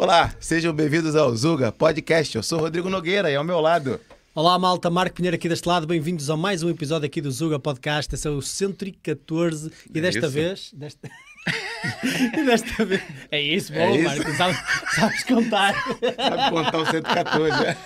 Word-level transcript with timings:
Olá, 0.00 0.34
sejam 0.40 0.72
bem-vindos 0.72 1.14
ao 1.14 1.36
Zuga 1.36 1.70
Podcast. 1.70 2.34
Eu 2.34 2.42
sou 2.42 2.58
Rodrigo 2.58 2.88
Nogueira 2.88 3.30
e 3.30 3.36
ao 3.36 3.44
meu 3.44 3.60
lado. 3.60 4.00
Olá, 4.34 4.58
malta, 4.58 4.88
Marco 4.88 5.16
Pinheiro 5.16 5.34
aqui 5.34 5.46
deste 5.46 5.68
lado. 5.68 5.86
Bem-vindos 5.86 6.30
a 6.30 6.38
mais 6.38 6.62
um 6.62 6.70
episódio 6.70 7.04
aqui 7.04 7.20
do 7.20 7.30
Zuga 7.30 7.58
Podcast. 7.58 8.14
Esse 8.14 8.26
é 8.26 8.30
o 8.30 8.40
114 8.40 9.70
e 9.94 9.98
É 9.98 10.00
desta 10.00 10.20
isso? 10.20 10.30
vez. 10.30 10.70
Desta... 10.72 11.10
e 12.34 12.44
desta 12.46 12.82
vez. 12.86 13.02
É 13.30 13.42
isso, 13.42 13.74
bom, 13.74 13.78
É 13.78 13.96
isso. 13.96 14.04
Marco. 14.04 14.32
Sabes, 14.38 14.56
sabes 14.94 15.22
contar. 15.24 15.74
Sabe 15.74 16.50
contar 16.50 16.78
o 16.78 16.86
114, 16.86 17.62
né? 17.62 17.76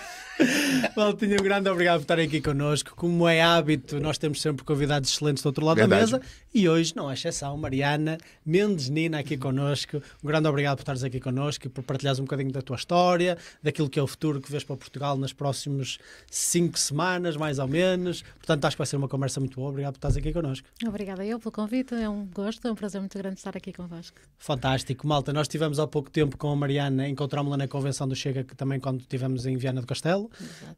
Maltinha, 0.97 1.37
um 1.41 1.43
grande 1.43 1.69
obrigado 1.69 1.97
por 1.99 2.03
estarem 2.03 2.29
aqui 2.29 2.41
connosco. 2.41 2.93
Como 2.95 3.27
é 3.27 3.43
hábito, 3.43 3.99
nós 3.99 4.19
temos 4.19 4.41
sempre 4.41 4.65
convidados 4.65 5.11
excelentes 5.11 5.43
do 5.43 5.47
outro 5.47 5.65
lado 5.65 5.79
Verdade. 5.79 6.13
da 6.13 6.19
mesa 6.19 6.29
e 6.55 6.69
hoje, 6.69 6.95
não 6.95 7.11
é 7.11 7.15
exceção, 7.15 7.57
Mariana 7.57 8.17
Mendes 8.47 8.89
Nina 8.89 9.19
aqui 9.19 9.37
connosco. 9.37 10.01
Um 10.23 10.27
grande 10.29 10.47
obrigado 10.47 10.77
por 10.77 10.83
estares 10.83 11.03
aqui 11.03 11.19
connosco 11.19 11.67
e 11.67 11.69
por 11.69 11.83
partilhares 11.83 12.21
um 12.21 12.23
bocadinho 12.23 12.53
da 12.53 12.63
tua 12.63 12.77
história, 12.77 13.37
daquilo 13.61 13.91
que 13.91 13.99
é 13.99 14.03
o 14.03 14.07
futuro 14.07 14.41
que 14.41 14.51
vês 14.51 14.63
para 14.63 14.77
Portugal 14.77 15.17
nas 15.17 15.33
próximas 15.33 15.99
cinco 16.31 16.79
semanas, 16.79 17.37
mais 17.37 17.59
ou 17.59 17.67
menos. 17.67 18.23
Portanto, 18.37 18.65
acho 18.67 18.77
que 18.77 18.79
vai 18.79 18.87
ser 18.87 18.97
uma 18.97 19.09
conversa 19.09 19.41
muito 19.41 19.57
boa. 19.57 19.69
Obrigado 19.71 19.95
por 19.95 19.99
estares 19.99 20.17
aqui 20.17 20.33
connosco. 20.33 20.69
Obrigada 20.87 21.27
eu 21.27 21.41
pelo 21.41 21.51
convite, 21.51 21.93
é 21.95 22.09
um 22.09 22.25
gosto, 22.27 22.69
é 22.69 22.71
um 22.71 22.77
prazer 22.77 23.01
muito 23.01 23.19
grande 23.19 23.39
estar 23.39 23.57
aqui 23.57 23.73
convosco. 23.73 24.17
Fantástico, 24.39 25.09
malta. 25.09 25.33
Nós 25.33 25.49
tivemos 25.49 25.81
há 25.81 25.89
pouco 25.89 26.09
tempo 26.09 26.39
com 26.39 26.53
a 26.53 26.57
Mariana, 26.57 27.09
encontramos-la 27.09 27.57
na 27.57 27.67
convenção 27.67 28.07
do 28.07 28.15
Chega, 28.15 28.45
que 28.45 28.55
também 28.55 28.79
quando 28.79 29.01
estivemos 29.01 29.45
em 29.45 29.57
Viana 29.57 29.81
do 29.81 29.87
Castelo, 29.89 30.31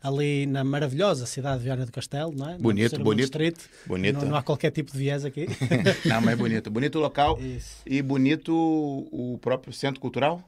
ali 0.02 0.46
na 0.46 0.64
maravilhosa 0.64 1.26
cidade 1.26 1.58
de 1.58 1.64
Viana 1.64 1.84
do 1.84 1.92
Castelo, 1.92 2.32
não 2.34 2.48
é? 2.48 2.56
Bonito, 2.56 2.98
bonito. 2.98 3.16
distrito. 3.16 3.68
Bonito. 3.86 4.20
Não, 4.20 4.30
não 4.30 4.36
há 4.36 4.42
qualquer 4.42 4.70
tipo 4.70 4.90
de 4.92 4.98
viés 4.98 5.22
aqui. 5.24 5.46
Não, 6.04 6.20
mas 6.20 6.36
bonito. 6.38 6.70
Bonito 6.70 6.96
o 6.98 7.00
local 7.02 7.38
Isso. 7.40 7.76
e 7.86 8.00
bonito 8.02 8.52
o 8.54 9.38
próprio 9.40 9.72
Centro 9.72 10.00
Cultural. 10.00 10.42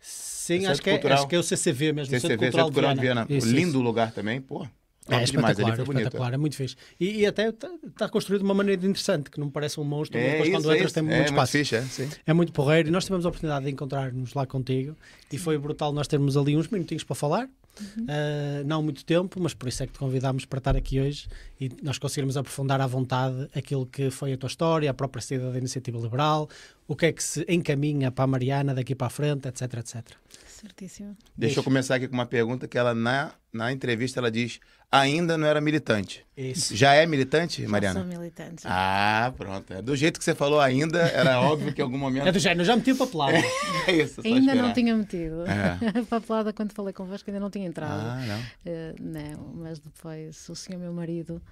Sim, 0.00 0.58
Centro 0.60 0.72
acho 0.72 0.82
que, 0.82 0.90
é, 0.90 0.92
Cultural. 0.94 1.18
acho 1.18 1.28
que 1.28 1.34
é 1.36 1.38
o 1.38 1.42
CCV 1.42 1.92
mesmo, 1.92 2.14
o 2.16 2.20
CCV, 2.20 2.20
Centro 2.20 2.38
Cultural 2.38 2.66
Centro 2.66 2.72
Cultural 2.74 2.94
de 2.94 3.00
Viana. 3.00 3.24
Viana. 3.24 3.38
Isso, 3.38 3.54
Lindo 3.54 3.68
isso. 3.70 3.80
lugar 3.80 4.12
também, 4.12 4.40
pô. 4.40 4.66
É 5.08 5.18
Top 5.18 5.24
demais, 5.32 5.58
ali 5.58 5.70
espetacular, 5.70 5.76
foi 5.76 5.84
bonito. 5.84 5.98
espetacular, 6.02 6.34
é 6.34 6.36
muito 6.36 6.56
fixe. 6.56 6.76
E, 7.00 7.18
e 7.20 7.26
até 7.26 7.48
está 7.48 8.08
construído 8.08 8.40
de 8.42 8.44
uma 8.44 8.54
maneira 8.54 8.80
interessante, 8.86 9.30
que 9.30 9.38
não 9.40 9.46
me 9.46 9.52
parece 9.52 9.80
um 9.80 9.84
monstro, 9.84 10.16
mas 10.16 10.28
É 10.28 10.30
depois 10.32 10.48
isso, 10.48 10.58
quando 10.58 10.70
é 10.70 10.74
entras 10.76 10.86
isso. 10.90 10.94
tem 10.94 11.00
é 11.00 11.06
muito 11.06 11.16
muito 11.18 11.28
espaço. 11.30 11.52
fixe, 11.52 11.74
é, 11.74 11.82
sim. 11.82 12.08
É 12.24 12.32
muito 12.32 12.52
porreiro 12.52 12.88
e 12.88 12.92
nós 12.92 13.04
tivemos 13.04 13.26
a 13.26 13.28
oportunidade 13.28 13.64
de 13.66 13.72
encontrar-nos 13.72 14.32
lá 14.34 14.46
contigo 14.46 14.96
e 15.32 15.38
foi 15.38 15.58
brutal 15.58 15.92
nós 15.92 16.06
termos 16.06 16.36
ali 16.36 16.56
uns 16.56 16.68
minutinhos 16.68 17.02
para 17.02 17.16
falar. 17.16 17.48
Uh, 17.80 18.64
não 18.66 18.82
muito 18.82 19.04
tempo, 19.04 19.40
mas 19.40 19.54
por 19.54 19.68
isso 19.68 19.82
é 19.82 19.86
que 19.86 19.92
te 19.92 19.98
convidámos 19.98 20.44
para 20.44 20.58
estar 20.58 20.76
aqui 20.76 21.00
hoje 21.00 21.26
e 21.60 21.70
nós 21.82 21.98
conseguirmos 21.98 22.36
aprofundar 22.36 22.80
à 22.80 22.86
vontade 22.86 23.48
aquilo 23.54 23.86
que 23.86 24.10
foi 24.10 24.32
a 24.32 24.36
tua 24.36 24.46
história, 24.46 24.90
a 24.90 24.94
própria 24.94 25.22
saída 25.22 25.50
da 25.50 25.58
iniciativa 25.58 25.98
liberal, 25.98 26.48
o 26.86 26.94
que 26.94 27.06
é 27.06 27.12
que 27.12 27.22
se 27.22 27.44
encaminha 27.48 28.10
para 28.10 28.24
a 28.24 28.26
Mariana 28.26 28.74
daqui 28.74 28.94
para 28.94 29.06
a 29.06 29.10
frente, 29.10 29.48
etc, 29.48 29.74
etc. 29.74 30.04
Certíssimo. 30.46 31.16
Deixa 31.36 31.60
eu 31.60 31.64
começar 31.64 31.96
aqui 31.96 32.06
com 32.06 32.14
uma 32.14 32.26
pergunta 32.26 32.68
que 32.68 32.78
ela, 32.78 32.94
na, 32.94 33.32
na 33.52 33.72
entrevista, 33.72 34.20
ela 34.20 34.30
diz: 34.30 34.60
ainda 34.92 35.38
não 35.38 35.46
era 35.46 35.60
militante. 35.60 36.24
Isso. 36.36 36.76
Já 36.76 36.92
é 36.94 37.06
militante, 37.06 37.62
Já 37.62 37.68
Mariana? 37.68 38.00
sou 38.00 38.08
militante. 38.08 38.62
Ah, 38.66 39.32
pronto. 39.36 39.72
É 39.72 39.80
Do 39.80 39.96
jeito 39.96 40.18
que 40.18 40.24
você 40.24 40.34
falou 40.34 40.60
ainda, 40.60 40.98
era 41.00 41.40
óbvio 41.40 41.72
que 41.72 41.80
em 41.80 41.84
algum 41.84 41.96
momento. 41.98 42.26
É 42.28 42.32
do 42.32 42.38
género, 42.38 42.64
já 42.64 42.76
meti 42.76 42.92
o 42.92 42.96
papelado. 42.96 43.32
É 43.88 43.92
isso, 43.92 44.20
ainda 44.24 44.54
não 44.54 44.72
tinha 44.72 44.94
metido. 44.94 45.44
É. 45.46 45.78
A 45.98 46.04
papelada, 46.04 46.52
quando 46.52 46.72
falei 46.72 46.92
convosco, 46.92 47.28
ainda 47.30 47.40
não 47.40 47.50
tinha 47.50 47.66
entrado. 47.66 48.00
Ah, 48.00 48.20
não. 48.26 48.40
Eh, 48.66 48.94
não, 49.00 49.54
mas 49.54 49.78
depois 49.80 50.48
o 50.48 50.54
senhor, 50.54 50.78
meu 50.78 50.92
marido, 50.92 51.42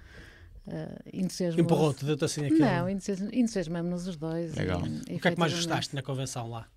uh, 0.67 0.99
entusiasmou. 1.11 1.63
Empurrou-te, 1.65 2.05
deu-te 2.05 2.23
assim 2.23 2.45
aquilo. 2.45 2.59
Não, 2.59 2.87
entusias- 2.89 3.21
entusiasmamos 3.33 4.07
os 4.07 4.15
dois. 4.15 4.53
Legal. 4.55 4.81
e, 5.09 5.15
O 5.15 5.19
que 5.19 5.27
é 5.27 5.31
que 5.31 5.39
mais 5.39 5.53
gostaste 5.53 5.95
na 5.95 6.01
convenção 6.01 6.47
lá? 6.49 6.67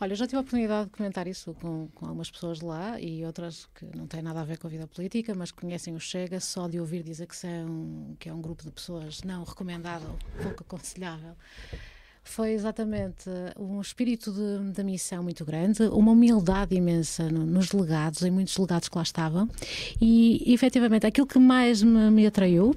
Olha, 0.00 0.14
já 0.14 0.26
tive 0.26 0.36
a 0.36 0.40
oportunidade 0.40 0.88
de 0.90 0.96
comentar 0.96 1.26
isso 1.26 1.52
com, 1.54 1.88
com 1.92 2.06
algumas 2.06 2.30
pessoas 2.30 2.60
lá 2.60 3.00
e 3.00 3.24
outras 3.24 3.68
que 3.74 3.84
não 3.96 4.06
têm 4.06 4.22
nada 4.22 4.40
a 4.40 4.44
ver 4.44 4.56
com 4.56 4.68
a 4.68 4.70
vida 4.70 4.86
política, 4.86 5.34
mas 5.34 5.50
conhecem 5.50 5.92
o 5.96 5.98
Chega 5.98 6.38
só 6.38 6.68
de 6.68 6.78
ouvir 6.78 7.02
dizer 7.02 7.26
que, 7.26 7.34
são, 7.36 8.14
que 8.18 8.28
é 8.28 8.32
um 8.32 8.40
grupo 8.40 8.62
de 8.62 8.70
pessoas 8.70 9.22
não 9.24 9.42
recomendável, 9.42 10.16
pouco 10.40 10.62
aconselhável. 10.62 11.32
Foi 12.22 12.50
exatamente 12.52 13.24
um 13.58 13.80
espírito 13.80 14.30
de, 14.30 14.72
de 14.72 14.84
missão 14.84 15.22
muito 15.22 15.44
grande, 15.44 15.82
uma 15.84 16.12
humildade 16.12 16.76
imensa 16.76 17.28
no- 17.30 17.46
nos 17.46 17.68
delegados, 17.70 18.22
em 18.22 18.30
muitos 18.30 18.54
delegados 18.54 18.88
que 18.88 18.96
lá 18.96 19.02
estavam, 19.02 19.48
e 20.00 20.44
efetivamente 20.52 21.06
aquilo 21.06 21.26
que 21.26 21.38
mais 21.38 21.82
me, 21.82 22.10
me 22.10 22.26
atraiu 22.26 22.72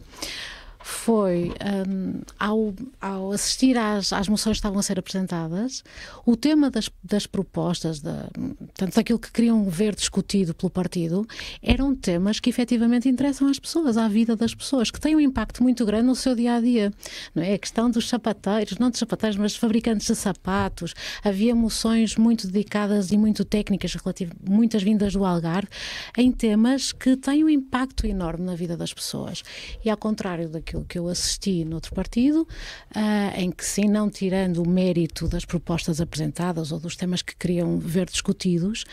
foi 0.84 1.54
hum, 1.88 2.22
ao, 2.40 2.74
ao 3.00 3.32
assistir 3.32 3.78
às, 3.78 4.12
às 4.12 4.28
moções 4.28 4.56
que 4.56 4.60
estavam 4.60 4.80
a 4.80 4.84
ser 4.84 4.98
apresentadas, 4.98 5.84
o 6.26 6.36
tema 6.36 6.72
das, 6.72 6.90
das 7.04 7.28
propostas, 7.28 8.00
da, 8.00 8.28
tanto 8.74 8.96
daquilo 8.96 9.20
que 9.20 9.32
queriam 9.32 9.70
ver 9.70 9.96
discutido 9.96 10.54
pelo 10.54 10.70
partido, 10.70 11.28
eram 11.62 11.96
temas 11.96 12.40
que 12.40 12.50
efetivamente 12.50 13.08
interessam 13.08 13.48
às 13.48 13.60
pessoas, 13.60 13.98
à 13.98 14.08
vida 14.08 14.36
das 14.36 14.56
pessoas, 14.56 14.90
que 14.90 15.00
têm 15.00 15.16
um 15.16 15.20
impacto 15.20 15.62
muito 15.62 15.86
grande 15.86 16.08
no 16.08 16.16
seu 16.16 16.36
dia 16.36 16.56
a 16.56 16.62
dia. 16.62 16.92
Não 17.36 17.44
é? 17.44 17.54
A 17.54 17.60
questão 17.60 17.90
dos 17.90 18.10
sapateiros, 18.10 18.78
não 18.78 18.90
dos 18.90 19.00
sapateiros, 19.00 19.38
mas 19.38 19.56
fabricantes 19.56 20.08
de 20.08 20.16
sapatos. 20.16 20.94
Havia 21.24 21.54
moções 21.54 22.16
muito 22.16 22.48
dedicadas 22.48 23.12
e 23.12 23.18
muito 23.18 23.46
técnicas, 23.46 23.94
relativ- 23.94 24.34
muitas 24.48 24.82
vindas 24.82 25.14
do 25.14 25.24
Algarve, 25.26 25.70
em 26.18 26.32
temas 26.32 26.92
que 26.92 27.16
têm 27.16 27.44
um 27.44 27.50
impacto 27.50 28.08
enorme 28.08 28.46
na 28.46 28.56
vida 28.56 28.76
das 28.76 28.94
pessoas. 28.94 29.44
E 29.86 29.90
ao 29.90 29.98
contrário 29.98 30.50
daquilo 30.50 30.71
que 30.88 30.98
eu 30.98 31.08
assisti 31.08 31.66
noutro 31.66 31.94
partido, 31.94 32.48
ah, 32.96 33.34
em 33.36 33.52
que 33.52 33.66
sim, 33.66 33.88
não 33.88 34.10
tirando 34.10 34.64
o 34.64 34.68
mérito 34.68 35.28
das 35.28 35.46
propostas 35.46 36.00
apresentadas 36.00 36.72
ou 36.72 36.80
dos 36.80 36.96
temas 36.96 37.22
que 37.22 37.36
queriam 37.36 37.78
ver 37.78 38.06
discutidos, 38.06 38.86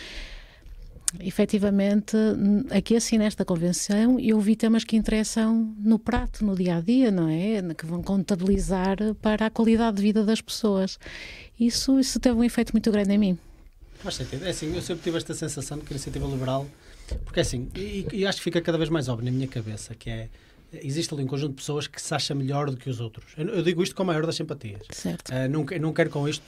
efetivamente, 1.20 2.16
aqui 2.70 2.96
assim 2.96 3.18
nesta 3.18 3.44
convenção, 3.44 4.18
eu 4.20 4.38
vi 4.40 4.56
temas 4.56 4.84
que 4.84 4.96
interessam 4.96 5.74
no 5.78 5.98
prato, 5.98 6.44
no 6.44 6.54
dia 6.54 6.76
a 6.76 6.80
dia, 6.80 7.10
não 7.10 7.28
é? 7.28 7.62
Que 7.74 7.86
vão 7.86 8.02
contabilizar 8.02 8.98
para 9.22 9.46
a 9.46 9.50
qualidade 9.50 9.96
de 9.96 10.02
vida 10.02 10.24
das 10.24 10.40
pessoas. 10.40 10.98
Isso, 11.58 11.98
isso 11.98 12.20
teve 12.20 12.36
um 12.36 12.44
efeito 12.44 12.72
muito 12.72 12.90
grande 12.90 13.14
em 13.14 13.18
mim. 13.18 13.38
Faz 13.94 14.16
sentido. 14.16 14.44
É 14.44 14.50
assim, 14.50 14.74
eu 14.74 14.82
sempre 14.82 15.02
tive 15.02 15.16
esta 15.16 15.34
sensação 15.34 15.78
de 15.78 15.84
que 15.84 15.92
a 15.92 15.94
iniciativa 15.94 16.26
liberal, 16.26 16.66
porque 17.24 17.40
é 17.40 17.42
assim, 17.42 17.68
e, 17.74 18.06
e 18.12 18.26
acho 18.26 18.38
que 18.38 18.44
fica 18.44 18.60
cada 18.60 18.78
vez 18.78 18.90
mais 18.90 19.08
óbvio 19.08 19.24
na 19.24 19.32
minha 19.32 19.48
cabeça, 19.48 19.94
que 19.94 20.10
é, 20.10 20.28
existe 20.72 21.12
ali 21.14 21.22
um 21.24 21.26
conjunto 21.26 21.50
de 21.50 21.56
pessoas 21.56 21.86
que 21.86 22.00
se 22.00 22.14
acha 22.14 22.34
melhor 22.34 22.70
do 22.70 22.76
que 22.76 22.88
os 22.90 23.00
outros. 23.00 23.32
Eu, 23.36 23.46
eu 23.48 23.62
digo 23.62 23.82
isto 23.82 23.94
com 23.94 24.02
a 24.02 24.06
maior 24.06 24.24
das 24.26 24.36
simpatias. 24.36 24.82
Certo, 24.90 25.30
Ah, 25.32 25.48
não, 25.48 25.64
não 25.80 25.92
quero 25.92 26.10
com 26.10 26.28
isto 26.28 26.42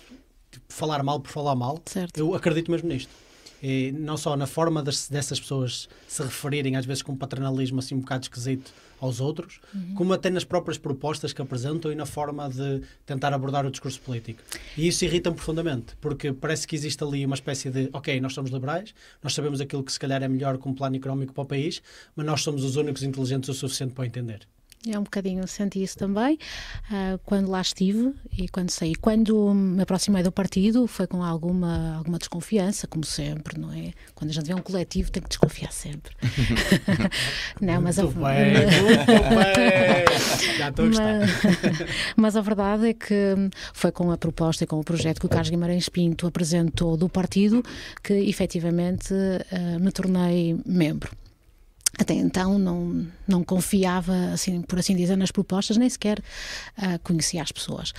tipo, 0.51 0.65
falar 0.69 1.03
mal 1.03 1.21
por 1.21 1.31
falar 1.31 1.55
mal, 1.55 1.81
certo. 1.87 2.17
eu 2.19 2.35
acredito 2.35 2.71
mesmo 2.71 2.89
nisto. 2.89 3.11
E 3.63 3.93
não 3.93 4.17
só 4.17 4.37
na 4.37 4.47
forma 4.47 4.83
das- 4.83 5.09
dessas 5.09 5.39
pessoas 5.39 5.89
se 6.09 6.23
referirem, 6.23 6.77
às 6.77 6.87
vezes 6.87 7.03
com 7.03 7.13
um 7.13 7.17
paternalismo 7.17 7.79
assim 7.79 7.95
um 7.95 8.01
bocado 8.01 8.25
esquisito 8.25 8.73
aos 9.01 9.21
outros, 9.21 9.61
como 9.95 10.13
até 10.13 10.31
nas 10.31 10.45
próprias 10.45 10.79
propostas 10.79 11.33
que 11.33 11.41
apresentam 11.41 11.91
e 11.91 11.95
na 11.95 12.07
forma 12.07 12.49
de 12.49 12.83
tentar 13.07 13.33
abordar 13.33 13.67
o 13.67 13.71
discurso 13.71 14.01
político. 14.01 14.43
E 14.77 14.87
isso 14.87 15.05
irrita-me 15.05 15.37
profundamente, 15.37 15.97
porque 16.01 16.33
parece 16.33 16.67
que 16.67 16.77
existe 16.77 17.03
ali 17.03 17.25
uma 17.25 17.35
espécie 17.35 17.71
de, 17.71 17.89
ok, 17.93 18.21
nós 18.21 18.35
somos 18.35 18.51
liberais, 18.51 18.95
nós 19.23 19.35
sabemos 19.35 19.61
aquilo 19.61 19.83
que 19.83 19.93
se 19.93 19.99
calhar 19.99 20.23
é 20.23 20.29
melhor 20.29 20.59
como 20.59 20.75
plano 20.75 20.97
económico 20.97 21.33
para 21.33 21.43
o 21.43 21.47
país, 21.47 21.83
mas 22.15 22.27
nós 22.27 22.43
somos 22.43 22.63
os 22.63 22.77
únicos 22.77 23.03
inteligentes 23.03 23.49
o 23.49 23.55
suficiente 23.55 23.95
para 23.95 24.07
entender. 24.07 24.47
É 24.89 24.99
um 24.99 25.03
bocadinho, 25.03 25.47
senti 25.47 25.83
isso 25.83 25.99
também 25.99 26.39
ah, 26.91 27.19
quando 27.27 27.51
lá 27.51 27.61
estive 27.61 28.15
e 28.39 28.49
quando 28.49 28.71
saí. 28.71 28.95
Quando 28.95 29.53
me 29.53 29.83
aproximei 29.83 30.23
do 30.23 30.33
partido 30.33 30.87
foi 30.87 31.07
com 31.07 31.23
alguma, 31.23 31.99
alguma 31.99 32.19
desconfiança, 32.19 32.87
como 32.87 33.05
sempre, 33.05 33.61
não 33.61 33.71
é? 33.75 33.93
Quando 34.15 34.31
a 34.31 34.33
gente 34.33 34.47
vê 34.47 34.55
um 34.55 34.63
coletivo 34.63 35.11
tem 35.11 35.23
que 35.23 35.29
desconfiar 35.29 35.71
sempre. 35.71 36.17
não, 37.61 37.83
mas 37.83 37.99
a, 37.99 38.07
bem, 38.07 38.15
bem! 38.15 38.57
Já 40.57 40.71
estou 40.71 40.87
mas, 40.87 41.31
mas 42.17 42.37
a 42.37 42.41
verdade 42.41 42.89
é 42.89 42.95
que 42.95 43.35
foi 43.75 43.93
com 43.93 44.11
a 44.11 44.17
proposta 44.17 44.65
e 44.65 44.67
com 44.67 44.81
o 44.81 44.85
projeto 44.85 45.21
que 45.21 45.27
o 45.27 45.29
Carlos 45.29 45.51
Guimarães 45.51 45.91
Pinto 45.91 46.27
apresentou 46.27 46.97
do 46.97 47.07
partido 47.07 47.63
que 48.03 48.15
efetivamente 48.15 49.13
ah, 49.53 49.79
me 49.79 49.93
tornei 49.93 50.59
membro. 50.65 51.11
Até 51.99 52.15
então 52.15 52.59
não, 52.59 53.07
não 53.27 53.43
confiava, 53.43 54.33
assim, 54.33 54.63
por 54.63 54.79
assim 54.79 54.95
dizer, 54.95 55.17
nas 55.17 55.31
propostas, 55.31 55.77
nem 55.77 55.89
sequer 55.89 56.23
ah, 56.77 56.99
conhecia 57.03 57.43
as 57.43 57.53
pessoas. 57.53 57.93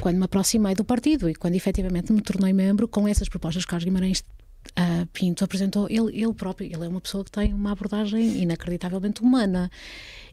Quando 0.00 0.16
me 0.16 0.24
aproximei 0.24 0.74
do 0.74 0.84
partido 0.84 1.28
e 1.28 1.34
quando 1.34 1.54
efetivamente 1.54 2.12
me 2.12 2.20
tornei 2.20 2.52
membro, 2.52 2.86
com 2.86 3.06
essas 3.08 3.28
propostas 3.28 3.64
que 3.64 3.70
Carlos 3.70 3.84
Guimarães 3.84 4.24
ah, 4.76 5.06
Pinto 5.12 5.44
apresentou, 5.44 5.88
ele, 5.90 6.22
ele 6.22 6.32
próprio, 6.32 6.66
ele 6.72 6.84
é 6.84 6.88
uma 6.88 7.00
pessoa 7.00 7.24
que 7.24 7.30
tem 7.30 7.52
uma 7.52 7.72
abordagem 7.72 8.42
inacreditavelmente 8.42 9.22
humana 9.22 9.70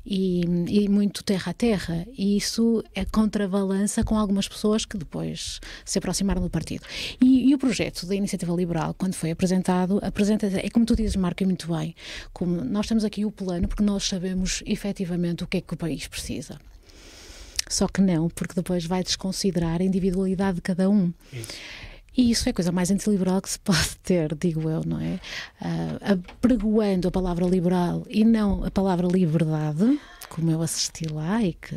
e, 0.06 0.42
e 0.68 0.88
muito 0.88 1.24
terra 1.24 1.50
a 1.50 1.54
terra, 1.54 2.06
e 2.16 2.38
isso 2.38 2.84
é 2.94 3.04
contrabalança 3.04 4.04
com 4.04 4.18
algumas 4.18 4.48
pessoas 4.48 4.86
que 4.86 4.98
depois 4.98 5.60
se 5.84 5.98
aproximaram 5.98 6.42
do 6.42 6.50
partido. 6.50 6.86
E, 7.20 7.50
e 7.50 7.56
o 7.56 7.58
projeto 7.58 8.06
da 8.06 8.14
Iniciativa 8.14 8.54
Liberal, 8.54 8.94
quando 8.94 9.16
foi 9.16 9.32
apresentado, 9.32 10.00
apresenta 10.04 10.46
é 10.46 10.70
como 10.70 10.86
tu 10.86 10.96
dizes, 10.96 11.16
Marco, 11.16 11.42
e 11.42 11.46
muito 11.46 11.68
bem, 11.68 11.96
como 12.32 12.64
nós 12.64 12.88
temos 12.88 13.04
aqui 13.04 13.26
o 13.26 13.32
plano 13.32 13.68
porque 13.68 13.84
nós 13.84 14.04
sabemos 14.04 14.62
efetivamente 14.66 15.44
o 15.44 15.48
que 15.48 15.58
é 15.58 15.62
que 15.62 15.74
o 15.74 15.78
país 15.78 16.08
precisa. 16.08 16.60
Só 17.68 17.88
que 17.88 18.00
não, 18.00 18.30
porque 18.30 18.54
depois 18.54 18.86
vai 18.86 19.04
desconsiderar 19.04 19.82
a 19.82 19.84
individualidade 19.84 20.58
de 20.58 20.62
cada 20.62 20.88
um. 20.88 21.12
Isso. 21.34 21.48
E 22.18 22.32
isso 22.32 22.48
é 22.48 22.52
a 22.52 22.54
coisa 22.54 22.72
mais 22.72 22.90
antiliberal 22.90 23.42
que 23.42 23.50
se 23.50 23.60
pode 23.60 23.98
ter, 24.04 24.34
digo 24.36 24.70
eu, 24.70 24.82
não 24.86 25.00
é? 25.00 25.20
Uh, 25.62 26.14
apregoando 26.40 27.08
a 27.08 27.12
palavra 27.12 27.46
liberal 27.46 28.06
e 28.10 28.24
não 28.24 28.64
a 28.64 28.72
palavra 28.72 29.08
liberdade, 29.08 30.00
como 30.30 30.50
eu 30.52 30.62
assisti 30.62 31.08
lá 31.08 31.42
e 31.44 31.54
que 31.54 31.76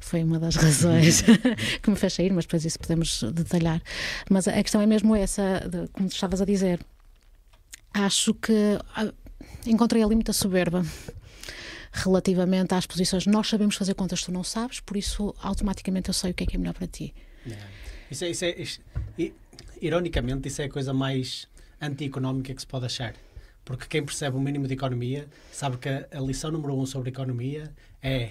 foi 0.00 0.22
uma 0.22 0.38
das 0.38 0.56
razões 0.56 1.22
que 1.80 1.90
me 1.90 1.96
fez 1.96 2.12
sair, 2.14 2.32
mas 2.32 2.44
depois 2.44 2.64
isso 2.64 2.78
podemos 2.78 3.22
detalhar. 3.32 3.80
Mas 4.28 4.48
a 4.48 4.62
questão 4.62 4.80
é 4.80 4.86
mesmo 4.86 5.14
essa, 5.14 5.60
de, 5.68 5.88
como 5.88 6.08
tu 6.08 6.14
estavas 6.14 6.40
a 6.40 6.44
dizer. 6.44 6.80
Acho 7.94 8.34
que 8.34 8.52
uh, 8.52 9.14
encontrei 9.66 10.02
ali 10.02 10.14
muita 10.14 10.32
soberba 10.32 10.84
relativamente 11.92 12.74
às 12.74 12.86
posições. 12.86 13.26
Nós 13.26 13.48
sabemos 13.48 13.76
fazer 13.76 13.94
contas, 13.94 14.22
tu 14.22 14.32
não 14.32 14.42
sabes, 14.42 14.80
por 14.80 14.96
isso 14.96 15.34
automaticamente 15.42 16.08
eu 16.08 16.14
sei 16.14 16.30
o 16.30 16.34
que 16.34 16.44
é 16.44 16.46
que 16.46 16.56
é 16.56 16.58
melhor 16.58 16.72
para 16.72 16.86
ti. 16.86 17.14
É. 17.46 17.82
Isso 18.10 18.24
é, 18.24 18.30
isso 18.30 18.44
é, 18.44 18.50
isso, 18.60 18.80
ironicamente, 19.82 20.48
isso 20.48 20.62
é 20.62 20.66
a 20.66 20.70
coisa 20.70 20.94
mais 20.94 21.48
anti-económica 21.80 22.54
que 22.54 22.60
se 22.60 22.66
pode 22.66 22.86
achar. 22.86 23.14
Porque 23.64 23.86
quem 23.86 24.04
percebe 24.04 24.36
o 24.36 24.40
mínimo 24.40 24.66
de 24.66 24.74
economia 24.74 25.28
sabe 25.52 25.76
que 25.76 25.88
a, 25.88 26.20
lição 26.20 26.50
número 26.50 26.74
um 26.74 26.86
sobre 26.86 27.10
economia 27.10 27.70
é 28.02 28.30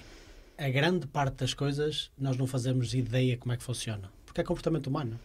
a 0.58 0.68
grande 0.68 1.06
parte 1.06 1.36
das 1.36 1.54
coisas 1.54 2.10
nós 2.18 2.36
não 2.36 2.46
fazemos 2.46 2.94
ideia 2.94 3.36
como 3.36 3.52
é 3.52 3.56
que 3.56 3.62
funciona. 3.62 4.10
Porque 4.26 4.40
é 4.40 4.44
comportamento 4.44 4.86
humano. 4.86 5.18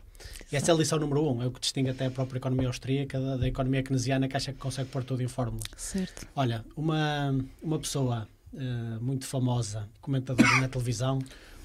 E 0.52 0.56
essa 0.56 0.72
é 0.72 0.74
a 0.74 0.78
lição 0.78 1.00
número 1.00 1.24
um, 1.24 1.44
é 1.44 1.48
o 1.48 1.52
que 1.52 1.60
distingue 1.60 1.90
até 1.90 2.08
a 2.08 2.12
própria 2.12 2.40
economia 2.40 2.68
austríaca 2.68 3.20
da, 3.20 3.38
da 3.38 3.48
economia 3.48 3.84
keynesiana 3.84 4.28
que 4.28 4.36
acha 4.36 4.52
que 4.52 4.60
consegue 4.60 4.90
pôr 4.90 5.04
tudo 5.04 5.22
em 5.22 5.28
fórmula. 5.28 5.64
Certo. 5.76 6.28
Olha, 6.36 6.66
uma, 6.76 7.38
uma 7.62 7.80
pessoa 7.80 8.28
uh, 8.54 9.04
muito 9.04 9.26
famosa, 9.26 9.88
comentadora 10.02 10.60
na 10.60 10.68
televisão, 10.68 11.20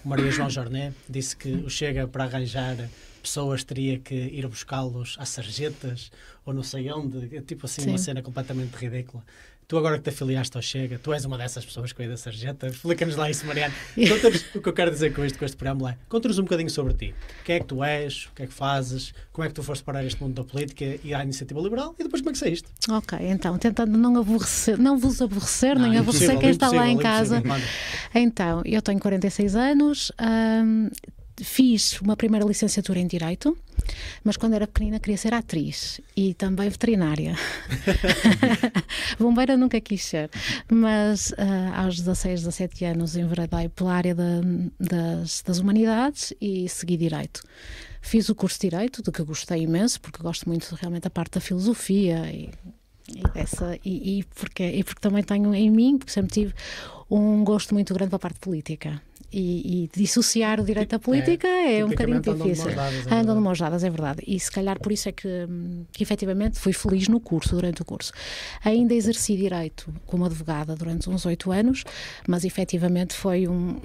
Maria 0.05 0.31
João 0.31 0.51
Jornet, 0.51 0.95
disse 1.09 1.37
que 1.37 1.51
o 1.53 1.71
Chega 1.71 2.07
para 2.07 2.25
arranjar 2.25 2.77
pessoas 3.23 3.65
teria 3.65 3.99
que 3.99 4.15
ir 4.15 4.47
buscá-los 4.47 5.17
às 5.19 5.31
sarjetas 5.31 6.11
ou 6.45 6.53
não 6.53 6.63
sei 6.63 6.91
onde, 6.93 7.35
é 7.37 7.41
tipo 7.41 7.67
assim, 7.67 7.83
Sim. 7.83 7.89
uma 7.91 7.99
cena 7.99 8.23
completamente 8.23 8.75
ridícula. 8.75 9.25
Tu 9.73 9.79
agora 9.79 9.97
que 9.97 10.03
te 10.05 10.11
afiliaste 10.11 10.55
ao 10.55 10.63
Chega, 10.63 10.99
tu 10.99 11.15
és 11.15 11.25
uma 11.25 11.39
dessas 11.39 11.65
pessoas 11.65 11.93
que 11.93 11.99
veio 11.99 12.11
da 12.11 12.17
sarjeta. 12.19 12.67
Explica-nos 12.67 13.17
lá 13.17 13.31
isso, 13.31 13.47
Mariana. 13.47 13.73
o 14.55 14.61
que 14.61 14.69
eu 14.69 14.73
quero 14.73 14.91
dizer 14.91 15.15
com 15.15 15.25
isto, 15.25 15.39
com 15.39 15.47
este 15.47 15.57
preâmbulo 15.57 15.89
é, 15.89 15.97
conta-nos 16.11 16.39
um 16.39 16.43
bocadinho 16.43 16.69
sobre 16.69 16.93
ti. 16.93 17.15
Quem 17.43 17.57
é 17.57 17.61
que 17.61 17.65
tu 17.65 17.83
és, 17.83 18.27
o 18.27 18.33
que 18.35 18.43
é 18.43 18.47
que 18.47 18.53
fazes, 18.53 19.15
como 19.33 19.47
é 19.47 19.49
que 19.49 19.55
tu 19.55 19.63
foste 19.63 19.83
parar 19.83 20.05
este 20.05 20.23
mundo 20.23 20.35
da 20.35 20.45
política 20.45 20.99
e 21.03 21.15
à 21.15 21.23
iniciativa 21.23 21.59
liberal 21.59 21.95
e 21.99 22.03
depois 22.03 22.21
como 22.21 22.31
é 22.31 22.33
que 22.35 22.39
saíste. 22.39 22.69
Ok, 22.91 23.19
então, 23.23 23.57
tentando 23.57 23.97
não 23.97 24.15
aborrecer, 24.19 24.79
não 24.79 24.99
vos 24.99 25.23
aborrecer, 25.23 25.79
não, 25.79 25.89
nem 25.89 25.99
aborrecer 25.99 26.39
quem 26.39 26.51
está 26.51 26.71
lá 26.71 26.87
em 26.87 26.99
casa. 26.99 27.43
Então, 28.15 28.61
eu 28.67 28.83
tenho 28.83 29.01
46 29.01 29.57
anos, 29.57 30.13
hum, 30.21 30.91
fiz 31.43 32.01
uma 32.01 32.17
primeira 32.17 32.47
licenciatura 32.47 32.99
em 32.99 33.07
Direito, 33.07 33.57
mas 34.23 34.37
quando 34.37 34.55
era 34.55 34.67
pequenina 34.67 35.01
queria 35.01 35.17
ser 35.17 35.35
atriz 35.35 36.01
e 36.17 36.35
também 36.35 36.69
veterinária. 36.69 37.37
Bombeira 39.19 39.57
nunca 39.57 39.81
quis 39.81 40.05
ser, 40.05 40.31
mas 40.71 41.31
uh, 41.33 41.75
aos 41.75 41.97
16, 41.97 42.41
17 42.41 42.85
anos 42.85 43.17
enveredei 43.17 43.69
pela 43.69 43.95
área 43.95 44.15
das, 44.15 45.43
das 45.43 45.59
humanidades 45.59 46.33
e 46.41 46.69
segui 46.69 46.97
Direito. 46.97 47.43
Fiz 48.01 48.29
o 48.29 48.35
curso 48.35 48.59
de 48.61 48.71
Direito, 48.71 49.03
do 49.03 49.13
que 49.13 49.23
gostei 49.23 49.63
imenso, 49.63 50.01
porque 50.01 50.23
gosto 50.23 50.49
muito 50.49 50.75
realmente 50.75 51.05
da 51.05 51.11
parte 51.11 51.35
da 51.35 51.41
filosofia 51.41 52.31
e, 52.33 52.51
e, 53.09 53.23
dessa, 53.33 53.79
e, 53.85 54.19
e, 54.19 54.25
porque, 54.25 54.65
e 54.65 54.83
porque 54.83 55.01
também 55.01 55.23
tenho 55.23 55.55
em 55.55 55.71
mim, 55.71 55.99
porque 55.99 56.13
sempre 56.13 56.33
tive 56.33 56.55
um 57.15 57.45
gosto 57.45 57.75
muito 57.75 57.93
grande 57.93 58.11
pela 58.11 58.19
parte 58.19 58.39
política 58.39 59.03
e, 59.33 59.85
e, 59.85 59.91
dissociar 59.95 60.61
o 60.61 60.65
direito 60.65 60.91
da 60.91 60.99
política 60.99 61.47
é, 61.47 61.81
é 61.81 61.85
um 61.85 61.89
bocadinho 61.89 62.21
difícil. 62.21 62.69
É 62.71 63.15
andam 63.15 63.35
de 63.35 63.41
mãos 63.41 63.59
dadas, 63.59 63.83
é 63.83 63.89
verdade. 63.89 64.23
E 64.27 64.39
se 64.39 64.51
calhar 64.51 64.79
por 64.79 64.93
isso 64.93 65.09
é 65.09 65.13
que, 65.13 65.29
que 65.91 66.03
efetivamente 66.03 66.59
fui 66.59 66.73
feliz 66.73 67.09
no 67.09 67.19
curso, 67.19 67.55
durante 67.55 67.81
o 67.81 67.85
curso. 67.85 68.13
Ainda 68.63 68.95
exerci 68.95 69.37
direito 69.37 69.93
como 70.07 70.25
advogada 70.27 70.75
durante 70.75 71.09
uns 71.09 71.25
oito 71.25 71.51
anos, 71.51 71.83
mas 72.29 72.45
efetivamente 72.45 73.15
foi 73.15 73.49
um, 73.49 73.81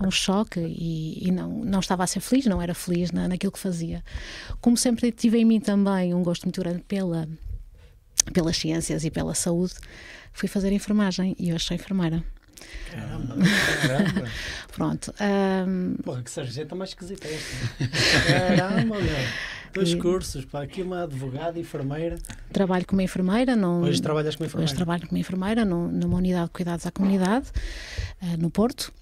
um 0.00 0.10
choque 0.12 0.60
e, 0.60 1.28
e, 1.28 1.32
não, 1.32 1.64
não 1.64 1.80
estava 1.80 2.04
a 2.04 2.06
ser 2.06 2.20
feliz, 2.20 2.46
não 2.46 2.62
era 2.62 2.74
feliz 2.74 3.10
na, 3.10 3.26
naquilo 3.26 3.52
que 3.52 3.58
fazia. 3.58 4.02
Como 4.60 4.76
sempre 4.76 5.10
tive 5.10 5.38
em 5.38 5.44
mim 5.44 5.58
também 5.58 6.14
um 6.14 6.22
gosto 6.22 6.44
muito 6.44 6.60
grande 6.60 6.82
pela, 6.82 7.28
pelas 8.32 8.56
ciências 8.56 9.04
e 9.04 9.10
pela 9.10 9.34
saúde, 9.34 9.74
fui 10.32 10.48
fazer 10.48 10.72
enfermagem 10.72 11.34
e 11.36 11.52
hoje 11.52 11.64
sou 11.64 11.74
enfermeira. 11.74 12.24
Caramba, 12.90 13.36
caramba. 13.82 14.30
Pronto. 14.72 15.14
Um... 15.20 15.96
Porra, 16.02 16.22
que 16.22 16.30
sarjeta 16.30 16.74
mais 16.74 16.90
esquisita 16.90 17.26
é 17.26 17.34
esta. 17.34 18.56
Caramba, 18.56 19.00
meu. 19.00 19.14
Dois 19.74 19.90
e... 19.90 19.96
cursos, 19.96 20.44
pá, 20.44 20.62
aqui 20.62 20.82
uma 20.82 21.02
advogada 21.02 21.58
enfermeira. 21.58 22.16
Trabalho 22.52 22.86
como 22.86 23.00
enfermeira. 23.00 23.56
Num... 23.56 23.82
Hoje 23.82 24.00
trabalhas 24.00 24.36
como 24.36 24.46
enfermeira? 24.46 24.70
Hoje 24.70 24.76
trabalho 24.76 25.08
como 25.08 25.18
enfermeira 25.18 25.64
num, 25.64 25.88
numa 25.88 26.16
unidade 26.16 26.46
de 26.46 26.52
cuidados 26.52 26.86
à 26.86 26.92
comunidade, 26.92 27.48
uh, 28.22 28.40
no 28.40 28.50
Porto, 28.50 28.92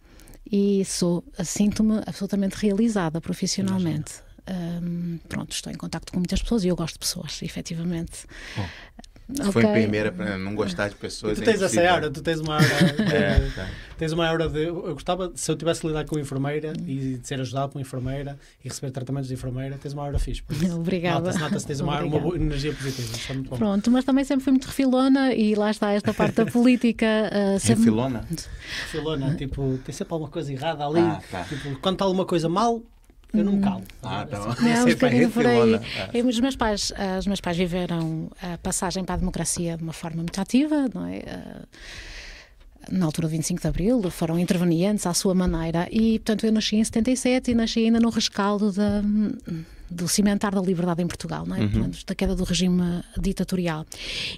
e 0.51 0.83
sou, 0.87 1.23
sinto-me 1.45 2.01
absolutamente 2.07 2.57
realizada 2.57 3.21
profissionalmente. 3.21 4.15
Um, 4.49 5.19
pronto, 5.29 5.53
estou 5.53 5.73
em 5.73 5.77
contato 5.77 6.11
com 6.11 6.19
muitas 6.19 6.43
pessoas 6.43 6.65
e 6.65 6.69
eu 6.69 6.75
gosto 6.75 6.95
de 6.95 7.01
pessoas, 7.01 7.41
efetivamente. 7.43 8.27
Bom. 8.57 8.69
Se 9.33 9.49
okay. 9.49 9.73
primeira 9.73 10.11
para 10.11 10.37
não 10.37 10.55
gostar 10.55 10.89
de 10.89 10.97
pessoas. 10.97 11.39
tu 11.39 11.43
é 11.43 11.45
tens 11.47 11.63
é 11.63 11.65
essa 11.65 11.91
aura, 11.91 12.11
tu 12.11 12.23
tens 12.23 12.41
uma 12.41 12.55
aura. 12.55 12.67
De, 12.67 13.03
é, 13.15 13.51
tá. 13.55 13.69
Tens 13.97 14.13
uma 14.13 14.27
aura 14.29 14.49
de. 14.49 14.65
Eu 14.65 14.95
gostava, 14.95 15.33
se 15.35 15.51
eu 15.51 15.57
tivesse 15.57 15.81
que 15.81 15.87
lidar 15.87 16.05
com 16.05 16.19
enfermeira 16.19 16.73
e 16.87 17.19
de 17.19 17.27
ser 17.27 17.41
ajudado 17.41 17.71
por 17.71 17.79
uma 17.79 17.83
enfermeira 17.83 18.37
e 18.65 18.69
receber 18.69 18.91
tratamentos 18.91 19.29
de 19.29 19.35
enfermeira, 19.35 19.79
tens 19.79 19.95
uma 19.95 20.03
aura 20.03 20.19
fixe. 20.19 20.43
Obrigada. 20.75 21.21
Nota-se, 21.21 21.39
nota 21.39 21.61
tens 21.61 21.81
uma, 21.81 22.01
uma 22.03 22.19
boa 22.19 22.37
energia 22.37 22.73
positiva. 22.73 23.17
Está 23.17 23.33
muito 23.33 23.51
bom. 23.51 23.57
Pronto, 23.57 23.91
mas 23.91 24.05
também 24.05 24.25
sempre 24.25 24.45
fui 24.45 24.53
muito 24.53 24.67
refilona 24.67 25.33
e 25.33 25.55
lá 25.55 25.71
está 25.71 25.93
esta 25.93 26.13
parte 26.13 26.35
da 26.35 26.47
política. 26.51 27.07
Uh, 27.07 27.61
sempre... 27.61 27.85
Refilona? 27.85 28.27
Refilona, 28.83 29.35
tipo, 29.37 29.79
tem 29.85 29.95
sempre 29.95 30.13
alguma 30.13 30.31
coisa 30.31 30.53
errada 30.53 30.85
ali. 30.85 31.01
Ah, 31.01 31.23
tá. 31.31 31.45
tipo, 31.45 31.79
quando 31.81 31.95
está 31.95 32.05
alguma 32.05 32.27
coisa 32.27 32.49
mal, 32.49 32.83
eu 33.33 33.45
não 33.45 33.53
me 33.53 33.63
calo. 33.63 33.83
Ah, 34.03 34.27
tá 34.27 34.39
Não, 34.61 34.85
um 34.85 34.89
bocadinho 34.91 35.31
por 35.31 35.47
aí. 35.47 35.75
É. 36.13 36.23
Os, 36.23 36.39
meus 36.39 36.57
pais, 36.57 36.91
uh, 36.91 37.19
os 37.19 37.27
meus 37.27 37.41
pais 37.41 37.57
viveram 37.57 38.31
a 38.43 38.59
passagem 38.59 39.05
para 39.05 39.15
a 39.15 39.19
democracia 39.19 39.77
de 39.77 39.83
uma 39.83 39.93
forma 39.93 40.19
muito 40.19 40.39
ativa, 40.41 40.89
não 40.93 41.07
é? 41.07 41.19
Uh, 41.19 41.67
na 42.91 43.07
altura 43.07 43.29
do 43.29 43.31
25 43.31 43.61
de 43.61 43.69
Abril, 43.69 44.11
foram 44.11 44.39
intervenientes 44.39 45.07
à 45.07 45.15
sua 45.15 45.35
maneira. 45.35 45.89
E, 45.91 46.19
portanto, 46.19 46.45
eu 46.45 46.53
nasci 46.53 46.77
em 46.77 46.85
77 46.85 47.53
e 47.53 47.55
nasci 47.55 47.81
ainda 47.81 48.01
no 48.01 48.11
rescaldo 48.11 48.73
da, 48.73 49.01
do 49.89 50.09
cimentar 50.09 50.55
da 50.55 50.61
liberdade 50.61 51.03
em 51.03 51.07
Portugal, 51.07 51.47
não 51.47 51.57
é? 51.57 51.61
Uhum. 51.61 51.91
da 52.07 52.15
queda 52.15 52.35
do 52.35 52.45
regime 52.45 53.03
ditatorial. 53.19 53.87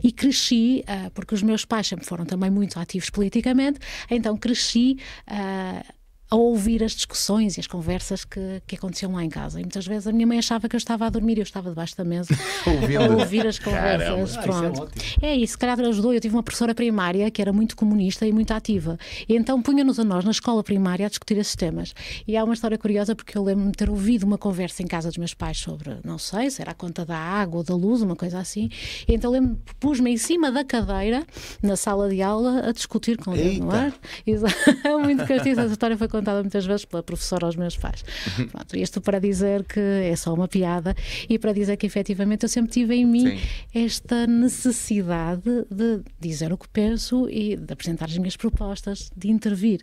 E 0.03 0.13
cresci, 0.13 0.85
uh, 0.87 1.11
porque 1.11 1.35
os 1.35 1.43
meus 1.43 1.65
pais 1.65 1.87
sempre 1.87 2.05
foram 2.05 2.27
também 2.27 2.51
muito 2.51 2.79
ativos 2.79 3.11
politicamente, 3.11 3.79
então 4.11 4.37
cresci. 4.37 4.99
Uh, 5.27 5.94
a 6.35 6.37
ouvir 6.37 6.83
as 6.83 6.93
discussões 6.93 7.57
e 7.57 7.61
as 7.61 7.69
conversas 7.69 8.25
que, 8.25 8.61
que 8.67 8.75
aconteciam 8.75 9.13
lá 9.13 9.23
em 9.23 9.29
casa. 9.29 9.61
E 9.61 9.63
muitas 9.63 9.87
vezes 9.87 10.09
a 10.09 10.13
minha 10.13 10.27
mãe 10.27 10.39
achava 10.39 10.69
que 10.69 10.75
eu 10.75 10.79
estava 10.79 11.07
a 11.07 11.09
dormir 11.09 11.39
e 11.39 11.41
eu 11.41 11.45
estava 11.45 11.69
debaixo 11.69 11.97
da 11.97 12.03
mesa 12.03 12.35
a 12.67 13.21
ouvir 13.21 13.47
as 13.47 13.61
conversas. 13.61 14.37
Pronto. 14.39 14.83
Ah, 14.83 14.97
isso 14.97 15.19
é, 15.23 15.27
é, 15.29 15.37
isso, 15.37 15.53
se 15.53 15.59
calhar 15.59 15.79
ajudou. 15.79 16.13
Eu 16.13 16.21
tive 16.21 16.35
uma 16.35 16.43
professora 16.43 16.75
primária 16.75 17.31
que 17.31 17.41
era 17.41 17.53
muito 17.53 17.77
comunista 17.77 18.27
e 18.27 18.33
muito 18.33 18.51
ativa. 18.51 18.99
E 19.29 19.37
então 19.37 19.63
punha-nos 19.63 20.01
a 20.01 20.05
nós, 20.05 20.25
na 20.25 20.33
escola 20.33 20.65
primária, 20.65 21.07
a 21.07 21.09
discutir 21.09 21.39
esses 21.39 21.55
temas. 21.55 21.95
E 22.27 22.37
há 22.37 22.43
uma 22.43 22.55
história 22.55 22.77
curiosa 22.77 23.15
porque 23.15 23.39
eu 23.39 23.45
lembro-me 23.45 23.71
de 23.71 23.79
ter 23.79 23.89
ouvido 23.89 24.25
uma 24.25 24.37
conversa 24.37 24.83
em 24.83 24.89
casa 24.89 25.11
dos 25.11 25.19
meus 25.19 25.35
pais 25.35 25.59
sobre, 25.59 25.99
não 26.03 26.19
sei, 26.19 26.51
se 26.51 26.61
era 26.61 26.73
a 26.73 26.75
conta 26.75 27.05
da 27.05 27.17
água 27.17 27.59
ou 27.59 27.65
da 27.65 27.77
luz, 27.77 28.03
uma 28.03 28.17
coisa 28.17 28.41
assim. 28.41 28.69
E 29.07 29.15
então 29.15 29.31
lembro-me, 29.31 29.57
pus-me 29.79 30.11
em 30.11 30.17
cima 30.17 30.51
da 30.51 30.65
cadeira, 30.65 31.25
na 31.63 31.77
sala 31.77 32.09
de 32.09 32.21
aula, 32.21 32.69
a 32.69 32.73
discutir 32.73 33.19
com 33.19 33.37
eles, 33.37 33.61
não 33.61 33.73
é? 33.73 33.93
muito 35.05 35.25
castigo. 35.27 35.61
Essa 35.61 35.73
história 35.73 35.97
foi 35.97 36.09
contada 36.09 36.24
muitas 36.33 36.67
vezes 36.67 36.85
pela 36.85 37.03
professora 37.03 37.47
aos 37.47 37.57
meus 37.57 37.77
pais. 37.77 38.05
Uhum. 38.39 38.49
Pronto, 38.49 38.77
isto 38.77 39.01
para 39.01 39.19
dizer 39.19 39.65
que 39.65 39.81
é 39.81 40.17
só 40.17 40.33
uma 40.33 40.49
piada 40.49 40.95
e 41.29 41.39
para 41.39 41.53
dizer 41.53 41.77
que 41.77 41.87
efetivamente 41.87 42.45
eu 42.45 42.49
sempre 42.49 42.73
tive 42.73 42.95
em 42.95 43.05
mim 43.05 43.39
Sim. 43.39 43.41
esta 43.75 44.27
necessidade 44.27 45.65
de 45.71 46.03
dizer 46.21 46.53
o 46.53 46.59
que 46.59 46.69
penso 46.69 47.29
e 47.29 47.57
de 47.57 47.73
apresentar 47.73 48.07
as 48.07 48.19
minhas 48.19 48.37
propostas, 48.37 49.11
de 49.17 49.31
intervir 49.31 49.83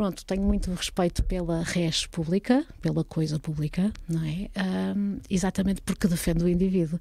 pronto, 0.00 0.24
tenho 0.24 0.42
muito 0.42 0.72
respeito 0.72 1.22
pela 1.22 1.62
res 1.62 2.06
pública, 2.06 2.64
pela 2.80 3.04
coisa 3.04 3.38
pública, 3.38 3.92
não 4.08 4.24
é? 4.24 4.48
Um, 4.96 5.18
exatamente 5.28 5.82
porque 5.82 6.08
defendo 6.08 6.42
o 6.42 6.48
indivíduo. 6.48 6.98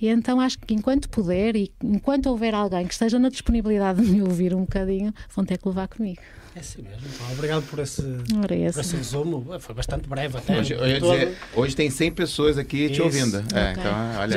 E 0.00 0.08
então 0.08 0.40
acho 0.40 0.58
que 0.58 0.74
enquanto 0.74 1.08
puder 1.08 1.54
e 1.54 1.72
enquanto 1.82 2.26
houver 2.26 2.54
alguém 2.54 2.86
que 2.86 2.92
esteja 2.94 3.18
na 3.18 3.28
disponibilidade 3.28 4.02
de 4.02 4.10
me 4.10 4.22
ouvir 4.22 4.54
um 4.54 4.62
bocadinho, 4.62 5.14
vão 5.34 5.44
ter 5.44 5.58
que 5.58 5.68
levar 5.68 5.88
comigo. 5.88 6.20
É 6.54 6.60
assim 6.60 6.82
mesmo. 6.82 7.00
Pá. 7.18 7.32
Obrigado 7.32 7.62
por 7.62 7.78
esse, 7.78 8.02
é 8.02 8.70
por 8.72 8.80
esse 8.80 8.94
resumo. 8.96 9.58
Foi 9.58 9.74
bastante 9.74 10.06
breve 10.06 10.36
até. 10.36 10.58
Hoje, 10.60 10.74
eu 10.74 10.86
ia 10.86 11.00
Todo- 11.00 11.12
dizer, 11.18 11.36
hoje 11.56 11.74
tem 11.74 11.88
100 11.88 12.12
pessoas 12.12 12.58
aqui 12.58 12.88
te 12.88 12.92
Isso. 12.94 13.02
ouvindo. 13.04 13.38
É, 13.54 13.70
Ok. 13.70 13.80
então, 13.80 13.92
olha, 14.18 14.32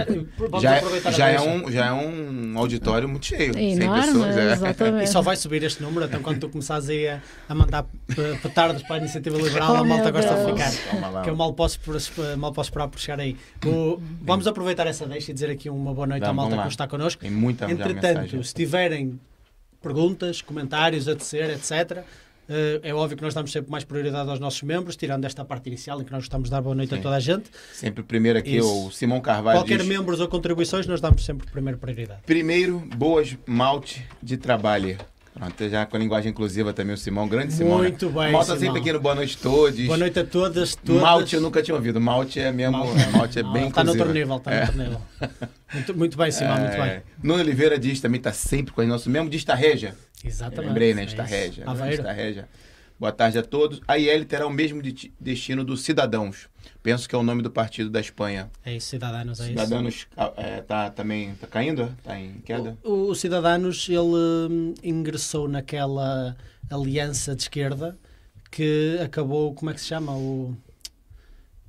Já, 0.61 0.79
vamos 0.79 1.03
já, 1.03 1.11
já, 1.11 1.27
é 1.29 1.37
deixa. 1.37 1.49
um, 1.51 1.71
já 1.71 1.85
é 1.87 1.91
um 1.93 2.57
auditório 2.57 3.09
muito 3.09 3.25
cheio. 3.25 3.53
100 3.53 3.73
Enorme, 3.81 4.05
pessoas. 4.05 4.37
é. 4.37 4.49
E 4.49 4.51
exatamente. 4.53 5.09
só 5.09 5.21
vai 5.21 5.35
subir 5.35 5.61
este 5.63 5.83
número, 5.83 6.05
então 6.05 6.21
quando 6.21 6.39
tu 6.39 6.47
começares 6.47 6.87
aí 6.87 7.05
a, 7.09 7.21
a 7.49 7.53
mandar 7.55 7.83
pe- 7.83 8.37
petardos 8.41 8.81
para 8.83 8.95
a 8.95 8.99
iniciativa 8.99 9.35
liberal, 9.37 9.73
Oh, 9.73 9.75
a 9.77 9.83
malta 9.83 10.09
gosta 10.09 10.35
de 10.35 10.45
Deus. 10.45 10.59
ficar. 10.73 10.91
Calma 10.91 11.09
lá. 11.09 11.21
Que 11.21 11.29
eu 11.29 11.35
mal 11.35 11.51
posso, 11.53 11.79
por- 11.81 12.37
mal 12.37 12.53
posso 12.53 12.69
esperar 12.69 12.87
por 12.87 12.97
chegar 12.99 13.19
aí. 13.19 13.35
O- 13.65 13.99
vamos 14.21 14.47
aproveitar 14.47 14.87
essa 14.87 15.05
deixa 15.05 15.31
e 15.31 15.33
dizer 15.33 15.49
aqui 15.49 15.69
uma 15.69 15.93
boa 15.93 16.07
noite 16.07 16.23
à 16.23 16.27
Vamos 16.27 16.45
malta 16.49 16.61
que 16.63 16.69
está 16.69 16.87
connosco. 16.87 17.21
Tem 17.21 17.29
muita 17.31 17.67
já 17.67 17.73
Entretanto, 17.73 18.41
se 18.41 18.53
tiverem 18.53 19.19
perguntas, 19.85 20.41
comentários 20.41 21.07
a 21.07 21.15
tecer, 21.15 21.51
etc., 21.51 22.03
eh, 22.47 22.79
é 22.83 22.93
óbvio 22.93 23.17
que 23.17 23.23
nós 23.23 23.33
damos 23.33 23.51
sempre 23.51 23.71
mais 23.71 23.83
prioridade 23.83 24.29
aos 24.29 24.39
nossos 24.39 24.61
membros, 24.63 24.95
tirando 24.95 25.25
esta 25.25 25.43
parte 25.43 25.67
inicial 25.67 26.01
em 26.01 26.03
que 26.03 26.11
nós 26.11 26.23
gostamos 26.23 26.45
de 26.49 26.51
dar 26.51 26.61
boa 26.61 26.75
noite 26.75 26.93
a 26.93 26.97
Sim. 26.97 27.03
toda 27.03 27.15
a 27.15 27.19
gente. 27.19 27.49
Sempre 27.73 28.03
primeiro 28.03 28.37
aqui, 28.39 28.57
Isso. 28.57 28.87
o 28.87 28.91
Simão 28.91 29.21
Carvalho 29.21 29.59
Qualquer 29.59 29.79
diz, 29.79 29.87
membros 29.87 30.19
ou 30.19 30.27
contribuições, 30.27 30.87
nós 30.87 31.01
damos 31.01 31.23
sempre 31.23 31.47
primeiro 31.51 31.77
prioridade. 31.77 32.21
Primeiro, 32.25 32.79
boas 32.95 33.35
malte 33.45 34.05
de 34.21 34.37
trabalho. 34.37 34.97
Pronto, 35.37 35.69
já 35.69 35.85
com 35.85 35.97
a 35.97 35.99
linguagem 35.99 36.31
inclusiva 36.31 36.71
também 36.71 36.93
o 36.93 36.97
Simão, 36.97 37.27
grande 37.27 37.51
Simão. 37.53 37.79
né? 37.79 37.89
Muito 37.89 38.09
bem, 38.09 38.31
Malta 38.31 38.45
Simão. 38.45 38.59
sempre 38.61 38.79
aqui 38.79 38.93
no 38.93 39.01
Boa 39.01 39.15
Noite 39.15 39.37
Todos. 39.37 39.85
Boa 39.85 39.97
noite 39.97 40.17
a 40.19 40.23
todas, 40.25 40.75
todas. 40.75 41.01
Malte 41.01 41.35
eu 41.35 41.41
nunca 41.41 41.61
tinha 41.61 41.75
ouvido. 41.75 41.99
Malte 41.99 42.39
é 42.39 42.51
mesmo. 42.53 42.77
Malte, 43.11 43.39
é 43.39 43.43
Não, 43.43 43.51
bem 43.51 43.67
Está 43.67 43.83
noutro 43.83 44.01
inclusiva. 44.03 44.13
nível, 44.13 44.37
está 44.37 44.51
É. 44.53 44.59
noutro 44.65 44.77
nível. 44.81 45.01
Muito, 45.73 45.97
muito 45.97 46.17
bem, 46.17 46.31
Simão, 46.31 46.57
muito 46.57 46.71
É. 46.75 46.89
bem. 46.89 47.01
Nuno 47.21 47.41
Oliveira 47.41 47.77
diz 47.77 47.99
também, 47.99 48.17
está 48.17 48.31
sempre 48.31 48.73
com 48.73 48.81
gente. 48.81 48.89
Nosso 48.89 49.09
mesmo 49.09 49.29
diz 49.29 49.43
Tarreja. 49.43 49.93
Exatamente. 50.23 50.67
Lembrei, 50.69 50.93
né? 50.93 51.01
É 51.01 51.05
Está 51.05 51.23
Está. 52.95 52.99
Boa 52.99 53.11
tarde 53.11 53.37
a 53.37 53.43
todos. 53.43 53.81
A 53.87 53.97
IL 53.97 54.25
terá 54.25 54.47
o 54.47 54.49
mesmo 54.49 54.81
de- 54.81 55.13
destino 55.19 55.63
dos 55.63 55.81
Cidadãos. 55.81 56.47
Penso 56.81 57.07
que 57.07 57.15
é 57.15 57.17
o 57.17 57.23
nome 57.23 57.41
do 57.41 57.51
partido 57.51 57.89
da 57.89 57.99
Espanha. 57.99 58.49
É 58.65 58.75
isso, 58.75 58.87
Cidadanos, 58.87 59.39
é 59.39 59.43
isso. 59.43 59.51
Cidadãos 59.51 60.07
ah, 60.15 60.33
é, 60.37 60.61
tá, 60.61 60.89
também 60.89 61.35
tá 61.35 61.47
caindo? 61.47 61.93
Está 61.99 62.19
em 62.19 62.41
queda? 62.41 62.77
O, 62.83 63.09
o 63.09 63.15
Cidadanos, 63.15 63.87
ele 63.89 63.99
hum, 63.99 64.73
ingressou 64.83 65.47
naquela 65.47 66.35
aliança 66.69 67.35
de 67.35 67.43
esquerda 67.43 67.97
que 68.49 68.97
acabou, 69.03 69.53
como 69.53 69.71
é 69.71 69.73
que 69.73 69.81
se 69.81 69.87
chama? 69.87 70.13
O... 70.13 70.55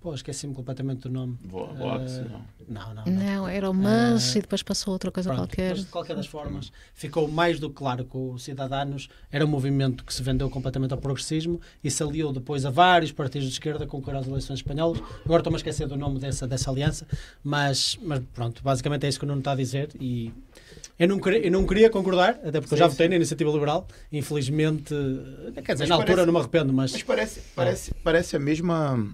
Pô, 0.07 0.15
esqueci-me 0.15 0.55
completamente 0.55 1.01
do 1.01 1.11
nome. 1.11 1.37
Vo- 1.43 1.67
Vox, 1.75 2.19
Eh, 2.19 2.29
não. 2.31 2.47
Não, 2.69 2.95
não, 2.95 3.05
não. 3.07 3.13
Não, 3.13 3.49
era 3.49 3.69
o 3.69 3.75
mas 3.75 4.37
Ah, 4.37 4.39
e 4.39 4.41
depois 4.41 4.63
passou 4.63 4.93
outra 4.93 5.11
coisa 5.11 5.31
Pronto, 5.31 5.41
qualquer. 5.49 5.71
mas 5.71 5.81
de 5.81 5.87
qualquer 5.87 6.15
das 6.15 6.29
formas, 6.29 6.71
ficou 6.95 7.27
mais 7.27 7.59
do 7.59 7.69
que 7.69 7.75
claro 7.75 8.05
que 8.05 8.17
o 8.17 8.39
Cidadanos 8.39 9.09
era 9.33 9.45
um 9.45 9.49
movimento 9.49 10.05
que 10.05 10.15
se 10.15 10.23
vendeu 10.23 10.49
completamente 10.49 10.93
ao 10.93 10.99
progressismo 10.99 11.61
e 11.83 11.91
se 11.91 12.01
aliou 12.05 12.33
depois 12.33 12.65
a 12.65 12.71
vários 12.71 13.11
partidos 13.11 13.49
de 13.49 13.55
esquerda 13.55 13.83
a 13.83 13.87
concorrer 13.89 14.21
às 14.21 14.29
eleições 14.29 14.61
espanholas. 14.61 15.03
Agora 15.25 15.41
estou-me 15.41 15.57
a 15.57 15.59
esquecer 15.59 15.89
do 15.89 15.97
nome 15.97 16.21
dessa, 16.21 16.47
dessa 16.47 16.71
aliança, 16.71 17.05
mas, 17.43 17.99
mas 18.01 18.23
pronto, 18.33 18.63
basicamente 18.63 19.07
é 19.07 19.09
isso 19.09 19.19
que 19.19 19.25
o 19.25 19.29
Nuno 19.29 19.41
está 19.41 19.51
a 19.51 19.57
dizer 19.57 19.89
e 20.01 20.33
eu 21.01 21.09
não 21.09 21.19
queria, 21.19 21.41
eu 21.45 21.51
não 21.51 21.67
queria 21.67 21.91
concordar, 21.91 22.39
até 22.45 22.61
porque 22.61 22.75
eu 22.75 22.79
já 22.79 22.85
Sim, 22.85 22.91
votei 22.93 23.09
na 23.09 23.17
Iniciativa 23.17 23.51
Liberal, 23.51 23.89
infelizmente, 24.13 24.95
quer 25.65 25.73
dizer, 25.73 25.79
Mas 25.81 25.89
na 25.89 25.95
altura 25.97 26.07
parece- 26.15 26.27
não 26.27 26.33
me 26.33 26.39
arrependo, 26.39 26.73
mas 26.73 26.93
Mas 26.93 27.03
parece, 27.03 27.41
parece, 27.57 27.93
parece 28.05 28.37
a 28.37 28.39
mesma. 28.39 29.05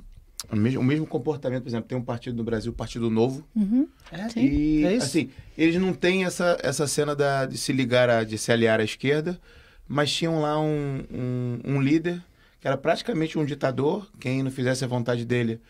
O 0.50 0.56
mesmo, 0.56 0.80
o 0.80 0.84
mesmo 0.84 1.06
comportamento, 1.06 1.62
por 1.62 1.68
exemplo, 1.68 1.88
tem 1.88 1.96
um 1.96 2.02
partido 2.02 2.36
no 2.36 2.42
Brasil, 2.44 2.72
o 2.72 2.74
Partido 2.74 3.08
Novo, 3.08 3.46
Uhum. 3.54 3.86
é, 4.10 4.28
Sim. 4.28 4.40
e 4.40 4.84
é 4.84 4.94
isso. 4.96 5.06
assim, 5.06 5.30
eles 5.56 5.76
não 5.76 5.92
têm 5.94 6.24
essa, 6.24 6.58
essa 6.62 6.86
cena 6.86 7.14
da, 7.14 7.46
de 7.46 7.56
se 7.56 7.72
ligar, 7.72 8.10
a, 8.10 8.24
de 8.24 8.36
se 8.36 8.50
aliar 8.50 8.80
à 8.80 8.84
esquerda, 8.84 9.40
mas 9.86 10.12
tinham 10.12 10.40
lá 10.40 10.60
um, 10.60 11.04
um, 11.12 11.60
um 11.76 11.80
líder 11.80 12.20
que 12.60 12.66
era 12.66 12.76
praticamente 12.76 13.38
um 13.38 13.44
ditador, 13.44 14.08
quem 14.20 14.42
não 14.42 14.50
fizesse 14.50 14.84
a 14.84 14.88
vontade 14.88 15.24
dele 15.24 15.60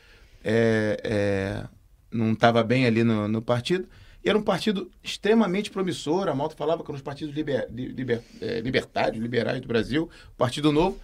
é, 0.44 0.98
é, 1.04 1.64
não 2.10 2.32
estava 2.32 2.62
bem 2.62 2.86
ali 2.86 3.04
no, 3.04 3.28
no 3.28 3.40
partido. 3.42 3.88
E 4.24 4.28
era 4.28 4.38
um 4.38 4.42
partido 4.42 4.90
extremamente 5.02 5.70
promissor. 5.70 6.28
A 6.28 6.34
Malta 6.34 6.54
falava 6.56 6.82
que 6.84 6.90
eram 6.90 6.96
os 6.96 7.02
partidos 7.02 7.34
liber, 7.34 7.66
li- 7.72 7.88
liber, 7.88 8.22
eh, 8.40 8.60
libertários, 8.60 9.20
liberais 9.20 9.60
do 9.60 9.66
Brasil, 9.66 10.08
o 10.28 10.36
Partido 10.36 10.70
Novo. 10.70 10.96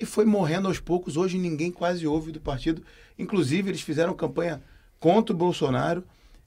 E 0.00 0.06
foi 0.06 0.24
morrendo 0.24 0.66
aos 0.68 0.80
poucos. 0.80 1.16
Hoje 1.16 1.36
ninguém 1.36 1.70
quase 1.70 2.06
ouve 2.06 2.32
do 2.32 2.40
partido. 2.40 2.82
Inclusive, 3.18 3.70
eles 3.70 3.80
fizeram 3.82 4.14
campanha 4.14 4.62
contra 4.98 5.34
o 5.34 5.38
Bolsonaro 5.38 6.02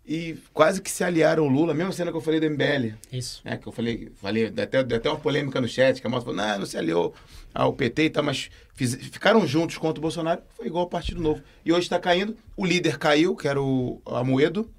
e 0.06 0.38
quase 0.54 0.82
que 0.82 0.90
se 0.90 1.04
aliaram 1.04 1.44
ao 1.44 1.50
Lula. 1.50 1.72
A 1.74 1.76
mesma 1.76 1.92
cena 1.92 2.12
que 2.12 2.18
eu 2.18 2.22
falei 2.22 2.40
do 2.40 2.46
MBL. 2.50 2.94
isso. 3.12 3.42
É, 3.46 3.58
que 3.58 3.68
eu 3.68 3.72
falei, 3.72 4.12
falei 4.22 4.46
até, 4.48 4.80
até 4.80 5.10
uma 5.10 5.20
polêmica 5.20 5.60
no 5.62 5.68
chat, 5.68 6.00
que 6.00 6.08
a 6.08 6.10
moça 6.10 6.26
falou, 6.26 6.38
não, 6.40 6.60
não 6.60 6.66
se 6.66 6.78
aliou 6.78 7.14
ao 7.54 7.74
PT 7.74 8.04
e 8.06 8.10
tal, 8.10 8.24
mas 8.24 8.50
fiz- 8.74 8.96
ficaram 8.96 9.46
juntos 9.46 9.78
contra 9.78 10.00
o 10.00 10.02
Bolsonaro, 10.02 10.42
foi 10.56 10.68
igual 10.68 10.84
ao 10.84 10.90
Partido 10.90 11.22
Novo. 11.22 11.42
E 11.66 11.72
hoje 11.72 11.82
está 11.84 12.00
caindo, 12.00 12.38
o 12.56 12.66
líder 12.66 12.98
caiu, 12.98 13.36
que 13.36 13.48
era 13.48 13.62
o 13.62 14.02
Amoedo, 14.06 14.70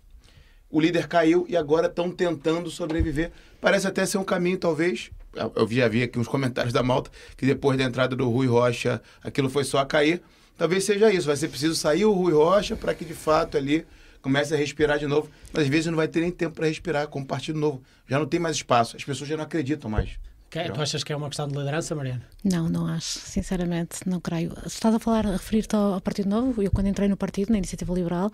o 0.71 0.81
líder 0.81 1.09
caiu 1.09 1.47
e 1.49 1.57
agora 1.57 1.87
estão 1.89 2.11
tentando 2.11 2.71
sobreviver. 2.71 3.31
Parece 3.61 3.87
até 3.87 4.05
ser 4.07 4.19
um 4.19 4.25
caminho, 4.25 4.59
talvez, 4.59 5.11
eu 5.57 5.69
já 5.71 5.89
vi 5.89 6.03
aqui 6.03 6.19
uns 6.19 6.29
comentários 6.29 6.73
da 6.73 6.83
malta, 6.83 7.11
que 7.37 7.45
depois 7.47 7.77
da 7.79 7.85
entrada 7.85 8.15
do 8.15 8.29
Rui 8.31 8.47
Rocha, 8.47 9.03
aquilo 9.23 9.49
foi 9.51 9.65
só 9.65 9.79
a 9.79 9.87
cair. 9.87 10.23
Talvez 10.59 10.83
seja 10.83 11.13
isso, 11.13 11.29
vai 11.29 11.37
ser 11.37 11.47
preciso 11.47 11.77
sair 11.77 12.05
o 12.05 12.13
Rui 12.13 12.33
Rocha 12.33 12.75
para 12.75 12.93
que 12.93 13.05
de 13.05 13.15
fato 13.15 13.57
ali 13.57 13.87
comece 14.21 14.53
a 14.53 14.57
respirar 14.57 14.99
de 14.99 15.07
novo. 15.07 15.31
Mas 15.53 15.63
às 15.63 15.69
vezes 15.69 15.87
não 15.87 15.95
vai 15.95 16.09
ter 16.09 16.21
nem 16.21 16.33
tempo 16.33 16.57
para 16.57 16.67
respirar 16.67 17.07
como 17.07 17.25
partido 17.25 17.61
novo. 17.61 17.81
Já 18.09 18.19
não 18.19 18.27
tem 18.27 18.41
mais 18.41 18.57
espaço, 18.57 18.97
as 18.97 19.05
pessoas 19.05 19.31
já 19.31 19.37
não 19.37 19.45
acreditam 19.45 19.89
mais. 19.89 20.19
Que- 20.51 20.71
tu 20.71 20.81
achas 20.81 21.05
que 21.05 21.13
é 21.13 21.17
uma 21.17 21.29
questão 21.29 21.47
de 21.47 21.57
liderança, 21.57 21.95
Mariana? 21.95 22.23
Não, 22.43 22.69
não 22.69 22.87
acho, 22.87 23.19
sinceramente, 23.19 23.99
não 24.07 24.19
creio. 24.21 24.53
Se 24.63 24.77
estás 24.77 24.95
a 24.95 24.99
falar, 24.99 25.27
a 25.27 25.33
referir-te 25.33 25.77
ao, 25.77 25.95
ao 25.95 26.01
Partido 26.01 26.29
Novo, 26.31 26.63
eu 26.63 26.71
quando 26.71 26.87
entrei 26.87 27.07
no 27.09 27.17
partido, 27.17 27.51
na 27.51 27.59
Iniciativa 27.59 27.93
Liberal, 27.93 28.33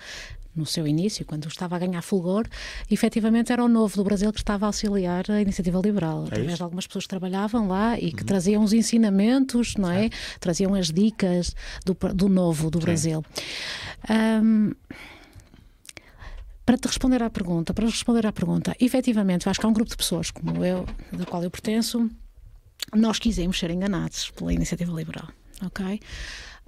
no 0.55 0.65
seu 0.65 0.87
início, 0.87 1.25
quando 1.25 1.49
estava 1.49 1.75
a 1.75 1.79
ganhar 1.81 2.01
fulgor, 2.01 2.47
efetivamente 2.89 3.53
era 3.53 3.65
o 3.65 3.67
Novo 3.69 3.97
do 3.97 4.05
Brasil 4.05 4.33
que 4.33 4.39
estava 4.39 4.67
a 4.67 4.69
auxiliar 4.69 5.25
a 5.29 5.41
Iniciativa 5.41 5.81
Liberal, 5.83 6.23
através 6.27 6.47
isso? 6.51 6.57
de 6.59 6.63
algumas 6.63 6.87
pessoas 6.87 7.05
que 7.07 7.09
trabalhavam 7.09 7.67
lá 7.67 7.99
e 7.99 8.13
que 8.13 8.23
traziam 8.25 8.63
os 8.63 8.73
ensinamentos, 8.73 9.75
não 9.75 9.91
é? 9.91 10.11
Traziam 10.39 10.73
as 10.77 10.93
dicas 10.93 11.57
do, 11.85 11.95
do 12.15 12.29
Novo 12.29 12.71
do 12.71 12.79
Brasil. 12.79 13.25
Ahm, 14.09 14.73
para 16.65 16.79
te 16.79 16.89
responder 16.89 17.23
à 17.23 17.31
pergunta, 17.31 17.75
para 17.75 17.87
responder 17.87 18.27
à 18.27 18.33
pergunta, 18.33 18.75
efetivamente, 18.81 19.49
acho 19.49 19.61
que 19.61 19.67
há 19.67 19.69
um 19.69 19.73
grupo 19.73 19.91
de 19.91 19.97
pessoas 19.97 20.31
como 20.31 20.65
eu, 20.65 20.87
do 21.13 21.27
qual 21.27 21.43
eu 21.43 21.51
pertenço, 21.51 22.11
nós 22.95 23.19
quisemos 23.19 23.59
ser 23.59 23.71
enganados 23.71 24.31
pela 24.31 24.53
iniciativa 24.53 24.93
liberal, 24.93 25.29
ok? 25.65 26.01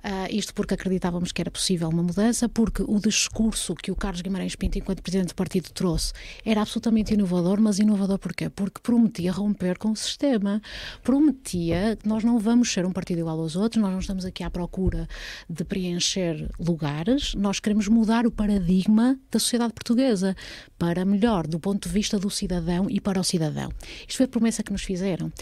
Ah, 0.02 0.28
isto 0.30 0.54
porque 0.54 0.74
acreditávamos 0.74 1.32
que 1.32 1.40
era 1.40 1.50
possível 1.50 1.88
uma 1.88 2.02
mudança, 2.02 2.48
porque 2.48 2.82
o 2.86 3.00
discurso 3.00 3.74
que 3.74 3.90
o 3.90 3.96
Carlos 3.96 4.20
Guimarães 4.20 4.54
Pinto, 4.54 4.78
enquanto 4.78 5.02
presidente 5.02 5.28
do 5.28 5.34
partido, 5.34 5.70
trouxe 5.70 6.12
era 6.44 6.60
absolutamente 6.60 7.14
inovador, 7.14 7.60
mas 7.60 7.78
inovador 7.78 8.18
porquê? 8.18 8.48
Porque 8.48 8.80
prometia 8.80 9.32
romper 9.32 9.78
com 9.78 9.90
o 9.90 9.96
sistema, 9.96 10.60
prometia 11.02 11.96
que 12.00 12.08
nós 12.08 12.22
não 12.22 12.38
vamos 12.38 12.72
ser 12.72 12.86
um 12.86 12.92
partido 12.92 13.20
igual 13.20 13.40
aos 13.40 13.56
outros, 13.56 13.82
nós 13.82 13.92
não 13.92 14.00
estamos 14.00 14.24
aqui 14.24 14.44
à 14.44 14.50
procura 14.50 15.08
de 15.48 15.64
preencher 15.64 16.48
lugares, 16.58 17.34
nós 17.34 17.58
queremos 17.58 17.88
mudar 17.88 18.26
o 18.26 18.30
paradigma 18.30 19.18
da 19.30 19.38
sociedade 19.38 19.72
portuguesa 19.72 20.36
para 20.78 21.04
melhor 21.04 21.46
do 21.46 21.58
ponto 21.58 21.88
de 21.88 21.92
vista 21.92 22.18
do 22.18 22.30
cidadão 22.30 22.88
e 22.88 23.00
para 23.00 23.18
o 23.18 23.24
cidadão. 23.24 23.70
Isto 24.06 24.18
foi 24.18 24.26
a 24.26 24.28
promessa 24.28 24.62
que 24.62 24.72
nos 24.72 24.82
fizeram, 24.82 25.32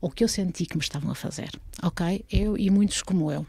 o 0.00 0.10
que 0.10 0.24
eu 0.24 0.28
senti 0.28 0.66
que 0.66 0.76
me 0.76 0.82
estavam 0.82 1.10
a 1.10 1.14
fazer, 1.14 1.50
ok? 1.82 2.24
Eu 2.30 2.58
e 2.58 2.68
muitos 2.70 3.02
como 3.02 3.30
eu. 3.30 3.46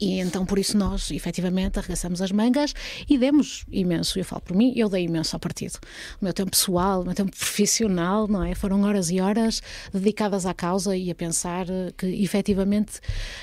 E 0.00 0.20
então, 0.20 0.44
por 0.44 0.58
isso, 0.58 0.76
nós 0.76 1.10
efetivamente 1.10 1.78
arregaçamos 1.78 2.20
as 2.20 2.30
mangas 2.32 2.74
e 3.08 3.16
demos 3.16 3.64
imenso. 3.70 4.18
Eu 4.18 4.24
falo 4.24 4.42
por 4.42 4.56
mim, 4.56 4.72
eu 4.76 4.88
dei 4.88 5.04
imenso 5.04 5.36
ao 5.36 5.40
partido. 5.40 5.78
O 6.20 6.24
meu 6.24 6.32
tempo 6.32 6.50
pessoal, 6.50 7.02
o 7.02 7.04
meu 7.04 7.14
tempo 7.14 7.30
profissional, 7.36 8.28
não 8.28 8.42
é? 8.42 8.54
Foram 8.54 8.82
horas 8.82 9.10
e 9.10 9.20
horas 9.20 9.62
dedicadas 9.92 10.46
à 10.46 10.54
causa 10.54 10.96
e 10.96 11.10
a 11.10 11.14
pensar 11.14 11.68
eh, 11.68 11.92
que 11.96 12.06
efetivamente 12.06 13.00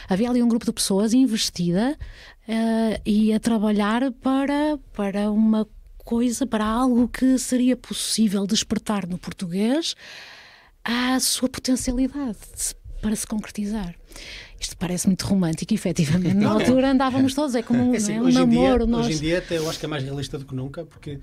havia 0.08 0.30
ali 0.30 0.42
um 0.42 0.48
grupo 0.48 0.66
de 0.66 0.74
pessoas 0.74 1.14
investida 1.14 1.98
eh, 2.48 3.02
e 3.06 3.34
a 3.34 3.40
trabalhar 3.40 4.12
para, 4.14 4.78
para 4.94 5.32
uma 5.32 5.68
coisa, 6.04 6.46
para 6.46 6.66
algo 6.66 7.08
que 7.08 7.38
seria 7.38 7.76
possível 7.76 8.46
despertar 8.46 9.08
no 9.08 9.18
português 9.18 9.96
a 10.84 11.20
sua 11.20 11.48
potencialidade 11.48 12.38
para 13.02 13.16
se 13.16 13.26
concretizar. 13.26 13.96
Isto 14.64 14.78
parece 14.78 15.08
muito 15.08 15.26
romântico, 15.26 15.74
efetivamente. 15.74 16.36
Na 16.36 16.52
altura 16.52 16.92
andávamos 16.92 17.34
todos, 17.36 17.54
é 17.54 17.62
como 17.62 17.90
um, 17.90 17.94
É 17.94 17.98
assim, 17.98 18.18
não 18.18 18.20
é? 18.20 18.24
um 18.24 18.30
em 18.30 18.32
dia, 18.50 18.62
namoro. 18.62 18.88
nós... 18.88 19.06
hoje 19.08 19.18
em 19.18 19.20
dia 19.20 19.38
até 19.40 19.58
eu 19.58 19.70
acho 19.70 19.78
que 19.78 19.86
é 19.86 19.90
mais 19.90 20.02
realista 20.04 20.40
do 20.40 20.46
que 20.46 20.56
nunca, 20.56 20.86
porque 20.86 21.20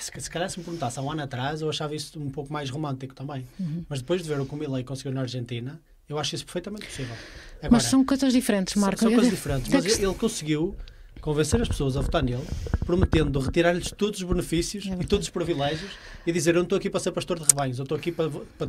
se, 0.00 0.10
se 0.20 0.28
calhar 0.28 0.50
se 0.50 0.58
me 0.58 0.64
perguntasse 0.64 0.98
há 0.98 1.02
um 1.02 1.10
ano 1.10 1.22
atrás, 1.22 1.60
eu 1.60 1.70
achava 1.70 1.94
isso 1.94 2.18
um 2.18 2.28
pouco 2.28 2.52
mais 2.52 2.68
romântico 2.70 3.14
também. 3.14 3.46
Uhum. 3.60 3.84
Mas 3.88 4.00
depois 4.00 4.20
de 4.20 4.28
ver 4.28 4.40
o 4.40 4.44
que 4.46 4.52
o 4.54 4.56
Milley 4.58 4.82
conseguiu 4.82 5.12
na 5.12 5.20
Argentina, 5.20 5.80
eu 6.08 6.18
acho 6.18 6.34
isso 6.34 6.44
perfeitamente 6.44 6.84
possível. 6.86 7.14
Agora, 7.58 7.70
Mas 7.70 7.84
são 7.84 8.04
coisas 8.04 8.32
diferentes, 8.32 8.74
são- 8.74 8.82
Marco. 8.82 8.98
são 8.98 9.10
Eu- 9.10 9.14
coisas 9.14 9.32
diferentes. 9.32 9.72
é 9.72 9.76
Mas 9.80 9.96
que- 9.96 10.02
ele 10.04 10.14
conseguiu 10.14 10.74
convencer 11.20 11.62
as 11.62 11.68
pessoas 11.68 11.96
a 11.96 12.00
votar 12.00 12.20
nele, 12.20 12.42
prometendo 12.84 13.38
retirar-lhes 13.38 13.92
todos 13.92 14.18
os 14.20 14.26
benefícios 14.28 14.88
É 14.88 14.94
e 15.00 15.04
todos 15.06 15.28
os 15.28 15.30
privilégios 15.30 15.92
e 16.26 16.32
dizer: 16.32 16.50
Eu 16.50 16.54
não 16.56 16.62
estou 16.64 16.76
aqui 16.78 16.90
para 16.90 16.98
ser 16.98 17.12
pastor 17.12 17.38
de 17.38 17.44
rebanhos, 17.46 17.78
eu 17.78 17.84
estou 17.84 17.96
aqui 17.96 18.10
para, 18.10 18.28
para 18.58 18.68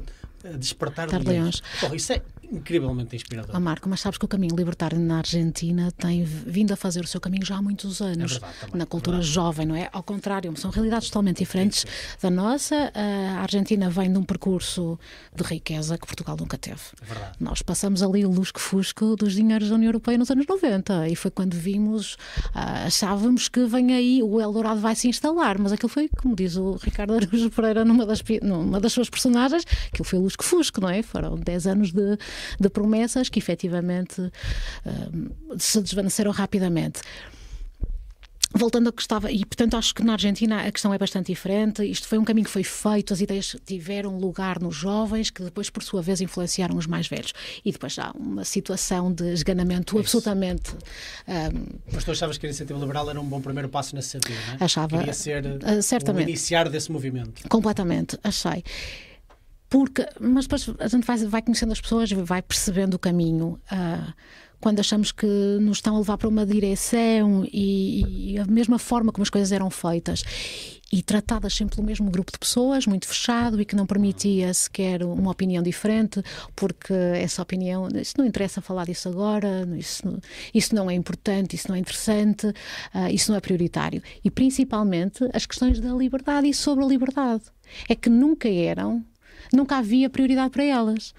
despertar 0.58 1.08
Despertar 1.08 1.34
leões. 1.34 1.62
leões. 1.82 2.02
Isso 2.02 2.14
é 2.14 2.22
incrivelmente 2.52 3.16
inspirador. 3.16 3.56
Ah, 3.56 3.60
Marco, 3.60 3.90
mas 3.90 4.00
sabes 4.00 4.18
que 4.18 4.26
o 4.26 4.28
caminho 4.28 4.56
libertário 4.56 5.00
na 5.00 5.18
Argentina 5.20 5.92
tem 5.92 6.24
vindo 6.24 6.72
a 6.72 6.76
fazer 6.76 7.04
o 7.04 7.08
seu 7.08 7.20
caminho 7.20 7.46
já 7.46 7.58
há 7.58 7.62
muitos 7.62 8.02
anos. 8.02 8.34
É 8.34 8.40
verdade, 8.40 8.54
também, 8.60 8.78
na 8.78 8.84
é 8.84 8.86
cultura 8.86 9.22
jovem, 9.22 9.66
não 9.66 9.76
é? 9.76 9.90
Ao 9.92 10.04
contrário, 10.04 10.56
são 10.58 10.70
realidades 10.70 11.08
totalmente 11.08 11.38
diferentes 11.40 11.86
da 12.22 12.30
nossa. 12.30 12.92
A 12.94 13.42
Argentina 13.42 13.90
vem 13.90 14.12
de 14.12 14.20
um 14.20 14.24
percurso 14.24 15.00
de 15.36 15.44
riqueza 15.44 15.98
que 15.98 16.06
Portugal 16.06 16.38
nunca 16.40 16.58
teve. 16.58 16.82
É 17.02 17.06
verdade. 17.06 17.38
Nós 17.40 17.62
passamos 17.62 18.04
ali 18.04 18.26
o 18.26 18.30
lusco-fusco 18.30 19.16
dos 19.16 19.34
dinheiros 19.34 19.70
da 19.70 19.76
União 19.76 19.90
Europeia 19.90 20.18
nos 20.18 20.30
anos 20.30 20.46
90 20.46 21.08
e 21.10 21.16
foi 21.16 21.32
quando 21.32 21.56
vimos, 21.56 22.18
ah, 22.54 22.86
achávamos 22.86 23.48
que 23.50 23.66
vem 23.66 23.94
aí, 23.94 24.22
o 24.22 24.40
Eldorado 24.40 24.80
vai 24.80 24.96
se 24.96 25.08
instalar, 25.08 25.58
mas 25.58 25.72
aquilo 25.72 25.90
foi, 25.90 26.08
como 26.22 26.36
diz 26.36 26.56
o 26.56 26.74
Ricardo 26.76 27.16
Araújo 27.16 27.50
Pereira 27.50 27.84
numa 27.84 28.06
das, 28.06 28.22
numa 28.42 28.80
das 28.80 28.94
suas 28.94 29.10
personagens, 29.10 29.64
aquilo 29.88 30.04
foi 30.04 30.20
o 30.20 30.26
lusco-fusco, 30.34 30.82
não 30.82 30.90
é? 30.90 31.02
Foram 31.04 31.36
10 31.36 31.68
anos 31.68 31.92
de, 31.92 32.18
de 32.60 32.70
promessas 32.70 33.30
que 33.30 33.40
efetivamente 33.40 34.22
ah, 34.86 34.92
se 35.58 35.82
desvaneceram 35.82 36.32
rapidamente. 36.32 37.02
Voltando 38.56 38.86
ao 38.86 38.94
que 38.94 39.02
estava, 39.02 39.32
e 39.32 39.44
portanto 39.44 39.76
acho 39.76 39.96
que 39.96 40.04
na 40.04 40.14
Argentina 40.14 40.62
a 40.62 40.72
questão 40.72 40.94
é 40.94 40.98
bastante 41.00 41.26
diferente. 41.32 41.84
Isto 41.84 42.08
foi 42.08 42.20
um 42.20 42.24
caminho 42.24 42.46
que 42.46 42.52
foi 42.52 42.64
feito, 42.64 43.12
as 43.12 43.20
ideias 43.20 43.56
tiveram 43.66 44.16
lugar 44.20 44.60
nos 44.60 44.76
jovens, 44.76 45.32
que 45.32 45.42
depois, 45.44 45.72
por 45.72 45.82
sua 45.82 46.04
vez, 46.04 46.22
influenciaram 46.22 46.78
os 46.78 46.86
mais 46.86 47.08
velhos. 47.08 47.34
E 47.66 47.72
depois 47.72 47.98
há 47.98 48.12
uma 48.12 48.46
situação 48.46 49.12
de 49.12 49.34
esganamento 49.34 49.98
absolutamente. 49.98 50.70
ahm, 51.28 51.66
Mas 51.92 52.04
tu 52.04 52.12
achavas 52.12 52.38
que 52.38 52.46
a 52.46 52.50
iniciativa 52.50 52.78
liberal 52.80 53.10
era 53.10 53.20
um 53.20 53.26
bom 53.26 53.42
primeiro 53.42 53.70
passo 53.70 53.96
nesse 53.96 54.10
sentido, 54.10 54.38
não 54.48 54.54
é? 54.54 54.58
Achava, 54.60 55.00
Queria 55.00 55.14
ser 55.16 55.44
o 55.48 55.82
certamente. 55.82 56.30
iniciar 56.30 56.70
desse 56.70 56.92
movimento. 56.92 57.50
Completamente, 57.50 58.20
achei. 58.24 58.64
Porque, 59.74 60.06
mas 60.20 60.46
depois 60.46 60.70
a 60.78 60.88
gente 60.88 61.04
vai, 61.04 61.18
vai 61.26 61.42
conhecendo 61.42 61.72
as 61.72 61.82
pessoas 61.82 62.12
vai 62.12 62.44
percebendo 62.44 62.94
o 62.94 63.00
caminho. 63.00 63.60
ah, 63.72 64.14
quando 64.60 64.80
achamos 64.80 65.12
que 65.12 65.26
nos 65.60 65.80
estão 65.80 65.96
a 65.96 65.98
levar 65.98 66.16
para 66.16 66.30
uma 66.30 66.46
direção 66.46 67.44
e, 67.52 68.34
e 68.34 68.38
a 68.38 68.46
mesma 68.46 68.78
forma 68.78 69.12
como 69.12 69.24
as 69.24 69.32
coisas 69.32 69.52
eram 69.52 69.72
feitas 69.72 70.24
e 70.92 71.02
tratadas 71.02 71.56
sempre 71.56 71.76
pelo 71.76 71.88
mesmo 71.88 72.12
grupo 72.12 72.32
de 72.32 72.38
pessoas, 72.38 72.86
muito 72.86 73.08
fechado 73.08 73.60
e 73.60 73.66
que 73.66 73.76
não 73.76 73.88
permitia 73.88 74.54
sequer 74.54 75.04
uma 75.04 75.32
opinião 75.32 75.64
diferente, 75.64 76.22
porque 76.56 76.94
essa 76.94 77.42
opinião, 77.42 77.88
isso 77.96 78.14
não 78.16 78.26
interessa 78.28 78.62
falar 78.62 78.86
disso 78.86 79.10
agora, 79.10 79.68
isso, 79.76 80.04
isso 80.54 80.76
não 80.76 80.88
é 80.88 80.94
importante, 80.94 81.56
isso 81.56 81.68
não 81.68 81.76
é 81.76 81.80
interessante, 81.80 82.54
ah, 82.94 83.12
isso 83.12 83.32
não 83.32 83.38
é 83.40 83.42
prioritário. 83.42 84.04
E 84.24 84.30
principalmente 84.30 85.28
as 85.34 85.48
questões 85.48 85.80
da 85.80 85.92
liberdade 85.94 86.48
e 86.48 86.54
sobre 86.54 86.86
a 86.86 86.88
liberdade. 86.88 87.44
É 87.90 87.96
que 87.96 88.08
nunca 88.08 88.48
eram 88.48 89.04
nunca 89.54 89.78
havia 89.78 90.10
prioridade 90.10 90.50
para 90.50 90.64
elas. 90.64 91.14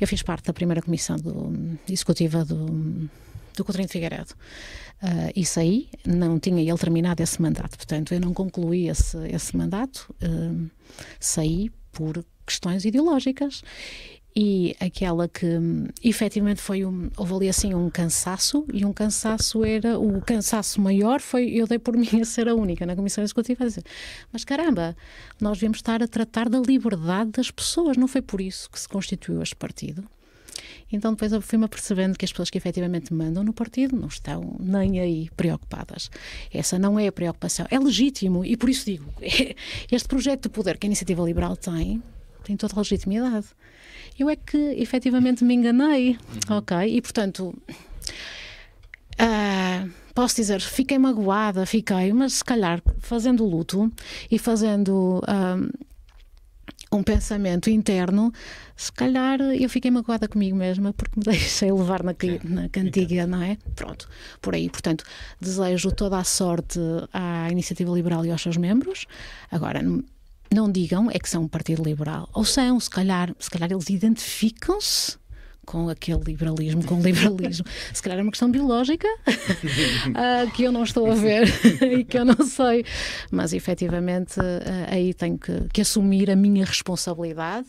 Eu 0.00 0.06
fiz 0.08 0.22
parte 0.22 0.46
da 0.46 0.52
primeira 0.52 0.82
comissão 0.82 1.16
do, 1.16 1.78
executiva 1.88 2.44
do, 2.44 3.08
do 3.56 3.64
Coutinho 3.64 3.86
de 3.86 3.92
Figueiredo. 3.92 4.34
Ah, 5.02 5.30
e 5.36 5.44
saí, 5.44 5.88
não 6.06 6.38
tinha 6.38 6.62
ele 6.62 6.78
terminado 6.78 7.22
esse 7.22 7.40
mandato, 7.40 7.76
portanto 7.76 8.14
eu 8.14 8.20
não 8.20 8.32
concluí 8.32 8.88
esse, 8.88 9.18
esse 9.28 9.56
mandato, 9.56 10.14
ah, 10.22 10.68
saí 11.20 11.70
por 11.92 12.24
questões 12.46 12.84
ideológicas 12.84 13.62
e 14.36 14.74
aquela 14.80 15.28
que 15.28 15.46
hum, 15.46 15.86
efetivamente 16.02 16.60
foi 16.60 16.84
um, 16.84 17.08
houve 17.16 17.34
ali 17.34 17.48
assim 17.48 17.72
um 17.72 17.88
cansaço 17.88 18.66
e 18.72 18.84
um 18.84 18.92
cansaço 18.92 19.64
era 19.64 19.96
o 19.98 20.20
cansaço 20.20 20.80
maior 20.80 21.20
foi 21.20 21.50
eu 21.50 21.66
dei 21.66 21.78
por 21.78 21.94
mim 21.96 22.20
a 22.20 22.24
ser 22.24 22.48
a 22.48 22.54
única 22.54 22.84
na 22.84 22.96
comissão 22.96 23.22
executiva 23.22 23.62
a 23.62 23.66
dizer 23.68 23.84
mas 24.32 24.44
caramba 24.44 24.96
nós 25.40 25.58
devemos 25.58 25.78
estar 25.78 26.02
a 26.02 26.08
tratar 26.08 26.48
da 26.48 26.58
liberdade 26.58 27.30
das 27.30 27.50
pessoas 27.50 27.96
não 27.96 28.08
foi 28.08 28.22
por 28.22 28.40
isso 28.40 28.68
que 28.70 28.80
se 28.80 28.88
constituiu 28.88 29.40
este 29.40 29.54
partido 29.54 30.04
então 30.92 31.12
depois 31.12 31.32
eu 31.32 31.40
fui-me 31.40 31.64
apercebendo 31.64 32.16
que 32.16 32.24
as 32.24 32.32
pessoas 32.32 32.50
que 32.50 32.58
efetivamente 32.58 33.12
mandam 33.12 33.42
no 33.42 33.52
partido 33.52 33.96
não 33.96 34.08
estão 34.08 34.56
nem 34.60 35.00
aí 35.00 35.28
preocupadas. 35.36 36.08
Essa 36.52 36.78
não 36.78 36.98
é 36.98 37.08
a 37.08 37.12
preocupação. 37.12 37.66
É 37.68 37.78
legítimo 37.78 38.44
e 38.44 38.56
por 38.56 38.68
isso 38.68 38.84
digo, 38.84 39.12
este 39.90 40.08
projeto 40.08 40.44
de 40.44 40.48
poder 40.50 40.78
que 40.78 40.86
a 40.86 40.88
Iniciativa 40.88 41.24
Liberal 41.24 41.56
tem, 41.56 42.00
tem 42.44 42.56
toda 42.56 42.74
a 42.74 42.78
legitimidade. 42.78 43.46
Eu 44.18 44.30
é 44.30 44.36
que 44.36 44.56
efetivamente 44.56 45.44
me 45.44 45.54
enganei, 45.54 46.16
ok? 46.48 46.76
E 46.86 47.00
portanto, 47.00 47.54
ah, 49.18 49.86
posso 50.14 50.36
dizer, 50.36 50.60
fiquei 50.60 50.98
magoada, 50.98 51.66
fiquei, 51.66 52.12
mas 52.12 52.34
se 52.34 52.44
calhar 52.44 52.80
fazendo 53.00 53.44
luto 53.44 53.90
e 54.30 54.38
fazendo 54.38 55.20
ah, 55.26 55.56
um 56.92 57.02
pensamento 57.02 57.68
interno, 57.68 58.32
se 58.76 58.92
calhar 58.92 59.40
eu 59.40 59.68
fiquei 59.68 59.90
magoada 59.90 60.28
comigo 60.28 60.56
mesma 60.56 60.92
porque 60.92 61.18
me 61.18 61.24
deixei 61.26 61.72
levar 61.72 62.02
na, 62.02 62.14
na 62.44 62.68
cantiga, 62.68 63.26
não 63.26 63.42
é? 63.42 63.58
Pronto, 63.74 64.08
por 64.40 64.54
aí. 64.54 64.68
Portanto, 64.68 65.04
desejo 65.40 65.90
toda 65.90 66.18
a 66.18 66.24
sorte 66.24 66.78
à 67.12 67.48
Iniciativa 67.50 67.92
Liberal 67.92 68.24
e 68.24 68.30
aos 68.30 68.42
seus 68.42 68.56
membros. 68.56 69.06
Agora, 69.50 69.82
não 70.54 70.70
digam 70.70 71.10
é 71.10 71.18
que 71.18 71.28
são 71.28 71.42
um 71.42 71.48
partido 71.48 71.82
liberal. 71.82 72.28
Ou 72.32 72.44
são, 72.44 72.78
se 72.78 72.88
calhar, 72.88 73.34
se 73.38 73.50
calhar 73.50 73.70
eles 73.70 73.90
identificam-se 73.90 75.18
com 75.64 75.88
aquele 75.88 76.20
liberalismo, 76.24 76.84
com 76.84 76.96
o 76.96 77.02
liberalismo. 77.02 77.64
Se 77.92 78.02
calhar 78.02 78.18
é 78.18 78.22
uma 78.22 78.30
questão 78.30 78.50
biológica 78.50 79.08
ah, 80.14 80.50
que 80.54 80.62
eu 80.62 80.70
não 80.70 80.84
estou 80.84 81.10
a 81.10 81.14
ver 81.14 81.48
e 81.82 82.04
que 82.04 82.18
eu 82.18 82.24
não 82.24 82.46
sei. 82.46 82.84
Mas 83.30 83.52
efetivamente 83.52 84.38
ah, 84.38 84.92
aí 84.92 85.14
tenho 85.14 85.38
que, 85.38 85.66
que 85.72 85.80
assumir 85.80 86.30
a 86.30 86.36
minha 86.36 86.64
responsabilidade, 86.64 87.68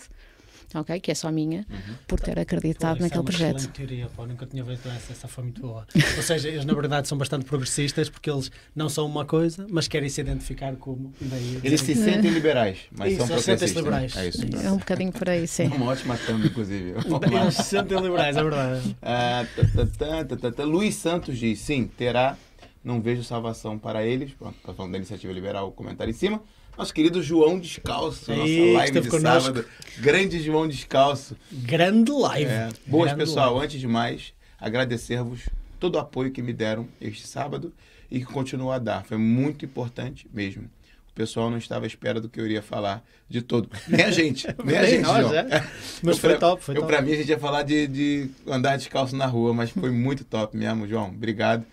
ok? 0.81 0.99
Que 0.99 1.11
é 1.11 1.15
só 1.15 1.31
minha, 1.31 1.65
por 2.07 2.19
ter 2.19 2.38
acreditado 2.39 2.97
Pô, 2.97 3.03
essa 3.05 3.15
é 3.15 3.17
naquele 3.17 3.19
uma 3.19 3.25
projeto. 3.25 3.55
excelente 3.57 3.73
teoria, 3.77 4.07
pô, 4.15 4.25
nunca 4.25 4.45
tinha 4.45 4.63
visto 4.63 4.88
essa, 4.89 5.11
essa 5.13 5.27
foi 5.27 5.43
muito 5.45 5.61
boa. 5.61 5.85
Ou 6.17 6.23
seja, 6.23 6.47
eles 6.49 6.65
na 6.65 6.73
verdade 6.73 7.07
são 7.07 7.17
bastante 7.17 7.45
progressistas 7.45 8.09
porque 8.09 8.29
eles 8.29 8.51
não 8.75 8.89
são 8.89 9.05
uma 9.05 9.25
coisa, 9.25 9.65
mas 9.69 9.88
querem 9.88 10.09
se 10.09 10.21
identificar 10.21 10.75
como. 10.75 11.13
daí- 11.21 11.59
Eles 11.63 11.81
se 11.81 11.95
sentem 11.95 12.31
liberais, 12.31 12.79
mas 12.91 13.09
Isso, 13.13 13.17
são 13.17 13.27
progressistas. 13.27 13.73
né? 13.73 13.81
liberais. 13.81 14.15
É 14.17 14.27
isso. 14.27 14.41
É 14.65 14.71
um 14.71 14.77
bocadinho 14.77 15.11
por 15.11 15.29
aí, 15.29 15.47
sim. 15.47 15.67
Uma 15.75 15.88
ótima 15.88 16.17
thumb, 16.17 16.45
inclusive. 16.45 16.93
Eles 17.41 17.55
se 17.55 17.63
sentem 17.63 17.99
liberais, 17.99 18.35
é 18.38 18.43
verdade. 18.43 18.97
Ah, 19.01 19.45
tá, 19.55 20.25
tá, 20.38 20.51
tá. 20.51 20.63
Luiz 20.63 20.95
Santos 20.95 21.38
diz, 21.38 21.59
sim, 21.59 21.88
terá, 21.97 22.38
não 22.83 23.01
vejo 23.01 23.23
salvação 23.23 23.77
para 23.77 24.05
eles. 24.05 24.31
Pronto, 24.33 24.55
tá 24.65 24.73
falando 24.73 24.91
da 24.93 24.97
iniciativa 24.97 25.31
liberal, 25.33 25.67
o 25.67 25.71
comentário 25.71 26.11
em 26.11 26.13
cima. 26.13 26.41
Nosso 26.77 26.93
querido 26.93 27.21
João 27.23 27.57
Descalço, 27.59 28.31
nossa 28.31 28.43
live 28.43 28.99
de 29.01 29.07
connosco. 29.09 29.41
sábado. 29.47 29.65
Grande 29.99 30.41
João 30.41 30.67
Descalço. 30.67 31.35
Grande 31.51 32.11
live. 32.11 32.49
É. 32.51 32.69
Boas, 32.85 33.11
Grande 33.11 33.23
pessoal. 33.25 33.51
live. 33.53 33.65
Antes 33.65 33.79
de 33.79 33.88
mais, 33.88 34.33
agradecer-vos 34.59 35.41
todo 35.79 35.95
o 35.95 35.99
apoio 35.99 36.31
que 36.31 36.41
me 36.41 36.51
deram 36.51 36.88
este 36.99 37.25
sábado 37.27 37.73
e 38.11 38.19
que 38.19 38.25
continuam 38.25 38.71
a 38.71 38.79
dar. 38.79 39.05
Foi 39.05 39.17
muito 39.17 39.63
importante 39.63 40.27
mesmo. 40.33 40.63
O 41.09 41.13
pessoal 41.15 41.49
não 41.49 41.57
estava 41.57 41.85
à 41.85 41.88
espera 41.88 42.19
do 42.19 42.27
que 42.27 42.41
eu 42.41 42.45
iria 42.45 42.61
falar 42.61 43.01
de 43.29 43.41
todo. 43.41 43.69
Nem 43.88 44.03
a 44.03 44.11
gente. 44.11 44.45
Nem 44.65 44.77
a 44.77 44.85
gente, 44.85 45.01
nós, 45.03 45.21
João. 45.21 45.33
é. 45.33 45.65
Mas 46.03 46.15
Eu 46.15 46.21
foi 46.21 46.29
pra- 46.31 46.39
top, 46.39 46.61
foi 46.61 46.75
eu, 46.75 46.81
top. 46.81 46.91
Pra 46.91 47.01
mim, 47.01 47.13
a 47.13 47.15
gente 47.15 47.29
ia 47.29 47.39
falar 47.39 47.63
de, 47.63 47.88
de 47.88 48.29
andar 48.45 48.75
descalço 48.75 49.15
na 49.15 49.25
rua, 49.25 49.53
mas 49.53 49.69
foi 49.69 49.91
muito 49.91 50.25
top 50.25 50.57
mesmo, 50.57 50.85
João. 50.85 51.07
Obrigado. 51.07 51.65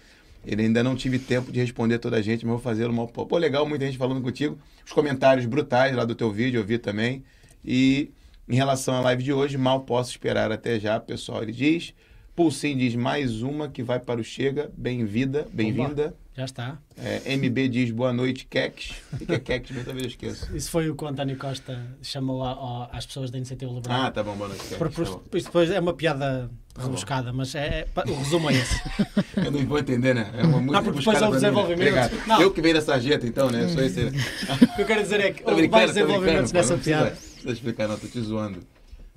Ele 0.45 0.63
ainda 0.63 0.83
não 0.83 0.97
tive 0.97 1.19
tempo 1.19 1.53
de 1.53 1.61
responder 1.61 1.99
toda 1.99 2.17
a 2.17 2.23
gente, 2.23 2.45
mas 2.45 2.53
vou 2.53 2.61
fazer 2.63 2.87
uma. 2.87 3.07
Pô, 3.07 3.39
legal, 3.39 3.67
muita 3.67 3.87
gente 3.87 3.97
falando 3.99 4.21
contigo. 4.21 4.59
Os 4.85 4.93
comentários 4.93 5.47
brutais 5.47 5.95
lá 5.95 6.05
do 6.05 6.15
teu 6.15 6.33
vídeo, 6.33 6.61
eu 6.61 6.65
vi 6.65 6.79
também. 6.79 7.23
E 7.65 8.11
em 8.49 8.57
relação 8.57 8.95
à 8.95 9.01
live 9.01 9.23
de 9.23 9.33
hoje, 9.33 9.57
mal 9.57 9.81
posso 9.83 10.11
esperar 10.11 10.51
até 10.51 10.81
já, 10.81 10.99
pessoal. 10.99 11.43
Ele 11.43 11.53
diz. 11.53 11.95
Pulsim 12.35 12.77
diz 12.79 12.95
mais 12.95 13.43
uma 13.43 13.69
que 13.69 13.83
vai 13.83 14.01
para 14.01 14.19
o 14.19 14.25
Chega. 14.25 14.73
Bem-vinda, 14.77 15.47
bem-vinda. 15.53 16.17
Já 16.35 16.47
está. 16.47 16.79
É, 16.97 17.37
MB 17.37 17.69
diz 17.69 17.91
boa 17.91 18.11
noite, 18.11 18.47
Kex. 18.47 18.93
O 19.13 19.19
que 19.27 19.33
é 19.35 19.39
Kex? 19.39 19.71
Muita 19.71 19.93
vez 19.93 20.05
eu 20.05 20.09
esqueço. 20.09 20.57
Isso 20.57 20.71
foi 20.71 20.89
o 20.89 20.97
que 20.97 21.05
o 21.05 21.07
António 21.09 21.37
Costa 21.37 21.79
chamou 22.01 22.43
a- 22.43 22.53
a- 22.53 22.97
às 22.97 23.05
pessoas 23.05 23.31
da 23.31 23.37
Iniciativa 23.37 23.71
Liberal. 23.71 24.05
Ah, 24.05 24.11
tá 24.11 24.23
bom, 24.25 24.35
boa 24.35 24.49
noite, 24.49 24.63
Kex. 24.65 24.77
Por- 24.79 24.91
por- 24.91 25.05
Tá 25.05 25.11
bom. 25.13 25.23
isto 25.37 25.47
depois 25.49 25.71
é 25.71 25.79
uma 25.79 25.93
piada. 25.93 26.51
Rebuscada, 26.79 27.33
mas 27.33 27.55
é, 27.55 27.87
é- 27.95 28.11
o 28.11 28.15
resumo 28.15 28.51
é 28.51 28.55
esse. 28.55 28.81
Eu 29.37 29.51
não 29.51 29.67
vou 29.67 29.79
entender, 29.79 30.15
né? 30.15 30.31
É 30.37 30.43
uma 30.43 30.59
música 30.61 30.73
Não, 30.73 30.85
porque 30.85 30.99
depois 30.99 31.21
é 31.21 31.25
o 31.25 31.29
mim, 31.29 31.35
desenvolvimento. 31.35 32.41
Eu 32.41 32.51
que 32.51 32.61
venho 32.61 32.75
da 32.75 32.81
sarjeta, 32.81 33.27
então, 33.27 33.51
né? 33.51 33.69
Sou 33.69 33.83
esse. 33.83 34.01
O 34.73 34.77
que 34.77 34.83
eu 34.83 34.87
quero 34.87 35.03
dizer 35.03 35.21
é 35.21 35.33
que 35.33 35.43
houve 35.49 35.69
vários 35.69 35.95
desenvolvimentos 35.95 36.53
nessa 36.53 36.77
piada. 36.77 37.11
Não 37.11 37.17
precisa 37.17 37.53
explicar, 37.53 37.89
não, 37.89 37.99
tô 37.99 38.07
te 38.07 38.21
zoando. 38.21 38.61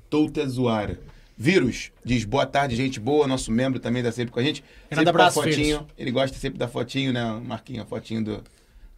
Tô 0.09 0.29
a 0.41 0.47
zoar. 0.47 0.97
Vírus 1.37 1.91
diz 2.03 2.23
boa 2.23 2.45
tarde, 2.45 2.75
gente 2.75 2.99
boa. 2.99 3.27
Nosso 3.27 3.51
membro 3.51 3.79
também 3.79 4.01
dá 4.01 4.11
sempre 4.11 4.31
com 4.31 4.39
a 4.39 4.43
gente. 4.43 4.63
Sempre 4.93 5.21
a 5.21 5.31
fotinho. 5.31 5.55
Vírus. 5.55 5.85
Ele 5.97 6.11
gosta 6.11 6.37
sempre 6.37 6.57
da 6.57 6.67
fotinho, 6.67 7.11
né? 7.11 7.41
Marquinho, 7.45 7.81
a 7.81 7.85
fotinho 7.85 8.23
do 8.23 8.43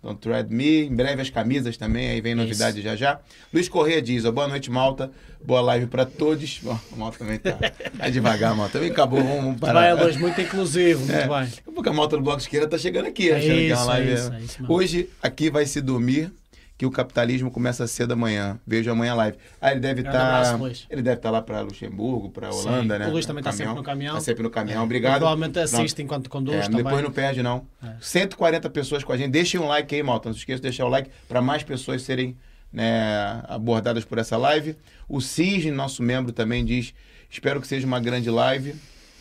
Don't 0.02 0.20
Tread 0.22 0.50
Me. 0.54 0.86
Em 0.86 0.96
breve 0.96 1.22
as 1.22 1.30
camisas 1.30 1.76
também, 1.78 2.10
aí 2.10 2.22
vem 2.22 2.36
novidade 2.36 2.82
já 2.82 2.96
já. 2.96 3.20
Luiz 3.54 3.68
Corrêa 3.68 4.02
diz, 4.02 4.26
ó, 4.26 4.32
boa 4.32 4.48
noite, 4.48 4.70
Malta. 4.70 5.12
Boa 5.44 5.62
live 5.62 5.88
pra 5.88 6.06
todos. 6.06 6.60
Bom, 6.62 6.78
o 6.92 6.98
Malta 6.98 7.18
também 7.20 7.38
tá, 7.40 7.52
tá 7.98 8.10
devagar, 8.10 8.56
Malta. 8.56 8.74
Também 8.74 8.92
acabou, 8.92 9.24
vamos, 9.24 9.44
vamos 9.44 9.60
parar. 9.60 9.96
Vai, 9.96 10.04
Luís, 10.06 10.18
muito 10.18 10.40
inclusivo, 10.42 11.00
muito 11.06 11.14
É. 11.14 11.28
bem. 11.28 11.52
Porque 11.74 11.90
a 11.90 11.94
malta 11.94 12.16
do 12.18 12.24
Bloco 12.24 12.40
Esquerda 12.40 12.68
tá 12.68 12.78
chegando 12.78 13.08
aqui, 13.08 13.30
É 13.30 13.36
achando 13.38 13.48
que 13.54 13.60
é 13.60 13.64
isso, 13.68 13.76
uma 13.76 13.86
live. 13.86 14.10
é 14.10 14.14
isso, 14.14 14.34
é 14.34 14.40
isso. 14.42 14.66
Hoje, 14.68 15.10
aqui 15.22 15.50
vai 15.50 15.66
se 15.66 15.80
dormir 15.82 16.32
que 16.78 16.86
o 16.86 16.92
capitalismo 16.92 17.50
começa 17.50 17.88
cedo 17.88 18.12
amanhã. 18.12 18.60
Vejo 18.66 18.92
amanhã 18.92 19.14
a 19.14 19.16
live. 19.16 19.38
Ah, 19.60 19.72
ele 19.72 19.80
deve 19.80 20.02
estar. 20.02 20.12
abraço, 20.12 20.58
Luís. 20.58 20.86
ele 20.90 21.02
deve 21.02 21.18
estar 21.18 21.32
lá 21.32 21.42
para 21.42 21.62
Luxemburgo, 21.62 22.30
para 22.30 22.52
Sim. 22.52 22.68
Holanda, 22.68 23.00
né? 23.00 23.08
O 23.08 23.12
Luís 23.12 23.26
também 23.26 23.42
está 23.42 23.52
sempre 23.52 23.74
no 23.74 23.82
caminhão. 23.84 24.14
Tá 24.14 24.22
sempre 24.22 24.44
no 24.44 24.50
caminhão. 24.52 24.82
É. 24.82 24.84
Obrigado. 24.84 25.18
Provavelmente 25.18 25.58
assiste 25.60 26.02
enquanto 26.04 26.30
conduz 26.30 26.56
É, 26.58 26.62
também. 26.64 26.84
depois 26.84 27.02
não 27.04 27.12
perde, 27.12 27.42
não. 27.42 27.66
É. 27.84 27.96
140 28.00 28.70
pessoas 28.70 29.04
com 29.04 29.12
a 29.12 29.18
gente. 29.18 29.32
Deixem 29.32 29.60
um 29.60 29.68
like 29.68 29.96
aí, 29.96 30.04
malta. 30.04 30.30
Não 30.30 30.34
se 30.34 30.40
esqueça 30.42 30.58
de 30.58 30.64
deixar 30.64 30.86
o 30.86 30.90
like 30.90 31.10
para 31.28 31.42
mais 31.42 31.64
pessoas 31.64 32.04
serem 32.04 32.38
né, 32.72 33.42
abordadas 33.48 34.06
por 34.06 34.20
essa 34.20 34.38
live. 34.38 34.76
O 35.10 35.20
Cisne, 35.20 35.72
nosso 35.72 36.04
membro, 36.04 36.32
também 36.32 36.64
diz: 36.64 36.94
Espero 37.28 37.60
que 37.60 37.68
seja 37.68 37.88
uma 37.88 38.00
grande 38.00 38.30
live. 38.30 38.76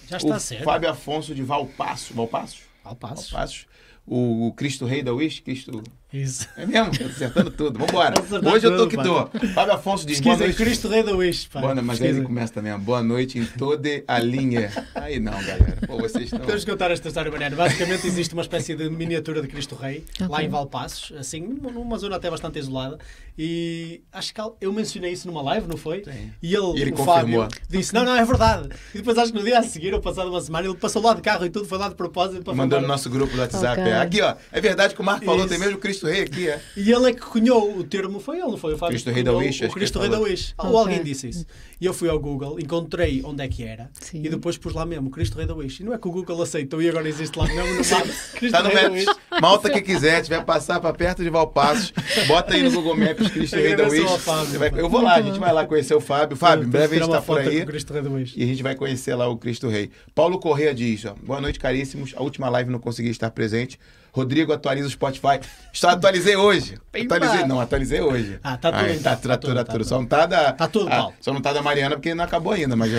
Já 0.08 0.18
está 0.18 0.36
o 0.36 0.40
certo. 0.40 0.64
Fábio 0.64 0.90
Afonso 0.90 1.34
de 1.34 1.42
Valpasso. 1.42 2.12
Valpasso? 2.12 2.58
Valpasso. 2.84 3.66
O, 4.06 4.48
o 4.48 4.52
Cristo 4.52 4.84
Rei 4.84 5.02
da 5.02 5.12
Wish. 5.12 5.40
Cristo. 5.42 5.82
Isso. 6.12 6.48
É 6.56 6.64
mesmo? 6.64 6.92
Acertando 7.04 7.50
tudo. 7.50 7.78
Vambora. 7.80 8.14
Acertar 8.20 8.52
Hoje 8.54 8.64
eu 8.66 8.76
tô 8.76 8.86
tudo, 8.86 8.90
que 8.90 8.96
tô. 9.02 9.48
Fábio 9.54 9.74
Afonso 9.74 10.06
diz: 10.06 10.20
Boa 10.20 10.36
Pesquisa 10.36 10.44
noite. 10.44 10.56
Cristo 10.56 10.88
Rei 10.88 11.02
da 11.02 11.14
Wish. 11.16 11.48
pá. 11.48 11.60
Boa, 11.60 11.74
mas 11.82 12.00
aí 12.00 12.08
ele 12.08 12.22
começa 12.22 12.52
também. 12.52 12.76
Boa 12.78 13.02
noite 13.02 13.38
em 13.40 13.44
toda 13.44 13.88
a 14.06 14.18
linha. 14.20 14.70
Aí 14.94 15.18
não, 15.18 15.32
galera. 15.32 15.76
Pô, 15.86 15.98
vocês 15.98 16.24
estão. 16.24 16.38
Temos 16.40 16.64
que 16.64 16.70
contar 16.70 16.92
esta 16.92 17.08
história, 17.08 17.30
Mariana. 17.30 17.56
Basicamente 17.56 18.06
existe 18.06 18.32
uma 18.34 18.42
espécie 18.42 18.76
de 18.76 18.88
miniatura 18.88 19.42
de 19.42 19.48
Cristo 19.48 19.74
Rei 19.74 20.04
lá 20.20 20.36
Ok. 20.36 20.46
em 20.46 20.48
Valpassos, 20.48 21.16
assim, 21.18 21.40
numa, 21.40 21.98
zona 21.98 22.16
até 22.16 22.30
bastante 22.30 22.58
isolada. 22.60 22.98
E 23.36 24.00
acho 24.12 24.32
que 24.32 24.40
eu 24.60 24.72
mencionei 24.72 25.12
isso 25.12 25.26
numa 25.26 25.42
live, 25.42 25.66
não 25.68 25.76
foi? 25.76 26.02
Sim. 26.04 26.30
E 26.42 26.54
ele, 26.54 26.72
E 26.78 26.82
ele 26.82 26.90
o 26.92 26.94
confirmou. 26.94 27.42
Fábio, 27.42 27.48
disse: 27.68 27.92
Não, 27.92 28.04
não, 28.04 28.16
é 28.16 28.24
verdade. 28.24 28.68
E 28.94 28.98
depois 28.98 29.18
acho 29.18 29.32
que 29.32 29.38
no 29.38 29.44
dia 29.44 29.58
a 29.58 29.62
seguir, 29.62 29.92
ou 29.92 30.00
passado 30.00 30.30
uma 30.30 30.40
semana, 30.40 30.68
ele 30.68 30.76
passou 30.76 31.02
lá 31.02 31.12
de 31.14 31.20
carro 31.20 31.44
e 31.44 31.50
tudo, 31.50 31.66
foi 31.66 31.76
lá 31.78 31.88
de 31.88 31.96
propósito 31.96 32.42
para 32.44 32.54
Mandou 32.54 32.80
no 32.80 32.86
nosso 32.86 33.10
grupo 33.10 33.34
do 33.34 33.40
WhatsApp. 33.40 33.80
Ok. 33.80 33.92
é. 33.92 33.96
Aqui, 34.00 34.22
ó. 34.22 34.36
É 34.52 34.60
verdade 34.60 34.94
que 34.94 35.00
o 35.00 35.04
Marco 35.04 35.24
falou, 35.24 35.40
Isso. 35.40 35.48
tem 35.48 35.58
mesmo 35.58 35.76
o 35.76 35.78
Cristo 36.00 36.06
Rei 36.06 36.22
aqui, 36.22 36.48
é. 36.48 36.60
E 36.76 36.92
ele 36.92 37.08
é 37.10 37.12
que 37.12 37.20
cunhou 37.20 37.78
o 37.78 37.84
termo, 37.84 38.20
foi 38.20 38.38
ele, 38.38 38.48
não 38.48 38.56
foi 38.56 38.74
o 38.74 38.78
Fábio? 38.78 38.92
Cristo 38.94 39.10
Rei 39.10 39.22
da 39.22 39.32
Wish, 39.32 39.64
O 39.64 39.70
Cristo 39.70 39.98
ele 39.98 40.08
Rei 40.08 40.16
da. 40.16 40.22
Wish. 40.22 40.54
Ou 40.58 40.78
alguém 40.78 41.02
disse 41.02 41.28
isso. 41.28 41.46
E 41.80 41.84
eu 41.86 41.92
fui 41.92 42.08
ao 42.08 42.18
Google, 42.18 42.58
encontrei 42.58 43.20
onde 43.24 43.42
é 43.42 43.48
que 43.48 43.62
era 43.62 43.90
Sim. 44.00 44.22
e 44.24 44.28
depois 44.28 44.56
pus 44.56 44.72
lá 44.72 44.86
mesmo, 44.86 45.10
Cristo 45.10 45.36
Rei 45.36 45.46
da 45.46 45.54
Wish. 45.54 45.82
E 45.82 45.84
não 45.84 45.92
é 45.92 45.98
que 45.98 46.08
o 46.08 46.10
Google 46.10 46.40
aceitou 46.42 46.80
e 46.80 46.88
agora 46.88 47.08
existe 47.08 47.38
lá 47.38 47.46
mesmo 47.46 47.64
no 47.74 47.84
mapa. 47.90 48.08
Cristo 48.34 48.52
Tá 48.52 48.62
no 48.62 48.68
Rei 48.70 48.82
da 48.82 48.90
Maps. 48.90 49.06
Malta 49.40 49.70
que 49.70 49.82
quiser, 49.82 50.22
tiver 50.22 50.42
passar 50.44 50.80
pra 50.80 50.92
perto 50.92 51.22
de 51.22 51.28
Valpassos, 51.30 51.92
bota 52.26 52.54
aí 52.54 52.62
no 52.62 52.70
Google 52.72 52.96
Maps 52.96 53.28
Cristo 53.28 53.56
Rei 53.56 53.76
da 53.76 53.88
Wish. 53.88 54.18
Fábio. 54.18 54.58
Vai- 54.58 54.72
Eu 54.74 54.88
vou 54.88 55.02
lá, 55.02 55.14
a 55.16 55.22
gente 55.22 55.38
vai 55.38 55.52
lá 55.52 55.66
conhecer 55.66 55.94
o 55.94 56.00
Fábio. 56.00 56.36
Fábio, 56.36 56.66
em 56.66 56.70
breve 56.70 56.96
a 56.96 56.98
gente 56.98 57.04
Tirar 57.04 57.06
uma 57.06 57.16
tá 57.20 57.22
por 57.22 57.38
aí. 57.38 57.62
o 57.62 57.66
Cristo 57.66 57.92
Rei 57.92 58.02
da 58.02 58.10
Wish. 58.10 58.34
E 58.38 58.42
a 58.42 58.46
gente 58.46 58.62
vai 58.62 58.74
conhecer 58.74 59.14
lá 59.14 59.28
o 59.28 59.36
Cristo 59.36 59.68
Rei. 59.68 59.90
Paulo 60.14 60.38
Correia 60.38 60.74
diz, 60.74 61.04
ó, 61.04 61.14
boa 61.22 61.40
noite, 61.40 61.58
caríssimos. 61.58 62.14
A 62.16 62.22
última 62.22 62.48
live 62.48 62.70
não 62.70 62.78
consegui 62.78 63.10
estar 63.10 63.30
presente. 63.30 63.78
Rodrigo, 64.16 64.50
atualiza 64.50 64.88
o 64.88 64.90
Spotify. 64.90 65.40
Só 65.74 65.90
atualizei 65.90 66.36
hoje. 66.36 66.78
Atualizei, 67.04 67.44
não, 67.44 67.60
atualizei 67.60 68.00
hoje. 68.00 68.40
Ah, 68.42 68.56
tá 68.56 68.72
tudo 68.72 69.02
tá, 69.02 69.10
tá 69.10 69.16
tá, 69.16 69.16
tudo, 69.16 69.38
tudo, 69.38 69.54
tá 69.56 69.64
tudo. 69.64 69.72
tudo. 69.72 69.84
Só 69.84 69.98
não 69.98 70.06
tá 70.06 70.24
da... 70.24 70.52
Tá 70.54 70.66
tudo, 70.66 70.86
ah, 70.88 70.96
Paulo. 70.96 71.14
Só 71.20 71.32
não 71.34 71.40
tá 71.42 71.52
da 71.52 71.60
Mariana, 71.62 71.96
porque 71.96 72.14
não 72.14 72.24
acabou 72.24 72.54
ainda, 72.54 72.74
mas 72.74 72.90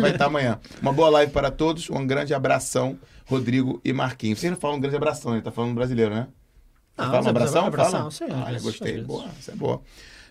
vai, 0.00 0.10
estar 0.10 0.26
amanhã. 0.26 0.58
Uma 0.82 0.92
boa 0.92 1.08
live 1.10 1.30
para 1.30 1.48
todos. 1.52 1.88
Um 1.90 2.04
grande 2.04 2.34
abração, 2.34 2.98
Rodrigo 3.24 3.80
e 3.84 3.92
Marquinhos. 3.92 4.40
Vocês 4.40 4.50
não 4.50 4.58
falam 4.58 4.78
um 4.78 4.80
grande 4.80 4.96
abração, 4.96 5.34
ele 5.34 5.42
tá 5.42 5.52
falando 5.52 5.74
brasileiro, 5.74 6.12
né? 6.12 6.26
Ah, 6.98 7.04
Fala 7.10 7.24
um 7.24 7.28
abração? 7.28 7.66
abração, 7.66 7.98
Fala? 7.98 8.10
sim, 8.10 8.24
Ah, 8.30 8.44
vezes, 8.46 8.62
gostei. 8.62 8.92
vezes. 8.94 9.06
Boa, 9.06 9.26
isso 9.38 9.50
é 9.52 9.54
boa. 9.54 9.80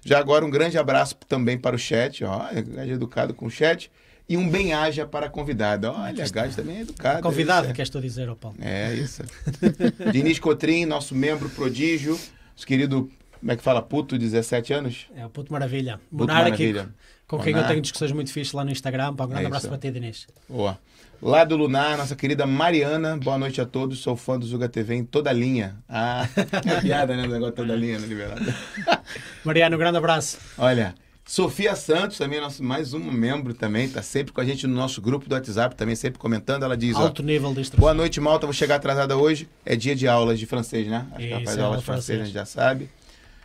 Já 0.03 0.19
agora 0.19 0.43
um 0.45 0.49
grande 0.49 0.77
abraço 0.77 1.15
também 1.29 1.57
para 1.57 1.75
o 1.75 1.79
chat, 1.79 2.21
ó, 2.25 2.49
Gade 2.53 2.91
educado 2.91 3.33
com 3.33 3.45
o 3.45 3.49
chat. 3.49 3.89
E 4.27 4.37
um 4.37 4.49
bem-aja 4.49 5.05
para 5.05 5.25
a 5.25 5.29
convidada. 5.29 5.91
Olha, 5.91 6.23
a 6.23 6.29
Gade 6.29 6.55
também 6.55 6.77
é 6.77 6.81
educada. 6.81 7.21
Convidado, 7.21 7.67
isso 7.67 7.75
queres 7.75 7.89
tu 7.89 7.99
dizer, 7.99 8.29
ó 8.29 8.35
Paulo? 8.35 8.57
É, 8.61 8.91
é 8.91 8.95
isso. 8.95 9.21
Diniz 10.11 10.39
Cotrim, 10.39 10.85
nosso 10.85 11.13
membro 11.13 11.49
prodígio, 11.49 12.13
nosso 12.53 12.65
querido, 12.65 13.09
como 13.39 13.51
é 13.51 13.57
que 13.57 13.61
fala, 13.61 13.81
puto, 13.81 14.17
17 14.17 14.73
anos? 14.73 15.07
É 15.15 15.25
o 15.25 15.29
Puto 15.29 15.51
Maravilha. 15.51 15.99
Puto 16.09 16.33
Maravilha. 16.33 16.89
com 17.27 17.37
quem 17.39 17.53
eu 17.53 17.67
tenho 17.67 17.81
discussões 17.81 18.13
muito 18.13 18.31
fixas 18.31 18.53
lá 18.53 18.63
no 18.63 18.71
Instagram. 18.71 19.13
Pá, 19.13 19.25
um 19.25 19.27
grande 19.27 19.43
É 19.43 19.47
abraço 19.47 19.67
para 19.67 19.77
ti, 19.77 19.91
Denise. 19.91 20.27
Boa. 20.47 20.79
Lá 21.21 21.43
do 21.43 21.55
Lunar, 21.55 21.97
nossa 21.97 22.15
querida 22.15 22.45
Mariana. 22.45 23.17
Boa 23.17 23.37
noite 23.37 23.59
a 23.59 23.65
todos. 23.65 23.99
Sou 23.99 24.15
fã 24.15 24.39
do 24.39 24.45
Zuga 24.45 24.67
TV 24.67 24.95
em 24.95 25.05
toda 25.05 25.29
a 25.29 25.33
linha. 25.33 25.77
Ah, 25.87 26.27
é 26.65 26.81
piada, 26.81 27.15
né? 27.15 27.23
O 27.23 27.29
negócio 27.29 27.53
toda 27.55 27.73
a 27.73 27.75
linha, 27.75 27.99
né, 27.99 28.07
liberado? 28.07 28.41
Mariano, 29.43 29.75
um 29.75 29.79
grande 29.79 29.97
abraço. 29.97 30.37
Olha, 30.57 30.95
Sofia 31.25 31.73
Santos, 31.75 32.17
também 32.17 32.39
nosso, 32.41 32.61
mais 32.61 32.93
um 32.93 32.99
membro 32.99 33.53
também, 33.53 33.87
tá 33.87 34.01
sempre 34.01 34.33
com 34.33 34.41
a 34.41 34.45
gente 34.45 34.67
no 34.67 34.75
nosso 34.75 35.01
grupo 35.01 35.27
do 35.27 35.33
WhatsApp, 35.33 35.73
também 35.75 35.95
sempre 35.95 36.19
comentando. 36.19 36.63
Ela 36.63 36.75
diz, 36.75 36.95
ó, 36.97 37.03
Alto 37.03 37.23
nível 37.23 37.53
de 37.53 37.61
instrução. 37.61 37.79
boa 37.79 37.93
noite, 37.93 38.19
Malta, 38.19 38.45
vou 38.45 38.53
chegar 38.53 38.75
atrasada 38.75 39.15
hoje. 39.17 39.47
É 39.65 39.75
dia 39.75 39.95
de 39.95 40.05
aulas 40.07 40.37
de 40.37 40.45
francês, 40.45 40.85
né? 40.87 41.07
Acho 41.11 41.19
que 41.25 41.31
ela 41.31 41.43
faz 41.45 41.47
é 41.57 41.61
aula 41.61 41.65
aula 41.65 41.77
de 41.77 41.83
francês, 41.85 42.05
francês. 42.05 42.21
a 42.21 42.25
gente 42.25 42.33
já 42.33 42.45
sabe. 42.45 42.89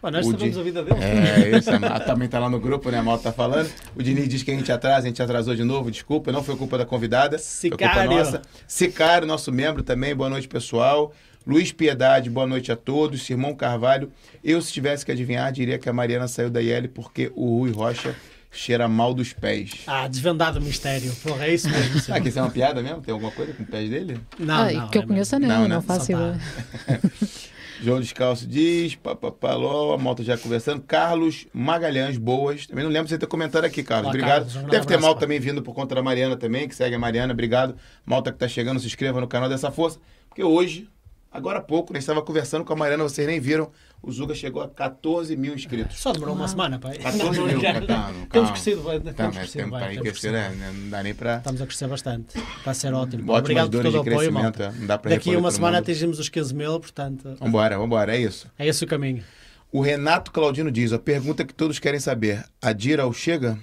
Nós 0.03 0.27
o 0.27 0.31
sabemos 0.31 0.55
Di- 0.55 0.61
a 0.61 0.62
vida 0.62 0.83
dele. 0.85 0.97
É, 1.01 1.59
isso, 1.59 1.71
a 1.71 2.01
também 2.01 2.29
tá 2.29 2.38
lá 2.38 2.49
no 2.49 2.61
grupo, 2.61 2.88
né? 2.91 2.99
A 2.99 3.03
Malta 3.03 3.25
tá 3.25 3.33
falando. 3.33 3.69
O 3.97 4.03
Diniz 4.03 4.29
diz 4.29 4.43
que 4.45 4.51
a 4.51 4.55
gente 4.55 4.71
atrasa, 4.71 4.99
a 5.07 5.09
gente 5.09 5.21
atrasou 5.23 5.55
de 5.57 5.64
novo, 5.64 5.91
desculpa, 5.91 6.31
não 6.31 6.43
foi 6.43 6.57
culpa 6.57 6.79
da 6.79 6.85
convidada. 6.87 7.37
Foi 7.38 7.71
culpa 7.71 7.85
Sicário. 7.85 8.11
nossa. 8.11 8.43
Sicário, 8.67 9.27
nosso 9.27 9.51
membro 9.51 9.83
também, 9.83 10.14
boa 10.14 10.31
noite, 10.31 10.47
pessoal. 10.47 11.12
Luiz 11.48 11.72
Piedade, 11.72 12.28
boa 12.28 12.46
noite 12.46 12.70
a 12.70 12.76
todos. 12.76 13.22
Simão 13.22 13.54
Carvalho, 13.54 14.12
eu 14.44 14.61
se 14.61 14.70
tivesse 14.70 15.02
que 15.06 15.11
adivinhar, 15.11 15.50
diria 15.50 15.78
que 15.78 15.88
a 15.88 15.92
Mariana 15.94 16.28
saiu 16.28 16.50
da 16.50 16.61
IL 16.61 16.90
porque 16.90 17.32
o 17.34 17.61
Rui 17.61 17.70
Rocha 17.72 18.14
cheira 18.52 18.87
mal 18.87 19.14
dos 19.14 19.32
pés. 19.32 19.70
Ah, 19.87 20.06
desvendado 20.06 20.58
o 20.58 20.62
mistério. 20.62 21.11
Porra, 21.22 21.46
é 21.46 21.54
isso 21.54 21.70
mesmo. 21.70 22.02
Ah, 22.14 22.20
que 22.20 22.28
isso 22.28 22.38
é 22.38 22.42
uma 22.42 22.50
piada 22.50 22.82
mesmo? 22.82 23.00
Tem 23.00 23.12
alguma 23.12 23.30
coisa 23.32 23.54
com 23.54 23.62
os 23.62 23.68
pés 23.70 23.88
dele? 23.88 24.20
Não, 24.38 24.54
Ah, 24.54 24.70
não. 24.72 24.88
que 24.88 24.98
eu 24.98 25.02
é 25.02 25.06
conheça, 25.06 25.38
mesmo. 25.38 25.54
não, 25.54 25.62
Não, 25.62 25.68
não, 25.68 25.76
né? 25.76 25.82
faço 25.87 26.06
Só 26.06 26.12
ideia. 26.12 26.38
João 27.80 28.00
Descalço 28.00 28.46
diz, 28.46 28.96
papapaló, 28.96 29.94
a 29.94 29.98
malta 29.98 30.22
já 30.22 30.37
conversando. 30.37 30.82
Carlos 30.82 31.46
Magalhães, 31.54 32.18
boas. 32.18 32.66
Também 32.66 32.84
não 32.84 32.90
lembro 32.90 33.04
de 33.06 33.11
você 33.14 33.18
ter 33.18 33.26
comentado 33.26 33.64
aqui, 33.64 33.82
Carlos. 33.82 34.06
Olá, 34.08 34.11
Obrigado. 34.14 34.46
Carlos, 34.52 34.56
um 34.56 34.68
Deve 34.68 34.84
ter 34.87 34.98
malta 34.98 35.20
também 35.20 35.40
vindo 35.40 35.62
por 35.62 35.74
conta 35.74 35.94
da 35.94 36.02
Mariana 36.02 36.37
também, 36.37 36.68
que 36.68 36.74
segue 36.74 36.94
a 36.94 36.98
Mariana. 36.98 37.32
Obrigado. 37.32 37.74
Malta 38.04 38.32
que 38.32 38.38
tá 38.38 38.48
chegando, 38.48 38.80
se 38.80 38.87
inscreva 38.87 39.18
no 39.20 39.28
canal 39.28 39.48
dessa 39.48 39.70
força. 39.70 39.98
Porque 40.28 40.42
hoje, 40.42 40.88
agora 41.33 41.59
há 41.59 41.62
pouco, 41.62 41.93
nós 41.93 42.03
estava 42.03 42.23
conversando 42.23 42.64
com 42.64 42.73
a 42.73 42.77
Mariana, 42.77 43.03
vocês 43.03 43.27
nem 43.27 43.38
viram. 43.41 43.71
O 44.03 44.12
Zuga 44.12 44.35
chegou 44.35 44.62
a 44.62 44.69
14 44.69 45.37
mil 45.37 45.55
inscritos. 45.55 45.99
Só 45.99 46.12
demorou 46.12 46.35
uma 46.35 46.43
Uau. 46.43 46.49
semana, 46.49 46.79
pá. 46.79 46.91
14 46.91 47.41
mil, 47.41 47.61
calma, 47.61 47.81
Temos 47.81 48.29
calma. 48.29 48.53
crescido, 48.53 48.83
Tá, 48.83 48.91
temos 49.12 49.37
crescido 49.37 49.71
temos 49.71 50.01
crescer, 50.03 50.33
né? 50.33 50.73
Não 50.75 50.91
dá 50.91 51.03
nem 51.03 51.14
pra. 51.14 51.38
Estamos 51.38 51.61
a 51.62 51.67
crescer 51.67 51.88
bastante. 51.88 52.38
Vai 52.64 52.75
ser 52.75 52.95
ótimo. 52.95 53.23
Ótimas 53.25 53.38
Obrigado 53.41 53.71
por 53.71 53.83
dores 53.83 53.93
todo 53.93 54.01
o 54.01 54.05
de 54.05 54.11
apoio, 54.11 54.31
crescimento. 54.33 54.59
malta. 54.61 54.79
Não 54.79 54.87
dá 54.87 54.97
Daqui 54.97 55.35
a 55.35 55.38
uma 55.38 55.51
semana 55.51 55.79
mundo. 55.79 55.83
atingimos 55.83 56.19
os 56.21 56.29
15 56.29 56.55
mil, 56.55 56.79
portanto, 56.79 57.37
Vambora, 57.41 57.77
vambora, 57.77 58.17
é 58.17 58.21
isso. 58.21 58.49
é 58.59 58.67
esse 58.69 58.85
o 58.85 58.87
caminho. 58.87 59.25
O 59.73 59.81
Renato 59.81 60.31
Claudino 60.31 60.71
diz: 60.71 60.93
a 60.93 60.99
pergunta 60.99 61.45
que 61.45 61.53
todos 61.53 61.79
querem 61.79 61.99
saber: 62.01 62.45
a 62.62 62.73
Dira 62.73 63.05
ou 63.05 63.12
chega? 63.12 63.59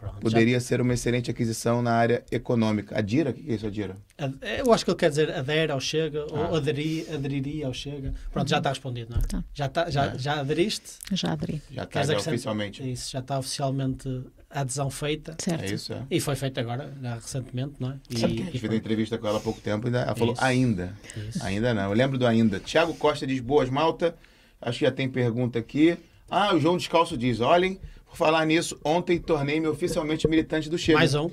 Pronto, 0.00 0.14
já- 0.14 0.20
Poderia 0.20 0.58
ser 0.60 0.80
uma 0.80 0.94
excelente 0.94 1.30
aquisição 1.30 1.82
na 1.82 1.92
área 1.92 2.24
econômica. 2.32 2.98
A 2.98 3.02
Dira? 3.02 3.30
O 3.30 3.34
que 3.34 3.50
é 3.50 3.54
isso, 3.54 3.66
a 3.66 3.70
Dira? 3.70 3.96
Ad- 4.18 4.34
Eu 4.58 4.72
acho 4.72 4.84
que 4.84 4.90
ele 4.90 4.98
quer 4.98 5.10
dizer 5.10 5.30
adere 5.30 5.70
ao 5.70 5.78
Chega 5.80 6.24
Ah. 6.32 6.48
ou 6.48 6.56
aderi, 6.56 7.06
aderiria 7.12 7.66
ao 7.66 7.74
Chega. 7.74 8.14
Pronto, 8.32 8.48
já 8.48 8.58
está 8.58 8.70
respondido, 8.70 9.10
não 9.10 9.18
é? 9.18 9.22
Tá. 9.26 9.44
Já, 9.52 9.68
tá, 9.68 9.90
já, 9.90 10.06
É. 10.06 10.18
já 10.18 10.40
aderiste? 10.40 10.92
Já 11.12 11.32
aderi. 11.32 11.60
Já 11.70 11.84
está 11.84 12.02
já 12.02 12.16
oficialmente. 12.18 12.90
Isso, 12.90 13.10
já 13.12 13.18
está 13.18 13.38
oficialmente 13.38 14.08
a 14.48 14.60
adesão 14.62 14.90
feita. 14.90 15.36
Certo. 15.38 15.62
É 15.64 15.74
isso, 15.74 15.92
é. 15.92 16.02
E 16.10 16.18
foi 16.18 16.34
feita 16.34 16.60
agora, 16.60 16.92
já 17.02 17.14
recentemente, 17.16 17.74
não 17.78 17.90
é? 17.92 17.96
E, 18.10 18.18
Sabe 18.18 18.50
e 18.52 18.58
foi- 18.58 18.74
entrevista 18.76 19.18
com 19.18 19.26
ela 19.28 19.36
há 19.38 19.40
pouco 19.40 19.60
tempo 19.60 19.86
e 19.88 19.94
ela 19.94 20.14
falou 20.16 20.32
Isso. 20.34 20.42
ainda. 20.44 20.94
Isso. 21.28 21.44
Ainda 21.44 21.74
não. 21.74 21.84
Eu 21.90 21.92
lembro 21.92 22.16
do 22.18 22.26
ainda. 22.26 22.58
Tiago 22.58 22.94
Costa 22.94 23.26
diz: 23.26 23.40
boas, 23.40 23.68
malta. 23.68 24.14
Acho 24.62 24.78
que 24.80 24.84
já 24.86 24.90
tem 24.90 25.08
pergunta 25.08 25.58
aqui. 25.58 25.96
Ah, 26.28 26.54
o 26.54 26.58
João 26.60 26.76
Descalço 26.76 27.16
diz: 27.16 27.40
olhem, 27.40 27.78
por 28.10 28.16
falar 28.16 28.44
nisso, 28.44 28.76
ontem 28.84 29.18
tornei-me 29.18 29.68
oficialmente 29.68 30.26
militante 30.26 30.68
do 30.68 30.76
Chega. 30.76 30.98
Mais 30.98 31.14
um. 31.14 31.30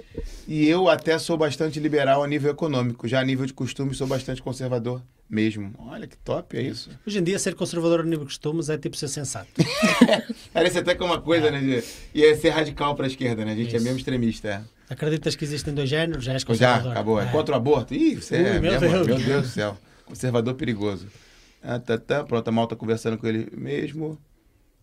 E 0.48 0.68
eu 0.68 0.88
até 0.88 1.18
sou 1.18 1.36
bastante 1.36 1.80
liberal 1.80 2.24
a 2.24 2.28
nível 2.28 2.52
econômico. 2.52 3.08
Já 3.08 3.20
a 3.20 3.24
nível 3.26 3.48
de 3.48 3.54
costume, 3.54 3.96
sou 3.96 4.06
bastante 4.06 4.44
conservador 4.44 5.02
mesmo. 5.28 5.74
Olha 5.80 6.06
que 6.06 6.16
top, 6.18 6.56
é 6.56 6.62
isso. 6.62 6.92
Hoje 7.06 7.18
em 7.18 7.24
dia, 7.24 7.40
ser 7.40 7.56
conservador 7.56 8.02
a 8.02 8.04
nível 8.04 8.20
de 8.20 8.26
costumes 8.26 8.70
é 8.70 8.78
tipo 8.78 8.96
ser 8.96 9.08
sensato. 9.08 9.48
Parece 10.54 10.78
até 10.78 10.94
que 10.94 11.02
é 11.02 11.06
uma 11.06 11.20
coisa, 11.20 11.50
né? 11.50 11.60
De, 11.60 11.84
e 12.14 12.24
é 12.24 12.36
ser 12.36 12.50
radical 12.50 12.94
para 12.96 13.06
a 13.06 13.08
esquerda, 13.08 13.44
né? 13.44 13.54
A 13.54 13.56
gente 13.56 13.74
é 13.74 13.78
Isso. 13.78 13.84
mesmo 13.84 13.98
extremista. 13.98 14.48
É. 14.48 14.62
Acreditas 14.94 15.36
que 15.36 15.44
existem 15.44 15.74
dois 15.74 15.90
géneros? 15.90 16.24
Já 16.24 16.34
és 16.34 16.44
Já, 16.44 16.48
conservador. 16.48 16.92
acabou. 16.92 17.20
É. 17.20 17.26
É. 17.26 17.32
contra 17.32 17.56
o 17.56 17.58
aborto? 17.58 17.96
Ih, 17.96 18.16
você 18.18 18.36
Ui, 18.36 18.42
é 18.42 18.60
meu 18.60 18.62
mesmo, 18.62 18.80
Deus. 18.80 19.08
meu 19.08 19.18
Deus 19.18 19.42
do 19.48 19.50
céu. 19.50 19.76
Conservador 20.06 20.54
perigoso. 20.54 21.08
Ah, 21.64 21.80
tá, 21.80 21.98
tá. 21.98 22.24
Pronto, 22.24 22.48
a 22.48 22.52
malta 22.52 22.76
conversando 22.76 23.18
com 23.18 23.26
ele 23.28 23.50
mesmo. 23.58 24.18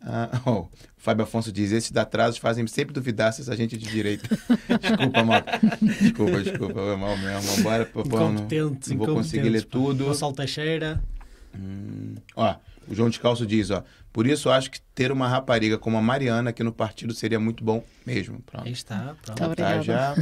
Ah, 0.06 0.28
oh, 0.44 0.50
o 0.50 0.68
Fábio 0.98 1.24
Afonso 1.24 1.50
diz: 1.50 1.72
esses 1.72 1.96
atrasos 1.96 2.36
fazem 2.38 2.66
sempre 2.66 2.92
duvidar 2.92 3.32
se 3.32 3.40
essa 3.40 3.56
gente 3.56 3.74
é 3.74 3.78
de 3.78 3.86
direita. 3.86 4.28
desculpa, 4.80 5.24
malta. 5.24 5.60
Desculpa, 6.00 6.42
desculpa. 6.42 6.80
É 6.80 6.96
mal 6.96 7.16
mesmo. 7.16 7.40
Vambora, 7.56 7.86
pô, 7.86 8.02
não, 8.04 8.32
não 8.32 8.96
vou 8.98 9.14
conseguir 9.14 9.48
ler 9.48 9.64
tudo. 9.64 10.04
Gonçalo 10.04 10.34
Teixeira. 10.34 11.02
Hum, 11.56 12.16
ó, 12.36 12.56
o 12.88 12.94
João 12.94 13.08
Descalço 13.08 13.46
diz, 13.46 13.70
ó. 13.70 13.82
Por 14.12 14.26
isso 14.26 14.50
acho 14.50 14.70
que 14.70 14.80
ter 14.94 15.10
uma 15.10 15.26
rapariga 15.26 15.78
como 15.78 15.96
a 15.96 16.02
Mariana 16.02 16.50
aqui 16.50 16.62
no 16.62 16.72
partido 16.72 17.14
seria 17.14 17.40
muito 17.40 17.64
bom 17.64 17.82
mesmo. 18.04 18.40
Pronto. 18.40 18.66
Aí 18.66 18.72
está. 18.72 19.14
Pronto. 19.22 19.38
Tá 19.38 19.54
Tá, 19.54 19.80
já. 19.80 20.14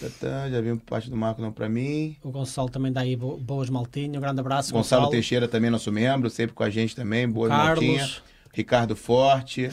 Tá, 0.00 0.06
tá, 0.20 0.48
já 0.50 0.60
vimos 0.60 0.82
parte 0.84 1.10
do 1.10 1.16
Marco 1.16 1.42
não 1.42 1.50
pra 1.52 1.68
mim. 1.68 2.16
O 2.22 2.30
Gonçalo 2.30 2.68
também 2.70 2.92
dá 2.92 3.00
aí 3.00 3.16
bo- 3.16 3.36
boas 3.36 3.68
maltinhas. 3.68 4.16
Um 4.16 4.20
grande 4.20 4.40
abraço, 4.40 4.72
Gonçalo 4.72 5.02
Gonçalo. 5.02 5.10
Teixeira 5.10 5.48
também, 5.48 5.68
nosso 5.70 5.90
membro, 5.90 6.30
sempre 6.30 6.54
com 6.54 6.62
a 6.62 6.70
gente 6.70 6.94
também. 6.94 7.28
Boa 7.28 7.48
maltinha. 7.48 7.98
Carlos. 7.98 8.22
Ricardo 8.52 8.96
Forte, 8.96 9.70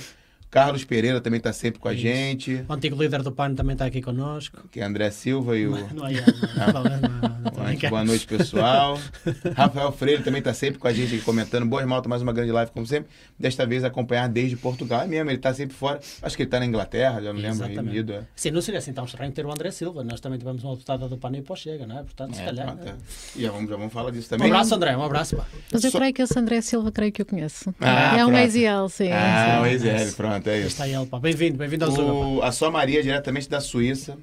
Carlos 0.49 0.83
Pereira 0.85 1.19
também 1.19 1.37
está 1.39 1.51
sempre 1.51 1.79
com 1.79 1.87
a 1.89 1.93
Isso. 1.93 2.01
gente, 2.01 2.65
O 2.69 2.73
antigo 2.73 3.01
líder 3.01 3.21
do 3.21 3.31
PAN 3.31 3.53
também 3.53 3.73
está 3.73 3.85
aqui 3.85 4.01
connosco. 4.01 4.67
que 4.71 4.79
é 4.79 4.83
André 4.83 5.11
Silva 5.11 5.57
e 5.57 5.67
o... 5.67 5.71
Não 5.71 5.77
é 6.07 6.13
não, 6.13 6.83
não, 6.83 7.89
Boa 7.89 8.03
noite, 8.05 8.27
boa 8.27 8.37
pessoal. 8.37 8.99
Rafael 9.55 9.91
Freire 9.91 10.23
também 10.23 10.39
está 10.39 10.53
sempre 10.53 10.79
com 10.79 10.87
a 10.87 10.93
gente 10.93 11.15
aqui 11.15 11.23
comentando. 11.23 11.65
Boas 11.65 11.85
malta, 11.85 12.07
mais 12.07 12.21
uma 12.21 12.31
grande 12.31 12.51
live, 12.51 12.71
como 12.71 12.85
sempre. 12.85 13.09
Desta 13.37 13.65
vez 13.65 13.83
acompanhar 13.83 14.27
desde 14.29 14.55
Portugal. 14.55 15.01
É 15.01 15.07
mesmo, 15.07 15.29
ele 15.29 15.37
está 15.37 15.53
sempre 15.53 15.75
fora. 15.75 15.99
Acho 16.21 16.35
que 16.35 16.43
ele 16.43 16.47
está 16.47 16.59
na 16.59 16.65
Inglaterra, 16.65 17.21
já 17.21 17.33
não 17.33 17.39
lembro. 17.39 17.47
Exatamente. 17.49 17.75
Reino 17.77 17.89
Unido, 17.91 18.13
é. 18.13 18.21
Sim, 18.35 18.51
não 18.51 18.61
seria 18.61 18.79
assim 18.79 18.93
tão 18.93 19.05
estranho 19.05 19.31
ter 19.31 19.45
o 19.45 19.51
André 19.51 19.71
Silva. 19.71 20.03
Nós 20.03 20.19
também 20.21 20.39
tivemos 20.39 20.63
uma 20.63 20.73
deputada 20.73 21.07
do 21.09 21.17
PAN 21.17 21.31
e 21.35 21.41
pós 21.41 21.59
chega, 21.59 21.85
não 21.85 21.99
é? 21.99 22.03
Portanto, 22.03 22.35
se 22.35 22.41
É, 22.41 22.45
calhar. 22.45 22.67
pronto, 22.67 22.87
é. 22.87 22.95
E 23.35 23.41
já 23.41 23.51
vamos, 23.51 23.69
já 23.69 23.75
vamos 23.75 23.93
falar 23.93 24.11
disso 24.11 24.27
Um 24.27 24.37
também. 24.37 24.47
abraço, 24.51 24.75
André, 24.75 24.95
um 24.97 25.03
abraço. 25.03 25.35
Pá. 25.37 25.45
Mas 25.71 25.83
eu 25.83 25.91
Só- 25.91 25.97
creio 25.99 26.13
que 26.13 26.21
esse 26.21 26.39
André 26.39 26.61
Silva, 26.61 26.91
creio 26.91 27.11
que 27.11 27.21
eu 27.21 27.25
conheço. 27.25 27.73
Ah, 27.81 28.17
é 28.17 28.23
um 28.25 28.29
pronto. 28.29 28.41
ex-IEL, 28.43 28.89
sim. 28.89 29.11
Ah, 29.11 29.55
sim. 29.57 29.61
o 29.63 29.65
Ex-L, 29.65 30.11
pronto, 30.37 30.49
é 30.49 30.53
Aí 30.53 30.67
isso. 30.67 30.83
está 30.83 31.05
pá. 31.05 31.19
Bem-vindo, 31.19 31.57
bem-vindo 31.57 31.85
ao. 31.85 31.91
O, 31.91 32.43
a 32.43 32.51
sua 32.51 32.71
Maria, 32.71 33.01
diretamente 33.01 33.49
da 33.49 33.59
Suíça, 33.59 34.17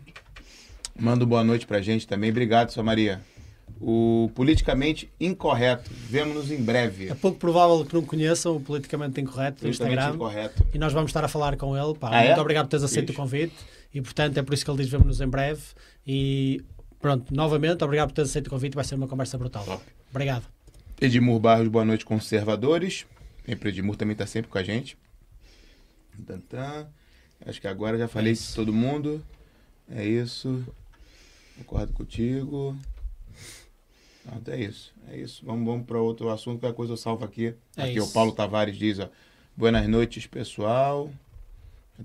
manda 0.99 1.25
um 1.25 1.29
boa 1.29 1.45
noite 1.45 1.67
pra 1.67 1.81
gente 1.81 2.07
também. 2.07 2.31
Obrigado, 2.31 2.71
sua 2.71 2.83
Maria. 2.83 3.21
O 3.81 4.31
politicamente 4.35 5.11
incorreto. 5.21 5.91
Vemo-nos 6.09 6.51
em 6.51 6.63
breve. 6.63 7.09
É 7.09 7.15
pouco 7.15 7.39
provável 7.39 7.85
que 7.85 7.95
não 7.95 8.03
conheçam 8.03 8.57
o 8.57 8.61
Politicamente 8.61 9.21
Incorreto 9.21 9.63
do 9.63 9.69
Instagram. 9.69 10.15
incorreto. 10.15 10.65
E 10.73 10.79
nós 10.79 10.93
vamos 10.93 11.11
estar 11.11 11.25
a 11.25 11.29
falar 11.29 11.57
com 11.57 11.77
ele. 11.77 11.95
Pá. 11.99 12.11
Ah, 12.13 12.23
é? 12.23 12.27
Muito 12.29 12.41
obrigado 12.41 12.67
por 12.67 12.71
teres 12.71 12.85
aceito 12.85 13.09
Fixe. 13.09 13.21
o 13.21 13.23
convite. 13.23 13.55
E, 13.93 14.01
portanto, 14.01 14.39
é 14.39 14.43
por 14.43 14.55
isso 14.55 14.65
que 14.65 14.71
ele 14.71 14.79
diz 14.79 14.89
vemo-nos 14.89 15.21
em 15.21 15.27
breve. 15.27 15.61
E, 16.07 16.63
pronto, 17.01 17.35
novamente, 17.35 17.83
obrigado 17.83 18.09
por 18.09 18.15
teres 18.15 18.31
aceito 18.31 18.47
o 18.47 18.51
convite. 18.51 18.75
Vai 18.75 18.85
ser 18.85 18.95
uma 18.95 19.09
conversa 19.09 19.37
brutal. 19.37 19.65
Top. 19.65 19.83
Obrigado. 20.11 20.45
Edmur 21.01 21.41
Barros, 21.41 21.69
boa 21.69 21.85
noite, 21.85 22.05
conservadores. 22.05 23.05
Sempre 23.45 23.71
Edmur 23.71 23.97
também 23.97 24.13
está 24.13 24.27
sempre 24.27 24.51
com 24.51 24.57
a 24.57 24.63
gente. 24.63 24.97
Tantã. 26.23 26.87
Acho 27.47 27.61
que 27.61 27.67
agora 27.69 27.99
já 27.99 28.09
falei 28.09 28.33
É 28.33 28.37
com 28.37 28.41
isso. 28.41 28.55
todo 28.55 28.73
mundo. 28.73 29.25
É 29.91 30.05
isso. 30.05 30.65
Concordo 31.59 31.93
contigo. 31.93 32.77
Pronto, 34.25 34.51
é 34.51 34.61
isso. 34.61 34.93
É 35.11 35.17
isso. 35.19 35.45
Vamos, 35.45 35.65
vamos 35.67 35.87
para 35.87 35.99
outro 35.99 36.31
assunto. 36.31 36.61
Qualquer 36.61 36.77
coisa 36.77 36.93
eu 36.95 36.97
salvo 36.97 37.25
aqui. 37.25 37.55
É 37.77 37.83
aqui 37.83 37.99
isso. 37.99 38.09
o 38.09 38.13
Paulo 38.13 38.33
Tavares 38.33 38.77
diz, 38.77 38.99
ó. 38.99 39.09
Boas 39.57 39.87
noites, 39.89 40.27
pessoal. 40.27 41.11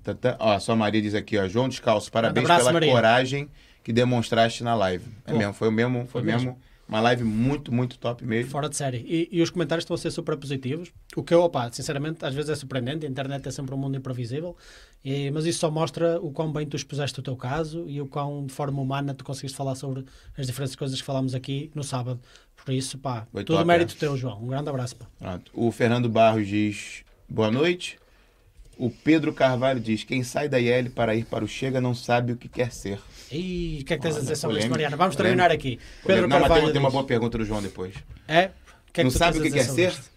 Tantã. 0.04 0.36
Ó, 0.40 0.52
a 0.54 0.60
sua 0.60 0.76
Maria 0.76 1.02
diz 1.02 1.16
aqui, 1.16 1.38
ó. 1.38 1.48
João 1.48 1.70
Descalço, 1.70 2.12
parabéns 2.12 2.44
abraço, 2.46 2.62
pela 2.62 2.74
Maria. 2.74 2.92
coragem 2.92 3.50
que 3.84 3.94
demonstraste 3.94 4.64
na 4.64 4.76
live. 4.76 5.10
É 5.26 5.32
Pô, 5.32 5.38
mesmo, 5.38 5.54
foi 5.54 5.70
o 5.70 5.72
mesmo, 5.72 6.00
foi 6.08 6.22
foi 6.22 6.22
mesmo. 6.24 6.60
Uma 6.90 7.00
live 7.02 7.24
muito, 7.24 7.72
muito 7.72 8.00
top 8.00 8.26
mesmo. 8.26 8.50
Fora 8.50 8.68
de 8.68 8.76
série. 8.76 8.98
E, 9.08 9.30
e 9.32 9.42
os 9.44 9.52
comentários 9.52 9.84
estão 9.84 9.94
a 9.94 9.98
ser 9.98 10.10
super 10.10 10.36
positivos. 10.36 10.92
O 11.16 11.22
que 11.22 11.32
eu, 11.32 11.42
opá, 11.44 11.72
sinceramente, 11.72 12.26
às 12.26 12.34
vezes 12.34 12.50
é 12.50 12.56
surpreendente. 12.56 13.06
A 13.06 13.10
internet 13.10 13.48
é 13.48 13.52
sempre 13.52 13.76
um 13.76 13.78
mundo 13.78 13.96
imprevisível. 13.96 14.58
E- 15.06 15.30
mas 15.30 15.46
isso 15.46 15.60
só 15.60 15.70
mostra 15.70 16.20
o 16.20 16.32
quão 16.32 16.52
bem 16.52 16.66
tu 16.66 16.76
expuseste 16.76 17.20
o 17.20 17.22
teu 17.24 17.36
caso 17.38 17.86
e 17.88 18.02
o 18.02 18.08
quão, 18.08 18.44
de 18.48 18.52
forma 18.54 18.82
humana, 18.82 19.14
tu 19.14 19.24
conseguiste 19.24 19.56
falar 19.56 19.76
sobre 19.76 20.04
as 20.36 20.48
diferentes 20.48 20.76
coisas 20.76 21.00
que 21.00 21.06
falámos 21.06 21.36
aqui 21.36 21.70
no 21.76 21.84
sábado. 21.84 22.20
Por 22.66 22.74
isso, 22.74 22.98
pá, 22.98 23.28
Foi 23.32 23.44
todo 23.44 23.58
top, 23.58 23.68
mérito 23.68 23.94
é. 23.94 23.98
teu, 24.00 24.18
João. 24.18 24.42
Um 24.44 24.48
grande 24.48 24.68
abraço, 24.70 24.96
pá. 24.96 25.06
Pronto. 25.20 25.52
O 25.54 25.72
Fernando 25.72 26.10
Barros 26.10 26.48
diz 26.48 27.04
boa 27.30 27.52
noite. 27.52 28.00
O 28.80 28.90
Pedro 28.90 29.34
Carvalho 29.34 29.80
diz: 29.80 30.04
quem 30.06 30.24
sai 30.24 30.48
da 30.48 30.60
IL 30.60 30.90
para 30.92 31.14
ir 31.14 31.26
para 31.26 31.44
o 31.44 31.48
Chega 31.48 31.82
não 31.82 31.94
sabe 31.94 32.32
o 32.32 32.38
que 32.38 32.48
quer 32.48 32.72
ser. 32.72 32.98
E 33.32 33.80
o 33.82 33.86
que 33.86 33.94
é 33.94 33.98
que 33.98 34.02
tens 34.02 34.12
a 34.12 34.16
Olha, 34.16 34.22
dizer 34.22 34.36
sobre 34.38 34.60
isso, 34.60 34.70
Mariana? 34.70 34.96
Vamos 34.96 35.16
polêmica. 35.16 35.38
terminar 35.44 35.54
aqui. 35.56 35.78
Pedro 36.06 36.22
não, 36.24 36.30
mas 36.30 36.40
Carvalho 36.48 36.64
tem, 36.64 36.72
tem 36.72 36.82
uma 36.82 36.90
boa 36.90 37.04
pergunta 37.04 37.38
do 37.38 37.44
João 37.46 37.62
depois. 37.62 37.94
É? 38.28 38.52
O 38.90 38.94
que 38.94 39.02
é 39.02 39.04
não 39.04 39.12
tu 39.12 39.18
sabe 39.18 39.38
o 39.38 39.42
que 39.42 39.50
a 39.50 39.52
quer 39.52 39.64
ser? 39.66 39.90
isto? 39.90 40.10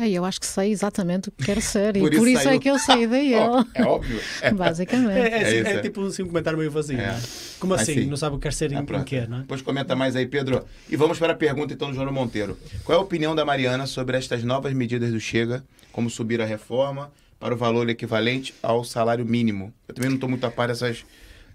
Eu 0.00 0.24
acho 0.24 0.38
que 0.38 0.46
sei 0.46 0.70
exatamente 0.70 1.28
o 1.30 1.32
que 1.32 1.44
quero 1.44 1.62
ser 1.62 1.96
e 1.96 2.00
Por 2.00 2.10
por, 2.16 2.16
isso 2.16 2.28
isso, 2.28 2.42
saiu. 2.44 2.56
é 2.56 2.58
que 2.60 2.70
eu 2.70 2.78
saí 2.78 3.06
da 3.06 3.18
IEL, 3.18 3.40
Ó, 3.52 3.64
é 3.74 3.82
óbvio. 3.84 4.20
É. 4.42 4.52
basicamente. 4.52 5.18
É, 5.18 5.20
é, 5.20 5.28
É 5.28 5.42
é 5.42 5.60
isso, 5.60 5.68
é. 5.70 5.80
tipo 5.80 6.04
assim, 6.06 6.22
um 6.22 6.26
comentário 6.26 6.58
meio 6.58 6.70
vazio, 6.70 6.98
É. 7.00 7.06
não 7.06 7.14
é? 7.14 7.20
Como 7.58 7.74
assim? 7.74 7.94
sim. 7.94 8.06
Não 8.06 8.16
sabe 8.16 8.36
o 8.36 8.38
que 8.38 8.42
quer 8.44 8.52
ser 8.52 8.70
em, 8.72 8.76
Ah, 8.76 8.80
em 8.80 8.84
pronto. 8.84 9.04
quê, 9.04 9.26
não 9.28 9.38
é? 9.38 9.40
Depois 9.40 9.62
comenta 9.62 9.94
mais 9.96 10.14
aí, 10.16 10.26
Pedro. 10.26 10.64
E 10.90 10.96
vamos 10.96 11.18
para 11.18 11.32
a 11.32 11.36
pergunta 11.36 11.72
então 11.72 11.88
do 11.90 11.94
João 11.94 12.12
Monteiro. 12.12 12.58
Qual 12.84 12.96
é 12.96 13.00
a 13.00 13.02
opinião 13.04 13.34
da 13.34 13.44
Mariana 13.46 13.86
sobre 13.86 14.16
estas 14.16 14.42
novas 14.44 14.72
medidas 14.74 15.10
do 15.12 15.20
Chega, 15.20 15.64
como 15.92 16.10
subir 16.10 16.40
a 16.42 16.44
reforma 16.46 17.10
para 17.38 17.54
o 17.54 17.56
valor 17.56 17.88
equivalente 17.88 18.54
ao 18.62 18.84
salário 18.84 19.24
mínimo? 19.24 19.72
Eu 19.86 19.94
também 19.94 20.10
não 20.10 20.16
estou 20.16 20.28
muito 20.28 20.44
a 20.44 20.50
par 20.50 20.68
dessas, 20.68 21.04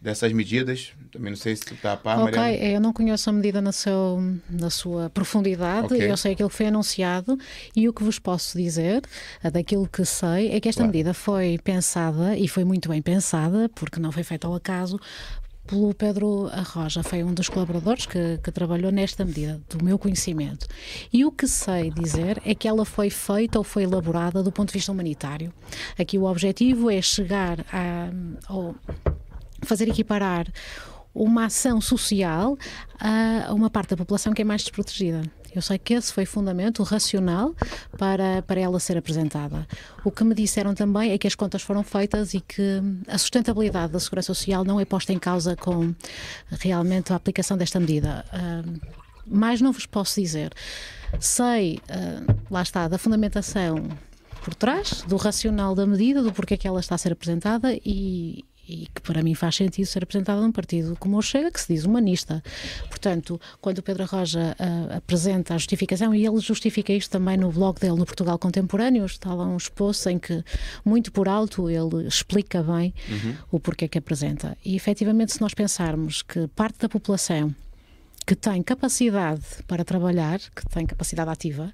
dessas 0.01 0.31
medidas. 0.31 0.93
Também 1.11 1.29
não 1.31 1.37
sei 1.37 1.55
se 1.55 1.63
tu 1.65 1.73
está 1.75 1.93
a 1.93 1.97
par, 1.97 2.17
Ok, 2.19 2.31
Mariana. 2.39 2.65
eu 2.73 2.81
não 2.81 2.91
conheço 2.91 3.29
a 3.29 3.33
medida 3.33 3.61
na, 3.61 3.71
seu, 3.71 4.19
na 4.49 4.69
sua 4.69 5.09
profundidade, 5.09 5.85
Ok. 5.85 6.09
eu 6.11 6.17
sei 6.17 6.33
aquilo 6.33 6.49
que 6.49 6.55
foi 6.55 6.65
anunciado 6.67 7.37
e 7.75 7.87
o 7.87 7.93
que 7.93 8.03
vos 8.03 8.17
posso 8.17 8.57
dizer, 8.57 9.03
eh, 9.43 9.51
daquilo 9.51 9.87
que 9.87 10.03
sei, 10.05 10.51
é 10.51 10.59
que 10.59 10.67
esta 10.69 10.79
Claro. 10.81 10.91
medida 10.91 11.13
foi 11.13 11.59
pensada 11.63 12.35
e 12.37 12.47
foi 12.47 12.63
muito 12.63 12.89
bem 12.89 13.01
pensada, 13.01 13.69
porque 13.75 13.99
não 13.99 14.11
foi 14.11 14.23
feita 14.23 14.47
ao 14.47 14.55
acaso, 14.55 14.99
pelo 15.65 15.93
Pedro 15.93 16.47
Arroja, 16.51 17.01
foi 17.03 17.23
um 17.23 17.33
dos 17.33 17.49
colaboradores 17.49 18.05
que, 18.05 18.37
que 18.43 18.51
trabalhou 18.51 18.91
nesta 18.91 19.23
medida, 19.23 19.61
do 19.69 19.83
meu 19.83 19.97
conhecimento. 19.97 20.67
E 21.11 21.23
o 21.25 21.31
que 21.31 21.47
sei 21.47 21.89
dizer 21.89 22.41
é 22.45 22.53
que 22.53 22.67
ela 22.67 22.85
foi 22.85 23.09
feita 23.09 23.57
ou 23.57 23.63
foi 23.63 23.83
elaborada 23.83 24.43
do 24.43 24.51
ponto 24.51 24.69
de 24.69 24.73
vista 24.73 24.91
humanitário. 24.91 25.53
Aqui 25.97 26.17
o 26.17 26.25
objetivo 26.25 26.89
é 26.89 27.01
chegar 27.01 27.61
a, 27.71 28.09
ao, 28.47 28.75
fazer 29.61 29.87
equiparar 29.87 30.47
uma 31.13 31.45
ação 31.45 31.79
social 31.79 32.57
a 32.99 33.53
uma 33.53 33.69
parte 33.69 33.91
da 33.91 33.97
população 33.97 34.33
que 34.33 34.41
é 34.41 34.45
mais 34.45 34.63
desprotegida. 34.63 35.21
Eu 35.55 35.61
sei 35.61 35.77
que 35.77 35.93
esse 35.93 36.11
foi 36.11 36.25
fundamento, 36.25 36.81
racional, 36.83 37.53
para, 37.97 38.41
para 38.41 38.59
ela 38.59 38.79
ser 38.79 38.97
apresentada. 38.97 39.67
O 40.03 40.11
que 40.11 40.23
me 40.23 40.33
disseram 40.33 40.73
também 40.73 41.11
é 41.11 41.17
que 41.17 41.27
as 41.27 41.35
contas 41.35 41.61
foram 41.61 41.83
feitas 41.83 42.33
e 42.33 42.41
que 42.41 42.81
a 43.07 43.17
sustentabilidade 43.17 43.93
da 43.93 43.99
Segurança 43.99 44.33
Social 44.33 44.63
não 44.63 44.79
é 44.79 44.85
posta 44.85 45.13
em 45.13 45.19
causa 45.19 45.55
com 45.55 45.93
realmente 46.49 47.13
a 47.13 47.15
aplicação 47.15 47.57
desta 47.57 47.79
medida. 47.79 48.25
Ah, 48.31 48.63
mais 49.25 49.61
não 49.61 49.71
vos 49.71 49.85
posso 49.85 50.19
dizer. 50.19 50.51
Sei, 51.19 51.79
ah, 51.89 52.33
lá 52.49 52.61
está, 52.61 52.87
da 52.87 52.97
fundamentação 52.97 53.87
por 54.43 54.53
trás, 54.55 55.03
do 55.07 55.15
racional 55.15 55.73
da 55.73 55.85
medida, 55.85 56.21
do 56.21 56.33
porquê 56.33 56.57
que 56.57 56.67
ela 56.67 56.79
está 56.79 56.95
a 56.95 56.97
ser 56.97 57.13
apresentada 57.13 57.73
e, 57.85 58.43
e 58.67 58.87
que 58.93 59.01
para 59.01 59.21
mim 59.21 59.33
faz 59.35 59.55
sentido 59.55 59.85
ser 59.85 60.03
apresentada 60.03 60.41
num 60.41 60.51
partido 60.51 60.95
como 60.99 61.17
o 61.17 61.21
Chega, 61.21 61.51
que 61.51 61.59
se 61.59 61.73
diz 61.73 61.85
humanista. 61.85 62.43
Portanto, 62.89 63.39
quando 63.59 63.79
o 63.79 63.83
Pedro 63.83 64.05
Roja 64.05 64.55
ah, 64.57 64.97
apresenta 64.97 65.53
a 65.53 65.57
justificação, 65.57 66.13
e 66.13 66.25
ele 66.25 66.39
justifica 66.39 66.93
isto 66.93 67.11
também 67.11 67.37
no 67.37 67.51
blog 67.51 67.79
dele 67.79 67.97
no 67.97 68.05
Portugal 68.05 68.39
Contemporâneo, 68.39 69.05
está 69.05 69.33
lá 69.33 69.45
um 69.45 69.57
esposo 69.57 70.09
em 70.09 70.17
que, 70.17 70.43
muito 70.85 71.11
por 71.11 71.27
alto, 71.27 71.69
ele 71.69 72.07
explica 72.07 72.63
bem 72.63 72.93
o 73.51 73.59
porquê 73.59 73.87
que 73.87 73.97
apresenta. 73.97 74.57
E 74.63 74.75
efetivamente, 74.75 75.33
se 75.33 75.41
nós 75.41 75.53
pensarmos 75.53 76.21
que 76.21 76.47
parte 76.49 76.79
da 76.79 76.89
população 76.89 77.53
que 78.25 78.35
tem 78.35 78.61
capacidade 78.63 79.43
para 79.67 79.83
trabalhar, 79.83 80.39
que 80.39 80.65
tem 80.69 80.85
capacidade 80.85 81.29
ativa, 81.29 81.73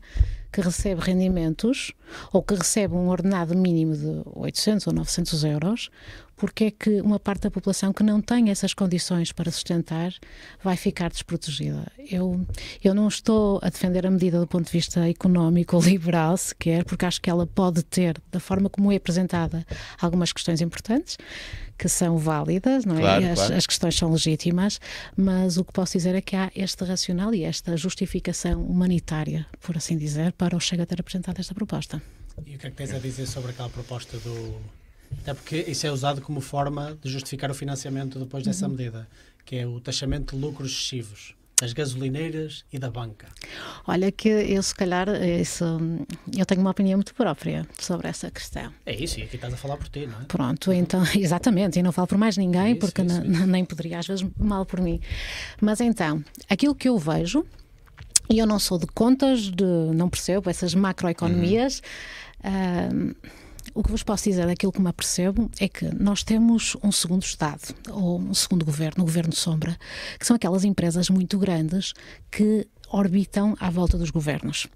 que 0.52 0.62
recebe 0.62 1.02
rendimentos 1.02 1.94
ou 2.34 2.42
que 2.42 2.56
recebe 2.56 2.96
um 2.96 3.10
ordenado 3.10 3.56
mínimo 3.56 3.96
de 3.96 4.22
800 4.26 4.88
ou 4.88 4.94
900 4.94 5.44
euros, 5.44 5.90
porque 6.36 6.66
é 6.66 6.72
que 6.72 7.02
uma 7.02 7.20
parte 7.20 7.44
da 7.44 7.52
população 7.52 7.92
que 7.92 8.02
não 8.02 8.22
tem 8.22 8.50
essas 8.50 8.74
condições 8.74 9.32
para 9.32 9.52
sustentar 9.52 10.14
vai 10.64 10.78
ficar 10.78 11.10
desprotegida? 11.10 11.86
Eu, 12.10 12.46
eu 12.84 12.94
não 12.96 13.08
estou 13.08 13.60
a 13.62 13.70
defender 13.70 14.08
a 14.08 14.12
medida 14.12 14.40
do 14.40 14.48
ponto 14.48 14.66
de 14.66 14.72
vista 14.72 15.08
económico 15.08 15.76
ou 15.76 15.82
liberal 15.84 16.38
sequer, 16.38 16.86
porque 16.86 17.06
acho 17.06 17.22
que 17.22 17.30
ela 17.30 17.46
pode 17.46 17.84
ter, 17.84 18.20
da 18.32 18.40
forma 18.40 18.70
como 18.70 18.92
é 18.92 18.96
apresentada, 18.96 19.66
algumas 20.02 20.32
questões 20.32 20.62
importantes 20.62 21.18
que 21.80 21.88
são 21.88 22.18
válidas, 22.18 22.84
não 22.84 22.98
é? 22.98 23.00
Claro, 23.00 23.26
as, 23.26 23.40
claro. 23.40 23.56
as 23.56 23.66
questões 23.66 23.96
são 23.96 24.12
legítimas, 24.12 24.82
mas 25.16 25.58
o 25.58 25.64
que 25.64 25.72
posso 25.72 25.94
dizer 25.98 26.14
é 26.14 26.20
que 26.22 26.36
há 26.36 26.52
este 26.54 26.84
racional 26.84 27.34
e 27.34 27.46
esta 27.46 27.78
justificação 27.78 28.62
humanitária, 28.62 29.48
por 29.62 29.78
assim 29.78 29.98
dizer, 29.98 30.34
para 30.34 30.58
o 30.58 30.60
Chega 30.60 30.86
ter 30.86 31.00
apresentado 31.00 31.40
esta 31.40 31.56
proposta. 31.56 32.02
E 32.46 32.56
o 32.56 32.60
que 32.60 32.68
é 32.68 32.70
que 32.70 32.76
tens 32.76 32.94
a 32.94 33.00
dizer 33.00 33.26
sobre 33.26 33.52
aquela 33.52 33.70
proposta 33.70 34.18
do. 34.18 34.62
Até 35.22 35.34
porque 35.34 35.56
isso 35.68 35.88
é 35.88 35.92
usado 35.92 36.22
como 36.22 36.42
forma 36.42 36.98
de 37.02 37.10
justificar 37.10 37.50
o 37.50 37.54
financiamento 37.54 38.20
depois 38.20 38.44
dessa 38.44 38.66
Uhum. 38.68 38.74
medida, 38.76 39.08
que 39.46 39.56
é 39.56 39.66
o 39.66 39.80
taxamento 39.80 40.36
de 40.36 40.42
lucros 40.42 40.72
excessivos 40.72 41.34
das 41.60 41.74
gasolineiras 41.74 42.64
e 42.72 42.80
da 42.80 42.90
banca. 42.90 43.28
Olha 43.86 44.12
que 44.12 44.30
eu 44.30 44.64
se 44.64 44.74
calhar 44.74 45.10
isso, 45.24 45.66
eu 46.38 46.46
tenho 46.46 46.62
uma 46.62 46.72
opinião 46.72 46.98
muito 46.98 47.14
própria 47.14 47.68
sobre 47.78 48.08
essa 48.08 48.32
questão. 48.32 48.72
É 48.86 48.96
isso, 48.96 49.20
e 49.20 49.24
aqui 49.24 49.36
estás 49.36 49.54
a 49.54 49.58
falar 49.58 49.76
por 49.78 49.90
ti, 49.90 50.08
não 50.08 50.22
é? 50.22 50.26
Pronto, 50.26 50.72
então, 50.72 51.04
exatamente, 51.18 51.78
e 51.78 51.84
não 51.84 51.92
falo 51.92 52.08
por 52.08 52.18
mais 52.18 52.38
ninguém, 52.38 52.72
Isso, 52.72 52.80
porque 52.80 53.02
isso, 53.02 53.22
n- 53.22 53.28
n- 53.40 53.46
nem 53.48 53.66
poderia, 53.66 54.00
às 54.00 54.08
vezes, 54.08 54.26
mal 54.38 54.66
por 54.66 54.80
mim. 54.80 55.02
Mas 55.62 55.82
então, 55.82 56.24
aquilo 56.50 56.74
que 56.74 56.88
eu 56.88 56.98
vejo, 56.98 57.46
e 58.30 58.38
eu 58.40 58.46
não 58.48 58.60
sou 58.60 58.78
de 58.78 58.88
contas, 58.88 59.42
de, 59.42 59.64
não 59.94 60.08
percebo 60.10 60.50
essas 60.50 60.74
macroeconomias, 60.74 61.82
ahm, 62.44 63.12
o 63.74 63.84
que 63.84 63.92
vos 63.92 64.04
posso 64.04 64.30
dizer 64.30 64.46
daquilo 64.46 64.72
que 64.72 64.82
me 64.82 64.90
apercebo 64.90 65.50
é 65.60 65.68
que 65.68 65.86
nós 65.96 66.24
temos 66.24 66.76
um 66.84 66.92
segundo 66.92 67.24
Estado, 67.24 67.74
ou 67.90 68.20
um 68.20 68.34
segundo 68.34 68.66
governo, 68.66 69.04
um 69.04 69.06
governo 69.06 69.34
sombra, 69.34 69.78
que 70.20 70.26
são 70.26 70.36
aquelas 70.36 70.64
empresas 70.64 71.10
muito 71.10 71.38
grandes 71.38 71.94
que 72.32 72.68
orbitam 72.92 73.56
à 73.60 73.70
volta 73.70 73.98
dos 73.98 74.10
governos. 74.10 74.68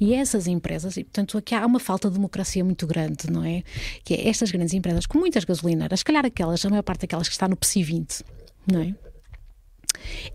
E 0.00 0.14
essas 0.14 0.46
empresas, 0.46 0.96
e 0.96 1.04
portanto 1.04 1.38
aqui 1.38 1.54
há 1.54 1.64
uma 1.64 1.78
falta 1.78 2.08
de 2.08 2.14
democracia 2.14 2.64
muito 2.64 2.86
grande, 2.86 3.30
não 3.30 3.44
é? 3.44 3.62
Que 4.04 4.14
é 4.14 4.28
estas 4.28 4.50
grandes 4.50 4.74
empresas, 4.74 5.06
com 5.06 5.18
muitas 5.18 5.44
gasolineiras, 5.44 6.00
se 6.00 6.04
calhar 6.04 6.24
aquelas, 6.24 6.64
a 6.64 6.70
maior 6.70 6.82
parte 6.82 7.02
daquelas 7.02 7.28
que 7.28 7.34
está 7.34 7.48
no 7.48 7.56
PSI 7.56 7.82
20, 7.82 8.24
não 8.70 8.80
é? 8.80 9.09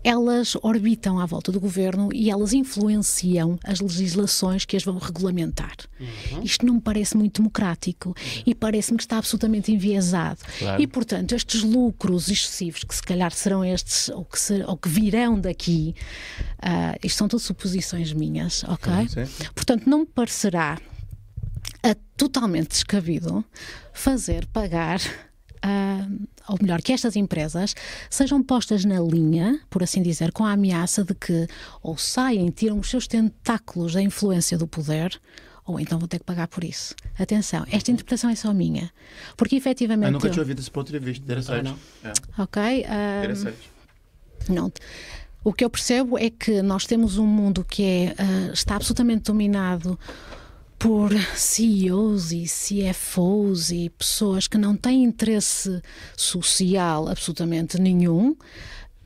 Elas 0.02 0.56
orbitam 0.62 1.18
à 1.18 1.26
volta 1.26 1.50
do 1.52 1.60
governo 1.60 2.08
e 2.12 2.30
elas 2.30 2.52
influenciam 2.52 3.58
as 3.64 3.80
legislações 3.80 4.64
que 4.64 4.76
as 4.76 4.84
vão 4.84 4.98
regulamentar. 4.98 5.76
Uhum. 5.98 6.42
Isto 6.42 6.66
não 6.66 6.74
me 6.74 6.80
parece 6.80 7.16
muito 7.16 7.40
democrático 7.40 8.10
uhum. 8.10 8.42
e 8.46 8.54
parece-me 8.54 8.96
que 8.96 9.04
está 9.04 9.18
absolutamente 9.18 9.72
enviesado. 9.72 10.40
Claro. 10.58 10.82
E, 10.82 10.86
portanto, 10.86 11.34
estes 11.34 11.62
lucros 11.62 12.28
excessivos, 12.28 12.84
que 12.84 12.94
se 12.94 13.02
calhar 13.02 13.32
serão 13.32 13.64
estes 13.64 14.08
ou 14.10 14.24
que, 14.24 14.38
ser, 14.38 14.68
ou 14.68 14.76
que 14.76 14.88
virão 14.88 15.38
daqui, 15.38 15.94
uh, 16.58 16.98
isto 17.02 17.18
são 17.18 17.28
todas 17.28 17.44
suposições 17.44 18.12
minhas, 18.12 18.64
ok? 18.64 19.08
Sim, 19.08 19.26
sim. 19.26 19.44
Portanto, 19.54 19.88
não 19.88 20.00
me 20.00 20.06
parecerá 20.06 20.78
uh, 21.86 21.96
totalmente 22.16 22.68
descabido 22.68 23.44
fazer 23.92 24.46
pagar 24.46 25.00
uh, 25.00 26.26
ou 26.48 26.58
melhor, 26.60 26.80
que 26.82 26.92
estas 26.92 27.16
empresas 27.16 27.74
sejam 28.08 28.42
postas 28.42 28.84
na 28.84 29.00
linha, 29.00 29.60
por 29.68 29.82
assim 29.82 30.02
dizer, 30.02 30.32
com 30.32 30.44
a 30.44 30.52
ameaça 30.52 31.04
de 31.04 31.14
que 31.14 31.46
ou 31.82 31.96
saem, 31.96 32.50
tiram 32.50 32.78
os 32.78 32.88
seus 32.88 33.06
tentáculos 33.06 33.94
da 33.94 34.02
influência 34.02 34.56
do 34.56 34.66
poder, 34.66 35.20
ou 35.64 35.80
então 35.80 35.98
vão 35.98 36.06
ter 36.06 36.20
que 36.20 36.24
pagar 36.24 36.46
por 36.46 36.62
isso. 36.62 36.94
Atenção, 37.18 37.66
esta 37.70 37.90
interpretação 37.90 38.30
é 38.30 38.36
só 38.36 38.54
minha. 38.54 38.92
Porque 39.36 39.56
efetivamente. 39.56 40.06
Eu 40.06 40.12
nunca 40.12 40.30
tinha 40.30 40.42
ouvido 40.42 40.60
esse 40.60 40.70
ponto 40.70 40.92
de 40.92 40.98
vista. 40.98 41.24
Interessante. 41.24 41.64
Não, 41.64 41.78
não. 42.04 42.10
É. 42.10 42.42
Ok. 42.42 42.62
Um, 42.62 43.18
Interessante. 43.24 43.58
Não. 44.48 44.72
O 45.42 45.52
que 45.52 45.64
eu 45.64 45.70
percebo 45.70 46.18
é 46.18 46.30
que 46.30 46.62
nós 46.62 46.86
temos 46.86 47.18
um 47.18 47.26
mundo 47.26 47.64
que 47.64 47.82
é, 47.82 48.14
uh, 48.18 48.52
está 48.52 48.76
absolutamente 48.76 49.24
dominado 49.24 49.98
por 50.78 51.10
CEOs 51.34 52.32
e 52.32 52.44
CFOs 52.44 53.70
e 53.70 53.90
pessoas 53.90 54.46
que 54.46 54.58
não 54.58 54.76
têm 54.76 55.04
interesse 55.04 55.82
social 56.16 57.08
absolutamente 57.08 57.80
nenhum, 57.80 58.36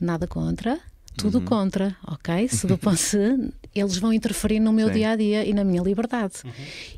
nada 0.00 0.26
contra, 0.26 0.80
tudo 1.16 1.38
uhum. 1.38 1.44
contra, 1.44 1.96
ok? 2.06 2.48
Se 2.48 2.66
do 2.66 2.78
se 2.96 3.52
eles 3.74 3.96
vão 3.96 4.12
interferir 4.12 4.60
no 4.60 4.72
meu 4.72 4.88
Sim. 4.88 4.94
dia 4.94 5.10
a 5.10 5.16
dia 5.16 5.44
e 5.44 5.52
na 5.52 5.64
minha 5.64 5.82
liberdade. 5.82 6.34
Uhum. 6.44 6.50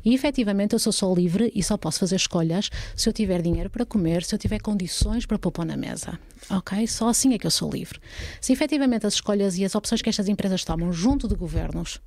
E 0.03 0.13
efetivamente 0.13 0.73
eu 0.73 0.79
sou 0.79 0.91
só 0.91 1.13
livre 1.13 1.51
e 1.53 1.61
só 1.61 1.77
posso 1.77 1.99
fazer 1.99 2.15
escolhas 2.15 2.69
se 2.95 3.07
eu 3.07 3.13
tiver 3.13 3.41
dinheiro 3.41 3.69
para 3.69 3.85
comer, 3.85 4.23
se 4.23 4.33
eu 4.33 4.39
tiver 4.39 4.59
condições 4.59 5.25
para 5.25 5.37
pôr 5.37 5.65
na 5.65 5.77
mesa, 5.77 6.19
ok? 6.49 6.85
Só 6.87 7.09
assim 7.09 7.33
é 7.33 7.37
que 7.37 7.45
eu 7.45 7.51
sou 7.51 7.69
livre. 7.69 7.99
Se 8.41 8.51
efetivamente 8.51 9.05
as 9.05 9.13
escolhas 9.13 9.57
e 9.57 9.65
as 9.65 9.75
opções 9.75 10.01
que 10.01 10.09
estas 10.09 10.27
empresas 10.27 10.63
tomam 10.63 10.91
junto 10.91 11.27
de 11.27 11.35
governos, 11.35 12.01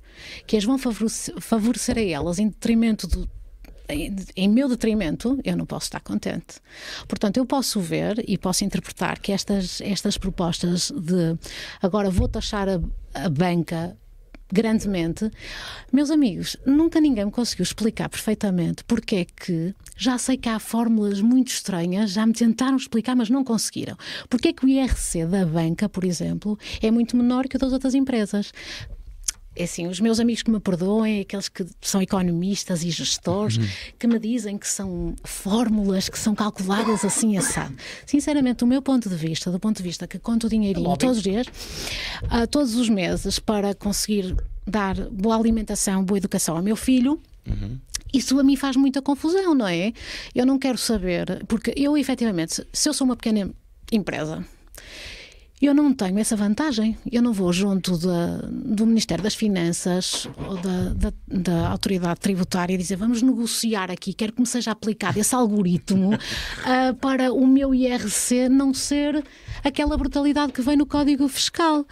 que 0.45 0.57
as 0.57 0.63
vão 0.63 0.77
favorecer, 0.77 1.97
a 1.97 2.01
elas 2.01 2.39
em 2.39 2.49
detrimento 2.49 3.07
do 3.07 3.29
em 4.35 4.49
meu 4.49 4.67
detrimento, 4.67 5.39
eu 5.45 5.55
não 5.55 5.65
posso 5.65 5.85
estar 5.85 6.01
contente. 6.01 6.59
Portanto, 7.07 7.37
eu 7.37 7.45
posso 7.45 7.79
ver 7.79 8.21
e 8.27 8.37
posso 8.37 8.65
interpretar 8.65 9.17
que 9.17 9.31
estas, 9.31 9.79
estas 9.79 10.17
propostas 10.17 10.91
de 10.91 11.37
agora 11.81 12.09
vou 12.09 12.27
taxar 12.27 12.67
a, 12.67 12.81
a 13.13 13.29
banca 13.29 13.95
grandemente. 14.51 15.29
Meus 15.91 16.09
amigos, 16.09 16.57
nunca 16.65 16.99
ninguém 16.99 17.25
me 17.25 17.31
conseguiu 17.31 17.63
explicar 17.63 18.09
perfeitamente 18.09 18.83
porque 18.83 19.15
é 19.17 19.25
que 19.25 19.75
já 19.97 20.17
sei 20.17 20.37
que 20.37 20.47
há 20.47 20.59
fórmulas 20.59 21.21
muito 21.21 21.49
estranhas, 21.49 22.11
já 22.11 22.25
me 22.25 22.33
tentaram 22.33 22.77
explicar, 22.77 23.15
mas 23.15 23.29
não 23.29 23.43
conseguiram. 23.43 23.97
Porque 24.29 24.49
é 24.49 24.53
que 24.53 24.65
o 24.65 24.69
IRC 24.69 25.25
da 25.25 25.45
banca, 25.45 25.89
por 25.89 26.03
exemplo, 26.03 26.57
é 26.81 26.91
muito 26.91 27.17
menor 27.17 27.47
que 27.47 27.55
o 27.55 27.59
das 27.59 27.73
outras 27.73 27.95
empresas? 27.95 28.51
É 29.57 29.63
assim, 29.63 29.87
os 29.87 29.99
meus 29.99 30.19
amigos 30.19 30.43
que 30.43 30.51
me 30.51 30.59
perdoem, 30.59 31.21
aqueles 31.21 31.49
que 31.49 31.65
são 31.81 32.01
economistas 32.01 32.83
e 32.83 32.89
gestores, 32.89 33.57
uhum. 33.57 33.67
que 33.97 34.07
me 34.07 34.19
dizem 34.19 34.57
que 34.57 34.67
são 34.67 35.15
fórmulas 35.23 36.09
que 36.09 36.19
são 36.19 36.35
calculadas 36.35 37.03
assim 37.03 37.37
assado. 37.37 37.73
Sinceramente, 38.05 38.59
do 38.59 38.67
meu 38.67 38.81
ponto 38.81 39.09
de 39.09 39.15
vista, 39.15 39.51
do 39.51 39.59
ponto 39.59 39.77
de 39.77 39.83
vista 39.83 40.07
que 40.07 40.19
conto 40.19 40.47
dinheirinho 40.47 40.95
todos 40.97 41.17
os 41.17 41.23
dias, 41.23 41.47
uh, 41.47 42.47
todos 42.49 42.75
os 42.75 42.87
meses, 42.87 43.39
para 43.39 43.73
conseguir 43.73 44.35
dar 44.65 44.95
boa 45.09 45.35
alimentação, 45.35 46.03
boa 46.03 46.17
educação 46.17 46.55
ao 46.55 46.63
meu 46.63 46.75
filho, 46.75 47.19
uhum. 47.47 47.79
Isso 48.13 48.39
a 48.39 48.43
mim 48.43 48.55
faz 48.55 48.77
muita 48.77 49.01
confusão, 49.01 49.53
não 49.53 49.67
é? 49.67 49.91
Eu 50.33 50.45
não 50.45 50.57
quero 50.57 50.77
saber, 50.77 51.43
porque 51.45 51.73
eu 51.75 51.97
efetivamente, 51.97 52.65
se 52.71 52.87
eu 52.87 52.93
sou 52.93 53.03
uma 53.03 53.17
pequena 53.17 53.51
empresa 53.91 54.45
eu 55.65 55.73
não 55.73 55.91
tenho 55.91 56.19
essa 56.19 56.35
vantagem. 56.35 56.95
Eu 57.11 57.21
não 57.21 57.33
vou 57.33 57.51
junto 57.51 57.97
do 57.97 58.85
Ministério 58.85 59.23
das 59.23 59.33
Finanças 59.33 60.27
ou 60.37 60.55
da, 60.57 60.89
da, 60.93 61.13
da, 61.27 61.69
Autoridade 61.69 62.19
Tributária 62.19 62.75
e 62.75 62.77
dizer 62.77 62.95
vamos 62.95 63.21
negociar 63.23 63.89
aqui, 63.89 64.13
quero 64.13 64.33
que 64.33 64.41
me 64.41 64.47
seja 64.47 64.71
aplicado 64.71 65.19
esse 65.19 65.33
algoritmo 65.33 66.13
uh, 66.13 66.93
para 67.01 67.33
o 67.33 67.47
meu 67.47 67.73
IRC 67.73 68.49
não 68.49 68.73
ser 68.73 69.23
aquela 69.63 69.97
brutalidade 69.97 70.53
que 70.53 70.61
vem 70.61 70.77
no 70.77 70.85
Código 70.85 71.27
Fiscal. 71.27 71.85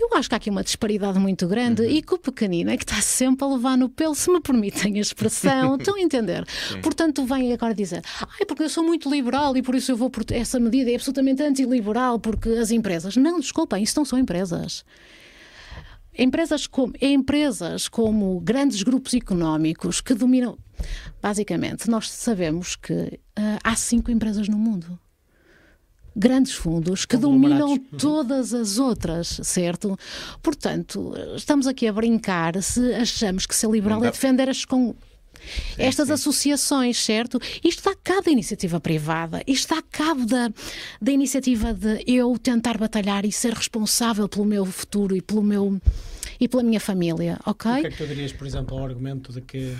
Eu 0.00 0.08
acho 0.16 0.30
que 0.30 0.34
há 0.34 0.38
aqui 0.38 0.48
uma 0.48 0.64
disparidade 0.64 1.18
muito 1.18 1.46
grande 1.46 1.82
uhum. 1.82 1.90
e 1.90 2.00
que 2.00 2.14
o 2.14 2.18
pequenino 2.18 2.70
é 2.70 2.76
que 2.78 2.84
está 2.84 3.02
sempre 3.02 3.44
a 3.44 3.48
levar 3.48 3.76
no 3.76 3.86
pelo, 3.86 4.14
se 4.14 4.30
me 4.30 4.40
permitem 4.40 4.96
a 4.96 5.00
expressão. 5.00 5.76
Estão 5.78 5.96
a 5.96 6.00
entender? 6.00 6.46
Sim. 6.48 6.80
Portanto, 6.80 7.22
vem 7.26 7.52
agora 7.52 7.74
dizer, 7.74 8.02
ai, 8.22 8.46
porque 8.46 8.62
eu 8.62 8.70
sou 8.70 8.82
muito 8.82 9.10
liberal 9.10 9.54
e 9.58 9.62
por 9.62 9.74
isso 9.74 9.92
eu 9.92 9.96
vou 9.96 10.08
por 10.08 10.24
essa 10.30 10.58
medida 10.58 10.90
é 10.90 10.94
absolutamente 10.94 11.42
antiliberal, 11.42 12.18
porque 12.18 12.48
as 12.48 12.70
empresas. 12.70 13.14
Não, 13.16 13.38
desculpem, 13.38 13.82
isso 13.82 13.98
não 13.98 14.06
são 14.06 14.18
empresas. 14.18 14.86
Empresas 16.18 16.66
como, 16.66 16.94
empresas 17.00 17.86
como 17.86 18.40
grandes 18.40 18.82
grupos 18.82 19.12
económicos 19.12 20.00
que 20.00 20.14
dominam. 20.14 20.58
Basicamente, 21.20 21.90
nós 21.90 22.10
sabemos 22.10 22.74
que 22.74 22.92
uh, 22.92 23.58
há 23.62 23.76
cinco 23.76 24.10
empresas 24.10 24.48
no 24.48 24.56
mundo 24.56 24.98
grandes 26.14 26.52
fundos 26.52 27.04
que 27.04 27.16
dominam 27.16 27.78
todas 27.78 28.52
as 28.52 28.78
outras, 28.78 29.40
certo? 29.42 29.98
Portanto, 30.42 31.14
estamos 31.36 31.66
aqui 31.66 31.86
a 31.86 31.92
brincar 31.92 32.60
se 32.62 32.94
achamos 32.94 33.46
que 33.46 33.54
ser 33.54 33.70
liberal 33.70 34.04
é 34.04 34.10
defender 34.10 34.48
as 34.48 34.64
com 34.64 34.94
Sim, 35.40 35.82
estas 35.82 36.08
sim. 36.08 36.12
associações, 36.12 37.02
certo? 37.02 37.40
Isto 37.64 37.78
está 37.78 37.92
a 37.92 37.96
cabo 37.96 38.22
da 38.24 38.30
iniciativa 38.30 38.78
privada, 38.78 39.42
isto 39.46 39.72
está 39.72 39.78
a 39.78 39.82
cabo 39.82 40.26
da, 40.26 40.52
da 41.00 41.12
iniciativa 41.12 41.72
de 41.72 42.04
eu 42.06 42.36
tentar 42.38 42.76
batalhar 42.76 43.24
e 43.24 43.32
ser 43.32 43.54
responsável 43.54 44.28
pelo 44.28 44.44
meu 44.44 44.66
futuro 44.66 45.16
e 45.16 45.22
pelo 45.22 45.42
meu 45.42 45.80
e 46.38 46.48
pela 46.48 46.62
minha 46.62 46.80
família, 46.80 47.38
ok? 47.44 47.70
O 47.70 47.80
que 47.80 47.86
é 47.86 47.90
que 47.90 47.96
tu 47.96 48.06
dirias, 48.06 48.32
por 48.32 48.46
exemplo, 48.46 48.76
ao 48.76 48.84
argumento 48.84 49.32
de 49.32 49.42
que 49.42 49.76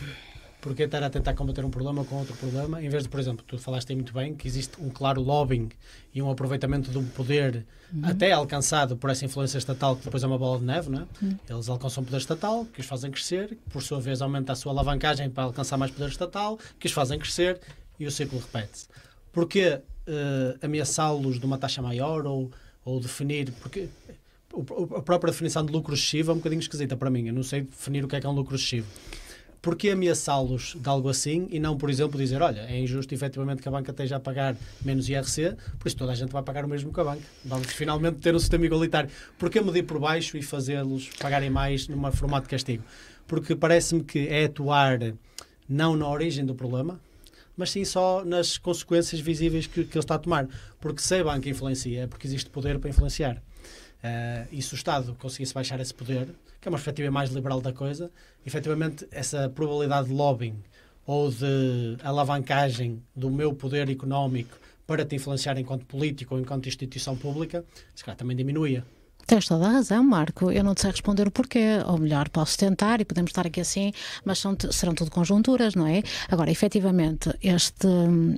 porque 0.61 0.83
estar 0.83 1.03
a 1.03 1.11
tentar 1.11 1.35
combater 1.35 1.65
um 1.65 1.71
problema 1.71 2.05
com 2.05 2.17
outro 2.17 2.35
problema, 2.37 2.83
em 2.83 2.89
vez 2.89 3.05
de, 3.05 3.09
por 3.09 3.19
exemplo, 3.19 3.45
tu 3.47 3.59
falaste 3.59 3.91
aí 3.91 3.97
muito 3.97 4.13
bem 4.13 4.35
que 4.35 4.47
existe 4.47 4.81
um 4.81 4.91
claro 4.91 5.21
lobbying 5.23 5.71
e 6.15 6.21
um 6.21 6.31
aproveitamento 6.31 6.91
de 6.91 6.99
um 6.99 7.05
poder 7.05 7.65
uhum. 7.93 8.05
até 8.05 8.33
alcançado 8.33 8.97
por 8.97 9.11
essa 9.11 9.25
influência 9.25 9.59
estatal, 9.59 9.97
que 9.97 10.05
depois 10.05 10.23
é 10.23 10.27
uma 10.27 10.39
bola 10.39 10.59
de 10.59 10.65
neve, 10.65 10.91
não 10.91 11.01
é? 11.01 11.07
Uhum. 11.23 11.39
Eles 11.49 11.69
alcançam 11.69 12.05
poder 12.05 12.19
estatal, 12.19 12.67
que 12.67 12.81
os 12.81 12.87
fazem 12.87 13.11
crescer, 13.11 13.49
que 13.49 13.71
por 13.71 13.83
sua 13.83 14.01
vez 14.01 14.21
aumenta 14.21 14.53
a 14.53 14.57
sua 14.57 14.73
alavancagem 14.73 15.31
para 15.31 15.45
alcançar 15.45 15.79
mais 15.79 15.91
poder 15.91 16.09
estatal, 16.09 16.59
que 16.79 16.87
os 16.87 16.93
fazem 16.93 17.19
crescer 17.19 17.59
e 17.99 18.07
o 18.07 18.11
ciclo 18.11 18.39
repete-se. 18.39 18.87
Porquê 19.33 19.81
uh, 20.07 20.59
ameaçá-los 20.61 21.39
de 21.39 21.47
uma 21.47 21.57
taxa 21.57 21.81
maior 21.81 22.27
ou, 22.27 22.51
ou 22.85 23.01
definir. 23.01 23.53
Porque 23.61 23.89
a 24.97 25.03
própria 25.03 25.31
definição 25.31 25.65
de 25.65 25.73
lucro 25.73 25.95
excessivo 25.95 26.33
é 26.33 26.35
um 26.35 26.39
bocadinho 26.39 26.61
esquisita 26.61 26.97
para 26.97 27.09
mim. 27.09 27.29
Eu 27.29 27.35
não 27.35 27.43
sei 27.43 27.63
definir 27.63 28.05
o 28.05 28.09
que 28.09 28.17
é 28.17 28.21
que 28.21 28.27
é 28.27 28.29
um 28.29 28.35
lucro 28.35 28.57
excessivo 28.57 28.89
porquê 29.63 29.91
ameaçá-los 29.91 30.77
de 30.79 30.89
algo 30.89 31.09
assim 31.09 31.47
e 31.51 31.61
não, 31.61 31.77
por 31.77 31.91
exemplo, 31.91 32.19
dizer, 32.19 32.41
olha, 32.43 32.61
é 32.61 32.79
injusto 32.79 33.15
efetivamente 33.15 33.63
que 33.63 33.69
a 33.69 33.71
banca 33.71 33.91
esteja 33.91 34.17
a 34.17 34.21
pagar 34.21 34.57
menos 34.85 35.09
IRC, 35.09 35.57
por 35.79 35.89
isso 35.89 35.97
toda 35.97 36.13
a 36.13 36.15
gente 36.15 36.31
vai 36.31 36.43
pagar 36.43 36.65
o 36.65 36.69
mesmo 36.69 36.93
que 36.93 37.01
a 37.01 37.05
banca. 37.05 37.23
Vamos 37.45 37.69
finalmente 37.73 38.19
ter 38.19 38.35
um 38.35 38.39
sistema 38.39 38.65
igualitário. 38.65 39.11
Porquê 39.39 39.61
medir 39.61 39.85
por 39.85 39.99
baixo 39.99 40.37
e 40.37 40.43
fazê-los 40.43 41.11
pagarem 41.19 41.51
mais 41.51 41.89
numa 41.89 42.11
formato 42.11 42.45
de 42.45 42.51
castigo? 42.51 42.85
Porque 43.27 43.55
parece-me 43.55 44.03
que 44.03 44.29
é 44.29 44.45
atuar 44.45 44.99
não 45.69 45.95
na 45.95 46.09
origem 46.09 46.45
do 46.45 46.55
problema, 46.55 47.01
mas 47.57 47.71
sim 47.71 47.85
só 47.85 48.25
nas 48.25 48.57
consequências 48.57 49.21
visíveis 49.21 49.67
que, 49.67 49.85
que 49.85 49.97
ele 49.97 50.03
está 50.03 50.15
a 50.15 50.19
tomar. 50.19 50.49
Porque 50.81 51.03
se 51.03 51.17
a 51.17 51.25
banca 51.25 51.49
influencia, 51.49 52.03
é 52.03 52.07
porque 52.07 52.27
existe 52.27 52.49
poder 52.51 52.79
para 52.79 52.89
influenciar. 52.89 53.37
Uh, 53.37 54.49
e 54.51 54.63
se 54.63 54.73
o 54.73 54.77
Estado 54.77 55.15
conseguisse 55.21 55.53
baixar 55.53 55.79
esse 55.79 55.93
poder, 55.93 56.29
que 56.61 56.69
é 56.69 56.71
uma 56.71 56.77
perspectiva 56.77 57.11
mais 57.11 57.31
liberal 57.31 57.61
da 57.61 57.73
coisa, 57.73 58.11
efetivamente 58.45 59.07
essa 59.11 59.49
probabilidade 59.49 60.09
de 60.09 60.15
lobbying 60.15 60.63
ou 61.07 61.31
de 61.31 61.97
alavancagem 62.03 63.03
do 63.17 63.31
meu 63.31 63.55
poder 63.55 63.89
económico 63.89 64.59
para 64.87 65.05
te 65.05 65.17
influenciar 65.17 65.59
enquanto 65.59 65.87
político 65.87 66.35
ou 66.35 66.41
enquanto 66.41 66.69
instituição 66.69 67.17
pública, 67.17 67.65
se 67.95 68.05
calhar 68.05 68.17
também 68.17 68.37
diminuía. 68.37 68.85
Tens 69.31 69.47
toda 69.47 69.69
a 69.69 69.71
razão, 69.71 70.03
Marco. 70.03 70.51
Eu 70.51 70.65
não 70.65 70.75
te 70.75 70.81
sei 70.81 70.91
responder 70.91 71.29
o 71.29 71.31
porquê. 71.31 71.79
Ou 71.87 71.97
melhor, 71.99 72.29
posso 72.29 72.59
tentar 72.59 73.01
e 73.01 73.05
podemos 73.05 73.31
estar 73.31 73.47
aqui 73.47 73.61
assim, 73.61 73.93
mas 74.25 74.41
são, 74.41 74.57
serão 74.73 74.93
tudo 74.93 75.09
conjunturas, 75.09 75.77
não 75.77 75.87
é? 75.87 76.03
Agora, 76.29 76.51
efetivamente, 76.51 77.31
este, 77.41 77.87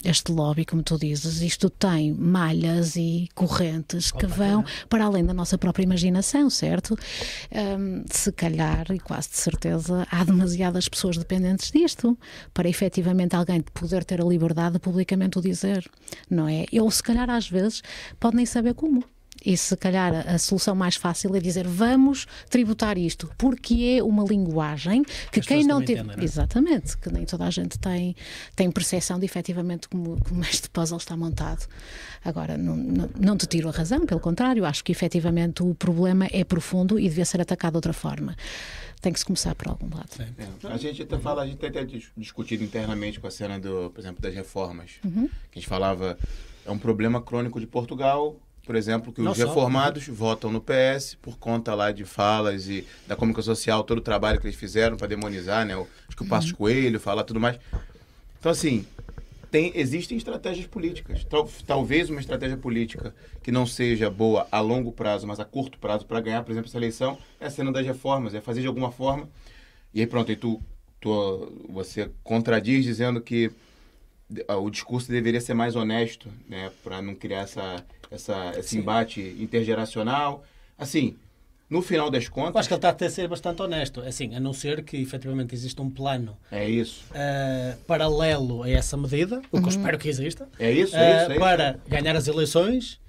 este 0.04 0.30
lobby, 0.30 0.66
como 0.66 0.82
tu 0.82 0.98
dizes, 0.98 1.40
isto 1.40 1.70
tem 1.70 2.12
malhas 2.12 2.94
e 2.94 3.26
correntes 3.34 4.10
que 4.10 4.26
vão 4.26 4.66
para 4.90 5.06
além 5.06 5.24
da 5.24 5.32
nossa 5.32 5.56
própria 5.56 5.82
imaginação, 5.82 6.50
certo? 6.50 6.94
Um, 7.50 8.04
se 8.10 8.30
calhar, 8.30 8.84
e 8.92 8.98
quase 8.98 9.30
de 9.30 9.38
certeza, 9.38 10.06
há 10.10 10.22
demasiadas 10.24 10.90
pessoas 10.90 11.16
dependentes 11.16 11.70
disto 11.70 12.18
para 12.52 12.68
efetivamente 12.68 13.34
alguém 13.34 13.62
poder 13.62 14.04
ter 14.04 14.20
a 14.20 14.24
liberdade 14.26 14.74
de 14.74 14.78
publicamente 14.78 15.38
o 15.38 15.40
dizer, 15.40 15.90
não 16.28 16.46
é? 16.46 16.66
Ou 16.78 16.90
se 16.90 17.02
calhar 17.02 17.30
às 17.30 17.48
vezes 17.48 17.82
pode 18.20 18.36
nem 18.36 18.44
saber 18.44 18.74
como. 18.74 19.02
E 19.44 19.56
se 19.56 19.76
calhar 19.76 20.26
a 20.28 20.38
solução 20.38 20.74
mais 20.74 20.96
fácil 20.96 21.34
é 21.34 21.40
dizer 21.40 21.66
vamos 21.66 22.26
tributar 22.48 22.96
isto, 22.96 23.30
porque 23.36 23.98
é 23.98 24.02
uma 24.02 24.24
linguagem 24.24 25.04
que 25.30 25.40
As 25.40 25.46
quem 25.46 25.66
não 25.66 25.82
entendem, 25.82 26.04
não 26.04 26.14
é? 26.14 26.24
Exatamente, 26.24 26.96
que 26.96 27.10
nem 27.10 27.24
toda 27.24 27.44
a 27.44 27.50
gente 27.50 27.78
tem, 27.78 28.14
tem 28.54 28.70
percepção 28.70 29.18
de 29.18 29.24
efetivamente 29.24 29.88
como, 29.88 30.18
como 30.24 30.42
este 30.42 30.68
puzzle 30.70 30.98
está 30.98 31.16
montado. 31.16 31.66
Agora, 32.24 32.56
não, 32.56 32.76
não, 32.76 33.10
não 33.18 33.36
te 33.36 33.46
tiro 33.46 33.68
a 33.68 33.72
razão, 33.72 34.06
pelo 34.06 34.20
contrário, 34.20 34.64
acho 34.64 34.84
que 34.84 34.92
efetivamente 34.92 35.62
o 35.62 35.74
problema 35.74 36.28
é 36.30 36.44
profundo 36.44 36.98
e 36.98 37.08
devia 37.08 37.24
ser 37.24 37.40
atacado 37.40 37.72
de 37.72 37.78
outra 37.78 37.92
forma. 37.92 38.36
Tem 39.00 39.12
que 39.12 39.18
se 39.18 39.24
começar 39.24 39.52
por 39.56 39.66
algum 39.66 39.88
lado. 39.92 40.10
É, 40.38 40.68
a 40.68 40.76
gente 40.76 41.02
até 41.02 41.18
fala, 41.18 41.42
a 41.42 41.46
gente 41.46 41.58
tem 41.58 41.70
até 41.70 41.84
dis- 41.84 42.12
discutido 42.16 42.62
internamente 42.62 43.18
com 43.18 43.26
a 43.26 43.30
cena 43.32 43.58
do, 43.58 43.90
por 43.90 44.00
exemplo, 44.00 44.22
das 44.22 44.32
reformas. 44.32 44.92
Uhum. 45.04 45.28
Que 45.50 45.58
a 45.58 45.60
gente 45.60 45.66
falava, 45.66 46.16
é 46.64 46.70
um 46.70 46.78
problema 46.78 47.20
crônico 47.20 47.58
de 47.58 47.66
Portugal, 47.66 48.36
por 48.64 48.76
exemplo, 48.76 49.12
que 49.12 49.20
Não 49.20 49.32
os 49.32 49.38
só, 49.38 49.46
reformados 49.46 50.06
votam 50.08 50.50
no 50.52 50.60
PS 50.60 51.16
por 51.20 51.38
conta 51.38 51.74
lá 51.74 51.90
de 51.90 52.04
falas 52.04 52.68
e 52.68 52.86
da 53.06 53.16
comunicação 53.16 53.54
social, 53.54 53.82
todo 53.82 53.98
o 53.98 54.02
trabalho 54.02 54.40
que 54.40 54.46
eles 54.46 54.56
fizeram 54.56 54.96
para 54.96 55.06
demonizar, 55.08 55.66
né? 55.66 55.76
O, 55.76 55.86
acho 56.06 56.16
que 56.16 56.22
o 56.22 56.28
Passos 56.28 56.52
Coelho, 56.52 57.00
falar 57.00 57.24
tudo 57.24 57.40
mais. 57.40 57.58
Então, 58.38 58.52
assim, 58.52 58.86
tem, 59.50 59.72
existem 59.74 60.16
estratégias 60.16 60.66
políticas. 60.66 61.24
Tal- 61.24 61.48
talvez 61.66 62.08
uma 62.08 62.20
estratégia 62.20 62.56
política 62.56 63.14
que 63.42 63.52
não 63.52 63.66
seja 63.66 64.08
boa 64.08 64.46
a 64.50 64.60
longo 64.60 64.92
prazo, 64.92 65.26
mas 65.26 65.38
a 65.40 65.44
curto 65.44 65.78
prazo 65.78 66.06
para 66.06 66.20
ganhar, 66.20 66.42
por 66.42 66.52
exemplo, 66.52 66.68
essa 66.68 66.78
eleição, 66.78 67.18
é 67.40 67.46
a 67.46 67.50
cena 67.50 67.70
das 67.72 67.84
reformas, 67.84 68.34
é 68.34 68.40
fazer 68.40 68.62
de 68.62 68.66
alguma 68.66 68.90
forma. 68.90 69.28
E 69.92 70.00
aí 70.00 70.06
pronto, 70.06 70.34
tu, 70.36 70.60
tu 71.00 71.52
você 71.68 72.10
contradiz 72.22 72.84
dizendo 72.84 73.20
que 73.20 73.50
ah, 74.48 74.56
o 74.56 74.70
discurso 74.70 75.10
deveria 75.10 75.40
ser 75.40 75.54
mais 75.54 75.76
honesto, 75.76 76.28
né, 76.48 76.70
para 76.82 77.02
não 77.02 77.14
criar 77.14 77.40
essa, 77.40 77.84
essa, 78.12 78.52
esse 78.58 78.76
embate 78.78 79.20
intergeracional. 79.40 80.44
Assim, 80.78 81.16
no 81.68 81.80
final 81.80 82.10
das 82.10 82.24
Eu 82.26 82.30
contas, 82.30 82.56
acho 82.56 82.68
que 82.68 82.74
ele 82.74 82.86
está 82.86 83.06
a 83.06 83.10
ser 83.10 83.28
bastante 83.28 83.62
honesto. 83.62 84.00
Assim, 84.02 84.34
a 84.34 84.40
não 84.40 84.52
ser 84.52 84.84
que 84.84 84.96
efetivamente 84.98 85.54
exista 85.54 85.80
um 85.82 85.88
plano 85.90 86.36
é 86.50 86.68
isso. 86.68 87.04
eh, 87.14 87.76
paralelo 87.86 88.62
a 88.62 88.68
essa 88.70 88.96
medida, 88.96 89.40
o 89.50 89.58
que 89.58 89.64
eu 89.64 89.70
espero 89.70 89.98
que 89.98 90.08
exista, 90.08 90.48
É 90.58 90.70
isso, 90.70 90.94
eh, 90.94 91.00
é 91.00 91.22
isso, 91.22 91.30
é 91.30 91.34
isso. 91.34 91.40
para 91.40 91.78
ganhar 91.88 92.14
as 92.14 92.26
eleições, 92.28 93.00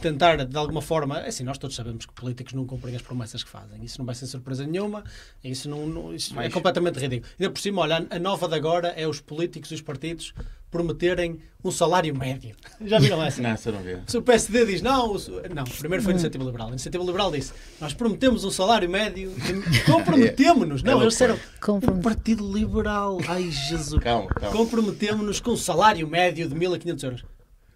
tentar 0.00 0.44
de 0.44 0.56
alguma 0.56 0.82
forma. 0.82 1.18
Assim, 1.20 1.42
nós 1.44 1.56
todos 1.58 1.74
sabemos 1.74 2.04
que 2.06 2.12
políticos 2.12 2.52
não 2.52 2.66
cumprem 2.66 2.94
as 2.94 3.00
promessas 3.02 3.42
que 3.42 3.48
fazem. 3.50 3.82
Isso 3.82 3.98
não 3.98 4.04
vai 4.06 4.14
ser 4.14 4.26
surpresa 4.26 4.66
nenhuma, 4.66 5.02
isso, 5.42 5.68
não, 5.68 5.86
não- 5.86 6.14
isso 6.14 6.32
é 6.34 6.36
Mas- 6.36 6.52
completamente 6.54 6.98
ridículo. 7.00 7.32
Ainda 7.40 7.50
por 7.50 7.60
cima, 7.60 7.80
olha, 7.82 8.06
a 8.10 8.18
nova 8.18 8.46
de 8.48 8.54
agora 8.54 8.88
é 8.88 9.08
os 9.08 9.20
políticos 9.20 9.70
e 9.70 9.74
os 9.74 9.80
partidos 9.80 10.34
prometerem 10.72 11.38
um 11.62 11.70
salário 11.70 12.16
médio. 12.16 12.56
Já 12.84 12.98
viram 12.98 13.22
essa? 13.22 13.40
Não, 13.40 13.56
você 13.56 13.70
não 13.70 13.80
vê. 13.80 13.98
Se 14.08 14.16
o 14.16 14.22
PSD 14.22 14.66
diz 14.66 14.82
não, 14.82 15.12
o 15.14 15.18
não, 15.54 15.64
primeiro 15.78 16.02
foi 16.02 16.12
a 16.12 16.14
Iniciativa 16.14 16.42
Liberal. 16.42 16.66
A 16.66 16.70
Iniciativa 16.70 17.04
Liberal 17.04 17.30
disse: 17.30 17.52
Nós 17.80 17.94
prometemos 17.94 18.42
um 18.44 18.50
salário 18.50 18.90
médio, 18.90 19.32
comprometemos-nos. 19.86 20.82
Não, 20.82 20.98
É 20.98 21.02
eles 21.02 21.12
disseram: 21.12 21.38
O 21.68 22.00
Partido 22.02 22.50
Liberal, 22.52 23.18
ai 23.28 23.50
Jesus, 23.50 24.02
Calma, 24.02 24.28
calma. 24.30 24.56
comprometemos-nos 24.56 25.38
com 25.38 25.52
um 25.52 25.56
salário 25.56 26.08
médio 26.08 26.48
de 26.48 26.54
1500 26.54 27.04
euros. 27.04 27.24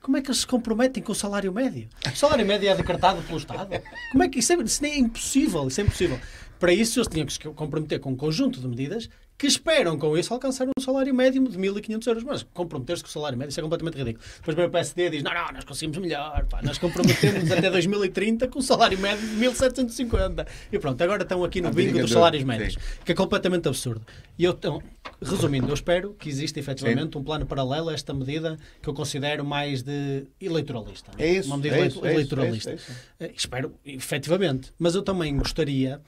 Como 0.00 0.16
é 0.16 0.22
que 0.22 0.28
eles 0.28 0.38
se 0.40 0.46
comprometem 0.46 1.02
com 1.02 1.12
o 1.12 1.14
salário 1.14 1.52
médio? 1.52 1.88
O 2.12 2.16
salário 2.16 2.46
médio 2.46 2.68
é 2.68 2.74
decretado 2.74 3.20
pelo 3.22 3.38
Estado. 3.38 3.68
Como 4.12 4.22
é 4.22 4.28
que 4.28 4.38
isso 4.38 4.52
é, 4.52 4.56
isso 4.62 4.84
é 4.84 4.96
impossível? 4.98 5.66
Isso 5.66 5.80
é 5.80 5.84
impossível. 5.84 6.20
Para 6.58 6.72
isso, 6.72 6.98
eles 7.00 7.08
tinham 7.08 7.26
que 7.26 7.32
se 7.32 7.40
comprometer 7.40 7.98
com 8.00 8.12
um 8.12 8.16
conjunto 8.16 8.60
de 8.60 8.66
medidas 8.68 9.10
que 9.38 9.46
esperam 9.46 9.98
com 9.98 10.16
isso 10.16 10.32
alcançar 10.32 10.66
um 10.66 10.80
salário 10.80 11.14
médio 11.14 11.46
de 11.46 11.58
1.500 11.58 12.06
euros. 12.06 12.24
Mas 12.24 12.42
comprometer-se 12.54 13.02
com 13.02 13.08
o 13.08 13.12
salário 13.12 13.36
médio 13.36 13.50
isso 13.50 13.60
é 13.60 13.62
completamente 13.62 13.96
ridículo. 13.98 14.24
Depois 14.38 14.56
vem 14.56 14.66
o 14.66 14.70
PSD 14.70 15.06
e 15.06 15.10
diz: 15.10 15.22
não, 15.22 15.34
não, 15.34 15.52
nós 15.52 15.64
conseguimos 15.64 15.98
melhor. 15.98 16.46
Pá. 16.46 16.60
Nós 16.62 16.78
comprometemos 16.78 17.50
até 17.50 17.70
2030 17.70 18.48
com 18.48 18.58
um 18.58 18.62
salário 18.62 18.98
médio 18.98 19.26
de 19.26 19.36
1.750. 19.46 20.46
E 20.72 20.78
pronto, 20.78 21.00
agora 21.02 21.22
estão 21.22 21.44
aqui 21.44 21.60
no 21.60 21.68
A 21.68 21.70
bingo 21.72 21.98
dos 21.98 22.10
do- 22.10 22.14
salários 22.14 22.42
sim. 22.42 22.46
médios, 22.48 22.76
que 23.04 23.12
é 23.12 23.14
completamente 23.14 23.68
absurdo. 23.68 24.04
E 24.38 24.44
eu, 24.44 24.52
então, 24.52 24.82
resumindo, 25.22 25.68
eu 25.68 25.74
espero 25.74 26.14
que 26.14 26.28
exista 26.28 26.58
efetivamente 26.60 27.16
um 27.18 27.22
plano 27.24 27.46
paralelo 27.46 27.88
a 27.90 27.94
esta 27.94 28.12
medida 28.14 28.56
que 28.82 28.88
eu 28.88 28.94
considero 28.94 29.44
mais 29.44 29.82
de 29.82 30.24
eleitoralista. 30.40 31.10
É 31.18 31.30
isso, 31.32 31.48
Uma 31.48 31.56
medida 31.58 31.76
é 31.76 31.86
isso, 31.86 32.06
é 32.06 32.12
eleitoralista. 32.12 32.70
é 32.70 32.74
isso, 32.74 32.90
é 32.90 32.92
isso. 32.92 33.00
Eh, 33.20 33.32
Espero, 33.36 33.74
efetivamente. 33.84 34.72
Mas 34.78 34.94
eu 34.94 35.02
também 35.02 35.36
gostaria 35.36 36.00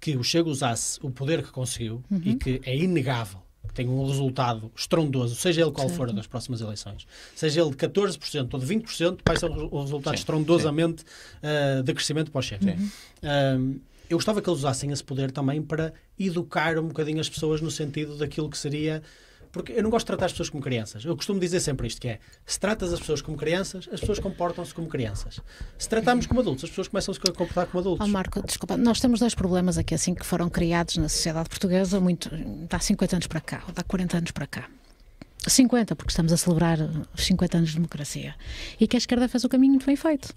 que 0.00 0.16
o 0.16 0.24
Chega 0.24 0.48
usasse 0.48 0.98
o 1.02 1.10
poder 1.10 1.42
que 1.42 1.50
conseguiu 1.50 2.02
e 2.24 2.34
que 2.34 2.60
é 2.64 2.76
inegável 2.76 3.42
que 3.68 3.74
tem 3.74 3.88
um 3.88 4.04
resultado 4.04 4.70
estrondoso, 4.74 5.36
seja 5.36 5.62
ele 5.62 5.70
qual 5.70 5.88
for 5.88 6.12
das 6.12 6.26
próximas 6.26 6.60
eleições, 6.60 7.06
seja 7.36 7.60
ele 7.60 7.70
de 7.70 7.76
14% 7.76 8.48
ou 8.52 8.58
de 8.58 8.66
20%, 8.66 9.18
vai 9.24 9.36
ser 9.36 9.48
um 9.48 9.80
resultado 9.80 10.16
Sim, 10.16 10.20
estrondosamente 10.20 11.04
eh, 11.40 11.80
de 11.82 11.94
crescimento 11.94 12.32
para 12.32 12.38
o 12.40 12.42
Chega. 12.42 12.76
Um, 13.22 13.78
eu 14.08 14.18
gostava 14.18 14.42
que 14.42 14.50
eles 14.50 14.58
usassem 14.58 14.90
esse 14.90 15.04
poder 15.04 15.30
também 15.30 15.62
para 15.62 15.92
educar 16.18 16.76
um 16.78 16.88
bocadinho 16.88 17.20
as 17.20 17.28
pessoas 17.28 17.60
no 17.60 17.70
sentido 17.70 18.16
daquilo 18.16 18.50
que 18.50 18.58
seria. 18.58 19.02
Porque 19.52 19.72
eu 19.72 19.82
não 19.82 19.90
gosto 19.90 20.04
de 20.04 20.08
tratar 20.08 20.26
as 20.26 20.32
pessoas 20.32 20.48
como 20.48 20.62
crianças. 20.62 21.04
Eu 21.04 21.16
costumo 21.16 21.40
dizer 21.40 21.60
sempre 21.60 21.86
isto: 21.86 22.00
que 22.00 22.08
é 22.08 22.18
se 22.46 22.58
tratas 22.58 22.92
as 22.92 23.00
pessoas 23.00 23.20
como 23.20 23.36
crianças, 23.36 23.88
as 23.92 24.00
pessoas 24.00 24.18
comportam-se 24.18 24.72
como 24.72 24.88
crianças. 24.88 25.40
Se 25.76 25.88
tratarmos 25.88 26.26
como 26.26 26.40
adultos, 26.40 26.64
as 26.64 26.70
pessoas 26.70 26.88
começam 26.88 27.12
a 27.12 27.14
se 27.14 27.20
comportar 27.20 27.66
como 27.66 27.80
adultos. 27.80 28.06
Oh, 28.06 28.10
Marco, 28.10 28.44
desculpa, 28.46 28.76
nós 28.76 29.00
temos 29.00 29.18
dois 29.18 29.34
problemas 29.34 29.76
aqui, 29.76 29.94
assim, 29.94 30.14
que 30.14 30.24
foram 30.24 30.48
criados 30.48 30.96
na 30.96 31.08
sociedade 31.08 31.48
portuguesa 31.48 31.98
muito, 31.98 32.30
há 32.70 32.78
50 32.78 33.16
anos 33.16 33.26
para 33.26 33.40
cá, 33.40 33.62
ou 33.66 33.74
há 33.76 33.82
40 33.82 34.18
anos 34.18 34.30
para 34.30 34.46
cá. 34.46 34.68
50, 35.46 35.96
porque 35.96 36.10
estamos 36.10 36.32
a 36.32 36.36
celebrar 36.36 36.78
os 37.14 37.24
50 37.24 37.56
anos 37.56 37.70
de 37.70 37.76
democracia. 37.76 38.34
E 38.78 38.86
que 38.86 38.96
a 38.96 38.98
esquerda 38.98 39.28
fez 39.28 39.42
o 39.42 39.48
caminho 39.48 39.72
muito 39.72 39.86
bem 39.86 39.96
feito. 39.96 40.34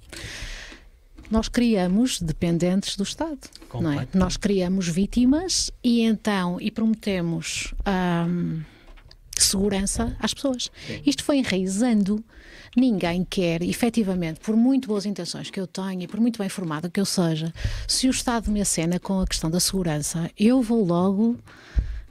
Nós 1.30 1.47
criamos 1.47 2.22
dependentes 2.22 2.95
do 2.95 3.03
Estado. 3.03 3.39
Não 3.74 3.91
é? 3.91 4.07
Nós 4.14 4.38
criamos 4.38 4.88
vítimas 4.88 5.72
e 5.84 6.01
então, 6.01 6.59
e 6.61 6.70
prometemos 6.70 7.74
hum, 8.28 8.61
segurança 9.43 10.15
às 10.19 10.33
pessoas. 10.33 10.71
Isto 11.05 11.23
foi 11.23 11.37
enraizando. 11.37 12.23
Ninguém 12.75 13.23
quer, 13.23 13.61
efetivamente, 13.61 14.39
por 14.39 14.55
muito 14.55 14.87
boas 14.87 15.05
intenções 15.05 15.49
que 15.51 15.59
eu 15.59 15.67
tenha 15.67 16.05
e 16.05 16.07
por 16.07 16.19
muito 16.19 16.39
bem 16.39 16.49
formada 16.49 16.89
que 16.89 16.99
eu 16.99 17.05
seja, 17.05 17.53
se 17.87 18.07
o 18.07 18.11
Estado 18.11 18.49
me 18.49 18.61
acena 18.61 18.99
com 18.99 19.19
a 19.19 19.27
questão 19.27 19.49
da 19.51 19.59
segurança, 19.59 20.29
eu 20.39 20.59
vou 20.61 20.83
logo. 20.83 21.37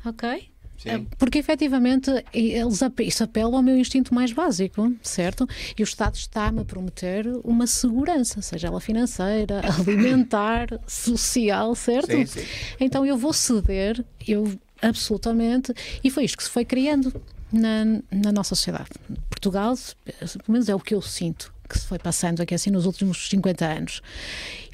Ok? 0.05 0.49
Sim. 0.79 0.89
Eh, 0.91 1.01
Porque 1.19 1.39
efetivamente 1.39 2.11
eles 2.33 2.83
ape- 2.83 3.05
isso 3.05 3.23
apela 3.25 3.57
ao 3.57 3.63
meu 3.63 3.77
instinto 3.77 4.13
mais 4.15 4.33
básico, 4.33 4.93
certo? 5.03 5.49
E 5.79 5.83
o 5.83 5.85
Estado 5.85 6.15
está-me 6.17 6.61
a 6.61 6.65
prometer 6.65 7.27
uma 7.45 7.67
segurança, 7.69 8.41
seja 8.43 8.67
ela 8.69 8.81
financeira, 8.81 9.61
alimentar, 9.79 10.69
social, 10.87 11.75
certo? 11.75 12.11
Sim, 12.13 12.27
sim. 12.27 12.45
Então 12.81 13.05
eu 13.07 13.17
vou 13.17 13.33
ceder, 13.33 14.05
eu 14.27 14.53
absolutamente, 14.83 15.73
e 16.03 16.11
foi 16.11 16.25
isto 16.25 16.37
que 16.37 16.45
se 16.45 16.51
foi 16.51 16.65
criando 16.65 17.13
na, 17.53 17.85
na 18.11 18.33
nossa 18.33 18.55
sociedade. 18.55 18.91
Portugal, 19.31 19.75
pelo 20.05 20.43
menos 20.49 20.69
é 20.69 20.75
o 20.75 20.81
que 20.81 20.95
eu 20.95 21.01
sinto 21.03 21.53
que 21.73 21.79
se 21.79 21.87
foi 21.87 21.99
passando 21.99 22.43
aqui 22.43 22.55
assim 22.55 22.71
nos 22.71 22.85
últimos 22.85 23.29
50 23.31 23.65
anos. 23.65 24.03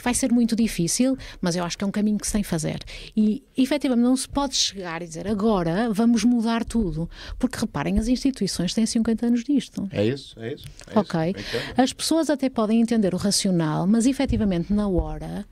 Vai 0.03 0.15
ser 0.15 0.33
muito 0.33 0.57
difícil, 0.57 1.17
mas 1.41 1.55
eu 1.55 1.63
acho 1.65 1.79
que 1.79 1.85
é 1.85 1.87
um 1.87 1.93
caminho 1.93 2.19
que 2.19 2.27
se 2.27 2.33
tem 2.33 2.43
que 2.43 2.49
fazer. 2.49 2.81
E 3.17 3.43
efetivamente 3.57 4.05
não 4.05 4.17
se 4.17 4.29
pode 4.29 4.57
chegar 4.57 5.01
e 5.01 5.07
dizer 5.07 5.29
agora 5.29 5.93
vamos 5.93 6.25
mudar 6.25 6.65
tudo, 6.65 7.09
porque 7.39 7.59
reparem, 7.59 7.99
as 7.99 8.09
instituições 8.09 8.75
têm 8.75 8.85
50 8.85 9.27
anos 9.27 9.45
disto. 9.45 9.89
É 9.93 10.05
isso, 10.05 10.39
é 10.41 10.55
isso. 10.55 10.65
é 10.93 10.99
Ok. 10.99 11.35
isso. 11.37 11.81
As 11.81 11.93
pessoas 11.93 12.29
até 12.29 12.49
podem 12.51 12.81
entender 12.81 13.15
o 13.15 13.17
racional, 13.17 13.87
mas 13.87 14.05
efetivamente 14.05 14.73
na 14.73 14.89
hora 14.89 15.47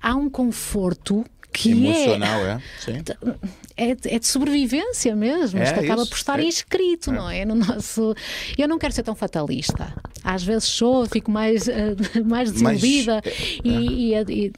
há 0.00 0.14
um 0.14 0.30
conforto 0.30 1.24
que 1.52 1.70
Emocional, 1.70 2.40
é. 2.46 2.62
Sim. 2.80 2.92
é, 3.76 3.90
é, 3.90 3.94
de- 3.94 4.08
é 4.08 4.18
de 4.18 4.26
sobrevivência 4.26 5.14
mesmo. 5.16 5.58
É 5.58 5.64
Isto 5.64 5.80
acaba 5.80 6.02
isso, 6.02 6.10
por 6.10 6.16
estar 6.16 6.38
é. 6.40 6.44
inscrito, 6.44 7.10
não 7.10 7.28
é? 7.28 7.44
No 7.44 7.54
nosso. 7.54 8.14
Eu 8.56 8.68
não 8.68 8.78
quero 8.78 8.92
ser 8.92 9.02
tão 9.02 9.14
fatalista. 9.14 9.92
Às 10.22 10.42
vezes 10.44 10.64
sou, 10.68 11.06
fico 11.06 11.30
mais, 11.30 11.66
eh, 11.68 11.94
mais 12.24 12.52
desiludida 12.52 13.20
é, 13.24 13.32
e, 13.64 14.14
e- 14.14 14.46
e 14.46 14.52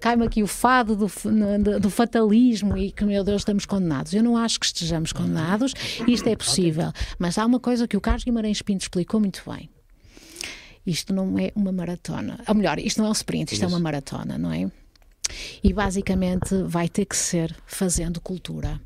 cai-me 0.00 0.26
aqui 0.26 0.42
o 0.42 0.46
fado 0.46 0.94
do- 0.94 1.80
do 1.80 1.90
fatalismo 1.90 2.76
e 2.76 2.92
que, 2.92 3.04
meu 3.04 3.24
Deus, 3.24 3.40
estamos 3.42 3.64
condenados. 3.64 4.12
Eu 4.12 4.22
não 4.22 4.36
acho 4.36 4.60
que 4.60 4.66
estejamos 4.66 5.12
condenados, 5.12 5.72
isto 6.06 6.28
é 6.28 6.36
possível. 6.36 6.92
Mas 7.18 7.38
há 7.38 7.46
uma 7.46 7.58
coisa 7.60 7.88
que 7.88 7.96
o 7.96 8.00
Carlos 8.00 8.24
Guimarães 8.24 8.60
Pinto 8.62 8.82
explicou 8.82 9.18
muito 9.20 9.42
bem. 9.48 9.70
isto 10.86 11.12
não 11.14 11.38
é 11.38 11.50
uma 11.56 11.72
maratona. 11.72 12.38
Ou 12.46 12.54
melhor, 12.54 12.78
isto 12.78 12.98
não 12.98 13.06
é 13.06 13.08
um 13.08 13.12
sprint, 13.12 13.52
isto 13.52 13.54
Isso. 13.54 13.64
é 13.64 13.68
uma 13.68 13.80
maratona, 13.80 14.36
não 14.38 14.52
é? 14.52 14.70
E 15.62 15.72
basicamente 15.72 16.62
vai 16.64 16.88
ter 16.88 17.04
que 17.04 17.16
ser 17.16 17.54
fazendo 17.66 18.20
cultura. 18.20 18.80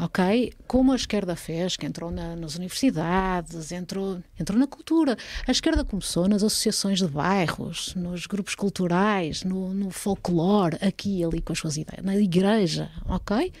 ok? 0.00 0.52
Como 0.66 0.92
a 0.92 0.96
esquerda 0.96 1.36
fez, 1.36 1.76
que 1.76 1.84
entrou 1.84 2.10
na, 2.10 2.34
nas 2.34 2.56
universidades, 2.56 3.70
entrou, 3.70 4.22
entrou 4.38 4.58
na 4.58 4.66
cultura. 4.66 5.16
A 5.46 5.50
esquerda 5.50 5.84
começou 5.84 6.26
nas 6.28 6.42
associações 6.42 6.98
de 6.98 7.06
bairros, 7.06 7.94
nos 7.94 8.26
grupos 8.26 8.54
culturais, 8.54 9.44
no, 9.44 9.74
no 9.74 9.90
folclore, 9.90 10.78
aqui 10.80 11.18
e 11.18 11.24
ali 11.24 11.42
com 11.42 11.52
as 11.52 11.58
suas 11.58 11.76
ideias, 11.76 12.04
na 12.04 12.16
igreja, 12.16 12.90
ok? 13.06 13.52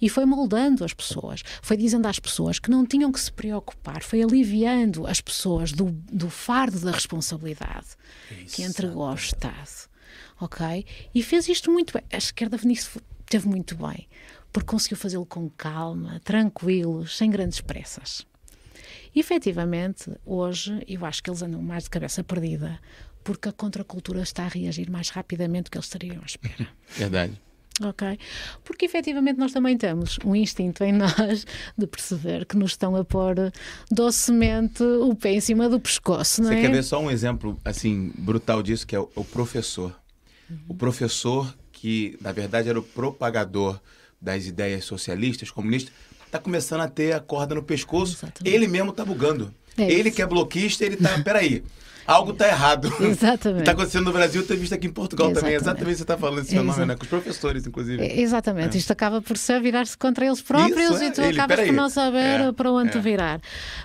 E 0.00 0.08
foi 0.08 0.26
moldando 0.26 0.84
as 0.84 0.92
pessoas, 0.92 1.42
foi 1.62 1.76
dizendo 1.76 2.06
às 2.06 2.18
pessoas 2.18 2.58
que 2.58 2.70
não 2.70 2.84
tinham 2.84 3.10
que 3.10 3.20
se 3.20 3.32
preocupar, 3.32 4.02
foi 4.02 4.22
aliviando 4.22 5.06
as 5.06 5.20
pessoas 5.20 5.72
do, 5.72 5.90
do 6.12 6.28
fardo 6.28 6.78
da 6.80 6.90
responsabilidade 6.90 7.88
que 8.52 8.62
entregou 8.62 9.04
ao 9.04 9.14
Estado 9.14 9.91
ok? 10.44 10.84
E 11.14 11.22
fez 11.22 11.48
isto 11.48 11.70
muito 11.70 11.92
bem. 11.92 12.02
A 12.12 12.16
esquerda 12.16 12.58
nisso 12.64 13.00
teve 13.26 13.48
muito 13.48 13.76
bem, 13.76 14.08
porque 14.52 14.68
conseguiu 14.68 14.96
fazê-lo 14.96 15.24
com 15.24 15.48
calma, 15.50 16.20
tranquilo, 16.24 17.06
sem 17.06 17.30
grandes 17.30 17.60
pressas. 17.60 18.26
E, 19.14 19.20
efetivamente, 19.20 20.10
hoje, 20.24 20.82
eu 20.88 21.04
acho 21.04 21.22
que 21.22 21.30
eles 21.30 21.42
andam 21.42 21.62
mais 21.62 21.84
de 21.84 21.90
cabeça 21.90 22.24
perdida, 22.24 22.78
porque 23.22 23.48
a 23.48 23.52
contracultura 23.52 24.22
está 24.22 24.44
a 24.44 24.48
reagir 24.48 24.90
mais 24.90 25.10
rapidamente 25.10 25.64
do 25.64 25.70
que 25.70 25.78
eles 25.78 25.86
estariam 25.86 26.20
à 26.22 26.26
espera. 26.26 26.68
Verdade. 26.96 27.40
Ok? 27.82 28.18
Porque 28.64 28.84
efetivamente 28.84 29.38
nós 29.38 29.52
também 29.52 29.78
temos 29.78 30.18
um 30.24 30.36
instinto 30.36 30.84
em 30.84 30.92
nós 30.92 31.46
de 31.76 31.86
perceber 31.86 32.44
que 32.44 32.56
nos 32.56 32.72
estão 32.72 32.94
a 32.96 33.04
pôr 33.04 33.34
docemente 33.90 34.82
o 34.82 35.14
pé 35.14 35.32
em 35.32 35.40
cima 35.40 35.68
do 35.68 35.80
pescoço, 35.80 36.42
não 36.42 36.48
Você 36.48 36.56
é? 36.56 36.60
quer 36.60 36.70
ver 36.70 36.82
só 36.82 37.00
um 37.00 37.10
exemplo 37.10 37.58
assim 37.64 38.12
brutal 38.18 38.62
disso, 38.62 38.86
que 38.86 38.94
é 38.94 39.00
o, 39.00 39.08
o 39.14 39.24
professor. 40.52 40.64
O 40.68 40.74
professor, 40.74 41.54
que 41.72 42.18
na 42.20 42.32
verdade 42.32 42.68
era 42.68 42.78
o 42.78 42.82
propagador 42.82 43.80
das 44.20 44.46
ideias 44.46 44.84
socialistas, 44.84 45.50
comunistas, 45.50 45.92
está 46.26 46.38
começando 46.38 46.80
a 46.80 46.88
ter 46.88 47.12
a 47.12 47.20
corda 47.20 47.54
no 47.54 47.62
pescoço. 47.62 48.14
Exatamente. 48.14 48.54
Ele 48.54 48.68
mesmo 48.68 48.90
está 48.90 49.04
bugando. 49.04 49.52
É 49.76 49.90
ele 49.90 50.10
que 50.10 50.22
é 50.22 50.26
bloquista, 50.26 50.84
ele 50.84 50.94
está. 50.94 51.18
Peraí 51.22 51.62
algo 52.06 52.32
está 52.32 52.48
errado. 52.48 52.92
Exatamente. 53.00 53.62
Está 53.62 53.72
acontecendo 53.72 54.04
no 54.04 54.12
Brasil, 54.12 54.44
tem 54.46 54.56
visto 54.56 54.74
aqui 54.74 54.86
em 54.86 54.90
Portugal 54.90 55.30
Exatamente. 55.30 55.58
também. 55.58 55.72
Exatamente 55.72 55.96
você 55.96 56.02
está 56.02 56.18
falando 56.18 56.40
esse 56.40 56.50
fenômeno, 56.50 56.86
né? 56.86 56.96
Com 56.96 57.02
os 57.02 57.08
professores, 57.08 57.66
inclusive. 57.66 58.20
Exatamente. 58.20 58.76
É. 58.76 58.78
Isto 58.78 58.92
acaba 58.92 59.22
por 59.22 59.36
se 59.36 59.60
virar-se 59.60 59.96
contra 59.96 60.26
eles 60.26 60.40
próprios 60.40 60.96
Isso, 60.96 61.04
e 61.04 61.10
tu 61.10 61.20
é. 61.20 61.30
acabas 61.30 61.60
por 61.60 61.72
não 61.72 61.88
saber 61.88 62.40
é. 62.40 62.52
para 62.52 62.72
onde 62.72 62.96
é. 62.96 63.00
virar. 63.00 63.40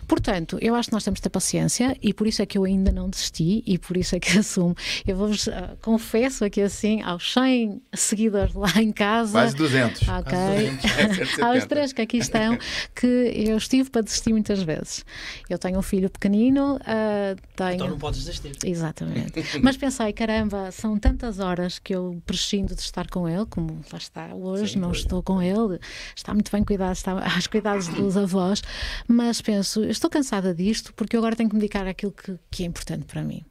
Portanto, 0.07 0.57
eu 0.61 0.75
acho 0.75 0.89
que 0.89 0.93
nós 0.93 1.03
temos 1.03 1.17
de 1.19 1.23
ter 1.23 1.29
paciência 1.29 1.95
e 2.01 2.13
por 2.13 2.27
isso 2.27 2.41
é 2.41 2.45
que 2.45 2.57
eu 2.57 2.63
ainda 2.63 2.91
não 2.91 3.09
desisti 3.09 3.63
e 3.65 3.77
por 3.77 3.97
isso 3.97 4.15
é 4.15 4.19
que 4.19 4.35
assumo. 4.37 4.75
Eu 5.05 5.15
vos 5.15 5.47
uh, 5.47 5.51
confesso 5.81 6.45
aqui 6.45 6.61
assim, 6.61 7.01
aos 7.01 7.33
100 7.33 7.81
seguidores 7.93 8.53
lá 8.53 8.71
em 8.77 8.91
casa. 8.91 9.33
Quase 9.33 9.55
200. 9.55 10.07
Ok. 10.07 10.31
Quase 10.31 11.17
200. 11.19 11.39
aos 11.43 11.65
três 11.65 11.93
que 11.93 12.01
aqui 12.01 12.17
estão, 12.17 12.57
que 12.95 13.07
eu 13.07 13.57
estive 13.57 13.89
para 13.89 14.01
desistir 14.01 14.31
muitas 14.31 14.61
vezes. 14.61 15.05
Eu 15.49 15.57
tenho 15.57 15.77
um 15.77 15.81
filho 15.81 16.09
pequenino, 16.09 16.75
uh, 16.75 17.35
tenho. 17.55 17.85
Então 17.85 17.97
podes 18.07 18.23
desistir. 18.23 18.55
Exatamente. 18.65 19.43
Mas 19.61 19.75
pensei, 19.75 20.13
caramba, 20.13 20.71
são 20.71 20.97
tantas 20.97 21.39
horas 21.39 21.77
que 21.77 21.93
eu 21.93 22.21
prescindo 22.25 22.73
de 22.73 22.81
estar 22.81 23.09
com 23.09 23.27
ele, 23.27 23.45
como 23.45 23.81
lá 23.91 23.97
está 23.97 24.33
hoje, 24.33 24.73
Sim, 24.73 24.79
não 24.79 24.91
estou 24.91 25.21
com 25.21 25.41
ele, 25.41 25.79
está 26.15 26.33
muito 26.33 26.51
bem 26.51 26.63
cuidado, 26.63 26.95
está 26.95 27.11
aos 27.11 27.47
cuidados 27.47 27.87
dos 27.89 28.15
avós, 28.17 28.63
mas 29.07 29.41
penso, 29.41 29.83
estou 29.83 30.09
cansada 30.09 30.53
disto 30.53 30.93
porque 30.93 31.15
eu 31.15 31.19
agora 31.19 31.35
tenho 31.35 31.49
que 31.49 31.55
me 31.55 31.61
dedicar 31.61 31.85
àquilo 31.85 32.11
que, 32.11 32.37
que 32.49 32.63
é 32.63 32.65
importante 32.65 33.05
para 33.05 33.21
mim. 33.21 33.43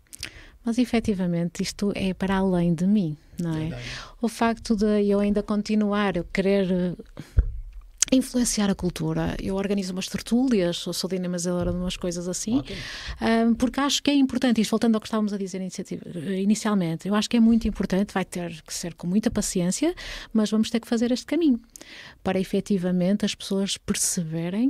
Mas 0.64 0.78
efetivamente 0.78 1.62
isto 1.62 1.92
é 1.94 2.12
para 2.12 2.36
além 2.36 2.74
de 2.74 2.86
mim, 2.86 3.16
não 3.38 3.54
é? 3.54 3.60
Verdade. 3.60 3.82
O 4.20 4.28
facto 4.28 4.74
de 4.74 5.08
eu 5.08 5.20
ainda 5.20 5.42
continuar, 5.42 6.16
eu 6.16 6.24
querer 6.24 6.96
influenciar 8.12 8.70
a 8.70 8.74
cultura. 8.74 9.36
Eu 9.42 9.56
organizo 9.56 9.92
umas 9.92 10.06
tertúlias, 10.06 10.76
sou, 10.76 10.92
sou 10.92 11.10
dinamizadora 11.10 11.72
de 11.72 11.76
umas 11.76 11.96
coisas 11.96 12.28
assim, 12.28 12.62
um, 13.20 13.54
porque 13.54 13.80
acho 13.80 14.02
que 14.02 14.10
é 14.10 14.14
importante, 14.14 14.60
isto 14.60 14.70
voltando 14.70 14.94
ao 14.94 15.00
que 15.00 15.06
estávamos 15.06 15.32
a 15.32 15.38
dizer 15.38 15.60
inicialmente, 16.38 17.08
eu 17.08 17.14
acho 17.14 17.28
que 17.28 17.36
é 17.36 17.40
muito 17.40 17.66
importante, 17.66 18.14
vai 18.14 18.24
ter 18.24 18.62
que 18.62 18.72
ser 18.72 18.94
com 18.94 19.06
muita 19.06 19.30
paciência, 19.30 19.94
mas 20.32 20.50
vamos 20.50 20.70
ter 20.70 20.80
que 20.80 20.86
fazer 20.86 21.10
este 21.10 21.26
caminho 21.26 21.60
para 22.22 22.38
efetivamente 22.38 23.24
as 23.24 23.34
pessoas 23.34 23.76
perceberem 23.76 24.68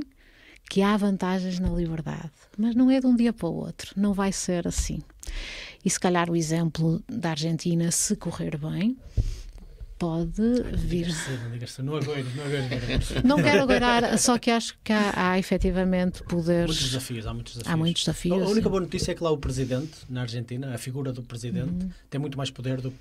que 0.69 0.81
há 0.81 0.97
vantagens 0.97 1.59
na 1.59 1.69
liberdade, 1.69 2.31
mas 2.57 2.75
não 2.75 2.91
é 2.91 2.99
de 2.99 3.07
um 3.07 3.15
dia 3.15 3.31
para 3.31 3.47
o 3.47 3.53
outro, 3.53 3.93
não 3.95 4.13
vai 4.13 4.31
ser 4.31 4.67
assim. 4.67 4.99
E 5.85 5.89
se 5.89 5.99
calhar 5.99 6.29
o 6.29 6.35
exemplo 6.35 7.01
da 7.07 7.29
Argentina, 7.29 7.89
se 7.91 8.15
correr 8.15 8.57
bem, 8.57 8.97
pode 9.97 10.41
vir. 10.73 11.07
Não 11.83 11.95
agoiro, 11.95 12.27
não 13.23 13.37
quero 13.37 13.63
agoirar, 13.63 14.17
só 14.17 14.37
que 14.37 14.51
acho 14.51 14.77
que 14.83 14.93
há, 14.93 15.31
há 15.31 15.39
efetivamente 15.39 16.23
poderes. 16.23 16.67
Muitos 16.75 16.89
desafios, 16.89 17.27
há 17.27 17.33
muitos 17.33 17.53
desafios. 17.53 17.73
Há 17.73 17.77
muitos 17.77 18.03
desafios. 18.03 18.41
A, 18.41 18.49
única 18.49 18.69
boa 18.69 18.81
notícia 18.81 19.11
é 19.11 19.15
que 19.15 19.23
lá 19.23 19.31
o 19.31 19.37
presidente, 19.37 19.97
na 20.09 20.21
Argentina, 20.21 20.73
a 20.73 20.77
figura 20.77 21.11
do 21.11 21.23
presidente, 21.23 21.85
uhum. 21.85 21.91
tem 22.09 22.19
muito 22.19 22.37
mais 22.37 22.51
poder 22.51 22.81
do 22.81 22.93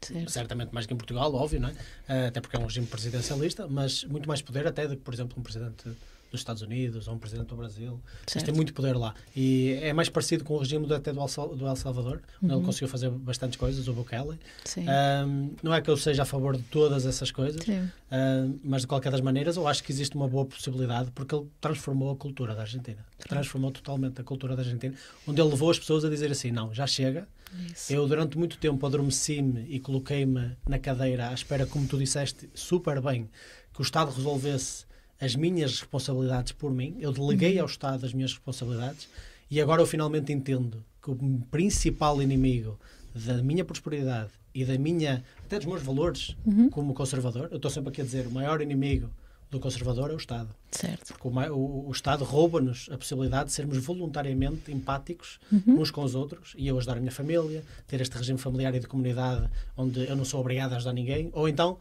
Certo. 0.00 0.30
certamente 0.30 0.72
mais 0.72 0.86
que 0.86 0.94
em 0.94 0.96
Portugal, 0.96 1.34
óbvio, 1.34 1.60
não 1.60 1.68
é? 1.68 1.72
Uh, 1.72 2.28
até 2.28 2.40
porque 2.40 2.56
é 2.56 2.60
um 2.60 2.66
regime 2.66 2.86
presidencialista, 2.86 3.66
mas 3.66 4.04
muito 4.04 4.28
mais 4.28 4.40
poder 4.40 4.64
até 4.64 4.86
do 4.86 4.96
que, 4.96 5.02
por 5.02 5.12
exemplo, 5.12 5.36
um 5.36 5.42
presidente 5.42 5.90
dos 6.30 6.40
Estados 6.40 6.62
Unidos 6.62 7.08
ou 7.08 7.14
um 7.14 7.18
presidente 7.18 7.48
do 7.48 7.56
Brasil. 7.56 8.00
Certo. 8.26 8.44
tem 8.44 8.54
muito 8.54 8.72
poder 8.74 8.96
lá. 8.96 9.14
E 9.34 9.78
é 9.82 9.92
mais 9.92 10.08
parecido 10.08 10.44
com 10.44 10.54
o 10.54 10.58
regime 10.58 10.86
do, 10.86 10.94
até 10.94 11.12
do 11.12 11.20
El, 11.20 11.56
do 11.56 11.66
El 11.66 11.76
Salvador, 11.76 12.20
onde 12.42 12.52
uhum. 12.52 12.58
ele 12.58 12.66
conseguiu 12.66 12.88
fazer 12.88 13.10
bastantes 13.10 13.56
coisas, 13.56 13.88
o 13.88 13.92
Bukele. 13.92 14.38
Um, 14.78 15.50
não 15.62 15.74
é 15.74 15.80
que 15.80 15.90
eu 15.90 15.96
seja 15.96 16.22
a 16.22 16.26
favor 16.26 16.56
de 16.56 16.62
todas 16.64 17.06
essas 17.06 17.30
coisas, 17.30 17.60
um, 17.66 18.58
mas 18.62 18.82
de 18.82 18.86
qualquer 18.86 19.10
das 19.10 19.20
maneiras 19.20 19.56
eu 19.56 19.66
acho 19.66 19.82
que 19.82 19.92
existe 19.92 20.14
uma 20.16 20.28
boa 20.28 20.44
possibilidade 20.44 21.10
porque 21.12 21.34
ele 21.34 21.46
transformou 21.60 22.10
a 22.10 22.16
cultura 22.16 22.54
da 22.54 22.62
Argentina. 22.62 23.04
Transformou 23.18 23.70
totalmente 23.70 24.20
a 24.20 24.24
cultura 24.24 24.54
da 24.54 24.62
Argentina, 24.62 24.94
onde 25.26 25.40
ele 25.40 25.50
levou 25.50 25.70
as 25.70 25.78
pessoas 25.78 26.04
a 26.04 26.08
dizer 26.08 26.30
assim, 26.30 26.50
não, 26.50 26.72
já 26.72 26.86
chega. 26.86 27.26
Isso. 27.72 27.92
Eu 27.92 28.06
durante 28.06 28.36
muito 28.36 28.58
tempo 28.58 28.84
adormeci-me 28.86 29.66
e 29.68 29.80
coloquei-me 29.80 30.56
na 30.68 30.78
cadeira 30.78 31.28
à 31.28 31.34
espera, 31.34 31.66
como 31.66 31.86
tu 31.86 31.96
disseste, 31.96 32.48
super 32.54 33.00
bem, 33.00 33.28
que 33.72 33.80
o 33.80 33.82
Estado 33.82 34.10
resolvesse 34.10 34.87
as 35.20 35.34
minhas 35.34 35.80
responsabilidades 35.80 36.52
por 36.52 36.70
mim, 36.70 36.96
eu 37.00 37.12
deleguei 37.12 37.56
uhum. 37.56 37.62
ao 37.62 37.66
Estado 37.66 38.06
as 38.06 38.12
minhas 38.12 38.32
responsabilidades 38.32 39.08
e 39.50 39.60
agora 39.60 39.82
eu 39.82 39.86
finalmente 39.86 40.32
entendo 40.32 40.84
que 41.02 41.10
o 41.10 41.16
principal 41.50 42.22
inimigo 42.22 42.78
da 43.14 43.42
minha 43.42 43.64
prosperidade 43.64 44.30
e 44.54 44.64
da 44.64 44.78
minha, 44.78 45.24
até 45.44 45.56
dos 45.56 45.66
meus 45.66 45.82
valores 45.82 46.36
uhum. 46.44 46.70
como 46.70 46.94
conservador, 46.94 47.48
eu 47.50 47.56
estou 47.56 47.70
sempre 47.70 47.90
aqui 47.90 48.00
a 48.00 48.04
dizer, 48.04 48.26
o 48.26 48.30
maior 48.30 48.60
inimigo 48.60 49.10
do 49.50 49.58
conservador 49.58 50.10
é 50.10 50.14
o 50.14 50.16
Estado. 50.16 50.54
Certo. 50.70 51.14
Porque 51.14 51.26
o, 51.26 51.54
o, 51.54 51.88
o 51.88 51.90
Estado 51.90 52.22
rouba-nos 52.22 52.88
a 52.92 52.98
possibilidade 52.98 53.46
de 53.46 53.52
sermos 53.52 53.78
voluntariamente 53.78 54.70
empáticos 54.70 55.40
uhum. 55.50 55.80
uns 55.80 55.90
com 55.90 56.02
os 56.02 56.14
outros 56.14 56.54
e 56.56 56.68
eu 56.68 56.76
ajudar 56.76 56.98
a 56.98 57.00
minha 57.00 57.12
família, 57.12 57.64
ter 57.86 58.00
este 58.00 58.16
regime 58.16 58.38
familiar 58.38 58.74
e 58.74 58.80
de 58.80 58.86
comunidade 58.86 59.48
onde 59.76 60.06
eu 60.06 60.14
não 60.14 60.24
sou 60.24 60.40
obrigado 60.40 60.74
a 60.74 60.76
ajudar 60.76 60.92
ninguém, 60.92 61.30
ou 61.32 61.48
então 61.48 61.78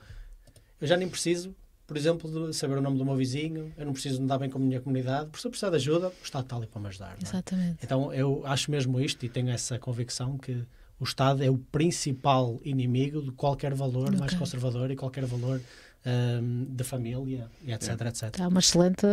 eu 0.80 0.88
já 0.88 0.96
nem 0.96 1.10
preciso 1.10 1.54
por 1.88 1.96
exemplo, 1.96 2.50
de 2.50 2.54
saber 2.54 2.78
o 2.78 2.82
nome 2.82 2.98
do 2.98 3.06
meu 3.06 3.16
vizinho, 3.16 3.72
eu 3.78 3.86
não 3.86 3.94
preciso 3.94 4.22
me 4.22 4.28
dar 4.28 4.38
bem 4.38 4.50
com 4.50 4.58
a 4.58 4.62
minha 4.62 4.82
comunidade, 4.82 5.28
porque 5.28 5.40
se 5.40 5.48
eu 5.48 5.52
precisar 5.52 5.70
de 5.70 5.78
ajuda, 5.78 6.10
o 6.10 6.14
Estado 6.24 6.44
está 6.44 6.58
ali 6.58 6.68
para 6.68 6.82
me 6.82 6.88
ajudar. 6.90 7.16
É? 7.18 7.24
Exatamente. 7.24 7.78
Então 7.82 8.14
eu 8.14 8.46
acho 8.46 8.70
mesmo 8.70 9.00
isto 9.00 9.26
e 9.26 9.30
tenho 9.30 9.50
essa 9.50 9.80
convicção 9.80 10.38
que 10.38 10.66
o 11.00 11.06
Estado 11.06 11.42
é 11.42 11.50
o 11.50 11.58
principal 11.58 12.60
inimigo 12.64 13.22
de 13.22 13.32
qualquer 13.32 13.74
valor 13.74 14.08
okay. 14.08 14.20
mais 14.20 14.34
conservador 14.34 14.92
e 14.92 14.98
qualquer 14.98 15.26
valor 15.26 15.62
um, 16.06 16.66
de 16.70 16.84
família, 16.84 17.50
e 17.66 17.74
etc, 17.74 18.02
é. 18.02 18.08
etc. 18.08 18.40
É 18.40 18.48
uma 18.48 18.60
excelente, 18.60 19.06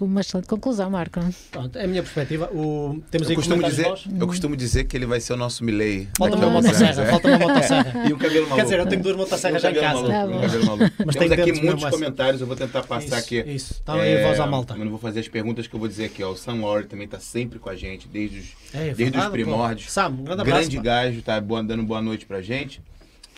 uma 0.00 0.20
excelente 0.20 0.48
conclusão, 0.48 0.90
Marco. 0.90 1.20
Pronto, 1.50 1.78
é 1.78 1.84
a 1.84 1.86
minha 1.86 2.02
perspectiva. 2.02 2.50
O, 2.52 3.00
temos 3.10 3.30
eu, 3.30 3.36
costumo 3.36 3.62
dizer, 3.62 3.86
eu 4.18 4.26
costumo 4.26 4.56
dizer 4.56 4.84
que 4.84 4.96
ele 4.96 5.06
vai 5.06 5.20
ser 5.20 5.34
o 5.34 5.36
nosso 5.36 5.64
Milley. 5.64 6.08
Falta 6.18 6.36
uma 6.36 6.50
motosserra, 6.50 7.06
falta 7.06 7.28
uma 7.28 7.38
motosserra. 7.38 8.08
e 8.08 8.12
um 8.12 8.18
cabelo 8.18 8.48
maluco. 8.48 8.56
Quer 8.56 8.62
dizer, 8.64 8.78
eu 8.80 8.86
tenho 8.86 9.02
duas 9.02 9.16
motosserras 9.16 9.62
já 9.62 9.70
em 9.70 9.74
casa. 9.74 10.02
Maluco, 10.02 10.36
um 10.36 10.40
cabelo 10.40 10.66
maluco. 10.66 10.94
Mas 11.06 11.16
temos 11.16 11.32
aqui 11.32 11.52
muitos 11.52 11.90
comentários, 11.90 12.40
eu 12.40 12.46
vou 12.46 12.56
tentar 12.56 12.82
passar 12.82 13.06
isso, 13.06 13.14
aqui. 13.14 13.40
Isso, 13.42 13.72
está 13.74 13.94
aí 13.94 14.12
é, 14.12 14.26
voz 14.26 14.40
à 14.40 14.46
malta. 14.46 14.74
Eu 14.74 14.84
não 14.84 14.90
vou 14.90 14.98
fazer 14.98 15.20
as 15.20 15.28
perguntas 15.28 15.66
que 15.66 15.74
eu 15.74 15.78
vou 15.78 15.88
dizer 15.88 16.06
aqui. 16.06 16.22
Ó. 16.24 16.32
O 16.32 16.36
Sam 16.36 16.54
Lord 16.54 16.88
também 16.88 17.04
está 17.04 17.20
sempre 17.20 17.58
com 17.58 17.70
a 17.70 17.76
gente, 17.76 18.08
desde 18.08 18.40
os, 18.40 18.46
é, 18.74 18.94
desde 18.94 19.16
os 19.16 19.26
primórdios. 19.26 19.86
Pô. 19.86 19.92
Sam, 19.92 20.08
um 20.08 20.24
grande 20.24 20.40
abraço. 20.40 20.60
Grande 20.60 20.80
gajo, 20.80 21.22
tá 21.22 21.38
dando 21.38 21.82
boa 21.82 22.02
noite 22.02 22.26
pra 22.26 22.42
gente. 22.42 22.82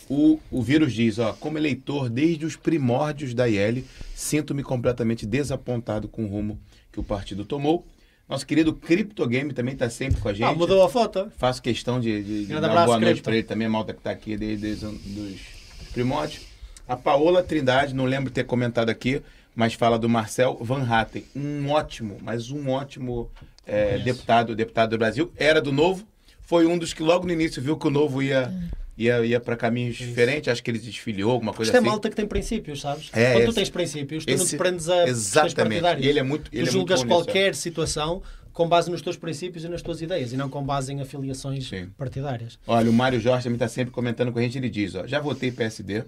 O, 0.09 0.39
o 0.51 0.63
vírus 0.63 0.93
diz, 0.93 1.19
ó, 1.19 1.33
como 1.33 1.59
eleitor 1.59 2.09
desde 2.09 2.45
os 2.45 2.57
primórdios 2.57 3.35
da 3.35 3.49
IL, 3.49 3.85
sinto-me 4.15 4.63
completamente 4.63 5.27
desapontado 5.27 6.09
com 6.09 6.25
o 6.25 6.29
rumo 6.29 6.59
que 6.93 7.01
o 7.01 7.03
partido 7.03 7.45
tomou. 7.45 7.87
Nosso 8.29 8.47
querido 8.47 8.73
Cryptogame 8.73 9.53
também 9.53 9.75
está 9.75 9.91
sempre 9.91 10.21
com 10.21 10.29
a 10.29 10.33
gente. 10.33 10.45
Ah, 10.45 10.55
mudou 10.55 10.83
a 10.83 10.89
foto. 10.89 11.31
Faço 11.37 11.61
questão 11.61 12.01
de, 12.01 12.23
de, 12.23 12.47
de 12.47 12.53
dar 12.53 12.65
abraço, 12.65 12.87
boa 12.87 13.01
noite 13.01 13.21
para 13.21 13.35
ele 13.35 13.43
também, 13.43 13.67
a 13.67 13.71
malta 13.71 13.93
que 13.93 14.01
está 14.01 14.11
aqui 14.11 14.37
desde, 14.37 14.75
desde 14.75 14.87
os 14.87 15.89
primórdios. 15.93 16.43
A 16.89 16.97
Paola 16.97 17.43
Trindade, 17.43 17.95
não 17.95 18.05
lembro 18.05 18.31
ter 18.31 18.45
comentado 18.45 18.89
aqui, 18.89 19.23
mas 19.55 19.75
fala 19.75 19.99
do 19.99 20.09
Marcel 20.09 20.59
Van 20.61 20.83
Hatten. 20.83 21.25
Um 21.35 21.71
ótimo, 21.71 22.19
mas 22.23 22.51
um 22.51 22.71
ótimo 22.71 23.31
é, 23.67 23.99
deputado, 23.99 24.55
deputado 24.55 24.91
do 24.91 24.99
Brasil. 24.99 25.31
Era 25.37 25.61
do 25.61 25.73
Novo, 25.73 26.07
foi 26.43 26.67
um 26.67 26.77
dos 26.77 26.93
que 26.93 27.03
logo 27.03 27.27
no 27.27 27.33
início 27.33 27.63
viu 27.63 27.77
que 27.77 27.87
o 27.87 27.91
novo 27.91 28.23
ia, 28.23 28.53
ia, 28.97 29.25
ia 29.25 29.41
para 29.41 29.57
caminhos 29.57 29.97
diferentes. 29.97 30.49
Acho 30.49 30.63
que 30.63 30.71
ele 30.71 30.79
desfiliou, 30.79 31.31
alguma 31.33 31.53
coisa 31.53 31.71
Isto 31.71 31.77
é 31.77 31.79
assim. 31.81 31.89
malta 31.89 32.11
que 32.11 32.17
tem 32.17 32.27
princípios, 32.27 32.81
sabes? 32.81 33.11
É, 33.13 33.33
Quando 33.33 33.45
tu 33.45 33.49
esse- 33.51 33.55
tens 33.57 33.71
princípios, 33.71 34.25
tu 34.25 34.31
não 34.31 34.37
te 34.39 34.43
esse- 34.43 34.57
prendes 34.57 34.89
a 34.89 35.09
Exatamente. 35.09 35.85
E 36.01 36.09
ele 36.09 36.19
é 36.19 36.23
muito. 36.23 36.51
Ele 36.53 36.65
tu 36.65 36.69
é 36.69 36.73
julgas 36.73 37.01
muito 37.01 37.09
bom 37.11 37.19
nisso, 37.19 37.31
é. 37.31 37.33
qualquer 37.33 37.55
situação 37.55 38.23
com 38.53 38.69
base 38.69 38.89
nos 38.91 39.03
teus 39.03 39.17
princípios 39.17 39.65
e 39.65 39.69
nas 39.69 39.83
tuas 39.83 40.01
ideias 40.01 40.33
e 40.33 40.37
não 40.37 40.49
com 40.49 40.63
base 40.65 40.93
em 40.93 41.01
afiliações 41.01 41.69
Sim. 41.69 41.89
partidárias. 41.99 42.57
Olha, 42.67 42.89
o 42.89 42.93
Mário 42.93 43.19
Jorge 43.21 43.45
também 43.45 43.57
está 43.57 43.67
sempre 43.69 43.93
comentando 43.93 44.31
com 44.33 44.39
a 44.39 44.43
gente. 44.43 44.57
Ele 44.59 44.69
diz: 44.71 44.95
ó, 44.95 45.07
já 45.07 45.19
votei 45.21 45.51
PSD, 45.51 46.05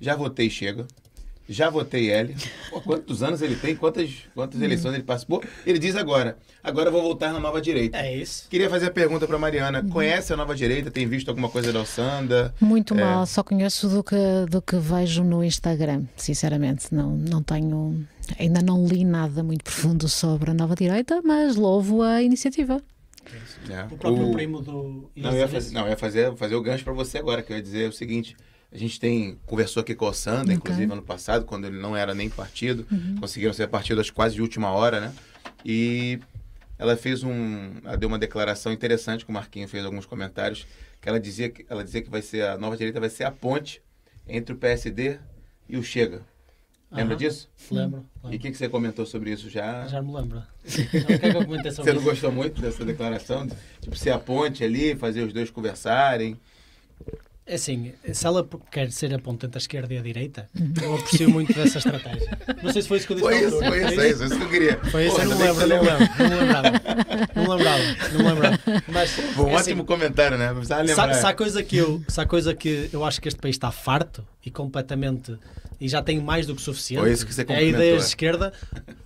já 0.00 0.14
votei 0.14 0.50
Chega, 0.50 0.86
já 1.48 1.70
votei 1.70 2.10
L. 2.10 2.34
Pô, 2.70 2.80
quantos 2.80 3.22
anos 3.22 3.40
ele 3.40 3.56
tem? 3.56 3.74
Quantas, 3.74 4.10
quantas 4.34 4.60
eleições 4.60 4.94
ele 4.94 5.02
participou? 5.02 5.42
Ele 5.66 5.78
diz 5.78 5.96
agora: 5.96 6.36
agora 6.62 6.88
eu 6.88 6.92
vou 6.92 7.02
voltar 7.02 7.32
na 7.32 7.40
nova 7.40 7.60
direita. 7.60 7.96
É 7.98 8.14
isso. 8.16 8.46
Queria 8.50 8.68
fazer 8.68 8.86
a 8.86 8.90
pergunta 8.90 9.26
para 9.26 9.38
Mariana: 9.38 9.82
conhece 9.90 10.32
a 10.32 10.36
nova 10.36 10.54
direita? 10.54 10.90
Tem 10.90 11.06
visto 11.06 11.28
alguma 11.28 11.48
coisa 11.48 11.72
da 11.72 11.78
Alçanda? 11.78 12.54
Muito 12.60 12.94
É. 12.94 13.00
mal, 13.00 13.26
só 13.26 13.42
conheço 13.42 13.88
do 13.88 14.04
que, 14.04 14.16
do 14.50 14.60
que 14.60 14.76
vejo 14.76 15.24
no 15.24 15.42
Instagram, 15.42 16.04
sinceramente. 16.16 16.94
Não, 16.94 17.16
não 17.16 17.42
tenho. 17.42 18.06
Ainda 18.38 18.60
não 18.60 18.86
li 18.86 19.04
nada 19.04 19.42
muito 19.42 19.64
profundo 19.64 20.06
sobre 20.06 20.50
a 20.50 20.54
nova 20.54 20.74
direita, 20.74 21.22
mas 21.24 21.56
louvo 21.56 22.02
a 22.02 22.22
iniciativa. 22.22 22.82
É. 23.70 23.82
O 23.92 23.96
próprio 23.98 24.28
O- 24.28 24.32
primo 24.32 24.60
do. 24.62 25.10
Não, 25.16 25.30
eu 25.32 25.38
ia 25.38 25.48
fazer, 25.48 25.74
não, 25.74 25.82
eu 25.82 25.88
ia 25.90 25.96
fazer, 25.96 26.34
fazer 26.36 26.54
o 26.54 26.62
gancho 26.62 26.84
para 26.84 26.92
você 26.92 27.18
agora, 27.18 27.42
que 27.42 27.52
eu 27.52 27.56
ia 27.56 27.62
dizer 27.62 27.88
o 27.88 27.92
seguinte. 27.92 28.36
A 28.70 28.76
gente 28.76 29.00
tem 29.00 29.38
conversou 29.46 29.80
aqui 29.80 29.94
com 29.94 30.04
o 30.04 30.08
Alçanda, 30.08 30.42
Ok. 30.52 30.54
inclusive 30.54 30.92
ano 30.92 31.02
passado, 31.02 31.44
quando 31.46 31.66
ele 31.66 31.78
não 31.78 31.96
era 31.96 32.14
nem 32.14 32.28
partido. 32.28 32.86
Conseguiram 33.18 33.52
ser 33.52 33.66
partido 33.68 34.00
às 34.00 34.10
quase 34.10 34.34
de 34.34 34.42
última 34.42 34.70
hora, 34.70 35.00
né? 35.00 35.14
E 35.64 36.18
ela 36.78 36.96
fez 36.96 37.22
um. 37.22 37.72
Ela 37.82 37.96
deu 37.96 38.08
uma 38.08 38.18
declaração 38.18 38.70
interessante, 38.72 39.24
que 39.24 39.30
o 39.30 39.34
Marquinho 39.34 39.66
fez 39.66 39.84
alguns 39.84 40.04
comentários, 40.04 40.66
que 41.00 41.08
ela 41.08 41.18
dizia 41.18 41.48
que, 41.48 41.64
ela 41.68 41.82
dizia 41.82 42.02
que 42.02 42.10
vai 42.10 42.20
ser 42.20 42.42
a 42.44 42.58
nova 42.58 42.76
direita 42.76 43.00
vai 43.00 43.08
ser 43.08 43.24
a 43.24 43.30
ponte 43.30 43.80
entre 44.26 44.54
o 44.54 44.58
PSD 44.58 45.18
e 45.68 45.76
o 45.78 45.82
Chega. 45.82 46.20
Lembra 46.90 47.14
Aham. 47.14 47.16
disso? 47.16 47.48
Lembro. 47.70 48.00
E 48.00 48.18
o 48.18 48.22
lembro. 48.28 48.38
que, 48.40 48.50
que 48.50 48.56
você 48.58 48.68
comentou 48.68 49.04
sobre 49.06 49.30
isso 49.30 49.48
já? 49.50 49.86
Já 49.86 50.00
me 50.02 50.12
lembro. 50.14 50.38
O 50.38 51.06
que 51.06 51.12
é 51.12 51.18
que 51.18 51.36
eu 51.36 51.44
comentei 51.44 51.70
sobre 51.70 51.90
Você 51.90 51.92
não 51.92 52.00
isso? 52.02 52.10
gostou 52.10 52.32
muito 52.32 52.60
dessa 52.62 52.84
declaração? 52.84 53.46
Tipo, 53.80 53.96
ser 53.96 54.10
a 54.10 54.18
ponte 54.18 54.62
ali, 54.64 54.94
fazer 54.96 55.22
os 55.22 55.32
dois 55.32 55.50
conversarem. 55.50 56.38
É 57.48 57.54
assim, 57.54 57.94
se 58.12 58.26
ela 58.26 58.46
quer 58.70 58.92
ser 58.92 59.14
a 59.14 59.18
ponte 59.18 59.46
entre 59.46 59.56
a 59.56 59.62
esquerda 59.62 59.94
e 59.94 59.96
a 59.96 60.02
direita, 60.02 60.50
eu 60.82 60.96
aprecio 60.96 61.30
muito 61.30 61.54
dessa 61.54 61.78
estratégia. 61.78 62.38
Não 62.62 62.70
sei 62.70 62.82
se 62.82 62.88
foi 62.88 62.98
isso 62.98 63.06
que 63.06 63.14
eu 63.14 63.16
disse 63.16 63.28
Foi 63.28 63.46
isso, 63.46 63.58
foi 63.58 63.78
isso, 63.78 64.00
é 64.00 64.10
isso, 64.10 64.22
é 64.22 64.26
isso 64.26 64.36
que 64.36 64.44
eu 64.44 64.48
queria. 64.50 64.80
Foi 64.90 65.06
isso, 65.06 65.16
Pô, 65.16 65.22
eu 65.22 65.28
não 65.30 65.38
lembro, 65.38 65.66
não 65.66 65.82
lembro, 65.82 66.08
não 66.28 66.38
lembrava. 66.38 66.72
Não 67.34 67.56
lembrava, 67.56 68.12
não 68.12 68.26
lembrava. 68.28 68.58
Mas, 68.88 69.10
Foi 69.12 69.44
um 69.46 69.48
é 69.48 69.54
assim, 69.54 69.70
ótimo 69.70 69.84
comentário, 69.86 70.36
né? 70.36 70.54
Se, 70.62 70.94
se 71.20 71.26
há 71.26 71.32
coisa 71.32 71.62
que 71.62 71.78
eu, 71.78 72.02
se 72.06 72.20
há 72.20 72.26
coisa 72.26 72.54
que 72.54 72.90
eu 72.92 73.02
acho 73.02 73.18
que 73.18 73.28
este 73.28 73.40
país 73.40 73.56
está 73.56 73.70
farto 73.72 74.22
e 74.44 74.50
completamente 74.50 75.38
e 75.80 75.88
já 75.88 76.02
tem 76.02 76.20
mais 76.20 76.46
do 76.46 76.54
que 76.54 76.60
suficiente. 76.60 77.00
Foi 77.00 77.12
isso 77.12 77.24
que 77.24 77.32
você 77.32 77.46
é 77.48 77.54
a 77.54 77.62
ideia 77.62 77.96
de 77.96 78.02
esquerda. 78.02 78.52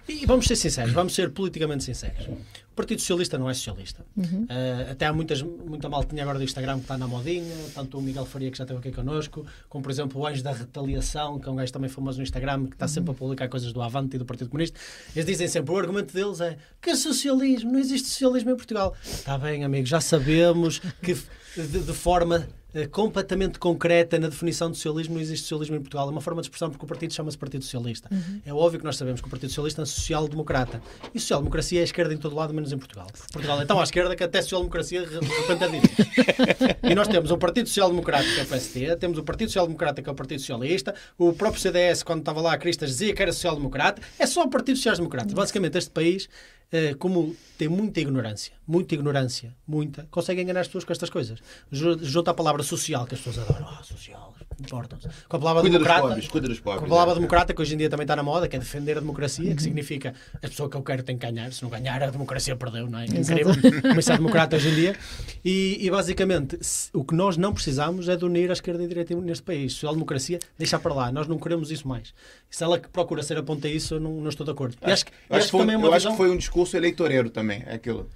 E 0.08 0.26
vamos 0.26 0.46
ser 0.46 0.56
sinceros, 0.56 0.92
vamos 0.92 1.14
ser 1.14 1.30
politicamente 1.30 1.84
sinceros. 1.84 2.26
O 2.72 2.74
Partido 2.74 3.00
Socialista 3.00 3.36
não 3.36 3.50
é 3.50 3.54
socialista. 3.54 4.02
Eh, 4.48 4.88
até 4.92 5.04
há 5.04 5.12
muitas, 5.12 5.42
muita 5.42 5.90
maltinha 5.90 6.22
agora 6.22 6.38
do 6.38 6.44
Instagram 6.44 6.76
que 6.76 6.84
está 6.84 6.96
na 6.96 7.06
modinha, 7.06 7.54
tanto 7.74 7.98
o 7.98 8.02
Miguel 8.02 8.24
Faria 8.24 8.50
que 8.50 8.56
já 8.56 8.64
esteve 8.64 8.80
aqui 8.80 8.90
connosco, 8.90 9.44
como 9.68 9.84
por 9.84 9.90
exemplo 9.90 10.18
o 10.18 10.26
Anjo 10.26 10.42
da 10.42 10.52
Retaliação, 10.52 11.38
que 11.38 11.46
é 11.46 11.52
um 11.52 11.56
gajo 11.56 11.70
também 11.70 11.90
famoso 11.90 12.16
no 12.16 12.22
Instagram, 12.22 12.64
que 12.64 12.74
está 12.74 12.88
sempre 12.88 13.10
a 13.10 13.14
publicar 13.14 13.46
coisas 13.48 13.74
do 13.74 13.82
Avante 13.82 14.16
e 14.16 14.18
do 14.18 14.24
Partido 14.24 14.48
Comunista. 14.48 14.80
Eles 15.14 15.26
dizem 15.26 15.48
sempre, 15.48 15.70
o 15.70 15.76
argumento 15.76 16.14
deles 16.14 16.40
é 16.40 16.56
que 16.80 16.88
é 16.88 16.96
socialismo, 16.96 17.70
não 17.70 17.78
existe 17.78 18.08
socialismo 18.08 18.50
em 18.52 18.56
Portugal. 18.56 18.96
Está 19.04 19.36
bem, 19.36 19.64
amigo, 19.64 19.86
já 19.86 20.00
sabemos 20.00 20.78
que 21.02 21.14
de, 21.54 21.78
de 21.80 21.92
forma 21.92 22.48
completamente 22.90 23.58
concreta 23.58 24.18
na 24.18 24.28
definição 24.28 24.70
de 24.70 24.76
socialismo 24.76 25.14
não 25.14 25.20
existe 25.20 25.42
socialismo 25.42 25.76
em 25.76 25.80
Portugal. 25.80 26.08
É 26.08 26.10
uma 26.10 26.20
forma 26.20 26.40
de 26.40 26.46
expressão 26.46 26.70
porque 26.70 26.84
o 26.84 26.88
partido 26.88 27.12
chama-se 27.12 27.36
Partido 27.36 27.64
Socialista. 27.64 28.08
É 28.44 28.52
óbvio 28.52 28.78
que 28.78 28.84
nós 28.84 28.96
sabemos 28.96 29.20
que 29.20 29.26
o 29.26 29.30
Partido 29.30 29.50
Socialista 29.50 29.82
é 29.82 29.84
social-democrata. 29.84 30.82
E 31.14 31.20
social-democracia 31.20 31.80
é 31.80 31.82
a 31.82 31.84
esquerda 31.84 32.14
em 32.14 32.16
todo 32.16 32.34
lado, 32.34 32.54
menos 32.54 32.72
em 32.72 32.78
Portugal. 32.78 33.06
Portugal 33.32 33.60
é 33.60 33.64
tão 33.64 33.78
à 33.78 33.82
esquerda 33.82 34.16
que 34.16 34.24
até 34.24 34.40
social-democracia 34.40 35.06
de 35.06 35.18
repente 35.18 35.64
direita. 35.68 36.82
E 36.82 36.94
nós 36.94 37.08
temos 37.08 37.30
o 37.30 37.38
Partido 37.38 37.68
Social-Democrata, 37.68 38.24
que 38.24 38.40
é 38.40 38.42
o 38.42 38.46
PSD, 38.46 38.96
temos 38.96 39.18
o 39.18 39.22
Partido 39.22 39.48
Social-Democrata, 39.48 40.02
que 40.02 40.08
é 40.08 40.12
o 40.12 40.14
Partido 40.14 40.40
Socialista, 40.40 40.94
o 41.16 41.32
próprio 41.32 41.60
CDS, 41.60 42.02
quando 42.02 42.20
estava 42.20 42.40
lá 42.40 42.52
a 42.52 42.58
Cristas, 42.58 42.90
dizia 42.90 43.14
que 43.14 43.22
era 43.22 43.32
social-democrata. 43.32 44.02
É 44.18 44.26
só 44.26 44.42
o 44.42 44.50
Partido 44.50 44.76
Social-Democrata. 44.76 45.34
Basicamente, 45.34 45.78
este 45.78 45.90
país, 45.90 46.28
eh, 46.28 46.61
como 46.98 47.36
tem 47.58 47.68
muita 47.68 48.00
ignorância, 48.00 48.52
muita 48.66 48.94
ignorância, 48.94 49.54
muita, 49.66 50.06
consegue 50.10 50.40
enganar 50.40 50.60
as 50.60 50.66
pessoas 50.68 50.84
com 50.84 50.92
estas 50.92 51.10
coisas. 51.10 51.38
Ju- 51.70 51.98
Junta 52.02 52.30
a 52.30 52.34
palavra 52.34 52.62
social, 52.62 53.06
que 53.06 53.14
as 53.14 53.20
pessoas 53.20 53.46
adoram. 53.48 53.68
Ah, 53.68 53.82
social, 53.82 54.34
importam-se. 54.66 55.08
Com 55.28 55.36
a 55.36 55.40
palavra 55.40 55.62
Cuida 55.62 55.78
dos 55.78 55.86
democrata. 55.86 56.08
pobres, 56.08 56.28
cuida 56.28 56.48
dos 56.48 56.60
pobres. 56.60 56.80
Com 56.80 56.86
a 56.86 56.88
palavra 56.88 57.12
é. 57.12 57.14
democrata, 57.16 57.54
que 57.54 57.60
hoje 57.62 57.74
em 57.74 57.78
dia 57.78 57.90
também 57.90 58.04
está 58.04 58.16
na 58.16 58.22
moda, 58.22 58.48
que 58.48 58.56
é 58.56 58.58
defender 58.58 58.96
a 58.96 59.00
democracia, 59.00 59.54
que 59.54 59.62
significa 59.62 60.14
a 60.36 60.48
pessoa 60.48 60.68
que 60.68 60.76
eu 60.76 60.82
quero 60.82 61.02
tem 61.02 61.16
que 61.18 61.26
ganhar, 61.26 61.52
se 61.52 61.62
não 61.62 61.70
ganhar, 61.70 62.02
a 62.02 62.10
democracia 62.10 62.54
perdeu, 62.56 62.88
não 62.88 62.98
é? 62.98 63.04
Incrível. 63.06 63.52
Começar 63.82 64.16
democrata 64.16 64.56
hoje 64.56 64.68
em 64.68 64.74
dia. 64.74 64.96
E, 65.44 65.78
e, 65.84 65.90
basicamente, 65.90 66.58
se- 66.60 66.90
o 66.92 67.04
que 67.04 67.14
nós 67.14 67.36
não 67.36 67.52
precisamos 67.52 68.08
é 68.08 68.16
de 68.16 68.24
unir 68.24 68.50
a 68.50 68.52
esquerda 68.52 68.82
e 68.82 68.86
a 68.86 68.88
direita 68.88 69.14
neste 69.16 69.42
país. 69.42 69.72
Social-democracia, 69.74 70.38
deixa 70.58 70.78
para 70.78 70.94
lá. 70.94 71.12
Nós 71.12 71.26
não 71.28 71.38
queremos 71.38 71.70
isso 71.70 71.86
mais. 71.88 72.14
E 72.50 72.56
se 72.56 72.62
ela 72.64 72.78
que 72.78 72.88
procura 72.88 73.22
ser 73.22 73.36
a 73.38 73.42
ponta 73.42 73.66
a 73.66 73.70
isso, 73.70 73.94
eu 73.94 74.00
não, 74.00 74.12
não 74.20 74.28
estou 74.28 74.44
de 74.44 74.52
acordo. 74.52 74.76
E 74.86 74.90
acho, 74.90 75.06
que- 75.06 75.12
Eu 75.12 75.14
e 75.14 75.24
acho, 75.30 75.36
acho 75.38 75.44
que 75.46 75.50
foi, 75.50 75.60
também 75.60 75.74
é 75.74 75.78
uma 75.78 75.86
eu 75.86 75.92
acho 75.92 75.98
visão... 76.00 76.12
que 76.12 76.16
foi 76.18 76.30
um 76.30 76.36
discurso 76.36 76.76
eleitoreiro 76.76 77.30
também, 77.30 77.62
é 77.66 77.74
aquilo. 77.74 78.08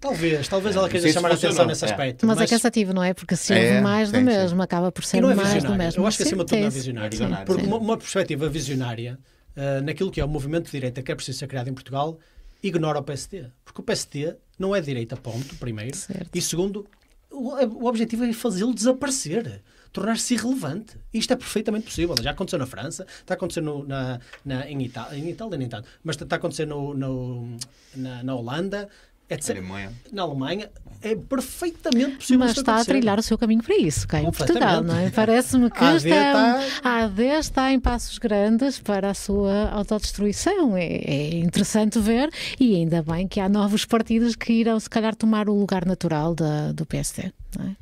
Talvez, 0.00 0.48
talvez 0.48 0.74
É, 0.74 0.78
ela 0.78 0.86
não 0.88 0.92
queira 0.92 1.12
chamar 1.12 1.30
a 1.30 1.34
atenção 1.34 1.66
nesse 1.66 1.84
é. 1.84 1.90
aspecto. 1.90 2.26
Mas, 2.26 2.40
é 2.40 2.46
cansativo, 2.46 2.92
não 2.92 3.02
é? 3.02 3.12
Porque 3.14 3.36
se 3.36 3.52
houve 3.52 3.64
É, 3.64 3.80
mais 3.80 4.10
do 4.10 4.18
sim, 4.18 4.20
sim. 4.20 4.24
mesmo, 4.26 4.62
acaba 4.62 4.90
por 4.92 5.04
ser 5.04 5.18
E 5.18 5.20
não 5.20 5.30
é 5.30 5.34
mais 5.34 5.62
do 5.62 5.74
mesmo. 5.74 6.02
Eu 6.02 6.06
acho 6.06 6.16
que 6.16 6.22
acima 6.24 6.44
de 6.44 6.48
tudo 6.50 6.56
Sim, 6.56 6.60
não 6.62 6.66
é 6.68 6.70
sim. 6.70 6.76
visionário. 6.78 7.06
É 7.06 7.10
visionário, 7.10 7.46
Porque 7.46 7.62
sim. 7.62 7.68
uma, 7.68 7.76
uma 7.78 7.96
perspectiva 7.96 8.48
visionária 8.48 9.18
ah, 9.56 9.80
naquilo 9.82 10.10
que 10.10 10.20
é 10.20 10.24
o 10.24 10.28
movimento 10.28 10.66
de 10.66 10.70
direita 10.72 11.02
que 11.02 11.10
é 11.12 11.14
preciso 11.14 11.38
ser 11.38 11.46
criado 11.46 11.68
em 11.68 11.74
Portugal 11.74 12.18
ignora 12.62 12.98
o 12.98 13.02
PSD. 13.02 13.46
Porque 13.64 13.80
o 13.80 13.84
PSD 13.84 14.34
não 14.58 14.74
é 14.76 14.80
direita, 14.80 15.16
ponto, 15.16 15.54
primeiro. 15.56 15.96
Certo. 15.96 16.28
E 16.34 16.40
segundo, 16.42 16.86
o, 17.30 17.54
o 17.82 17.86
objetivo 17.86 18.24
é 18.24 18.32
fazê-lo 18.32 18.74
desaparecer. 18.74 19.62
Tornar-se 19.92 20.34
irrelevante. 20.34 20.96
Isto 21.12 21.32
é 21.32 21.36
perfeitamente 21.36 21.86
possível. 21.86 22.14
Já 22.22 22.30
aconteceu 22.30 22.60
na 22.60 22.66
França, 22.66 23.04
está 23.22 23.34
acontecendo 23.34 23.84
na, 23.88 24.20
na, 24.44 24.70
em, 24.70 24.80
Itália, 24.84 25.18
em 25.18 25.28
Itália, 25.30 25.58
nem 25.58 25.68
tanto, 25.68 25.88
mas 26.04 26.14
está 26.14 26.36
acontecendo 26.36 26.76
no, 26.76 26.94
no- 26.94 27.56
na, 27.96 28.22
na 28.22 28.34
Holanda, 28.36 28.88
etc. 29.30 29.50
Alemanha. 29.56 29.92
Na 30.12 30.22
Alemanha. 30.22 30.70
É 31.02 31.14
perfeitamente 31.14 32.16
possível 32.16 32.40
Mas 32.40 32.58
está 32.58 32.76
a 32.78 32.84
trilhar 32.84 33.18
o 33.18 33.22
seu 33.22 33.38
caminho 33.38 33.62
para 33.62 33.74
isso, 33.74 34.06
cá 34.06 34.20
em. 34.20 34.30
Portugal, 34.30 34.82
não 34.82 34.94
é? 34.98 35.08
Parece-me 35.08 35.70
que 35.70 35.82
A 35.82 35.88
AD 35.92 35.96
está, 35.96 36.60
está- 36.66 36.88
a 36.90 37.04
AD 37.04 37.22
está 37.22 37.72
em 37.72 37.80
passos 37.80 38.18
grandes 38.18 38.78
para 38.78 39.08
a 39.08 39.14
sua 39.14 39.70
autodestruição. 39.70 40.76
É, 40.76 40.84
é 40.86 41.38
interessante 41.38 41.98
ver 41.98 42.30
e 42.58 42.74
ainda 42.76 43.02
bem 43.02 43.26
que 43.26 43.40
há 43.40 43.48
novos 43.48 43.86
partidos 43.86 44.36
que 44.36 44.52
irão, 44.52 44.78
se 44.78 44.90
calhar, 44.90 45.14
tomar 45.16 45.48
o 45.48 45.54
lugar 45.58 45.86
natural 45.86 46.34
da, 46.34 46.72
do 46.72 46.84
PSD. 46.84 47.32
Não 47.58 47.64
é? 47.66 47.76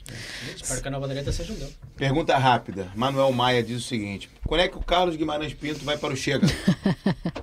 Espero 0.54 0.80
que 0.80 0.88
a 0.88 0.90
nova 0.92 1.08
direita 1.08 1.32
seja 1.32 1.52
um 1.52 1.56
deles. 1.56 1.76
Pergunta 1.96 2.38
rápida. 2.38 2.86
Manuel 2.94 3.32
Maia 3.32 3.62
diz 3.64 3.78
o 3.78 3.86
seguinte: 3.86 4.30
quando 4.46 4.60
é 4.60 4.68
que 4.68 4.76
o 4.78 4.80
Carlos 4.80 5.16
Guimarães 5.16 5.52
Pinto 5.52 5.84
vai 5.84 5.98
para 5.98 6.14
o 6.14 6.16
Chega? 6.16 6.46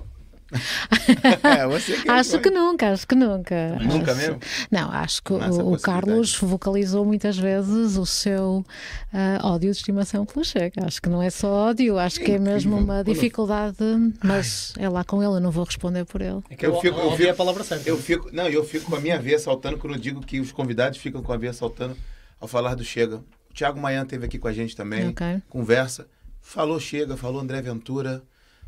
é, 1.42 1.66
você 1.66 1.96
que 2.00 2.08
Acho 2.08 2.30
que 2.30 2.36
responde. 2.48 2.50
nunca, 2.54 2.90
acho 2.92 3.06
que 3.06 3.14
nunca. 3.14 3.78
Nunca 3.80 4.12
Acho- 4.12 4.20
mesmo? 4.20 4.40
Não, 4.70 4.90
acho 4.92 5.22
que 5.22 5.32
o. 5.32 5.78
Carlos 5.80 6.36
vocalizou 6.38 7.04
muitas 7.04 7.36
vezes 7.36 7.96
o 7.96 8.06
seu 8.06 8.64
ah, 9.12 9.40
ódio 9.42 9.70
de 9.72 9.76
estimação 9.78 10.24
pelo 10.24 10.44
Chega. 10.44 10.86
Acho 10.86 11.02
que 11.02 11.08
não 11.08 11.22
é 11.22 11.30
só 11.30 11.48
ódio, 11.68 11.98
acho 11.98 12.20
que 12.20 12.32
é 12.32 12.38
mesmo 12.38 12.76
uma 12.76 13.02
dificuldade, 13.02 13.76
mas 14.22 14.72
é 14.78 14.88
lá 14.88 15.02
com 15.04 15.22
ele, 15.22 15.34
eu 15.34 15.40
não 15.40 15.50
vou 15.50 15.64
responder 15.64 16.04
por 16.04 16.20
ele. 16.20 16.40
É 16.50 16.54
que 16.54 16.64
Eu 16.66 16.74
eu, 16.74 16.80
fico- 16.80 16.98
eu 16.98 17.16
fico- 17.16 17.30
a 17.30 17.34
palavra 17.34 17.64
certa. 17.64 17.88
Eu 17.88 17.98
fico, 17.98 18.30
não, 18.32 18.48
eu 18.48 18.64
fico 18.64 18.88
com 18.90 18.96
a 18.96 19.00
minha 19.00 19.18
veia 19.20 19.38
saltando 19.38 19.78
quando 19.78 19.94
eu 19.94 20.00
digo 20.00 20.20
que 20.20 20.38
os 20.40 20.52
convidados 20.52 20.98
ficam 20.98 21.22
com 21.22 21.32
a 21.32 21.36
veia 21.36 21.52
saltando 21.52 21.96
ao 22.40 22.46
falar 22.46 22.74
do 22.74 22.84
Chega. 22.84 23.16
O 23.50 23.54
Thiago 23.54 23.80
Maia 23.80 24.02
esteve 24.02 24.26
aqui 24.26 24.38
com 24.38 24.48
a 24.48 24.52
gente 24.52 24.76
também, 24.76 25.08
Ok. 25.08 25.42
conversa, 25.48 26.06
falou 26.40 26.78
Chega, 26.78 27.16
falou 27.16 27.40
André 27.40 27.60
Ventura. 27.62 28.22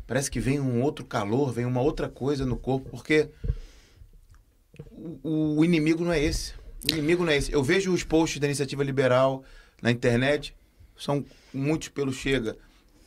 Parece 0.09 0.31
que 0.31 0.39
vem 0.39 0.59
um 0.59 0.81
outro 0.81 1.05
calor, 1.05 1.53
vem 1.53 1.65
uma 1.65 1.81
outra 1.81 2.09
coisa 2.09 2.43
no 2.43 2.57
corpo, 2.57 2.89
porque 2.89 3.29
o, 5.21 5.59
o 5.59 5.63
inimigo 5.63 6.03
não 6.03 6.11
é 6.11 6.19
esse. 6.19 6.53
O 6.89 6.93
inimigo 6.95 7.23
não 7.23 7.31
é 7.31 7.37
esse. 7.37 7.51
Eu 7.51 7.61
vejo 7.61 7.93
os 7.93 8.03
posts 8.03 8.39
da 8.39 8.47
iniciativa 8.47 8.83
liberal 8.83 9.43
na 9.79 9.91
internet, 9.91 10.55
são 10.97 11.23
muitos 11.53 11.89
pelo 11.89 12.11
Chega. 12.11 12.57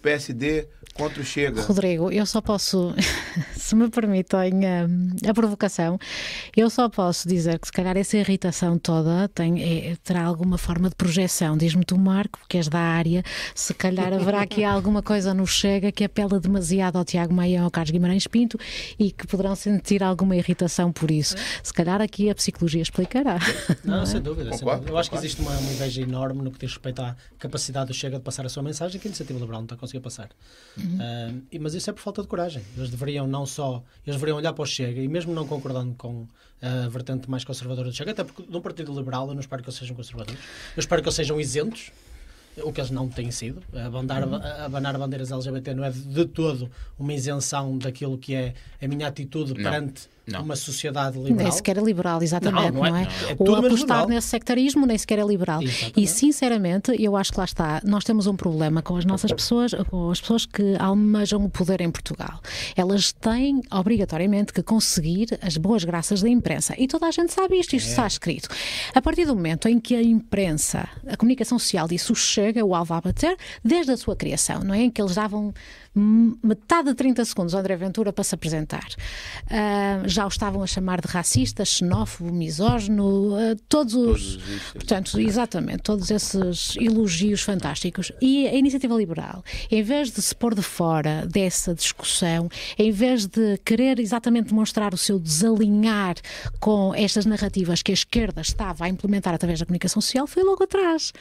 PSD 0.00 0.68
contra 0.94 1.20
o 1.20 1.24
Chega. 1.24 1.62
Rodrigo, 1.62 2.09
eu 2.12 2.24
só 2.24 2.40
posso 2.40 2.94
se 3.62 3.74
me 3.74 3.88
permitem 3.88 4.52
hum, 4.54 5.10
a 5.28 5.32
provocação, 5.32 5.98
eu 6.56 6.68
só 6.68 6.88
posso 6.88 7.28
dizer 7.28 7.58
que 7.58 7.66
se 7.68 7.72
calhar 7.72 7.96
essa 7.96 8.16
irritação 8.16 8.78
toda 8.78 9.28
tem, 9.28 9.62
é, 9.62 9.96
terá 10.02 10.24
alguma 10.24 10.58
forma 10.58 10.88
de 10.88 10.96
projeção. 10.96 11.56
Diz-me 11.56 11.84
tu, 11.84 11.96
Marco, 11.98 12.40
que 12.48 12.56
és 12.56 12.68
da 12.68 12.78
área, 12.80 13.22
se 13.54 13.72
calhar 13.72 14.12
haverá 14.12 14.42
aqui 14.42 14.64
alguma 14.64 15.02
coisa 15.02 15.32
no 15.32 15.46
Chega 15.46 15.92
que 15.92 16.04
apela 16.04 16.40
demasiado 16.40 16.96
ao 16.96 17.04
Tiago 17.04 17.32
Maia 17.32 17.60
ou 17.60 17.64
ao 17.66 17.70
Carlos 17.70 17.90
Guimarães 17.90 18.26
Pinto 18.26 18.58
e 18.98 19.12
que 19.12 19.26
poderão 19.26 19.54
sentir 19.54 20.02
alguma 20.02 20.36
irritação 20.36 20.90
por 20.92 21.10
isso. 21.10 21.36
Se 21.62 21.72
calhar 21.72 22.00
aqui 22.00 22.28
a 22.30 22.34
psicologia 22.34 22.82
explicará. 22.82 23.38
Não, 23.84 23.96
não 23.96 24.02
é? 24.02 24.06
sem 24.06 24.20
dúvida. 24.20 24.52
sem 24.56 24.66
dúvida. 24.66 24.90
Eu 24.90 24.98
acho 24.98 25.10
que 25.10 25.16
existe 25.16 25.40
uma, 25.40 25.52
uma 25.52 25.70
inveja 25.70 26.02
enorme 26.02 26.42
no 26.42 26.50
que 26.50 26.58
diz 26.58 26.70
respeito 26.72 27.00
à 27.00 27.14
capacidade 27.38 27.86
do 27.88 27.94
Chega 27.94 28.16
de 28.18 28.22
passar 28.24 28.44
a 28.44 28.48
sua 28.48 28.62
mensagem 28.62 29.00
que 29.00 29.06
a 29.06 29.10
Iniciativa 29.10 29.38
Liberal 29.38 29.60
não 29.60 29.66
está 29.66 29.74
a 29.74 29.78
conseguir 29.78 30.00
passar. 30.00 30.28
Ah, 31.00 31.32
e- 31.50 31.58
mas 31.58 31.74
isso 31.74 31.88
é 31.90 31.92
por 31.92 32.00
falta 32.00 32.22
de 32.22 32.28
coragem. 32.28 32.62
Eles 32.76 32.90
deveriam 32.90 33.26
não 33.26 33.46
só, 33.53 33.82
eles 34.07 34.16
deveriam 34.16 34.36
olhar 34.36 34.53
para 34.53 34.62
o 34.62 34.66
Chega 34.66 35.00
e 35.00 35.09
mesmo 35.09 35.32
não 35.32 35.46
concordando 35.46 35.94
com 35.94 36.26
a 36.61 36.88
vertente 36.88 37.28
mais 37.30 37.44
conservadora 37.44 37.88
do 37.88 37.94
Chega, 37.94 38.12
até 38.12 38.24
porque 38.24 38.44
num 38.48 38.61
partido 38.61 38.92
liberal 38.92 39.28
eu 39.28 39.34
não 39.34 39.40
espero 39.40 39.62
que 39.62 39.68
eles 39.68 39.78
sejam 39.78 39.94
conservadores, 39.94 40.40
eu 40.76 40.80
espero 40.80 41.03
que 41.03 41.09
eles 41.09 41.16
sejam 41.16 41.40
isentos, 41.40 41.90
o 42.59 42.72
que 42.72 42.80
eles 42.80 42.90
não 42.90 43.09
têm 43.09 43.30
sido. 43.30 43.62
Abanar, 43.74 44.22
abanar 44.64 44.98
bandeiras 44.98 45.32
LGBT 45.32 45.74
não 45.74 45.84
é 45.84 45.90
de 45.90 46.26
todo 46.26 46.70
uma 46.98 47.12
isenção 47.12 47.78
daquilo 47.78 48.18
que 48.18 48.34
é 48.34 48.55
a 48.80 48.86
minha 48.86 49.09
atitude 49.09 49.55
Não, 49.55 49.62
perante 49.62 50.09
não. 50.26 50.42
uma 50.42 50.56
sociedade 50.56 51.18
liberal. 51.18 51.36
Nem 51.44 51.50
sequer 51.52 51.78
é 51.78 51.80
liberal, 51.80 52.22
exatamente, 52.22 52.72
Não, 52.72 52.82
não, 52.82 52.90
não 52.90 52.96
é- 52.96 53.02
é? 53.02 53.04
não, 53.04 53.28
é 53.28 53.30
Ou 53.30 53.36
tudo 53.36 53.50
menos 53.62 53.66
apostar 53.66 53.82
liberal. 53.98 54.08
nesse 54.08 54.28
sectarismo 54.28 54.86
nem 54.86 54.98
sequer 54.98 55.18
é 55.18 55.24
liberal. 55.24 55.62
Exatamente. 55.62 56.00
E 56.00 56.06
sinceramente, 56.06 57.02
eu 57.02 57.16
acho 57.16 57.32
que 57.32 57.38
lá 57.38 57.44
está, 57.44 57.80
nós 57.84 58.04
temos 58.04 58.26
um 58.26 58.34
problema 58.36 58.82
com 58.82 58.96
as 58.96 59.04
nossas 59.04 59.32
pessoas, 59.32 59.72
com 59.90 60.10
as 60.10 60.20
pessoas 60.20 60.46
que 60.46 60.76
almejam 60.78 61.44
o 61.44 61.48
poder 61.50 61.80
em 61.80 61.90
Portugal. 61.90 62.40
Elas 62.76 63.12
têm 63.12 63.60
obrigatoriamente 63.70 64.52
que 64.52 64.62
conseguir 64.62 65.38
as 65.42 65.56
boas 65.56 65.84
graças 65.84 66.22
da 66.22 66.28
imprensa. 66.28 66.74
E 66.78 66.86
toda 66.86 67.06
a 67.06 67.10
gente 67.10 67.32
sabe 67.32 67.58
isto, 67.58 67.74
isto 67.76 67.88
está 67.90 68.06
escrito. 68.06 68.48
A 68.94 69.00
partir 69.02 69.24
do 69.26 69.34
momento 69.34 69.68
em 69.68 69.78
que 69.78 69.94
a 69.94 70.02
imprensa, 70.02 70.88
a 71.06 71.16
comunicação 71.16 71.58
social 71.58 71.86
disso 71.86 72.14
chega, 72.14 72.64
o 72.64 72.74
alvo 72.74 72.94
a 72.94 73.00
bater, 73.00 73.36
desde 73.64 73.92
a 73.92 73.96
sua 73.96 74.16
criação, 74.16 74.60
não 74.64 74.74
é? 74.74 74.82
Em 74.82 74.90
que 74.90 75.00
eles 75.00 75.14
davam 75.14 75.52
metade 75.95 76.88
de 76.88 76.95
30 76.95 77.24
segundos 77.24 77.55
André 77.55 77.76
Ventura 77.76 78.12
para 78.12 78.24
se 78.24 78.34
apresentar. 78.34 78.88
Ah, 79.51 80.03
já 80.07 80.24
o 80.24 80.28
estavam 80.28 80.62
a 80.62 80.66
chamar 80.66 81.01
de 81.01 81.09
racista, 81.09 81.64
xenófobo, 81.64 82.32
misógino, 82.32 83.34
ah, 83.34 83.57
todos 83.68 83.95
os. 83.95 84.38
Portanto, 84.72 85.20
exatamente, 85.20 85.82
todos 85.82 86.11
esses 86.11 86.76
elogios 86.76 87.43
fantásticos. 87.43 88.11
E 88.20 88.47
a 88.47 88.55
iniciativa 88.55 88.95
liberal, 88.95 89.45
em 89.70 89.82
vez 89.82 90.11
de 90.11 90.22
se 90.22 90.34
pôr 90.34 90.55
de 90.55 90.62
fora 90.62 91.26
dessa 91.26 91.74
discussão, 91.74 92.49
em 92.78 92.90
vez 92.90 93.26
de 93.26 93.59
querer 93.59 93.99
exatamente 93.99 94.49
demonstrar 94.49 94.95
o 94.95 94.97
seu 94.97 95.18
desalinhar 95.18 96.16
com 96.59 96.95
estas 96.95 97.26
narrativas 97.26 97.82
que 97.82 97.93
a 97.93 97.95
esquerda 97.95 98.40
estava 98.40 98.84
a 98.84 98.88
implementar 98.88 99.34
através 99.34 99.59
da 99.59 99.66
comunicação 99.66 100.01
social, 100.01 100.26
foi 100.26 100.43
logo 100.43 100.64
atrás, 100.64 101.12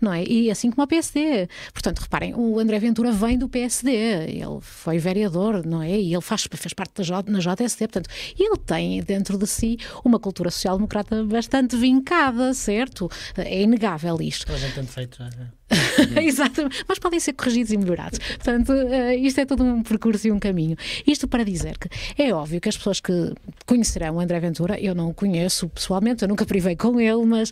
não 0.00 0.12
é? 0.12 0.24
E 0.24 0.50
assim 0.50 0.70
como 0.70 0.82
a 0.82 0.86
PSD. 0.86 1.48
Portanto, 1.72 2.00
reparem, 2.00 2.34
o 2.34 2.58
André 2.58 2.78
Ventura 2.78 3.12
vem 3.12 3.38
do 3.38 3.48
PSD, 3.48 4.15
ele 4.24 4.60
foi 4.60 4.98
vereador, 4.98 5.64
não 5.64 5.82
é? 5.82 5.90
E 5.90 6.12
ele 6.12 6.22
faz, 6.22 6.46
fez 6.50 6.72
parte 6.72 6.94
da 6.96 7.02
J, 7.02 7.30
na 7.30 7.38
JSD, 7.38 7.88
portanto, 7.88 8.10
ele 8.38 8.56
tem 8.64 9.02
dentro 9.02 9.38
de 9.38 9.46
si 9.46 9.78
uma 10.04 10.18
cultura 10.18 10.50
social-democrata 10.50 11.24
bastante 11.24 11.76
vincada, 11.76 12.52
certo? 12.54 13.10
É 13.36 13.62
inegável 13.62 14.20
isto. 14.20 14.46
Tem 14.76 14.86
feito. 14.86 15.18
já. 15.18 15.46
Exatamente, 16.20 16.84
mas 16.88 16.98
podem 16.98 17.20
ser 17.20 17.32
corrigidos 17.32 17.72
e 17.72 17.76
melhorados. 17.76 18.18
Portanto, 18.18 18.72
eh, 18.72 19.16
isto 19.16 19.40
é 19.40 19.46
todo 19.46 19.62
um 19.62 19.82
percurso 19.82 20.28
e 20.28 20.32
um 20.32 20.38
caminho. 20.38 20.76
Isto 21.06 21.28
para 21.28 21.44
dizer 21.44 21.78
que 21.78 21.88
é 22.20 22.32
óbvio 22.32 22.60
que 22.60 22.68
as 22.68 22.76
pessoas 22.76 23.00
que 23.00 23.32
conhecerão 23.66 24.16
o 24.16 24.20
André 24.20 24.38
Ventura, 24.40 24.78
eu 24.80 24.94
não 24.94 25.10
o 25.10 25.14
conheço 25.14 25.68
pessoalmente, 25.68 26.22
eu 26.22 26.28
nunca 26.28 26.44
privei 26.44 26.76
com 26.76 27.00
ele, 27.00 27.24
mas 27.24 27.50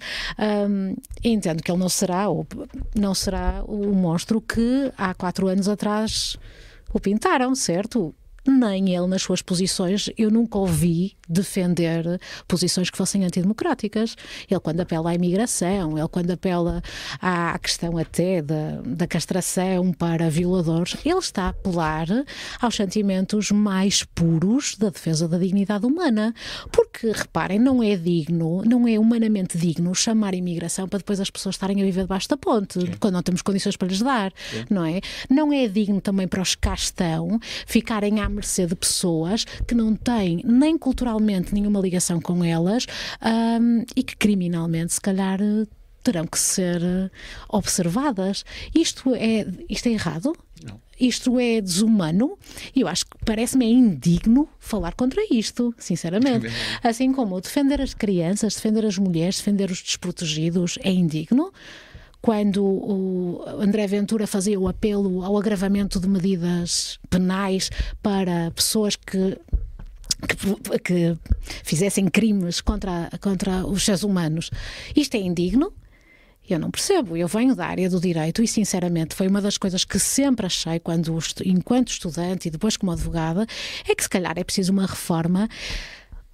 hum, 0.68 0.94
entendo 1.22 1.62
que 1.62 1.70
ele 1.70 1.78
não 1.78 1.88
será, 1.88 2.28
ou 2.28 2.46
não 2.94 3.14
será 3.14 3.62
o 3.66 3.94
monstro 3.94 4.40
que 4.40 4.92
há 4.96 5.14
quatro 5.14 5.48
anos 5.48 5.68
atrás 5.68 6.36
o 6.92 7.00
pintaram, 7.00 7.54
certo? 7.54 8.14
Nem 8.46 8.94
ele 8.94 9.06
nas 9.06 9.22
suas 9.22 9.40
posições, 9.40 10.10
eu 10.18 10.30
nunca 10.30 10.58
ouvi 10.58 11.16
defender 11.28 12.20
posições 12.46 12.90
que 12.90 12.96
fossem 12.96 13.24
antidemocráticas. 13.24 14.16
Ele, 14.50 14.60
quando 14.60 14.80
apela 14.80 15.10
à 15.10 15.14
imigração, 15.14 15.98
ele, 15.98 16.08
quando 16.08 16.30
apela 16.30 16.82
à 17.20 17.58
questão 17.58 17.98
até 17.98 18.42
da, 18.42 18.80
da 18.84 19.06
castração 19.06 19.92
para 19.92 20.30
violadores, 20.30 20.96
ele 21.04 21.18
está 21.18 21.44
a 21.44 21.48
apelar 21.48 22.06
aos 22.60 22.74
sentimentos 22.74 23.50
mais 23.50 24.02
puros 24.02 24.76
da 24.76 24.90
defesa 24.90 25.28
da 25.28 25.38
dignidade 25.38 25.86
humana. 25.86 26.34
Porque, 26.72 27.10
reparem, 27.10 27.58
não 27.58 27.82
é 27.82 27.96
digno, 27.96 28.62
não 28.64 28.86
é 28.86 28.98
humanamente 28.98 29.56
digno 29.58 29.94
chamar 29.94 30.34
imigração 30.34 30.88
para 30.88 30.98
depois 30.98 31.20
as 31.20 31.30
pessoas 31.30 31.54
estarem 31.54 31.80
a 31.80 31.84
viver 31.84 32.02
debaixo 32.02 32.28
da 32.28 32.36
ponte, 32.36 32.78
quando 32.98 33.14
não 33.14 33.22
temos 33.22 33.42
condições 33.42 33.76
para 33.76 33.88
lhes 33.88 34.00
dar, 34.00 34.32
não 34.70 34.84
é? 34.84 35.00
Não 35.28 35.52
é 35.52 35.66
digno 35.68 36.00
também 36.00 36.26
para 36.26 36.42
os 36.42 36.54
que 36.54 36.62
cá 36.62 36.74
estão 36.74 37.38
ficarem 37.66 38.20
à 38.20 38.28
mercê 38.28 38.66
de 38.66 38.74
pessoas 38.74 39.44
que 39.66 39.74
não 39.74 39.94
têm 39.94 40.40
nem 40.44 40.76
culturalmente 41.14 41.54
nenhuma 41.54 41.80
ligação 41.80 42.20
com 42.20 42.44
elas 42.44 42.86
hum, 43.60 43.84
e 43.94 44.02
que 44.02 44.16
criminalmente, 44.16 44.94
se 44.94 45.00
calhar, 45.00 45.40
eh, 45.40 45.66
terão 46.02 46.26
que 46.26 46.38
ser 46.38 46.82
eh, 46.82 47.10
observadas. 47.48 48.44
Isto 48.74 49.14
é, 49.14 49.46
isto 49.68 49.86
é 49.88 49.92
errado? 49.92 50.32
Isto 50.98 51.40
é 51.40 51.60
desumano 51.60 52.38
e 52.74 52.82
eu 52.82 52.88
acho 52.88 53.04
que 53.04 53.16
parece-me 53.24 53.66
é 53.66 53.68
indigno 53.68 54.48
falar 54.58 54.94
contra 54.94 55.22
isto, 55.30 55.74
sinceramente. 55.78 56.46
Assim 56.82 57.12
como 57.12 57.40
defender 57.40 57.80
as 57.80 57.94
crianças, 57.94 58.54
defender 58.54 58.84
as 58.84 58.96
mulheres, 58.96 59.38
defender 59.38 59.70
os 59.70 59.82
desprotegidos 59.82 60.78
é 60.82 60.90
indigno. 60.90 61.52
Quando 62.22 62.64
o 62.64 63.44
André 63.60 63.86
Ventura 63.86 64.26
fazia 64.26 64.58
o 64.58 64.66
apelo 64.66 65.22
ao 65.22 65.36
agravamento 65.36 66.00
de 66.00 66.08
medidas 66.08 66.98
penais 67.10 67.70
para 68.02 68.50
pessoas 68.52 68.96
que 68.96 69.36
que, 70.28 70.78
que 70.80 71.18
fizessem 71.62 72.08
crimes 72.08 72.60
contra, 72.60 73.10
contra 73.20 73.66
os 73.66 73.84
seres 73.84 74.02
humanos. 74.02 74.50
Isto 74.94 75.16
é 75.16 75.20
indigno? 75.20 75.72
Eu 76.48 76.58
não 76.58 76.70
percebo. 76.70 77.16
Eu 77.16 77.26
venho 77.26 77.54
da 77.54 77.66
área 77.66 77.88
do 77.88 77.98
direito 77.98 78.42
e, 78.42 78.48
sinceramente, 78.48 79.14
foi 79.14 79.26
uma 79.28 79.40
das 79.40 79.56
coisas 79.56 79.84
que 79.84 79.98
sempre 79.98 80.46
achei, 80.46 80.78
quando, 80.78 81.18
enquanto 81.44 81.88
estudante 81.88 82.48
e 82.48 82.50
depois 82.50 82.76
como 82.76 82.92
advogada, 82.92 83.46
é 83.88 83.94
que 83.94 84.02
se 84.02 84.10
calhar 84.10 84.34
é 84.36 84.44
preciso 84.44 84.72
uma 84.72 84.86
reforma 84.86 85.48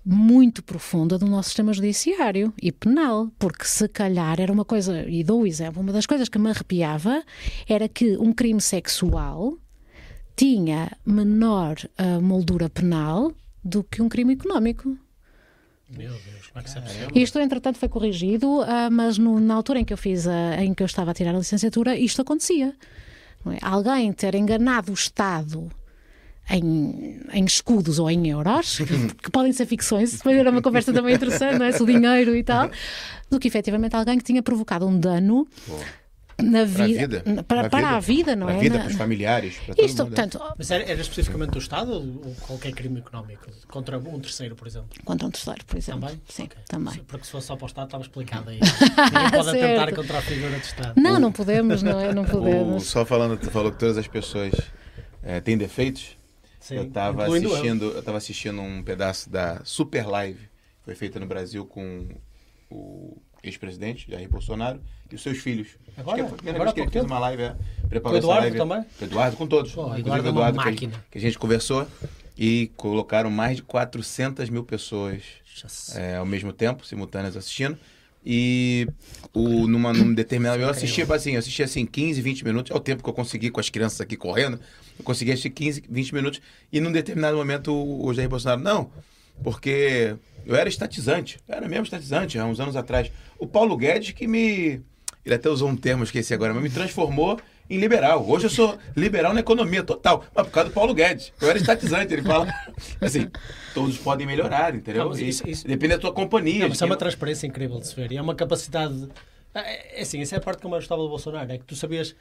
muito 0.05 0.63
profunda 0.63 1.19
do 1.19 1.27
nosso 1.27 1.51
sistema 1.51 1.73
judiciário 1.73 2.53
e 2.61 2.73
penal, 2.73 3.31
porque 3.39 3.65
se 3.65 3.87
calhar 3.87 4.41
era 4.41 4.53
uma 4.53 4.65
coisa, 4.65 5.09
e 5.09 5.23
dou 5.23 5.43
o 5.43 5.47
exemplo, 5.47 5.83
uma 5.83 5.93
das 5.93 6.07
coisas 6.07 6.29
que 6.29 6.39
me 6.39 6.51
arrepiava 6.51 7.23
era 7.69 7.89
que 7.89 8.17
um 8.17 8.33
crime 8.33 8.61
sexual 8.61 9.59
tinha 10.35 10.91
menor 11.05 11.77
ah, 11.99 12.19
moldura 12.19 12.71
penal 12.71 13.33
do 13.65 13.83
que 13.85 14.01
um 14.03 14.09
crime 14.09 14.35
económico. 14.35 14.97
Meu 15.89 16.11
Deus, 16.11 16.47
como 16.53 16.61
é 16.61 16.63
que 16.63 16.79
é 16.79 16.81
possível? 16.81 17.09
Isto, 17.15 17.39
entretanto, 17.41 17.79
foi 17.79 17.89
corrigido, 17.89 18.61
ah, 18.63 18.89
mas 18.91 19.19
no- 19.19 19.41
na 19.41 19.55
altura 19.55 19.81
em 19.81 19.85
que 19.85 19.93
eu 19.93 19.97
fiz, 19.99 20.27
a- 20.27 20.63
em 20.63 20.73
que 20.73 20.83
eu 20.83 20.87
estava 20.87 21.11
a 21.11 21.15
tirar 21.15 21.35
a 21.35 21.39
licenciatura, 21.39 21.97
isto 21.97 22.23
acontecia. 22.23 22.75
não 23.45 23.53
é? 23.53 23.59
Alguém 23.63 24.13
ter 24.13 24.35
enganado 24.35 24.91
o 24.93 24.95
Estado 24.95 25.71
em, 26.51 27.21
em 27.33 27.45
escudos 27.45 27.99
ou 27.99 28.11
em 28.11 28.29
euros, 28.29 28.77
que, 28.79 28.85
que 29.25 29.31
podem 29.31 29.53
ser 29.53 29.67
ficções, 29.67 30.13
isso 30.13 30.29
era 30.29 30.51
uma 30.51 30.61
conversa 30.63 30.93
também 30.93 31.15
interessante, 31.15 31.59
não 31.59 31.65
é? 31.67 31.73
Se 31.73 31.83
o 31.83 31.87
dinheiro 31.87 32.37
e 32.37 32.43
tal, 32.45 32.71
do 33.31 33.39
que 33.41 33.49
efetivamente 33.49 33.95
alguém 33.97 34.19
que 34.19 34.25
tinha 34.25 34.43
provocado 34.43 34.87
um 34.87 34.99
dano 34.99 35.47
na 36.43 36.67
Para 36.67 36.85
a 36.85 36.87
vida, 36.87 37.07
vida. 37.19 37.23
na- 37.27 37.43
para, 37.43 37.69
para 37.71 37.89
a 37.97 38.01
vida, 38.01 38.37
não 38.37 38.47
para 38.47 38.55
é? 38.57 38.59
a 38.59 38.61
vida, 38.61 38.75
Na- 38.77 38.81
para 38.85 38.91
os 38.91 38.97
familiares, 38.97 39.57
para 39.59 39.75
todo 39.75 39.85
isto, 39.87 39.99
mundo. 40.05 40.15
portanto, 40.15 40.41
Mas 40.59 40.71
era, 40.71 40.85
era 40.85 41.01
especificamente 41.01 41.51
do 41.51 41.59
Estado 41.59 41.93
ou 41.93 42.35
qualquer 42.47 42.73
crime 42.73 43.01
económico? 43.01 43.47
Contra 43.69 43.99
um 43.99 44.21
terceiro, 44.21 44.55
por 44.57 44.67
exemplo? 44.67 44.89
contra 45.05 45.27
um 45.27 45.31
terceiro, 45.31 45.65
por 45.65 45.77
exemplo. 45.77 46.01
Também? 46.03 46.21
Sim, 46.29 46.45
Ok. 46.45 46.57
também. 46.69 46.95
Porque 47.07 47.25
se 47.25 47.31
fosse 47.33 47.47
só 47.47 47.57
para 47.57 47.65
o 47.65 47.67
Estado 47.69 47.87
estava 47.87 48.03
explicado 48.03 48.51
aí. 48.51 48.59
Ninguém 49.13 49.31
pode 49.31 49.49
atentar 49.51 49.95
contra 49.95 50.19
a 50.19 50.23
figura 50.23 50.51
do 50.59 50.63
Estado. 50.65 51.01
Não, 51.01 51.19
não 51.21 51.33
podemos, 51.33 51.83
não 51.83 52.01
é? 52.01 52.13
Não 52.15 52.23
O- 52.23 52.27
podemos. 52.29 52.85
só 52.87 53.05
falando, 53.05 53.39
tu 53.39 53.51
falou 53.51 53.71
que 53.73 53.79
todas 53.79 53.97
as 53.99 54.07
pessoas 54.09 54.53
eh, 55.23 55.41
têm 55.41 55.57
defeitos. 55.59 56.17
Sim, 56.59 56.77
eu 56.77 56.83
estava 56.85 57.27
eu. 57.27 57.33
assistindo, 57.35 57.85
eu 57.87 58.03
tava 58.03 58.19
assistindo 58.19 58.61
um 58.61 58.83
pedaço 58.83 59.31
da 59.31 59.63
Super 59.65 60.07
Live, 60.07 60.41
que 60.41 60.85
foi 60.85 60.95
feita 60.95 61.19
no 61.19 61.27
Brasil 61.27 61.65
com 61.65 62.07
o 62.71 63.17
ex-presidente 63.43 64.11
Jair 64.11 64.29
Bolsonaro 64.29 64.81
e 65.11 65.15
os 65.15 65.23
seus 65.23 65.39
filhos. 65.39 65.69
Agora? 65.97 66.25
Acho 66.25 66.35
que 66.35 66.49
a 66.49 66.53
Agora 66.55 66.73
que 66.73 66.81
ele 66.81 66.91
fez 66.91 67.05
uma 67.05 67.19
live, 67.19 67.43
é, 67.43 67.57
preparou 67.89 68.01
Com 68.03 68.09
o 68.09 68.17
essa 68.17 68.19
Eduardo 68.19 68.41
live. 68.43 68.57
também? 68.59 68.85
Com 68.99 69.05
Eduardo, 69.05 69.37
com 69.37 69.47
todos. 69.47 69.73
Pô, 69.73 69.95
Eduardo 69.97 70.27
é 70.27 70.31
Eduardo 70.31 70.59
que 70.59 70.63
a, 70.69 70.71
máquina. 70.71 70.93
gente- 70.95 71.05
que 71.11 71.19
a 71.19 71.21
gente 71.21 71.39
conversou 71.39 71.87
e 72.39 72.71
colocaram 72.77 73.31
mais 73.31 73.57
de 73.57 73.63
400 73.63 74.49
mil 74.49 74.65
pessoas 74.65 75.23
é, 75.95 76.17
ao 76.17 76.25
mesmo 76.25 76.53
tempo, 76.53 76.87
simultâneas 76.87 77.37
assistindo, 77.37 77.79
E 78.25 78.87
o, 79.35 79.67
numa, 79.67 79.93
num 79.95 80.13
determinado. 80.15 80.61
Eu 80.63 80.69
assistia 80.69 81.07
assim, 81.15 81.33
eu 81.33 81.39
assistia 81.39 81.65
assim 81.65 81.87
15, 81.87 82.21
20 82.21 82.45
minutos. 82.45 82.71
É 82.71 82.75
o 82.75 82.81
tempo 82.81 83.03
que 83.03 83.09
eu 83.09 83.15
consegui 83.15 83.51
com 83.51 83.61
as 83.61 83.71
crianças 83.71 83.99
aqui 84.01 84.15
correndo. 84.17 84.61
Eu 84.99 85.05
consegui 85.05 85.33
assistir 85.33 85.49
15, 85.51 85.85
20 85.89 86.15
minutos. 86.15 86.41
E 86.71 86.81
num 86.81 86.93
determinado 86.93 87.37
momento 87.39 87.73
o 87.75 88.13
Jair 88.13 88.29
Bolsonaro, 88.29 88.61
não, 88.61 88.91
porque 89.43 90.15
eu 90.45 90.55
era 90.55 90.69
estatizante. 90.69 91.39
Eu 91.49 91.55
era 91.55 91.67
mesmo 91.69 91.85
estatizante 91.85 92.39
há 92.39 92.45
uns 92.45 92.61
anos 92.61 92.77
atrás. 92.77 93.11
O 93.39 93.47
Paulo 93.47 93.75
Guedes 93.77 94.11
que 94.13 94.27
me. 94.27 94.83
Ele 95.25 95.35
até 95.35 95.49
usou 95.49 95.69
um 95.69 95.77
termo, 95.77 96.03
esqueci 96.05 96.33
agora, 96.33 96.55
mas 96.55 96.63
me 96.63 96.71
transformou 96.71 97.39
em 97.69 97.79
liberal. 97.79 98.29
Hoje 98.29 98.47
eu 98.47 98.51
sou 98.51 98.77
liberal 98.97 99.33
na 99.33 99.41
economia 99.41 99.83
total, 99.83 100.25
mas 100.35 100.47
por 100.47 100.53
causa 100.53 100.71
do 100.71 100.75
Paulo 100.75 100.93
Guedes. 100.93 101.33
Eu 101.41 101.49
era 101.51 101.59
estatizante, 101.59 102.13
ele 102.13 102.23
fala. 102.23 102.53
Assim, 103.01 103.31
todos 103.73 103.97
podem 103.99 104.27
melhorar, 104.27 104.75
entendeu? 104.75 105.05
Não, 105.05 105.13
isso, 105.13 105.49
isso... 105.49 105.67
Depende 105.67 105.95
da 105.95 105.99
tua 106.01 106.13
companhia. 106.13 106.63
Não, 106.63 106.69
mas 106.69 106.83
é 106.83 106.85
uma 106.85 106.97
transparência 106.97 107.47
incrível 107.47 107.79
de 107.79 107.87
se 107.87 107.95
ver. 107.95 108.11
E 108.11 108.17
é 108.17 108.23
uma 108.23 108.35
capacidade. 108.35 109.09
É, 109.55 109.99
é 109.99 110.03
assim, 110.03 110.21
essa 110.21 110.37
é 110.37 110.39
a 110.39 110.41
parte 110.41 110.61
que 110.61 110.67
eu 110.67 110.71
mais 110.71 110.83
gostava 110.83 111.03
do 111.03 111.09
Bolsonaro, 111.09 111.53
é 111.53 111.59
que 111.59 111.65
tu 111.65 111.77
sabias. 111.77 112.15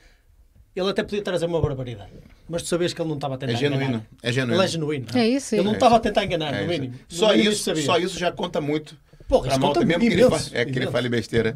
Ele 0.75 0.89
até 0.89 1.03
podia 1.03 1.21
trazer 1.21 1.47
uma 1.47 1.59
barbaridade, 1.59 2.11
mas 2.47 2.61
tu 2.61 2.69
sabias 2.69 2.93
que 2.93 3.01
ele 3.01 3.09
não 3.09 3.15
estava 3.15 3.35
a 3.35 3.37
tentar 3.37 3.53
é 3.53 3.55
genuíno, 3.55 3.83
enganar. 3.83 4.05
É 4.21 4.31
genuíno. 4.31 4.55
Ele 4.55 4.63
é 4.63 4.67
genuíno. 4.67 5.05
É 5.15 5.27
isso. 5.27 5.55
Ele 5.55 5.63
não 5.63 5.71
é. 5.71 5.73
estava 5.73 5.95
a 5.95 5.99
tentar 5.99 6.23
enganar, 6.23 6.53
É 6.53 6.57
no 6.57 6.71
isso. 6.71 6.81
mínimo. 6.81 6.99
No 7.09 7.15
Só 7.17 7.29
mínimo 7.31 7.49
isso, 7.51 7.75
só 7.77 7.97
isso 7.97 8.19
já 8.19 8.31
conta 8.31 8.61
muito. 8.61 8.95
Porra, 9.29 9.43
pra 9.43 9.51
isso 9.51 9.59
malta, 9.61 9.79
conta 9.79 9.85
mesmo 9.85 9.99
que 10.01 10.05
ele, 10.07 10.23
é 10.53 10.65
que 10.65 10.77
ele 10.79 10.87
fale 10.87 11.07
besteira. 11.07 11.55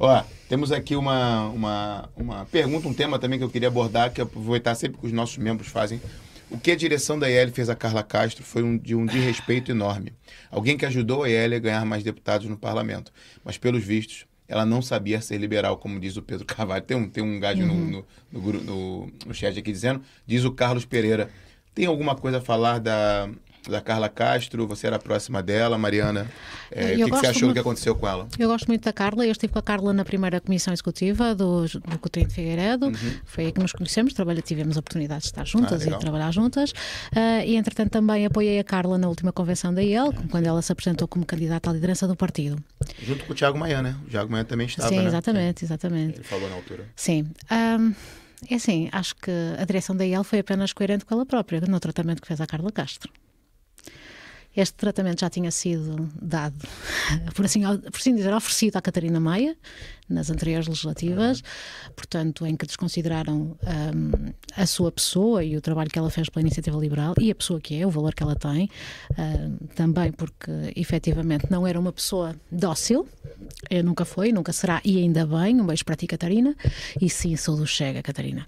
Ó, 0.00 0.22
temos 0.48 0.72
aqui 0.72 0.94
uma, 0.96 1.48
uma, 1.48 2.08
uma 2.16 2.44
pergunta, 2.46 2.88
um 2.88 2.94
tema 2.94 3.18
também 3.18 3.38
que 3.38 3.44
eu 3.44 3.50
queria 3.50 3.68
abordar, 3.68 4.10
que 4.12 4.20
eu 4.20 4.24
aproveitar 4.24 4.74
sempre 4.76 4.98
que 5.00 5.06
os 5.06 5.12
nossos 5.12 5.36
membros 5.36 5.68
fazem. 5.68 6.00
O 6.50 6.56
que 6.58 6.70
a 6.70 6.76
direção 6.76 7.18
da 7.18 7.28
IEL 7.28 7.50
fez 7.50 7.68
a 7.68 7.74
Carla 7.74 8.02
Castro 8.02 8.42
foi 8.44 8.62
um, 8.62 8.78
de 8.78 8.94
um 8.94 9.04
desrespeito 9.04 9.70
enorme. 9.70 10.12
Alguém 10.50 10.78
que 10.78 10.86
ajudou 10.86 11.24
a 11.24 11.28
IEL 11.28 11.56
a 11.56 11.58
ganhar 11.58 11.84
mais 11.84 12.02
deputados 12.02 12.46
no 12.46 12.56
parlamento. 12.56 13.12
Mas, 13.44 13.58
pelos 13.58 13.84
vistos, 13.84 14.24
ela 14.46 14.64
não 14.64 14.80
sabia 14.80 15.20
ser 15.20 15.36
liberal, 15.36 15.76
como 15.76 16.00
diz 16.00 16.16
o 16.16 16.22
Pedro 16.22 16.46
Carvalho. 16.46 16.82
Tem 16.84 16.96
um, 16.96 17.06
tem 17.06 17.22
um 17.22 17.38
gajo 17.38 17.66
no, 17.66 17.74
no, 17.74 18.06
no, 18.32 18.40
gru- 18.40 18.62
no- 18.62 19.12
no 19.26 19.34
chat 19.34 19.58
aqui 19.58 19.70
dizendo, 19.72 20.00
diz 20.26 20.44
o 20.44 20.52
Carlos 20.52 20.86
Pereira. 20.86 21.28
Tem 21.74 21.84
alguma 21.84 22.14
coisa 22.14 22.38
a 22.38 22.40
falar 22.40 22.78
da, 22.78 23.28
da 23.68 23.80
Carla 23.80 24.08
Castro? 24.08 24.66
Você 24.66 24.86
era 24.86 24.98
próxima 24.98 25.42
dela, 25.42 25.78
Mariana? 25.78 26.26
É, 26.70 26.84
o 26.84 26.86
que, 26.88 26.94
que 26.94 27.02
você 27.02 27.10
gosto 27.10 27.26
achou 27.26 27.48
do 27.48 27.54
que 27.54 27.60
aconteceu 27.60 27.94
com 27.94 28.06
ela? 28.06 28.28
Eu 28.38 28.48
gosto 28.48 28.66
muito 28.68 28.84
da 28.84 28.92
Carla. 28.92 29.24
Eu 29.24 29.32
estive 29.32 29.52
com 29.52 29.58
a 29.58 29.62
Carla 29.62 29.92
na 29.92 30.04
primeira 30.04 30.40
comissão 30.40 30.72
executiva 30.72 31.34
do, 31.34 31.62
do 31.66 31.98
Coutinho 31.98 32.28
de 32.28 32.34
Figueiredo. 32.34 32.92
Foi 33.24 33.46
aí 33.46 33.52
que 33.52 33.60
nos 33.60 33.72
conhecemos. 33.72 34.12
Trabalha, 34.12 34.42
tivemos 34.42 34.76
a 34.76 34.80
oportunidade 34.80 35.22
de 35.22 35.26
estar 35.28 35.46
juntas 35.46 35.82
Uhum. 35.82 35.88
Ah, 35.88 35.90
e 35.90 35.94
de 35.94 36.00
trabalhar 36.00 36.30
juntas. 36.32 36.72
Ah, 37.14 37.44
e, 37.44 37.56
entretanto, 37.56 37.90
também 37.90 38.26
apoiei 38.26 38.58
a 38.58 38.64
Carla 38.64 38.98
na 38.98 39.08
última 39.08 39.32
convenção 39.32 39.72
da 39.72 39.82
IEL, 39.82 40.12
quando 40.30 40.46
ela 40.46 40.60
se 40.62 40.72
apresentou 40.72 41.06
como 41.08 41.24
candidata 41.24 41.70
à 41.70 41.72
liderança 41.72 42.06
do 42.06 42.16
partido. 42.16 42.62
Junto 43.02 43.24
com 43.24 43.32
o 43.32 43.34
Thiago 43.36 43.58
Maia, 43.58 43.82
né? 43.82 43.96
O 44.06 44.10
Thiago 44.10 44.30
Maia 44.30 44.44
também 44.44 44.66
estava, 44.66 44.88
Sim, 44.88 44.98
né? 44.98 45.06
exatamente, 45.06 45.64
exatamente. 45.64 46.16
Ele 46.18 46.24
falou 46.24 46.48
na 46.48 46.56
altura. 46.56 46.84
Sim. 46.96 47.26
Ahm, 47.50 47.92
é 48.50 48.54
assim, 48.54 48.88
acho 48.92 49.16
que 49.16 49.30
a 49.58 49.64
direção 49.64 49.96
da 49.96 50.04
IEL 50.04 50.22
foi 50.24 50.38
apenas 50.40 50.72
coerente 50.72 51.04
com 51.04 51.14
ela 51.14 51.26
própria 51.26 51.60
no 51.60 51.80
tratamento 51.80 52.20
que 52.22 52.28
fez 52.28 52.40
à 52.40 52.46
Carla 52.46 52.70
Castro. 52.70 53.10
Este 54.60 54.74
tratamento 54.74 55.20
já 55.20 55.30
tinha 55.30 55.52
sido 55.52 56.10
dado, 56.20 56.66
por 57.36 57.44
assim, 57.44 57.62
por 57.62 57.96
assim 57.96 58.12
dizer, 58.12 58.34
oferecido 58.34 58.76
à 58.76 58.82
Catarina 58.82 59.20
Maia 59.20 59.56
nas 60.08 60.30
anteriores 60.30 60.66
legislativas, 60.66 61.42
portanto, 61.94 62.46
em 62.46 62.56
que 62.56 62.66
desconsideraram 62.66 63.56
ahm, 63.64 64.32
a 64.56 64.66
sua 64.66 64.90
pessoa 64.90 65.44
e 65.44 65.56
o 65.56 65.60
trabalho 65.60 65.90
que 65.90 65.98
ela 65.98 66.10
fez 66.10 66.28
pela 66.28 66.42
iniciativa 66.42 66.76
liberal 66.78 67.14
e 67.20 67.30
a 67.30 67.34
pessoa 67.34 67.60
que 67.60 67.80
é, 67.80 67.86
o 67.86 67.90
valor 67.90 68.14
que 68.14 68.22
ela 68.22 68.36
tem, 68.36 68.68
ahm, 69.16 69.56
também 69.74 70.12
porque 70.12 70.50
efetivamente 70.76 71.46
não 71.50 71.66
era 71.66 71.78
uma 71.78 71.92
pessoa 71.92 72.34
dócil, 72.50 73.06
eu 73.70 73.84
nunca 73.84 74.04
foi, 74.04 74.32
nunca 74.32 74.52
será, 74.52 74.80
e 74.84 74.98
ainda 74.98 75.26
bem, 75.26 75.60
um 75.60 75.66
beijo 75.66 75.84
para 75.84 75.96
ti, 75.96 76.06
Catarina, 76.06 76.56
e 77.00 77.08
sim, 77.10 77.36
sou 77.36 77.56
do 77.56 77.66
Chega, 77.66 78.02
Catarina. 78.02 78.46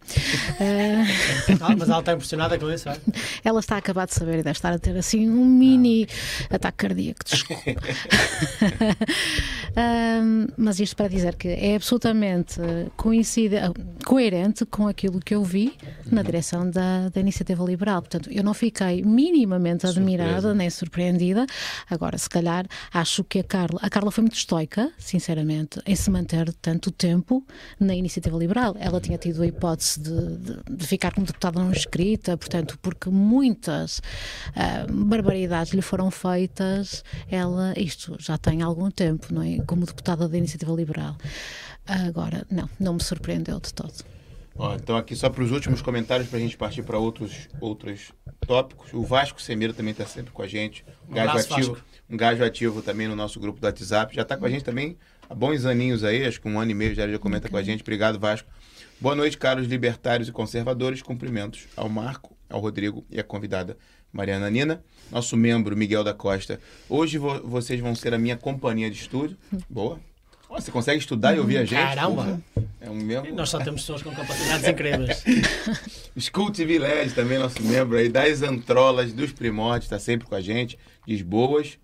Ah, 0.61 1.61
Ah, 1.71 1.77
mas 1.77 1.89
ela 1.89 2.01
está 2.01 2.13
impressionada 2.13 2.59
com 2.59 2.71
isso, 2.71 2.89
é? 2.89 2.97
ela 3.45 3.61
está 3.61 3.77
a 3.77 3.79
acabar 3.79 4.07
de 4.07 4.15
saber 4.15 4.39
e 4.39 4.43
deve 4.43 4.53
estar 4.53 4.73
a 4.73 4.79
ter 4.79 4.97
assim 4.97 5.29
um 5.29 5.45
mini 5.45 6.09
ataque 6.49 6.79
cardíaco. 6.79 7.25
Desculpa. 7.25 7.63
Ahm, 9.77 10.49
mas 10.57 10.81
isto 10.81 10.97
para 10.97 11.09
dizer 11.09 11.37
que 11.37 11.49
é 11.59 11.75
absolutamente 11.77 12.61
coincide, 12.97 13.57
coerente 14.05 14.65
com 14.67 14.87
aquilo 14.89 15.21
que 15.21 15.35
eu 15.35 15.43
vi 15.45 15.77
na 16.11 16.23
direção 16.23 16.69
da, 16.71 17.09
da 17.09 17.21
iniciativa 17.21 17.63
liberal. 17.65 18.01
Portanto, 18.03 18.31
eu 18.33 18.43
não 18.43 18.55
fiquei 18.55 19.03
minimamente 19.03 19.87
admirada 19.87 20.31
Surpresa. 20.33 20.55
nem 20.55 20.71
surpreendida. 20.71 21.47
Agora, 21.89 22.17
se 22.19 22.29
calhar, 22.29 22.67
acho 22.93 23.23
que 23.25 23.39
a 23.39 23.45
Carla, 23.45 23.79
a 23.83 23.91
Carla 23.91 24.11
foi 24.11 24.23
muito 24.23 24.37
estoica, 24.37 24.91
sinceramente, 24.99 25.81
em 25.87 25.95
se 25.97 26.11
manter 26.11 26.53
tanto 26.55 26.91
tempo 26.91 27.45
na 27.79 27.95
iniciativa 27.95 28.37
liberal. 28.37 28.77
Ela 28.79 29.01
tinha 29.01 29.19
tido 29.19 29.43
a 29.43 29.47
hipótese 29.47 30.01
de, 30.01 30.37
de- 30.39 30.77
de 30.77 30.87
ficar 30.87 31.13
como 31.15 31.27
deputada 31.27 31.61
não 31.61 31.73
escrita, 31.73 32.37
portanto, 32.37 32.79
porque 32.83 33.11
muitas 33.11 34.01
ah, 34.55 34.87
barbaridades 34.91 35.73
lhe 35.73 35.83
foram 35.83 36.11
feitas, 36.11 37.03
ela, 37.31 37.73
isto 37.77 38.17
já 38.19 38.37
tem 38.39 38.63
algum 38.63 38.91
tempo, 38.91 39.27
não 39.33 39.43
é? 39.43 39.59
Como 39.67 39.85
deputada 39.87 40.29
da 40.29 40.37
iniciativa 40.39 40.73
liberal. 40.73 41.17
Agora, 41.87 42.47
não, 42.51 42.69
não 42.79 42.95
me 42.95 43.03
surpreendeu 43.03 43.59
de 43.61 43.73
todo. 43.75 43.93
Ó, 44.57 44.75
então 44.75 44.97
aqui 44.97 45.17
só 45.17 45.31
para 45.31 45.43
os 45.43 45.51
últimos 45.51 45.81
comentários 45.81 46.29
para 46.29 46.39
a 46.39 46.41
gente 46.43 46.57
partir 46.57 46.83
para 46.83 46.99
outros, 46.99 47.49
outros 47.61 48.13
tópicos. 48.47 48.93
O 48.93 49.03
Vasco 49.03 49.41
Semeira 49.41 49.73
também 49.73 49.93
está 49.93 50.05
sempre 50.05 50.33
com 50.33 50.43
a 50.43 50.47
gente. 50.47 50.85
Um 51.09 51.13
Um 51.13 51.15
gajo 51.15 51.31
abraço, 51.31 51.53
ativo, 51.55 51.73
Vasco. 51.75 51.87
um 52.11 52.17
gajo 52.17 52.45
ativo 52.45 52.83
também 52.83 53.09
no 53.09 53.17
nosso 53.17 53.41
grupo 53.41 53.59
do 53.61 53.65
WhatsApp. 53.65 54.15
Já 54.15 54.23
está 54.23 54.37
com 54.37 54.45
a 54.45 54.51
gente 54.51 54.65
também 54.65 54.99
há 55.29 55.35
bons 55.35 55.65
aninhos 55.65 56.05
aí, 56.05 56.27
acho 56.27 56.41
que 56.41 56.49
um 56.49 56.61
ano 56.61 56.71
e 56.71 56.75
meio 56.75 56.95
já 56.95 57.09
já 57.09 57.19
comenta 57.19 57.49
com 57.49 57.57
a 57.57 57.63
gente. 57.63 57.81
Obrigado, 57.81 58.19
Vasco. 58.19 58.49
Boa 59.01 59.15
noite, 59.15 59.39
caros 59.39 59.67
libertários 59.67 60.29
e 60.29 60.33
conservadores. 60.33 61.01
Cumprimentos 61.01 61.67
ao 61.75 61.89
Marco, 61.89 62.37
ao 62.51 62.61
Rodrigo 62.61 63.05
e 63.11 63.19
à 63.19 63.25
convidada 63.25 63.79
Mariana 64.13 64.51
Nina. 64.51 64.85
Nosso 65.11 65.37
membro 65.39 65.75
Miguel 65.75 66.05
da 66.05 66.13
Costa. 66.13 66.61
Hoje 66.89 67.17
vo- 67.17 67.41
vocês 67.49 67.81
vão 67.81 67.95
ser 67.95 68.13
a 68.13 68.19
minha 68.19 68.37
companhia 68.37 68.91
de 68.91 68.97
estúdio. 69.01 69.39
Boa. 69.71 69.99
Você 70.51 70.71
consegue 70.73 70.99
estudar 70.99 71.35
e 71.35 71.39
ouvir 71.39 71.59
a 71.59 71.65
gente? 71.65 71.79
Caramba! 71.79 72.41
É 72.81 72.91
um 72.91 72.95
membro. 72.95 73.33
Nós 73.35 73.49
só 73.49 73.59
temos 73.59 73.83
pessoas 73.83 74.03
com 74.03 74.11
capacidades 74.11 74.67
incríveis. 74.69 75.23
TV 76.53 76.79
LED 76.79 77.15
também, 77.15 77.39
nosso 77.39 77.63
membro 77.63 77.97
aí, 77.97 78.09
das 78.09 78.43
antrolas, 78.43 79.13
dos 79.13 79.33
primórdios, 79.33 79.85
está 79.85 79.99
sempre 79.99 80.27
com 80.27 80.35
a 80.35 80.41
gente, 80.41 80.79
diz 81.07 81.23
boas. 81.23 81.79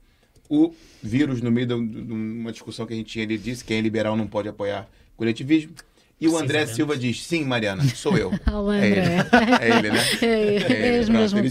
O 0.48 0.74
vírus, 1.02 1.40
no 1.40 1.50
meio 1.50 1.66
de 1.66 1.74
de 1.74 2.12
uma 2.12 2.50
discussão 2.50 2.86
que 2.86 2.92
a 2.92 2.96
gente 2.96 3.10
tinha, 3.10 3.22
ele 3.24 3.38
disse 3.38 3.62
que 3.62 3.68
quem 3.68 3.78
é 3.78 3.80
liberal 3.80 4.16
não 4.16 4.26
pode 4.26 4.48
apoiar 4.48 4.88
coletivismo. 5.16 5.72
E 6.18 6.28
o 6.28 6.36
André. 6.36 6.64
Silva 6.66 6.96
diz, 6.96 7.22
sim, 7.22 7.44
Mariana, 7.44 7.84
sou 7.94 8.16
eu. 8.16 8.32
Olá, 8.50 8.78
É 8.78 8.86
ele. 8.88 9.00
André. 9.00 9.26
É 9.60 9.78
ele, 9.78 9.90
né? 9.90 10.00
É, 10.22 10.72
é, 10.72 11.08
mesmo 11.10 11.38
ele. 11.38 11.48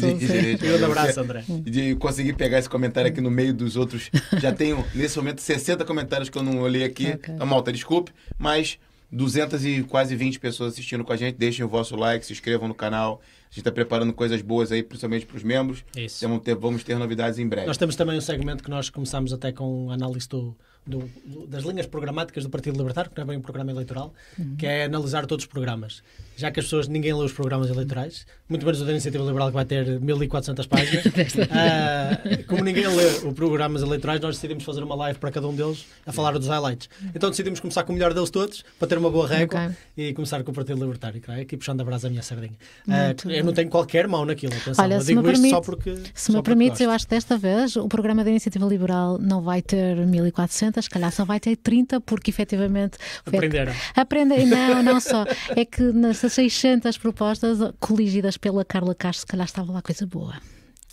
Um 0.56 0.58
grande 0.58 0.84
abraço, 0.84 1.20
André. 1.20 1.44
De 1.48 1.96
conseguir 1.96 2.34
pegar 2.34 2.58
esse 2.58 2.70
comentário 2.70 3.10
aqui 3.12 3.22
no 3.22 3.30
meio 3.30 3.54
dos 3.54 3.76
outros. 3.76 4.10
Já 4.40 4.52
tenho, 4.52 4.84
nesse 4.96 5.18
momento, 5.18 5.40
60 5.40 5.86
comentários 5.86 6.30
que 6.30 6.38
eu 6.38 6.42
não 6.44 6.60
olhei 6.60 6.84
aqui. 6.84 7.12
Ok. 7.12 7.34
Então, 7.36 7.46
malta, 7.46 7.72
desculpe, 7.72 8.12
mas 8.40 8.80
200 9.12 9.64
e 9.66 9.84
quase 9.84 10.16
20 10.16 10.40
pessoas 10.40 10.74
assistindo 10.74 11.04
com 11.04 11.14
a 11.14 11.18
gente. 11.18 11.36
Deixem 11.36 11.64
o 11.64 11.68
vosso 11.70 11.96
like, 11.96 12.26
se 12.26 12.34
inscrevam 12.34 12.68
no 12.68 12.74
canal. 12.74 13.22
A 13.56 13.58
gente 13.58 13.60
está 13.62 13.72
preparando 13.72 14.12
coisas 14.12 14.42
boas 14.42 14.70
aí, 14.70 14.84
principalmente 14.84 15.26
para 15.26 15.38
os 15.38 15.44
membros. 15.44 15.86
Isso. 15.96 16.28
Vamos 16.28 16.44
ter, 16.44 16.56
vamos 16.56 16.84
ter 16.84 16.98
novidades 17.00 17.40
em 17.40 17.48
breve. 17.48 17.66
Nós 17.68 17.78
temos 17.78 17.96
também 17.96 18.18
um 18.18 18.22
segmento 18.22 18.62
que 18.62 18.70
nós 18.70 18.90
começamos 18.90 19.32
até 19.32 19.54
com 19.54 19.90
análise 19.90 20.28
do, 20.28 20.54
do- 20.86 21.10
das 21.48 21.64
linhas 21.64 21.86
programáticas 21.86 22.44
do 22.44 22.50
Partido 22.50 22.78
Libertário, 22.78 23.10
que 23.10 23.16
não 23.18 23.24
é 23.24 23.28
bem 23.28 23.38
um 23.38 23.42
programa 23.42 23.72
eleitoral, 23.72 24.14
que 24.58 24.66
é 24.66 24.84
analisar 24.84 25.26
todos 25.26 25.46
os 25.46 25.50
programas. 25.50 26.04
Já 26.38 26.52
que 26.52 26.60
as 26.60 26.66
pessoas, 26.66 26.90
ninguém 26.90 27.14
lê 27.14 27.24
os 27.24 27.32
programas 27.32 27.70
eleitorais, 27.70 28.28
muito 28.50 28.66
menos 28.66 28.82
o 28.82 28.86
da 28.86 28.92
Iniciativa 28.92 29.24
Liberal, 29.24 29.48
que 29.48 29.54
vai 29.54 29.64
ter 29.64 30.02
1400 30.02 30.66
páginas. 30.68 31.06
Ah, 31.50 32.20
como 32.48 32.62
ninguém 32.64 32.86
lê 32.88 33.06
os 33.06 33.34
programas 33.34 33.82
eleitorais, 33.82 34.20
nós 34.20 34.36
decidimos 34.36 34.64
fazer 34.66 34.84
uma 34.84 34.96
live 34.96 35.18
para 35.18 35.32
cada 35.32 35.48
um 35.48 35.56
deles 35.56 35.86
a 36.06 36.12
falar 36.12 36.34
dos 36.38 36.48
highlights. 36.48 36.90
Então 37.16 37.30
decidimos 37.30 37.62
começar 37.62 37.84
com 37.86 37.94
o 37.94 37.96
melhor 37.96 38.14
deles 38.14 38.30
todos, 38.30 38.66
para 38.78 38.88
ter 38.90 38.98
uma 38.98 39.10
boa 39.10 39.26
régua, 39.28 39.66
Ok. 39.66 39.76
e 39.96 40.14
começar 40.14 40.44
com 40.44 40.52
o 40.52 40.54
Partido 40.54 40.80
Libertário, 40.82 41.22
que 41.22 41.32
é 41.32 41.42
aqui 41.42 41.56
puxando 41.56 41.80
a 41.80 41.84
brasa 41.86 42.08
a 42.08 42.10
minha 42.10 42.22
sardinha. 42.22 42.52
Muito 42.86 43.32
eu 43.32 43.45
não 43.46 43.54
tenho 43.54 43.70
qualquer 43.70 44.08
mão 44.08 44.26
naquilo, 44.26 44.54
atenção. 44.54 44.84
Olha, 44.84 44.96
eu 44.96 45.02
se 45.02 45.14
me 45.16 45.22
digo 45.22 45.32
isto 45.32 45.42
permite- 45.42 45.56
só 45.56 45.62
porque. 45.62 45.98
Se 46.14 46.32
me 46.32 46.42
permites, 46.42 46.82
eu 46.82 46.90
acho 46.90 47.06
que 47.06 47.12
desta 47.12 47.38
vez 47.38 47.76
o 47.76 47.88
programa 47.88 48.24
da 48.24 48.30
Iniciativa 48.30 48.66
Liberal 48.66 49.18
não 49.20 49.42
vai 49.42 49.62
ter 49.62 49.96
1400, 50.06 50.84
se 50.86 50.90
calhar 50.90 51.12
só 51.12 51.24
vai 51.26 51.40
ter 51.40 51.56
30, 51.56 52.02
porque 52.02 52.32
efetivamente. 52.32 52.98
Aprenderam. 53.26 53.74
Aprendem, 53.96 54.46
não, 54.48 54.82
não 54.84 55.00
só. 55.00 55.26
É 55.56 55.64
que 55.66 55.82
nessas 55.82 56.34
600 56.34 56.98
propostas 56.98 57.60
coligidas 57.80 58.38
pela 58.38 58.66
Carla 58.66 58.94
Castro, 58.96 59.22
se 59.22 59.26
calhar 59.28 59.46
estava 59.46 59.72
lá 59.72 59.82
coisa 59.82 60.06
boa. 60.06 60.36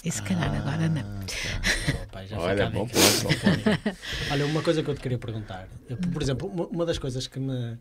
E 0.05 0.11
se 0.11 0.21
calhar 0.23 0.53
agora 0.55 0.89
não. 0.89 1.03
Já 2.29 2.39
Olha, 2.39 2.71
bom 2.71 2.87
dica. 2.87 2.99
ponto, 2.99 3.23
bom 3.23 3.29
ponto. 3.31 3.97
Olha, 4.31 4.47
uma 4.47 4.63
coisa 4.63 4.83
que 4.83 4.91
eu 4.91 4.95
te 4.95 5.01
queria 5.01 5.19
perguntar. 5.19 5.69
Eu, 5.89 5.97
por 5.97 6.23
exemplo, 6.23 6.49
uma, 6.49 6.67
uma 6.67 6.87
das 6.87 6.99
coisas 6.99 7.27
que 7.27 7.39
me. 7.39 7.79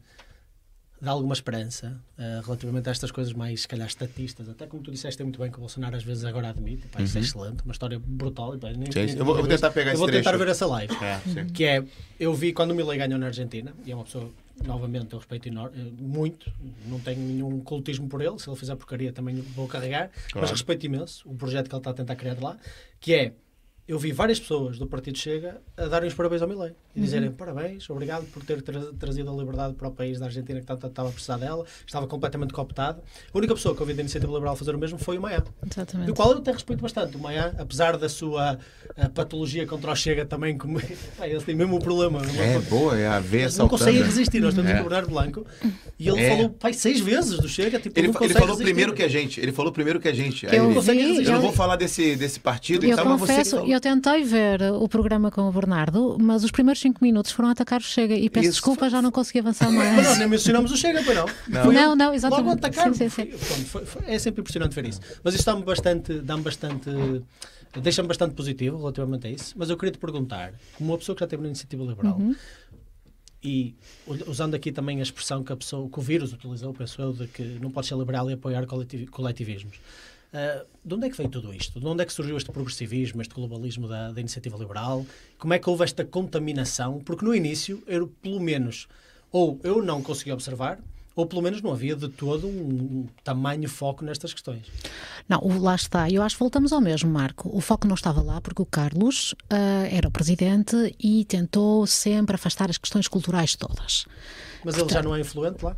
Dá 1.01 1.11
alguma 1.11 1.33
esperança 1.33 1.99
uh, 2.17 2.45
relativamente 2.45 2.87
a 2.87 2.91
estas 2.91 3.09
coisas 3.09 3.33
mais, 3.33 3.61
se 3.61 3.67
calhar, 3.67 3.87
estatistas. 3.87 4.47
Até 4.47 4.67
como 4.67 4.83
tu 4.83 4.91
disseste 4.91 5.23
muito 5.23 5.39
bem 5.39 5.49
que 5.49 5.57
o 5.57 5.59
Bolsonaro 5.59 5.95
às 5.95 6.03
vezes 6.03 6.23
agora 6.23 6.49
admite. 6.49 6.87
Pá, 6.87 7.01
isso 7.01 7.17
é 7.17 7.21
uhum. 7.21 7.25
excelente, 7.25 7.63
uma 7.63 7.71
história 7.71 7.99
brutal. 7.99 8.55
Pá, 8.59 8.69
nem, 8.71 8.91
sim, 8.91 9.17
eu, 9.17 9.25
vou, 9.25 9.35
eu 9.35 9.41
vou 9.41 9.47
tentar 9.47 9.71
pegar 9.71 9.93
Eu 9.93 9.97
vou 9.97 10.07
tentar 10.07 10.37
ver 10.37 10.47
essa 10.47 10.67
live. 10.67 10.93
É, 11.01 11.45
que 11.51 11.63
é, 11.65 11.83
eu 12.19 12.33
vi 12.33 12.53
quando 12.53 12.71
o 12.71 12.75
Milei 12.75 12.99
ganhou 12.99 13.17
na 13.17 13.25
Argentina, 13.27 13.73
e 13.83 13.91
é 13.91 13.95
uma 13.95 14.03
pessoa, 14.03 14.29
novamente, 14.63 15.11
eu 15.13 15.17
respeito 15.17 15.47
enorme, 15.47 15.75
eh, 15.75 15.91
muito, 15.99 16.51
não 16.85 16.99
tenho 16.99 17.19
nenhum 17.19 17.59
cultismo 17.61 18.07
por 18.07 18.21
ele, 18.21 18.37
se 18.37 18.47
ele 18.47 18.55
fizer 18.55 18.75
porcaria 18.75 19.11
também 19.11 19.35
vou 19.35 19.67
carregar, 19.67 20.11
claro. 20.31 20.41
mas 20.41 20.51
respeito 20.51 20.85
imenso 20.85 21.27
o 21.27 21.33
projeto 21.33 21.67
que 21.67 21.73
ele 21.73 21.79
está 21.79 21.89
a 21.89 21.93
tentar 21.93 22.15
criar 22.15 22.37
lá, 22.39 22.57
que 22.99 23.15
é 23.15 23.33
eu 23.87 23.97
vi 23.97 24.11
várias 24.11 24.39
pessoas 24.39 24.77
do 24.77 24.87
Partido 24.87 25.17
Chega 25.17 25.61
a 25.75 25.87
darem 25.87 26.07
os 26.07 26.13
parabéns 26.13 26.41
ao 26.41 26.47
Milei 26.47 26.71
e 26.95 26.99
uhum. 26.99 27.05
dizerem 27.05 27.31
parabéns, 27.31 27.89
obrigado 27.89 28.25
por 28.31 28.43
ter 28.43 28.61
tra 28.61 28.79
trazido 28.97 29.29
a 29.29 29.33
liberdade 29.33 29.73
para 29.73 29.87
o 29.87 29.91
país 29.91 30.19
da 30.19 30.27
Argentina 30.27 30.59
que 30.59 30.65
tanto 30.65 30.87
estava 30.87 31.09
a 31.09 31.11
precisar 31.11 31.37
dela, 31.37 31.65
estava 31.85 32.07
completamente 32.07 32.53
cooptado. 32.53 33.01
A 33.33 33.37
única 33.37 33.53
pessoa 33.53 33.75
que 33.75 33.81
eu 33.81 33.85
vi 33.85 33.93
da 33.93 34.01
Iniciativa 34.01 34.31
Liberal 34.31 34.55
fazer 34.55 34.75
o 34.75 34.77
mesmo 34.77 34.97
foi 34.97 35.17
o 35.17 35.21
Maia, 35.21 35.43
Exatamente. 35.69 36.07
do 36.07 36.13
qual 36.13 36.31
eu 36.31 36.37
até 36.37 36.51
respeito 36.51 36.81
bastante. 36.81 37.17
O 37.17 37.19
Maia, 37.19 37.55
apesar 37.57 37.97
da 37.97 38.07
sua 38.07 38.59
patologia 39.13 39.65
contra 39.65 39.91
o 39.91 39.95
Chega 39.95 40.25
também, 40.25 40.57
como, 40.57 40.79
ele 41.21 41.41
tem 41.41 41.55
mesmo 41.55 41.75
um 41.75 41.79
problema. 41.79 42.21
É, 42.39 42.59
boa, 42.59 42.97
é 42.97 43.07
a 43.07 43.19
ver 43.19 43.51
Não 43.57 43.67
consegue 43.67 44.01
resistir, 44.01 44.39
nós 44.39 44.53
temos 44.53 44.69
é. 44.69 44.79
o 44.79 44.83
Bernardo 44.83 45.09
Blanco 45.09 45.45
e 45.99 46.07
ele 46.07 46.19
é. 46.19 46.29
falou 46.29 46.49
pai, 46.49 46.73
seis 46.73 46.99
vezes 46.99 47.39
do 47.39 47.47
Chega. 47.47 47.79
Tipo, 47.79 47.99
ele, 47.99 48.07
ele 48.07 48.13
falou 48.13 48.47
resistir. 48.49 48.63
primeiro 48.63 48.93
que 48.93 49.03
a 49.03 49.07
gente, 49.07 49.39
ele 49.39 49.51
falou 49.51 49.71
primeiro 49.71 49.99
que 49.99 50.07
a 50.07 50.13
gente. 50.13 50.45
Eu, 50.45 50.71
ele, 50.71 50.79
vi, 50.79 51.25
eu 51.25 51.33
não 51.33 51.41
vou 51.41 51.53
falar 51.53 51.75
desse, 51.75 52.15
desse 52.15 52.39
partido, 52.39 52.85
eu 52.85 52.91
então, 52.91 53.17
confesso, 53.17 53.57
mas 53.57 53.65
você 53.65 53.70
Eu 53.73 53.79
tentei 53.79 54.23
ver 54.23 54.61
o 54.73 54.87
programa 54.87 55.31
com 55.31 55.41
o 55.47 55.51
Bernardo, 55.51 56.17
mas 56.19 56.43
os 56.43 56.51
primeiros 56.51 56.81
cinco 56.81 57.03
minutos 57.03 57.31
foram 57.31 57.49
atacar 57.49 57.79
o 57.79 57.83
Chega 57.83 58.15
e 58.15 58.29
peço 58.29 58.45
Isso 58.45 58.53
desculpa, 58.53 58.89
já 58.89 59.01
não 59.01 59.11
consegui 59.11 59.39
avançar 59.39 59.71
mais. 59.71 59.95
Mas 59.95 60.07
nós 60.07 60.17
nem 60.17 60.27
mencionamos 60.27 60.71
o 60.71 60.77
Chega, 60.77 61.01
pois 61.03 61.17
não? 61.17 61.25
Não, 61.47 61.71
não, 61.71 61.95
não, 61.95 62.13
exatamente. 62.13 62.45
Logo 62.45 62.57
atacar. 62.57 62.93
Sim, 62.93 63.09
sim, 63.09 63.25
sim. 63.31 63.37
Foi, 63.65 63.85
foi, 63.85 64.01
é 64.07 64.19
sempre 64.19 64.41
impressionante 64.41 64.75
ver 64.75 64.85
isso. 64.87 64.99
Mas 65.23 65.35
isso 65.35 65.45
dá-me 65.45 65.63
bastante, 65.63 66.19
dá-me 66.19 66.43
bastante 66.43 66.89
deixa-me 67.79 68.07
bastante 68.07 68.35
positivo 68.35 68.77
relativamente 68.77 69.27
a 69.27 69.29
isso. 69.29 69.53
Mas 69.55 69.69
eu 69.69 69.77
queria 69.77 69.91
te 69.91 69.99
perguntar, 69.99 70.53
como 70.77 70.91
uma 70.91 70.97
pessoa 70.97 71.15
que 71.15 71.21
já 71.21 71.27
teve 71.27 71.41
na 71.41 71.47
iniciativa 71.47 71.83
liberal, 71.83 72.17
uhum. 72.17 72.35
e 73.41 73.75
usando 74.27 74.55
aqui 74.55 74.71
também 74.71 74.99
a 74.99 75.03
expressão 75.03 75.43
que, 75.43 75.53
a 75.53 75.55
pessoa, 75.55 75.89
que 75.89 75.99
o 75.99 76.01
vírus 76.01 76.33
utilizou, 76.33 76.73
penso 76.73 77.01
eu, 77.01 77.13
de 77.13 77.27
que 77.27 77.43
não 77.61 77.71
pode 77.71 77.87
ser 77.87 77.95
liberal 77.95 78.29
e 78.29 78.33
apoiar 78.33 78.65
coletivismos. 78.65 79.79
Uh, 80.33 80.65
de 80.83 80.95
onde 80.95 81.07
é 81.07 81.09
que 81.09 81.17
veio 81.17 81.29
tudo 81.29 81.53
isto? 81.53 81.79
De 81.79 81.85
onde 81.85 82.01
é 82.01 82.05
que 82.05 82.13
surgiu 82.13 82.37
este 82.37 82.51
progressivismo, 82.51 83.21
este 83.21 83.33
globalismo 83.33 83.87
da, 83.87 84.11
da 84.11 84.19
iniciativa 84.21 84.57
liberal? 84.57 85.05
Como 85.37 85.53
é 85.53 85.59
que 85.59 85.69
houve 85.69 85.83
esta 85.83 86.05
contaminação? 86.05 86.99
Porque 86.99 87.25
no 87.25 87.35
início, 87.35 87.83
eu, 87.85 88.07
pelo 88.07 88.39
menos, 88.39 88.87
ou 89.31 89.59
eu 89.63 89.83
não 89.83 90.01
consegui 90.01 90.31
observar, 90.31 90.79
ou 91.13 91.25
pelo 91.25 91.41
menos 91.41 91.61
não 91.61 91.73
havia 91.73 91.95
de 91.95 92.07
todo 92.07 92.47
um 92.47 93.07
tamanho 93.23 93.67
foco 93.67 94.05
nestas 94.05 94.33
questões. 94.33 94.65
Não, 95.27 95.41
lá 95.59 95.75
está. 95.75 96.09
Eu 96.09 96.23
acho 96.23 96.35
que 96.35 96.39
voltamos 96.39 96.71
ao 96.71 96.79
mesmo, 96.79 97.09
Marco. 97.09 97.49
O 97.53 97.59
foco 97.59 97.85
não 97.85 97.95
estava 97.95 98.21
lá 98.21 98.39
porque 98.39 98.61
o 98.61 98.65
Carlos 98.65 99.33
uh, 99.33 99.85
era 99.91 100.07
o 100.07 100.11
presidente 100.11 100.95
e 100.97 101.25
tentou 101.25 101.85
sempre 101.85 102.35
afastar 102.35 102.69
as 102.69 102.77
questões 102.77 103.07
culturais 103.07 103.55
todas. 103.55 104.05
Mas 104.63 104.75
Portanto, 104.75 104.81
ele 104.81 104.93
já 104.93 105.03
não 105.03 105.15
é 105.15 105.19
influente 105.19 105.63
lá? 105.65 105.75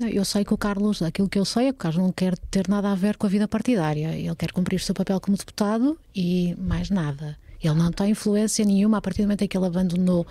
Eu 0.00 0.24
sei 0.24 0.44
que 0.44 0.52
o 0.52 0.58
Carlos, 0.58 1.02
aquilo 1.02 1.28
que 1.28 1.38
eu 1.38 1.44
sei 1.44 1.68
é 1.68 1.72
que 1.72 1.76
o 1.76 1.78
Carlos 1.78 2.02
não 2.02 2.12
quer 2.12 2.36
ter 2.50 2.68
nada 2.68 2.90
a 2.90 2.94
ver 2.94 3.16
com 3.16 3.26
a 3.26 3.30
vida 3.30 3.46
partidária. 3.46 4.14
Ele 4.14 4.34
quer 4.34 4.52
cumprir 4.52 4.76
o 4.76 4.80
seu 4.80 4.94
papel 4.94 5.20
como 5.20 5.36
deputado 5.36 5.98
e 6.14 6.54
mais 6.58 6.90
nada. 6.90 7.36
Ele 7.62 7.78
não 7.78 7.90
tem 7.90 8.10
influência 8.10 8.64
nenhuma 8.64 8.98
a 8.98 9.00
partir 9.00 9.22
do 9.22 9.24
momento 9.24 9.42
em 9.42 9.48
que 9.48 9.56
ele 9.56 9.66
abandonou, 9.66 10.26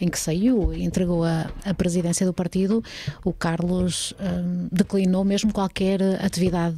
em 0.00 0.08
que 0.08 0.18
saiu 0.18 0.72
e 0.74 0.84
entregou 0.84 1.24
a, 1.24 1.50
a 1.64 1.72
presidência 1.72 2.26
do 2.26 2.32
partido, 2.32 2.84
o 3.24 3.32
Carlos 3.32 4.12
um, 4.20 4.68
declinou 4.70 5.24
mesmo 5.24 5.52
qualquer 5.52 6.02
atividade 6.22 6.76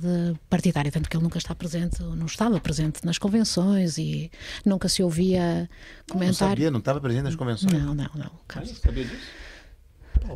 partidária, 0.49 0.93
tanto 0.93 1.09
que 1.09 1.17
ele 1.17 1.25
nunca 1.25 1.39
está 1.39 1.55
presente, 1.55 2.03
não 2.03 2.27
estava 2.27 2.61
presente 2.61 3.05
nas 3.05 3.19
convenções 3.19 3.99
e 3.99 4.31
nunca 4.65 4.89
se 4.89 5.03
ouvia 5.03 5.69
comentar. 6.09 6.49
Não 6.49 6.55
sabia, 6.55 6.71
não 6.71 6.79
estava 6.79 7.01
presente 7.01 7.25
nas 7.25 7.35
convenções? 7.35 7.73
Não, 7.73 7.95
não, 7.95 8.11
não. 8.15 8.31
Carlos... 8.47 8.79
sabia 8.79 9.05
disso? 9.05 9.46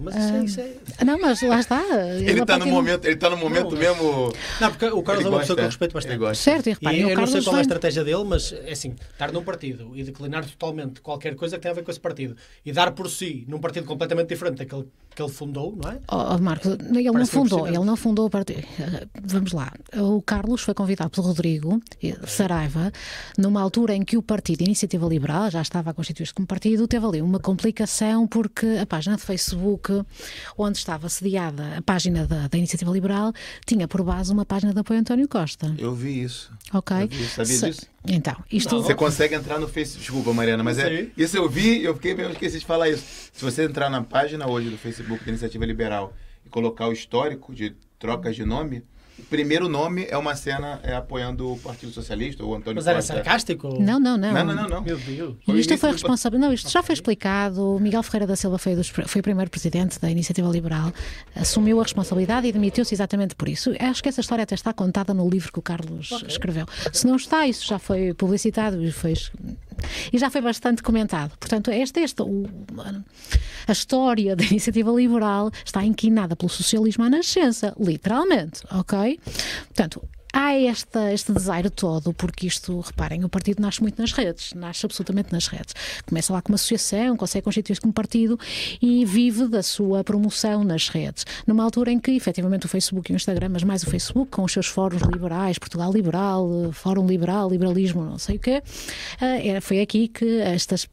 Mas 0.00 0.14
isso, 0.14 0.34
é, 0.34 0.44
isso 0.44 0.60
é... 0.98 1.04
Não, 1.04 1.18
mas 1.18 1.42
lá 1.42 1.60
está. 1.60 1.82
Ele 2.20 2.40
está 2.40 2.58
no, 2.58 2.66
momento, 2.66 3.04
ele 3.04 3.16
tá 3.16 3.30
no 3.30 3.36
momento 3.36 3.72
não, 3.72 3.78
mesmo. 3.78 4.32
Não, 4.60 4.70
porque 4.70 4.86
o 4.86 5.02
Carlos 5.02 5.24
é 5.24 5.28
uma 5.28 5.40
pessoa 5.40 5.56
que 5.56 5.62
eu 5.62 5.66
respeito 5.66 5.92
bastante. 5.92 6.36
Certo, 6.36 6.66
e, 6.68 6.70
repare, 6.70 6.96
e 6.98 7.00
eu 7.02 7.16
não 7.16 7.26
sei 7.26 7.42
qual 7.42 7.56
é 7.56 7.58
a 7.58 7.62
estratégia 7.62 8.04
dele, 8.04 8.24
mas 8.24 8.52
é 8.52 8.72
assim, 8.72 8.94
estar 9.12 9.32
num 9.32 9.42
partido 9.42 9.92
e 9.94 10.02
declinar 10.02 10.44
totalmente 10.44 11.00
qualquer 11.00 11.34
coisa 11.34 11.56
que 11.56 11.62
tenha 11.62 11.72
a 11.72 11.74
ver 11.74 11.82
com 11.82 11.90
esse 11.90 12.00
partido 12.00 12.36
e 12.64 12.72
dar 12.72 12.92
por 12.92 13.08
si 13.08 13.44
num 13.48 13.58
partido 13.58 13.86
completamente 13.86 14.28
diferente 14.28 14.58
daquele 14.58 14.86
que 15.14 15.22
ele 15.22 15.30
fundou, 15.30 15.76
não 15.76 15.90
é? 15.90 15.98
Oh, 16.10 16.34
oh 16.34 16.38
Marcos, 16.38 16.72
ele 16.72 17.10
não 17.10 17.26
fundou, 17.26 17.66
ele 17.66 17.78
não 17.78 17.96
fundou 17.96 18.26
o 18.26 18.30
partido. 18.30 18.62
Vamos 19.22 19.52
lá. 19.52 19.72
O 19.96 20.22
Carlos 20.22 20.62
foi 20.62 20.74
convidado 20.74 21.10
pelo 21.10 21.26
Rodrigo 21.26 21.80
Saraiva 22.26 22.92
numa 23.36 23.60
altura 23.60 23.94
em 23.94 24.04
que 24.04 24.16
o 24.16 24.22
partido 24.22 24.62
Iniciativa 24.62 25.06
Liberal 25.06 25.50
já 25.50 25.62
estava 25.62 25.90
a 25.90 25.94
constituir-se 25.94 26.32
como 26.32 26.46
partido, 26.46 26.86
teve 26.86 27.04
ali 27.04 27.22
uma 27.22 27.38
complicação 27.38 28.26
porque 28.26 28.66
a 28.80 28.86
página 28.86 29.16
de 29.16 29.22
Facebook 29.22 29.69
onde 30.56 30.78
estava 30.78 31.08
sediada 31.08 31.76
a 31.76 31.82
página 31.82 32.26
da, 32.26 32.48
da 32.48 32.58
Iniciativa 32.58 32.90
Liberal, 32.90 33.32
tinha 33.66 33.86
por 33.86 34.02
base 34.02 34.32
uma 34.32 34.44
página 34.44 34.72
de 34.72 34.80
apoio 34.80 34.98
a 34.98 35.00
António 35.00 35.28
Costa. 35.28 35.74
Eu 35.78 35.94
vi 35.94 36.22
isso. 36.22 36.52
Ok. 36.72 36.96
Eu 36.96 37.08
vi, 37.08 37.24
sabia 37.26 37.56
Se, 37.56 37.66
disso? 37.70 37.86
Então, 38.08 38.36
isto... 38.50 38.74
Não, 38.74 38.82
você 38.82 38.94
consegue 38.94 39.34
entrar 39.34 39.58
no 39.58 39.68
Facebook. 39.68 40.04
Desculpa, 40.04 40.32
Mariana, 40.32 40.62
mas 40.62 40.78
é. 40.78 41.08
Isso 41.16 41.36
eu 41.36 41.48
vi, 41.48 41.82
eu 41.84 41.94
fiquei 41.94 42.14
mesmo 42.14 42.32
esqueci 42.32 42.58
de 42.58 42.66
falar 42.66 42.88
isso. 42.88 43.04
Se 43.32 43.44
você 43.44 43.64
entrar 43.64 43.90
na 43.90 44.02
página 44.02 44.48
hoje 44.48 44.70
do 44.70 44.78
Facebook 44.78 45.24
da 45.24 45.30
Iniciativa 45.30 45.64
Liberal 45.66 46.14
e 46.44 46.48
colocar 46.48 46.88
o 46.88 46.92
histórico 46.92 47.54
de 47.54 47.74
trocas 47.98 48.34
de 48.34 48.44
nome, 48.44 48.82
o 49.20 49.26
primeiro 49.28 49.68
nome 49.68 50.06
é 50.08 50.16
uma 50.16 50.34
cena 50.34 50.80
é, 50.82 50.94
apoiando 50.94 51.52
o 51.52 51.58
Partido 51.58 51.92
Socialista, 51.92 52.44
o 52.44 52.54
Antônio 52.54 52.76
Mas 52.76 52.86
era 52.86 53.02
sarcástico? 53.02 53.68
Não, 53.80 54.00
não, 54.00 54.16
não. 54.16 54.32
Não, 54.32 54.44
não, 54.44 54.54
não. 54.54 54.68
não. 54.68 54.82
Meu 54.82 54.98
Deus. 54.98 55.36
E 55.46 55.58
isto 55.58 55.76
foi 55.78 55.92
responsável. 55.92 56.38
Não, 56.38 56.52
isto 56.52 56.70
já 56.70 56.82
foi 56.82 56.94
explicado. 56.94 57.76
O 57.76 57.80
Miguel 57.80 58.02
Ferreira 58.02 58.26
da 58.26 58.36
Silva 58.36 58.58
foi, 58.58 58.74
dos, 58.74 58.88
foi 58.88 59.20
o 59.20 59.22
primeiro 59.22 59.50
presidente 59.50 60.00
da 60.00 60.10
Iniciativa 60.10 60.48
Liberal, 60.48 60.92
assumiu 61.34 61.80
a 61.80 61.82
responsabilidade 61.82 62.46
e 62.46 62.52
demitiu-se 62.52 62.94
exatamente 62.94 63.34
por 63.34 63.48
isso. 63.48 63.72
Acho 63.78 64.02
que 64.02 64.08
essa 64.08 64.20
história 64.20 64.42
até 64.42 64.54
está 64.54 64.72
contada 64.72 65.12
no 65.14 65.28
livro 65.28 65.52
que 65.52 65.58
o 65.58 65.62
Carlos 65.62 66.10
okay. 66.12 66.28
escreveu. 66.28 66.66
Se 66.92 67.06
não 67.06 67.16
está, 67.16 67.46
isso 67.46 67.66
já 67.66 67.78
foi 67.78 68.14
publicitado 68.14 68.82
e 68.82 68.90
foi 68.90 69.14
e 70.12 70.18
já 70.18 70.30
foi 70.30 70.40
bastante 70.40 70.82
comentado. 70.82 71.36
Portanto, 71.38 71.70
esta, 71.70 72.00
esta 72.00 72.24
o, 72.24 72.46
a 73.66 73.72
história 73.72 74.36
da 74.36 74.44
iniciativa 74.44 74.90
liberal 74.90 75.50
está 75.64 75.84
inquinada 75.84 76.36
pelo 76.36 76.50
socialismo 76.50 77.04
à 77.04 77.10
nascença, 77.10 77.74
literalmente, 77.78 78.62
ok? 78.70 79.20
Portanto, 79.66 80.02
há 80.32 80.54
esta, 80.54 81.12
este 81.12 81.32
desaire 81.32 81.70
todo, 81.70 82.12
porque 82.12 82.46
isto, 82.46 82.80
reparem, 82.80 83.24
o 83.24 83.28
partido 83.28 83.60
nasce 83.60 83.80
muito 83.80 84.00
nas 84.00 84.12
redes, 84.12 84.52
nasce 84.54 84.86
absolutamente 84.86 85.32
nas 85.32 85.46
redes. 85.46 85.74
Começa 86.06 86.32
lá 86.32 86.42
como 86.42 86.54
associação, 86.54 87.16
consegue 87.16 87.44
constituir-se 87.44 87.80
como 87.80 87.92
partido 87.92 88.38
e 88.80 89.04
vive 89.04 89.46
da 89.48 89.62
sua 89.62 90.04
promoção 90.04 90.64
nas 90.64 90.88
redes. 90.88 91.24
Numa 91.46 91.64
altura 91.64 91.92
em 91.92 91.98
que, 91.98 92.12
efetivamente, 92.12 92.66
o 92.66 92.68
Facebook 92.68 93.10
e 93.10 93.14
o 93.14 93.16
Instagram, 93.16 93.48
mas 93.50 93.62
mais 93.62 93.82
o 93.82 93.86
Facebook, 93.86 94.30
com 94.30 94.44
os 94.44 94.52
seus 94.52 94.66
fóruns 94.66 95.02
liberais, 95.02 95.58
Portugal 95.58 95.92
Liberal, 95.92 96.70
Fórum 96.72 97.06
Liberal, 97.06 97.50
Liberalismo, 97.50 98.04
não 98.04 98.18
sei 98.18 98.36
o 98.36 98.38
quê, 98.38 98.62
eh, 99.20 99.60
foi 99.60 99.80
aqui 99.80 100.08
que 100.08 100.40
estas 100.40 100.88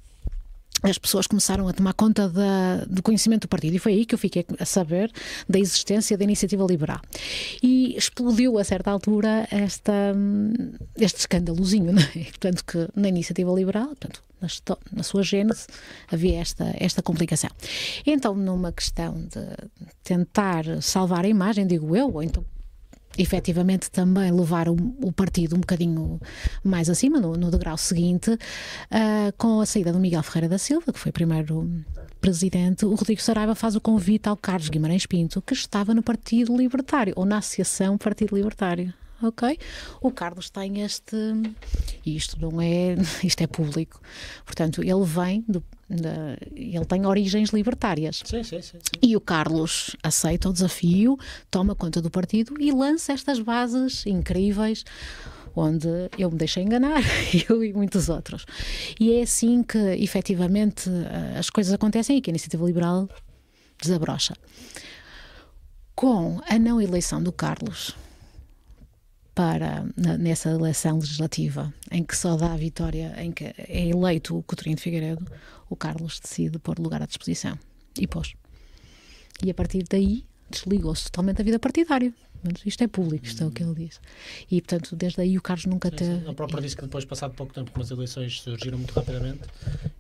as 0.84 0.98
pessoas 0.98 1.28
começaram 1.28 1.68
a 1.68 1.74
tomar 1.74 1.94
conta 1.94 2.30
da, 2.30 2.86
do 2.88 3.02
conhecimento 3.02 3.44
do 3.44 3.48
partido 3.48 3.76
e 3.76 3.80
foi 3.80 3.94
aí 3.94 4.06
que 4.06 4.14
eu 4.14 4.20
fiquei 4.20 4.46
a 4.60 4.66
saber 4.66 5.12
da 5.48 5.60
existência 5.60 6.18
da 6.18 6.24
iniciativa 6.24 6.64
liberal. 6.66 7.02
E 7.62 7.96
explodiu 7.98 8.58
a 8.58 8.64
certa 8.64 8.92
altura 8.92 9.48
esta, 9.52 10.16
este 10.98 11.20
escândalozinho, 11.20 11.92
não 11.94 12.02
é? 12.02 12.24
Portanto, 12.26 12.64
que 12.66 12.88
na 12.96 13.08
iniciativa 13.10 13.52
liberal, 13.52 13.88
portanto, 13.88 14.22
na, 14.40 14.48
na 14.92 15.04
sua 15.04 15.24
gênese, 15.24 15.66
havia 16.12 16.40
esta, 16.40 16.74
esta 16.78 17.02
complicação. 17.02 17.50
Então, 18.06 18.36
numa 18.36 18.72
questão 18.72 19.16
de 19.16 19.70
tentar 20.04 20.64
salvar 20.82 21.26
a 21.26 21.28
imagem, 21.28 21.66
digo 21.66 21.96
eu, 21.96 22.14
ou 22.14 22.22
então 22.22 22.46
efetivamente 23.18 23.90
também 23.90 24.32
levar 24.32 24.70
o, 24.70 24.76
o, 25.02 25.12
partido 25.12 25.56
um 25.56 25.60
bocadinho 25.60 26.20
mais 26.64 26.90
acima, 26.90 27.20
no, 27.20 27.34
no 27.34 27.50
degrau 27.50 27.78
seguinte, 27.78 28.32
uh, 28.32 29.34
com 29.38 29.60
a 29.60 29.66
saída 29.66 29.92
do 29.92 30.00
Miguel 30.00 30.24
Ferreira 30.24 30.50
da 30.50 30.58
Silva, 30.58 30.94
que 30.94 31.00
foi 31.00 31.12
primeiro 31.12 31.70
presidente, 32.22 32.86
o 32.86 32.96
Rodrigo 32.96 33.22
Saraiva 33.22 33.56
faz 33.56 33.76
o 33.76 33.82
convite 33.82 34.28
ao 34.28 34.38
Carlos 34.38 34.70
Guimarães 34.70 35.06
Pinto, 35.06 35.42
que 35.42 35.54
estava 35.54 35.94
no 35.94 36.04
Partido 36.04 36.56
Libertário, 36.56 37.14
ou 37.16 37.26
na 37.26 37.38
Associação 37.38 37.98
Partido 37.98 38.36
Libertário 38.36 38.94
ok? 39.22 39.58
O 40.02 40.12
Carlos 40.12 40.50
tem 40.50 40.82
este, 40.82 41.16
isto 42.06 42.40
não 42.40 42.62
é, 42.62 42.96
isto 43.24 43.42
é 43.42 43.48
público, 43.48 44.00
portanto 44.46 44.84
ele 44.84 45.04
vem 45.04 45.44
do, 45.48 45.64
ele 45.90 46.86
tem 46.86 47.06
origens 47.06 47.52
libertárias. 47.52 48.22
Sim, 48.26 48.44
sim, 48.44 48.62
sim, 48.62 48.78
e 49.02 49.16
o 49.16 49.22
Carlos 49.22 49.96
aceita 50.04 50.50
o 50.50 50.54
desafio, 50.54 51.18
toma 51.50 51.76
conta 51.76 52.02
do 52.02 52.10
partido 52.10 52.54
e 52.60 52.72
lança 52.72 53.14
estas 53.14 53.40
bases 53.40 54.06
incríveis 54.06 54.84
onde 55.56 55.88
eu 56.18 56.30
me 56.30 56.38
deixei 56.38 56.64
enganar, 56.64 57.02
eu 57.50 57.64
e 57.64 57.74
muitos 57.74 58.10
outros. 58.10 58.46
E 59.00 59.14
é 59.14 59.24
assim 59.24 59.64
que, 59.64 59.78
efetivamente, 59.78 60.90
as 61.38 61.50
coisas 61.50 61.74
acontecem 61.74 62.18
e 62.18 62.22
que 62.22 62.30
a 62.30 62.34
iniciativa 62.34 62.64
liberal 62.66 63.10
desabrocha. 63.82 64.36
Com 65.96 66.40
a 66.48 66.60
não 66.60 66.80
eleição 66.80 67.24
do 67.24 67.32
Carlos 67.32 67.96
para 69.38 69.86
nessa 70.18 70.50
eleição 70.50 70.98
legislativa, 70.98 71.72
em 71.92 72.04
que 72.04 72.18
só 72.18 72.36
dá 72.36 72.54
a 72.54 72.58
vitória, 72.58 73.14
em 73.22 73.32
que 73.32 73.44
é 73.56 73.88
eleito 73.88 74.36
o 74.36 74.42
Coutinho 74.42 74.76
de 74.76 74.82
Figueiredo, 74.82 75.24
o 75.70 75.76
Carlos 75.76 76.20
decide 76.20 76.58
pôr 76.58 76.80
lugar 76.80 77.04
à 77.04 77.06
disposição 77.06 77.56
e 78.00 78.08
pôs. 78.08 78.34
E 79.44 79.52
a 79.52 79.54
partir 79.54 79.84
daí 79.88 80.26
desligou-se 80.50 81.04
totalmente 81.04 81.38
da 81.38 81.44
vida 81.44 81.60
partidária. 81.60 82.12
Isto 82.66 82.84
é 82.84 82.88
público, 82.88 83.26
isto 83.26 83.44
é 83.44 83.46
o 83.46 83.52
que 83.52 83.62
ele 83.62 83.76
diz. 83.76 84.00
E, 84.50 84.60
portanto, 84.60 84.96
desde 84.96 85.22
aí 85.22 85.38
o 85.38 85.42
Carlos 85.42 85.66
nunca 85.68 85.92
teve. 85.92 86.28
A 86.28 86.34
própria 86.34 86.62
disse 86.62 86.76
que 86.76 86.84
depois, 86.84 87.06
passado 87.06 87.36
pouco 87.36 87.54
tempo, 87.54 87.72
como 87.72 87.84
as 87.84 87.92
eleições 87.92 88.42
surgiram 88.42 88.80
muito 88.80 88.94
rapidamente, 88.94 89.42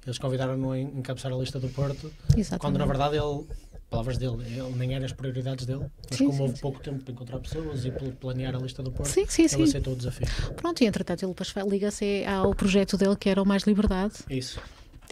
eles 0.04 0.18
convidaram-no 0.18 0.72
a 0.72 0.80
encabeçar 0.80 1.32
a 1.32 1.36
lista 1.36 1.60
do 1.60 1.70
Porto, 1.70 2.12
Exatamente. 2.36 2.62
quando 2.62 2.78
na 2.78 2.86
verdade 2.86 3.18
ele 3.18 3.46
palavras 3.90 4.18
dele, 4.18 4.44
ele 4.44 4.76
nem 4.76 4.96
era 4.96 5.06
as 5.06 5.14
prioridades 5.14 5.66
dele, 5.66 5.86
mas 6.10 6.18
sim, 6.18 6.26
como 6.26 6.38
sim, 6.38 6.44
houve 6.44 6.56
sim. 6.56 6.62
pouco 6.62 6.80
tempo 6.80 7.04
para 7.04 7.14
encontrar 7.14 7.40
pessoas 7.40 7.86
e 7.86 7.92
planear 8.20 8.56
a 8.56 8.60
lista 8.60 8.84
do 8.84 8.92
Porto, 8.92 9.10
sim, 9.10 9.26
sim, 9.28 9.48
ele 9.54 9.64
aceitou 9.64 9.94
o 9.94 9.96
desafio. 9.96 10.28
Pronto, 10.56 10.82
e 10.82 10.86
entretanto 10.86 11.24
ele 11.24 11.34
liga-se 11.70 12.26
ao 12.26 12.54
projeto 12.54 12.98
dele 12.98 13.16
que 13.16 13.30
era 13.30 13.42
o 13.42 13.46
Mais 13.46 13.64
Liberdade. 13.64 14.16
Isso 14.30 14.60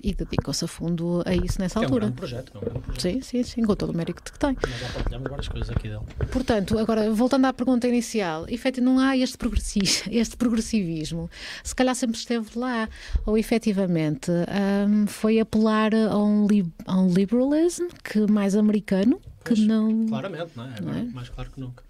e 0.03 0.13
dedicou-se 0.13 0.63
a 0.63 0.67
fundo 0.67 1.23
a 1.25 1.33
isso 1.33 1.59
nessa 1.59 1.79
que 1.79 1.85
altura. 1.85 2.05
É 2.05 2.09
um 2.09 2.11
projeto, 2.11 2.51
é 2.53 2.57
um 2.57 2.81
projeto. 2.81 3.01
Sim, 3.01 3.21
sim, 3.21 3.43
sim, 3.43 3.63
com 3.63 3.75
todo 3.75 3.89
o 3.91 3.97
mérito 3.97 4.31
que 4.31 4.39
tem. 4.39 4.55
Nós 4.61 4.79
já 4.79 4.89
partilhamos 4.89 5.29
várias 5.29 5.47
coisas 5.47 5.69
aqui 5.69 5.89
dele. 5.89 6.03
Portanto, 6.31 6.77
agora, 6.77 7.11
voltando 7.11 7.45
à 7.45 7.53
pergunta 7.53 7.87
inicial, 7.87 8.45
efetivamente 8.47 8.81
não 8.81 8.99
há 8.99 9.17
este, 9.17 9.37
progressismo, 9.37 10.11
este 10.11 10.37
progressivismo. 10.37 11.29
Se 11.63 11.75
calhar 11.75 11.95
sempre 11.95 12.17
esteve 12.17 12.47
lá, 12.57 12.89
ou 13.25 13.37
efetivamente 13.37 14.31
um, 14.31 15.07
foi 15.07 15.39
apelar 15.39 15.93
a 15.93 16.17
um, 16.17 16.47
li, 16.47 16.65
a 16.85 16.99
um 16.99 17.11
liberalismo 17.11 17.87
que 18.03 18.19
mais 18.31 18.55
americano, 18.55 19.19
que 19.43 19.55
pois, 19.55 19.59
não. 19.59 20.07
Claramente, 20.07 20.51
não 20.55 20.65
é? 20.65 20.73
Agora, 20.77 20.81
não 20.81 20.93
é? 20.93 21.03
mais 21.13 21.29
claro 21.29 21.49
que 21.51 21.59
nunca. 21.59 21.84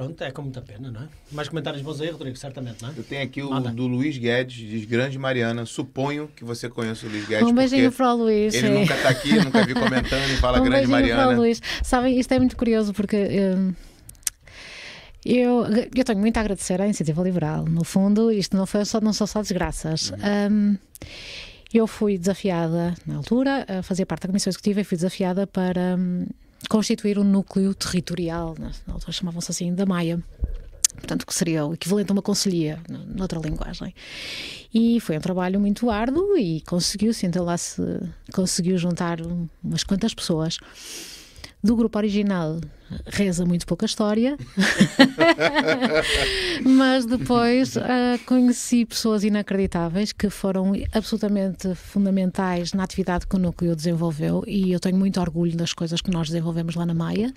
Pronto, 0.00 0.24
é 0.24 0.30
com 0.30 0.40
muita 0.40 0.62
pena, 0.62 0.90
não 0.90 1.02
é? 1.02 1.08
Mais 1.30 1.46
comentários 1.50 1.82
bons 1.82 2.00
aí, 2.00 2.08
Rodrigo, 2.08 2.34
certamente, 2.34 2.80
não 2.80 2.88
é? 2.88 2.92
Eu 2.96 3.04
tenho 3.04 3.22
aqui 3.22 3.42
o 3.42 3.50
Manda. 3.50 3.70
do 3.70 3.86
Luiz 3.86 4.16
Guedes, 4.16 4.56
diz 4.56 4.86
Grande 4.86 5.18
Mariana. 5.18 5.66
Suponho 5.66 6.26
que 6.34 6.42
você 6.42 6.70
conheça 6.70 7.06
o 7.06 7.10
Luiz 7.10 7.28
Guedes. 7.28 7.46
Um 7.46 7.52
beijinho 7.52 7.92
para 7.92 8.14
o 8.14 8.16
Luiz. 8.16 8.54
Ele 8.54 8.68
é. 8.68 8.70
nunca 8.70 8.94
está 8.94 9.10
aqui, 9.10 9.34
nunca 9.34 9.62
vi 9.66 9.74
comentando 9.74 10.30
e 10.30 10.36
fala 10.38 10.58
um 10.62 10.64
Grande 10.64 10.86
Mariana. 10.86 11.24
Para 11.24 11.34
o 11.34 11.36
Luís. 11.36 11.60
Sabem, 11.82 12.18
isto 12.18 12.32
é 12.32 12.38
muito 12.38 12.56
curioso 12.56 12.94
porque. 12.94 13.28
Hum, 13.54 13.74
eu, 15.22 15.66
eu 15.94 16.04
tenho 16.04 16.18
muito 16.18 16.38
a 16.38 16.40
agradecer 16.40 16.80
à 16.80 16.86
Iniciativa 16.86 17.22
Liberal. 17.22 17.66
No 17.66 17.84
fundo, 17.84 18.32
isto 18.32 18.56
não, 18.56 18.64
foi 18.64 18.86
só, 18.86 19.02
não 19.02 19.12
são 19.12 19.26
só 19.26 19.42
desgraças. 19.42 20.12
Uhum. 20.12 20.16
Um, 20.50 20.78
eu 21.74 21.86
fui 21.86 22.16
desafiada, 22.16 22.94
na 23.06 23.16
altura, 23.16 23.66
a 23.68 23.82
fazer 23.82 24.06
parte 24.06 24.22
da 24.22 24.28
Comissão 24.28 24.50
Executiva 24.50 24.80
e 24.80 24.84
fui 24.84 24.96
desafiada 24.96 25.46
para. 25.46 25.96
Um, 25.98 26.24
constituir 26.68 27.18
um 27.18 27.24
núcleo 27.24 27.74
territorial, 27.74 28.54
na 28.86 28.94
altura 28.94 29.12
chamavam-se 29.12 29.50
assim, 29.50 29.74
da 29.74 29.86
Maia. 29.86 30.22
Portanto, 30.94 31.24
que 31.24 31.32
seria 31.32 31.64
o 31.64 31.74
equivalente 31.74 32.10
a 32.10 32.12
uma 32.12 32.22
conselhia, 32.22 32.78
noutra 33.06 33.38
linguagem. 33.40 33.94
E 34.74 35.00
foi 35.00 35.16
um 35.16 35.20
trabalho 35.20 35.58
muito 35.60 35.88
árduo 35.88 36.36
e 36.36 36.60
conseguiu-se, 36.62 37.26
então 37.26 37.44
lá 37.44 37.56
se 37.56 37.80
conseguiu 38.32 38.76
juntar 38.76 39.18
umas 39.62 39.84
quantas 39.84 40.12
pessoas 40.12 40.58
do 41.62 41.76
grupo 41.76 41.96
original 41.96 42.60
reza 43.06 43.44
muito 43.44 43.66
pouca 43.66 43.86
história, 43.86 44.36
mas 46.64 47.06
depois 47.06 47.76
uh, 47.76 47.80
conheci 48.26 48.84
pessoas 48.84 49.24
inacreditáveis 49.24 50.12
que 50.12 50.30
foram 50.30 50.72
absolutamente 50.92 51.74
fundamentais 51.74 52.72
na 52.72 52.84
atividade 52.84 53.26
que 53.26 53.36
o 53.36 53.38
núcleo 53.38 53.74
desenvolveu 53.76 54.42
e 54.46 54.72
eu 54.72 54.80
tenho 54.80 54.96
muito 54.96 55.20
orgulho 55.20 55.56
das 55.56 55.72
coisas 55.72 56.00
que 56.00 56.10
nós 56.10 56.28
desenvolvemos 56.28 56.74
lá 56.74 56.84
na 56.84 56.94
Maia, 56.94 57.32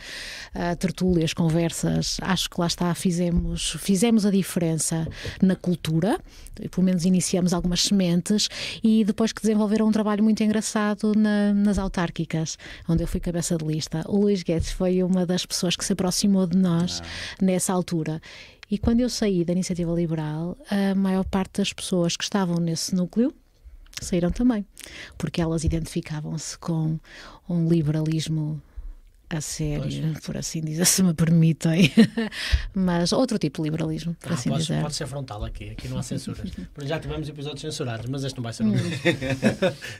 uh, 0.55 0.75
tertúlias, 0.77 1.33
conversas, 1.33 2.17
acho 2.21 2.49
que 2.49 2.59
lá 2.59 2.67
está, 2.67 2.93
fizemos, 2.93 3.75
fizemos 3.79 4.25
a 4.25 4.31
diferença 4.31 5.07
na 5.41 5.55
cultura, 5.55 6.19
pelo 6.71 6.85
menos 6.85 7.05
iniciamos 7.05 7.53
algumas 7.53 7.81
sementes 7.81 8.49
e 8.83 9.03
depois 9.03 9.31
que 9.31 9.41
desenvolveram 9.41 9.87
um 9.87 9.91
trabalho 9.91 10.23
muito 10.23 10.43
engraçado 10.43 11.13
na, 11.15 11.53
nas 11.53 11.77
autárquicas, 11.77 12.57
onde 12.87 13.03
eu 13.03 13.07
fui 13.07 13.19
cabeça 13.19 13.57
de 13.57 13.65
lista. 13.65 14.03
O 14.07 14.21
Luís 14.21 14.43
Guedes 14.43 14.71
foi 14.71 15.03
uma 15.03 15.25
das 15.25 15.42
pessoas 15.45 15.75
que 15.75 15.85
se 15.85 15.93
aproximou 15.93 16.47
de 16.47 16.57
nós 16.57 17.01
ah. 17.01 17.05
nessa 17.41 17.73
altura. 17.73 18.21
E 18.69 18.77
quando 18.77 19.01
eu 19.01 19.09
saí 19.09 19.45
da 19.45 19.53
iniciativa 19.53 19.91
liberal, 19.91 20.57
a 20.69 20.95
maior 20.95 21.23
parte 21.25 21.59
das 21.59 21.71
pessoas 21.71 22.17
que 22.17 22.23
estavam 22.23 22.57
nesse 22.57 22.95
núcleo 22.95 23.33
saíram 24.01 24.31
também, 24.31 24.65
porque 25.17 25.41
elas 25.41 25.63
identificavam-se 25.63 26.57
com 26.57 26.99
um 27.47 27.67
liberalismo 27.67 28.61
a 29.29 29.41
sério, 29.41 30.11
pois. 30.11 30.19
por 30.25 30.37
assim 30.37 30.61
dizer, 30.61 30.85
se 30.87 31.01
me 31.01 31.13
permitem. 31.13 31.91
Mas 32.73 33.11
outro 33.11 33.37
tipo 33.39 33.61
de 33.61 33.69
liberalismo, 33.69 34.15
por 34.19 34.31
ah, 34.31 34.35
assim 34.35 34.49
pode, 34.49 34.61
dizer. 34.63 34.81
Pode 34.81 34.95
ser 34.95 35.07
frontal 35.07 35.43
aqui, 35.43 35.71
aqui 35.71 35.87
não 35.87 35.97
há 35.97 36.03
censuras. 36.03 36.51
Já 36.83 36.99
tivemos 36.99 37.27
episódios 37.27 37.61
censurados, 37.61 38.07
mas 38.09 38.23
este 38.23 38.35
não 38.35 38.43
vai 38.43 38.53
ser 38.53 38.63
um 38.63 38.73
hum. 38.73 38.77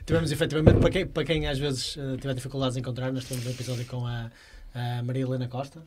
Tivemos 0.06 0.32
efetivamente, 0.32 0.80
para 0.80 0.90
quem, 0.90 1.08
para 1.08 1.24
quem 1.24 1.48
às 1.48 1.58
vezes 1.58 1.96
uh, 1.96 2.18
tiver 2.18 2.34
dificuldades 2.34 2.78
em 2.78 2.80
encontrar, 2.80 3.12
nós 3.12 3.26
temos 3.26 3.46
um 3.46 3.50
episódio 3.50 3.86
com 3.86 4.06
a 4.06 4.30
a 4.74 5.04
Maria 5.04 5.24
Helena 5.24 5.48
Costa, 5.48 5.82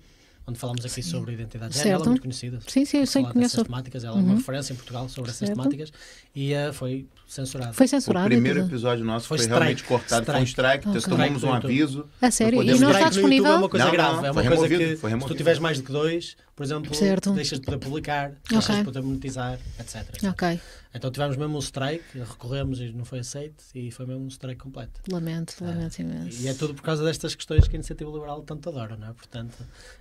onde 0.47 0.59
falamos 0.59 0.85
aqui 0.85 1.03
sim. 1.03 1.11
sobre 1.11 1.33
identidade 1.33 1.73
de 1.73 1.79
género. 1.79 1.97
Ela 1.97 2.05
é 2.05 2.09
muito 2.09 2.23
conhecida. 2.23 2.61
Sim, 2.67 2.85
sim, 2.85 2.99
eu 2.99 3.07
sei, 3.07 3.25
conheço. 3.25 3.65
temáticas. 3.65 4.05
Ela 4.05 4.15
uhum. 4.15 4.21
é 4.21 4.23
uma 4.23 4.31
uhum. 4.33 4.39
referência 4.39 4.73
em 4.73 4.77
Portugal 4.77 5.09
sobre 5.09 5.33
certo. 5.33 5.45
essas 5.45 5.57
temáticas 5.57 5.93
e 6.35 6.55
uh, 6.55 6.73
foi 6.73 7.07
censurado. 7.27 7.75
Foi 7.75 7.89
censurado. 7.89 8.27
O 8.27 8.29
primeiro 8.29 8.61
episódio 8.61 9.05
nosso 9.05 9.27
foi, 9.27 9.39
foi 9.39 9.47
realmente 9.49 9.83
cortado, 9.85 10.23
strike. 10.23 10.33
foi 10.33 10.41
um 10.41 10.45
strike, 10.45 10.89
okay. 10.89 11.01
tomamos 11.03 11.43
um 11.43 11.53
aviso. 11.53 12.07
A 12.23 12.31
sério? 12.31 12.63
E 12.63 12.79
não 12.79 12.91
está 12.91 13.09
disponível? 13.09 13.53
é 13.53 13.57
uma 13.57 13.69
coisa 13.69 13.87
não, 13.87 13.93
grave, 13.93 14.17
não, 14.17 14.25
é 14.25 14.31
uma 14.31 14.43
coisa 14.43 14.67
removido, 14.67 15.01
que 15.01 15.21
se 15.21 15.27
tu 15.27 15.35
tiveres 15.35 15.59
mais 15.59 15.79
do 15.79 15.85
que 15.85 15.93
dois, 15.93 16.37
por 16.57 16.65
exemplo, 16.65 16.95
certo. 16.95 17.33
deixas 17.35 17.61
de 17.61 17.67
poder 17.67 17.77
publicar, 17.77 18.31
okay. 18.31 18.41
deixas 18.49 18.77
de 18.77 18.85
poder 18.85 19.03
monetizar, 19.03 19.59
etc. 19.79 19.97
etc. 20.15 20.25
Ok. 20.31 20.61
Então 20.95 21.11
tivemos 21.11 21.37
mesmo 21.37 21.55
um 21.55 21.61
strike, 21.61 22.19
recorremos 22.19 22.81
e 22.81 22.91
não 22.93 23.05
foi 23.05 23.19
aceito, 23.19 23.63
e 23.75 23.91
foi 23.91 24.07
mesmo 24.07 24.25
um 24.25 24.29
strike 24.29 24.63
completo. 24.63 25.03
Lamento, 25.13 25.55
ah, 25.61 25.67
lamento 25.67 25.99
imenso. 25.99 26.41
E 26.41 26.49
é 26.49 26.55
tudo 26.55 26.73
por 26.73 26.83
causa 26.83 27.05
destas 27.05 27.35
questões 27.35 27.69
que 27.69 27.77
a 27.77 27.79
Iniciativa 27.79 28.11
Liberal 28.11 28.41
tanto 28.41 28.71
adora, 28.71 28.97
não 28.97 29.09
é? 29.09 29.13
Portanto, 29.13 29.55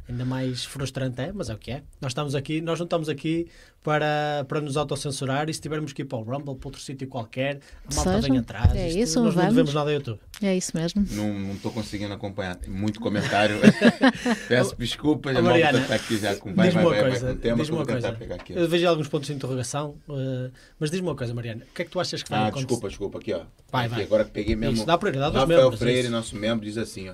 ainda 0.08 0.24
mais 0.24 0.64
frustrante 0.64 1.22
é, 1.22 1.34
mas 1.34 1.50
é 1.50 1.54
o 1.54 1.58
que 1.58 1.72
é. 1.72 1.84
Nós 2.00 2.12
estamos 2.12 2.34
aqui, 2.34 2.62
nós 2.62 2.80
não 2.80 2.86
estamos 2.86 3.10
aqui 3.10 3.50
para, 3.86 4.44
para 4.50 4.60
nos 4.60 4.78
autocensurar 4.78 5.48
e 5.48 5.54
se 5.54 5.62
tivermos 5.62 5.94
que 5.94 6.02
ir 6.02 6.06
para 6.06 6.18
o 6.18 6.24
Rumble, 6.24 6.56
para 6.56 6.68
outro 6.68 6.82
sítio 6.82 7.08
qualquer, 7.08 7.60
a 7.88 7.94
malta 7.94 8.20
vem 8.20 8.40
atrás. 8.40 8.76
É 8.76 8.88
Isto, 8.88 9.00
isso, 9.00 9.24
nós 9.24 9.36
vamos. 9.36 9.44
não 9.44 9.50
devemos 9.50 9.74
nada 9.76 9.92
ao 9.92 9.94
YouTube. 9.94 10.20
É 10.42 10.58
isso 10.58 10.72
mesmo. 10.76 11.06
Não 11.12 11.54
estou 11.54 11.72
conseguindo 11.72 12.12
acompanhar 12.12 12.58
muito 12.68 13.00
comentário. 13.00 13.58
Peço 14.50 14.76
desculpas, 14.76 15.38
a 15.38 15.42
Mariana, 15.42 15.78
está 15.78 15.94
aqui 15.94 16.18
já 16.18 16.36
com 16.36 16.52
vai, 16.56 16.72
vai, 16.72 16.84
uma 16.84 16.90
vai, 16.90 17.02
coisa, 17.04 17.26
vai, 17.28 17.36
tema, 17.36 17.58
diz-me 17.58 17.76
uma 17.76 17.86
coisa. 17.86 18.18
Eu 18.50 18.68
vejo 18.68 18.88
alguns 18.88 19.08
pontos 19.08 19.28
de 19.28 19.34
interrogação, 19.36 19.96
uh, 20.10 20.52
mas 20.80 20.90
diz-me 20.90 21.08
uma 21.08 21.16
coisa, 21.16 21.32
Mariana, 21.36 21.62
o 21.70 21.76
que 21.76 21.84
é 21.84 21.86
que 21.86 21.92
tu 21.92 22.00
achas 22.00 22.24
que 22.24 22.30
vai 22.32 22.40
ah, 22.40 22.48
acontecer? 22.48 22.66
Desculpa, 22.66 22.90
desculpa, 22.90 23.20
aqui 23.20 23.34
ó. 23.34 23.42
Vai, 23.72 23.86
aqui, 23.86 23.96
vai. 23.96 24.04
Agora 24.04 24.26
peguei 24.26 24.56
mesmo. 24.56 24.78
Isso, 24.78 24.86
dá 24.88 24.98
prioridade 24.98 25.38
aos 25.38 25.48
membros. 25.48 25.80
Freire, 25.80 26.02
isso. 26.02 26.12
nosso 26.12 26.36
membro, 26.36 26.66
diz 26.66 26.80
assim, 26.80 27.10
ó. 27.10 27.14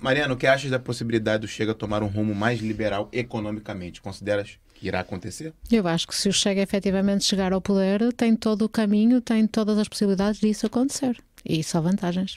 Mariana, 0.00 0.32
o 0.32 0.36
que 0.36 0.46
achas 0.46 0.70
da 0.70 0.78
possibilidade 0.78 1.42
do 1.42 1.48
Chega 1.48 1.74
tomar 1.74 2.02
um 2.02 2.06
rumo 2.06 2.34
mais 2.34 2.60
liberal 2.60 3.10
economicamente? 3.12 4.00
Consideras 4.00 4.58
que 4.74 4.88
irá 4.88 5.00
acontecer? 5.00 5.54
Eu 5.70 5.86
acho 5.86 6.06
que 6.06 6.14
se 6.14 6.28
o 6.28 6.32
Chega 6.32 6.60
efetivamente 6.60 7.24
chegar 7.24 7.52
ao 7.52 7.60
poder, 7.60 8.12
tem 8.12 8.36
todo 8.36 8.62
o 8.62 8.68
caminho, 8.68 9.20
tem 9.20 9.46
todas 9.46 9.78
as 9.78 9.88
possibilidades 9.88 10.40
disso 10.40 10.66
acontecer. 10.66 11.16
E 11.44 11.62
só 11.62 11.80
vantagens, 11.80 12.36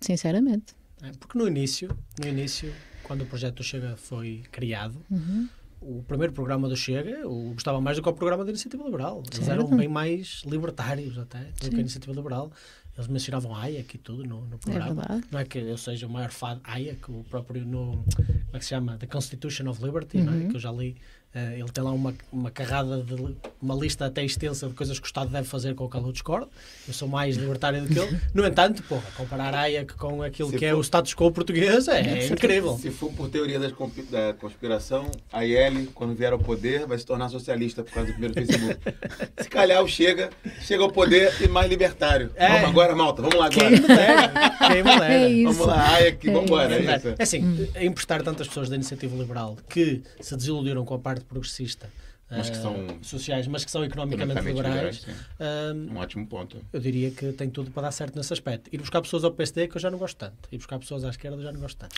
sinceramente. 0.00 0.74
É, 1.02 1.10
porque 1.18 1.36
no 1.36 1.46
início, 1.46 1.96
no 2.18 2.28
início, 2.28 2.72
quando 3.02 3.22
o 3.22 3.26
projeto 3.26 3.56
do 3.56 3.64
Chega 3.64 3.96
foi 3.96 4.42
criado, 4.50 4.96
uhum. 5.10 5.48
o 5.80 6.02
primeiro 6.02 6.32
programa 6.32 6.68
do 6.68 6.76
Chega 6.76 7.28
o 7.28 7.52
gostava 7.52 7.80
mais 7.80 7.96
do 7.96 8.02
que 8.02 8.08
o 8.08 8.12
programa 8.12 8.44
da 8.44 8.50
Iniciativa 8.50 8.82
Liberal. 8.84 9.22
Eles 9.26 9.44
certo. 9.44 9.50
eram 9.50 9.76
bem 9.76 9.88
mais 9.88 10.42
libertários 10.46 11.18
até 11.18 11.40
do 11.40 11.64
Sim. 11.64 11.70
que 11.70 11.76
a 11.76 11.80
Iniciativa 11.80 12.12
Liberal. 12.14 12.50
Eles 12.96 13.08
mencionavam 13.08 13.54
Hayek 13.54 13.96
e 13.96 13.98
tudo 13.98 14.24
no, 14.24 14.46
no 14.46 14.56
programa. 14.56 15.02
É 15.10 15.20
não 15.32 15.40
é 15.40 15.44
que 15.44 15.58
eu 15.58 15.76
seja 15.76 16.06
o 16.06 16.10
maior 16.10 16.30
fã 16.30 16.54
de 16.54 16.60
Hayek, 16.64 17.10
o 17.10 17.24
próprio 17.24 17.64
no. 17.64 18.04
Como 18.14 18.48
é 18.52 18.58
que 18.58 18.64
se 18.64 18.70
chama? 18.70 18.96
The 18.96 19.06
Constitution 19.06 19.68
of 19.68 19.84
Liberty, 19.84 20.18
uhum. 20.18 20.24
não 20.24 20.32
é? 20.32 20.36
Uhum. 20.36 20.48
que 20.48 20.56
eu 20.56 20.60
já 20.60 20.70
li 20.70 20.96
Uh, 21.34 21.58
ele 21.58 21.68
tem 21.72 21.82
lá 21.82 21.90
uma, 21.90 22.14
uma 22.30 22.48
carrada 22.48 23.02
de 23.02 23.34
uma 23.60 23.74
lista 23.74 24.06
até 24.06 24.24
extensa 24.24 24.68
de 24.68 24.74
coisas 24.74 25.00
que 25.00 25.04
o 25.04 25.08
Estado 25.08 25.30
deve 25.30 25.48
fazer 25.48 25.74
com 25.74 25.84
o 25.84 25.88
qual 25.88 26.06
eu 26.06 26.12
discordo. 26.12 26.48
Eu 26.86 26.94
sou 26.94 27.08
mais 27.08 27.36
libertário 27.36 27.82
do 27.82 27.88
que 27.88 27.98
ele. 27.98 28.20
No 28.32 28.46
entanto, 28.46 28.82
porra, 28.84 29.02
comparar 29.16 29.52
a 29.52 29.62
Hayek 29.62 29.94
com 29.94 30.22
aquilo 30.22 30.50
se 30.50 30.58
que 30.58 30.64
é 30.64 30.70
for... 30.70 30.76
é 30.76 30.78
o 30.78 30.82
status 30.82 31.12
quo 31.14 31.32
português 31.32 31.88
é, 31.88 32.26
incrível. 32.30 32.78
Se 32.78 32.90
for 32.90 33.12
por 33.12 33.28
teoria 33.28 33.58
da 33.58 34.32
conspiração, 34.34 35.10
a 35.32 35.44
IL, 35.44 35.88
quando 35.92 36.14
vier 36.14 36.32
ao 36.32 36.38
poder, 36.38 36.86
vai 36.86 36.98
se 36.98 37.04
tornar 37.04 37.28
socialista 37.28 37.82
por 37.82 37.92
causa 37.92 38.08
do 38.08 38.12
primeiro 38.12 38.34
Facebook. 38.34 38.78
se 39.42 39.48
calhar 39.48 39.82
o 39.82 39.88
chega, 39.88 40.30
chega 40.60 40.84
ao 40.84 40.90
poder 40.92 41.34
e 41.42 41.48
mais 41.48 41.68
libertário. 41.68 42.30
É. 42.36 42.48
Vamos 42.48 42.70
agora, 42.70 42.94
malta, 42.94 43.22
vamos 43.22 43.36
lá 43.36 43.46
agora. 43.46 43.70
Quem 43.70 43.70
me 43.70 43.88
dera. 43.88 44.32
Quem 44.68 44.82
me 44.84 44.98
dera. 45.00 45.30
É 45.30 45.42
vamos 45.42 45.66
lá, 45.66 45.94
Hayek, 45.94 46.28
é 46.28 46.32
vamos 46.32 46.48
embora. 46.48 46.74
É, 46.76 47.14
é 47.18 47.22
assim, 47.22 47.68
emprestar 47.80 48.22
tantas 48.22 48.46
pessoas 48.46 48.68
da 48.68 48.76
iniciativa 48.76 49.16
liberal 49.16 49.56
que 49.68 50.00
se 50.20 50.36
desiludiram 50.36 50.84
com 50.84 50.94
a 50.94 50.98
parte 50.98 51.23
progressista 51.24 51.90
mas 52.30 52.50
que 52.50 52.56
são 52.56 52.74
uh, 52.74 52.98
sociais, 53.02 53.46
mas 53.46 53.64
que 53.64 53.70
são 53.70 53.84
economicamente, 53.84 54.40
liberais. 54.40 55.04
liberais 55.04 55.74
um, 55.74 55.94
um 55.94 55.96
ótimo 55.98 56.26
ponto. 56.26 56.64
Eu 56.72 56.80
diria 56.80 57.10
que 57.10 57.32
tem 57.32 57.50
tudo 57.50 57.70
para 57.70 57.84
dar 57.84 57.92
certo 57.92 58.16
nesse 58.16 58.32
aspecto. 58.32 58.70
Ir 58.72 58.78
buscar 58.78 59.00
pessoas 59.02 59.24
ao 59.24 59.30
PSD 59.30 59.68
que 59.68 59.76
eu 59.76 59.80
já 59.80 59.90
não 59.90 59.98
gosto 59.98 60.16
tanto. 60.16 60.48
Ir 60.50 60.56
buscar 60.56 60.78
pessoas 60.78 61.04
à 61.04 61.10
esquerda 61.10 61.36
eu 61.36 61.42
já 61.42 61.52
não 61.52 61.60
gosto 61.60 61.76
tanto. 61.76 61.94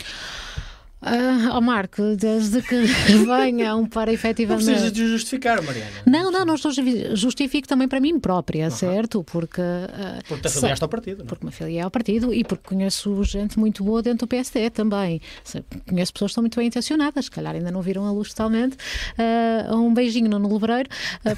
Ah, 1.02 1.50
ó 1.52 1.60
Marco, 1.60 2.16
desde 2.16 2.62
que 2.62 2.74
venham 3.26 3.84
para 3.86 4.06
Não 4.06 4.14
efetivamente. 4.14 4.64
precisas 4.64 4.92
de 4.92 5.06
justificar, 5.06 5.62
Mariana. 5.62 5.90
Não, 6.06 6.32
não, 6.32 6.44
não 6.44 6.54
estou 6.54 6.72
justi- 6.72 7.14
justifico 7.14 7.68
também 7.68 7.86
para 7.86 8.00
mim 8.00 8.18
própria, 8.18 8.70
certo? 8.70 9.22
Porque. 9.22 9.60
ah, 9.60 10.18
Porque 10.26 10.42
te 10.42 10.48
afiliaste 10.48 10.82
ao 10.82 10.88
partido, 10.88 11.18
não 11.18 11.24
é? 11.24 11.28
porque 11.28 11.44
me 11.44 11.50
afiliei 11.50 11.80
ao 11.80 11.90
partido 11.90 12.32
e 12.32 12.42
porque 12.42 12.64
conheço 12.66 13.22
gente 13.24 13.58
muito 13.58 13.84
boa 13.84 14.02
dentro 14.02 14.26
do 14.26 14.28
PSD 14.28 14.70
também. 14.70 15.20
Conheço 15.86 16.12
pessoas 16.14 16.30
que 16.30 16.32
estão 16.32 16.42
muito 16.42 16.56
bem 16.56 16.66
intencionadas, 16.68 17.26
se 17.26 17.30
calhar 17.30 17.54
ainda 17.54 17.70
não 17.70 17.82
viram 17.82 18.04
a 18.06 18.10
luz 18.10 18.30
totalmente. 18.30 18.76
Ah, 19.18 19.76
um 19.76 19.92
beijinho 19.92 20.30
no 20.38 20.52
Lebreiro 20.52 20.88
é 21.24 21.34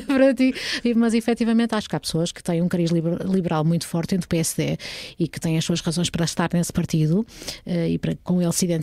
para 0.00 0.34
ti. 0.34 0.52
Mas 0.96 1.14
efetivamente 1.14 1.74
acho 1.76 1.88
que 1.88 1.94
há 1.96 2.00
pessoas 2.00 2.32
que 2.32 2.42
têm 2.42 2.60
um 2.60 2.68
cariz 2.68 2.90
liber- 2.90 3.22
liberal 3.24 3.64
muito 3.64 3.86
forte 3.86 4.10
dentro 4.10 4.26
do 4.26 4.30
PSD 4.30 4.76
e 5.18 5.28
que 5.28 5.38
têm 5.38 5.56
as 5.56 5.64
suas 5.64 5.80
razões 5.80 6.10
para 6.10 6.24
estar 6.24 6.50
nesse 6.52 6.72
partido 6.72 7.24
e 7.64 7.96
para 7.96 8.16
com 8.24 8.42
ele 8.42 8.52
se 8.52 8.64
identificar. 8.64 8.79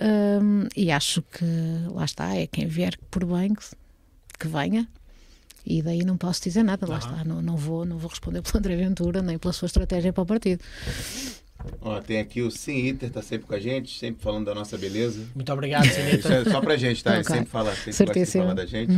Ah, 0.00 0.68
e 0.76 0.90
acho 0.90 1.22
que 1.22 1.44
lá 1.92 2.04
está, 2.04 2.34
é 2.36 2.46
quem 2.46 2.66
vier 2.66 2.96
por 3.10 3.24
bem 3.24 3.54
que, 3.54 3.64
que 4.38 4.48
venha. 4.48 4.88
E 5.66 5.82
daí 5.82 6.02
não 6.04 6.16
posso 6.16 6.42
dizer 6.42 6.62
nada, 6.62 6.86
lá 6.86 6.98
está. 6.98 7.24
Não, 7.24 7.42
não, 7.42 7.56
vou, 7.56 7.84
não 7.84 7.98
vou 7.98 8.08
responder 8.08 8.40
pelo 8.42 8.58
André 8.58 8.76
Ventura 8.76 9.20
nem 9.22 9.36
pela 9.38 9.52
sua 9.52 9.66
estratégia 9.66 10.12
para 10.12 10.22
o 10.22 10.26
partido. 10.26 10.62
Ó, 11.80 12.00
tem 12.00 12.20
aqui 12.20 12.40
o 12.40 12.50
Sim 12.50 12.76
Iter, 12.86 13.10
tá 13.10 13.20
sempre 13.20 13.46
com 13.46 13.54
a 13.54 13.58
gente, 13.60 13.98
sempre 13.98 14.22
falando 14.22 14.46
da 14.46 14.54
nossa 14.54 14.78
beleza. 14.78 15.26
Muito 15.34 15.52
obrigado, 15.52 15.84
Isso 15.86 15.94
Sinita. 16.00 16.32
é 16.34 16.44
só 16.44 16.60
pra 16.60 16.76
gente, 16.76 17.02
tá? 17.02 17.10
Ele 17.12 17.20
Ok. 17.22 17.34
sempre 17.36 17.50
fala, 17.50 17.74
sempre 17.74 17.92
Certíssimo. 17.92 18.54
da 18.54 18.64
gente. 18.64 18.92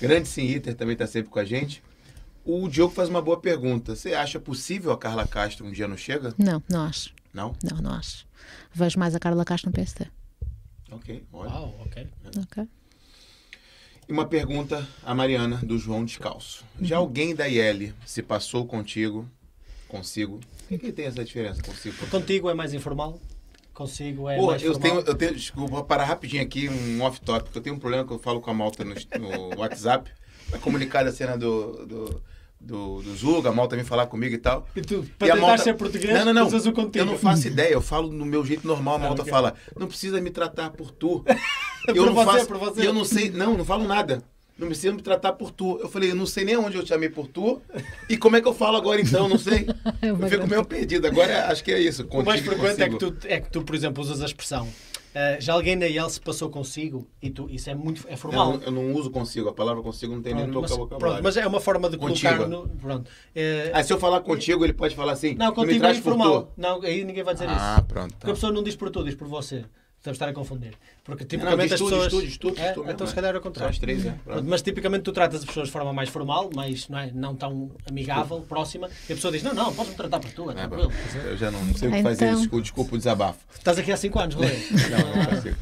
Grande 0.00 0.28
Sim 0.28 0.46
Iter 0.46 0.74
também 0.74 0.94
tá 0.96 1.06
sempre 1.06 1.30
com 1.30 1.38
a 1.38 1.44
gente. 1.44 1.82
O 2.44 2.68
Diogo 2.68 2.92
faz 2.94 3.08
uma 3.08 3.22
boa 3.22 3.38
pergunta. 3.40 3.96
Você 3.96 4.12
acha 4.12 4.38
possível 4.38 4.92
a 4.92 4.98
Carla 4.98 5.26
Castro 5.26 5.66
um 5.66 5.72
dia 5.72 5.88
não 5.88 5.96
chega? 5.96 6.34
Não, 6.36 6.62
não 6.68 6.82
acho. 6.82 7.10
Não? 7.32 7.56
Não, 7.62 7.78
não 7.78 7.92
acho. 7.92 8.26
Vejo 8.74 8.98
mais 8.98 9.14
a 9.14 9.20
Carla 9.20 9.44
Castro 9.44 9.70
no 9.70 9.74
PSD. 9.74 10.06
Ok, 10.90 11.24
olha. 11.32 11.50
Uau, 11.50 11.74
ok. 11.86 12.08
Ok. 12.38 12.68
E 14.08 14.12
uma 14.12 14.26
pergunta 14.26 14.86
à 15.02 15.14
Mariana, 15.14 15.56
do 15.58 15.78
João 15.78 16.04
Descalço. 16.04 16.64
Já 16.80 16.96
alguém 16.98 17.34
da 17.34 17.48
IL 17.48 17.94
se 18.04 18.22
passou 18.22 18.66
contigo, 18.66 19.28
consigo? 19.88 20.40
O 20.64 20.66
que, 20.68 20.78
que 20.78 20.92
tem 20.92 21.06
essa 21.06 21.24
diferença 21.24 21.62
consigo? 21.62 21.96
contigo? 21.96 22.10
Contigo 22.10 22.50
é 22.50 22.54
mais 22.54 22.74
informal. 22.74 23.18
Consigo 23.72 24.28
é 24.28 24.36
Pô, 24.36 24.46
mais 24.48 24.62
eu 24.62 24.72
formal. 24.74 24.90
tenho, 25.02 25.06
eu 25.06 25.14
tenho. 25.14 25.34
Desculpa, 25.34 25.70
vou 25.70 25.84
parar 25.84 26.04
rapidinho 26.04 26.42
aqui, 26.42 26.68
um 26.68 27.02
off-topic. 27.02 27.54
Eu 27.56 27.62
tenho 27.62 27.76
um 27.76 27.78
problema 27.78 28.06
que 28.06 28.12
eu 28.12 28.18
falo 28.18 28.40
com 28.40 28.50
a 28.50 28.54
Malta 28.54 28.84
no, 28.84 28.94
no 28.94 29.56
WhatsApp. 29.58 30.10
Pra 30.50 30.58
comunicar 30.58 31.04
da 31.04 31.10
cena 31.10 31.38
do, 31.38 31.86
do, 31.86 32.22
do, 32.64 33.02
do 33.02 33.14
Zuga, 33.14 33.50
a 33.50 33.52
Malta 33.52 33.76
vem 33.76 33.84
falar 33.84 34.06
comigo 34.06 34.34
e 34.34 34.38
tal. 34.38 34.66
E 34.74 34.80
tu, 34.80 35.04
E 35.04 35.06
para 35.18 35.28
a 35.28 35.34
tentar 35.36 35.46
Malta- 35.46 35.62
ser 35.62 35.74
português, 35.74 36.12
não, 36.14 36.24
não, 36.26 36.32
não. 36.32 36.46
usas 36.46 36.66
o 36.66 36.72
contigo. 36.72 36.98
Eu 36.98 37.06
não 37.06 37.18
faço 37.18 37.46
ideia, 37.46 37.72
eu 37.72 37.80
falo 37.80 38.10
no 38.10 38.24
meu 38.24 38.44
jeito 38.44 38.66
normal. 38.66 38.96
A 38.96 38.98
Malta 38.98 39.22
ok. 39.22 39.30
fala, 39.30 39.54
não 39.78 39.86
precisa 39.86 40.20
me 40.20 40.30
tratar 40.30 40.70
por 40.70 40.90
tu. 40.90 41.20
Por 41.86 41.94
eu 41.96 42.06
não 42.06 42.14
você, 42.14 42.24
faço, 42.24 42.46
por 42.46 42.58
você. 42.58 42.82
E 42.82 42.84
eu 42.86 42.92
não 42.92 43.04
sei, 43.04 43.30
não, 43.30 43.56
não 43.56 43.64
falo 43.64 43.86
nada. 43.86 44.22
Não 44.56 44.68
precisa 44.68 44.92
me 44.92 45.02
tratar 45.02 45.32
por 45.32 45.50
tu. 45.50 45.78
Eu 45.80 45.88
falei, 45.88 46.12
eu 46.12 46.14
não 46.14 46.26
sei 46.26 46.44
nem 46.44 46.56
onde 46.56 46.76
eu 46.76 46.84
te 46.84 46.90
chamei 46.90 47.08
por 47.08 47.26
tu. 47.26 47.60
E 48.08 48.16
como 48.16 48.36
é 48.36 48.40
que 48.40 48.46
eu 48.46 48.54
falo 48.54 48.76
agora 48.76 49.00
então? 49.00 49.28
Não 49.28 49.36
sei. 49.36 49.66
Eu 50.00 50.16
fico 50.28 50.46
meio 50.46 50.64
perdido. 50.64 51.08
Agora 51.08 51.48
acho 51.48 51.64
que 51.64 51.72
é 51.72 51.80
isso. 51.80 52.06
O 52.08 52.22
mais 52.22 52.40
contigo, 52.40 52.62
frequente 52.62 52.82
é 52.82 52.88
que, 52.88 52.96
tu, 52.96 53.16
é 53.24 53.40
que 53.40 53.50
tu, 53.50 53.62
por 53.62 53.74
exemplo, 53.74 54.00
usas 54.00 54.22
a 54.22 54.26
expressão 54.26 54.68
eh, 55.14 55.38
já 55.40 55.52
alguém 55.54 55.76
na 55.76 55.86
IEL 55.86 56.10
se 56.10 56.20
passou 56.20 56.50
consigo 56.50 57.06
e 57.22 57.30
tu, 57.30 57.48
isso 57.48 57.70
é 57.70 57.74
muito 57.74 58.04
é 58.08 58.16
formal. 58.16 58.54
Eu, 58.54 58.60
eu 58.62 58.72
não 58.72 58.92
uso 58.92 59.10
consigo. 59.10 59.48
A 59.48 59.52
palavra 59.54 59.82
consigo 59.82 60.14
não 60.14 60.20
tem 60.22 60.34
nem 60.34 60.46
no 60.46 60.52
Pronto, 60.52 60.62
mas, 60.62 60.70
vocabulário. 60.72 60.98
pronto, 60.98 61.22
mas 61.22 61.36
é 61.36 61.46
uma 61.46 61.60
forma 61.60 61.88
de 61.88 61.96
colocar 61.96 62.36
Contigo. 62.38 62.50
no. 62.50 62.68
Pronto. 62.76 63.10
Eh, 63.34 63.70
Ah, 63.72 63.82
se 63.82 63.92
eu 63.92 63.98
falar 63.98 64.20
contigo, 64.20 64.64
ele 64.64 64.72
pode 64.74 64.94
falar 64.96 65.12
assim. 65.12 65.34
não, 65.34 65.52
contigo 65.52 65.84
é 65.86 65.92
informal. 65.92 66.52
Não, 66.56 66.82
aí 66.82 67.04
ninguém 67.04 67.22
vai 67.22 67.34
dizer 67.34 67.46
Ah, 67.48 67.76
isso. 67.78 67.86
pronto. 67.86 68.14
Porque 68.16 68.30
a 68.30 68.34
pessoa 68.34 68.52
não 68.52 68.62
diz 68.62 68.74
por 68.76 68.90
tu, 68.90 69.04
diz 69.04 69.14
por 69.14 69.28
você. 69.28 69.64
Estamos 70.04 70.20
a 70.20 70.24
estar 70.26 70.28
a 70.28 70.34
confundir. 70.34 70.74
Porque 71.02 71.24
Não, 71.24 71.28
tipicamente 71.28 71.62
diz 71.62 71.72
as 71.72 71.78
tu, 71.78 71.84
pessoas. 71.88 72.02
diz 72.12 72.20
tu, 72.20 72.26
diz 72.26 72.36
tu, 72.38 72.50
diz 72.50 72.60
É? 72.60 72.68
mesmo, 72.76 72.90
então 72.90 73.06
é. 73.06 73.08
se 73.08 73.14
calhar 73.14 73.34
é 73.34 73.38
o 73.38 73.40
contrário. 73.40 73.70
as 73.72 73.78
três, 73.78 74.04
é. 74.04 74.14
Mas 74.44 74.60
tipicamente 74.60 75.02
tu 75.02 75.12
tratas 75.12 75.40
as 75.40 75.46
pessoas 75.46 75.68
de 75.68 75.72
forma 75.72 75.94
mais 75.94 76.10
formal, 76.10 76.50
mais 76.54 76.86
não, 76.90 76.98
é, 76.98 77.10
não 77.10 77.34
tão 77.34 77.70
amigável, 77.88 78.42
próxima, 78.46 78.90
e 79.08 79.12
a 79.14 79.16
pessoa 79.16 79.32
diz: 79.32 79.42
Não, 79.42 79.54
não, 79.54 79.72
podes-me 79.74 79.96
tratar 79.96 80.20
por 80.20 80.30
tu, 80.30 80.50
é 80.50 80.52
É, 80.52 80.56
tranquilo. 80.56 80.92
eu 81.24 81.36
já 81.38 81.50
não 81.50 81.74
sei 81.74 81.88
o 81.88 81.92
que 81.92 82.02
fazer. 82.02 82.24
Então- 82.26 82.38
Desculpa, 82.38 82.62
desculpa 82.62 82.94
o 82.94 82.98
desabafo. 82.98 83.38
Estás 83.58 83.78
aqui 83.78 83.90
há 83.92 83.96
5 83.96 84.18
anos, 84.20 84.34
Rui. 84.34 84.44
Não, 84.90 85.16
não 85.16 85.24
consigo. 85.36 85.56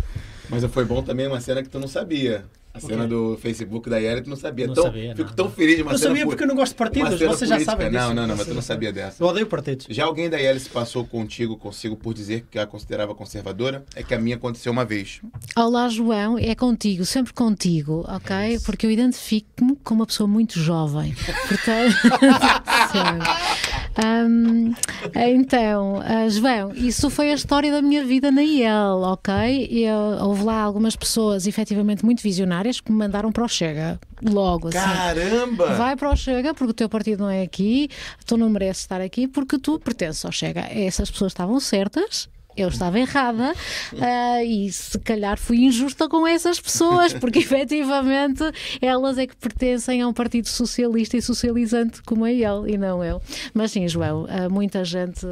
Mas 0.50 0.64
foi 0.64 0.84
bom 0.84 1.02
também 1.04 1.28
uma 1.28 1.40
cena 1.40 1.62
que 1.62 1.68
tu 1.68 1.78
não 1.78 1.86
sabia. 1.86 2.44
A 2.74 2.80
cena 2.80 3.06
do 3.06 3.36
Facebook 3.40 3.90
da 3.90 3.98
Yara, 3.98 4.22
tu 4.22 4.30
não 4.30 4.36
sabia. 4.36 4.64
Não 4.66 4.72
então, 4.72 4.84
sabia, 4.84 5.14
fico 5.14 5.28
não, 5.28 5.36
tão 5.36 5.44
não. 5.44 5.52
feliz 5.52 5.76
de 5.76 5.82
uma 5.82 5.92
Não 5.92 5.98
cena 5.98 6.10
sabia 6.10 6.24
po- 6.24 6.30
porque 6.30 6.42
eu 6.44 6.48
não 6.48 6.54
gosto 6.54 6.72
de 6.72 6.78
partidos, 6.78 7.20
vocês 7.20 7.50
já 7.50 7.60
sabem 7.60 7.90
disso. 7.90 8.00
Não, 8.02 8.14
não, 8.14 8.26
não, 8.26 8.34
mas 8.36 8.46
tu 8.46 8.54
não 8.54 8.62
sabia 8.62 8.90
dessa. 8.90 9.22
Eu 9.22 9.26
odeio 9.26 9.46
partidos. 9.46 9.86
Já 9.90 10.04
alguém 10.06 10.30
da 10.30 10.40
IL 10.40 10.58
se 10.58 10.70
passou 10.70 11.04
contigo, 11.04 11.56
consigo, 11.58 11.96
por 11.96 12.14
dizer 12.14 12.46
que 12.50 12.58
a 12.58 12.66
considerava 12.66 13.14
conservadora? 13.14 13.84
É 13.94 14.02
que 14.02 14.14
a 14.14 14.18
minha 14.18 14.36
aconteceu 14.36 14.72
uma 14.72 14.86
vez. 14.86 15.20
Olá, 15.54 15.86
João, 15.90 16.38
é 16.38 16.54
contigo, 16.54 17.04
sempre 17.04 17.34
contigo, 17.34 18.06
ok? 18.08 18.58
Porque 18.64 18.86
eu 18.86 18.90
identifico-me 18.90 19.76
como 19.84 20.00
uma 20.00 20.06
pessoa 20.06 20.26
muito 20.26 20.58
jovem. 20.58 21.14
Portanto, 21.48 21.94
Hum, 23.98 24.72
então, 25.14 26.00
ah, 26.04 26.28
João, 26.28 26.72
isso 26.74 27.10
foi 27.10 27.30
a 27.30 27.34
história 27.34 27.70
da 27.70 27.82
minha 27.82 28.04
vida 28.04 28.30
na 28.30 28.42
IEL, 28.42 29.02
ok? 29.02 29.68
Eu, 29.70 30.26
houve 30.26 30.44
lá 30.44 30.62
algumas 30.62 30.96
pessoas 30.96 31.46
efetivamente 31.46 32.04
muito 32.04 32.22
visionárias 32.22 32.80
que 32.80 32.90
me 32.90 32.98
mandaram 32.98 33.30
para 33.30 33.44
o 33.44 33.48
Chega, 33.48 34.00
logo 34.22 34.68
assim. 34.68 34.78
Caramba! 34.78 35.74
Vai 35.74 35.96
para 35.96 36.10
o 36.10 36.16
Chega 36.16 36.54
porque 36.54 36.70
o 36.70 36.74
teu 36.74 36.88
partido 36.88 37.24
não 37.24 37.30
é 37.30 37.42
aqui, 37.42 37.88
tu 38.24 38.36
não 38.36 38.48
mereces 38.48 38.82
estar 38.82 39.00
aqui 39.00 39.28
porque 39.28 39.58
tu 39.58 39.78
pertences 39.78 40.24
ao 40.24 40.32
Chega. 40.32 40.60
Essas 40.70 41.10
pessoas 41.10 41.32
estavam 41.32 41.60
certas. 41.60 42.28
Eu 42.56 42.68
estava 42.68 42.98
errada 42.98 43.54
ah, 44.00 44.42
e 44.44 44.70
se 44.70 44.98
calhar 44.98 45.38
fui 45.38 45.64
injusta 45.64 46.08
com 46.08 46.26
essas 46.26 46.60
pessoas, 46.60 47.12
porque 47.14 47.38
efetivamente 47.40 48.42
elas 48.80 49.18
é 49.18 49.26
que 49.26 49.36
pertencem 49.36 50.02
a 50.02 50.08
um 50.08 50.12
partido 50.12 50.48
socialista 50.48 51.16
e 51.16 51.22
socializante 51.22 52.02
como 52.02 52.26
é 52.26 52.32
ele 52.32 52.72
e 52.72 52.78
não 52.78 53.02
eu. 53.02 53.20
Mas 53.54 53.72
sim, 53.72 53.86
João, 53.88 54.26
ah, 54.28 54.48
muita 54.48 54.84
gente 54.84 55.26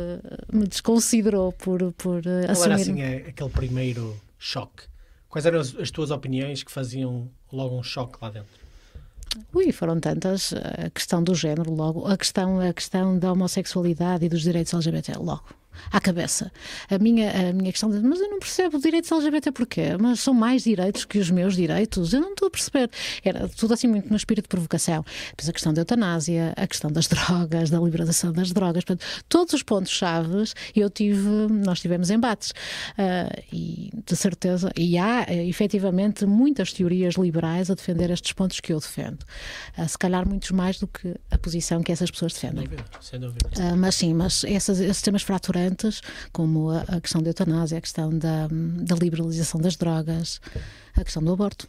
me 0.53 0.67
desconsiderou 0.67 1.53
por, 1.53 1.93
por 1.93 2.19
ah, 2.19 2.47
Qual 2.47 2.51
assumir. 2.53 2.65
era 2.65 2.75
assim 2.75 3.03
é, 3.03 3.17
aquele 3.29 3.51
primeiro 3.51 4.17
choque? 4.39 4.85
Quais 5.29 5.47
eram 5.47 5.61
as, 5.61 5.75
as 5.77 5.91
tuas 5.91 6.11
opiniões 6.11 6.63
que 6.63 6.73
faziam 6.73 7.31
logo 7.53 7.79
um 7.79 7.83
choque 7.83 8.19
lá 8.21 8.31
dentro? 8.31 8.61
Ui, 9.55 9.71
foram 9.71 10.01
tantas. 10.01 10.53
A 10.53 10.91
questão 10.91 11.23
do 11.23 11.35
género, 11.35 11.73
logo. 11.73 12.07
A 12.07 12.17
questão, 12.17 12.61
a 12.61 12.73
questão 12.73 13.19
da 13.19 13.33
homossexualidade 13.33 14.25
e 14.25 14.29
dos 14.29 14.43
direitos 14.43 14.75
LGBT, 14.75 15.19
logo. 15.19 15.45
À 15.93 16.01
cabeça. 16.01 16.53
A 16.89 16.99
minha, 16.99 17.51
a 17.51 17.53
minha 17.53 17.71
questão 17.71 17.91
de, 17.91 18.01
mas 18.01 18.21
eu 18.21 18.29
não 18.29 18.39
percebo 18.39 18.79
direitos 18.79 19.11
LGBT 19.11 19.53
porquê? 19.53 19.97
Mas 19.99 20.21
são 20.21 20.35
mais 20.35 20.65
direitos 20.65 21.05
que 21.05 21.19
os 21.19 21.31
meus 21.31 21.57
direitos? 21.57 22.13
Eu 22.13 22.21
não 22.21 22.31
estou 22.31 22.49
a 22.49 22.51
perceber. 22.51 22.91
Era 23.25 23.49
tudo 23.49 23.75
assim 23.75 23.87
muito 23.87 24.09
no 24.11 24.17
espírito 24.17 24.45
de 24.45 24.49
provocação. 24.49 25.05
Depois 25.31 25.49
a 25.49 25.53
questão 25.53 25.73
da 25.73 25.81
eutanásia, 25.83 26.53
a 26.57 26.67
questão 26.67 26.91
das 26.91 27.07
drogas, 27.09 27.71
da 27.71 27.79
liberação 27.79 28.33
das 28.33 28.53
drogas, 28.53 28.85
portanto, 28.85 29.07
todos 29.29 29.55
os 29.55 29.63
pontos-chave 29.63 30.31
eu 30.75 30.89
tive, 30.91 31.29
nós 31.65 31.81
tivemos 31.81 32.11
embates. 32.11 32.53
Ah, 32.97 33.31
e 33.53 33.91
de 34.07 34.17
certeza, 34.17 34.71
e 34.77 34.99
há 34.99 35.27
efetivamente 35.29 36.27
muitas 36.27 36.73
teorias 36.73 37.15
liberais 37.15 37.71
a 37.71 37.75
defender 37.75 38.11
estes 38.11 38.33
pontos 38.33 38.61
que 38.61 38.73
eu 38.73 38.81
defendo. 38.81 39.25
Ah, 39.77 39.87
se 39.87 39.99
calhar 39.99 40.27
muitos 40.29 40.51
mais 40.51 40.79
do 40.79 40.87
que 40.87 41.15
a 41.31 41.39
posição 41.39 41.83
que 41.83 41.93
essas 41.93 42.11
pessoas 42.11 42.33
defendem. 42.33 42.65
Dúvida, 42.65 42.85
sem 43.01 43.21
dúvida. 43.21 43.51
Ah, 43.59 43.77
mas 43.77 43.95
sim, 43.95 44.15
mas 44.15 44.45
essas, 44.45 44.81
esses 44.81 45.03
temas 45.03 45.23
fraturantes, 45.23 45.70
como 46.33 46.71
a, 46.71 46.81
a 46.83 47.01
questão 47.01 47.23
da 47.23 47.31
eutanásia, 47.31 47.79
a 47.79 47.81
questão 47.81 48.11
da, 48.17 48.49
da 48.49 48.95
liberalização 48.97 49.61
das 49.61 49.77
drogas, 49.77 50.41
a 50.97 51.05
questão 51.05 51.23
do 51.23 51.33
aborto. 51.33 51.69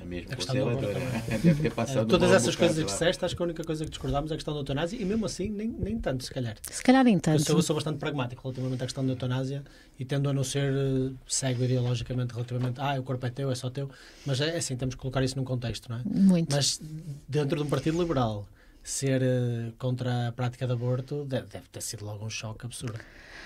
É 0.00 0.04
mesmo 0.04 0.32
A 0.32 0.36
questão 0.36 0.54
do 0.56 0.62
aborto 0.68 0.86
É, 0.86 1.38
Deve 1.42 1.62
ter 1.62 1.72
passado 1.72 2.06
Todas 2.08 2.30
essas 2.32 2.56
coisas 2.56 2.76
que 2.76 2.84
disseste, 2.84 3.24
acho 3.24 3.36
que 3.36 3.42
a 3.42 3.44
única 3.44 3.62
coisa 3.64 3.84
que 3.84 3.90
discordámos 3.90 4.30
é 4.30 4.34
a 4.34 4.36
questão 4.36 4.54
da 4.54 4.60
eutanásia 4.60 5.00
e 5.00 5.04
mesmo 5.04 5.26
assim 5.26 5.50
nem, 5.50 5.68
nem 5.68 5.98
tanto, 5.98 6.24
se 6.24 6.30
calhar. 6.30 6.56
Se 6.70 6.82
calhar 6.82 7.04
nem 7.04 7.14
Eu 7.14 7.20
tanto. 7.20 7.42
sou, 7.44 7.56
eu 7.56 7.62
sou 7.62 7.76
bastante 7.76 7.98
pragmático 7.98 8.42
relativamente 8.42 8.82
à 8.82 8.86
questão 8.86 9.04
da 9.04 9.12
eutanásia 9.12 9.62
e 9.98 10.04
tendo 10.04 10.28
a 10.28 10.32
não 10.32 10.44
ser 10.44 10.72
eh, 10.72 11.12
cego 11.26 11.64
ideologicamente 11.64 12.32
relativamente 12.32 12.80
ah, 12.80 12.98
o 12.98 13.02
corpo 13.02 13.24
é 13.26 13.30
teu, 13.30 13.50
é 13.50 13.54
só 13.54 13.70
teu, 13.70 13.90
mas 14.26 14.40
é 14.40 14.56
assim, 14.56 14.76
temos 14.76 14.94
que 14.94 15.00
colocar 15.00 15.22
isso 15.22 15.36
num 15.36 15.44
contexto, 15.44 15.88
não 15.88 15.98
é? 15.98 16.02
Muito. 16.04 16.54
Mas 16.54 16.80
dentro 17.28 17.56
de 17.58 17.62
um 17.62 17.68
partido 17.68 18.00
liberal, 18.00 18.46
ser 18.82 19.22
eh, 19.22 19.72
contra 19.78 20.28
a 20.28 20.32
prática 20.32 20.66
de 20.66 20.72
aborto 20.72 21.24
deve, 21.24 21.46
deve 21.48 21.68
ter 21.68 21.82
sido 21.82 22.04
logo 22.04 22.24
um 22.24 22.30
choque 22.30 22.66
absurdo. 22.66 22.98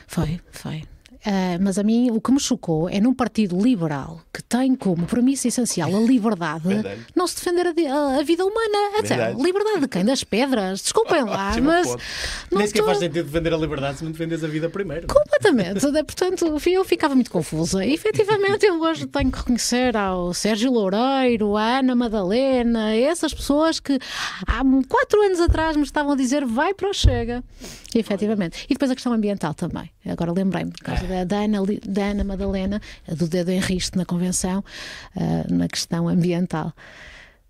Foi, 0.07 0.41
foi. 0.51 0.85
Ah, 1.25 1.59
mas 1.61 1.79
a 1.79 1.83
mim 1.83 2.11
o 2.11 2.21
que 2.21 2.31
me 2.33 2.41
chocou 2.41 2.89
é 2.89 3.01
num 3.01 3.15
partido 3.15 3.59
liberal 3.61 4.21
que 4.33 4.43
tem 4.43 4.75
como 4.75 5.07
premissa 5.07 5.49
essencial 5.49 5.95
a 5.95 6.01
liberdade 6.01 6.69
Verdade. 6.69 7.01
não 7.15 7.27
se 7.27 7.37
defender 7.37 7.67
a, 7.67 7.71
a- 7.71 8.19
a 8.19 8.23
vida 8.23 8.45
humana. 8.45 8.99
Até, 8.99 9.33
liberdade 9.35 9.81
de 9.81 9.89
quem? 9.89 10.05
Das 10.05 10.23
pedras? 10.25 10.83
Desculpem 10.83 11.23
lá, 11.25 11.51
Ótimo 11.51 11.67
mas 11.69 11.87
ponto. 11.89 12.03
não 12.51 12.59
Nem 12.59 12.67
sequer 12.67 12.79
estou- 12.81 12.87
faz 12.87 12.99
sentido 12.99 13.25
defender 13.27 13.53
a 13.53 13.57
liberdade 13.57 13.99
se 13.99 14.05
não 14.05 14.13
defendes 14.13 14.43
a 14.45 14.49
vida 14.49 14.69
primeiro. 14.71 15.07
Completamente. 15.07 15.91
De- 15.91 16.05
Portanto, 16.05 16.61
eu 16.67 16.85
ficava 16.85 17.15
muito 17.15 17.31
confusa. 17.31 17.85
E, 17.85 17.95
efetivamente, 17.95 18.65
eu 18.67 18.81
hoje 18.81 19.07
tenho 19.07 19.31
que 19.31 19.39
reconhecer 19.39 19.97
ao 19.97 20.33
Sérgio 20.35 20.71
Loureiro, 20.73 21.57
à 21.57 21.79
Ana 21.79 21.95
Madalena, 21.95 22.95
essas 22.95 23.33
pessoas 23.35 23.81
que 23.81 23.99
há 24.47 24.63
quatro 24.89 25.23
anos 25.23 25.41
atrás 25.41 25.77
me 25.77 25.83
estavam 25.83 26.13
a 26.13 26.17
dizer 26.17 26.45
vai 26.45 26.73
para 26.75 26.89
o 26.91 26.93
Chega. 26.93 27.43
E, 27.95 27.99
efetivamente. 27.99 28.65
E 28.69 28.75
depois 28.75 28.91
a 28.91 28.95
questão 28.95 29.13
ambiental 29.13 29.55
também. 29.55 29.91
Agora 30.07 30.33
lembrei-me. 30.33 30.73
Ah, 30.85 30.97
da, 31.05 31.25
da, 31.25 31.37
Ana, 31.39 31.59
da 31.87 32.03
Ana 32.03 32.25
Madalena, 32.25 32.81
do 33.09 33.29
dedo 33.29 33.51
em 33.51 33.61
risco 33.61 33.97
na 33.97 34.05
Convenção, 34.05 34.65
uh, 35.17 35.55
na 35.55 35.69
questão 35.69 36.09
ambiental 36.09 36.73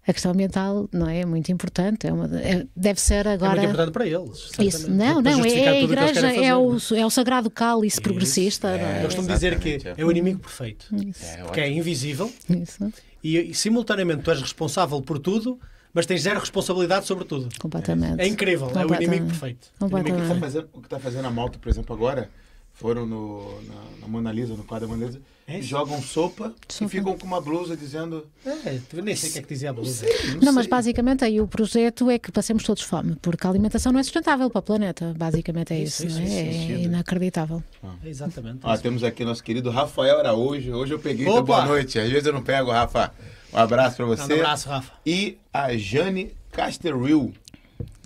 a 0.06 0.12
questão 0.12 0.32
ambiental 0.32 0.88
não 0.92 1.08
é, 1.08 1.20
é 1.20 1.24
muito 1.24 1.50
importante. 1.50 2.06
É 2.06 2.12
uma, 2.12 2.26
é, 2.38 2.66
deve 2.76 3.00
ser 3.00 3.26
agora. 3.26 3.52
É 3.52 3.56
muito 3.56 3.70
importante 3.70 3.92
para 3.92 4.06
eles. 4.06 4.50
Isso, 4.58 4.90
não, 4.90 5.22
não, 5.22 5.44
é 5.44 5.68
a 5.68 5.80
igreja, 5.80 6.32
é 6.32 6.54
o, 6.54 6.76
é 6.94 7.06
o 7.06 7.10
sagrado 7.10 7.50
cálice 7.50 8.00
progressista. 8.00 8.68
É, 8.68 8.98
é? 8.98 8.98
Eu 9.00 9.04
costumo 9.06 9.28
dizer 9.28 9.58
que 9.58 9.78
é 9.96 10.04
o 10.04 10.10
inimigo 10.10 10.40
perfeito. 10.40 10.86
Isso. 10.94 11.24
porque 11.44 11.60
é 11.60 11.70
invisível 11.70 12.30
Isso. 12.48 12.92
E, 13.22 13.38
e 13.38 13.54
simultaneamente 13.54 14.22
tu 14.22 14.30
és 14.30 14.40
responsável 14.40 15.00
por 15.00 15.18
tudo, 15.18 15.58
mas 15.94 16.04
tens 16.04 16.20
zero 16.22 16.38
responsabilidade 16.38 17.06
sobre 17.06 17.24
tudo. 17.24 17.48
Completamente. 17.58 18.20
É 18.20 18.26
incrível, 18.26 18.70
é 18.74 18.84
o 18.84 18.94
inimigo 18.94 19.26
perfeito. 19.26 19.68
O, 19.80 19.86
inimigo 19.98 20.18
tá 20.18 20.66
o 20.74 20.80
que 20.80 20.86
está 20.86 20.98
fazendo 20.98 21.26
a 21.26 21.30
malta, 21.30 21.58
por 21.58 21.70
exemplo, 21.70 21.96
agora, 21.96 22.28
foram 22.74 23.06
no, 23.06 23.62
na, 23.62 23.74
na 24.00 24.08
Mona 24.08 24.32
Lisa, 24.32 24.54
no 24.54 24.64
quadro 24.64 24.88
da 24.88 24.94
Mona 24.94 25.06
Lisa, 25.06 25.20
é 25.46 25.60
jogam 25.62 26.02
sopa, 26.02 26.54
sopa, 26.68 26.84
e 26.84 26.88
ficam 26.88 27.16
com 27.16 27.26
uma 27.26 27.40
blusa 27.40 27.76
dizendo. 27.76 28.26
É, 28.44 28.80
nem 29.02 29.14
sei 29.14 29.30
o 29.30 29.32
que 29.34 29.38
é 29.38 29.42
que 29.42 29.48
dizia 29.48 29.70
a 29.70 29.72
blusa. 29.72 30.04
Não, 30.04 30.12
sei, 30.12 30.30
não, 30.30 30.40
não 30.40 30.52
mas 30.54 30.66
basicamente 30.66 31.24
aí 31.24 31.40
o 31.40 31.46
projeto 31.46 32.10
é 32.10 32.18
que 32.18 32.32
passemos 32.32 32.64
todos 32.64 32.82
fome, 32.82 33.16
porque 33.22 33.46
a 33.46 33.50
alimentação 33.50 33.92
não 33.92 34.00
é 34.00 34.02
sustentável 34.02 34.50
para 34.50 34.58
o 34.58 34.62
planeta. 34.62 35.14
Basicamente 35.16 35.72
é 35.72 35.80
isso. 35.80 36.04
isso, 36.06 36.20
isso 36.20 36.32
é? 36.32 36.40
é 36.40 36.80
inacreditável. 36.82 37.62
Ah. 37.82 37.94
Exatamente. 38.04 38.60
Ah, 38.62 38.76
temos 38.76 39.04
aqui 39.04 39.24
nosso 39.24 39.44
querido 39.44 39.70
Rafael 39.70 40.18
Araújo. 40.18 40.72
Hoje 40.72 40.94
eu 40.94 40.98
peguei. 40.98 41.28
Então, 41.28 41.44
boa 41.44 41.64
noite. 41.64 41.98
Às 41.98 42.10
vezes 42.10 42.26
eu 42.26 42.32
não 42.32 42.42
pego, 42.42 42.70
Rafa. 42.70 43.12
Um 43.52 43.58
abraço 43.58 43.96
para 43.96 44.06
você. 44.06 44.32
Um 44.32 44.36
abraço, 44.36 44.68
Rafa. 44.68 44.92
E 45.06 45.38
a 45.52 45.76
Jane 45.76 46.34
Casterwill. 46.50 47.32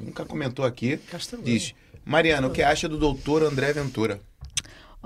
Nunca 0.03 0.25
comentou 0.25 0.65
aqui. 0.65 0.99
Diz: 1.43 1.73
Mariana, 2.05 2.49
o 2.49 2.51
que 2.51 2.63
acha 2.63 2.89
do 2.89 2.99
doutor 2.99 3.45
André 3.45 3.73
Ventura? 3.73 4.21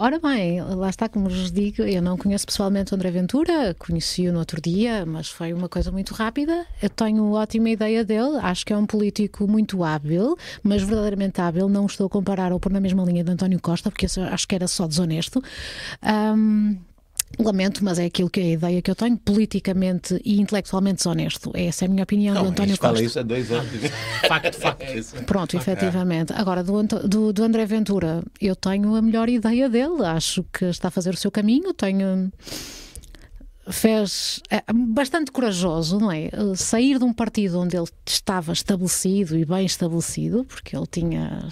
Ora 0.02 0.18
bem, 0.18 0.60
lá 0.60 0.90
está, 0.90 1.08
como 1.08 1.28
vos 1.28 1.52
digo, 1.52 1.82
eu 1.82 2.02
não 2.02 2.16
conheço 2.16 2.44
pessoalmente 2.44 2.92
o 2.92 2.96
André 2.96 3.08
Ventura, 3.12 3.72
conheci-o 3.78 4.32
no 4.32 4.40
outro 4.40 4.60
dia, 4.60 5.06
mas 5.06 5.28
foi 5.28 5.52
uma 5.52 5.68
coisa 5.68 5.92
muito 5.92 6.12
rápida. 6.12 6.66
Eu 6.82 6.90
tenho 6.90 7.30
ótima 7.30 7.70
ideia 7.70 8.04
dele, 8.04 8.36
acho 8.42 8.66
que 8.66 8.72
é 8.72 8.76
um 8.76 8.84
político 8.84 9.46
muito 9.46 9.84
hábil, 9.84 10.36
mas 10.60 10.82
verdadeiramente 10.82 11.40
hábil. 11.40 11.68
Não 11.68 11.86
estou 11.86 12.08
a 12.08 12.10
comparar 12.10 12.52
ou 12.52 12.58
pôr 12.58 12.72
na 12.72 12.80
mesma 12.80 13.04
linha 13.04 13.22
de 13.22 13.30
António 13.30 13.60
Costa, 13.60 13.92
porque 13.92 14.06
acho 14.06 14.48
que 14.48 14.56
era 14.56 14.66
só 14.66 14.88
desonesto. 14.88 15.40
Um, 16.02 16.76
Lamento, 17.38 17.84
mas 17.84 17.98
é 17.98 18.04
aquilo 18.04 18.28
que 18.28 18.40
é 18.40 18.44
a 18.44 18.50
ideia 18.50 18.82
que 18.82 18.90
eu 18.90 18.94
tenho, 18.94 19.16
politicamente 19.16 20.20
e 20.24 20.40
intelectualmente 20.40 20.96
desonesto. 20.96 21.50
Essa 21.54 21.84
é 21.84 21.86
a 21.86 21.88
minha 21.88 22.02
opinião 22.02 22.34
não, 22.34 22.44
do 22.44 22.48
António 22.50 22.78
Costa. 22.78 22.94
Fala 22.94 23.02
isso 23.02 23.18
há 23.18 23.22
dois 23.22 23.50
anos. 23.50 23.70
facto, 24.28 24.58
facto. 24.58 25.24
Pronto, 25.26 25.56
efetivamente. 25.56 26.32
Agora, 26.32 26.62
do, 26.62 26.82
do, 26.82 27.32
do, 27.32 27.44
André 27.44 27.64
Ventura, 27.64 28.22
eu 28.40 28.54
tenho 28.54 28.94
a 28.94 29.02
melhor 29.02 29.28
ideia 29.28 29.68
dele. 29.68 30.04
Acho 30.04 30.44
que 30.52 30.66
está 30.66 30.88
a 30.88 30.90
fazer 30.90 31.14
o 31.14 31.16
seu 31.16 31.30
caminho. 31.30 31.72
Tenho. 31.72 32.30
Fez 33.70 34.40
é, 34.50 34.60
bastante 34.72 35.30
corajoso, 35.30 35.98
não 35.98 36.10
é? 36.10 36.28
Sair 36.56 36.98
de 36.98 37.04
um 37.04 37.12
partido 37.12 37.60
onde 37.60 37.76
ele 37.76 37.86
estava 38.04 38.52
estabelecido 38.52 39.38
e 39.38 39.44
bem 39.44 39.64
estabelecido, 39.64 40.44
porque 40.44 40.76
ele 40.76 40.86
tinha 40.86 41.48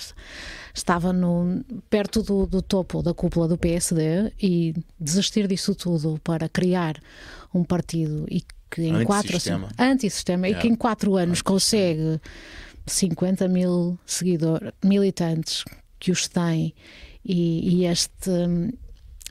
estava 0.80 1.12
no, 1.12 1.64
perto 1.88 2.22
do, 2.22 2.46
do 2.46 2.62
topo 2.62 3.02
da 3.02 3.14
cúpula 3.14 3.46
do 3.46 3.56
PSD 3.56 4.32
e 4.42 4.74
desistir 4.98 5.46
disso 5.46 5.74
tudo 5.74 6.18
para 6.24 6.48
criar 6.48 7.00
um 7.54 7.62
partido 7.62 8.26
e 8.28 8.42
que 8.70 8.82
em 8.82 9.04
quatro 9.04 9.36
antissistema. 9.78 10.48
e 10.48 10.54
que 10.54 10.68
em 10.68 10.74
quatro 10.74 11.16
anos 11.16 11.42
consegue 11.42 12.20
50 12.86 13.48
mil 13.48 13.98
seguidores, 14.06 14.72
militantes 14.82 15.64
que 15.98 16.10
os 16.10 16.28
têm. 16.28 16.74
E, 17.24 17.82
e 17.82 17.86
este 17.86 18.30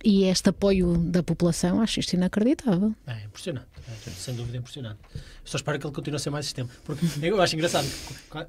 e 0.04 0.24
este 0.26 0.50
apoio 0.50 0.98
da 0.98 1.22
população, 1.22 1.82
acho 1.82 2.00
isto 2.00 2.14
inacreditável. 2.14 2.96
É 3.06 3.26
impressionante, 3.26 3.68
é, 3.90 4.10
sem 4.12 4.34
dúvida 4.36 4.58
impressionante. 4.58 5.00
Só 5.44 5.58
espero 5.58 5.80
que 5.80 5.86
ele 5.86 5.94
continue 5.94 6.16
a 6.16 6.20
ser 6.20 6.30
mais 6.30 6.46
sistema. 6.46 6.70
Porque 6.84 7.06
eu 7.22 7.42
acho 7.42 7.56
engraçado 7.56 7.88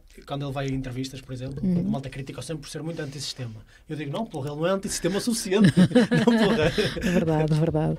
que 0.09 0.23
quando 0.23 0.45
ele 0.45 0.53
vai 0.53 0.67
em 0.67 0.75
entrevistas, 0.75 1.21
por 1.21 1.33
exemplo, 1.33 1.61
uhum. 1.63 1.81
a 1.81 1.83
malta 1.83 2.09
critica 2.09 2.43
sempre 2.43 2.63
por 2.63 2.71
ser 2.71 2.83
muito 2.83 3.01
antissistema. 3.01 3.57
Eu 3.89 3.97
digo, 3.97 4.13
não, 4.13 4.27
porra, 4.27 4.51
ele 4.51 4.57
não 4.57 4.67
é 4.67 4.71
antissistema 4.71 5.19
o 5.19 5.21
suficiente. 5.21 5.73
não, 5.77 6.39
porra. 6.39 6.73
É 6.97 7.11
verdade, 7.11 7.53
é 7.53 7.57
verdade. 7.57 7.99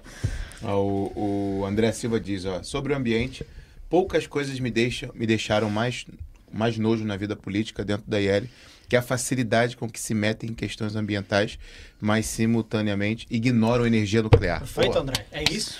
Ah, 0.62 0.76
o, 0.76 1.62
o 1.62 1.66
André 1.66 1.92
Silva 1.92 2.20
diz, 2.20 2.46
ó, 2.46 2.62
sobre 2.64 2.94
o 2.94 2.96
ambiente, 2.96 3.46
poucas 3.90 4.28
coisas 4.28 4.60
me, 4.60 4.70
deixam, 4.70 5.12
me 5.14 5.26
deixaram 5.26 5.70
mais, 5.70 6.06
mais 6.52 6.78
nojo 6.78 7.04
na 7.04 7.18
vida 7.18 7.36
política 7.36 7.84
dentro 7.84 8.10
da 8.10 8.20
IEL 8.20 8.48
que 8.92 8.98
é 8.98 9.00
a 9.00 9.02
facilidade 9.02 9.78
com 9.78 9.90
que 9.90 9.98
se 9.98 10.14
metem 10.14 10.50
em 10.50 10.54
questões 10.54 10.98
ambientais, 10.98 11.58
mas 12.02 12.26
simultaneamente 12.26 13.28
ignoram 13.30 13.84
a 13.86 13.88
energia 13.88 14.22
nuclear. 14.24 14.60
Perfeito, 14.60 14.98
André. 14.98 15.26
É 15.32 15.44
isso? 15.44 15.78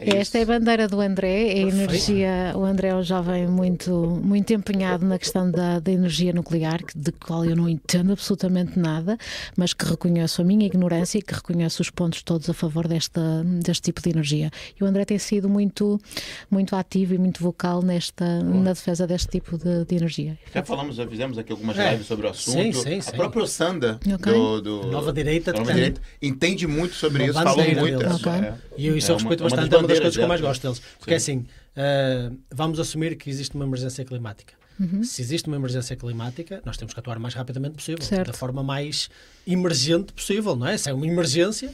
É 0.00 0.18
Esta 0.18 0.20
isso. 0.20 0.36
é 0.38 0.42
a 0.42 0.58
bandeira 0.58 0.88
do 0.88 1.00
André, 1.00 1.48
é 1.48 1.64
a 1.64 1.68
energia. 1.68 2.52
O 2.54 2.64
André 2.64 2.88
é 2.88 2.94
um 2.94 3.02
jovem 3.02 3.46
muito, 3.46 3.92
muito 4.22 4.52
empenhado 4.52 5.06
na 5.06 5.18
questão 5.18 5.50
da, 5.50 5.78
da 5.78 5.90
energia 5.90 6.32
nuclear, 6.32 6.80
de 6.94 7.12
qual 7.12 7.44
eu 7.44 7.56
não 7.56 7.68
entendo 7.68 8.12
absolutamente 8.12 8.78
nada, 8.78 9.16
mas 9.56 9.72
que 9.72 9.84
reconheço 9.84 10.42
a 10.42 10.44
minha 10.44 10.66
ignorância 10.66 11.18
e 11.18 11.22
que 11.22 11.34
reconheço 11.34 11.82
os 11.82 11.90
pontos 11.90 12.22
todos 12.22 12.48
a 12.48 12.54
favor 12.54 12.88
desta, 12.88 13.44
deste 13.62 13.82
tipo 13.84 14.02
de 14.02 14.10
energia. 14.10 14.50
E 14.78 14.84
o 14.84 14.86
André 14.86 15.04
tem 15.04 15.18
sido 15.18 15.48
muito, 15.48 16.00
muito 16.50 16.74
ativo 16.76 17.14
e 17.14 17.18
muito 17.18 17.42
vocal 17.42 17.82
nesta, 17.82 18.42
na 18.42 18.72
defesa 18.72 19.06
deste 19.06 19.28
tipo 19.28 19.56
de, 19.56 19.84
de 19.84 19.96
energia. 19.96 20.38
Já 20.52 20.62
falamos, 20.62 20.96
já 20.96 21.06
fizemos 21.06 21.38
aqui 21.38 21.52
algumas 21.52 21.78
é. 21.78 21.92
lives 21.92 22.06
sobre 22.06 22.26
o 22.26 22.30
assunto. 22.30 22.54
Sim, 22.54 22.72
sim, 22.72 23.00
sim. 23.00 23.10
A 23.10 23.12
própria 23.12 23.46
Sanda 23.46 24.00
okay. 24.14 24.32
do, 24.32 24.60
do, 24.60 24.86
Nova 24.88 25.12
Direita, 25.12 25.52
Direita 25.72 26.00
entende 26.20 26.66
muito 26.66 26.94
sobre 26.94 27.24
isso, 27.24 27.34
falou 27.34 27.64
muito. 27.74 28.06
Okay. 28.16 28.32
É, 28.32 28.54
e 28.76 28.86
eu 28.86 28.96
isso 28.96 29.10
é 29.10 29.14
eu 29.14 29.18
respeito 29.18 29.42
bastante, 29.42 29.74
é 29.74 29.78
uma 29.78 29.88
das 29.88 29.98
coisas 29.98 30.16
que 30.16 30.22
eu 30.22 30.28
mais 30.28 30.40
gosto 30.40 30.62
deles. 30.62 30.82
Porque 30.98 31.18
sim. 31.18 31.46
assim, 31.76 32.32
uh, 32.32 32.38
vamos 32.52 32.78
assumir 32.78 33.16
que 33.16 33.30
existe 33.30 33.54
uma 33.54 33.64
emergência 33.64 34.04
climática. 34.04 34.54
Uhum. 34.78 35.04
Se 35.04 35.22
existe 35.22 35.46
uma 35.46 35.56
emergência 35.56 35.94
climática, 35.96 36.60
nós 36.64 36.76
temos 36.76 36.92
que 36.92 37.00
atuar 37.00 37.16
o 37.16 37.20
mais 37.20 37.34
rapidamente 37.34 37.76
possível, 37.76 38.02
certo. 38.02 38.28
da 38.28 38.32
forma 38.32 38.62
mais 38.62 39.08
emergente 39.46 40.12
possível, 40.12 40.56
não 40.56 40.66
é? 40.66 40.76
Se 40.76 40.90
é 40.90 40.92
uma 40.92 41.06
emergência, 41.06 41.72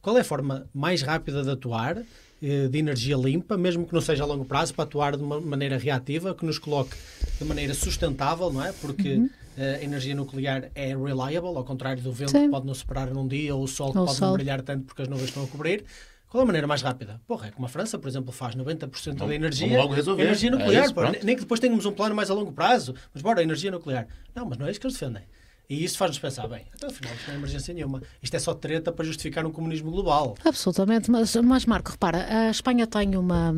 qual 0.00 0.16
é 0.16 0.20
a 0.20 0.24
forma 0.24 0.66
mais 0.72 1.02
rápida 1.02 1.42
de 1.42 1.50
atuar? 1.50 2.02
Eh, 2.40 2.68
de 2.68 2.78
energia 2.78 3.16
limpa, 3.16 3.56
mesmo 3.56 3.84
que 3.84 3.92
não 3.92 4.00
seja 4.00 4.22
a 4.22 4.26
longo 4.26 4.44
prazo, 4.44 4.72
para 4.72 4.84
atuar 4.84 5.16
de 5.16 5.22
uma 5.22 5.40
maneira 5.40 5.76
reativa, 5.76 6.34
que 6.34 6.46
nos 6.46 6.58
coloque 6.58 6.96
de 7.38 7.44
maneira 7.44 7.74
sustentável, 7.74 8.52
não 8.52 8.64
é? 8.64 8.72
Porque 8.72 9.14
uhum. 9.14 9.30
Eh, 9.60 9.80
a 9.80 9.84
energia 9.84 10.14
nuclear 10.14 10.70
é 10.72 10.94
reliable, 10.94 11.56
ao 11.56 11.64
contrário 11.64 12.00
do 12.00 12.12
vento 12.12 12.30
Sim. 12.30 12.44
que 12.44 12.48
pode 12.48 12.64
não 12.64 12.74
separar 12.74 13.10
num 13.12 13.26
dia, 13.26 13.56
ou 13.56 13.64
o 13.64 13.66
sol 13.66 13.90
que 13.90 13.98
o 13.98 14.04
pode 14.04 14.16
sol. 14.16 14.28
não 14.28 14.34
brilhar 14.34 14.62
tanto 14.62 14.84
porque 14.84 15.02
as 15.02 15.08
nuvens 15.08 15.30
estão 15.30 15.42
a 15.42 15.48
cobrir. 15.48 15.84
Qual 16.28 16.42
é 16.42 16.44
a 16.44 16.46
maneira 16.46 16.66
mais 16.68 16.80
rápida? 16.80 17.20
Porra, 17.26 17.48
é 17.48 17.50
como 17.50 17.66
a 17.66 17.68
França, 17.68 17.98
por 17.98 18.06
exemplo, 18.06 18.30
faz 18.30 18.54
90% 18.54 19.14
da 19.26 19.34
energia. 19.34 19.66
Vamos 19.66 19.82
logo 19.82 19.94
resolver. 19.94 20.22
Energia 20.22 20.50
nuclear. 20.52 20.84
É 20.84 20.86
isso, 20.86 21.26
nem 21.26 21.34
que 21.34 21.42
depois 21.42 21.58
tenhamos 21.58 21.86
um 21.86 21.90
plano 21.90 22.14
mais 22.14 22.30
a 22.30 22.34
longo 22.34 22.52
prazo, 22.52 22.94
mas 23.12 23.20
bora, 23.20 23.42
energia 23.42 23.72
nuclear. 23.72 24.06
Não, 24.32 24.46
mas 24.46 24.58
não 24.58 24.66
é 24.68 24.70
isso 24.70 24.78
que 24.78 24.86
eles 24.86 24.96
defendem. 24.96 25.24
E 25.68 25.84
isso 25.84 25.98
faz-nos 25.98 26.18
pensar, 26.18 26.48
bem, 26.48 26.64
até 26.72 26.86
então, 26.86 26.88
afinal 26.88 27.12
não 27.26 27.34
é 27.34 27.36
emergência 27.36 27.74
nenhuma. 27.74 28.02
Isto 28.22 28.36
é 28.36 28.38
só 28.38 28.54
treta 28.54 28.90
para 28.90 29.04
justificar 29.04 29.44
um 29.44 29.52
comunismo 29.52 29.90
global. 29.90 30.34
Absolutamente, 30.42 31.10
mas, 31.10 31.36
mas 31.36 31.66
Marco, 31.66 31.90
repara, 31.90 32.26
a 32.26 32.50
Espanha 32.50 32.86
tem 32.86 33.16
uma, 33.16 33.54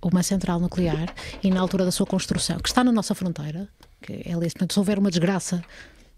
uma 0.00 0.22
central 0.22 0.60
nuclear 0.60 1.12
e 1.42 1.50
na 1.50 1.60
altura 1.60 1.84
da 1.84 1.90
sua 1.90 2.06
construção, 2.06 2.58
que 2.58 2.68
está 2.68 2.84
na 2.84 2.92
nossa 2.92 3.16
fronteira, 3.16 3.68
que 4.00 4.22
é 4.24 4.32
ali, 4.32 4.48
se 4.48 4.78
houver 4.78 4.96
uma 4.96 5.10
desgraça 5.10 5.64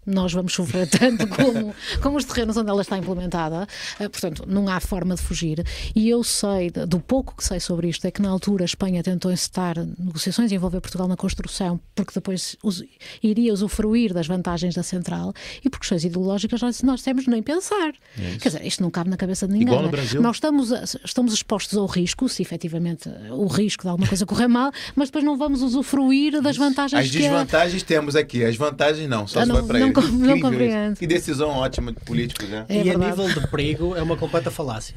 nós 0.05 0.33
vamos 0.33 0.53
sofrer 0.53 0.87
tanto 0.87 1.27
como, 1.27 1.73
como 2.01 2.17
os 2.17 2.25
terrenos 2.25 2.57
onde 2.57 2.69
ela 2.69 2.81
está 2.81 2.97
implementada. 2.97 3.67
Uh, 3.99 4.09
portanto, 4.09 4.43
não 4.47 4.67
há 4.67 4.79
forma 4.79 5.15
de 5.15 5.21
fugir. 5.21 5.63
E 5.95 6.09
eu 6.09 6.23
sei, 6.23 6.69
do 6.71 6.99
pouco 6.99 7.35
que 7.35 7.43
sei 7.43 7.59
sobre 7.59 7.87
isto, 7.87 8.05
é 8.05 8.11
que 8.11 8.21
na 8.21 8.29
altura 8.29 8.63
a 8.63 8.65
Espanha 8.65 9.03
tentou 9.03 9.31
encetar 9.31 9.75
negociações 9.97 10.51
e 10.51 10.55
envolver 10.55 10.81
Portugal 10.81 11.07
na 11.07 11.15
construção, 11.15 11.79
porque 11.95 12.13
depois 12.13 12.55
us, 12.63 12.83
iria 13.21 13.53
usufruir 13.53 14.13
das 14.13 14.27
vantagens 14.27 14.75
da 14.75 14.83
central 14.83 15.33
e 15.63 15.69
por 15.69 15.79
questões 15.79 16.03
ideológicas 16.03 16.61
nós, 16.61 16.81
nós 16.81 17.01
temos 17.01 17.27
nem 17.27 17.41
pensar. 17.43 17.93
É 18.17 18.37
Quer 18.37 18.49
dizer, 18.49 18.65
isto 18.65 18.81
não 18.81 18.89
cabe 18.89 19.09
na 19.09 19.17
cabeça 19.17 19.47
de 19.47 19.53
ninguém. 19.53 19.67
Igual 19.67 19.83
no 19.83 19.89
é? 19.89 19.91
Brasil. 19.91 20.21
Nós 20.21 20.37
estamos, 20.37 20.71
estamos 21.03 21.33
expostos 21.33 21.77
ao 21.77 21.85
risco, 21.85 22.27
se 22.27 22.41
efetivamente 22.41 23.09
o 23.29 23.47
risco 23.47 23.83
de 23.83 23.89
alguma 23.89 24.07
coisa 24.07 24.25
correr 24.25 24.47
mal, 24.47 24.71
mas 24.95 25.09
depois 25.09 25.23
não 25.23 25.37
vamos 25.37 25.61
usufruir 25.61 26.41
das 26.41 26.57
vantagens 26.57 27.05
As 27.05 27.11
que 27.11 27.19
desvantagens 27.19 27.83
temos 27.83 28.15
aqui, 28.15 28.43
as 28.43 28.55
vantagens 28.55 29.07
não, 29.07 29.27
só 29.27 29.39
ah, 29.39 29.45
se 29.45 29.51
vai 29.51 29.63
para 29.63 29.79
não, 29.79 29.90
não 29.93 30.39
compreendo. 30.39 30.97
Que 30.97 31.07
decisão 31.07 31.49
ótima 31.49 31.91
de 31.91 31.99
políticos, 32.01 32.47
né? 32.49 32.65
É 32.69 32.79
e 32.79 32.83
verdade. 32.83 33.05
a 33.05 33.09
nível 33.23 33.41
de 33.41 33.47
perigo 33.47 33.95
é 33.95 34.01
uma 34.01 34.17
completa 34.17 34.51
falácia. 34.51 34.95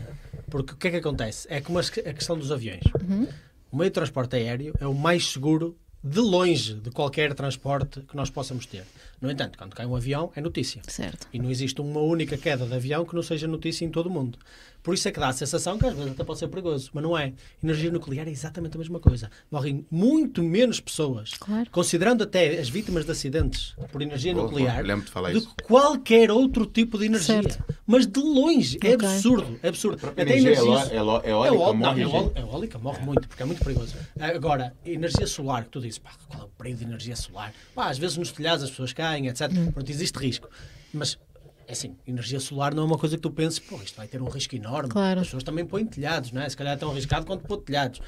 Porque 0.51 0.73
o 0.73 0.77
que 0.77 0.89
é 0.89 0.91
que 0.93 0.97
acontece? 0.99 1.47
É 1.51 1.61
como 1.61 1.79
a 1.79 1.83
questão 1.83 2.39
dos 2.39 2.53
aviões. 2.53 2.85
Uhum. 3.01 3.27
O 3.73 3.77
meio 3.77 3.91
de 3.91 3.95
transporte 3.95 4.37
aéreo 4.37 4.75
é 4.79 4.87
o 4.87 4.95
mais 4.95 5.33
seguro 5.33 5.77
de 6.05 6.21
longe 6.21 6.75
de 6.75 6.91
qualquer 6.91 7.33
transporte 7.33 8.03
que 8.03 8.15
nós 8.15 8.29
possamos 8.29 8.67
ter. 8.67 8.85
No 9.21 9.31
entanto, 9.31 9.57
quando 9.57 9.75
cai 9.75 9.87
um 9.87 9.97
avião, 9.97 10.31
é 10.37 10.41
notícia. 10.41 10.83
Certo. 10.87 11.27
E 11.33 11.39
não 11.39 11.51
existe 11.51 11.81
uma 11.81 12.01
única 12.01 12.37
queda 12.37 12.67
de 12.67 12.75
avião 12.75 13.07
que 13.07 13.15
não 13.15 13.23
seja 13.23 13.49
notícia 13.49 13.87
em 13.87 13.91
todo 13.91 14.07
o 14.07 14.11
mundo. 14.11 14.39
Por 14.85 14.93
isso 14.93 15.09
é 15.09 15.11
que 15.11 15.19
dá 15.19 15.29
a 15.29 15.33
sensação 15.33 15.79
que 15.79 15.87
às 15.87 15.95
vezes 15.95 16.13
até 16.13 16.23
pode 16.23 16.39
ser 16.39 16.47
perigoso, 16.49 16.91
mas 16.93 17.03
não 17.03 17.17
é. 17.17 17.33
Energia 17.63 17.91
nuclear 17.91 18.29
é 18.29 18.31
exatamente 18.31 18.77
a 18.77 18.79
mesma 18.79 19.01
coisa. 19.01 19.31
Morrem 19.51 19.87
muito 19.91 20.43
menos 20.43 20.79
pessoas, 20.79 21.31
Claro. 21.41 21.71
considerando 21.71 22.23
até 22.23 22.59
as 22.61 22.69
vítimas 22.69 23.07
de 23.07 23.11
acidentes 23.11 23.75
por 23.91 24.03
energia 24.03 24.35
nuclear, 24.35 24.85
de 24.85 25.11
falar 25.11 25.33
do 25.33 25.41
que 25.41 25.65
qualquer 25.65 26.31
outro 26.31 26.67
tipo 26.67 26.99
de 26.99 27.07
energia. 27.07 27.43
Certo. 27.43 27.65
Mas 27.87 28.07
de 28.07 28.21
longe, 28.21 28.79
é 28.85 28.95
Ok. 28.95 29.09
absurdo. 29.09 29.59
É 29.63 29.69
absurdo. 29.69 30.07
Até 30.07 30.21
energia 30.21 30.51
energia 30.51 30.95
eó- 30.99 31.23
eó- 31.23 31.23
eólica 31.25 31.55
eó- 31.55 31.73
não, 31.73 31.75
morre, 31.75 32.05
gente. 32.05 32.39
eólica 32.39 32.79
morre 32.79 33.01
muito, 33.07 33.27
porque 33.27 33.43
é 33.43 33.47
muito 33.47 33.65
perigoso. 33.65 33.95
Agora, 34.21 34.75
energia 34.85 35.27
solar, 35.27 35.65
que 35.65 35.71
tu 35.71 35.81
dizes, 35.81 35.99
pá, 35.99 36.11
qual 36.29 36.43
é 36.43 36.45
o 36.45 36.49
perigo 36.49 36.77
de 36.79 36.85
energia 36.85 37.17
solar? 37.17 37.55
Pá, 37.75 37.89
às 37.89 37.97
vezes 37.97 38.19
nos 38.19 38.31
telhados 38.33 38.63
as 38.63 38.69
pessoas 38.71 38.93
caem, 38.93 39.29
etc. 39.29 39.51
Hum. 39.51 39.73
Pronto, 39.73 39.91
existe 39.91 40.19
risco. 40.19 40.47
Mas, 40.93 41.19
é 41.67 41.73
assim, 41.73 41.97
energia 42.07 42.41
solar 42.41 42.75
não 42.75 42.83
é 42.83 42.87
uma 42.87 42.99
coisa 42.99 43.17
que 43.17 43.23
tu 43.23 43.31
penses, 43.31 43.59
pô, 43.59 43.77
isto 43.83 43.97
vai 43.97 44.07
ter 44.07 44.21
um 44.23 44.29
risco 44.29 44.55
enorme. 44.55 44.89
Claro. 44.91 45.21
As 45.21 45.27
pessoas 45.27 45.43
também 45.43 45.65
põem 45.65 45.85
telhados, 45.87 46.33
não 46.33 46.43
é? 46.43 46.49
Se 46.49 46.57
calhar 46.57 46.75
é 46.75 46.77
tão 46.77 46.91
arriscado 46.91 47.27
quanto 47.27 47.45
pôr 47.47 47.59
telhados. 47.59 48.01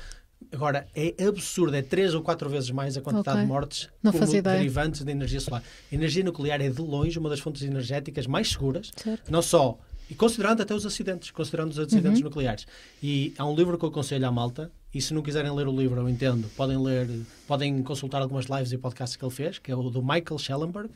Agora, 0.53 0.87
é 0.95 1.15
absurdo, 1.27 1.75
é 1.75 1.83
três 1.83 2.15
ou 2.15 2.23
quatro 2.23 2.49
vezes 2.49 2.71
mais 2.71 2.97
a 2.97 3.01
quantidade 3.01 3.39
Ok. 3.39 3.43
de 3.43 3.49
mortes 3.49 3.89
Não 4.03 4.13
como 4.13 4.27
derivantes 4.43 5.03
da 5.03 5.11
energia 5.11 5.41
solar. 5.41 5.63
A 5.91 5.95
energia 5.95 6.23
nuclear 6.23 6.61
é 6.61 6.69
de 6.69 6.81
longe 6.81 7.19
uma 7.19 7.29
das 7.31 7.41
fontes 7.41 7.63
energéticas 7.63 8.27
mais 8.27 8.51
seguras, 8.51 8.91
Certo. 8.97 9.33
não 9.33 9.41
só, 9.43 9.79
e 10.11 10.15
considerando 10.15 10.61
até 10.63 10.75
os 10.75 10.87
acidentes, 10.87 11.31
considerando 11.31 11.71
os 11.73 11.79
acidentes 11.79 12.19
Uhum. 12.21 12.25
nucleares. 12.25 12.67
E 13.03 13.35
há 13.37 13.45
um 13.47 13.55
livro 13.55 13.77
que 13.79 13.85
eu 13.85 13.89
aconselho 13.89 14.27
à 14.27 14.31
malta, 14.33 14.71
e 14.95 15.01
se 15.03 15.13
não 15.13 15.21
quiserem 15.23 15.51
ler 15.53 15.67
o 15.69 15.77
livro, 15.79 16.01
eu 16.01 16.09
entendo, 16.09 16.49
podem 16.57 16.79
ler, 16.79 17.09
podem 17.47 17.83
consultar 17.83 18.23
algumas 18.23 18.47
lives 18.47 18.73
e 18.73 18.79
podcasts 18.79 19.17
que 19.17 19.25
ele 19.25 19.33
fez, 19.35 19.59
que 19.59 19.71
é 19.71 19.77
o 19.77 19.91
do 19.91 20.01
Michael 20.03 20.39
Schellenberg, 20.39 20.89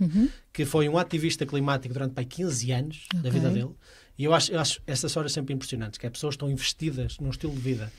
que 0.52 0.64
foi 0.64 0.88
um 0.88 0.96
ativista 0.96 1.44
climático 1.44 1.92
durante 1.92 2.12
pai, 2.14 2.24
15 2.24 2.72
anos 2.72 3.06
da 3.12 3.18
Ok. 3.20 3.30
vida 3.32 3.50
dele. 3.50 3.70
E 4.18 4.24
eu 4.24 4.32
acho, 4.34 4.52
eu 4.52 4.60
acho 4.60 4.80
essas 4.86 5.14
horas 5.16 5.32
sempre 5.32 5.54
impressionantes, 5.54 5.98
que 5.98 6.06
é 6.06 6.10
pessoas 6.10 6.34
estão 6.34 6.50
investidas 6.50 7.18
num 7.18 7.30
estilo 7.30 7.52
de 7.54 7.60
vida 7.60 7.92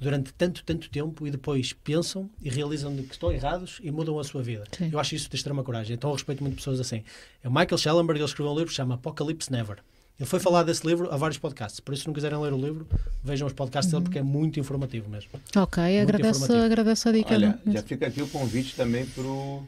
durante 0.00 0.32
tanto, 0.34 0.64
tanto 0.64 0.88
tempo 0.88 1.26
e 1.26 1.30
depois 1.30 1.72
pensam 1.72 2.30
e 2.40 2.48
realizam 2.48 2.96
que 2.96 3.12
estão 3.12 3.30
errados 3.30 3.78
e 3.82 3.90
mudam 3.90 4.18
a 4.18 4.24
sua 4.24 4.42
vida. 4.42 4.64
Sim. 4.76 4.88
Eu 4.92 4.98
acho 4.98 5.14
isso 5.14 5.28
de 5.28 5.36
extrema 5.36 5.62
coragem. 5.62 5.94
Então 5.94 6.10
eu 6.10 6.14
respeito 6.14 6.42
muito 6.42 6.56
pessoas 6.56 6.80
assim. 6.80 7.02
É 7.42 7.48
o 7.48 7.50
Michael 7.52 7.76
Schellenberg, 7.78 8.18
ele 8.20 8.24
escreveu 8.24 8.50
um 8.52 8.54
livro 8.54 8.68
que 8.68 8.72
se 8.72 8.76
chama 8.76 8.94
Apocalypse 8.94 9.50
Never. 9.52 9.78
Ele 10.20 10.28
foi 10.28 10.38
falar 10.38 10.64
desse 10.64 10.86
livro 10.86 11.10
a 11.10 11.16
vários 11.16 11.38
podcasts. 11.38 11.80
Por 11.80 11.94
isso, 11.94 12.02
se 12.02 12.06
não 12.06 12.12
quiserem 12.12 12.38
ler 12.38 12.52
o 12.52 12.58
livro, 12.58 12.86
vejam 13.24 13.46
os 13.46 13.54
podcasts 13.54 13.90
dele 13.90 14.04
porque 14.04 14.18
é 14.18 14.22
muito 14.22 14.60
informativo 14.60 15.08
mesmo. 15.08 15.30
Ok, 15.56 15.82
agradeço, 15.98 16.44
informativo. 16.44 16.66
agradeço 16.66 17.08
a 17.08 17.12
dica. 17.12 17.34
Olha, 17.34 17.58
já 17.66 17.82
fica 17.82 18.06
aqui 18.06 18.20
o 18.20 18.28
convite 18.28 18.76
também 18.76 19.06
pro 19.06 19.62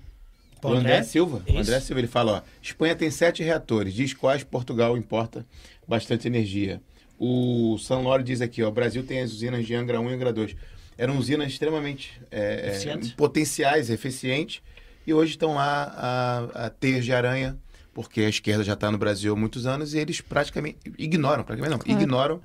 Pro 0.63 0.75
André, 0.75 0.93
André? 0.93 1.03
Silva. 1.03 1.43
O 1.45 1.51
Isso. 1.51 1.59
André 1.59 1.81
Silva, 1.81 2.01
ele 2.01 2.09
fala, 2.09 2.33
ó, 2.33 2.43
Espanha 2.63 2.95
tem 2.95 3.11
sete 3.11 3.43
reatores, 3.43 3.93
diz 3.93 4.15
quais 4.15 4.45
Portugal 4.45 4.97
importa 4.97 5.45
bastante 5.89 6.29
energia. 6.29 6.81
O 7.19 7.77
San 7.79 7.99
Loro 7.99 8.23
diz 8.23 8.41
aqui, 8.41 8.63
ó, 8.63 8.69
o 8.69 8.73
Brasil 8.73 9.03
tem 9.03 9.21
as 9.21 9.33
usinas 9.33 9.67
de 9.67 9.75
Angra 9.75 10.01
1 10.01 10.11
e 10.11 10.15
Angra 10.15 10.33
2. 10.33 10.55
Eram 10.97 11.19
usinas 11.19 11.49
extremamente 11.51 12.21
é, 12.31 12.79
é, 12.85 12.99
potenciais, 13.17 13.91
eficientes, 13.91 14.63
e 15.05 15.13
hoje 15.13 15.33
estão 15.33 15.55
lá 15.55 15.93
a, 16.55 16.67
a 16.67 16.71
teias 16.71 17.05
de 17.05 17.13
aranha, 17.13 17.59
porque 17.95 18.23
a 18.23 18.29
esquerda 18.29 18.65
já 18.65 18.73
está 18.75 18.91
no 18.91 18.99
Brasil 18.99 19.33
há 19.33 19.37
muitos 19.37 19.67
anos, 19.67 19.95
e 19.95 19.99
eles 19.99 20.21
praticamente 20.21 20.79
ignoram, 20.99 21.45
praticamente 21.45 21.71
não, 21.73 21.79
Claro. 21.79 22.01
ignoram. 22.01 22.43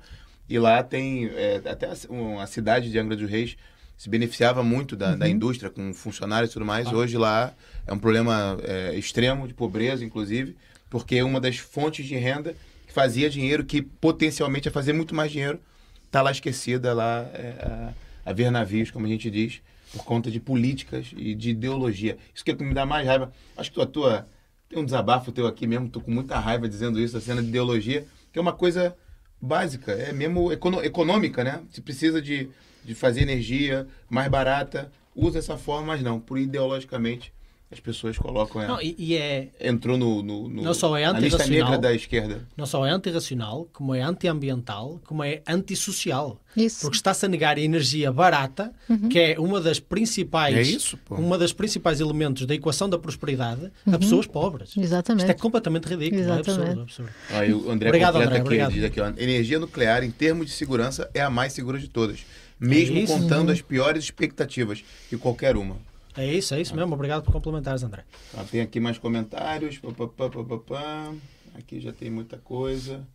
E 0.48 0.58
lá 0.58 0.82
tem, 0.82 1.26
é, 1.26 1.60
até 1.64 1.86
a, 1.86 1.94
um, 2.10 2.40
a 2.40 2.46
cidade 2.46 2.90
de 2.90 2.98
Angra 2.98 3.16
dos 3.16 3.28
Reis 3.28 3.56
se 3.96 4.08
beneficiava 4.08 4.62
muito 4.62 4.94
da, 4.96 5.14
da 5.16 5.28
indústria, 5.28 5.68
com 5.68 5.92
funcionários 5.92 6.50
e 6.50 6.52
tudo 6.54 6.64
mais. 6.64 6.90
Hoje 6.92 7.18
lá 7.18 7.52
é 7.86 7.92
um 7.92 7.98
problema 7.98 8.56
é, 8.62 8.94
extremo 8.94 9.46
de 9.48 9.52
pobreza, 9.54 10.04
inclusive, 10.04 10.56
porque 10.88 11.22
uma 11.22 11.40
das 11.40 11.58
fontes 11.58 12.06
de 12.06 12.14
renda 12.14 12.54
que 12.86 12.92
fazia 12.92 13.28
dinheiro, 13.28 13.64
que 13.64 13.82
potencialmente 13.82 14.68
ia 14.68 14.72
fazer 14.72 14.92
muito 14.92 15.14
mais 15.14 15.30
dinheiro, 15.32 15.60
está 16.06 16.22
lá 16.22 16.30
esquecida, 16.30 16.94
lá 16.94 17.28
é, 17.34 17.92
a, 18.24 18.30
a 18.30 18.32
ver 18.32 18.50
navios, 18.50 18.90
como 18.90 19.04
a 19.04 19.08
gente 19.08 19.30
diz, 19.30 19.60
por 19.92 20.04
conta 20.04 20.30
de 20.30 20.38
políticas 20.40 21.08
e 21.16 21.34
de 21.34 21.50
ideologia. 21.50 22.16
Isso 22.34 22.44
que 22.44 22.50
é 22.50 22.54
me 22.54 22.72
dá 22.72 22.86
mais 22.86 23.06
raiva. 23.06 23.32
Acho 23.56 23.72
que 23.72 23.80
a 23.80 23.86
tua. 23.86 24.26
Tem 24.68 24.78
um 24.78 24.84
desabafo 24.84 25.32
teu 25.32 25.46
aqui 25.46 25.66
mesmo, 25.66 25.88
tô 25.88 26.00
com 26.00 26.10
muita 26.10 26.38
raiva 26.38 26.68
dizendo 26.68 27.00
isso, 27.00 27.16
a 27.16 27.20
cena 27.20 27.42
de 27.42 27.48
ideologia, 27.48 28.06
que 28.32 28.38
é 28.38 28.42
uma 28.42 28.52
coisa 28.52 28.94
básica, 29.40 29.92
é 29.92 30.12
mesmo 30.12 30.52
econo- 30.52 30.84
econômica, 30.84 31.42
né? 31.42 31.62
Se 31.70 31.80
precisa 31.80 32.20
de, 32.20 32.50
de 32.84 32.94
fazer 32.94 33.22
energia 33.22 33.86
mais 34.10 34.28
barata, 34.28 34.92
usa 35.14 35.38
essa 35.38 35.56
forma, 35.56 35.88
mas 35.88 36.02
não, 36.02 36.20
por 36.20 36.38
ideologicamente 36.38 37.32
as 37.70 37.80
pessoas 37.80 38.16
colocam. 38.16 38.66
Não, 38.66 38.78
É, 38.80 38.84
e, 38.84 38.94
e 38.98 39.16
é, 39.16 39.48
entrou 39.60 39.98
no, 39.98 40.22
no, 40.22 40.48
no- 40.48 40.62
Não 40.62 40.72
só 40.74 40.96
é 40.96 41.04
na 41.12 41.18
lista 41.20 41.36
antirracional. 41.42 41.70
negra 41.72 41.78
da 41.88 41.94
esquerda. 41.94 42.48
não 42.56 42.64
só 42.64 42.86
é 42.86 42.90
antirracional, 42.90 43.68
como 43.72 43.94
é 43.94 44.00
antiambiental, 44.00 45.00
como 45.04 45.22
é 45.22 45.42
antissocial. 45.46 46.40
Isso. 46.56 46.80
Porque 46.80 46.96
está-se 46.96 47.24
a 47.26 47.28
negar 47.28 47.56
a 47.56 47.60
energia 47.60 48.10
barata, 48.10 48.72
que 49.10 49.18
é 49.18 49.38
uma 49.38 49.60
das 49.60 49.78
principais 49.78 50.56
É 50.56 50.62
isso, 50.62 50.98
uma 51.10 51.36
das 51.36 51.52
principais 51.52 52.00
elementos 52.00 52.46
da 52.46 52.54
equação 52.54 52.88
da 52.88 52.98
prosperidade 52.98 53.70
a 53.86 53.98
pessoas 53.98 54.26
pobres. 54.26 54.76
Exatamente. 54.76 55.22
Isto 55.24 55.30
é 55.30 55.34
completamente 55.34 55.84
ridículo, 55.86 56.20
é 56.20 56.24
Exatamente. 56.24 56.50
absurdo, 56.50 56.80
absurdo. 56.82 57.10
Aí 57.30 57.52
o 57.52 57.70
André 57.70 57.88
Obrigado, 57.90 58.16
André, 58.16 58.28
aqui, 58.36 58.40
obrigado. 58.40 58.72
diz 58.72 58.84
aqui, 58.84 59.00
ó, 59.00 59.08
energia 59.18 59.58
nuclear, 59.60 60.02
em 60.02 60.10
termos 60.10 60.46
de 60.46 60.52
segurança, 60.52 61.08
é 61.14 61.20
a 61.20 61.28
mais 61.30 61.52
segura 61.52 61.78
de 61.78 61.88
todas. 61.88 62.20
Mesmo 62.58 62.98
É 62.98 63.06
contando 63.06 63.52
as 63.52 63.60
piores 63.62 64.02
expectativas 64.04 64.82
que 65.08 65.16
qualquer 65.16 65.56
uma. 65.56 65.76
É 66.18 66.26
isso, 66.34 66.54
é 66.54 66.60
isso 66.60 66.74
mesmo. 66.74 66.92
Obrigado 66.94 67.22
por 67.22 67.32
complementares, 67.32 67.82
André. 67.82 68.04
Tá, 68.32 68.42
tem 68.44 68.60
aqui 68.60 68.80
mais 68.80 68.98
comentários. 68.98 69.78
Pá, 69.78 69.88
pá, 69.92 70.08
pá, 70.08 70.28
pá, 70.30 70.44
pá, 70.44 70.58
pá. 70.58 71.12
Aqui 71.56 71.80
já 71.80 71.92
tem 71.92 72.10
muita 72.10 72.36
coisa. 72.38 73.06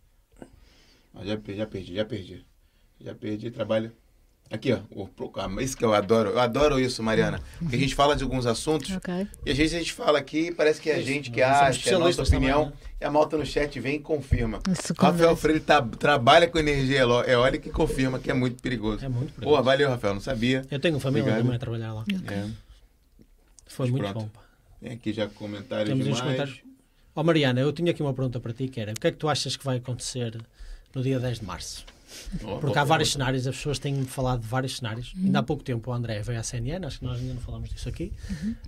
Ah, 1.14 1.24
já, 1.24 1.38
já 1.54 1.66
perdi, 1.66 1.94
já 1.94 2.04
perdi. 2.04 2.44
Já 3.00 3.14
perdi 3.14 3.50
trabalho. 3.50 3.92
Aqui, 4.50 4.72
ó. 4.72 4.78
o 4.90 5.08
ah, 5.36 5.62
Isso 5.62 5.76
que 5.76 5.84
eu 5.84 5.94
adoro. 5.94 6.30
Eu 6.30 6.38
adoro 6.38 6.78
isso, 6.78 7.02
Mariana. 7.02 7.40
Porque 7.58 7.76
a 7.76 7.78
gente 7.78 7.94
fala 7.94 8.14
de 8.14 8.22
alguns 8.22 8.44
assuntos 8.46 8.90
Ok. 8.94 9.26
e 9.44 9.50
às 9.50 9.56
vezes 9.56 9.74
a 9.74 9.78
gente 9.78 9.92
fala 9.92 10.18
aqui 10.18 10.48
e 10.48 10.54
parece 10.54 10.80
que 10.80 10.90
é 10.90 10.96
a 10.96 11.02
gente 11.02 11.30
que 11.30 11.40
acha, 11.42 11.54
é 11.54 11.58
a 11.58 11.64
nossa 11.66 11.78
especialistas 11.78 12.28
também, 12.28 12.50
opinião. 12.52 12.66
né? 12.70 12.72
E 13.00 13.04
a 13.04 13.10
malta 13.10 13.38
no 13.38 13.46
chat 13.46 13.80
vem 13.80 13.96
e 13.96 13.98
confirma. 14.00 14.60
Isso 14.70 14.92
Rafael. 14.98 15.34
Freire 15.34 15.60
tá- 15.60 15.80
trabalha 15.82 16.46
com 16.46 16.58
energia 16.58 17.00
eó- 17.00 17.24
eólica 17.24 17.68
e 17.68 17.72
confirma 17.72 18.18
que 18.18 18.30
é 18.30 18.34
muito 18.34 18.62
perigoso. 18.62 19.04
É 19.04 19.08
muito 19.08 19.32
Pô, 19.32 19.40
perigoso. 19.40 19.62
valeu, 19.62 19.88
Rafael. 19.88 20.14
Não 20.14 20.20
sabia. 20.20 20.62
Eu 20.70 20.78
tenho 20.78 21.00
família 21.00 21.22
Obrigado. 21.22 21.42
também 21.42 21.56
a 21.56 21.58
trabalhar 21.58 21.92
lá. 21.94 22.04
É. 22.30 22.63
Foi 23.74 23.86
Mas 23.86 23.90
muito 23.92 24.02
pronto. 24.12 24.24
bom. 24.24 24.28
pá. 24.28 24.40
Tem 24.80 24.92
aqui 24.92 25.12
já 25.12 25.26
comentários 25.28 25.88
Temos 25.88 26.06
uns 26.06 26.16
demais. 26.16 26.22
comentários. 26.22 26.60
Ó 27.16 27.22
Mariana, 27.22 27.60
eu 27.60 27.72
tinha 27.72 27.90
aqui 27.90 28.02
uma 28.02 28.12
pergunta 28.14 28.38
para 28.40 28.52
ti 28.52 28.68
que 28.68 28.80
era 28.80 28.92
o 28.92 28.94
que 28.94 29.06
é 29.06 29.10
que 29.12 29.16
tu 29.18 29.28
achas 29.28 29.56
que 29.56 29.64
vai 29.64 29.76
acontecer 29.78 30.36
no 30.94 31.02
dia 31.02 31.18
10 31.18 31.38
de 31.40 31.44
março? 31.44 31.84
Ó, 32.44 32.58
Porque 32.58 32.78
há 32.78 32.84
vários 32.84 33.10
cenários, 33.10 33.44
as 33.44 33.56
pessoas 33.56 33.78
têm 33.80 34.04
falado 34.04 34.40
de 34.42 34.46
vários 34.46 34.76
cenários. 34.76 35.12
Ainda 35.16 35.40
há 35.40 35.42
pouco 35.42 35.64
tempo 35.64 35.90
o 35.90 35.92
André 35.94 36.22
veio 36.22 36.38
à 36.38 36.44
CNN, 36.44 36.86
acho 36.86 37.00
que 37.00 37.04
nós 37.04 37.18
ainda 37.18 37.34
não 37.34 37.40
falamos 37.40 37.68
disso 37.70 37.88
aqui. 37.88 38.12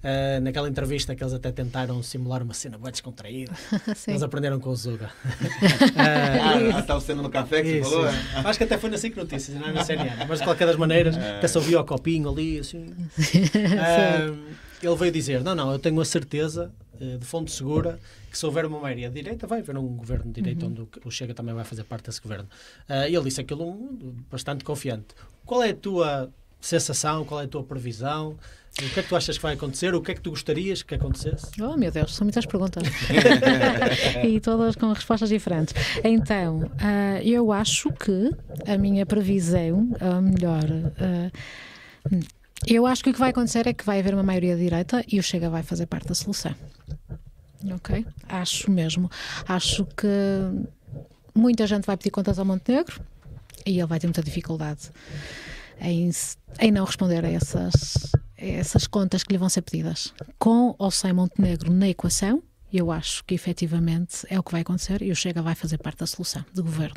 Ah, 0.02 0.40
naquela 0.40 0.68
entrevista 0.68 1.14
que 1.14 1.22
eles 1.22 1.32
até 1.32 1.52
tentaram 1.52 2.02
simular 2.02 2.42
uma 2.42 2.54
cena 2.54 2.76
bem 2.76 2.90
descontraída. 2.90 3.52
Sim. 3.94 4.12
Eles 4.12 4.22
aprenderam 4.24 4.58
com 4.58 4.70
o 4.70 4.74
Zuga. 4.74 5.10
Ah, 5.96 6.82
tá 6.82 6.96
o 6.96 7.00
cena 7.00 7.22
no 7.22 7.30
café 7.30 7.62
que 7.62 7.78
Isso, 7.78 7.90
falou? 7.90 8.08
isso. 8.08 8.18
Acho 8.48 8.58
que 8.58 8.64
até 8.64 8.78
foi 8.78 8.90
na 8.90 8.98
5 8.98 9.16
Notícias, 9.16 9.56
não 9.60 9.68
é 9.68 9.72
na 9.72 9.84
CNN. 9.84 10.24
Mas 10.28 10.38
de 10.40 10.44
qualquer 10.44 10.66
das 10.66 10.76
maneiras, 10.76 11.16
É. 11.16 11.36
até 11.38 11.48
só 11.48 11.60
via 11.60 11.80
o 11.80 11.84
copinho 11.84 12.28
ali, 12.28 12.58
assim. 12.60 12.86
Ah, 13.78 14.34
ele 14.82 14.96
veio 14.96 15.12
dizer: 15.12 15.42
Não, 15.42 15.54
não, 15.54 15.72
eu 15.72 15.78
tenho 15.78 16.00
a 16.00 16.04
certeza, 16.04 16.70
eh, 17.00 17.16
de 17.18 17.24
fonte 17.24 17.50
segura, 17.52 17.98
que 18.30 18.36
se 18.38 18.44
houver 18.44 18.66
uma 18.66 18.78
maioria 18.80 19.08
de 19.08 19.14
direita, 19.22 19.46
vai 19.46 19.60
haver 19.60 19.76
um 19.76 19.86
governo 19.96 20.24
de 20.26 20.40
direita 20.40 20.66
onde 20.66 20.82
o- 21.04 21.10
Chega 21.10 21.32
também 21.34 21.54
vai 21.54 21.64
fazer 21.64 21.84
parte 21.84 22.06
desse 22.06 22.20
governo. 22.20 22.48
Ah, 22.88 23.08
E 23.08 23.14
ele 23.14 23.24
disse 23.24 23.40
aquilo 23.40 23.64
um, 23.68 24.14
bastante 24.30 24.64
confiante. 24.64 25.08
Qual 25.44 25.62
é 25.62 25.70
a 25.70 25.74
tua 25.74 26.30
sensação? 26.60 27.24
Qual 27.24 27.40
é 27.40 27.44
a 27.44 27.48
tua 27.48 27.62
previsão? 27.62 28.36
O 28.78 28.90
que 28.92 29.00
é 29.00 29.02
que 29.02 29.08
tu 29.08 29.16
achas 29.16 29.36
que 29.38 29.42
vai 29.42 29.54
acontecer? 29.54 29.94
O 29.94 30.02
que 30.02 30.10
é 30.10 30.14
que 30.14 30.20
tu 30.20 30.28
gostarias 30.30 30.82
que 30.82 30.94
acontecesse? 30.94 31.46
Oh, 31.62 31.76
meu 31.78 31.90
Deus, 31.90 32.14
são 32.14 32.26
muitas 32.26 32.44
perguntas. 32.44 32.82
e 34.22 34.38
todas 34.40 34.76
com 34.76 34.92
respostas 34.92 35.30
diferentes. 35.30 35.72
Então, 36.04 36.70
ah, 36.78 37.18
eu 37.22 37.52
acho 37.52 37.90
que 37.92 38.30
a 38.70 38.76
minha 38.76 39.06
previsão, 39.06 39.90
ou 40.00 40.20
melhor, 40.20 40.64
ah, 41.00 41.30
eu 42.66 42.86
acho 42.86 43.02
que 43.04 43.10
o 43.10 43.12
que 43.12 43.18
vai 43.18 43.30
acontecer 43.30 43.66
é 43.66 43.72
que 43.72 43.84
vai 43.84 43.98
haver 44.00 44.14
uma 44.14 44.22
maioria 44.22 44.56
de 44.56 44.62
direita 44.62 45.04
e 45.10 45.18
o 45.18 45.22
Chega 45.22 45.50
vai 45.50 45.62
fazer 45.62 45.86
parte 45.86 46.08
da 46.08 46.14
solução. 46.14 46.54
Ok? 47.74 48.06
Acho 48.28 48.70
mesmo. 48.70 49.10
Acho 49.46 49.84
que 49.86 50.06
muita 51.34 51.66
gente 51.66 51.84
vai 51.84 51.96
pedir 51.96 52.10
contas 52.10 52.38
ao 52.38 52.44
Montenegro 52.44 53.00
e 53.64 53.78
ele 53.78 53.86
vai 53.86 53.98
ter 53.98 54.06
muita 54.06 54.22
dificuldade 54.22 54.90
em, 55.80 56.10
em 56.60 56.70
não 56.70 56.84
responder 56.84 57.24
a 57.24 57.28
essas, 57.30 58.12
a 58.40 58.44
essas 58.44 58.86
contas 58.86 59.22
que 59.24 59.32
lhe 59.32 59.38
vão 59.38 59.48
ser 59.48 59.62
pedidas. 59.62 60.12
Com 60.38 60.74
ou 60.78 60.90
sem 60.90 61.12
Montenegro 61.12 61.72
na 61.72 61.88
equação, 61.88 62.42
eu 62.72 62.90
acho 62.90 63.24
que 63.24 63.34
efetivamente 63.34 64.26
é 64.28 64.38
o 64.38 64.42
que 64.42 64.52
vai 64.52 64.60
acontecer 64.62 65.02
e 65.02 65.10
o 65.10 65.16
Chega 65.16 65.42
vai 65.42 65.54
fazer 65.54 65.78
parte 65.78 65.98
da 65.98 66.06
solução 66.06 66.44
do 66.54 66.62
governo. 66.62 66.96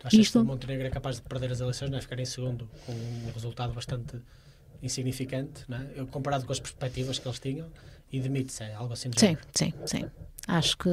Tu 0.00 0.06
achas 0.06 0.18
Isto- 0.20 0.38
que 0.40 0.44
o 0.44 0.46
Montenegro 0.46 0.86
é 0.86 0.90
capaz 0.90 1.16
de 1.16 1.22
perder 1.22 1.50
as 1.52 1.60
eleições, 1.60 1.90
não 1.90 1.98
é? 1.98 2.00
Ficar 2.00 2.18
em 2.18 2.24
segundo 2.24 2.68
com 2.86 2.92
um 2.92 3.30
resultado 3.32 3.72
bastante 3.72 4.16
insignificante, 4.82 5.64
é? 5.70 6.00
Eu, 6.00 6.06
comparado 6.06 6.44
com 6.44 6.52
as 6.52 6.60
perspectivas 6.60 7.18
que 7.18 7.26
eles 7.26 7.38
tinham, 7.38 7.68
e 8.12 8.20
demite-se, 8.20 8.62
é 8.62 8.74
algo 8.74 8.92
assim 8.92 9.10
Sim, 9.16 9.36
sim, 9.54 9.72
sim. 9.84 10.04
Acho 10.46 10.78
que 10.78 10.90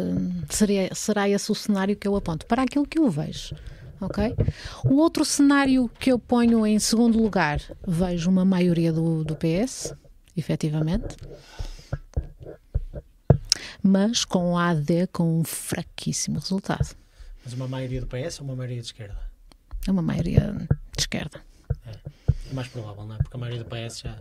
seria, 0.49 0.94
será 0.94 1.30
esse 1.30 1.49
o 1.52 1.56
cenário 1.56 1.95
que 1.95 2.07
eu 2.07 2.16
aponto 2.16 2.45
para 2.45 2.64
aquilo 2.64 2.86
que 2.86 2.99
eu 2.99 3.10
vejo. 3.10 3.56
Ok? 4.02 4.36
O 4.84 4.95
outro 4.95 5.24
cenário 5.24 5.90
que 5.98 6.12
eu 6.12 6.20
ponho 6.20 6.68
em 6.68 6.78
segundo 6.80 7.22
lugar, 7.22 7.62
vejo 7.88 8.30
uma 8.30 8.44
maioria 8.44 8.91
do, 8.91 9.24
do 9.24 9.36
PS, 9.38 9.94
efetivamente, 10.36 11.16
mas 13.82 14.26
com 14.26 14.57
AD 14.57 15.07
com 15.14 15.40
um 15.40 15.44
fraquíssimo 15.45 16.40
resultado. 16.40 16.95
Mas 17.44 17.53
uma 17.53 17.68
maioria 17.68 18.02
do 18.02 18.07
PS 18.07 18.41
ou 18.41 18.48
uma 18.48 18.56
maioria 18.56 18.82
de 18.82 18.88
esquerda? 18.88 19.20
É 19.88 19.91
uma 19.91 20.02
maioria 20.02 20.52
de 20.52 21.02
esquerda. 21.02 21.41
Mais 22.56 22.68
provável, 22.68 23.06
não 23.06 23.15
é? 23.15 23.18
Porque 23.19 23.36
a 23.36 23.40
maioria 23.40 23.64
do 23.64 23.69
PS 23.69 23.99
já 23.99 24.15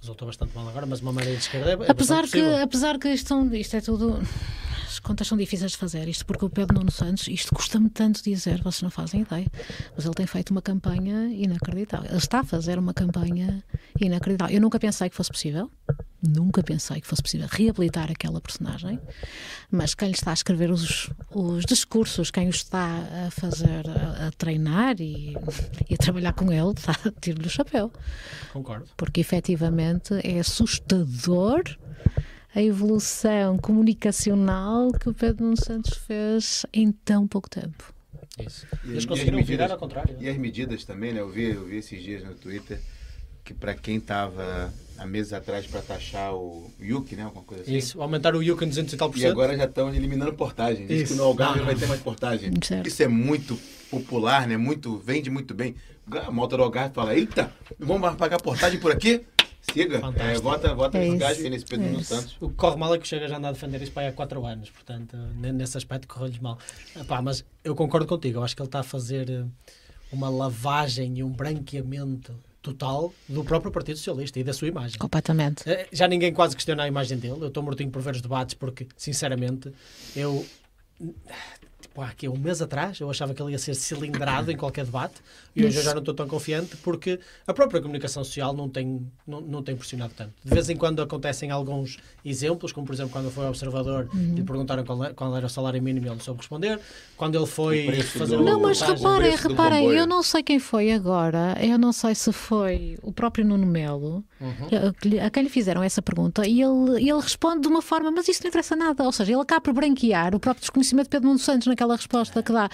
resultou 0.00 0.26
bastante 0.26 0.54
mal 0.54 0.68
agora, 0.68 0.86
mas 0.86 1.00
uma 1.00 1.12
maioria 1.12 1.36
de 1.36 1.42
esquerda 1.42 1.70
é, 1.70 1.86
é 1.86 1.90
apesar 1.90 2.22
que 2.24 2.30
possível. 2.32 2.56
apesar 2.62 2.98
que 2.98 3.08
isto, 3.08 3.28
são- 3.28 3.54
isto 3.54 3.76
é 3.76 3.80
tudo 3.80 4.20
as 4.86 4.98
contas 4.98 5.26
são 5.28 5.38
difíceis 5.38 5.70
de 5.72 5.76
fazer 5.78 6.08
isto 6.08 6.26
porque 6.26 6.44
o 6.44 6.50
Pedro 6.50 6.76
Nuno 6.78 6.90
Santos 6.90 7.28
isto 7.28 7.54
custa-me 7.54 7.88
tanto 7.88 8.22
dizer 8.24 8.60
vocês 8.62 8.82
não 8.82 8.90
fazem 8.90 9.20
ideia 9.20 9.46
mas 9.94 10.04
ele 10.04 10.14
tem 10.14 10.26
feito 10.26 10.50
uma 10.50 10.60
campanha 10.60 11.28
inacreditável 11.32 12.08
ele 12.08 12.18
está 12.18 12.40
a 12.40 12.44
fazer 12.44 12.76
uma 12.78 12.92
campanha 12.92 13.62
inacreditável 14.00 14.54
eu 14.56 14.60
nunca 14.60 14.80
pensei 14.80 15.08
que 15.08 15.14
fosse 15.14 15.30
possível 15.30 15.70
nunca 16.22 16.62
pensei 16.62 17.00
que 17.00 17.06
fosse 17.06 17.22
possível 17.22 17.48
reabilitar 17.50 18.10
aquela 18.10 18.40
personagem 18.40 18.98
mas 19.70 19.94
quem 19.94 20.08
lhe 20.08 20.14
está 20.14 20.30
a 20.30 20.34
escrever 20.34 20.70
os, 20.70 21.10
os 21.30 21.64
discursos 21.64 22.30
quem 22.30 22.46
o 22.46 22.50
está 22.50 22.98
a 23.26 23.30
fazer 23.30 23.88
a, 23.88 24.26
a 24.28 24.30
treinar 24.32 25.00
e, 25.00 25.34
e 25.88 25.94
a 25.94 25.96
trabalhar 25.96 26.32
com 26.34 26.52
ele 26.52 26.72
está 26.72 26.92
a 26.92 27.10
tiro-lhe 27.20 27.46
o 27.46 27.50
chapéu 27.50 27.92
Concordo. 28.52 28.86
porque 28.96 29.20
efetivamente 29.20 30.14
é 30.22 30.40
assustador 30.40 31.62
a 32.54 32.60
evolução 32.60 33.56
comunicacional 33.58 34.90
que 34.92 35.08
o 35.08 35.14
Pedro 35.14 35.44
Nuno 35.44 35.56
Santos 35.56 35.96
fez 35.98 36.66
em 36.72 36.90
tão 36.90 37.26
pouco 37.28 37.48
tempo. 37.48 37.94
Isso. 38.44 38.66
E- 38.84 38.90
Eles 38.90 39.04
e 39.04 39.06
conseguiram 39.06 39.38
as 39.38 39.46
virar 39.46 39.68
medidas- 39.68 39.70
ao 39.70 39.78
contrário. 39.78 40.16
E 40.20 40.28
as 40.28 40.36
medidas 40.36 40.84
também, 40.84 41.12
né? 41.12 41.20
Eu 41.20 41.30
vi, 41.30 41.50
eu 41.50 41.64
vi 41.66 41.76
esses 41.76 42.02
dias 42.02 42.24
no 42.24 42.34
Twitter 42.34 42.80
que 43.44 43.54
para 43.54 43.74
quem 43.74 43.98
estava 43.98 44.72
há 45.00 45.06
meses 45.06 45.32
atrás 45.32 45.66
para 45.66 45.80
taxar 45.80 46.34
o 46.34 46.70
Yuki, 46.80 47.16
né? 47.16 47.22
Alguma 47.24 47.42
coisa 47.42 47.62
assim. 47.62 47.74
Isso, 47.76 48.00
aumentar 48.02 48.34
o 48.36 48.42
Yuka 48.42 48.64
em 48.64 48.68
200 48.68 48.92
e 48.92 48.96
tal 48.96 49.08
por 49.10 49.16
E 49.18 49.22
cento. 49.22 49.32
agora 49.32 49.56
já 49.56 49.64
estão 49.64 49.92
eliminando 49.94 50.32
portagem. 50.34 50.86
Diz 50.86 51.02
Isso. 51.02 51.12
que 51.14 51.18
no 51.18 51.24
Algarve 51.24 51.58
Não, 51.58 51.64
vai 51.64 51.74
não. 51.74 51.80
ter 51.80 51.86
mais 51.86 52.00
portagem. 52.00 52.52
Certo. 52.62 52.86
Isso 52.86 53.02
é 53.02 53.08
muito 53.08 53.58
popular, 53.90 54.46
né? 54.46 54.56
Muito, 54.56 54.98
vende 54.98 55.30
muito 55.30 55.54
bem. 55.54 55.74
A 56.26 56.30
malta 56.30 56.56
do 56.56 56.62
Algarve 56.62 56.94
fala, 56.94 57.14
eita, 57.16 57.52
não 57.78 57.98
vamos 57.98 58.16
pagar 58.16 58.40
portagem 58.42 58.78
por 58.78 58.92
aqui? 58.92 59.24
Siga. 59.72 60.00
Fantástico. 60.00 60.38
É, 60.38 60.40
vota 60.40 60.74
vota 60.74 60.98
É 60.98 61.16
gajo 61.16 61.42
nesse 61.48 61.64
Pedro 61.64 61.98
É. 62.00 62.02
Santos. 62.02 62.36
O 62.40 62.48
que 62.48 62.54
corre 62.56 62.76
mal 62.76 62.94
é 62.94 62.98
que 62.98 63.04
o 63.04 63.06
Chega 63.06 63.28
já 63.28 63.36
anda 63.36 63.48
a 63.48 63.52
defender 63.52 63.80
isso 63.82 63.92
para 63.92 64.04
aí 64.04 64.08
há 64.08 64.12
4 64.12 64.44
anos, 64.46 64.70
portanto, 64.70 65.16
ne- 65.36 65.52
nesse 65.52 65.76
aspecto 65.76 66.08
correu-lhes 66.08 66.38
mal. 66.38 66.58
Epá, 66.98 67.20
mas 67.22 67.44
eu 67.62 67.74
concordo 67.74 68.06
contigo, 68.06 68.38
eu 68.38 68.42
acho 68.44 68.56
que 68.56 68.62
ele 68.62 68.68
está 68.68 68.80
a 68.80 68.82
fazer 68.82 69.28
eh, 69.30 69.44
uma 70.10 70.28
lavagem 70.30 71.18
e 71.18 71.22
um 71.22 71.30
branqueamento 71.30 72.34
total 72.62 73.12
do 73.28 73.42
próprio 73.44 73.72
Partido 73.72 73.96
Socialista 73.96 74.38
e 74.38 74.44
da 74.44 74.52
sua 74.52 74.68
imagem. 74.68 74.98
Completamente. 74.98 75.68
Eh, 75.68 75.88
Já 75.92 76.06
ninguém 76.06 76.32
quase 76.32 76.54
questiona 76.54 76.82
a 76.84 76.88
imagem 76.88 77.18
dele. 77.18 77.38
Eu 77.40 77.48
estou 77.48 77.62
mortinho 77.62 77.90
por 77.90 78.02
ver 78.02 78.14
os 78.14 78.20
debates 78.20 78.54
porque, 78.54 78.86
sinceramente, 78.96 79.72
eu. 80.14 80.44
Tipo, 81.80 82.02
há 82.02 82.08
aqui 82.08 82.28
um 82.28 82.36
mês 82.36 82.60
atrás 82.60 83.00
eu 83.00 83.08
achava 83.10 83.32
que 83.34 83.42
ele 83.42 83.52
ia 83.52 83.58
ser 83.58 83.74
cilindrado 83.74 84.50
em 84.52 84.56
qualquer 84.56 84.84
debate 84.84 85.14
e 85.54 85.64
hoje 85.64 85.78
eu 85.78 85.82
já 85.82 85.92
não 85.92 85.98
estou 86.00 86.14
tão 86.14 86.26
confiante 86.28 86.76
porque 86.78 87.18
a 87.46 87.52
própria 87.52 87.80
comunicação 87.80 88.22
social 88.24 88.52
não 88.52 88.68
tem, 88.68 89.06
não, 89.26 89.40
não 89.40 89.62
tem 89.62 89.74
pressionado 89.76 90.12
tanto. 90.16 90.32
De 90.44 90.50
vez 90.52 90.68
em 90.70 90.76
quando 90.76 91.02
acontecem 91.02 91.50
alguns 91.50 91.98
exemplos, 92.24 92.72
como 92.72 92.86
por 92.86 92.92
exemplo 92.92 93.12
quando 93.12 93.30
foi 93.30 93.44
ao 93.44 93.50
Observador 93.50 94.08
e 94.14 94.16
lhe 94.36 94.42
perguntaram 94.44 94.84
qual, 94.84 94.98
qual 95.14 95.36
era 95.36 95.46
o 95.46 95.48
salário 95.48 95.82
mínimo 95.82 96.06
e 96.06 96.08
ele 96.08 96.14
não 96.16 96.20
soube 96.22 96.40
responder. 96.40 96.78
Quando 97.16 97.36
ele 97.36 97.46
foi 97.46 97.86
fazer 98.18 98.36
do- 98.36 98.44
Não, 98.44 98.60
mas 98.60 98.78
reparem, 98.98 99.30
reparem, 99.48 99.84
eu 99.98 100.06
não 100.06 100.22
sei 100.22 100.42
quem 100.42 100.58
foi 100.58 100.92
agora, 100.92 101.56
eu 101.60 101.78
não 101.78 101.92
sei 101.92 102.14
se 102.14 102.32
foi 102.32 102.98
o 103.02 103.12
próprio 103.12 103.44
Nuno 103.44 103.66
Melo 103.66 104.24
a, 104.88 104.92
que 104.94 105.08
lhe- 105.08 105.20
a 105.20 105.28
quem 105.30 105.42
lhe 105.42 105.48
fizeram 105.48 105.82
essa 105.82 106.00
pergunta 106.00 106.46
e 106.46 106.62
ele, 106.62 107.00
e 107.02 107.10
ele 107.10 107.20
responde 107.20 107.62
de 107.62 107.68
uma 107.68 107.82
forma, 107.82 108.10
mas 108.10 108.28
isso 108.28 108.42
não 108.42 108.48
interessa 108.48 108.74
nada, 108.76 109.02
ou 109.04 109.12
seja, 109.12 109.32
ele 109.32 109.40
acaba 109.40 109.60
por 109.60 109.74
branquear 109.74 110.34
o 110.34 110.40
próprio 110.40 110.60
desconhecimento 110.60 111.06
de 111.06 111.10
Pedro 111.10 111.26
Nuno 111.28 111.38
Santos 111.38 111.66
naquela 111.66 111.96
resposta 111.96 112.42
que 112.42 112.52
dá. 112.52 112.68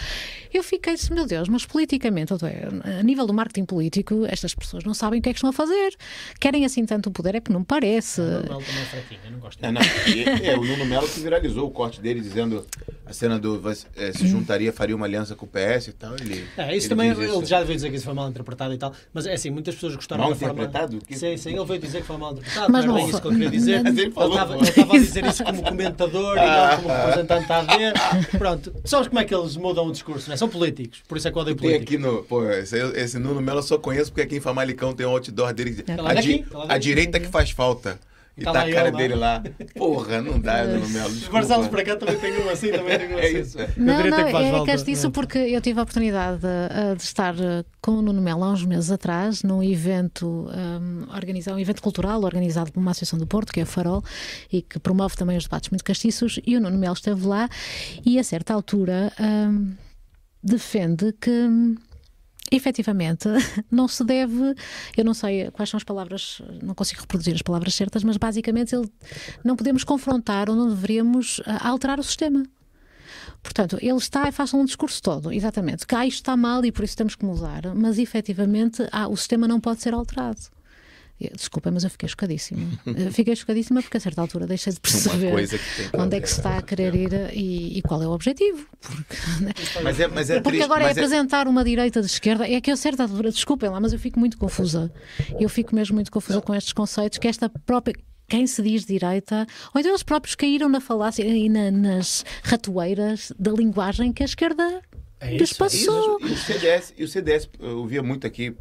Eu 0.53 0.63
fiquei 0.63 0.95
assim, 0.95 1.13
meu 1.15 1.27
Deus, 1.27 1.49
mas 1.49 1.65
politicamente, 1.67 2.33
é, 2.45 2.66
a 2.99 3.03
nível 3.03 3.27
do 3.27 3.33
marketing 3.35 3.65
político, 3.65 4.25
estas 4.29 4.55
pessoas 4.55 4.85
não 4.85 4.95
sabem 4.95 5.21
o 5.21 5.23
que 5.23 5.29
é 5.29 5.33
que 5.33 5.39
estão 5.39 5.51
a 5.51 5.53
fazer. 5.53 5.95
Querem 6.41 6.65
assim 6.65 6.85
tanto 6.87 7.11
poder, 7.11 7.35
é 7.35 7.41
porque 7.41 7.53
não 7.53 7.65
parece. 7.65 8.21
O 8.21 8.25
Manuel 8.25 8.63
também 8.63 8.83
é 8.83 8.85
fraquinho, 8.87 9.21
eu 9.25 9.31
não 9.33 9.39
gosto 9.39 9.59
É, 9.65 9.73
dele. 9.73 9.79
não, 10.27 10.43
e- 10.43 10.47
é, 10.49 10.57
o 10.57 10.65
Nuno 10.65 10.85
Melo 10.85 11.09
que 11.09 11.21
viralizou 11.21 11.67
o 11.67 11.71
corte 11.71 12.01
dele 12.01 12.21
dizendo 12.21 12.67
a 13.05 13.13
cena 13.13 13.39
do 13.39 13.63
é, 13.97 14.13
se 14.13 14.27
juntaria, 14.27 14.73
faria 14.73 14.97
uma 14.97 15.07
aliança 15.07 15.35
com 15.37 15.47
o 15.47 15.49
PS 15.49 15.89
e 15.89 15.93
tal. 15.93 16.15
Ele, 16.17 16.45
É, 16.57 16.77
isso 16.77 16.87
ele 16.87 16.89
também, 16.89 17.11
ele 17.11 17.47
já 17.47 17.63
veio 17.63 17.77
dizer 17.77 17.91
que 17.91 17.97
isso 17.97 18.05
foi 18.05 18.15
mal 18.15 18.29
interpretado 18.29 18.75
e 18.75 18.79
tal, 18.79 18.93
mas 19.15 19.27
é 19.27 19.35
assim, 19.35 19.51
muitas 19.51 19.75
pessoas 19.75 19.95
gostaram 19.95 20.23
Mal 20.25 20.31
da 20.33 20.37
forma... 20.37 20.55
interpretado? 20.55 20.99
Que- 21.07 21.17
Sim, 21.17 21.37
sim, 21.37 21.55
ele 21.55 21.65
veio 21.65 21.81
dizer 21.81 22.01
que 22.01 22.07
foi 22.07 22.17
mal 22.17 22.33
interpretado, 22.33 22.73
Mas 22.73 22.85
não 22.85 22.95
não 22.95 23.01
é 23.01 23.09
isso 23.09 23.21
que 23.23 23.29
ele 23.29 23.35
queria 23.37 23.51
dizer. 23.51 23.83
Mas 23.83 23.97
ele 23.99 24.11
falou, 24.11 24.31
estava, 24.31 24.55
pô. 24.55 24.61
ele 24.61 24.69
estava 24.71 24.95
a 24.95 24.99
dizer 24.99 25.25
isso 25.27 25.45
como 25.45 25.63
comentador 25.65 26.37
e 26.37 26.41
não 26.41 26.77
como 26.83 26.89
representante 26.89 27.47
da 27.49 27.59
AD. 27.61 27.73
Pronto, 28.39 28.75
sabes 28.85 29.09
como 29.09 29.21
é 29.21 29.25
que 29.25 29.35
eles 29.35 29.57
mudam 29.57 29.87
o 29.87 29.93
discurso, 29.93 30.29
né? 30.29 30.37
São 30.37 30.49
políticos, 30.49 31.03
por 31.07 31.17
isso 31.17 31.29
é 31.29 31.31
que 31.31 31.39
eu 31.39 31.43
odeio 31.43 31.57
Tem 31.57 31.71
políticos. 31.71 31.95
aqui 31.95 32.03
no. 32.17 32.23
Pô, 32.25 32.43
esse, 32.61 32.77
esse 32.95 33.19
Nuno 33.19 33.41
Melo 33.41 33.59
eu 33.59 33.63
só 33.63 33.79
conheço 33.79 34.11
porque 34.11 34.23
aqui 34.23 34.37
em 34.37 34.41
Famalicão 34.41 34.93
tem 34.95 35.07
um 35.07 35.11
outdoor 35.11 35.53
dele. 35.53 35.71
que 35.75 35.83
diz, 35.83 35.97
Tá 35.97 36.03
A, 36.11 36.15
daqui, 36.15 36.39
di- 36.39 36.45
tá 36.51 36.65
a 36.69 36.79
direita 36.79 37.21
que 37.21 37.29
faz 37.29 37.51
falta. 37.51 37.99
E 38.39 38.45
Tá 38.45 38.53
tá, 38.53 38.65
a 38.65 38.71
cara 38.71 38.91
lá. 38.91 38.99
dele 38.99 39.15
lá. 39.15 39.43
Porra, 39.75 40.21
não 40.21 40.39
dá, 40.39 40.63
Nuno 40.63 40.87
Melo. 40.91 41.07
Os 41.09 41.15
desculpa. 41.21 41.39
Barcelos 41.39 41.69
para 41.69 41.83
cá 41.87 41.97
também 41.97 42.19
tem 42.19 42.39
um 42.39 42.51
assim, 42.51 42.71
também 42.71 42.99
tem 42.99 43.15
um 43.15 43.17
É 43.19 43.27
assim. 43.29 43.39
isso, 43.41 43.59
é. 43.59 43.71
Não, 43.79 43.97
direita 43.97 44.19
não, 44.19 44.27
que 44.27 44.33
faz 44.33 44.47
é 44.47 44.51
volta. 44.51 44.73
castiço 44.73 45.11
porque 45.11 45.39
eu 45.39 45.59
tive 45.63 45.81
a 45.81 45.83
oportunidade 45.85 46.41
de, 46.43 46.97
de 46.99 47.03
estar 47.03 47.35
eh, 47.41 47.65
com 47.81 47.93
o 47.93 48.03
Nuno 48.03 48.21
Melo 48.21 48.45
há 48.45 48.53
uns 48.53 48.63
meses 48.67 48.91
atrás 48.91 49.43
num 49.43 49.63
evento 49.63 50.27
um, 50.51 51.15
organizado, 51.17 51.57
um 51.57 51.61
evento 51.61 51.81
cultural 51.81 52.23
organizado 52.23 52.71
por 52.71 52.79
uma 52.79 52.91
associação 52.91 53.19
do 53.19 53.27
Porto, 53.27 53.55
que 53.55 53.61
é 53.61 53.63
a 53.63 53.67
Farol, 53.67 54.05
e 54.53 54.61
que 54.61 54.79
promove 54.79 55.17
também 55.17 55.39
os 55.39 55.45
debates 55.45 55.71
muito 55.71 55.83
castiços, 55.83 56.39
e 56.47 56.59
o 56.59 56.61
Nuno 56.61 56.77
Melo 56.77 56.93
esteve 56.93 57.27
lá 57.27 57.49
e 58.05 58.19
a 58.19 58.23
certa 58.23 58.53
altura 58.53 59.11
hum, 59.19 59.73
defende 60.43 61.11
que 61.19 61.31
efetivamente 62.51 63.29
não 63.71 63.89
se 63.89 64.05
deve, 64.05 64.55
eu 64.97 65.05
não 65.05 65.15
sei 65.15 65.51
quais 65.51 65.69
são 65.69 65.79
as 65.79 65.85
palavras, 65.85 66.41
não 66.63 66.75
consigo 66.75 67.01
reproduzir 67.01 67.35
as 67.35 67.43
palavras 67.43 67.75
certas, 67.75 68.05
mas 68.05 68.17
basicamente 68.17 68.75
ele, 68.75 68.91
não 69.45 69.57
podemos 69.57 69.85
confrontar 69.85 70.49
ou 70.51 70.57
não 70.57 70.69
deveríamos 70.69 71.41
ah, 71.47 71.69
alterar 71.69 71.99
o 71.99 72.03
sistema. 72.03 72.45
Portanto, 73.43 73.79
ele 73.81 73.97
está 73.97 74.29
e 74.29 74.33
faz 74.33 74.53
um 74.55 74.65
discurso 74.65 75.01
todo, 75.01 75.33
exatamente, 75.33 75.87
que 75.87 75.95
isto 75.97 76.17
está 76.17 76.37
mal 76.37 76.65
e 76.65 76.73
por 76.73 76.85
isso 76.85 76.97
temos 76.97 77.15
que 77.15 77.25
mudar, 77.25 77.75
mas 77.75 77.99
efetivamente 77.99 78.87
ah, 78.91 79.09
o 79.09 79.17
sistema 79.17 79.47
não 79.47 79.61
pode 79.61 79.81
ser 79.83 79.95
alterado. 79.95 80.56
Desculpa, 81.35 81.71
mas 81.71 81.83
eu 81.85 81.89
fiquei 81.91 82.09
chocadíssima. 82.09 82.61
Fiquei 83.13 83.35
chocadíssima 83.35 83.81
porque 83.83 83.97
a 83.97 84.01
certa 84.01 84.21
altura 84.21 84.47
deixei 84.47 84.73
de 84.73 84.79
perceber 84.81 85.33
onde 85.99 86.17
é 86.17 86.21
que 86.21 86.29
se 86.29 86.37
está 86.37 86.59
a 86.59 86.63
querer 86.63 86.95
ir 86.95 87.13
e, 87.33 87.79
e 87.79 87.83
qual 87.83 88.03
é 88.03 88.07
o 88.07 88.11
objetivo. 88.11 88.67
Porque, 88.81 89.17
Mas 89.83 89.99
é, 90.01 90.09
mas 90.09 90.29
é 90.31 90.35
porque 90.41 90.51
triste, 90.59 90.65
agora 90.65 90.85
é 90.85 90.89
mas 90.89 90.97
é- 90.97 91.01
apresentar 91.01 91.49
uma 91.49 91.65
direita 91.65 92.01
de 92.01 92.07
esquerda. 92.07 92.47
É 92.47 92.61
que 92.61 92.71
a 92.71 92.77
certa 92.77 93.05
altura, 93.05 93.31
desculpem 93.31 93.71
lá, 93.71 93.81
mas 93.81 93.93
eu 93.95 93.99
fico 93.99 94.19
muito 94.21 94.37
confusa. 94.37 94.93
Eu 95.41 95.49
fico 95.49 95.75
mesmo 95.75 95.95
muito 95.95 96.11
confusa 96.13 96.41
com 96.43 96.55
estes 96.55 96.73
conceitos, 96.75 97.19
que 97.19 97.27
esta 97.29 97.49
própria. 97.49 97.95
Quem 98.29 98.45
se 98.47 98.61
diz 98.61 98.85
direita, 98.85 99.47
ou 99.73 99.79
então 99.81 99.93
eles 99.93 100.03
próprios 100.03 100.35
caíram 100.35 100.69
na 100.69 100.81
falácia 100.81 101.23
e 101.23 101.49
na- 101.49 101.71
nas 101.71 102.25
ratoeiras 102.43 103.33
da 103.39 103.53
linguagem 103.53 104.13
que 104.13 104.23
a 104.23 104.27
esquerda 104.27 104.83
É 105.21 105.37
lhes 105.37 105.51
isso, 105.53 105.63
é 105.63 105.67
isso. 105.69 106.19
E 106.21 106.25
o 106.33 106.37
CDS, 106.37 106.95
e 106.99 107.05
o 107.05 107.09
CDS, 107.09 107.49
eu 107.61 107.79
ouvia 107.79 108.03
muito 108.03 108.27
aqui 108.27 108.53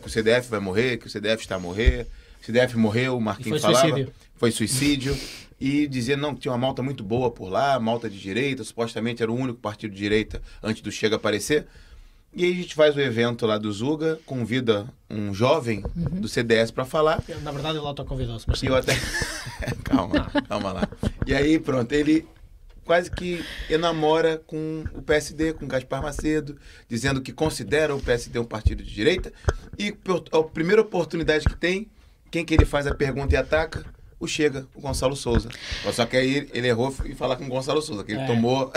que 0.00 0.06
o 0.06 0.10
CDF 0.10 0.48
vai 0.50 0.60
morrer, 0.60 0.96
que 0.98 1.06
o 1.06 1.10
CDF 1.10 1.42
está 1.42 1.56
a 1.56 1.58
morrer. 1.58 2.06
O 2.42 2.44
CDF 2.44 2.76
morreu, 2.76 3.16
o 3.16 3.20
Marquinhos 3.20 3.60
foi 3.60 3.72
falava. 3.72 3.88
suicídio. 3.88 4.14
Foi 4.36 4.50
suicídio. 4.50 5.18
E 5.60 5.88
dizia 5.88 6.16
não, 6.16 6.34
que 6.34 6.42
tinha 6.42 6.52
uma 6.52 6.58
malta 6.58 6.82
muito 6.82 7.02
boa 7.02 7.30
por 7.30 7.48
lá, 7.48 7.78
malta 7.80 8.08
de 8.08 8.18
direita, 8.18 8.62
supostamente 8.62 9.22
era 9.22 9.32
o 9.32 9.34
único 9.34 9.58
partido 9.58 9.90
de 9.92 9.98
direita 9.98 10.40
antes 10.62 10.80
do 10.82 10.92
Chega 10.92 11.16
aparecer. 11.16 11.66
E 12.32 12.44
aí 12.44 12.52
a 12.52 12.54
gente 12.54 12.74
faz 12.74 12.94
o 12.94 13.00
evento 13.00 13.44
lá 13.46 13.58
do 13.58 13.72
Zuga, 13.72 14.20
convida 14.24 14.86
um 15.10 15.32
jovem 15.34 15.82
Uhum. 15.96 16.20
do 16.20 16.28
CDS 16.28 16.70
para 16.70 16.84
falar. 16.84 17.22
Na 17.42 17.50
verdade, 17.50 17.78
ele 17.78 17.86
autoconvidou-se, 17.86 18.44
mas 18.46 18.62
E 18.62 18.66
eu 18.66 18.76
até. 18.76 18.94
calma, 19.82 20.30
calma 20.48 20.72
lá. 20.72 20.88
E 21.26 21.34
aí, 21.34 21.58
pronto, 21.58 21.90
ele 21.92 22.24
quase 22.88 23.10
que 23.10 23.44
enamora 23.68 24.40
com 24.46 24.82
o 24.94 25.02
PSD, 25.02 25.52
com 25.52 25.66
Gaspar 25.68 26.00
Macedo, 26.02 26.56
dizendo 26.88 27.20
que 27.20 27.32
considera 27.34 27.94
o 27.94 28.00
PSD 28.00 28.38
um 28.38 28.44
partido 28.44 28.82
de 28.82 28.90
direita. 28.94 29.30
E 29.78 29.92
por- 29.92 30.24
a 30.32 30.42
primeira 30.42 30.80
oportunidade 30.80 31.44
que 31.44 31.54
tem, 31.54 31.86
quem 32.30 32.46
que 32.46 32.54
ele 32.54 32.64
faz 32.64 32.86
a 32.86 32.94
pergunta 32.94 33.34
e 33.34 33.36
ataca? 33.36 33.84
o 34.20 34.26
Chega, 34.26 34.66
o 34.74 34.80
Gonçalo 34.80 35.14
Souza. 35.14 35.48
Só 35.92 36.04
que 36.04 36.16
aí 36.16 36.48
ele 36.52 36.66
errou 36.66 36.92
e 37.04 37.14
falar 37.14 37.36
com 37.36 37.44
o 37.44 37.48
Gonçalo 37.48 37.80
Souza, 37.80 38.02
que 38.02 38.10
ele 38.10 38.20
É. 38.22 38.26
tomou, 38.26 38.72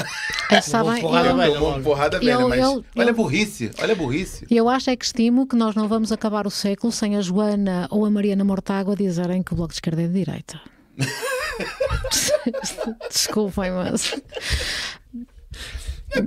É, 0.52 0.62
sabem, 0.62 1.02
porrada 1.02 1.30
eu- 1.30 1.36
velha 1.38 1.54
tomou 1.56 1.82
porrada 1.82 2.20
velha. 2.20 2.32
Eu- 2.34 2.48
mas 2.50 2.60
eu- 2.60 2.86
olha 2.96 3.10
a 3.10 3.14
burrice, 3.14 3.72
olha 3.80 3.94
a 3.94 3.96
burrice. 3.96 4.46
E 4.52 4.56
eu 4.56 4.70
acho 4.70 4.92
é 4.92 4.96
que 4.96 5.04
estimo 5.04 5.48
que 5.48 5.56
nós 5.56 5.74
não 5.74 5.88
vamos 5.88 6.12
acabar 6.12 6.46
o 6.46 6.52
século 6.52 6.94
sem 6.94 7.18
a 7.18 7.22
Joana 7.22 7.88
ou 7.90 8.06
a 8.06 8.12
Mariana 8.12 8.44
Mortágua 8.44 8.96
dizerem 8.96 9.42
que 9.42 9.52
o 9.54 9.56
Bloco 9.56 9.70
de 9.70 9.78
Esquerda 9.78 10.04
é 10.04 10.08
de 10.08 10.14
direita. 10.14 10.62
Desculpem, 13.10 13.72
mas. 13.72 14.14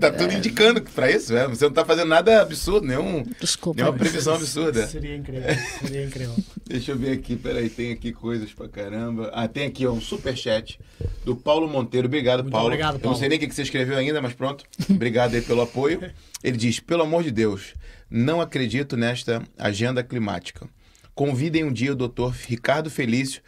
Tá 0.00 0.10
tudo 0.10 0.32
indicando 0.32 0.80
que 0.80 0.90
pra 0.90 1.10
isso, 1.10 1.36
é. 1.36 1.46
Você 1.46 1.66
não 1.66 1.72
tá 1.72 1.84
fazendo 1.84 2.08
nada 2.08 2.40
absurdo, 2.40 2.86
nenhum, 2.86 3.22
Desculpem. 3.38 3.84
nenhuma 3.84 3.98
previsão 3.98 4.34
absurda. 4.34 4.86
Seria 4.86 5.14
incrível, 5.14 5.54
seria 5.80 6.04
incrível. 6.06 6.34
Deixa 6.66 6.92
eu 6.92 6.98
ver 6.98 7.12
aqui, 7.12 7.36
peraí, 7.36 7.68
tem 7.68 7.92
aqui 7.92 8.10
coisas 8.10 8.52
pra 8.54 8.66
caramba. 8.66 9.30
Ah, 9.34 9.46
tem 9.46 9.66
aqui 9.66 9.86
ó, 9.86 9.92
um 9.92 10.00
superchat 10.00 10.80
do 11.24 11.36
Paulo 11.36 11.68
Monteiro. 11.68 12.06
Obrigado, 12.06 12.40
Muito 12.40 12.52
Paulo. 12.52 12.68
obrigado, 12.68 12.94
Eu 12.94 12.94
não 12.94 13.00
Paulo. 13.02 13.18
sei 13.18 13.28
nem 13.28 13.36
o 13.36 13.40
que 13.40 13.46
que 13.48 13.54
você 13.54 13.62
escreveu 13.62 13.98
ainda, 13.98 14.22
mas 14.22 14.32
pronto. 14.32 14.64
Obrigado 14.88 15.34
aí 15.34 15.42
pelo 15.42 15.60
apoio. 15.60 16.10
Ele 16.42 16.56
diz: 16.56 16.80
pelo 16.80 17.02
amor 17.02 17.22
de 17.22 17.30
Deus, 17.30 17.74
não 18.08 18.40
acredito 18.40 18.96
nesta 18.96 19.42
agenda 19.58 20.02
climática. 20.02 20.66
Convidem 21.14 21.62
um 21.62 21.72
dia 21.72 21.92
o 21.92 21.94
doutor 21.94 22.34
Ricardo 22.48 22.90
Felício, 22.90 23.42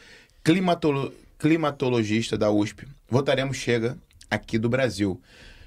climatolo- 0.47 1.13
climatologista 1.39 2.39
da 2.39 2.51
USP. 2.51 2.87
Votaremos 3.11 3.57
Chega 3.57 3.99
aqui 4.31 4.59
do 4.59 4.69
Brasil. 4.69 5.21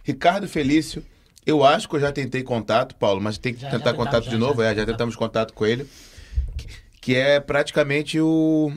Ricardo 0.04 0.48
Felício, 0.48 1.06
eu 1.46 1.66
acho 1.66 1.90
que 1.90 1.96
eu 1.96 2.00
já 2.00 2.12
tentei 2.14 2.44
contato, 2.44 2.96
Paulo, 2.96 3.20
mas 3.20 3.38
tem 3.38 3.54
que 3.54 3.60
Já- 3.60 3.68
já 3.70 3.78
tentar 3.78 3.92
tentamos, 3.92 4.06
contato 4.06 4.24
já, 4.26 4.32
de 4.32 4.38
novo. 4.38 4.62
já 4.64 4.72
é, 4.72 4.76
já 4.76 4.86
tentamos. 4.86 5.16
contato 5.18 5.54
com 5.54 5.66
ele. 5.66 5.86
Que 7.02 7.16
é 7.16 7.40
praticamente 7.40 8.20
o. 8.20 8.72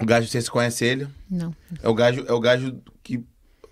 O 0.00 0.04
gajo, 0.04 0.26
você 0.26 0.40
se 0.40 0.50
conhece 0.50 0.84
ele? 0.84 1.06
Não. 1.30 1.54
É 1.82 1.88
o 1.88 1.94
gajo, 1.94 2.24
é 2.26 2.32
o 2.32 2.40
gajo 2.40 2.80
que 3.02 3.22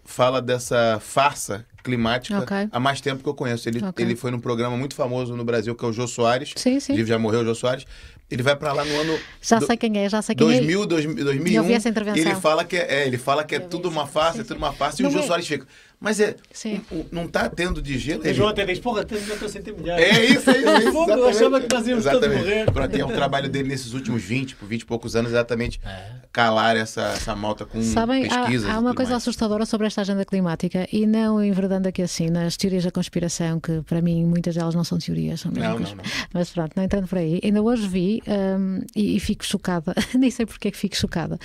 fala 0.05 0.41
dessa 0.43 0.99
farsa 1.01 1.65
climática 1.83 2.39
Ok. 2.41 2.57
há 2.71 2.79
mais 2.81 3.01
tempo 3.01 3.23
que 3.23 3.29
eu 3.29 3.35
conheço. 3.35 3.69
Ele, 3.69 3.83
Ok. 3.85 4.05
ele 4.05 4.15
foi 4.15 4.31
num 4.31 4.39
programa 4.41 4.77
muito 4.77 4.95
famoso 4.95 5.35
no 5.35 5.45
Brasil, 5.45 5.75
que 5.75 5.85
é 5.85 5.89
o 5.89 5.93
Jô 5.93 6.07
Soares. 6.07 6.53
Sim, 6.57 6.79
sim. 6.79 6.93
Inclusive 6.93 7.09
já 7.09 7.19
morreu 7.19 7.41
o 7.41 7.45
Jô 7.45 7.55
Soares. 7.55 7.85
Ele 8.31 8.43
vai 8.43 8.55
pra 8.55 8.73
lá 8.73 8.85
no 8.85 9.01
ano 9.01 9.19
Já 9.43 9.59
do- 9.59 9.67
sei 9.67 9.77
quem 9.77 9.99
é, 9.99 10.09
já 10.09 10.23
sei 10.23 10.35
quem 10.37 10.47
2000, 10.47 10.87
2000, 10.87 11.25
2001. 11.25 11.55
Eu 11.57 11.65
vi 11.65 11.73
essa 11.73 11.89
intervenção. 11.89 12.21
Ele 12.23 12.35
fala 12.37 12.65
que 12.65 12.77
é, 12.77 13.03
é, 13.03 13.07
ele 13.07 13.19
fala 13.19 13.43
que 13.43 13.57
é 13.57 13.59
tudo 13.59 13.89
uma 13.89 14.07
farsa, 14.07 14.43
é 14.43 14.45
tudo 14.45 14.57
uma 14.59 14.73
farsa. 14.73 15.01
E 15.01 15.03
Não 15.03 15.11
o 15.11 15.13
Jô 15.13 15.19
é- 15.19 15.23
Soares 15.23 15.47
fica. 15.49 15.67
Mas 16.01 16.19
é. 16.19 16.35
Sim. 16.51 16.81
Não 17.13 17.29
tá 17.29 17.47
tendo 17.51 17.83
de 17.83 17.99
gelo. 17.99 18.23
João 18.33 18.49
até 18.49 18.65
diz, 18.65 18.79
porra, 18.79 19.05
eu 19.09 19.19
estou 19.19 19.47
a 19.47 19.51
sentir 19.51 19.75
melhor. 19.75 19.99
É 20.01 20.25
isso, 20.25 20.49
é 20.51 20.57
isso. 20.59 20.69
é 20.69 20.79
isso, 20.79 20.93
Fogo, 20.93 21.11
eu 21.11 21.29
exatamente. 21.29 21.37
achava 21.37 21.61
que 21.61 21.75
nós 21.75 21.87
íamos 21.87 22.05
todos 22.05 22.19
Exatamente. 22.23 22.39
morrer. 22.49 22.73
Pronto, 22.73 22.97
é 22.97 23.05
um 23.05 23.09
trabalho 23.13 23.49
dele 23.51 23.69
nesses 23.69 23.93
últimos 23.93 24.23
20, 24.23 24.57
por 24.57 24.67
20 24.67 24.81
e 24.81 24.87
poucos 24.87 25.15
anos, 25.15 25.31
exatamente 25.31 25.79
É. 25.85 26.13
calar 26.33 26.75
essa, 26.75 27.03
essa 27.03 27.37
malta 27.37 27.67
com 27.67 27.83
Sabem, 27.83 28.25
há, 28.31 28.39
pesquisas. 28.39 28.71
há 28.71 28.77
e 28.77 28.79
uma 28.79 28.95
coisa 28.95 29.11
mais. 29.11 29.23
assustadora 29.23 29.67
sobre 29.67 29.87
esta 29.89 30.01
agenda 30.01 30.25
climática 30.25 30.89
e 30.91 31.07
não 31.07 31.45
enverdando 31.45 31.87
aqui 31.87 32.01
assim 32.01 32.31
nas 32.31 32.57
teorias 32.57 32.83
da 32.85 32.91
conspiração, 32.91 33.61
que 33.61 33.83
para 33.83 34.01
mim 34.01 34.25
muitas 34.25 34.55
delas 34.55 34.75
não 34.75 34.85
são 34.85 34.97
teorias, 34.97 35.41
são 35.41 35.53
Não, 35.53 35.79
não, 35.79 35.97
não. 35.97 36.05
Mas 36.33 36.49
pronto, 36.49 36.73
não 36.77 36.83
entrando 36.83 37.09
por 37.09 37.19
aí. 37.19 37.41
Ainda 37.45 37.61
hoje 37.61 37.87
vi 37.87 38.23
hum, 38.27 38.81
e, 38.97 39.17
e 39.17 39.21
fico 39.21 39.45
chocada, 39.45 39.95
nem 40.19 40.31
sei 40.31 40.47
porque 40.47 40.69
é 40.69 40.71
que 40.71 40.79
fico 40.79 40.97
chocada, 40.97 41.39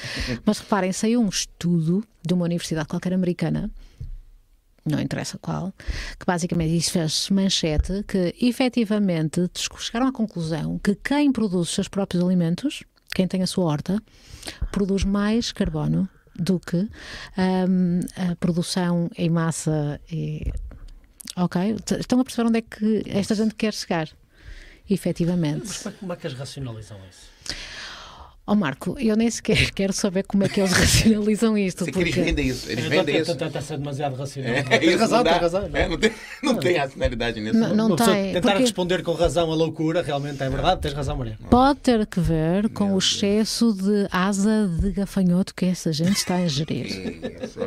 mas 0.46 0.60
reparem, 0.60 0.94
saiu 0.94 1.20
um 1.22 1.28
estudo 1.28 2.02
de 2.26 2.34
uma 2.34 2.46
universidade 2.46 2.88
qualquer 2.88 3.12
americana. 3.12 3.70
Não 4.86 5.00
interessa 5.00 5.38
qual, 5.40 5.74
que 6.20 6.26
basicamente 6.28 6.76
isso 6.78 6.92
fez 6.92 7.30
manchete 7.32 8.04
que 8.08 8.36
efetivamente 8.40 9.50
chegaram 9.80 10.08
à 10.08 10.12
conclusão 10.12 10.78
que 10.78 10.94
quem 10.94 11.32
produz 11.32 11.70
os 11.70 11.74
seus 11.74 11.88
próprios 11.88 12.24
alimentos, 12.24 12.84
quem 13.14 13.28
tem 13.28 13.42
a 13.42 13.48
sua 13.48 13.66
horta, 13.66 14.00
produz 14.72 15.04
mais 15.04 15.52
carbono 15.52 16.08
do 16.36 16.60
que 16.60 16.78
hum, 16.78 18.00
a 18.16 18.36
produção 18.36 19.10
em 19.18 19.30
massa. 19.30 20.00
E... 20.12 20.52
Ok? 21.36 21.76
Estão 22.00 22.20
a 22.20 22.24
perceber 22.24 22.48
onde 22.50 22.60
é 22.60 22.62
que 22.62 23.04
esta 23.08 23.34
gente 23.34 23.56
quer 23.56 23.74
chegar? 23.74 24.08
Efetivamente. 24.88 25.66
Mas 25.84 25.96
como 26.00 26.14
é- 26.14 26.16
é 26.16 26.20
que 26.20 26.28
eles 26.28 26.38
racionalizam 26.38 26.98
isso? 27.10 27.56
Ó 28.48 28.54
Marco, 28.54 28.96
eu 29.00 29.16
nem 29.16 29.30
sequer 29.32 29.72
quero 29.74 29.92
saber 29.92 30.24
como 30.24 30.44
é 30.44 30.50
que 30.50 30.60
eles 30.60 30.72
racionalizam 30.78 31.58
isto. 31.58 31.84
Sei 31.84 31.92
que 31.92 32.00
eles 32.00 32.14
porque- 32.14 32.26
vendem 32.30 32.48
isso. 32.48 32.72
Eles 32.72 32.86
vendem 32.86 33.18
isso. 33.18 33.32
a 33.32 33.36
tentar 33.36 33.62
ser 33.62 33.78
demasiado 33.80 34.16
racional. 34.16 34.52
É, 34.52 34.62
Tens 34.64 34.84
isso, 34.90 34.98
razão, 35.00 35.18
não 35.18 35.24
dá. 35.24 35.32
tens 35.32 35.42
razão. 35.42 35.70
É, 35.74 35.88
não 35.90 35.98
tem, 35.98 36.12
não 36.44 36.56
tem 36.56 36.78
racionalidade 36.78 37.42
nisso. 37.42 37.58
Não, 37.58 37.76
não 37.90 37.96
tem, 37.96 38.34
Tentar 38.34 38.42
porque- 38.42 38.58
responder 38.64 39.02
com 39.02 39.14
razão 39.14 39.52
a 39.52 39.56
loucura, 39.56 40.04
realmente 40.04 40.42
é 40.44 40.50
verdade, 40.50 40.82
tens 40.82 40.94
razão, 40.94 41.18
Maria. 41.18 41.38
Pode 41.50 41.80
ter 41.80 42.06
que 42.06 42.20
ver 42.20 42.70
com 42.70 42.84
Meu 42.86 42.96
o 42.96 43.00
Deus. 43.00 43.16
excesso 43.16 43.74
de 43.74 44.08
asa 44.12 44.70
de 44.80 44.92
gafanhoto 44.92 45.56
que 45.56 45.66
essa 45.66 45.92
gente 45.92 46.16
está 46.18 46.36
a 46.36 46.42
ingerir. 46.42 46.86
Isso. 47.44 47.60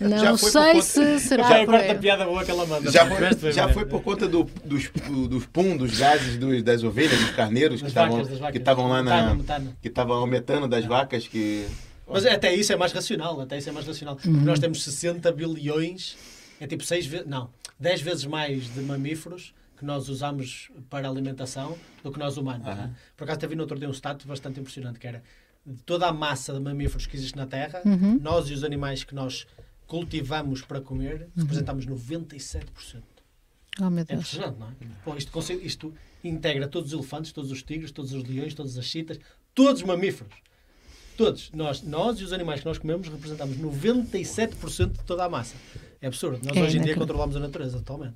Não 0.00 0.36
sei 0.36 0.62
conta- 0.72 0.82
se 0.82 1.20
será 1.20 1.44
Já 1.48 1.58
é 1.58 1.62
a 1.62 1.66
quarta 1.66 1.94
piada 1.94 2.24
boa 2.24 2.44
que 2.44 2.50
ela 2.50 2.66
manda. 2.66 2.90
Já 2.90 3.06
foi, 3.06 3.52
já 3.52 3.68
foi 3.68 3.84
por 3.86 4.02
conta 4.02 4.26
do, 4.26 4.44
dos, 4.64 4.90
dos 5.28 5.46
pum, 5.46 5.76
dos 5.76 5.96
gases 5.98 6.36
dos- 6.36 6.62
das 6.62 6.82
ovelhas, 6.82 7.18
dos 7.20 7.30
carneiros 7.30 7.80
que 7.80 7.86
estavam 7.88 8.16
vacas, 8.16 8.28
das 8.30 8.38
vacas. 8.40 8.52
que 9.80 9.88
estavam 9.88 10.07
na. 10.08 10.26
Metano, 10.26 10.68
das 10.68 10.84
vacas 10.84 11.26
que. 11.28 11.66
Mas 12.06 12.24
até 12.24 12.54
isso 12.54 12.72
é 12.72 12.76
mais 12.76 12.92
racional, 12.92 13.40
até 13.40 13.58
isso 13.58 13.68
é 13.68 13.72
mais 13.72 13.86
racional. 13.86 14.16
Porque 14.16 14.30
nós 14.30 14.58
temos 14.58 14.82
60 14.82 15.30
bilhões, 15.32 16.16
é 16.58 16.66
tipo 16.66 16.82
6 16.82 17.06
vezes, 17.06 17.26
não, 17.26 17.50
10 17.78 18.00
vezes 18.00 18.24
mais 18.24 18.72
de 18.72 18.80
mamíferos 18.80 19.52
que 19.76 19.84
nós 19.84 20.08
usamos 20.08 20.70
para 20.90 21.06
alimentação 21.08 21.76
do 22.02 22.10
que 22.10 22.18
nós 22.18 22.36
humanos. 22.36 22.66
Aham. 22.66 22.86
né? 22.88 22.94
Por 23.16 23.24
acaso 23.24 23.38
teve 23.40 23.54
no 23.54 23.62
outro 23.62 23.78
dia 23.78 23.88
um 23.88 23.92
status 23.92 24.24
bastante 24.26 24.58
impressionante, 24.58 24.98
que 24.98 25.06
era 25.06 25.22
de 25.64 25.82
toda 25.84 26.06
a 26.08 26.12
massa 26.12 26.52
de 26.54 26.58
mamíferos 26.60 27.06
que 27.06 27.14
existe 27.14 27.36
na 27.36 27.46
Terra, 27.46 27.82
Uhum. 27.84 28.18
nós 28.20 28.48
e 28.48 28.54
os 28.54 28.64
animais 28.64 29.04
que 29.04 29.14
nós 29.14 29.46
cultivamos 29.86 30.62
para 30.62 30.80
comer, 30.80 31.28
representamos 31.36 31.86
97%. 31.86 33.02
Oh 33.80 33.90
meu 33.90 34.00
É 34.02 34.04
Deus. 34.04 34.20
impressionante, 34.34 34.58
não 34.58 34.68
é? 34.68 34.72
Pô, 35.04 35.14
isto, 35.16 35.52
isto 35.62 35.94
integra 36.24 36.66
todos 36.66 36.92
os 36.92 36.98
elefantes, 36.98 37.32
todos 37.32 37.50
os 37.52 37.62
tigres, 37.62 37.92
todos 37.92 38.12
os 38.12 38.24
leões, 38.24 38.54
todas 38.54 38.76
as 38.76 38.84
chitas, 38.84 39.18
todos 39.58 39.80
os 39.82 39.86
mamíferos. 39.86 40.32
Todos. 41.16 41.50
Nós, 41.52 41.82
nós 41.82 42.20
e 42.20 42.24
os 42.24 42.32
animais 42.32 42.60
que 42.60 42.66
nós 42.66 42.78
comemos 42.78 43.08
representamos 43.08 43.56
97% 43.56 44.92
de 44.92 44.98
toda 45.04 45.24
a 45.24 45.28
massa. 45.28 45.56
É 46.00 46.06
absurdo. 46.06 46.38
Nós 46.46 46.56
É 46.56 46.62
hoje 46.62 46.78
em 46.78 46.80
dia 46.82 46.94
controlamos 46.94 47.34
a 47.36 47.40
natureza 47.40 47.78
totalmente. 47.78 48.14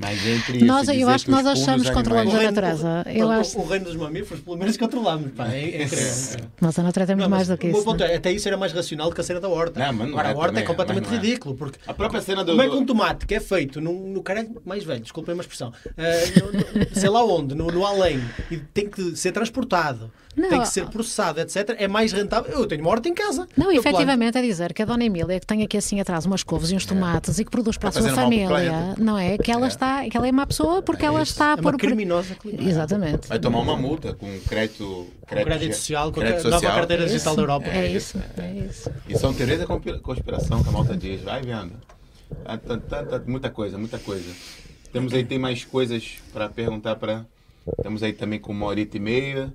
Mas 0.00 0.24
entre 0.24 0.64
Nós- 0.64 0.88
eu 0.88 1.08
acho 1.08 1.24
que 1.24 1.30
nós 1.32 1.44
achamos 1.44 1.88
que 1.88 1.92
controlamos 1.94 2.32
a 2.34 2.42
natureza. 2.44 3.02
Eu 3.06 3.26
Pronto, 3.26 3.32
acho- 3.40 3.58
O 3.58 3.66
reino 3.66 3.84
dos 3.84 3.96
mamíferos, 3.96 4.40
pelo 4.42 4.56
menos 4.56 4.76
controlamos. 4.76 5.32
Pá, 5.32 5.48
é, 5.48 5.58
é 5.58 5.82
incrível. 5.84 5.98
é. 6.08 6.36
Mas 6.60 6.78
a 6.78 6.82
natureza 6.84 7.12
é 7.12 7.14
muito 7.16 7.24
Não, 7.28 7.36
mais 7.36 7.48
do 7.48 7.58
que 7.58 7.66
o 7.66 7.70
isso. 7.70 7.84
ponto 7.84 8.02
é? 8.02 8.12
é, 8.12 8.16
até 8.16 8.30
isso 8.32 8.46
era 8.48 8.56
mais 8.56 8.72
racional 8.72 9.08
do 9.10 9.14
que 9.14 9.20
a 9.20 9.24
cena 9.24 9.40
da 9.40 9.48
horta. 9.48 9.78
Não, 9.80 9.92
mas 9.92 9.96
não 10.08 10.14
Agora, 10.18 10.28
é 10.28 10.32
a 10.32 10.36
horta 10.36 10.46
também, 10.50 10.62
é 10.62 10.66
completamente 10.66 11.08
é. 11.08 11.10
ridículo. 11.10 11.56
Porque 11.56 11.78
A 11.84 11.92
própria 11.92 12.22
cena 12.22 12.44
do. 12.44 12.52
como 12.52 12.62
é 12.62 12.68
que 12.68 12.76
um 12.76 12.86
tomate 12.86 13.26
que 13.26 13.34
é 13.34 13.40
feito 13.40 13.80
num, 13.80 14.12
no 14.12 14.22
caralho 14.22 14.62
mais 14.64 14.84
velho, 14.84 15.00
desculpem 15.02 15.34
uma 15.34 15.42
expressão, 15.42 15.72
ah, 15.98 16.02
no- 16.40 16.52
no- 16.80 16.94
sei 16.94 17.10
lá 17.10 17.24
onde, 17.24 17.54
no, 17.56 17.66
no 17.66 17.84
além, 17.84 18.20
e 18.52 18.56
tem 18.58 18.88
que 18.88 19.16
ser 19.16 19.32
transportado, 19.32 20.12
Não, 20.34 20.48
tem 20.48 20.60
que 20.60 20.68
ser 20.68 20.86
processado, 20.88 21.40
etc., 21.40 21.76
é 21.78 21.86
mais 21.86 22.10
rentável. 22.12 22.50
Eu 22.58 22.66
tenho 22.66 22.80
uma 22.80 22.90
horta 22.90 23.08
em 23.08 23.14
casa. 23.14 23.46
Não, 23.56 23.66
planto. 23.66 23.78
efetivamente 23.80 24.38
é 24.38 24.42
dizer 24.42 24.72
que 24.72 24.80
a 24.82 24.84
Dona 24.86 25.04
Emília, 25.04 25.38
que 25.38 25.46
tem 25.46 25.62
aqui 25.62 25.76
assim 25.76 26.00
atrás 26.00 26.24
umas 26.24 26.42
couves 26.42 26.70
e 26.70 26.74
uns 26.74 26.86
tomates 26.86 27.38
e 27.38 27.44
que 27.44 27.50
produz 27.50 27.76
para 27.76 27.88
a 27.88 27.90
Está 27.90 28.00
sua 28.02 28.10
família, 28.14 28.94
não 28.98 29.18
é? 29.18 29.36
Que 29.36 29.50
ela, 29.52 29.66
Está, 29.68 30.08
que 30.08 30.16
ela 30.16 30.26
é 30.26 30.32
má 30.32 30.46
pessoa 30.46 30.80
porque 30.82 31.04
É 31.04 31.08
ela 31.08 31.22
está 31.22 31.50
É 31.50 31.54
uma 31.54 31.62
por. 31.62 31.76
criminosa 31.76 32.34
climática. 32.34 32.68
Exatamente. 32.70 33.28
Vai 33.28 33.38
tomar 33.38 33.60
uma 33.60 33.76
multa 33.76 34.14
com 34.14 34.26
crédito. 34.48 35.06
Com 35.20 35.26
crédito 35.36 35.74
social, 35.76 36.10
com 36.12 36.20
a 36.20 36.24
crédito 36.24 36.44
nova 36.44 36.56
social. 36.56 36.74
carteira 36.76 37.04
Isso, 37.04 37.12
digital 37.12 37.36
da 37.36 37.42
Europa. 37.42 37.66
É 37.68 37.76
É 37.76 37.86
isso, 37.92 38.16
isso, 38.18 38.40
é 38.40 38.50
isso. 38.68 38.90
E 39.08 39.18
são 39.18 39.34
teorias 39.34 39.58
da 39.60 39.66
conspi- 39.66 39.98
conspiração 40.00 40.62
que 40.62 40.68
a 40.68 40.72
malta 40.72 40.96
diz. 40.96 41.20
Vai 41.22 41.42
vendo. 41.42 41.72
Ah, 42.44 42.56
tá- 42.56 42.78
tá- 42.78 43.02
tá- 43.04 43.22
muita 43.26 43.50
coisa, 43.50 43.76
muita 43.76 43.98
coisa. 43.98 44.30
Temos 44.92 45.12
aí, 45.12 45.24
tem 45.24 45.38
mais 45.38 45.64
coisas 45.64 46.14
para 46.32 46.48
perguntar 46.48 46.96
para. 46.96 47.26
Temos 47.82 48.02
aí 48.02 48.12
também 48.12 48.38
com 48.40 48.50
uma 48.52 48.66
horita 48.66 48.96
e 48.96 49.00
meia. 49.00 49.52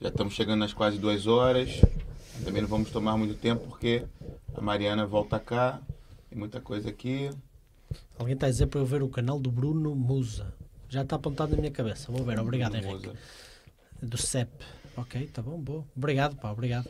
Já 0.00 0.08
estamos 0.08 0.34
chegando 0.34 0.60
nas 0.60 0.72
quase 0.72 0.98
duas 0.98 1.26
horas. 1.26 1.80
Também 2.44 2.62
não 2.62 2.68
vamos 2.68 2.90
tomar 2.90 3.16
muito 3.16 3.34
tempo 3.34 3.66
porque 3.68 4.04
a 4.54 4.60
Mariana 4.60 5.06
volta 5.06 5.38
cá. 5.38 5.80
Tem 6.28 6.38
muita 6.38 6.60
coisa 6.60 6.88
aqui. 6.88 7.30
Alguém 8.18 8.34
está 8.34 8.46
a 8.46 8.50
dizer 8.50 8.66
para 8.66 8.80
eu 8.80 8.86
ver 8.86 9.02
o 9.02 9.08
canal 9.08 9.38
do 9.38 9.50
Bruno 9.50 9.94
Musa. 9.94 10.54
Já 10.88 11.02
está 11.02 11.16
apontado 11.16 11.52
na 11.52 11.58
minha 11.58 11.70
cabeça. 11.70 12.10
Vou 12.10 12.24
ver. 12.24 12.38
Obrigado, 12.38 12.72
Bruno 12.72 12.88
Henrique. 12.88 13.06
Musa. 13.08 13.18
Do 14.02 14.16
CEP. 14.16 14.50
Ok, 14.96 15.28
tá 15.32 15.42
bom, 15.42 15.58
boa. 15.60 15.84
Obrigado, 15.96 16.34
pá, 16.36 16.50
obrigado. 16.50 16.88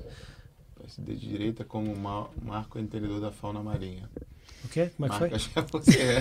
PSD 0.80 1.14
de 1.14 1.28
direita 1.28 1.64
como 1.64 1.94
ma- 1.96 2.28
marco 2.42 2.78
entendedor 2.78 3.20
da 3.20 3.32
fauna 3.32 3.62
marinha. 3.62 4.08
O 4.64 4.68
quê? 4.68 4.90
Como 4.96 5.06
é 5.06 5.10
que 5.10 5.18
foi? 5.18 5.28
É 5.28 5.66
você 5.70 6.00
é. 6.00 6.20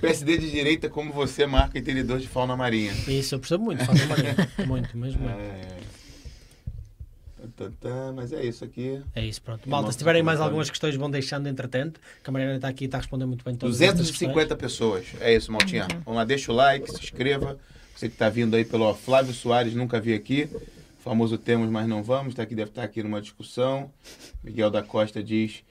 PSD 0.00 0.38
de 0.38 0.50
direita 0.50 0.88
como 0.88 1.12
você 1.12 1.46
marca 1.46 1.78
entendedor 1.78 2.18
de 2.18 2.26
fauna 2.28 2.56
marinha. 2.56 2.92
Isso, 3.06 3.34
eu 3.34 3.38
percebo 3.38 3.64
muito, 3.64 3.84
faço 3.84 4.06
marinho. 4.08 4.34
muito, 4.66 4.96
mesmo 4.96 5.20
muito. 5.22 5.38
É. 5.38 5.99
Tá, 7.60 7.70
tá, 7.78 8.12
Mas 8.14 8.32
é 8.32 8.42
isso 8.42 8.64
aqui. 8.64 9.02
É 9.14 9.22
isso, 9.22 9.42
pronto. 9.42 9.66
É 9.66 9.68
Malta, 9.68 9.92
se 9.92 9.98
tiverem 9.98 10.22
mais 10.22 10.40
algumas 10.40 10.70
questões, 10.70 10.96
vão 10.96 11.10
deixando 11.10 11.46
entretanto. 11.46 12.00
A 12.24 12.30
Mariana 12.30 12.56
está 12.56 12.68
aqui 12.68 12.84
e 12.84 12.86
está 12.86 12.96
a 12.96 13.00
responder 13.00 13.26
muito 13.26 13.44
bem 13.44 13.54
todas 13.54 13.78
estas 13.82 13.98
250 13.98 14.56
pessoas. 14.56 15.06
É 15.20 15.34
isso, 15.34 15.52
Maltinha. 15.52 15.86
Vamos 16.04 16.16
lá, 16.16 16.24
deixa 16.24 16.50
o 16.50 16.54
like, 16.54 16.90
se 16.90 16.98
inscreva. 16.98 17.58
Você 17.94 18.08
que 18.08 18.14
está 18.14 18.30
vindo 18.30 18.56
aí 18.56 18.64
pelo 18.64 18.94
Flávio 18.94 19.34
Soares, 19.34 19.74
nunca 19.74 20.00
vi 20.00 20.14
aqui. 20.14 20.48
O 20.98 21.02
famoso 21.02 21.36
temos, 21.36 21.68
mas 21.68 21.86
não 21.86 22.02
vamos, 22.02 22.34
tá 22.34 22.42
aqui, 22.42 22.54
deve 22.54 22.70
estar 22.70 22.82
aqui 22.82 23.02
numa 23.02 23.20
discussão. 23.20 23.90
Miguel 24.42 24.70
da 24.70 24.82
Costa 24.82 25.22
diz: 25.22 25.62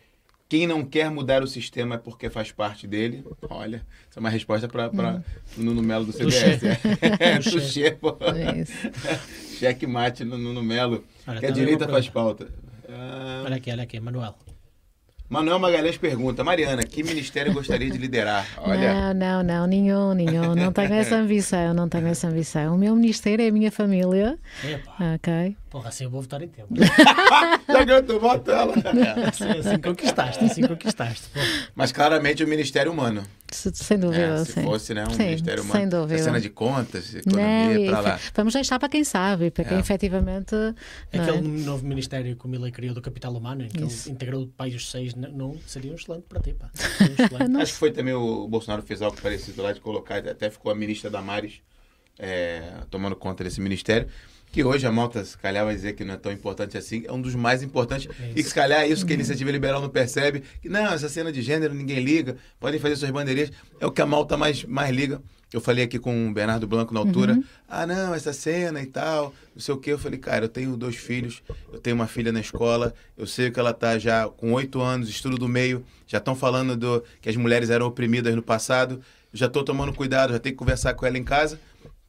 quem 0.48 0.68
não 0.68 0.86
quer 0.86 1.10
mudar 1.10 1.41
o 1.41 1.48
sistema 1.48 1.95
é 1.95 1.98
porque 1.98 2.30
faz 2.30 2.52
parte 2.52 2.86
dele. 2.86 3.26
Olha, 3.49 3.84
essa 4.10 4.18
é 4.18 4.20
uma 4.20 4.30
resposta 4.30 4.68
para 4.68 4.90
hum. 4.90 5.22
o 5.57 5.61
Nuno 5.61 5.82
Melo 5.82 6.06
do 6.06 6.11
CDS. 6.11 6.61
É, 7.20 7.40
Tuxê, 7.49 7.91
pô. 7.91 8.16
É 8.22 8.64
Cheque 8.66 9.49
mate 9.88 10.23
no 10.23 10.38
Nuno 10.38 10.64
Melo. 10.64 11.03
Olha, 11.27 11.40
que 11.40 11.45
a 11.45 11.49
tá 11.49 11.53
direita 11.53 11.88
faz 11.88 12.10
pauta. 12.10 12.48
Ah... 12.90 13.44
Olha 13.45 13.56
aqui, 13.57 13.72
olha 13.72 13.84
aqui, 13.84 13.99
Manuel. 13.99 14.36
Manuel 15.30 15.60
Magalhães 15.60 15.95
pergunta, 15.95 16.44
Mariana, 16.44 16.81
que 16.81 17.03
ministério 17.03 17.53
gostaria 17.53 17.88
de 17.88 17.99
liderar? 17.99 18.48
Olha. 18.57 19.14
Não, 19.14 19.14
não, 19.14 19.44
não, 19.44 19.68
nenhum, 19.68 20.14
nenhum. 20.14 20.56
Não 20.56 20.72
tenho 20.72 20.91
essa 20.95 21.18
ambição, 21.18 21.72
não 21.72 21.88
tenho 21.88 22.07
essa 22.07 22.27
ambição. 22.27 22.73
O 22.73 22.77
meu 22.80 22.95
ministério 22.95 23.45
é 23.45 23.49
a 23.49 23.52
minha 23.52 23.72
família. 23.72 24.40
Epa. 24.64 25.14
Ok. 25.14 25.56
Porra, 25.70 25.90
assim 25.90 26.04
eu 26.04 26.10
vou 26.10 26.22
votar 26.22 26.41
em 26.41 26.48
tempo. 26.48 26.74
Já 27.68 27.84
ganhou 27.84 28.02
teu 28.02 28.20
voto, 28.20 28.50
ela. 28.50 28.74
Assim, 29.28 29.46
assim 29.46 29.80
conquistaste, 29.80 30.44
assim 30.44 30.68
conquistaste. 30.68 31.30
Mas 31.76 31.91
claramente 31.91 32.44
o 32.44 32.48
Ministério 32.48 32.91
Humano. 32.91 33.24
Sem 33.52 34.00
dúvida, 34.00 34.22
é, 34.22 34.46
se 34.46 34.54
sim. 34.54 34.64
fosse 34.64 34.94
né, 34.96 35.04
um 35.06 35.12
sim, 35.12 35.26
Ministério 35.26 35.64
Humano. 35.64 35.80
Sem 35.80 35.90
dúvida. 35.90 36.24
Cena 36.24 36.41
de 36.41 36.50
contas, 36.50 37.14
economia, 37.14 37.91
para 37.91 38.00
lá. 38.00 38.20
Vamos 38.34 38.54
deixar 38.54 38.80
para 38.80 38.90
quem 38.90 39.04
sabe, 39.04 39.52
para 39.52 39.64
quem 39.64 39.78
é. 39.78 39.80
efetivamente... 39.80 40.56
Aquele 41.14 41.38
é? 41.38 41.41
novo 41.41 41.86
Ministério 41.86 42.36
que 42.36 42.46
o 42.46 42.50
Miller 42.50 42.72
criou 42.72 42.96
do 42.96 43.02
Capital 43.02 43.34
Humano, 43.34 43.64
em 43.64 43.70
que 43.70 43.84
Isso. 43.84 44.10
ele 44.10 44.16
integrou 44.16 44.44
o 44.44 44.48
país 44.48 44.74
os 44.74 44.90
seis, 44.90 45.14
não, 45.14 45.56
seria 45.68 45.91
um 45.91 45.96
excelente 45.96 46.24
para 46.28 46.40
ti, 46.41 46.54
pá. 46.54 46.70
Um 47.50 47.60
Acho 47.60 47.74
que 47.74 47.80
foi 47.80 47.91
também 47.91 48.14
o 48.14 48.48
Bolsonaro 48.48 48.82
fez 48.82 49.02
algo 49.02 49.20
parecido 49.22 49.62
lá 49.62 49.72
de 49.72 49.80
colocar, 49.80 50.28
até 50.28 50.50
ficou 50.50 50.72
a 50.72 50.76
ministra 50.76 51.10
Damares 51.10 51.62
é, 52.18 52.62
tomando 52.90 53.16
conta 53.16 53.44
desse 53.44 53.62
ministério 53.62 54.08
que 54.52 54.64
hoje 54.64 54.86
a 54.88 54.92
malta, 54.92 55.24
se 55.24 55.38
calhar, 55.38 55.66
vai 55.66 55.76
dizer 55.76 55.94
que 55.94 56.04
não 56.04 56.16
é 56.16 56.18
tão 56.18 56.32
importante 56.32 56.78
assim, 56.78 57.04
é 57.06 57.12
um 57.12 57.22
dos 57.22 57.36
mais 57.36 57.62
importantes. 57.62 58.10
É 58.20 58.32
e 58.32 58.36
que 58.36 58.44
se 58.44 58.54
calhar 58.54 58.82
é 58.82 58.88
isso 58.88 59.06
que 59.06 59.14
a 59.14 59.16
iniciativa 59.16 59.52
liberal 59.52 59.82
não 59.82 59.90
percebe, 59.90 60.44
que 60.62 60.70
não, 60.70 60.94
essa 60.94 61.10
cena 61.10 61.32
de 61.32 61.42
gênero 61.42 61.74
ninguém 61.74 62.00
liga, 62.00 62.38
podem 62.60 62.80
fazer 62.80 62.96
suas 62.96 63.12
bandeirinhas, 63.12 63.52
é 63.80 63.86
o 63.86 63.92
que 63.92 64.02
a 64.02 64.06
malta 64.06 64.36
mais, 64.36 64.64
mais 64.64 64.96
liga. 64.96 65.22
Eu 65.52 65.60
falei 65.60 65.84
aqui 65.84 65.98
com 65.98 66.30
o 66.30 66.34
Bernardo 66.34 66.68
Blanco 66.68 66.94
na 66.94 67.00
altura, 67.00 67.34
uhum. 67.34 67.44
ah, 67.68 67.86
não, 67.86 68.14
essa 68.14 68.32
cena 68.32 68.82
e 68.84 68.86
tal, 68.86 69.34
não 69.56 69.62
sei 69.62 69.74
o 69.74 69.78
que. 69.78 69.92
Eu 69.92 69.98
falei, 69.98 70.20
cara, 70.20 70.46
eu 70.46 70.50
tenho 70.50 70.78
dois 70.78 70.96
filhos, 70.96 71.42
eu 71.74 71.80
tenho 71.80 71.96
uma 71.96 72.06
filha 72.06 72.32
na 72.32 72.40
escola, 72.40 72.94
eu 73.18 73.26
sei 73.26 73.50
que 73.50 73.60
ela 73.60 73.74
tá 73.74 73.98
já 73.98 74.28
com 74.28 74.54
oito 74.54 74.80
anos, 74.80 75.10
estudo 75.10 75.38
do 75.38 75.48
meio, 75.48 75.84
já 76.06 76.20
estão 76.20 76.36
falando 76.36 76.78
do 76.78 77.04
que 77.20 77.30
as 77.30 77.36
mulheres 77.36 77.72
eram 77.72 77.88
oprimidas 77.88 78.36
no 78.36 78.44
passado, 78.44 79.02
já 79.34 79.48
estou 79.48 79.64
tomando 79.64 79.92
cuidado, 79.92 80.34
já 80.34 80.40
tenho 80.40 80.54
que 80.54 80.60
conversar 80.60 80.94
com 80.94 81.06
ela 81.06 81.18
em 81.18 81.24
casa. 81.24 81.60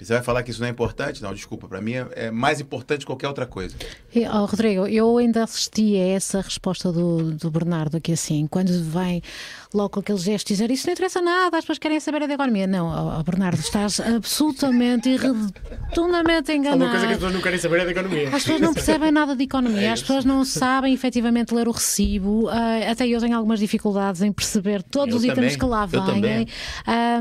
Você 0.04 0.14
vai 0.14 0.22
falar 0.22 0.42
que 0.42 0.50
isso 0.50 0.60
não 0.60 0.66
é 0.66 0.70
importante? 0.70 1.22
Não, 1.22 1.34
desculpa, 1.34 1.68
para 1.68 1.80
mim 1.80 1.94
é, 1.94 2.08
é, 2.12 2.30
mais 2.30 2.60
importante 2.60 3.00
que 3.00 3.06
qualquer 3.06 3.28
outra 3.28 3.46
coisa. 3.46 3.74
E, 4.14 4.26
oh, 4.26 4.46
Rodrigo, 4.46 4.86
eu 4.86 5.18
ainda 5.18 5.44
assisti 5.44 5.96
a 5.96 6.08
essa 6.08 6.40
resposta 6.40 6.90
do, 6.90 7.32
do 7.32 7.50
Bernardo 7.50 7.96
aqui 7.96 8.12
assim, 8.12 8.46
quando 8.46 8.70
vem 8.84 9.22
logo 9.72 9.90
com 9.90 10.00
aquele 10.00 10.18
gesto 10.18 10.48
dizer 10.48 10.70
isso 10.70 10.86
não 10.86 10.92
interessa 10.92 11.20
nada, 11.22 11.58
as 11.58 11.64
pessoas 11.64 11.78
querem 11.78 12.00
saber 12.00 12.26
da 12.26 12.34
economia. 12.34 12.66
Não, 12.66 13.18
oh, 13.18 13.22
Bernardo, 13.22 13.58
estás 13.58 14.00
absolutamente 14.00 15.08
e 15.08 15.16
redondamente 15.16 16.52
enganado. 16.52 16.84
Uma 16.84 16.90
coisa 16.90 17.06
que 17.06 17.12
as 17.12 17.18
pessoas 17.18 17.34
não 17.34 17.40
querem 17.40 17.58
saber 17.58 17.80
é 17.80 17.84
da 17.84 17.90
economia. 17.90 18.28
As 18.28 18.42
pessoas 18.42 18.60
não 18.60 18.74
percebem 18.74 19.12
nada 19.12 19.36
de 19.36 19.44
economia, 19.44 19.80
é 19.80 19.92
as 19.92 20.00
pessoas 20.00 20.24
não 20.24 20.44
sabem 20.44 20.94
efetivamente 20.94 21.54
ler 21.54 21.68
o 21.68 21.72
recibo, 21.72 22.46
uh, 22.46 22.90
até 22.90 23.06
eu 23.06 23.20
tenho 23.20 23.36
algumas 23.36 23.60
dificuldades 23.60 24.22
em 24.22 24.32
perceber 24.32 24.82
todos 24.82 25.14
eu 25.14 25.20
os 25.20 25.26
também. 25.26 25.44
itens 25.44 25.56
que 25.56 25.64
lá 25.64 25.86
vêm. 25.86 26.46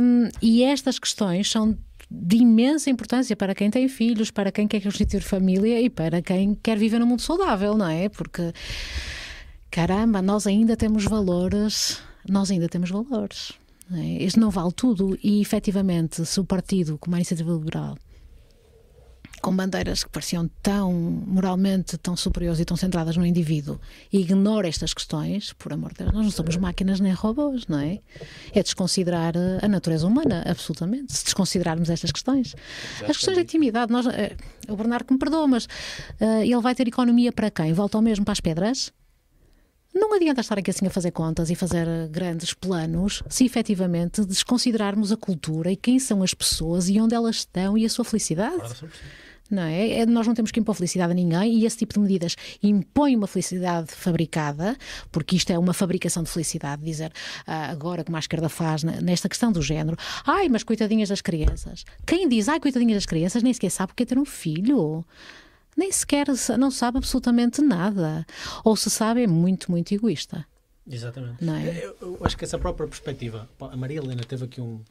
Um, 0.02 0.30
e 0.42 0.64
estas 0.64 0.98
questões 0.98 1.50
são 1.50 1.78
de 2.10 2.38
imensa 2.38 2.90
importância 2.90 3.36
para 3.36 3.54
quem 3.54 3.70
tem 3.70 3.88
filhos, 3.88 4.32
para 4.32 4.52
quem 4.52 4.68
quer 4.68 4.82
constituir 4.82 5.22
família 5.22 5.80
e 5.80 5.90
para 5.90 6.22
quem 6.22 6.56
quer 6.56 6.78
viver 6.78 7.00
num 7.00 7.06
mundo 7.06 7.22
saudável, 7.22 7.78
não 7.78 7.88
é? 7.88 8.10
Porque, 8.10 8.52
caramba, 9.70 10.22
nós 10.22 10.48
ainda 10.48 10.76
temos 10.76 11.04
valores, 11.06 12.02
nós 12.28 12.50
ainda 12.50 12.68
temos 12.68 12.90
valores. 12.90 13.54
Não 13.90 14.00
é? 14.00 14.24
Isto 14.24 14.40
não 14.40 14.50
vale 14.50 14.72
tudo 14.72 15.18
e, 15.24 15.42
efetivamente, 15.42 16.26
se 16.26 16.40
o 16.40 16.46
partido, 16.46 16.98
como 16.98 17.16
a 17.16 17.20
Iniciativa 17.20 17.52
Liberal, 17.52 17.98
com 19.40 19.56
bandeiras 19.56 20.04
que 20.04 20.10
pareciam 20.10 20.50
tão 20.62 20.92
moralmente 20.94 21.98
tão 21.98 22.16
superiores 22.16 22.60
e 22.60 22.66
tão 22.66 22.76
centradas 22.78 23.18
no 23.18 23.26
indivíduo 23.26 23.80
e 24.12 24.20
ignora 24.20 24.68
estas 24.68 24.94
questões, 24.94 25.54
por 25.54 25.74
amor 25.74 25.92
de 25.92 26.00
Deus, 26.00 26.14
nós 26.14 26.24
não 26.24 26.32
somos 26.32 26.58
máquinas 26.58 27.00
nem 27.00 27.14
robôs, 27.14 27.68
não 27.68 27.80
é? 27.80 28.00
É 28.54 28.64
desconsiderar 28.64 29.34
a 29.62 29.68
natureza 29.68 30.08
humana, 30.08 30.44
absolutamente, 30.46 31.14
se 31.16 31.24
desconsiderarmos 31.26 31.90
estas 31.90 32.12
questões. 32.12 32.56
As 33.02 33.18
questões 33.18 33.38
de 33.38 33.44
intimidade, 33.44 33.92
nós, 33.92 34.06
uh, 34.06 34.10
o 34.68 34.76
Bernardo 34.76 35.06
que 35.06 35.14
me 35.14 35.20
perdoa, 35.20 35.48
mas 35.48 35.66
uh, 35.66 36.42
ele 36.42 36.62
vai 36.62 36.76
ter 36.76 36.88
economia 36.88 37.32
para 37.32 37.50
quem? 37.50 37.74
Volta 37.74 37.98
ao 37.98 38.02
mesmo 38.02 38.26
para 38.26 38.34
as 38.34 38.40
pedras? 38.40 38.92
Não 39.94 40.14
adianta 40.14 40.42
estar 40.42 40.58
aqui 40.58 40.70
assim 40.70 40.86
a 40.86 40.90
fazer 40.90 41.12
contas 41.12 41.50
e 41.50 41.56
fazer 41.56 42.08
grandes 42.10 42.54
planos 42.54 43.24
se 43.28 43.46
efetivamente 43.46 44.24
desconsiderarmos 44.24 45.12
a 45.12 45.18
cultura 45.18 45.72
e 45.72 45.76
quem 45.76 46.00
são 46.00 46.22
as 46.22 46.34
pessoas 46.34 46.90
e 46.90 47.00
onde 47.00 47.16
elas 47.16 47.38
estão 47.38 47.78
e 47.78 47.86
a 47.86 47.90
sua 47.90 48.06
felicidade. 48.06 48.86
Não 49.50 49.64
é? 49.64 50.00
é? 50.00 50.06
Nós 50.06 50.28
não 50.28 50.34
temos 50.34 50.52
que 50.52 50.60
impor 50.60 50.76
felicidade 50.76 51.12
a 51.12 51.16
ninguém 51.16 51.60
e 51.60 51.66
esse 51.66 51.78
tipo 51.78 51.94
de 51.94 52.00
medidas 52.00 52.36
impõe 52.62 53.16
uma 53.16 53.28
felicidade 53.28 53.92
fabricada, 53.92 54.78
porque 55.12 55.36
isto 55.36 55.52
é 55.52 55.58
uma 55.58 55.74
fabricação 55.74 56.24
de 56.24 56.30
felicidade. 56.30 56.84
Dizer 56.84 57.12
ah, 57.48 57.70
agora, 57.70 58.04
como 58.04 58.18
a 58.18 58.20
esquerda 58.20 58.50
faz 58.50 58.84
nesta 58.84 59.28
questão 59.28 59.52
do 59.52 59.62
género, 59.62 59.98
ai, 60.26 60.50
mas 60.50 60.64
coitadinhas 60.64 61.10
das 61.10 61.22
crianças. 61.22 61.86
Quem 62.06 62.28
diz, 62.28 62.48
ai, 62.48 62.60
coitadinhas 62.60 62.98
das 62.98 63.06
crianças, 63.06 63.42
nem 63.42 63.54
sequer 63.54 63.72
sabe 63.72 63.92
o 63.92 63.96
que 63.96 64.04
é 64.04 64.06
ter 64.06 64.18
um 64.18 64.26
filho 64.26 65.06
nem 65.78 65.92
sequer 65.94 66.28
não 66.58 66.70
sabe 66.70 66.98
absolutamente 66.98 67.62
nada. 67.62 68.26
Ou 68.66 68.76
se 68.76 68.90
sabe, 68.90 69.24
é 69.24 69.28
muito, 69.28 69.72
muito 69.72 69.94
egoísta. 69.94 70.46
Exatamente. 70.86 71.44
Não 71.44 71.56
é? 71.56 71.86
eu, 71.86 71.96
eu 72.02 72.18
acho 72.22 72.36
que 72.36 72.44
essa 72.44 72.58
própria 72.58 72.86
perspectiva, 72.86 73.48
a 73.60 73.78
Maria 73.78 74.00
Helena 74.00 74.24
teve 74.24 74.44
aqui 74.44 74.60
um, 74.60 74.84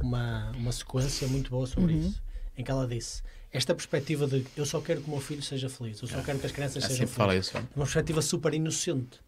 uma, 0.00 0.50
uma 0.52 0.72
sequência 0.72 1.28
muito 1.28 1.50
boa 1.50 1.66
sobre 1.66 1.92
uhum. 1.92 2.00
isso, 2.00 2.22
em 2.56 2.64
que 2.64 2.70
ela 2.70 2.86
disse 2.86 3.22
esta 3.52 3.74
perspectiva 3.74 4.26
de 4.26 4.46
eu 4.56 4.64
só 4.64 4.80
quero 4.80 5.00
que 5.00 5.08
o 5.08 5.10
meu 5.10 5.20
filho 5.20 5.42
seja 5.42 5.68
feliz, 5.68 6.00
eu 6.00 6.08
só 6.08 6.18
é. 6.18 6.22
quero 6.22 6.38
que 6.38 6.46
as 6.46 6.52
crianças 6.52 6.84
assim 6.84 6.94
sejam 6.94 7.08
fala 7.08 7.32
felizes. 7.32 7.48
Isso. 7.50 7.58
É 7.58 7.60
uma 7.76 7.84
perspectiva 7.84 8.22
super 8.22 8.54
inocente. 8.54 9.18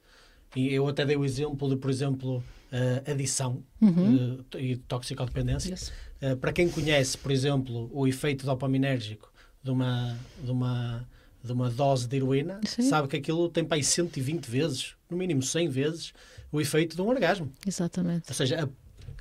E 0.55 0.73
eu 0.73 0.87
até 0.87 1.05
dei 1.05 1.17
o 1.17 1.25
exemplo 1.25 1.69
de, 1.69 1.77
por 1.77 1.91
exemplo, 1.91 2.37
uh, 2.73 3.11
adição 3.11 3.63
uhum. 3.81 4.39
uh, 4.39 4.59
e 4.59 4.77
toxicodependência. 4.77 5.71
Yes. 5.71 5.93
Uh, 6.21 6.37
para 6.37 6.53
quem 6.53 6.69
conhece, 6.69 7.17
por 7.17 7.33
exemplo, 7.33 7.91
o 7.93 8.07
efeito 8.07 8.45
dopaminérgico 8.45 9.33
de 9.63 9.71
uma, 9.71 10.17
de 10.43 10.51
uma, 10.51 11.09
de 11.43 11.53
uma 11.53 11.71
dose 11.71 12.07
de 12.07 12.17
heroína, 12.17 12.61
Sim. 12.67 12.83
sabe 12.83 13.09
que 13.09 13.17
aquilo 13.17 13.49
tem 13.49 13.65
para 13.65 13.77
aí 13.77 13.85
120 13.85 14.47
vezes, 14.47 14.95
no 15.09 15.17
mínimo 15.17 15.43
100 15.43 15.69
vezes, 15.69 16.13
o 16.51 16.61
efeito 16.61 16.95
de 16.95 17.03
um 17.03 17.09
orgasmo. 17.09 17.51
Exatamente. 17.67 18.25
Ou 18.29 18.35
seja, 18.35 18.65
a 18.65 18.69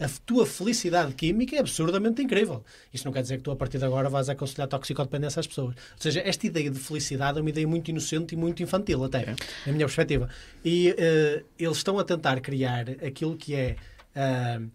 a 0.01 0.09
tua 0.25 0.47
felicidade 0.47 1.13
química 1.13 1.55
é 1.55 1.59
absurdamente 1.59 2.23
incrível. 2.23 2.63
Isto 2.91 3.05
não 3.05 3.13
quer 3.13 3.21
dizer 3.21 3.37
que 3.37 3.43
tu, 3.43 3.51
a 3.51 3.55
partir 3.55 3.77
de 3.77 3.85
agora, 3.85 4.09
vais 4.09 4.29
aconselhar 4.29 4.67
toxicodependência 4.67 5.39
às 5.39 5.45
pessoas. 5.45 5.75
Ou 5.75 6.01
seja, 6.01 6.21
esta 6.25 6.47
ideia 6.47 6.71
de 6.71 6.79
felicidade 6.79 7.37
é 7.37 7.41
uma 7.41 7.49
ideia 7.51 7.67
muito 7.67 7.89
inocente 7.89 8.33
e 8.33 8.37
muito 8.37 8.63
infantil, 8.63 9.03
até, 9.03 9.19
é. 9.19 9.35
na 9.67 9.73
minha 9.73 9.85
perspectiva. 9.85 10.27
E 10.65 10.89
uh, 10.89 11.45
eles 11.57 11.77
estão 11.77 11.99
a 11.99 12.03
tentar 12.03 12.41
criar 12.41 12.89
aquilo 13.05 13.37
que 13.37 13.53
é. 13.53 13.75
Uh, 14.15 14.71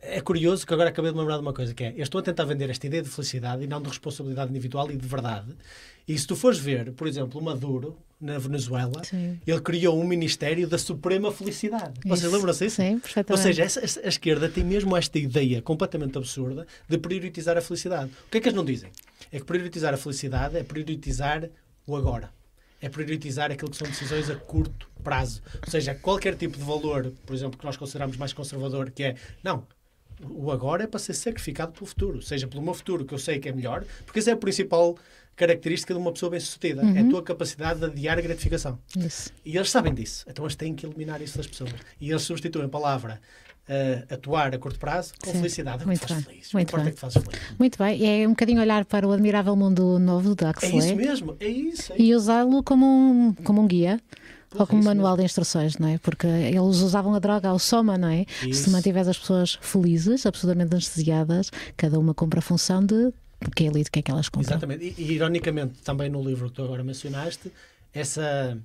é 0.00 0.20
curioso 0.20 0.64
que 0.64 0.72
agora 0.72 0.90
acabei 0.90 1.10
de 1.10 1.18
lembrar 1.18 1.34
de 1.34 1.42
uma 1.42 1.52
coisa, 1.52 1.74
que 1.74 1.82
é, 1.82 1.92
eu 1.96 2.04
estou 2.04 2.20
a 2.20 2.22
tentar 2.22 2.44
vender 2.44 2.70
esta 2.70 2.86
ideia 2.86 3.02
de 3.02 3.08
felicidade 3.08 3.64
e 3.64 3.66
não 3.66 3.82
de 3.82 3.88
responsabilidade 3.88 4.48
individual 4.48 4.88
e 4.92 4.96
de 4.96 5.06
verdade. 5.06 5.56
E 6.06 6.16
se 6.16 6.24
tu 6.24 6.36
fores 6.36 6.56
ver, 6.56 6.92
por 6.92 7.08
exemplo, 7.08 7.40
o 7.40 7.44
Maduro, 7.44 7.98
na 8.20 8.36
Venezuela, 8.38 9.04
Sim. 9.04 9.38
ele 9.46 9.60
criou 9.60 9.98
um 9.98 10.04
Ministério 10.04 10.66
da 10.66 10.76
Suprema 10.76 11.30
Felicidade. 11.32 12.00
Isso. 12.04 12.08
Vocês 12.08 12.32
lembram-se 12.32 12.64
disso? 12.64 12.76
Sim, 12.76 12.98
perfeitamente. 12.98 13.32
Ou 13.32 13.36
seja, 13.38 13.62
essa, 13.62 14.00
a 14.04 14.08
esquerda 14.08 14.48
tem 14.48 14.64
mesmo 14.64 14.96
esta 14.96 15.18
ideia 15.18 15.62
completamente 15.62 16.18
absurda 16.18 16.66
de 16.88 16.98
priorizar 16.98 17.56
a 17.56 17.60
felicidade. 17.60 18.10
O 18.26 18.30
que 18.30 18.38
é 18.38 18.40
que 18.40 18.48
eles 18.48 18.56
não 18.56 18.64
dizem? 18.64 18.90
É 19.30 19.38
que 19.38 19.44
priorizar 19.44 19.94
a 19.94 19.96
felicidade 19.96 20.56
é 20.56 20.64
priorizar 20.64 21.48
o 21.86 21.94
agora. 21.94 22.30
É 22.80 22.88
priorizar 22.88 23.52
aquilo 23.52 23.70
que 23.70 23.76
são 23.76 23.86
decisões 23.86 24.28
a 24.30 24.34
curto 24.34 24.88
prazo. 25.02 25.40
Ou 25.64 25.70
seja, 25.70 25.94
qualquer 25.94 26.34
tipo 26.34 26.58
de 26.58 26.64
valor, 26.64 27.12
por 27.24 27.34
exemplo, 27.34 27.58
que 27.58 27.64
nós 27.64 27.76
consideramos 27.76 28.16
mais 28.16 28.32
conservador, 28.32 28.90
que 28.90 29.02
é, 29.02 29.16
não, 29.42 29.64
o 30.20 30.50
agora 30.50 30.84
é 30.84 30.86
para 30.86 30.98
ser 30.98 31.14
sacrificado 31.14 31.72
pelo 31.72 31.86
futuro, 31.86 32.22
seja 32.22 32.46
pelo 32.46 32.62
meu 32.62 32.74
futuro, 32.74 33.04
que 33.04 33.14
eu 33.14 33.18
sei 33.18 33.38
que 33.38 33.48
é 33.48 33.52
melhor, 33.52 33.84
porque 34.04 34.18
essa 34.18 34.30
é 34.30 34.34
a 34.34 34.36
principal 34.36 34.96
característica 35.38 35.94
de 35.94 36.00
uma 36.00 36.12
pessoa 36.12 36.30
bem-sucedida. 36.30 36.82
Uhum. 36.82 36.96
É 36.96 37.00
a 37.00 37.08
tua 37.08 37.22
capacidade 37.22 37.78
de 37.78 37.86
adiar 37.86 38.18
a 38.18 38.20
gratificação. 38.20 38.78
Isso. 38.96 39.30
E 39.44 39.56
eles 39.56 39.70
sabem 39.70 39.94
disso. 39.94 40.26
Então 40.28 40.44
eles 40.44 40.56
têm 40.56 40.74
que 40.74 40.84
eliminar 40.84 41.22
isso 41.22 41.38
das 41.38 41.46
pessoas. 41.46 41.72
E 42.00 42.10
eles 42.10 42.22
substituem 42.22 42.66
a 42.66 42.68
palavra 42.68 43.20
uh, 43.68 44.12
atuar 44.12 44.52
a 44.54 44.58
curto 44.58 44.78
prazo 44.78 45.12
com 45.22 45.30
Sim. 45.30 45.38
felicidade. 45.38 45.86
Muito 45.86 46.06
bem. 46.06 46.22
Feliz. 46.22 46.52
Muito 46.52 46.76
bem. 46.76 46.86
É 46.86 46.90
que 46.90 46.98
feliz. 46.98 47.14
Muito 47.58 47.78
bem. 47.78 48.22
É 48.22 48.26
um 48.26 48.30
bocadinho 48.30 48.60
olhar 48.60 48.84
para 48.84 49.06
o 49.06 49.12
admirável 49.12 49.54
mundo 49.54 49.98
novo 49.98 50.34
do 50.34 50.48
Huxley. 50.48 50.72
É 50.72 50.76
isso 50.76 50.96
mesmo. 50.96 51.36
É 51.38 51.48
isso. 51.48 51.92
É 51.92 51.96
e 51.98 52.14
usá-lo 52.14 52.62
como 52.62 52.84
um, 52.84 53.34
como 53.44 53.62
um 53.62 53.66
guia. 53.66 54.00
Ou 54.58 54.66
como 54.66 54.80
é 54.80 54.84
manual 54.86 55.12
mesmo. 55.12 55.18
de 55.18 55.24
instruções, 55.26 55.76
não 55.76 55.88
é? 55.88 55.98
Porque 55.98 56.26
eles 56.26 56.78
usavam 56.80 57.14
a 57.14 57.18
droga 57.18 57.50
ao 57.50 57.58
soma, 57.58 57.98
não 57.98 58.08
é? 58.08 58.24
Isso. 58.42 58.64
Se 58.64 58.70
mantiveres 58.70 59.06
as 59.06 59.18
pessoas 59.18 59.58
felizes, 59.60 60.24
absolutamente 60.24 60.72
anestesiadas, 60.72 61.50
cada 61.76 61.98
uma 61.98 62.14
cumpre 62.14 62.38
a 62.38 62.42
função 62.42 62.82
de 62.82 63.12
que 63.54 63.64
a 63.64 63.66
elite 63.66 63.90
quer 63.90 64.02
que 64.02 64.10
elas 64.10 64.28
comprem. 64.28 64.50
Exatamente. 64.50 64.94
E, 64.98 65.12
ironicamente, 65.12 65.80
também 65.82 66.08
no 66.08 66.22
livro 66.22 66.48
que 66.48 66.56
tu 66.56 66.62
agora 66.62 66.82
mencionaste, 66.82 67.52
essa 67.92 68.58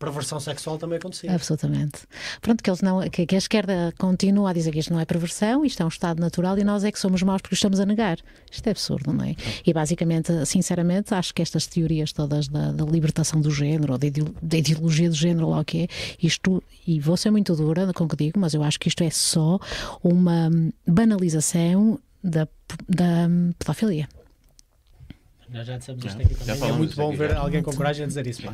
perversão 0.00 0.40
sexual 0.40 0.78
também 0.78 0.96
acontecia. 0.96 1.32
Absolutamente. 1.32 2.00
Pronto, 2.40 2.64
que, 2.64 2.70
eles 2.70 2.80
não, 2.80 3.02
que, 3.10 3.26
que, 3.26 3.34
a 3.34 3.38
esquerda 3.38 3.92
continua 3.98 4.48
a 4.48 4.52
dizer 4.54 4.72
que 4.72 4.78
isto 4.78 4.90
não 4.90 4.98
é 4.98 5.04
perversão, 5.04 5.62
isto 5.62 5.82
é 5.82 5.84
um 5.84 5.88
estado 5.88 6.18
natural 6.18 6.58
e 6.58 6.64
nós 6.64 6.82
é 6.84 6.90
que 6.90 6.98
somos 6.98 7.22
maus 7.22 7.42
porque 7.42 7.54
estamos 7.54 7.78
a 7.78 7.84
negar. 7.84 8.18
Isto 8.50 8.66
é 8.66 8.70
absurdo, 8.70 9.12
não 9.12 9.22
é? 9.22 9.36
E 9.64 9.72
basicamente, 9.74 10.32
sinceramente, 10.46 11.12
acho 11.12 11.34
que 11.34 11.42
estas 11.42 11.66
teorias 11.66 12.14
todas 12.14 12.48
da, 12.48 12.72
da 12.72 12.84
libertação 12.84 13.42
do 13.42 13.50
género, 13.50 13.92
ou 13.92 13.98
da, 13.98 14.06
da 14.40 14.56
ideologia 14.56 15.10
do 15.10 15.14
género, 15.14 15.50
lá 15.50 15.60
o 15.60 15.64
que 15.64 15.82
é, 15.82 15.88
isto, 16.22 16.62
e 16.86 16.98
vou 16.98 17.18
ser 17.18 17.30
muito 17.30 17.54
dura 17.54 17.92
com 17.92 18.04
o 18.04 18.08
que 18.08 18.16
digo, 18.16 18.40
mas 18.40 18.54
eu 18.54 18.62
acho 18.62 18.80
que 18.80 18.88
isto 18.88 19.04
é 19.04 19.10
só 19.10 19.60
uma 20.02 20.50
banalização 20.86 22.00
da, 22.24 22.48
da 22.88 23.28
pedofilia. 23.58 24.08
Nós 25.52 25.66
já 25.66 25.78
dissemos 25.78 26.04
isto 26.04 26.20
aqui 26.20 26.34
também. 26.34 26.68
É 26.68 26.72
muito 26.72 26.96
bom 26.96 27.14
ver 27.14 27.34
alguém 27.36 27.62
com 27.62 27.72
coragem 27.74 28.04
a 28.04 28.06
dizer 28.06 28.26
isso. 28.26 28.42
Pá. 28.42 28.52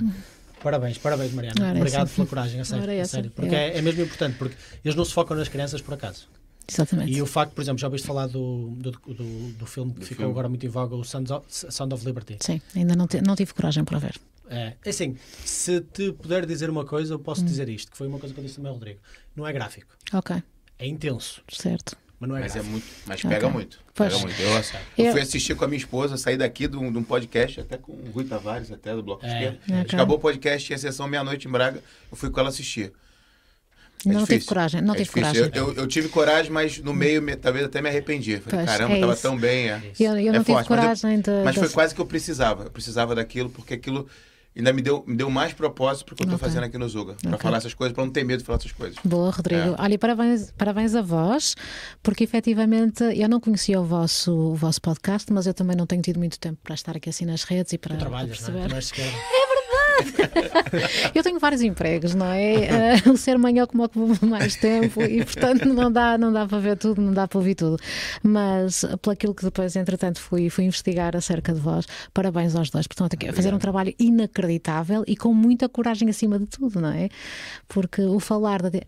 Parabéns, 0.63 0.99
parabéns, 0.99 1.33
Mariana. 1.33 1.69
É 1.69 1.77
Obrigado 1.77 2.09
pela 2.09 2.27
coragem, 2.27 2.61
a 2.61 2.65
sério. 2.65 2.91
É 2.91 3.01
a 3.01 3.05
sério 3.05 3.31
porque 3.31 3.55
é. 3.55 3.77
é. 3.77 3.83
mesmo 3.83 4.03
importante, 4.03 4.37
porque 4.39 4.57
eles 4.85 4.97
não 4.97 5.05
se 5.05 5.13
focam 5.13 5.37
nas 5.37 5.49
crianças 5.49 5.81
por 5.81 5.95
acaso. 5.95 6.29
Exatamente. 6.69 7.13
E 7.13 7.23
o 7.23 7.27
facto, 7.27 7.53
por 7.53 7.63
exemplo, 7.63 7.79
já 7.79 7.87
ouviste 7.87 8.07
falar 8.07 8.27
do, 8.27 8.71
do, 8.71 8.91
do, 8.91 9.53
do 9.53 9.67
filme 9.67 9.93
que 9.93 10.01
do 10.01 10.07
ficou 10.07 10.23
filme. 10.23 10.33
agora 10.33 10.49
muito 10.49 10.67
em 10.67 10.69
voga, 10.69 10.97
o 10.97 11.05
Sound 11.05 11.33
of, 11.33 11.47
Sound 11.49 11.95
of 11.95 12.05
Liberty? 12.05 12.39
Sim, 12.41 12.61
ainda 12.75 12.97
não, 12.97 13.07
te, 13.07 13.21
não 13.21 13.37
tive 13.37 13.55
coragem 13.55 13.85
para 13.85 13.99
ver. 13.99 14.19
É, 14.49 14.73
é 14.85 14.91
assim, 14.91 15.17
se 15.45 15.81
te 15.81 16.13
puder 16.13 16.45
dizer 16.45 16.69
uma 16.69 16.85
coisa, 16.85 17.15
eu 17.15 17.19
posso 17.21 17.43
hum. 17.43 17.47
dizer 17.47 17.69
isto, 17.69 17.93
que 17.93 17.97
foi 17.97 18.09
uma 18.09 18.19
coisa 18.19 18.35
que 18.35 18.41
eu 18.41 18.45
disse 18.45 18.57
também 18.57 18.71
ao 18.71 18.75
Rodrigo. 18.75 18.99
Não 19.37 19.47
é 19.47 19.53
gráfico. 19.53 19.97
Ok. 20.13 20.43
É 20.79 20.87
intenso. 20.87 21.41
Certo 21.49 21.97
mas 22.19 22.29
não 22.29 22.37
é 22.37 22.41
Mas 22.41 22.57
é 22.57 22.63
muito, 22.63 22.87
mas 23.07 23.23
pega 23.23 23.37
okay. 23.37 23.51
muito. 23.51 23.79
Pega 23.95 24.19
muito. 24.19 24.41
Eu, 24.41 25.05
eu, 25.05 25.13
fui 25.13 25.21
assistir 25.21 25.55
com 25.55 25.65
a 25.65 25.69
minha 25.69 25.79
esposa, 25.79 26.17
saí 26.17 26.37
daqui 26.37 26.67
de 26.67 26.77
um, 26.77 26.91
de 26.91 26.97
um 26.97 27.03
podcast, 27.03 27.61
até 27.61 27.77
com 27.77 27.93
o 27.93 28.11
Rui 28.11 28.25
Tavares, 28.25 28.73
até 28.73 28.95
do 28.95 29.03
Bloco 29.03 29.27
é. 29.27 29.29
Esquerdo. 29.29 29.59
Okay. 29.65 29.81
Acabou 29.95 30.17
o 30.17 30.21
podcast, 30.21 30.67
tinha 30.67 30.79
sessão 30.79 31.07
meia-noite 31.07 31.47
em 31.47 31.51
Braga, 31.51 31.83
eu 32.11 32.17
fui 32.17 32.31
com 32.31 32.41
ela 32.41 32.49
assistir. 32.49 32.93
É 34.07 34.13
não 34.13 34.25
tive 34.25 34.45
coragem, 34.45 34.81
não 34.81 34.95
é 34.95 34.99
tive 34.99 35.11
coragem. 35.11 35.51
Eu, 35.53 35.75
eu, 35.75 35.87
tive 35.87 36.09
coragem, 36.09 36.53
mas 36.53 36.79
no 36.79 36.95
meio, 36.95 37.21
me, 37.21 37.37
talvez 37.37 37.65
até 37.65 37.83
me 37.83 37.89
arrependi. 37.89 38.39
Falei, 38.39 38.65
pois, 38.65 38.65
caramba, 38.65 38.93
é 38.93 38.97
estava 38.97 39.17
tão 39.17 39.37
bem. 39.37 39.71
É, 39.71 39.83
eu, 39.99 40.19
eu 40.19 40.33
não 40.33 40.41
tive 40.41 40.53
forte. 40.53 40.69
coragem 40.69 41.17
mas, 41.17 41.29
eu, 41.29 41.39
de, 41.39 41.45
mas 41.45 41.57
foi 41.57 41.69
quase 41.69 41.95
que 41.95 42.01
eu 42.01 42.07
precisava. 42.07 42.65
Eu 42.65 42.71
precisava 42.71 43.15
daquilo, 43.15 43.51
porque 43.51 43.75
aquilo 43.75 44.09
ainda 44.57 44.73
me 44.73 44.83
deu, 44.83 45.05
me 45.07 45.17
deu 45.17 45.31
mais 45.31 45.53
propósito 45.53 46.07
porque 46.07 46.23
eu 46.23 46.25
estou 46.25 46.37
okay. 46.37 46.49
fazendo 46.49 46.65
aqui 46.65 46.79
no 46.79 46.89
Zuga. 46.89 47.15
Para 47.21 47.31
okay. 47.31 47.43
falar 47.43 47.59
essas 47.59 47.75
coisas, 47.75 47.95
para 47.95 48.05
não 48.05 48.13
ter 48.13 48.25
medo 48.25 48.41
de 48.41 48.45
falar 48.45 48.59
essas 48.59 48.73
coisas. 48.73 48.99
Boa, 49.05 49.31
Rodrigo. 49.31 49.61
É. 49.61 49.75
Olha, 49.79 49.95
e 49.95 49.99
parabéns, 49.99 50.53
parabéns 50.57 50.95
a 50.95 51.03
vós, 51.03 51.55
porque 52.03 52.25
efetivamente 52.25 53.03
eu 53.03 53.29
não 53.29 53.41
conhecia 53.41 53.81
o 53.81 53.85
vosso, 53.85 54.33
o 54.33 54.55
vosso 54.55 54.81
podcast, 54.81 55.33
mas 55.33 55.47
eu 55.47 55.55
também 55.55 55.77
não 55.77 55.87
tenho 55.87 56.03
tido 56.03 56.19
muito 56.19 56.39
tempo 56.39 56.59
para 56.63 56.75
estar 56.75 56.97
aqui 56.97 57.11
assim 57.11 57.25
nas 57.25 57.45
redes 57.45 57.73
e 57.73 57.79
para, 57.79 57.97
tu 57.97 58.01
trabalhas, 58.01 58.39
para 58.39 58.53
perceber. 58.53 58.69
Não 58.69 58.77
é? 58.77 59.43
eu 61.15 61.23
tenho 61.23 61.39
vários 61.39 61.63
empregos, 61.63 62.15
não 62.15 62.27
é? 62.27 63.01
Uh, 63.07 63.13
o 63.13 63.17
ser 63.17 63.39
mãe 63.39 63.59
é 63.61 63.67
como 63.67 63.85
ocupa 63.85 64.25
mais 64.27 64.57
tempo 64.57 65.03
e, 65.03 65.25
portanto, 65.25 65.67
não 65.67 65.91
dá, 65.91 66.19
não 66.19 66.33
dá 66.33 66.47
para 66.47 66.59
ver 66.59 66.77
tudo, 66.77 67.01
não 67.01 67.13
dá 67.13 67.27
para 67.27 67.39
ouvir 67.39 67.55
tudo. 67.55 67.79
Mas, 68.23 68.85
pelo 69.03 69.13
aquilo 69.13 69.35
que 69.35 69.45
depois, 69.45 69.77
entretanto, 69.77 70.21
fui, 70.21 70.51
fui 70.51 70.65
investigar 70.65 71.17
acerca 71.17 71.53
de 71.53 71.61
vós, 71.61 71.87
parabéns 72.13 72.55
aos 72.55 72.71
dois. 72.71 72.87
Portanto, 72.87 73.17
a 73.29 73.33
fazer 73.33 73.55
um 73.55 73.59
trabalho 73.59 73.95
inacreditável 73.99 75.05
e 75.07 75.17
com 75.17 75.33
muita 75.33 75.69
coragem 75.69 76.09
acima 76.09 76.39
de 76.39 76.47
tudo, 76.47 76.81
não 76.81 76.91
é? 76.91 77.09
Porque 77.69 78.03
o 78.03 78.21
falar 78.21 78.63
de. 78.63 78.83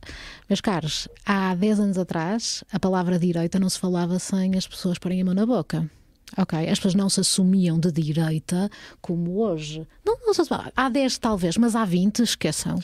Meus 0.49 0.61
caros, 0.61 1.09
há 1.25 1.55
10 1.55 1.81
anos 1.81 1.99
atrás, 1.99 2.65
a 2.73 2.79
palavra 2.79 3.19
direita 3.19 3.59
não 3.59 3.69
se 3.69 3.79
falava 3.79 4.19
sem 4.19 4.57
as 4.57 4.67
pessoas 4.67 4.99
porem 4.99 5.21
a 5.23 5.25
mão 5.25 5.35
na 5.35 5.47
boca. 5.47 5.89
Ok, 6.37 6.59
as 6.69 6.79
pessoas 6.79 6.95
não 6.95 7.09
se 7.09 7.21
assumiam 7.21 7.79
de 7.79 7.91
direita 7.91 8.71
como 9.01 9.39
hoje. 9.41 9.87
Não, 10.05 10.19
não 10.27 10.35
se 10.35 10.43
há 10.77 10.89
10 10.89 11.19
talvez, 11.19 11.57
mas 11.57 11.75
há 11.75 11.85
20, 11.85 12.21
esqueçam. 12.21 12.79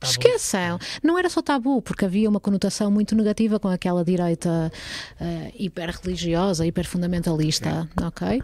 Tabu. 0.00 0.12
Esqueçam. 0.12 0.78
Não 1.02 1.18
era 1.18 1.28
só 1.28 1.42
tabu, 1.42 1.82
porque 1.82 2.04
havia 2.04 2.28
uma 2.28 2.40
conotação 2.40 2.90
muito 2.90 3.14
negativa 3.14 3.60
com 3.60 3.68
aquela 3.68 4.04
direita 4.04 4.72
uh, 5.20 5.52
hiper-religiosa, 5.54 6.66
hiper-fundamentalista, 6.66 7.88
ok? 8.02 8.42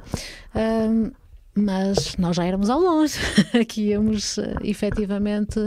Um, 0.54 1.10
mas 1.54 2.14
nós 2.18 2.36
já 2.36 2.44
éramos 2.44 2.68
ao 2.68 2.78
longe, 2.78 3.18
aqui 3.58 3.88
íamos 3.88 4.36
uh, 4.36 4.42
efetivamente 4.62 5.58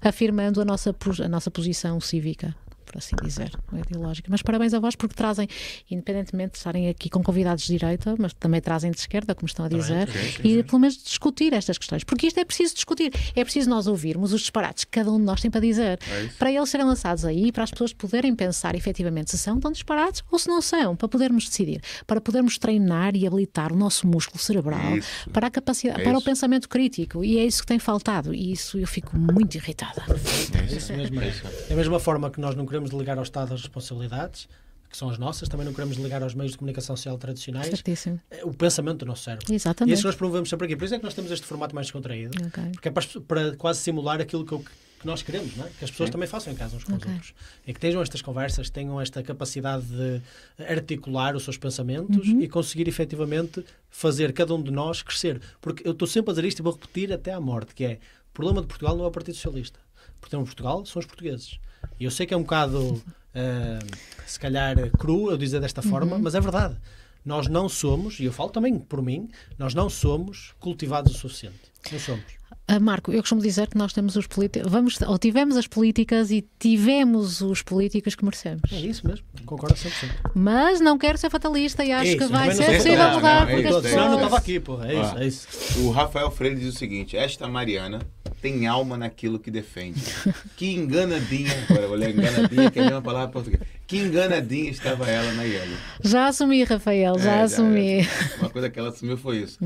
afirmando 0.00 0.60
a 0.60 0.64
nossa, 0.64 0.94
a 1.24 1.28
nossa 1.28 1.50
posição 1.50 2.00
cívica 2.00 2.54
por 2.94 2.98
assim 2.98 3.16
dizer, 3.24 3.50
não 3.72 3.78
é 3.78 3.82
ideológica. 3.82 4.28
Mas 4.30 4.40
parabéns 4.40 4.72
a 4.72 4.78
vós 4.78 4.94
porque 4.94 5.16
trazem, 5.16 5.48
independentemente 5.90 6.52
de 6.52 6.58
estarem 6.58 6.88
aqui 6.88 7.10
com 7.10 7.22
convidados 7.22 7.64
de 7.64 7.76
direita, 7.76 8.14
mas 8.18 8.32
também 8.34 8.60
trazem 8.60 8.92
de 8.92 8.98
esquerda, 8.98 9.34
como 9.34 9.48
estão 9.48 9.64
a 9.64 9.68
dizer, 9.68 10.08
sim, 10.08 10.42
sim, 10.42 10.58
e 10.58 10.62
pelo 10.62 10.78
menos 10.78 11.02
discutir 11.02 11.52
estas 11.52 11.76
questões. 11.76 12.04
Porque 12.04 12.28
isto 12.28 12.38
é 12.38 12.44
preciso 12.44 12.74
discutir. 12.74 13.12
É 13.34 13.42
preciso 13.42 13.68
nós 13.68 13.88
ouvirmos 13.88 14.32
os 14.32 14.42
disparates 14.42 14.84
que 14.84 14.92
cada 14.92 15.10
um 15.10 15.18
de 15.18 15.24
nós 15.24 15.40
tem 15.40 15.50
para 15.50 15.60
dizer, 15.60 15.98
é 16.08 16.28
para 16.38 16.52
eles 16.52 16.68
serem 16.68 16.86
lançados 16.86 17.24
aí, 17.24 17.50
para 17.50 17.64
as 17.64 17.70
pessoas 17.72 17.92
poderem 17.92 18.34
pensar 18.34 18.76
efetivamente 18.76 19.32
se 19.32 19.38
são 19.38 19.58
tão 19.58 19.72
disparates 19.72 20.22
ou 20.30 20.38
se 20.38 20.46
não 20.46 20.62
são, 20.62 20.94
para 20.94 21.08
podermos 21.08 21.48
decidir, 21.48 21.82
para 22.06 22.20
podermos 22.20 22.58
treinar 22.58 23.16
e 23.16 23.26
habilitar 23.26 23.72
o 23.72 23.76
nosso 23.76 24.06
músculo 24.06 24.38
cerebral 24.38 24.98
isso. 24.98 25.30
para 25.30 25.48
a 25.48 25.50
capacidade, 25.50 26.00
é 26.00 26.04
para 26.04 26.16
o 26.16 26.22
pensamento 26.22 26.68
crítico. 26.68 27.24
E 27.24 27.38
é 27.38 27.44
isso 27.44 27.62
que 27.62 27.66
tem 27.66 27.80
faltado. 27.80 28.32
E 28.32 28.52
isso 28.52 28.78
eu 28.78 28.86
fico 28.86 29.16
muito 29.18 29.56
irritada. 29.56 30.04
É 30.08 30.76
isso 30.76 30.92
mesmo. 30.92 31.20
É 31.20 31.68
da 31.68 31.74
mesma 31.74 31.98
forma 31.98 32.30
que 32.30 32.40
nós 32.40 32.54
não 32.54 32.66
queremos 32.66 32.83
queremos 32.84 32.90
delegar 32.90 33.16
ao 33.16 33.22
Estado 33.22 33.54
as 33.54 33.60
responsabilidades, 33.62 34.48
que 34.90 34.96
são 34.96 35.08
as 35.08 35.18
nossas, 35.18 35.48
também 35.48 35.66
não 35.66 35.72
queremos 35.72 35.96
delegar 35.96 36.22
aos 36.22 36.34
meios 36.34 36.52
de 36.52 36.58
comunicação 36.58 36.96
social 36.96 37.18
tradicionais 37.18 37.66
Certíssimo. 37.66 38.20
o 38.44 38.54
pensamento 38.54 38.98
do 38.98 39.06
nosso 39.06 39.24
cérebro. 39.24 39.52
Exatamente. 39.52 39.94
E 39.94 39.98
isso 39.98 40.06
nós 40.06 40.14
promovemos 40.14 40.48
sempre 40.48 40.66
aqui. 40.66 40.76
Por 40.76 40.84
isso 40.84 40.94
é 40.94 40.98
que 40.98 41.04
nós 41.04 41.14
temos 41.14 41.30
este 41.30 41.44
formato 41.46 41.74
mais 41.74 41.88
descontraído, 41.88 42.36
okay. 42.46 42.70
porque 42.72 42.88
é 42.88 42.90
para, 42.92 43.04
para, 43.26 43.56
quase 43.56 43.80
simular 43.80 44.20
aquilo 44.20 44.44
que, 44.46 44.52
eu, 44.52 44.60
que 44.60 45.06
nós 45.06 45.20
queremos, 45.20 45.56
não 45.56 45.66
é? 45.66 45.68
que 45.68 45.84
as 45.84 45.90
pessoas 45.90 46.08
Sim. 46.08 46.12
também 46.12 46.28
façam 46.28 46.52
em 46.52 46.56
casa 46.56 46.76
uns 46.76 46.84
com 46.84 46.94
okay. 46.94 47.08
os 47.08 47.14
outros. 47.14 47.34
E 47.66 47.74
que 47.74 47.80
tenham 47.80 48.00
estas 48.00 48.22
conversas, 48.22 48.70
tenham 48.70 49.00
esta 49.00 49.20
capacidade 49.22 49.84
de 49.84 50.22
articular 50.62 51.34
os 51.34 51.42
seus 51.42 51.58
pensamentos 51.58 52.28
uhum. 52.28 52.40
e 52.40 52.48
conseguir 52.48 52.86
efetivamente 52.86 53.64
fazer 53.90 54.32
cada 54.32 54.54
um 54.54 54.62
de 54.62 54.70
nós 54.70 55.02
crescer. 55.02 55.40
Porque 55.60 55.86
eu 55.86 55.92
estou 55.92 56.06
sempre 56.06 56.30
a 56.30 56.34
dizer 56.34 56.46
isto 56.46 56.60
e 56.60 56.62
vou 56.62 56.72
repetir 56.72 57.12
até 57.12 57.32
à 57.32 57.40
morte, 57.40 57.74
que 57.74 57.84
é 57.84 57.98
o 58.30 58.32
problema 58.32 58.60
de 58.60 58.68
Portugal 58.68 58.96
não 58.96 59.04
é 59.04 59.08
o 59.08 59.10
Partido 59.10 59.34
Socialista. 59.34 59.80
O 60.18 60.20
problema 60.20 60.44
de 60.44 60.50
Portugal 60.50 60.86
são 60.86 61.00
os 61.00 61.06
portugueses. 61.06 61.58
E 62.04 62.06
eu 62.06 62.10
sei 62.10 62.26
que 62.26 62.34
é 62.34 62.36
um 62.36 62.42
bocado, 62.42 63.02
uh, 63.34 63.96
se 64.26 64.38
calhar, 64.38 64.76
cru 64.90 65.30
eu 65.30 65.38
dizer 65.38 65.58
desta 65.58 65.80
forma, 65.80 66.16
uhum. 66.16 66.22
mas 66.22 66.34
é 66.34 66.40
verdade. 66.40 66.76
Nós 67.24 67.48
não 67.48 67.66
somos, 67.66 68.20
e 68.20 68.26
eu 68.26 68.32
falo 68.32 68.50
também 68.50 68.78
por 68.78 69.00
mim, 69.00 69.30
nós 69.56 69.72
não 69.72 69.88
somos 69.88 70.52
cultivados 70.60 71.14
o 71.14 71.18
suficiente. 71.18 71.72
Não 71.90 71.98
somos. 71.98 72.26
Uh, 72.70 72.80
Marco, 72.80 73.12
eu 73.12 73.20
costumo 73.20 73.42
dizer 73.42 73.68
que 73.68 73.76
nós 73.76 73.92
temos 73.92 74.16
os 74.16 74.26
políticos, 74.26 74.70
vamos, 74.70 74.98
ou 75.02 75.18
tivemos 75.18 75.54
as 75.54 75.66
políticas 75.66 76.30
e 76.30 76.42
tivemos 76.58 77.42
os 77.42 77.60
políticos 77.60 78.14
que 78.14 78.24
merecemos. 78.24 78.72
É 78.72 78.76
isso 78.76 79.06
mesmo, 79.06 79.22
concordo 79.44 79.74
100%. 79.74 79.90
Mas 80.34 80.80
não 80.80 80.96
quero 80.96 81.18
ser 81.18 81.28
fatalista 81.28 81.84
e 81.84 81.92
acho 81.92 82.12
isso, 82.12 82.18
que 82.18 82.32
vai 82.32 82.54
ser 82.54 82.76
possível 82.76 83.10
mudar. 83.10 83.46
Não, 83.46 83.52
não, 83.52 83.58
é 83.58 83.60
isso, 83.60 83.82
pessoas... 83.82 84.06
não 84.06 84.14
estava 84.14 84.38
aqui, 84.38 84.58
pô. 84.58 84.82
É 84.82 84.94
isso, 84.94 85.18
é 85.18 85.26
isso. 85.26 85.80
O 85.80 85.90
Rafael 85.90 86.30
Freire 86.30 86.56
diz 86.56 86.74
o 86.74 86.78
seguinte: 86.78 87.18
esta 87.18 87.46
Mariana 87.46 88.00
tem 88.40 88.66
alma 88.66 88.96
naquilo 88.96 89.38
que 89.38 89.50
defende. 89.50 90.00
Que 90.56 90.72
enganadinha, 90.72 91.52
agora 91.68 91.88
vou 91.88 91.96
ler 91.96 92.10
enganadinha, 92.10 92.70
que 92.70 92.78
é 92.78 92.82
a 92.82 92.84
mesma 92.84 93.02
palavra 93.02 93.28
português. 93.28 93.60
Que 93.86 93.98
enganadinha 93.98 94.70
estava 94.70 95.10
ela 95.10 95.32
na 95.32 95.42
Ielo. 95.42 95.76
Já 96.02 96.28
assumi, 96.28 96.62
Rafael, 96.62 97.18
já 97.18 97.32
é, 97.32 97.42
assumi. 97.42 98.02
Já, 98.02 98.36
uma 98.38 98.50
coisa 98.50 98.70
que 98.70 98.78
ela 98.78 98.90
assumiu 98.90 99.16
foi 99.18 99.38
isso. 99.38 99.58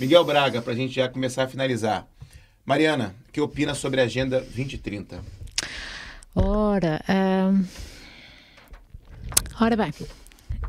Miguel 0.00 0.24
Braga, 0.24 0.60
para 0.60 0.72
a 0.72 0.76
gente 0.76 0.94
já 0.94 1.08
começar 1.08 1.44
a 1.44 1.48
finalizar. 1.48 2.08
Mariana, 2.64 3.14
que 3.32 3.40
opina 3.40 3.74
sobre 3.74 4.00
a 4.00 4.04
Agenda 4.04 4.40
2030? 4.40 5.20
Ora, 6.34 7.00
um... 7.08 7.64
ora 9.60 9.76
bem, 9.76 9.92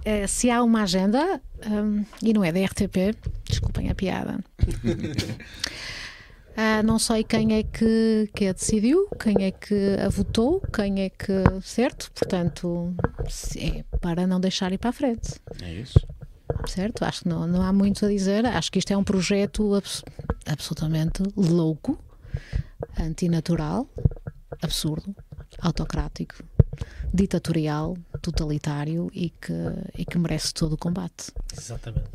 eh, 0.03 0.27
se 0.27 0.49
há 0.49 0.63
uma 0.63 0.83
agenda, 0.83 1.39
um, 1.65 2.03
e 2.21 2.33
não 2.33 2.43
é 2.43 2.51
da 2.51 2.65
RTP, 2.65 3.15
desculpem 3.47 3.89
a 3.89 3.95
piada. 3.95 4.43
Ah, 6.55 6.83
não 6.83 6.99
sei 6.99 7.23
quem 7.23 7.55
é 7.55 7.63
que, 7.63 8.29
que 8.35 8.45
a 8.45 8.53
decidiu, 8.53 9.07
quem 9.19 9.43
é 9.43 9.49
que 9.49 9.95
a 9.99 10.07
votou, 10.07 10.61
quem 10.61 11.01
é 11.01 11.09
que. 11.09 11.33
Certo? 11.63 12.11
Portanto, 12.11 12.93
é 13.57 13.83
para 13.99 14.27
não 14.27 14.39
deixar 14.39 14.71
ir 14.71 14.77
para 14.77 14.91
a 14.91 14.93
frente. 14.93 15.31
É 15.63 15.73
isso. 15.73 15.99
Certo? 16.67 17.03
Acho 17.03 17.23
que 17.23 17.29
não, 17.29 17.45
não 17.45 17.61
há 17.61 17.73
muito 17.73 18.05
a 18.05 18.09
dizer. 18.09 18.45
Acho 18.45 18.71
que 18.71 18.79
isto 18.79 18.91
é 18.91 18.97
um 18.97 19.03
projeto 19.03 19.75
abs 19.75 20.03
absolutamente 20.45 21.21
louco, 21.35 21.99
antinatural, 22.97 23.87
absurdo, 24.61 25.15
autocrático, 25.59 26.43
ditatorial, 27.13 27.97
totalitário 28.21 29.09
e 29.13 29.29
que, 29.29 29.53
e 29.97 30.05
que 30.05 30.17
merece 30.17 30.53
todo 30.53 30.73
o 30.73 30.77
combate. 30.77 31.31
Exatamente. 31.55 32.09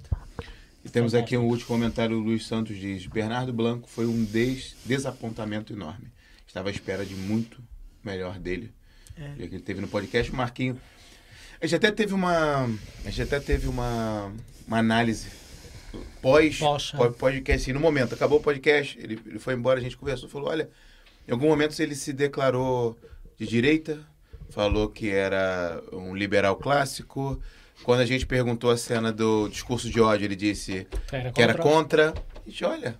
E 0.85 0.89
temos 0.89 1.15
aqui 1.15 1.37
um 1.37 1.47
último 1.47 1.69
comentário, 1.69 2.16
o 2.16 2.20
Luiz 2.20 2.47
Santos 2.47 2.77
diz, 2.79 3.07
Bernardo 3.07 3.53
Blanco 3.53 3.89
foi 3.89 4.07
um 4.07 4.25
des 4.25 4.77
desapontamento 4.85 5.73
enorme. 5.73 6.11
Estava 6.47 6.69
à 6.69 6.73
espera 6.73 7.05
de 7.05 7.15
muito 7.15 7.62
melhor 8.03 8.39
dele. 8.39 8.73
É. 9.16 9.35
que 9.49 9.55
ele 9.57 9.61
teve 9.61 9.81
no 9.81 9.89
podcast, 9.89 10.33
Marquinho. 10.33 10.81
A 11.61 11.67
gente 11.67 11.77
até 11.77 11.91
teve 11.91 12.15
uma. 12.15 12.65
A 13.05 13.11
gente 13.11 13.23
até 13.23 13.41
teve 13.41 13.69
uma, 13.69 14.33
uma 14.67 14.79
análise 14.79 15.29
pós, 16.23 16.59
Pós, 16.59 16.91
pós 16.91 17.17
podcast, 17.17 17.63
assim, 17.63 17.73
no 17.73 17.81
momento, 17.81 18.15
acabou 18.15 18.39
o 18.39 18.43
podcast, 18.43 18.99
ele, 19.01 19.19
ele 19.27 19.39
foi 19.39 19.55
embora, 19.55 19.79
a 19.79 19.83
gente 19.83 19.97
conversou, 19.97 20.29
falou, 20.29 20.51
olha, 20.51 20.69
em 21.27 21.33
algum 21.33 21.49
momento 21.49 21.81
ele 21.81 21.95
se 21.95 22.13
declarou 22.13 22.99
de 23.37 23.47
direita, 23.47 23.99
falou 24.51 24.89
que 24.89 25.11
era 25.11 25.83
um 25.93 26.15
liberal 26.15 26.57
clássico. 26.57 27.41
Quando 27.85 28.01
a 28.01 28.07
gente 28.07 28.27
perguntou 28.27 28.71
a 28.71 28.77
cena 28.77 29.13
do 29.13 29.49
discurso 29.49 29.89
de 29.89 30.01
ódio, 30.01 30.25
ele 30.25 30.35
disse 30.37 30.87
Era 31.13 31.31
que 31.31 31.41
era 31.41 31.55
contra. 31.55 32.13
contra. 32.13 32.25
A 32.45 32.51
gente, 32.51 32.65
olha, 32.65 32.99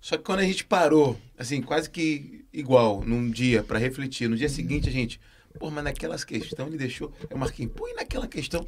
só 0.00 0.16
que 0.16 0.24
quando 0.24 0.40
a 0.40 0.44
gente 0.44 0.64
parou, 0.64 1.16
assim, 1.38 1.62
quase 1.62 1.88
que 1.88 2.44
igual, 2.52 3.02
num 3.04 3.30
dia, 3.30 3.62
para 3.62 3.78
refletir, 3.78 4.28
no 4.28 4.36
dia 4.36 4.48
seguinte 4.48 4.88
a 4.88 4.92
gente, 4.92 5.20
pô, 5.58 5.70
mas 5.70 5.84
naquelas 5.84 6.24
questões 6.24 6.68
ele 6.68 6.78
deixou, 6.78 7.12
eu 7.28 7.36
marquei, 7.36 7.66
pô, 7.66 7.88
e 7.88 7.94
naquela 7.94 8.26
questão? 8.26 8.66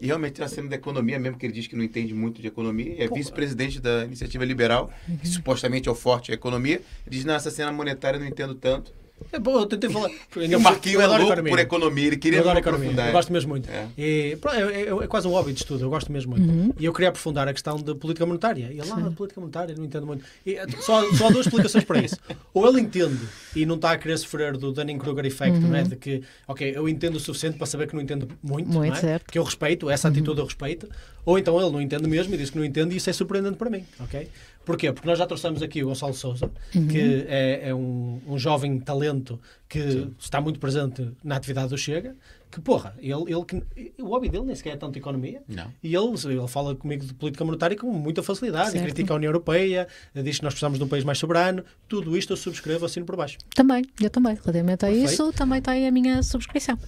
E 0.00 0.06
realmente 0.06 0.40
na 0.40 0.48
cena 0.48 0.68
da 0.68 0.76
economia, 0.76 1.18
mesmo 1.18 1.38
que 1.38 1.46
ele 1.46 1.52
diz 1.52 1.66
que 1.66 1.76
não 1.76 1.84
entende 1.84 2.14
muito 2.14 2.40
de 2.40 2.48
economia, 2.48 3.04
é 3.04 3.08
vice-presidente 3.08 3.80
da 3.80 4.04
Iniciativa 4.04 4.44
Liberal, 4.44 4.90
que 5.20 5.28
supostamente 5.28 5.88
é 5.88 5.92
o 5.92 5.94
forte 5.94 6.28
da 6.28 6.34
economia, 6.34 6.76
ele 7.06 7.16
diz, 7.16 7.24
não, 7.24 7.34
essa 7.34 7.50
cena 7.50 7.72
monetária 7.72 8.16
eu 8.16 8.20
não 8.20 8.26
entendo 8.28 8.54
tanto. 8.54 8.92
É 9.32 9.38
bom, 9.38 9.58
eu 9.60 9.66
tentei 9.66 9.90
falar. 9.90 10.08
O 10.08 10.60
Marquinho 10.60 11.00
é 11.00 11.06
louco 11.06 11.24
economia. 11.24 11.50
por 11.52 11.58
economia, 11.58 12.06
ele 12.06 12.16
queria 12.16 12.38
eu 12.38 12.42
adoro 12.42 12.58
aprofundar. 12.58 12.88
economia, 12.90 13.08
eu 13.08 13.12
gosto 13.12 13.32
mesmo 13.32 13.48
muito. 13.50 13.68
É. 13.70 13.86
E, 13.98 14.38
é, 14.52 14.80
é- 14.82 15.04
é 15.04 15.06
quase 15.06 15.28
um 15.28 15.30
hobby 15.32 15.52
de 15.52 15.58
estudo, 15.60 15.84
eu 15.84 15.90
gosto 15.90 16.10
mesmo 16.10 16.36
muito. 16.36 16.74
E 16.80 16.84
eu 16.84 16.92
queria 16.92 17.08
aprofundar 17.10 17.46
a 17.48 17.52
questão 17.52 17.76
da 17.78 17.94
política 17.94 18.24
monetária. 18.24 18.68
E 18.72 18.78
ele, 18.80 18.90
ah, 18.90 19.10
política 19.14 19.40
monetária, 19.40 19.74
não 19.76 19.84
entendo 19.84 20.06
muito. 20.06 20.24
E, 20.46 20.54
eh, 20.54 20.66
só, 20.80 21.04
só 21.14 21.26
há 21.28 21.30
duas 21.30 21.46
explicações 21.46 21.84
para 21.84 21.98
isso. 22.00 22.16
Ou 22.54 22.66
ele 22.68 22.80
entende 22.80 23.18
e 23.54 23.66
não 23.66 23.74
está 23.74 23.92
a 23.92 23.98
querer 23.98 24.16
sofrer 24.18 24.56
do 24.56 24.72
Dunning-Kruger 24.72 25.26
effect, 25.26 25.58
não 25.58 25.76
é? 25.76 25.82
De 25.82 25.96
que, 25.96 26.22
ok, 26.46 26.72
eu 26.74 26.88
entendo 26.88 27.16
o 27.16 27.20
suficiente 27.20 27.58
para 27.58 27.66
saber 27.66 27.86
que 27.88 27.94
não 27.94 28.02
entendo 28.02 28.28
muito, 28.42 28.68
Muito 28.68 28.90
não 28.90 28.96
é? 28.96 29.00
certo. 29.00 29.30
que 29.30 29.38
eu 29.38 29.42
respeito, 29.42 29.90
essa 29.90 30.08
atitude 30.08 30.40
eu 30.40 30.44
respeito. 30.46 30.88
Ou 31.24 31.38
então 31.38 31.60
ele 31.60 31.70
não 31.70 31.80
entende 31.82 32.08
mesmo 32.08 32.34
e 32.34 32.38
diz 32.38 32.48
que 32.48 32.56
não 32.56 32.64
entende 32.64 32.94
e 32.94 32.96
isso 32.96 33.10
é 33.10 33.12
surpreendente 33.12 33.56
para 33.56 33.68
mim, 33.68 33.84
ok? 34.00 34.28
Porquê? 34.68 34.92
Porque 34.92 35.08
nós 35.08 35.18
já 35.18 35.26
trouxemos 35.26 35.62
aqui 35.62 35.82
o 35.82 35.86
Gonçalo 35.86 36.12
Souza, 36.12 36.50
que 36.70 37.24
é, 37.26 37.70
é 37.70 37.74
um, 37.74 38.20
um 38.28 38.38
jovem 38.38 38.78
talento 38.78 39.40
que 39.66 40.12
está 40.18 40.42
muito 40.42 40.60
presente 40.60 41.10
na 41.24 41.36
atividade 41.36 41.70
do 41.70 41.78
Chega, 41.78 42.14
que 42.50 42.60
porra, 42.60 42.94
ele, 42.98 43.12
ele 43.32 43.44
que, 43.44 43.92
o 44.02 44.06
hobby 44.08 44.28
dele 44.28 44.44
nem 44.44 44.54
sequer 44.54 44.74
é 44.74 44.76
tanto 44.76 44.98
economia, 44.98 45.42
Não. 45.46 45.72
e 45.82 45.94
ele, 45.94 46.08
ele 46.24 46.48
fala 46.48 46.74
comigo 46.74 47.04
de 47.04 47.12
política 47.14 47.44
monetária 47.44 47.76
com 47.76 47.90
muita 47.92 48.22
facilidade, 48.22 48.70
e 48.70 48.72
Certo. 48.72 48.84
critica 48.84 49.12
a 49.12 49.16
União 49.16 49.28
Europeia, 49.28 49.86
diz 50.14 50.38
que 50.38 50.44
nós 50.44 50.54
precisamos 50.54 50.78
de 50.78 50.84
um 50.84 50.88
país 50.88 51.04
mais 51.04 51.18
soberano, 51.18 51.62
tudo 51.88 52.16
isto 52.16 52.32
eu 52.32 52.36
subscrevo 52.36 52.86
assino 52.86 53.04
por 53.04 53.16
baixo. 53.16 53.38
Também, 53.54 53.84
eu 54.00 54.10
também. 54.10 54.34
Relativamente 54.34 54.84
a 54.84 54.88
Perfeito. 54.88 55.10
isso, 55.12 55.32
também 55.32 55.60
tem 55.60 55.86
a 55.86 55.90
minha 55.90 56.22
subscrição. 56.22 56.78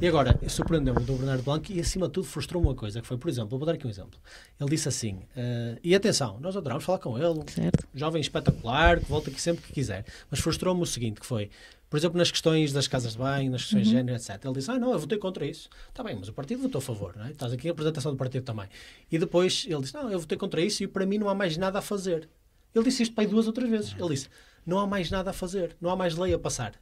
E 0.00 0.06
agora, 0.06 0.38
surpreendeu-me 0.48 1.00
do 1.04 1.14
Bernardo 1.14 1.42
Blanco 1.42 1.70
e, 1.72 1.80
acima 1.80 2.06
de 2.06 2.12
tudo, 2.12 2.26
frustrou-me 2.26 2.66
uma 2.68 2.74
coisa, 2.74 3.00
que 3.00 3.06
foi, 3.06 3.16
por 3.18 3.28
exemplo, 3.28 3.58
vou 3.58 3.66
dar 3.66 3.74
aqui 3.74 3.86
um 3.86 3.90
exemplo. 3.90 4.18
Ele 4.58 4.70
disse 4.70 4.88
assim, 4.88 5.20
eh, 5.36 5.78
e 5.82 5.94
atenção, 5.94 6.38
nós 6.40 6.56
adoramos 6.56 6.84
falar 6.84 6.98
com 6.98 7.18
ele, 7.18 7.40
Certo. 7.48 7.86
jovem 7.94 8.20
espetacular, 8.20 9.00
que 9.00 9.06
volta 9.10 9.30
aqui 9.30 9.40
sempre 9.40 9.62
que 9.64 9.72
quiser, 9.72 10.04
mas 10.30 10.40
frustrou-me 10.40 10.82
o 10.82 10.86
seguinte, 10.86 11.20
que 11.20 11.26
foi, 11.26 11.50
por 11.90 11.96
exemplo, 11.98 12.16
nas 12.16 12.30
questões 12.30 12.72
das 12.72 12.86
casas 12.88 13.12
de 13.12 13.18
banho, 13.18 13.50
nas 13.50 13.62
questões 13.62 13.86
de 13.88 13.92
género, 13.92 14.16
etc. 14.16 14.42
Ele 14.44 14.54
disse, 14.54 14.70
ah, 14.70 14.78
não, 14.78 14.92
eu 14.92 14.98
votei 14.98 15.18
contra 15.18 15.44
isso. 15.44 15.68
Está 15.88 16.02
bem, 16.04 16.16
mas 16.18 16.28
o 16.28 16.32
partido 16.32 16.62
votou 16.62 16.78
a 16.78 16.82
favor, 16.82 17.14
não 17.16 17.26
é? 17.26 17.30
Estás 17.32 17.52
aqui 17.52 17.68
a 17.68 17.72
apresentação 17.72 18.12
do 18.12 18.16
partido 18.16 18.44
também. 18.44 18.68
E 19.10 19.18
depois 19.18 19.66
ele 19.68 19.80
disse, 19.82 19.92
não, 19.94 20.08
eu 20.10 20.20
votei 20.20 20.38
contra 20.38 20.60
isso 20.62 20.82
e 20.84 20.86
para 20.86 21.04
mim 21.04 21.18
não 21.18 21.28
há 21.28 21.34
mais 21.34 21.56
nada 21.56 21.80
a 21.80 21.82
fazer. 21.82 22.28
Ele 22.74 22.84
disse 22.84 23.02
isto 23.02 23.14
para 23.14 23.24
aí 23.24 23.28
duas 23.28 23.46
ou 23.48 23.52
três 23.52 23.68
vezes. 23.68 23.94
Ele 23.98 24.08
disse, 24.10 24.28
não 24.64 24.78
há 24.78 24.86
mais 24.86 25.10
nada 25.10 25.30
a 25.30 25.32
fazer, 25.32 25.76
não 25.80 25.90
há 25.90 25.96
mais 25.96 26.16
lei 26.16 26.32
a 26.32 26.38
passar. 26.38 26.72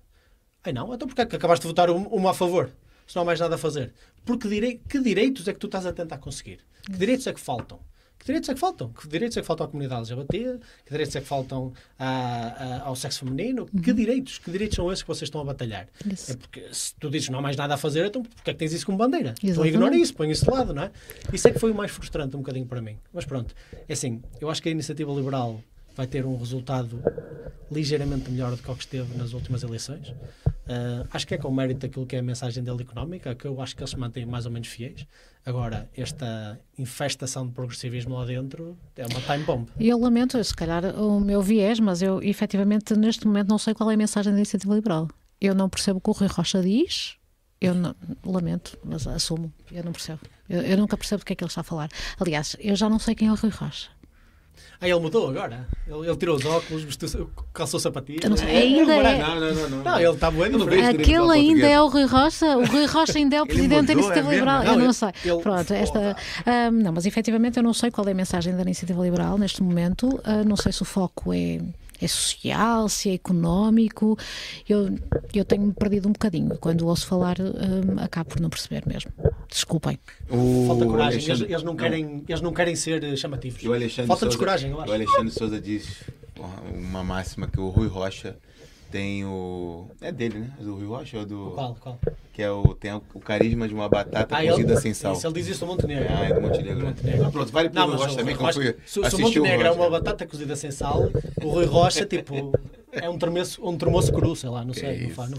Ai 0.63 0.73
não, 0.73 0.93
então 0.93 1.09
porquê 1.09 1.23
é 1.23 1.27
que 1.27 1.37
acabaste 1.37 1.63
de 1.63 1.69
votar 1.69 1.89
um- 1.91 2.07
uma 2.09 2.33
a 2.33 2.35
favor? 2.35 2.71
Se 3.07 3.17
não 3.17 3.23
há 3.23 3.25
mais 3.25 3.41
nada 3.41 3.55
a 3.55 3.59
fazer. 3.59 3.95
Porque 4.27 4.47
direi- 4.47 4.83
que 4.87 4.99
direitos 5.01 5.49
é 5.49 5.55
que 5.55 5.59
tu 5.59 5.67
estás 5.67 5.87
a 5.87 5.93
tentar 5.95 6.19
conseguir? 6.19 6.61
Que 6.85 6.93
direitos 6.99 7.27
é 7.27 7.33
que 7.33 7.41
faltam? 7.41 7.81
Que 8.19 8.27
direitos 8.27 8.49
é 8.51 8.55
que 8.55 8.61
faltam? 8.61 8.91
Que 8.93 9.07
direitos 9.09 9.37
é 9.37 9.41
que 9.41 9.47
faltam 9.47 9.67
à 9.67 9.69
comunidade 9.71 10.11
LGBT? 10.13 10.59
Que 10.85 10.91
direitos 10.91 11.17
é 11.17 11.21
que 11.21 11.27
faltam 11.27 11.73
à- 11.99 12.07
à- 12.07 12.83
ao 12.87 12.97
sexo 12.97 13.21
feminino? 13.21 13.67
Que 13.67 13.93
direitos? 13.93 14.39
Que 14.39 14.51
direitos 14.51 14.77
são 14.77 14.91
esses 14.93 15.03
que 15.03 15.09
vocês 15.09 15.29
estão 15.29 15.41
a 15.41 15.45
batalhar? 15.45 15.87
Isso. 16.11 16.33
É 16.33 16.37
porque 16.37 16.67
se 16.73 16.95
tu 16.97 17.09
dizes 17.11 17.27
que 17.29 17.33
não 17.33 17.39
há 17.39 17.43
mais 17.43 17.57
nada 17.57 17.75
a 17.75 17.77
fazer, 17.77 18.05
então 18.07 18.23
porquê 18.23 18.51
é 18.51 18.53
que 18.53 18.59
tens 18.59 18.73
isso 18.73 18.85
como 18.85 18.99
bandeira? 18.99 19.31
Então 19.39 19.49
Exatamente. 19.51 19.75
ignora 19.75 19.97
isso, 19.97 20.15
põe 20.15 20.31
isso 20.31 20.45
de 20.45 20.51
lado, 20.51 20.75
não 20.75 20.83
é? 20.83 20.91
Isso 21.33 21.47
é 21.49 21.53
que 21.53 21.59
foi 21.59 21.71
o 21.71 21.75
mais 21.75 21.91
frustrante 21.91 22.35
um 22.37 22.41
bocadinho 22.41 22.67
para 22.67 22.83
mim. 22.83 22.97
Mas 23.13 23.25
pronto, 23.25 23.55
é 23.89 23.93
assim, 23.93 24.21
eu 24.41 24.51
acho 24.51 24.61
que 24.63 24.69
a 24.69 24.73
iniciativa 24.73 25.13
liberal 25.13 25.61
vai 25.99 26.07
ter 26.07 26.25
um 26.25 26.37
resultado 26.37 27.03
ligeiramente 27.73 28.31
melhor 28.31 28.53
do 28.53 28.63
que 28.63 28.71
o 28.71 28.75
que 28.77 28.85
esteve 28.85 29.19
nas 29.19 29.33
últimas 29.33 29.65
eleições. 29.65 30.15
Ah, 30.69 31.05
acho 31.11 31.27
que 31.27 31.35
é 31.35 31.39
com 31.39 31.51
mérito 31.51 31.81
daquilo 31.81 32.07
que 32.07 32.15
é 32.15 32.21
a 32.21 32.23
mensagem 32.23 32.63
dele 32.63 32.83
económica, 32.83 33.35
que 33.35 33.47
eu 33.47 33.61
acho 33.61 33.75
que 33.75 33.83
eles 33.83 33.91
se 33.91 33.99
mantêm 33.99 34.25
mais 34.25 34.47
ou 34.47 34.53
menos 34.53 34.69
fiéis. 34.69 35.05
Agora, 35.45 35.91
esta 35.97 36.61
infestação 36.79 37.49
de 37.49 37.53
progressivismo 37.53 38.15
lá 38.15 38.25
dentro 38.25 38.79
é 38.95 39.07
uma 39.07 39.21
time 39.21 39.45
bomb. 39.45 39.69
Eu 39.81 39.99
lamento, 39.99 40.43
se 40.43 40.55
calhar, 40.55 40.85
o 40.97 41.19
meu 41.19 41.43
viés, 41.43 41.81
mas 41.81 42.01
eu 42.01 42.23
efetivamente 42.23 42.95
neste 42.95 43.27
momento 43.27 43.49
não 43.49 43.59
sei 43.59 43.75
qual 43.75 43.91
é 43.91 43.95
a 43.95 43.97
mensagem 43.97 44.33
da 44.33 44.39
iniciativa 44.39 44.73
liberal. 44.73 45.09
Eu 45.41 45.53
não 45.53 45.69
percebo 45.69 45.99
o 45.99 46.01
que 46.01 46.11
o 46.11 46.13
Rui 46.13 46.29
Rocha 46.29 46.63
diz. 46.63 47.17
Eu 47.61 47.75
não, 47.75 47.93
lamento, 48.25 48.79
mas 48.85 49.05
assumo. 49.09 49.53
Eu 49.73 49.83
não 49.83 49.91
percebo. 49.91 50.21
Eu, 50.49 50.63
eu 50.63 50.77
nunca 50.77 50.97
percebo 50.97 51.23
do 51.23 51.27
que 51.27 51.33
é 51.33 51.37
que 51.37 51.43
ele 51.43 51.49
está 51.49 51.63
a 51.63 51.65
falar. 51.65 51.89
Aliás, 52.21 52.57
eu 52.61 52.77
já 52.77 52.89
não 52.89 53.01
sei 53.01 53.17
quem 53.17 53.27
é 53.27 53.33
o 53.33 53.35
Rui 53.35 53.51
Rocha. 53.51 53.98
Ah, 54.81 54.89
ele 54.89 55.01
mudou 55.01 55.29
agora? 55.31 55.67
Ele, 55.87 56.07
ele 56.07 56.17
tirou 56.17 56.37
os 56.37 56.45
óculos, 56.45 56.85
vestiu, 56.85 57.31
calçou 57.53 57.81
sapatilhas? 57.81 58.29
Não 58.31 58.37
sei, 58.37 58.49
É, 58.49 58.59
ainda 58.59 58.95
é-. 58.95 59.19
Não, 59.19 59.41
não, 59.41 59.55
não. 59.55 59.69
não. 59.71 59.83
Não, 59.85 60.01
ele 60.01 60.11
está 60.15 60.31
televisão 60.85 60.91
Aquele 61.25 61.33
ainda 61.33 61.67
é 61.67 61.81
o 61.81 61.87
Rui 61.89 62.05
Rocha? 62.05 62.57
O 62.57 62.65
Rui 62.65 62.87
Rocha 62.87 63.19
ainda 63.19 63.37
é 63.37 63.43
o 63.43 63.47
presidente 63.47 63.87
da 63.87 63.93
Iniciativa 63.93 64.29
é? 64.29 64.35
Liberal? 64.35 64.65
Não, 64.65 64.73
eu 64.75 64.79
não 64.79 64.93
sei. 64.93 65.09
ele- 65.25 65.43
Pronto, 65.43 65.73
esta. 65.75 66.17
ah, 66.47 66.71
não, 66.71 66.93
mas 66.93 67.07
efetivamente 67.07 67.57
eu 67.57 67.63
não 67.63 67.75
sei 67.75 67.91
qual 67.91 68.07
é 68.09 68.13
a 68.13 68.15
mensagem 68.15 68.55
da 68.55 68.63
Iniciativa 68.63 69.03
Liberal 69.03 69.37
neste 69.39 69.63
momento. 69.63 70.21
Ah, 70.25 70.45
não 70.45 70.57
sei 70.57 70.73
se 70.73 70.83
o 70.83 70.85
foco 70.85 71.33
é. 71.33 71.61
É 72.01 72.07
social, 72.07 72.89
se 72.89 73.11
é 73.11 73.15
económico, 73.15 74.17
eu, 74.69 74.97
eu 75.35 75.45
tenho-me 75.45 75.73
perdido 75.73 76.09
um 76.09 76.13
bocadinho. 76.13 76.57
Quando 76.59 76.87
ouço 76.87 77.07
falar, 77.07 77.37
ah, 77.41 78.05
acabo 78.05 78.31
por 78.31 78.41
não 78.41 78.49
perceber 78.51 78.85
mesmo. 78.87 79.11
Desculpem. 79.49 79.99
O 80.31 80.65
Falta 80.67 80.85
coragem, 80.87 81.15
eles, 81.15 81.29
Alexandre- 81.31 81.53
eles 81.53 81.63
não 81.65 81.77
querem, 81.77 82.25
eles 82.29 82.41
não 82.41 82.53
querem 82.53 82.77
ser 82.77 83.03
eh, 83.03 83.17
chamativos. 83.17 83.63
E 83.63 83.69
o 83.69 83.73
Alexandre 83.73 84.07
Falta-lhes 84.09 84.35
Souza- 84.35 84.39
coragem, 84.47 84.71
eu 84.71 84.81
acho. 84.81 84.91
O 84.91 84.95
Alexandre 84.95 85.31
Souza 85.33 85.61
diz 85.61 86.05
uma 86.73 87.03
máxima 87.03 87.49
que 87.49 87.59
o 87.59 87.69
Rui 87.69 87.89
Rocha 87.89 88.37
tem 88.91 89.25
o. 89.25 89.87
É 90.01 90.11
dele, 90.11 90.39
né? 90.39 90.51
É 90.61 90.63
do 90.63 90.75
Rui 90.75 90.87
Rocha 90.87 91.19
ou 91.19 91.27
do. 91.27 91.51
Qual, 91.55 91.77
qual? 91.81 91.99
Que 92.33 92.43
é 92.43 92.51
o, 92.51 92.75
tem 92.75 92.93
o 92.95 93.01
carisma 93.21 93.67
de 93.67 93.75
uma 93.75 93.89
batata 93.89 94.37
Ah, 94.37 94.47
cozida 94.47 94.73
ele, 94.73 94.81
sem 94.81 94.95
sal. 94.95 95.13
Isso, 95.13 95.27
ele 95.27 95.35
diz 95.35 95.49
isso 95.49 95.61
do 95.61 95.67
Montenegro. 95.67 96.07
Ah, 96.09 96.25
é 96.25 96.33
do 96.33 96.41
Montenegro. 96.41 96.87
Montenegro. 96.87 97.27
Ah, 97.27 97.31
pronto, 97.31 97.53
vale 97.53 97.69
pro 97.71 97.85
Rui 97.85 97.97
Rocha 97.97 98.17
também, 98.17 98.37
fui 98.37 98.77
se, 98.87 99.11
se 99.11 99.17
o 99.17 99.19
Montenegro 99.21 99.67
é 99.67 99.71
uma 99.71 99.91
batata 99.91 100.27
cozida 100.27 100.55
sem 100.57 100.71
sal, 100.71 101.11
o 101.43 101.49
Rui 101.49 101.67
Rocha, 101.67 102.07
tipo, 102.07 102.53
é 102.93 103.09
um 103.09 103.19
tremoço, 103.19 103.67
um 103.67 103.77
cru, 103.77 104.37
sei 104.37 104.49
lá, 104.49 104.65
não 104.65 104.73
sei, 104.73 105.09
não 105.09 105.11
faz, 105.11 105.31
não. 105.31 105.39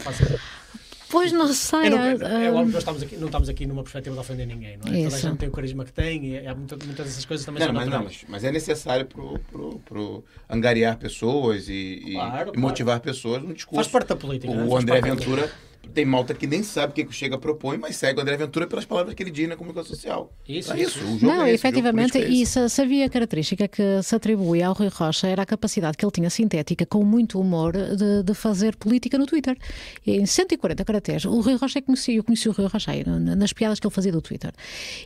Pois 1.11 1.31
não 1.31 1.47
sei. 1.51 1.87
Eu 1.87 1.91
não, 1.91 2.03
é 2.03 2.51
óbvio 2.51 2.65
que 2.67 2.71
nós 2.73 2.75
estamos 2.77 3.03
aqui, 3.03 3.17
não 3.17 3.25
estamos 3.27 3.49
aqui 3.49 3.65
numa 3.65 3.81
perspectiva 3.83 4.13
de 4.15 4.21
ofender 4.21 4.45
ninguém, 4.47 4.77
não 4.77 4.83
é? 4.91 4.95
Toda 4.95 4.95
a 4.95 4.99
Isso. 5.17 5.17
gente 5.27 5.37
tem 5.37 5.49
o 5.49 5.51
carisma 5.51 5.83
que 5.85 5.91
tem 5.93 6.25
e 6.35 6.47
há 6.47 6.53
muita- 6.53 6.77
muitas 6.77 7.05
dessas 7.07 7.25
coisas 7.25 7.45
também 7.45 7.59
Não, 7.61 7.67
são 7.67 7.75
mas, 7.75 7.87
não, 7.89 8.03
mas, 8.03 8.25
mas 8.27 8.43
é 8.43 8.51
necessário 8.51 9.05
pro, 9.05 9.39
pro, 9.51 9.79
pro 9.79 10.23
angariar 10.49 10.97
pessoas 10.97 11.67
e, 11.67 11.73
e- 11.73 12.13
Claro, 12.13 12.29
e 12.29 12.43
claro. 12.43 12.59
motivar 12.59 12.99
pessoas 12.99 13.41
no 13.41 13.53
discurso. 13.53 13.75
Faz 13.83 13.87
parte 13.87 14.07
da 14.09 14.15
política. 14.15 14.53
né? 14.53 14.63
O 14.63 14.69
Faz 14.71 14.83
André 14.83 15.01
Ventura 15.01 15.51
tem 15.93 16.05
malta 16.05 16.33
que 16.33 16.47
nem 16.47 16.63
sabe 16.63 16.91
o 16.91 16.95
que, 16.95 17.03
que 17.03 17.09
o 17.09 17.13
Chega 17.13 17.37
propõe, 17.37 17.77
mas 17.77 17.95
segue 17.95 18.19
o 18.19 18.21
André 18.21 18.37
Ventura 18.37 18.67
pelas 18.67 18.85
palavras 18.85 19.13
que 19.15 19.23
ele 19.23 19.31
diz 19.31 19.47
na 19.49 19.55
comunicação 19.55 19.95
social. 19.95 20.31
Isso, 20.47 20.71
é 20.73 20.81
isso. 20.81 20.99
isso. 20.99 21.05
O 21.05 21.19
jogo 21.19 21.25
Não, 21.25 21.43
é 21.43 21.51
esse, 21.53 21.55
efetivamente, 21.67 22.17
é 22.17 22.27
e 22.27 22.45
se, 22.45 22.69
se 22.69 22.81
havia 22.81 23.09
característica 23.09 23.67
que 23.67 24.01
se 24.03 24.15
atribui 24.15 24.61
ao 24.63 24.73
Rui 24.73 24.87
Rocha 24.89 25.27
era 25.27 25.41
a 25.43 25.45
capacidade 25.45 25.97
que 25.97 26.05
ele 26.05 26.11
tinha 26.11 26.29
sintética, 26.29 26.85
com 26.85 27.03
muito 27.03 27.39
humor, 27.39 27.73
de, 27.73 28.23
de 28.23 28.33
fazer 28.33 28.75
política 28.75 29.17
no 29.17 29.25
Twitter. 29.25 29.57
E 30.05 30.17
em 30.17 30.25
140 30.25 30.83
caracteres, 30.85 31.25
o 31.25 31.39
Rui 31.41 31.55
Rocha 31.55 31.79
é 31.79 31.81
conhecia, 31.81 32.15
eu 32.15 32.23
conheci 32.23 32.47
o 32.49 32.51
Rui 32.51 32.67
Rocha 32.67 32.91
aí, 32.91 33.03
na- 33.05 33.35
nas 33.35 33.53
piadas 33.53 33.79
que 33.79 33.87
ele 33.87 33.93
fazia 33.93 34.11
do 34.11 34.21
Twitter. 34.21 34.51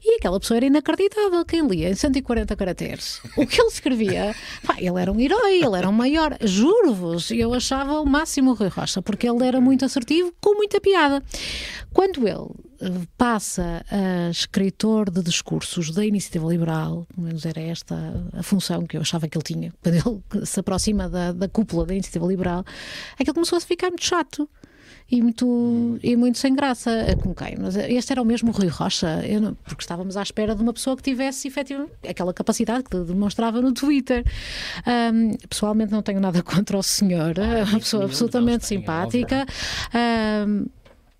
E 0.03 0.15
aquela 0.17 0.39
pessoa 0.39 0.57
era 0.57 0.65
inacreditável, 0.65 1.43
quem 1.45 1.65
lia 1.67 1.89
em 1.89 1.95
140 1.95 2.55
caracteres. 2.55 3.21
O 3.37 3.45
que 3.47 3.59
ele 3.59 3.67
escrevia, 3.69 4.35
pá, 4.65 4.75
ele 4.79 4.99
era 4.99 5.11
um 5.11 5.19
herói, 5.19 5.61
ele 5.63 5.75
era 5.77 5.89
um 5.89 5.91
maior, 5.91 6.37
juro-vos, 6.41 7.29
eu 7.31 7.53
achava 7.53 7.99
o 7.99 8.05
máximo 8.05 8.51
o 8.51 8.53
Rui 8.53 8.67
Rocha, 8.69 9.01
porque 9.01 9.27
ele 9.27 9.45
era 9.45 9.59
muito 9.59 9.83
assertivo, 9.85 10.33
com 10.41 10.57
muita 10.73 10.81
piada. 10.81 11.23
Quando 11.93 12.27
ele 12.27 12.49
eh, 12.81 13.07
passa 13.17 13.85
a 13.89 14.29
escritor 14.29 15.11
de 15.11 15.21
discursos 15.21 15.91
da 15.91 16.05
Iniciativa 16.05 16.47
Liberal, 16.47 17.05
pelo 17.13 17.27
menos 17.27 17.45
era 17.45 17.61
esta 17.61 17.95
a 18.33 18.41
função 18.41 18.85
que 18.85 18.97
eu 18.97 19.01
achava 19.01 19.27
que 19.27 19.37
ele 19.37 19.43
tinha, 19.43 19.73
quando 19.81 19.95
ele 19.95 20.45
se 20.45 20.59
aproxima 20.59 21.07
da, 21.07 21.31
da 21.31 21.47
cúpula 21.47 21.85
da 21.85 21.93
Iniciativa 21.93 22.25
Liberal, 22.25 22.65
aquilo 23.19 23.33
começou 23.33 23.57
a 23.57 23.61
ficar 23.61 23.89
muito 23.89 24.05
chato. 24.05 24.49
E 25.15 25.21
muito, 25.21 25.99
e 26.01 26.15
muito 26.15 26.39
sem 26.39 26.55
graça, 26.55 26.89
eh, 26.89 27.15
com 27.15 27.35
quem? 27.35 27.55
Mas 27.59 27.75
este 27.75 28.11
era 28.13 28.19
o 28.19 28.25
mesmo 28.25 28.51
Rui 28.51 28.67
Rocha, 28.67 29.21
não- 29.39 29.53
porque 29.53 29.83
estávamos 29.83 30.17
à 30.17 30.23
espera 30.23 30.55
de 30.55 30.63
uma 30.63 30.73
pessoa 30.73 30.97
que 30.97 31.03
tivesse 31.03 31.47
efetivamente 31.47 31.91
aquela 32.09 32.33
capacidade 32.33 32.85
que 32.85 32.97
demonstrava 32.97 33.61
no 33.61 33.71
Twitter. 33.73 34.23
Ahm, 34.87 35.35
pessoalmente 35.47 35.91
não 35.91 36.01
tenho 36.01 36.19
nada 36.19 36.41
contra 36.65 36.75
o 36.75 36.81
senhor, 36.81 37.37
é 37.37 37.63
uma 37.63 37.79
pessoa 37.79 38.05
absolutamente 38.05 38.65
simpática. 38.65 39.45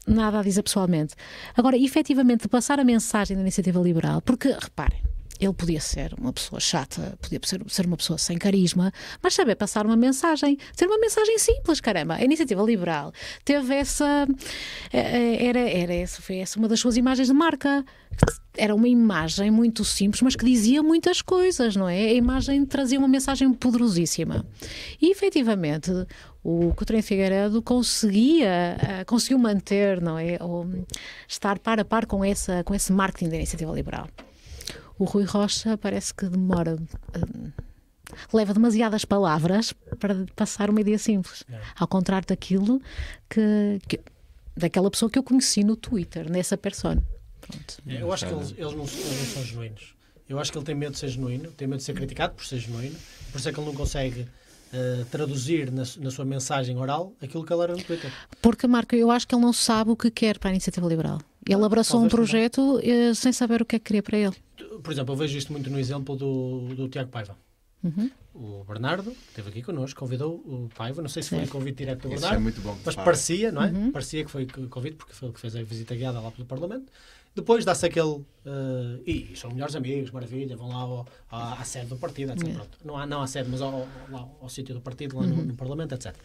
Nada 0.06 0.40
a 0.40 0.44
dizer 0.44 0.64
pessoalmente. 0.64 1.14
Agora, 1.56 1.78
efetivamente, 1.78 2.42
de 2.42 2.48
passar 2.50 2.80
a 2.80 2.84
mensagem 2.84 3.38
da 3.38 3.42
iniciativa 3.42 3.80
liberal, 3.80 4.22
porque, 4.22 4.50
reparem, 4.50 5.00
ele 5.44 5.54
podia 5.54 5.80
ser 5.80 6.14
uma 6.20 6.32
pessoa 6.32 6.60
chata, 6.60 7.18
podia 7.22 7.40
ser, 7.44 7.62
ser 7.68 7.86
uma 7.86 7.98
pessoa 7.98 8.18
sem 8.18 8.38
carisma, 8.38 8.92
mas 9.22 9.34
saber 9.34 9.56
passar 9.56 9.86
uma 9.86 9.96
mensagem, 9.96 10.58
ser 10.74 10.86
uma 10.86 10.98
mensagem 10.98 11.38
simples, 11.38 11.80
caramba. 11.82 12.16
A 12.16 12.24
iniciativa 12.24 12.62
liberal 12.64 13.12
teve 13.44 13.74
essa. 13.76 14.28
eh, 14.92 15.00
eh, 15.00 15.46
Era, 15.46 15.60
era 15.60 15.94
essa, 15.94 16.22
foi 16.22 16.38
essa 16.38 16.58
uma 16.60 16.68
das 16.68 16.80
suas 16.80 16.98
imagens 16.98 17.28
de 17.28 17.34
marca. 17.34 17.84
Era 18.56 18.76
uma 18.76 18.88
imagem 18.88 19.50
muito 19.50 19.84
simples, 19.84 20.22
mas 20.22 20.36
que 20.36 20.46
dizia 20.46 20.84
muitas 20.84 21.22
coisas, 21.22 21.76
não 21.76 21.90
é? 21.90 21.98
A 21.98 22.14
imagem 22.14 22.64
trazia 22.66 23.00
uma 23.00 23.08
mensagem 23.08 23.52
poderosíssima. 23.52 24.46
E 25.02 25.10
efetivamente, 25.12 25.92
o 26.44 26.72
Coutinho 26.76 27.02
Figueiredo 27.02 27.62
conseguia, 27.62 28.78
eh, 28.80 29.04
conseguiu 29.06 29.40
manter, 29.40 30.00
não 30.00 30.20
é? 30.20 30.38
Ou 30.40 30.68
estar 31.28 31.58
par 31.58 31.80
a 31.80 31.86
par 31.86 32.06
com, 32.06 32.24
essa, 32.24 32.64
com 32.64 32.76
esse 32.76 32.92
marketing 32.94 33.30
da 33.30 33.36
iniciativa 33.38 33.72
liberal. 33.74 34.08
O 35.00 35.06
Rui 35.06 35.24
Rocha 35.24 35.78
parece 35.78 36.14
que 36.14 36.26
demora. 36.26 36.76
hum, 36.76 37.52
leva 38.32 38.54
demasiadas 38.54 39.06
palavras 39.06 39.74
para 40.00 40.26
passar 40.36 40.70
uma 40.70 40.80
ideia 40.82 41.00
simples. 41.00 41.44
Ao 41.80 41.88
contrário 41.88 42.28
daquilo 42.28 42.80
que, 43.30 43.80
que- 43.88 44.00
daquela 44.56 44.92
pessoa 44.92 45.10
que 45.10 45.18
eu 45.18 45.24
conheci 45.24 45.64
no 45.64 45.76
Twitter, 45.76 46.30
nessa 46.30 46.56
persona. 46.58 47.02
Pronto. 47.42 47.78
É, 47.88 48.02
Eu 48.02 48.14
acho 48.14 48.28
que 48.28 48.34
eles, 48.34 48.52
eles 48.56 48.74
não, 48.74 48.84
eles 48.84 49.20
não 49.20 49.26
são 49.34 49.44
genuínos. 49.44 49.96
Eu 50.30 50.40
acho 50.40 50.52
que 50.52 50.58
ele 50.58 50.66
tem 50.66 50.76
medo 50.76 50.92
de 50.94 51.00
ser 51.00 51.08
genuíno, 51.10 51.52
tem 51.52 51.68
medo 51.68 51.80
de 51.80 51.84
ser 51.84 51.94
criticado 51.94 52.34
por 52.36 52.46
ser 52.46 52.60
genuíno, 52.60 52.96
por 53.32 53.40
isso 53.40 53.50
é 53.50 53.52
que 53.52 53.60
ele 53.60 53.68
não 53.68 53.74
consegue 53.76 54.28
eh, 54.72 55.06
traduzir 55.12 55.72
na, 55.72 55.84
na 56.00 56.12
sua 56.12 56.24
mensagem 56.24 56.78
oral 56.78 57.14
aquilo 57.22 57.44
que 57.46 57.52
ele 57.52 57.62
era 57.64 57.76
no 57.76 57.84
Twitter. 57.84 58.12
Porque, 58.42 58.66
Marco, 58.68 58.96
eu 58.96 59.10
acho 59.12 59.28
que 59.28 59.34
ele 59.36 59.42
não 59.42 59.52
sabe 59.54 59.92
o 59.92 59.96
que 59.98 60.10
quer 60.12 60.38
para 60.40 60.50
a 60.50 60.54
iniciativa 60.54 60.88
liberal. 60.88 61.20
Ele 61.48 61.64
abraçou 61.66 62.00
um 62.00 62.08
talvez 62.08 62.14
projeto 62.30 62.80
eh, 62.84 63.14
sem 63.14 63.34
saber 63.34 63.62
o 63.62 63.66
que 63.66 63.76
é 63.76 63.80
que 63.80 63.86
queria 63.86 64.04
para 64.04 64.18
ele. 64.18 64.36
Por 64.84 64.92
exemplo, 64.94 65.14
eu 65.14 65.18
vejo 65.18 65.38
isto 65.38 65.52
muito 65.52 65.70
no 65.70 65.80
exemplo 65.80 66.16
do, 66.16 66.68
do 66.76 66.88
Tiago 66.90 67.10
Paiva. 67.10 67.36
Uhum. 67.84 68.10
O 68.34 68.64
Bernardo 68.64 69.12
que 69.12 69.18
esteve 69.30 69.50
aqui 69.50 69.62
connosco, 69.62 70.00
convidou 70.00 70.36
o 70.36 70.70
Paiva, 70.76 71.02
não 71.02 71.10
sei 71.10 71.22
se 71.24 71.30
foi 71.30 71.40
Certo. 71.40 71.52
convite 71.52 71.78
direto 71.80 72.02
do 72.04 72.08
Isso 72.14 72.22
Bernardo, 72.22 72.36
é 72.36 72.40
muito 72.40 72.62
bom. 72.62 72.78
mas 72.86 72.96
fala. 72.96 73.06
parecia, 73.06 73.52
não 73.52 73.64
é? 73.64 73.68
Uhum. 73.72 73.92
Parecia 73.92 74.24
que 74.24 74.32
foi 74.32 74.46
co- 74.46 74.68
convite, 74.68 74.96
porque 74.96 75.14
foi 75.14 75.28
ele 75.28 75.34
que 75.34 75.40
fez 75.42 75.56
a 75.56 75.64
visita 75.64 75.94
guiada 75.96 76.20
lá 76.20 76.32
pelo 76.32 76.46
Parlamento. 76.48 76.86
Depois 77.36 77.66
dá-se 77.66 77.86
aquele. 77.86 78.22
eh, 78.46 79.00
e 79.06 79.36
são 79.36 79.50
melhores 79.52 79.76
amigos, 79.76 80.12
maravilha, 80.12 80.56
vão 80.56 80.70
lá 80.70 80.76
ao, 80.82 81.08
à, 81.32 81.60
à 81.62 81.64
sede 81.64 81.88
do 81.88 81.98
partido, 81.98 82.32
etc. 82.32 82.44
Yeah. 82.44 82.64
Pronto. 82.64 82.78
Não, 82.86 82.96
há, 82.98 83.06
não 83.08 83.22
à 83.24 83.28
sede, 83.28 83.50
mas 83.50 83.60
ao, 83.62 83.74
ao, 83.74 83.88
lá 84.12 84.30
ao 84.42 84.50
sítio 84.50 84.74
do 84.76 84.82
partido, 84.82 85.18
lá 85.18 85.24
no, 85.26 85.36
Uhum. 85.36 85.46
no 85.46 85.56
Parlamento, 85.56 85.94
etc. 85.96 86.16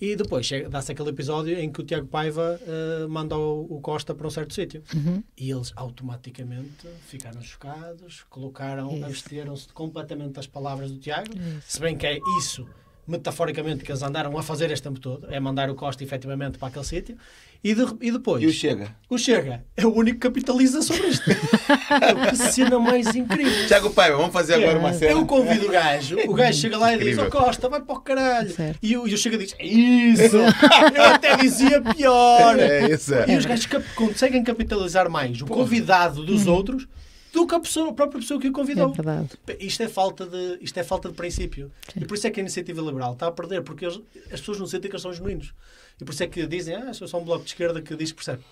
E 0.00 0.16
depois 0.16 0.48
dá-se 0.70 0.92
aquele 0.92 1.10
episódio 1.10 1.58
em 1.58 1.70
que 1.70 1.80
o 1.80 1.84
Tiago 1.84 2.06
Paiva 2.06 2.60
eh, 2.66 3.06
manda 3.08 3.36
o, 3.36 3.66
o 3.70 3.80
Costa 3.80 4.14
para 4.14 4.26
um 4.26 4.30
certo 4.30 4.52
sítio. 4.52 4.82
Uhum. 4.94 5.22
E 5.36 5.50
eles 5.50 5.72
automaticamente 5.76 6.88
ficaram 7.06 7.40
chocados, 7.40 8.24
colocaram, 8.28 9.04
absteram-se 9.04 9.68
completamente 9.68 10.32
das 10.32 10.46
palavras 10.46 10.90
do 10.90 10.98
Tiago, 10.98 11.30
Isso. 11.36 11.62
se 11.66 11.80
bem 11.80 11.96
que 11.96 12.06
é 12.06 12.18
isso, 12.38 12.66
metaforicamente, 13.06 13.84
que 13.84 13.90
eles 13.90 14.02
andaram 14.02 14.36
a 14.36 14.42
fazer 14.42 14.70
este 14.70 14.82
tempo 14.82 14.98
todo, 14.98 15.32
é 15.32 15.38
mandar 15.38 15.70
o 15.70 15.74
Costa 15.74 16.02
efetivamente 16.02 16.58
para 16.58 16.68
aquele 16.68 16.84
sítio, 16.84 17.16
e, 17.64 17.74
de- 17.74 17.96
e 18.02 18.12
depois 18.12 18.42
E 18.42 18.46
o 18.46 18.52
Chega? 18.52 18.94
o 19.08 19.16
Chega 19.18 19.64
é 19.76 19.86
o 19.86 19.92
único 19.92 20.20
que 20.20 20.28
capitaliza 20.28 20.82
sobre 20.82 21.08
isto. 21.08 21.24
que 22.30 22.36
cena 22.36 22.78
mais 22.78 23.14
incrível. 23.16 23.66
Tiago 23.66 23.90
Paiva, 23.90 24.16
vamos 24.18 24.32
fazer 24.32 24.54
agora 24.54 24.78
uma 24.78 24.92
cena. 24.92 25.12
Eu 25.12 25.24
convido 25.26 25.66
o 25.66 25.70
gajo, 25.70 26.16
o 26.28 26.34
gajo 26.34 26.60
chega 26.60 26.76
lá 26.78 26.94
e 26.94 26.98
diz. 26.98 27.18
Ó 27.18 27.28
Costa, 27.30 27.68
vai 27.68 27.80
para 27.80 27.94
o 27.96 28.00
caralho. 28.00 28.50
Certo. 28.52 28.78
E 28.82 28.96
o, 28.96 29.08
e 29.08 29.14
o 29.14 29.18
Chega 29.18 29.38
diz: 29.38 29.54
"É 29.58 29.64
Isso! 29.66 30.36
Eu 30.94 31.04
até 31.04 31.36
dizia 31.36 31.80
pior. 31.80 32.58
É 32.58 32.90
isso. 32.92 33.14
E 33.14 33.32
É. 33.32 33.38
os 33.38 33.46
gajos 33.46 33.66
cap- 33.66 33.84
conseguem 33.94 34.44
capitalizar 34.44 35.08
mais 35.10 35.40
o 35.40 35.46
convidado 35.46 36.24
dos 36.24 36.46
outros 36.46 36.86
do 37.32 37.46
que 37.48 37.54
a, 37.54 37.58
pessoa, 37.60 37.90
a 37.90 37.92
própria 37.92 38.20
pessoa 38.20 38.38
que 38.40 38.46
o 38.46 38.50
É 38.50 38.52
convidou. 38.52 38.92
verdade. 38.92 39.30
Isto 39.58 39.82
é 39.82 39.88
falta 39.88 40.24
de, 40.26 40.58
isto 40.60 40.78
é 40.78 40.84
falta 40.84 41.08
de 41.08 41.14
princípio. 41.14 41.70
E 42.00 42.04
por 42.04 42.14
isso 42.16 42.26
é 42.26 42.30
que 42.30 42.38
a 42.38 42.42
iniciativa 42.42 42.80
liberal 42.80 43.14
está 43.14 43.26
a 43.26 43.32
perder, 43.32 43.62
porque 43.62 43.84
eles- 43.86 44.00
as 44.32 44.38
pessoas 44.40 44.58
não 44.60 44.66
sentem 44.66 44.88
que 44.88 44.94
eles 44.94 45.02
são 45.02 45.12
genuínos. 45.12 45.52
E 46.00 46.04
por 46.04 46.12
isso 46.12 46.22
é 46.22 46.26
que 46.26 46.46
dizem, 46.46 46.74
ah, 46.74 46.92
sou 46.92 47.06
só 47.06 47.18
um 47.18 47.24
bloco 47.24 47.44
de 47.44 47.50
esquerda 47.50 47.80
que 47.80 47.94
diz 47.96 48.10
que 48.10 48.16
percebe. 48.16 48.42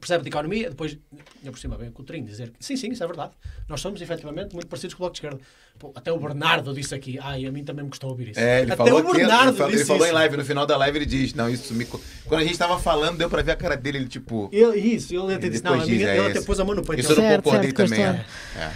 Percebe 0.00 0.24
de 0.24 0.30
economia, 0.30 0.68
depois, 0.68 0.98
ainda 1.38 1.52
por 1.52 1.58
cima, 1.58 1.76
vem 1.76 1.88
o 1.88 1.92
Coutrinho 1.92 2.26
dizer 2.26 2.50
que 2.50 2.64
sim, 2.64 2.76
sim, 2.76 2.90
isso 2.90 3.04
é 3.04 3.06
verdade. 3.06 3.30
Nós 3.68 3.80
somos 3.80 4.00
efetivamente 4.00 4.52
muito 4.52 4.66
parecidos 4.66 4.94
com 4.94 4.98
o 4.98 5.06
bloco 5.06 5.12
de 5.12 5.18
esquerda. 5.18 5.40
Pô, 5.78 5.92
até 5.94 6.10
o 6.12 6.18
Bernardo 6.18 6.74
disse 6.74 6.92
aqui, 6.92 7.18
ai, 7.20 7.46
a 7.46 7.52
mim 7.52 7.62
também 7.62 7.84
me 7.84 7.90
custou 7.90 8.10
ouvir 8.10 8.30
isso. 8.30 8.40
É, 8.40 8.62
ele 8.62 8.72
até 8.72 8.84
falou 8.84 8.98
o 8.98 9.12
Bernardo 9.14 9.50
ele 9.50 9.56
falou, 9.56 9.72
ele 9.72 9.84
falou 9.84 10.02
em 10.02 10.06
isso. 10.06 10.14
live, 10.14 10.36
no 10.38 10.44
final 10.44 10.66
da 10.66 10.76
live 10.76 10.98
ele 10.98 11.06
diz, 11.06 11.34
não, 11.34 11.48
isso 11.48 11.72
me... 11.72 11.86
Quando 11.86 12.40
a 12.40 12.44
gente 12.44 12.58
tava 12.58 12.78
falando, 12.80 13.16
deu 13.16 13.30
pra 13.30 13.42
ver 13.42 13.52
a 13.52 13.56
cara 13.56 13.76
dele, 13.76 13.98
ele 13.98 14.08
tipo... 14.08 14.50
Ele, 14.52 14.76
isso, 14.76 15.14
ele 15.14 15.34
até 15.34 15.48
disse, 15.48 15.62
não, 15.62 15.74
a 15.74 15.78
diz, 15.78 15.88
minha, 15.88 16.08
é 16.08 16.18
ele 16.18 16.28
até 16.30 16.40
pôs 16.40 16.58
a 16.58 16.64
mão 16.64 16.74
no 16.74 16.84
peito. 16.84 17.00
Isso 17.00 17.12
eu 17.12 17.16
não 17.16 17.22
Certo, 17.22 17.44
concordei 17.44 17.70
certo, 17.70 17.76
também, 17.76 18.04
é. 18.04 18.10
história. 18.10 18.72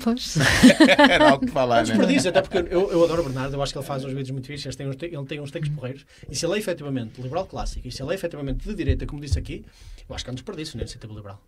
Pois. 0.00 0.36
é. 0.36 0.42
Era 1.12 1.30
algo 1.30 1.46
que 1.46 1.52
falar, 1.52 1.82
Não 1.82 1.88
né? 1.88 1.94
desperdício, 1.96 2.30
até 2.30 2.40
porque 2.42 2.58
eu, 2.58 2.90
eu 2.90 3.04
adoro 3.04 3.22
o 3.22 3.24
Bernardo, 3.24 3.54
eu 3.54 3.62
acho 3.62 3.72
que 3.72 3.78
ele 3.78 3.86
faz 3.86 4.04
uns 4.04 4.10
vídeos 4.12 4.30
muito 4.30 4.46
fixos, 4.46 4.66
ele 4.66 4.76
tem 4.76 4.86
uns, 4.88 4.96
te- 4.96 5.06
ele 5.06 5.24
tem 5.26 5.40
uns 5.40 5.50
takes 5.50 5.68
porreiros, 5.70 6.04
e 6.30 6.34
se 6.36 6.46
ele 6.46 6.54
é 6.54 6.58
efetivamente 6.58 7.20
liberal 7.20 7.46
clássico, 7.46 7.86
e 7.86 7.92
se 7.92 8.02
ele 8.02 8.12
é 8.12 8.14
efetivamente 8.14 8.66
de 8.68 8.74
direita, 8.74 9.06
como 9.06 9.20
disse 9.20 9.38
aqui, 9.38 9.64
eu 10.08 10.14
acho 10.14 10.24
que 10.24 10.30
é 10.30 10.32
um 10.32 10.34
desperdício 10.34 10.76
na 10.76 10.82
iniciativa 10.82 11.12
liberal. 11.12 11.40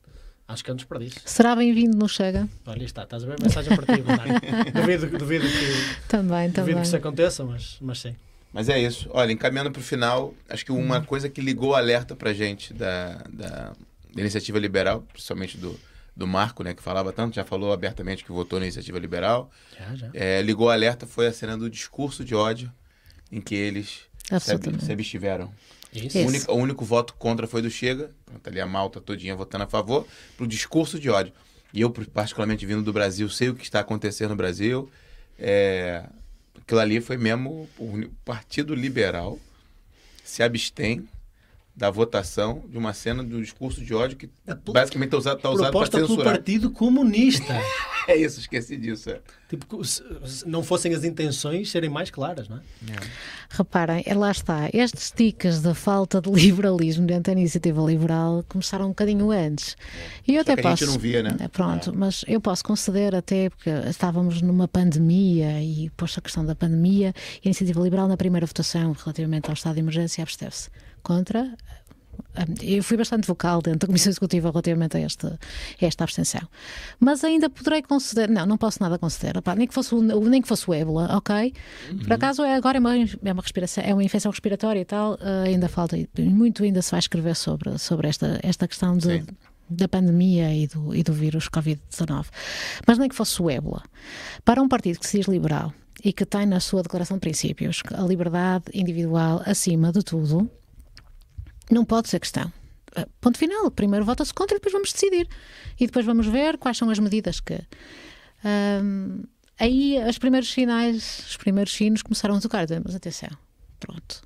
Acho 0.46 0.62
que 0.62 0.70
é 0.70 0.74
um 0.74 0.76
desperdício. 0.76 1.22
Será 1.24 1.56
bem-vindo 1.56 1.96
no 1.96 2.06
Chega? 2.06 2.46
Olha, 2.66 2.84
está, 2.84 3.04
estás 3.04 3.22
a 3.24 3.26
ver 3.26 3.36
a 3.40 3.42
mensagem 3.42 3.74
para 3.74 3.96
ti, 3.96 4.02
Bernardo. 4.02 4.40
Duvido, 4.74 5.18
duvido, 5.18 5.46
que, 5.48 6.06
Também, 6.06 6.48
duvido 6.50 6.52
também. 6.52 6.74
que 6.76 6.82
isso 6.82 6.96
aconteça, 6.96 7.44
mas, 7.44 7.78
mas 7.80 7.98
sim. 8.00 8.14
Mas 8.52 8.68
é 8.68 8.78
isso. 8.78 9.08
Olha, 9.14 9.32
encaminhando 9.32 9.70
pro 9.70 9.80
final, 9.82 10.34
acho 10.48 10.64
que 10.64 10.70
uma 10.70 10.98
Uhum. 10.98 11.04
coisa 11.06 11.30
que 11.30 11.40
ligou 11.40 11.70
o 11.70 11.74
alerta 11.74 12.14
pra 12.14 12.34
gente 12.34 12.74
da, 12.74 13.22
da, 13.32 13.72
da 14.14 14.20
iniciativa 14.20 14.58
liberal, 14.58 15.02
principalmente 15.12 15.56
do, 15.56 15.80
do 16.16 16.26
Marco, 16.26 16.62
né, 16.62 16.74
que 16.74 16.82
falava 16.82 17.12
tanto, 17.12 17.34
já 17.34 17.44
falou 17.44 17.72
abertamente 17.72 18.24
que 18.24 18.30
votou 18.30 18.60
na 18.60 18.66
iniciativa 18.66 18.98
liberal, 18.98 19.50
Já, 19.76 19.94
já. 19.96 20.10
é, 20.14 20.40
ligou 20.42 20.68
o 20.68 20.70
alerta 20.70 21.06
foi 21.06 21.26
a 21.26 21.32
cena 21.32 21.56
do 21.58 21.68
discurso 21.68 22.24
de 22.24 22.34
ódio 22.34 22.72
em 23.32 23.40
que 23.40 23.54
eles 23.54 24.02
se, 24.40 24.92
abstiveram. 24.92 25.52
Isso. 25.92 26.18
O 26.18 26.26
único, 26.26 26.52
o 26.52 26.56
único 26.56 26.84
voto 26.84 27.14
contra 27.14 27.46
foi 27.46 27.62
do 27.62 27.70
Chega, 27.70 28.10
pronto, 28.24 28.46
ali 28.48 28.60
a 28.60 28.66
malta 28.66 29.00
todinha 29.00 29.34
votando 29.34 29.64
a 29.64 29.66
favor, 29.66 30.06
pro 30.36 30.46
discurso 30.46 30.98
de 30.98 31.10
ódio. 31.10 31.32
E 31.72 31.80
eu, 31.80 31.90
particularmente 31.90 32.64
vindo 32.64 32.82
do 32.82 32.92
Brasil, 32.92 33.28
sei 33.28 33.48
o 33.48 33.54
que 33.54 33.64
está 33.64 33.80
acontecendo 33.80 34.30
no 34.30 34.36
Brasil. 34.36 34.88
É, 35.36 36.04
aquilo 36.60 36.80
ali 36.80 37.00
foi 37.00 37.16
mesmo 37.16 37.68
o 37.78 38.08
Partido 38.24 38.74
Liberal 38.74 39.38
se 40.24 40.42
abstém 40.42 41.08
da 41.76 41.90
votação 41.90 42.62
de 42.68 42.78
uma 42.78 42.92
cena 42.92 43.22
do 43.24 43.40
discurso 43.42 43.80
de 43.84 43.92
ódio 43.94 44.16
que 44.16 44.28
pl- 44.28 44.72
basicamente 44.72 45.08
está 45.08 45.16
usado, 45.18 45.40
tá 45.40 45.50
usado 45.50 45.62
para 45.64 45.70
Proposta 45.72 45.96
pelo 45.96 46.08
censurar. 46.08 46.34
Partido 46.34 46.70
Comunista. 46.70 47.54
É 48.06 48.14
isso, 48.18 48.38
esqueci 48.38 48.76
disso. 48.76 49.08
é. 49.08 49.18
Tipo, 49.48 49.80
não 50.46 50.62
fossem 50.62 50.94
as 50.94 51.04
intenções 51.04 51.70
serem 51.70 51.90
mais 51.90 52.10
claras, 52.10 52.48
não 52.48 52.56
é? 52.56 52.60
Reparem, 53.50 54.02
é 54.06 54.14
lá 54.14 54.30
está. 54.30 54.68
Estes 54.72 55.10
tiques 55.10 55.60
da 55.60 55.74
falta 55.74 56.20
de 56.20 56.30
liberalismo 56.30 57.06
dentro 57.06 57.32
da 57.32 57.32
iniciativa 57.32 57.82
liberal 57.82 58.44
começaram 58.48 58.86
um 58.86 58.88
bocadinho 58.88 59.30
antes. 59.30 59.76
E 60.26 60.34
eu 60.34 60.40
até 60.40 60.54
que 60.54 60.66
a 60.66 60.70
gente 60.70 60.80
posso. 60.80 60.92
não 60.92 60.98
via, 60.98 61.22
né? 61.22 61.36
É, 61.40 61.48
Pronto, 61.48 61.92
mas 61.94 62.24
eu 62.26 62.40
posso 62.40 62.64
conceder 62.64 63.14
até 63.14 63.50
porque 63.50 63.70
estávamos 63.88 64.42
numa 64.42 64.66
pandemia 64.66 65.62
e 65.62 65.90
posto 65.90 66.18
a 66.18 66.22
questão 66.22 66.44
da 66.44 66.54
pandemia, 66.54 67.14
a 67.16 67.40
iniciativa 67.44 67.80
liberal 67.80 68.08
na 68.08 68.16
primeira 68.16 68.46
votação 68.46 68.92
relativamente 68.92 69.48
ao 69.48 69.54
estado 69.54 69.74
de 69.74 69.80
emergência 69.80 70.22
absteve-se 70.22 70.70
contra. 71.02 71.54
Ah, 72.34 72.44
Eu 72.62 72.82
fui 72.82 72.96
bastante 72.96 73.26
vocal 73.26 73.60
dentro 73.62 73.80
da 73.80 73.86
Comissão 73.86 74.10
Executiva 74.10 74.50
relativamente 74.50 74.96
a 74.96 75.00
esta, 75.00 75.38
a 75.80 75.86
esta 75.86 76.04
abstenção. 76.04 76.42
Mas 76.98 77.24
ainda 77.24 77.48
poderei 77.48 77.82
conceder. 77.82 78.28
Não, 78.28 78.46
não 78.46 78.56
posso 78.56 78.82
nada 78.82 78.98
conceder. 78.98 79.36
Opá, 79.36 79.54
nem, 79.54 79.66
que 79.66 79.74
fosse 79.74 79.94
o, 79.94 80.00
nem 80.28 80.42
que 80.42 80.48
fosse 80.48 80.68
o 80.68 80.74
ébola, 80.74 81.16
ok? 81.16 81.52
Por 82.02 82.12
acaso 82.12 82.42
é, 82.42 82.54
agora 82.54 82.78
é 82.78 82.80
uma, 82.80 82.96
é 82.96 83.32
uma 83.32 83.42
respiração, 83.42 83.84
é 83.84 83.92
uma 83.92 84.04
infecção 84.04 84.30
respiratória 84.30 84.80
e 84.80 84.84
tal. 84.84 85.18
ah, 85.20 85.42
ainda 85.44 85.68
falta. 85.68 85.96
Muito 86.18 86.62
ainda 86.62 86.82
se 86.82 86.90
vai 86.90 87.00
escrever 87.00 87.36
sobre, 87.36 87.78
sobre 87.78 88.08
esta, 88.08 88.38
esta 88.42 88.66
questão 88.66 88.96
de, 88.96 89.20
Sim. 89.20 89.26
da 89.68 89.88
pandemia 89.88 90.52
e 90.54 90.66
do, 90.66 90.94
e 90.94 91.02
do 91.02 91.12
vírus 91.12 91.48
Covid-19. 91.48 92.26
Mas 92.86 92.98
nem 92.98 93.08
que 93.08 93.14
fosse 93.14 93.40
o 93.40 93.50
ébola. 93.50 93.82
Para 94.44 94.62
um 94.62 94.68
partido 94.68 94.98
que 94.98 95.06
se 95.06 95.18
diz 95.18 95.26
liberal 95.26 95.72
e 96.04 96.12
que 96.12 96.26
tem 96.26 96.46
na 96.46 96.60
sua 96.60 96.82
declaração 96.82 97.16
de 97.16 97.20
princípios 97.22 97.82
a 97.94 98.02
liberdade 98.02 98.64
individual 98.74 99.42
acima 99.46 99.90
de 99.90 100.02
tudo, 100.02 100.50
não 101.70 101.84
pode 101.84 102.08
ser 102.08 102.20
questão. 102.20 102.52
Ah, 102.94 103.06
Ponto 103.20 103.38
final. 103.38 103.70
Primeiro 103.70 104.04
vota-se 104.04 104.32
contra 104.32 104.56
e 104.56 104.58
depois 104.58 104.72
vamos 104.72 104.92
decidir. 104.92 105.28
E 105.78 105.86
depois 105.86 106.04
vamos 106.04 106.26
ver 106.26 106.58
quais 106.58 106.76
são 106.76 106.90
as 106.90 106.98
medidas 106.98 107.40
que. 107.40 107.60
Ahm, 108.44 109.22
aí 109.58 109.98
os 110.08 110.18
primeiros 110.18 110.52
sinais, 110.52 111.24
os 111.28 111.36
primeiros 111.36 111.72
sinos 111.72 112.02
começaram 112.02 112.36
a 112.36 112.40
tocar. 112.40 112.66
Mas 112.84 112.94
atenção, 112.94 113.30
pronto. 113.80 114.22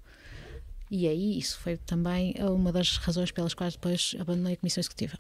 E 0.90 1.06
aí 1.06 1.38
isso 1.38 1.58
foi 1.58 1.76
também 1.76 2.34
uma 2.40 2.72
das 2.72 2.96
razões 2.96 3.30
pelas 3.30 3.54
quais 3.54 3.74
depois 3.74 4.16
abandonei 4.18 4.54
a 4.54 4.56
Comissão 4.56 4.80
Executiva. 4.80 5.18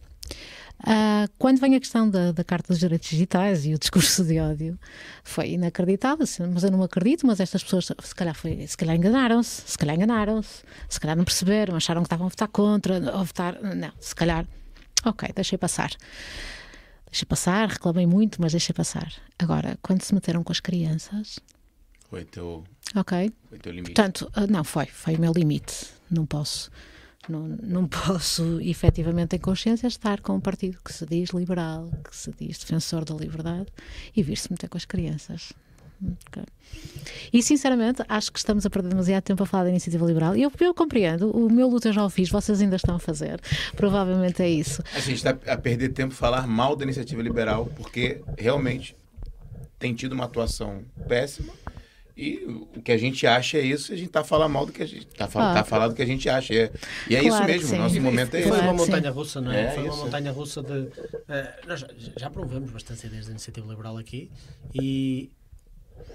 Ah, 0.80 1.26
quando 1.38 1.58
vem 1.60 1.74
a 1.74 1.80
questão 1.80 2.08
da, 2.08 2.30
da 2.30 2.44
Carta 2.44 2.68
dos 2.68 2.78
Direitos 2.78 3.08
Digitais 3.08 3.66
e 3.66 3.74
o 3.74 3.78
discurso 3.78 4.24
de 4.24 4.38
ódio, 4.38 4.78
foi 5.24 5.50
inacreditável, 5.50 6.22
assim, 6.22 6.46
mas 6.46 6.62
eu 6.62 6.70
não 6.70 6.82
acredito, 6.82 7.26
mas 7.26 7.40
estas 7.40 7.64
pessoas 7.64 7.90
se 8.02 8.14
calhar, 8.14 8.34
foi, 8.34 8.64
se 8.66 8.76
calhar 8.76 8.94
enganaram-se, 8.94 9.62
se 9.66 9.76
calhar 9.76 9.96
enganaram-se, 9.96 10.62
se 10.88 11.00
calhar 11.00 11.16
não 11.16 11.24
perceberam, 11.24 11.74
acharam 11.74 12.02
que 12.02 12.06
estavam 12.06 12.26
a 12.26 12.30
votar 12.30 12.48
contra, 12.48 13.16
ou 13.16 13.24
votar, 13.24 13.60
não, 13.60 13.90
se 14.00 14.14
calhar, 14.14 14.46
ok, 15.04 15.28
deixei 15.34 15.58
passar. 15.58 15.90
Deixa 17.10 17.24
passar, 17.26 17.68
reclamei 17.68 18.06
muito, 18.06 18.40
mas 18.40 18.52
deixa 18.52 18.72
passar. 18.72 19.10
Agora, 19.38 19.78
quando 19.82 20.02
se 20.02 20.14
meteram 20.14 20.44
com 20.44 20.52
as 20.52 20.60
crianças. 20.60 21.40
Foi 22.10 22.24
teu, 22.24 22.62
Ok. 22.94 23.32
foi 23.48 23.58
teu 23.58 23.72
limite. 23.72 23.94
Portanto, 23.94 24.30
ah, 24.34 24.46
não, 24.46 24.62
foi, 24.62 24.86
foi 24.86 25.16
o 25.16 25.20
meu 25.20 25.32
limite. 25.32 25.86
Não 26.10 26.24
posso, 26.24 26.70
não, 27.28 27.48
não 27.62 27.86
posso 27.86 28.60
efetivamente 28.62 29.36
em 29.36 29.38
consciência 29.38 29.86
estar 29.86 30.20
com 30.20 30.34
um 30.34 30.40
partido 30.40 30.78
que 30.84 30.92
se 30.92 31.06
diz 31.06 31.30
liberal, 31.30 31.90
que 32.08 32.16
se 32.16 32.32
diz 32.38 32.58
defensor 32.58 33.04
da 33.04 33.14
liberdade 33.14 33.66
e 34.16 34.22
vir-se 34.22 34.50
meter 34.50 34.68
com 34.68 34.76
as 34.76 34.84
crianças. 34.84 35.52
Ok. 36.28 36.42
E 37.32 37.42
sinceramente 37.42 38.02
acho 38.08 38.32
que 38.32 38.38
estamos 38.38 38.64
a 38.64 38.70
perder 38.70 38.90
demasiado 38.90 39.22
tempo 39.22 39.42
a 39.42 39.46
falar 39.46 39.64
da 39.64 39.70
iniciativa 39.70 40.06
liberal. 40.06 40.36
Eu, 40.36 40.52
eu 40.60 40.72
compreendo, 40.72 41.30
o 41.30 41.50
meu 41.50 41.68
luta 41.68 41.88
eu 41.88 41.92
já 41.92 42.04
o 42.04 42.10
fiz, 42.10 42.28
vocês 42.30 42.60
ainda 42.60 42.76
estão 42.76 42.94
a 42.94 42.98
fazer. 42.98 43.40
Provavelmente 43.74 44.42
é 44.42 44.48
isso. 44.48 44.82
A 44.94 45.00
gente 45.00 45.16
está 45.16 45.30
a 45.30 45.56
perder 45.56 45.88
tempo 45.90 46.14
falar 46.14 46.46
mal 46.46 46.76
da 46.76 46.84
iniciativa 46.84 47.20
liberal, 47.20 47.66
porque 47.76 48.20
realmente 48.36 48.96
tem 49.78 49.94
tido 49.94 50.12
uma 50.12 50.24
atuação 50.24 50.82
péssima. 51.08 51.52
E 52.18 52.44
o 52.74 52.82
que 52.82 52.90
a 52.90 52.98
gente 52.98 53.24
acha 53.26 53.58
é 53.58 53.62
isso, 53.62 53.92
e 53.92 53.94
a 53.94 53.96
gente 53.98 54.10
tá 54.10 54.24
falando 54.24 54.50
mal 54.52 54.66
do 54.66 54.72
que 54.72 54.82
a 54.82 54.86
gente 54.86 55.06
tá, 55.06 55.28
fal 55.28 55.40
Ah, 55.42 55.54
tá 55.54 55.64
falando 55.64 55.90
do 55.90 55.94
que 55.94 56.02
a 56.02 56.06
gente 56.06 56.28
acha. 56.28 56.52
E 56.52 56.58
é, 56.58 56.72
e 57.08 57.14
é 57.16 57.20
Claro 57.22 57.50
isso 57.52 57.68
mesmo, 57.68 57.74
o 57.76 57.78
nosso 57.78 58.00
momento 58.00 58.34
é 58.34 58.42
Foi 58.42 58.50
esse. 58.50 58.50
uma 58.50 58.58
Claro, 58.58 58.78
sim. 58.78 58.84
montanha 58.86 59.10
russa, 59.12 59.40
não 59.40 59.52
é? 59.52 59.62
É 59.66 59.70
Foi 59.70 59.82
uma 59.84 59.88
isso. 59.94 60.04
montanha 60.04 60.32
russa 60.32 60.62
de. 60.62 60.88
eh, 61.28 61.54
nós 61.68 61.84
já, 62.16 62.28
promovemos 62.28 62.70
bastante 62.72 63.06
ideias 63.06 63.26
da 63.26 63.30
iniciativa 63.30 63.68
liberal 63.70 63.96
aqui 63.96 64.28
e 64.74 65.30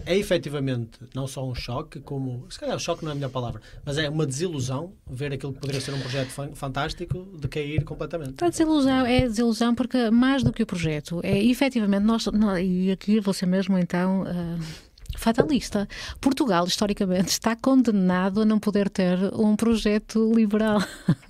é 0.05 0.17
efetivamente 0.17 0.99
não 1.15 1.25
só 1.27 1.47
um 1.47 1.55
choque, 1.55 1.99
como. 2.01 2.45
Se 2.49 2.59
calhar 2.59 2.75
o 2.75 2.80
choque 2.80 3.03
não 3.03 3.11
é 3.11 3.13
a 3.13 3.15
melhor 3.15 3.30
palavra, 3.30 3.61
mas 3.85 3.97
é 3.97 4.09
uma 4.09 4.25
desilusão 4.25 4.91
ver 5.09 5.31
aquilo 5.31 5.53
que 5.53 5.59
poderia 5.59 5.80
ser 5.80 5.93
um 5.93 5.99
projeto 6.01 6.30
fan- 6.31 6.53
fantástico 6.53 7.25
de 7.39 7.47
cair 7.47 7.84
completamente. 7.85 8.43
A 8.43 8.49
desilusão 8.49 9.05
é 9.05 9.21
desilusão 9.21 9.73
porque 9.73 10.09
mais 10.09 10.43
do 10.43 10.51
que 10.51 10.63
o 10.63 10.65
projeto 10.65 11.21
é 11.23 11.41
efetivamente 11.41 12.03
nós, 12.03 12.25
nós- 12.27 12.59
e 12.61 12.91
aqui 12.91 13.21
você 13.21 13.45
mesmo 13.45 13.77
então 13.77 14.23
ah, 14.27 14.57
fatalista. 15.18 15.88
Portugal 16.19 16.65
historicamente 16.65 17.30
está 17.30 17.56
condenado 17.56 18.41
a 18.41 18.45
não 18.45 18.60
poder 18.60 18.90
ter 18.90 19.18
um 19.34 19.56
projeto 19.56 20.31
liberal. 20.34 20.81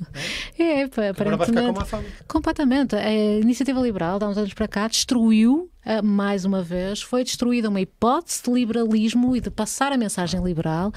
É, 0.57 0.87
ficar 0.87 1.09
aparentemente. 1.09 1.79
Completamente. 2.27 2.95
A 2.95 3.11
iniciativa 3.11 3.79
liberal, 3.81 4.19
de 4.19 4.25
há 4.25 4.29
uns 4.29 4.37
anos 4.37 4.53
para 4.53 4.67
cá, 4.67 4.87
destruiu, 4.87 5.69
ah, 5.85 6.01
mais 6.01 6.45
uma 6.45 6.61
vez, 6.61 7.01
foi 7.01 7.23
destruída 7.23 7.69
uma 7.69 7.81
hipótese 7.81 8.43
de 8.43 8.51
liberalismo 8.51 9.35
e 9.35 9.41
de 9.41 9.49
passar 9.49 9.91
a 9.91 9.97
mensagem 9.97 10.41
liberal 10.43 10.91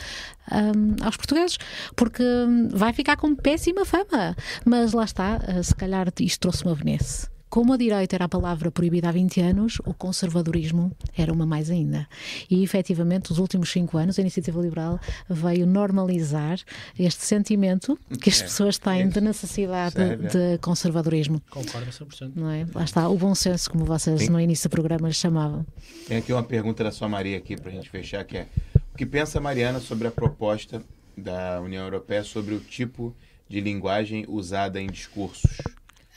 ahm, 0.51 0.97
aos 1.03 1.17
portugueses, 1.17 1.59
porque 1.97 2.23
hum, 2.23 2.69
vai 2.69 2.93
ficar 2.93 3.17
com 3.17 3.35
péssima 3.35 3.85
fama. 3.85 4.37
Mas 4.65 4.93
lá 4.93 5.05
está, 5.05 5.41
ah, 5.47 5.63
se 5.63 5.75
calhar 5.75 6.13
isto 6.21 6.41
trouxe 6.41 6.65
uma 6.65 6.75
benesse. 6.75 7.36
Como 7.49 7.73
a 7.73 7.77
direita 7.77 8.17
era 8.17 8.25
a 8.25 8.29
palavra 8.29 8.71
proibida 8.71 9.09
há 9.09 9.13
20 9.13 9.41
anos, 9.41 9.79
o 9.87 9.95
conservadorismo 9.95 10.91
era 11.17 11.33
uma 11.33 11.47
mais 11.47 11.71
ainda. 11.71 12.07
E 12.51 12.63
efetivamente, 12.63 13.31
nos 13.31 13.39
últimos 13.39 13.71
cinco 13.71 13.97
anos, 13.97 14.19
a 14.19 14.21
iniciativa 14.23 14.61
liberal 14.61 14.99
veio 15.31 15.65
normalizar 15.67 16.59
este 16.99 17.25
sentimento 17.25 17.97
que 18.21 18.29
as 18.31 18.41
É, 18.41 18.45
pessoas 18.45 18.79
têm 18.79 19.03
é 19.03 19.07
de 19.07 19.21
necessidade 19.21 19.95
Sério. 19.95 20.29
de 20.29 20.59
conservadorismo 20.59 21.41
Concordo 21.49 21.91
100%. 21.91 22.33
não 22.35 22.51
é? 22.51 22.67
Lá 22.75 22.83
está, 22.85 23.09
o 23.09 23.17
bom 23.17 23.35
senso, 23.35 23.71
como 23.71 23.85
vocês 23.85 24.23
Sim. 24.23 24.29
no 24.31 24.41
início 24.41 24.69
do 24.69 24.73
programa 24.73 25.11
chamavam. 25.13 25.65
Tem 26.09 26.19
aqui 26.19 26.33
uma 26.33 26.43
pergunta 26.43 26.83
da 26.83 26.91
sua 26.91 27.09
Maria 27.09 27.39
aqui 27.39 27.57
pra 27.57 27.71
gente 27.71 27.89
fechar, 27.89 28.25
que 28.25 28.39
é 28.39 28.47
o 28.93 28.97
que 28.99 29.07
pensa 29.07 29.39
a 29.39 29.41
Mariana 29.41 29.79
sobre 29.79 30.09
a 30.09 30.11
proposta 30.11 30.83
da 31.17 31.61
União 31.63 31.85
Europeia 31.85 32.25
sobre 32.25 32.55
o 32.55 32.61
tipo 32.61 33.15
de 33.49 33.61
linguagem 33.61 34.25
usada 34.29 34.81
em 34.81 34.89
discursos? 34.89 35.57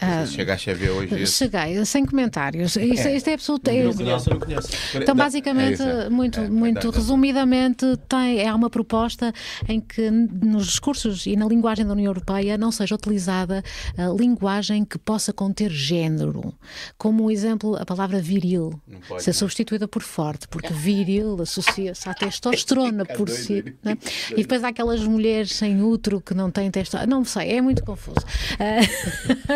Ah, 0.01 0.25
chegaste 0.25 0.71
a 0.71 0.73
ver 0.73 0.91
hoje 0.91 1.21
isso. 1.23 1.33
Cheguei, 1.37 1.83
sem 1.85 2.05
comentários. 2.05 2.75
Isto, 2.77 3.07
É. 3.07 3.15
isto 3.17 3.27
é 3.29 3.33
absoluto. 3.33 3.69
Não 3.69 3.77
é- 3.77 3.83
Não 3.83 3.93
conheço, 3.93 4.29
não 4.29 4.39
conheço. 4.39 4.69
Então, 4.95 5.13
basicamente, 5.15 5.81
é 5.81 6.05
é. 6.05 6.09
muito, 6.09 6.39
É, 6.39 6.49
muito 6.49 6.89
resumidamente, 6.89 7.85
tem, 8.07 8.39
é 8.39 8.53
uma 8.53 8.69
proposta 8.69 9.33
em 9.67 9.79
que 9.81 10.09
nos 10.09 10.67
discursos 10.67 11.25
e 11.25 11.35
na 11.35 11.45
linguagem 11.45 11.85
da 11.85 11.91
União 11.91 12.09
Europeia 12.09 12.57
não 12.57 12.71
seja 12.71 12.95
utilizada 12.95 13.61
a 13.97 14.07
linguagem 14.07 14.85
que 14.85 14.97
possa 14.97 15.33
conter 15.33 15.69
género. 15.69 16.53
Como 16.97 17.29
exemplo, 17.29 17.75
a 17.75 17.85
palavra 17.85 18.21
viril 18.21 18.79
Não 18.87 18.99
pode, 19.01 19.23
ser 19.23 19.31
né? 19.31 19.33
substituída 19.33 19.87
por 19.87 20.01
forte, 20.01 20.47
porque 20.47 20.71
viril 20.73 21.41
associa-se 21.41 22.07
à 22.07 22.13
testosterona 22.13 23.03
por 23.17 23.29
si. 23.29 23.75
né? 23.83 23.97
E 24.31 24.35
depois 24.43 24.63
há 24.63 24.69
aquelas 24.69 25.01
mulheres 25.03 25.51
sem 25.53 25.81
útero 25.83 26.21
que 26.21 26.33
não 26.33 26.49
têm 26.49 26.71
testosterona. 26.71 27.13
Não 27.15 27.25
sei, 27.25 27.49
é 27.51 27.61
muito 27.61 27.83
confuso. 27.83 28.25
Ah, 28.59 28.79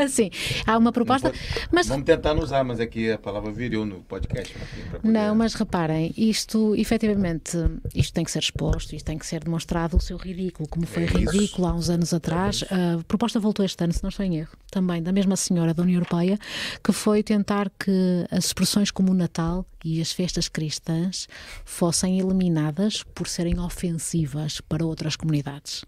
Sim, 0.09 0.29
há 0.65 0.77
uma 0.77 0.91
proposta, 0.91 1.29
pode- 1.29 1.41
mas 1.71 1.87
Vamos 1.87 2.05
tentar 2.05 2.33
não 2.33 2.43
usar, 2.43 2.63
mas 2.63 2.79
aqui 2.79 3.11
a 3.11 3.17
palavra 3.17 3.51
viril 3.51 3.85
no 3.85 4.01
podcast. 4.01 4.53
poder- 4.53 5.11
Não, 5.11 5.35
mas 5.35 5.53
reparem, 5.53 6.13
isto 6.17 6.75
efetivamente 6.75 7.57
isto 7.93 8.13
tem 8.13 8.23
que 8.23 8.31
ser 8.31 8.39
exposto, 8.39 8.95
isto 8.95 9.05
tem 9.05 9.17
que 9.17 9.25
ser 9.25 9.43
demonstrado 9.43 9.97
o 9.97 9.99
seu 9.99 10.17
ridículo, 10.17 10.67
como 10.69 10.85
foi 10.85 11.03
É 11.03 11.05
ridículo 11.07 11.67
há 11.67 11.73
uns 11.73 11.89
anos 11.89 12.13
atrás. 12.13 12.63
A 12.69 13.03
proposta 13.03 13.39
voltou 13.39 13.65
este 13.65 13.83
ano, 13.83 13.93
se 13.93 14.01
não 14.03 14.09
estou 14.09 14.25
em 14.25 14.37
erro, 14.37 14.51
também 14.71 15.01
da 15.01 15.11
mesma 15.11 15.35
senhora 15.35 15.73
da 15.73 15.83
União 15.83 15.97
Europeia, 15.97 16.37
que 16.83 16.91
foi 16.91 17.21
tentar 17.23 17.69
que 17.79 18.25
as 18.31 18.45
expressões 18.45 18.91
como 18.91 19.11
o 19.11 19.15
Natal 19.15 19.65
e 19.85 20.01
as 20.01 20.11
festas 20.11 20.47
cristãs 20.47 21.27
fossem 21.65 22.19
eliminadas 22.19 23.03
por 23.03 23.27
serem 23.27 23.59
ofensivas 23.59 24.61
para 24.61 24.85
outras 24.85 25.15
comunidades. 25.15 25.83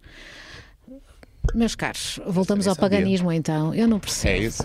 Meus 1.54 1.76
caros, 1.76 2.20
voltamos 2.26 2.68
ao 2.68 2.76
paganismo 2.76 3.32
então. 3.32 3.74
Eu 3.74 3.88
não 3.88 4.00
percebo. 4.00 4.30
É 4.30 4.38
isso. 4.48 4.64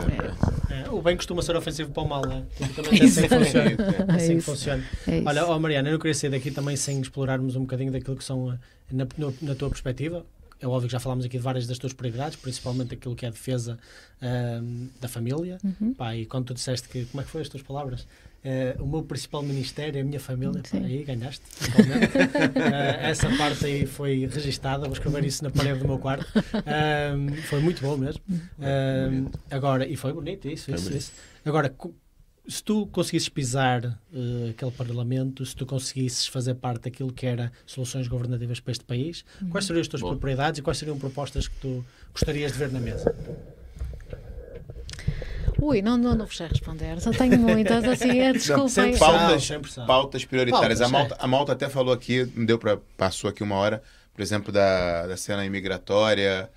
É, 0.70 0.90
o 0.90 1.00
bem 1.02 1.16
costuma 1.16 1.42
ser 1.42 1.56
ofensivo 1.56 1.90
para 1.90 2.02
o 2.02 2.08
mal, 2.08 2.22
não 2.22 2.32
é? 2.32 2.42
É 2.60 3.04
assim 3.04 3.28
funciona. 3.28 3.70
É 3.70 4.12
É 4.12 4.16
assim 4.16 4.26
que 4.28 4.32
isso. 4.38 4.50
funciona. 4.50 4.84
É. 5.06 5.22
Olha, 5.24 5.46
oh 5.46 5.58
Mariana, 5.58 5.88
eu 5.88 5.92
não 5.92 5.98
queria 5.98 6.14
sair 6.14 6.30
daqui 6.30 6.50
também 6.50 6.76
sem 6.76 7.00
explorarmos 7.00 7.56
um 7.56 7.60
bocadinho 7.60 7.92
daquilo 7.92 8.16
que 8.16 8.24
são, 8.24 8.52
eh, 8.52 8.56
na, 8.90 9.06
na 9.42 9.54
tua 9.54 9.68
perspectiva. 9.68 10.24
É 10.60 10.66
óbvio 10.66 10.88
que 10.88 10.92
já 10.92 11.00
falámos 11.00 11.24
aqui 11.24 11.38
de 11.38 11.42
várias 11.42 11.66
das 11.66 11.78
tuas 11.78 11.92
prioridades, 11.94 12.36
principalmente 12.36 12.92
aquilo 12.92 13.16
que 13.16 13.24
é 13.24 13.28
a 13.28 13.30
defesa 13.32 13.78
ahm, 14.20 14.88
da 15.00 15.08
família. 15.08 15.56
Uhum. 15.64 15.94
Pá, 15.94 16.14
e 16.14 16.26
quando 16.26 16.46
tu 16.46 16.54
disseste 16.54 16.86
que, 16.88 17.06
como 17.06 17.22
é 17.22 17.24
que 17.24 17.30
foi 17.30 17.40
as 17.40 17.48
tuas 17.48 17.62
palavras? 17.62 18.06
Eh, 18.42 18.74
o 18.78 18.86
meu 18.86 19.02
principal 19.02 19.42
ministério 19.42 19.98
é 19.98 20.00
a 20.00 20.04
minha 20.04 20.20
família. 20.20 20.62
Pá, 20.62 20.78
aí 20.78 21.04
ganhaste, 21.04 21.42
totalmente. 21.58 22.10
Eh, 22.60 23.10
essa 23.10 23.28
parte 23.36 23.66
aí 23.66 23.86
foi 23.86 24.26
registada, 24.26 24.84
vou 24.84 24.92
escrever 24.92 25.24
isso 25.24 25.42
na 25.44 25.50
parede 25.50 25.80
do 25.80 25.86
meu 25.86 25.98
quarto. 25.98 26.26
Ahm, 26.66 27.34
foi 27.48 27.60
muito 27.60 27.82
bom 27.82 27.96
mesmo. 27.96 28.22
Ahm, 28.58 29.26
agora, 29.50 29.86
e 29.86 29.96
foi 29.96 30.12
bonito, 30.12 30.48
isso, 30.48 30.70
isso, 30.70 30.92
isso. 30.92 31.12
Agora, 31.44 31.74
se 32.48 32.62
tu 32.62 32.86
conseguisses 32.86 33.28
pisar 33.28 33.84
eh, 34.12 34.50
aquele 34.50 34.70
parlamento, 34.70 35.44
se 35.44 35.54
tu 35.54 35.66
conseguisses 35.66 36.26
fazer 36.26 36.54
parte 36.54 36.84
daquilo 36.84 37.12
que 37.12 37.26
era 37.26 37.52
soluções 37.66 38.08
governativas 38.08 38.60
para 38.60 38.72
este 38.72 38.84
país, 38.84 39.24
quais 39.50 39.66
seriam 39.66 39.80
as 39.80 39.88
tuas 39.88 40.02
Bom. 40.02 40.10
propriedades 40.10 40.58
e 40.58 40.62
quais 40.62 40.78
seriam 40.78 40.98
propostas 40.98 41.46
que 41.46 41.56
tu 41.56 41.84
gostarias 42.12 42.52
de 42.52 42.58
ver 42.58 42.72
na 42.72 42.80
mesa? 42.80 43.14
Ui, 45.60 45.82
não, 45.82 45.96
não, 45.96 46.14
não 46.14 46.26
vos 46.26 46.36
sei 46.36 46.46
responder. 46.46 47.00
Só 47.00 47.10
tenho 47.10 47.38
muitas, 47.38 47.84
assim, 47.84 48.20
é, 48.20 48.32
desculpem. 48.32 48.96
Pautas, 48.96 49.50
pautas 49.86 50.24
prioritárias. 50.24 50.80
Pautas, 50.80 50.80
a, 50.80 50.88
Malta, 50.88 51.16
a 51.18 51.26
Malta 51.26 51.52
até 51.52 51.68
falou 51.68 51.92
aqui, 51.92 52.30
não 52.34 52.44
deu 52.44 52.58
pra, 52.58 52.78
passou 52.96 53.28
aqui 53.28 53.42
uma 53.42 53.56
hora, 53.56 53.82
por 54.14 54.22
exemplo, 54.22 54.52
da, 54.52 55.06
da 55.06 55.16
cena 55.16 55.44
imigratória, 55.44 56.50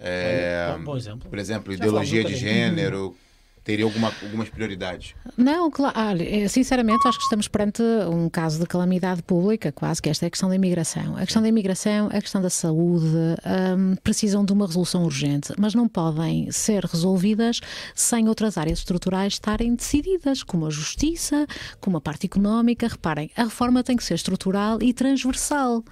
é, 0.00 0.72
Bom, 0.78 0.84
bom 0.84 0.96
exemplo. 0.96 1.28
por 1.28 1.38
exemplo, 1.38 1.72
Já 1.72 1.78
ideologia 1.78 2.24
de 2.24 2.34
um 2.34 2.38
bocadinho. 2.38 3.29
Teria 3.70 3.84
alguma, 3.84 4.12
algumas 4.22 4.48
prioridades. 4.48 5.14
Não, 5.36 5.70
claro, 5.70 6.18
eh, 6.20 6.48
sinceramente 6.48 7.06
acho 7.06 7.18
que 7.18 7.24
estamos 7.24 7.46
perante 7.46 7.82
um 8.10 8.28
caso 8.28 8.58
de 8.58 8.66
calamidade 8.66 9.22
pública, 9.22 9.70
quase 9.70 10.02
que 10.02 10.10
esta 10.10 10.26
é 10.26 10.28
a 10.28 10.30
questão 10.30 10.48
da 10.48 10.56
imigração. 10.56 11.16
A 11.16 11.20
questão 11.20 11.40
da 11.40 11.48
imigração, 11.48 12.08
a 12.08 12.20
questão 12.20 12.42
da 12.42 12.50
saúde, 12.50 13.06
hum, 13.06 13.94
precisam 14.02 14.44
de 14.44 14.52
uma 14.52 14.66
resolução 14.66 15.04
urgente, 15.04 15.52
mas 15.56 15.72
não 15.72 15.86
podem 15.86 16.50
ser 16.50 16.84
resolvidas 16.84 17.60
sem 17.94 18.28
outras 18.28 18.58
áreas 18.58 18.80
estruturais 18.80 19.34
estarem 19.34 19.74
decididas, 19.76 20.42
como 20.42 20.66
a 20.66 20.70
justiça, 20.70 21.46
como 21.80 21.96
a 21.96 22.00
parte 22.00 22.26
económica. 22.26 22.88
Reparem, 22.88 23.30
a 23.36 23.44
reforma 23.44 23.84
tem 23.84 23.96
que 23.96 24.02
ser 24.02 24.14
estrutural 24.14 24.82
e 24.82 24.92
transversal. 24.92 25.84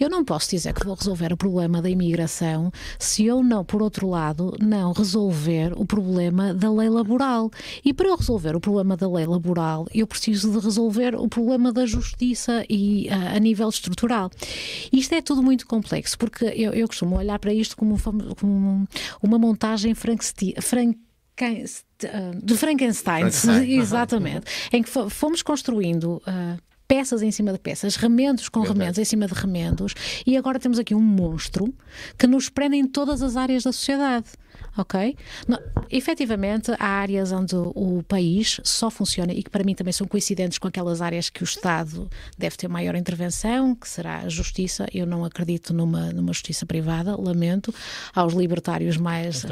Eu 0.00 0.10
não 0.10 0.24
posso 0.24 0.50
dizer 0.50 0.74
que 0.74 0.84
vou 0.84 0.96
resolver 0.96 1.32
o 1.32 1.36
problema 1.36 1.80
da 1.80 1.88
imigração 1.88 2.72
se 2.98 3.24
eu 3.24 3.40
não, 3.40 3.64
por 3.64 3.82
outro 3.82 4.08
lado, 4.08 4.56
não 4.60 4.92
resolver 4.92 5.72
o 5.76 5.84
problema 5.84 6.52
da 6.52 6.72
lei 6.72 6.88
laboral. 6.88 7.19
E 7.84 7.92
para 7.92 8.08
eu 8.08 8.16
resolver 8.16 8.56
o 8.56 8.60
problema 8.60 8.96
da 8.96 9.10
lei 9.10 9.26
laboral, 9.26 9.86
eu 9.94 10.06
preciso 10.06 10.50
de 10.52 10.58
resolver 10.64 11.14
o 11.14 11.28
problema 11.28 11.72
da 11.72 11.84
justiça 11.86 12.64
e 12.68 13.08
ah, 13.10 13.36
a 13.36 13.38
nível 13.38 13.68
estrutural. 13.68 14.30
Isto 14.92 15.14
é 15.14 15.20
tudo 15.22 15.42
muito 15.42 15.66
complexo, 15.66 16.16
porque 16.18 16.44
eu, 16.44 16.72
eu 16.72 16.86
costumo 16.88 17.16
olhar 17.16 17.38
para 17.38 17.52
isto 17.52 17.76
como, 17.76 17.96
como 18.38 18.86
uma 19.22 19.38
montagem 19.38 19.94
Frankenstein. 19.94 20.94
Ah, 22.04 22.32
de 22.42 22.54
Frankenstein, 22.56 23.30
Frankenstein. 23.30 23.72
exatamente, 23.80 24.46
em 24.72 24.82
que 24.82 24.88
fo- 24.90 25.08
fomos 25.08 25.42
construindo 25.42 26.20
ah, 26.26 26.56
peças 26.86 27.22
em 27.22 27.30
cima 27.30 27.52
de 27.52 27.58
peças, 27.58 27.96
remendos 27.96 28.48
com 28.48 28.60
Verdade. 28.60 28.78
remendos 28.78 28.98
em 28.98 29.04
cima 29.04 29.26
de 29.26 29.32
remendos, 29.32 29.94
e 30.26 30.36
agora 30.36 30.58
temos 30.58 30.78
aqui 30.78 30.94
um 30.94 31.00
monstro 31.00 31.72
que 32.18 32.26
nos 32.26 32.48
prende 32.50 32.76
em 32.76 32.86
todas 32.86 33.22
as 33.22 33.36
áreas 33.36 33.62
da 33.62 33.72
sociedade. 33.72 34.26
Ok? 34.76 35.16
No, 35.46 35.58
efetivamente, 35.90 36.72
há 36.78 36.86
áreas 36.86 37.32
onde 37.32 37.54
o 37.56 38.02
país 38.06 38.60
só 38.64 38.90
funciona 38.90 39.32
e 39.32 39.42
que 39.42 39.50
para 39.50 39.64
mim 39.64 39.74
também 39.74 39.92
são 39.92 40.06
coincidentes 40.06 40.58
com 40.58 40.68
aquelas 40.68 41.00
áreas 41.02 41.30
que 41.30 41.42
o 41.42 41.44
Estado 41.44 42.08
deve 42.38 42.56
ter 42.56 42.68
maior 42.68 42.94
intervenção, 42.94 43.74
que 43.74 43.88
será 43.88 44.18
a 44.18 44.28
justiça. 44.28 44.86
Eu 44.92 45.06
não 45.06 45.24
acredito 45.24 45.72
numa, 45.72 46.12
numa 46.12 46.32
justiça 46.32 46.64
privada, 46.66 47.16
lamento, 47.20 47.74
aos 48.14 48.34
libertários 48.34 48.96
mais. 48.96 49.44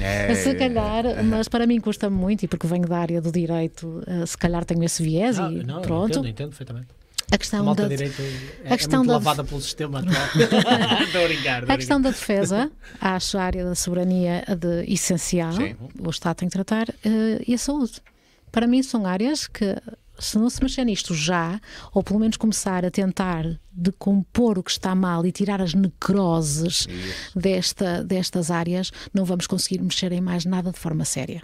É, 0.00 0.34
se 0.34 0.54
calhar, 0.54 1.24
mas 1.24 1.48
para 1.48 1.66
mim 1.66 1.80
custa 1.80 2.08
muito, 2.10 2.44
e 2.44 2.48
porque 2.48 2.66
venho 2.66 2.86
da 2.86 2.98
área 2.98 3.20
do 3.20 3.30
direito, 3.30 4.02
eh, 4.06 4.26
se 4.26 4.36
calhar 4.36 4.64
tenho 4.64 4.84
esse 4.84 5.02
viés 5.02 5.38
não, 5.38 5.52
e 5.52 5.64
não, 5.64 5.82
pronto. 5.82 6.10
Entendo, 6.10 6.28
entendo 6.28 6.48
perfeitamente. 6.48 7.01
A 7.32 7.38
questão 7.38 7.70
a 7.70 7.74
da 7.74 7.88
direito 7.88 8.20
é, 8.62 8.74
a 8.74 8.76
questão 8.76 8.96
é 8.96 8.98
muito 8.98 9.08
da... 9.08 9.14
lavada 9.14 9.42
pelo 9.42 9.60
sistema 9.62 10.00
atual. 10.00 10.14
estou 11.02 11.24
a 11.24 11.28
brincar. 11.28 11.70
A 11.70 11.76
questão 11.78 11.98
da 11.98 12.10
defesa, 12.10 12.70
acho 13.00 13.38
a 13.38 13.42
área 13.42 13.64
da 13.64 13.74
soberania 13.74 14.44
de, 14.58 14.92
essencial. 14.92 15.52
Sim. 15.52 15.74
O 15.98 16.10
Estado 16.10 16.36
tem 16.36 16.48
que 16.48 16.52
tratar 16.52 16.90
uh, 16.90 17.42
e 17.46 17.54
a 17.54 17.58
saúde. 17.58 18.02
Para 18.50 18.66
mim 18.66 18.82
são 18.82 19.06
áreas 19.06 19.46
que 19.46 19.74
se 20.18 20.38
não 20.38 20.50
se 20.50 20.62
mexer 20.62 20.84
nisto 20.84 21.14
já, 21.14 21.58
ou 21.94 22.02
pelo 22.02 22.20
menos 22.20 22.36
começar 22.36 22.84
a 22.84 22.90
tentar 22.90 23.58
decompor 23.72 24.58
o 24.58 24.62
que 24.62 24.70
está 24.70 24.94
mal 24.94 25.24
e 25.24 25.32
tirar 25.32 25.62
as 25.62 25.72
necroses 25.72 26.86
desta, 27.34 28.04
destas 28.04 28.50
áreas, 28.50 28.92
não 29.12 29.24
vamos 29.24 29.46
conseguir 29.46 29.80
mexer 29.80 30.12
em 30.12 30.20
mais 30.20 30.44
nada 30.44 30.70
de 30.70 30.78
forma 30.78 31.06
séria. 31.06 31.42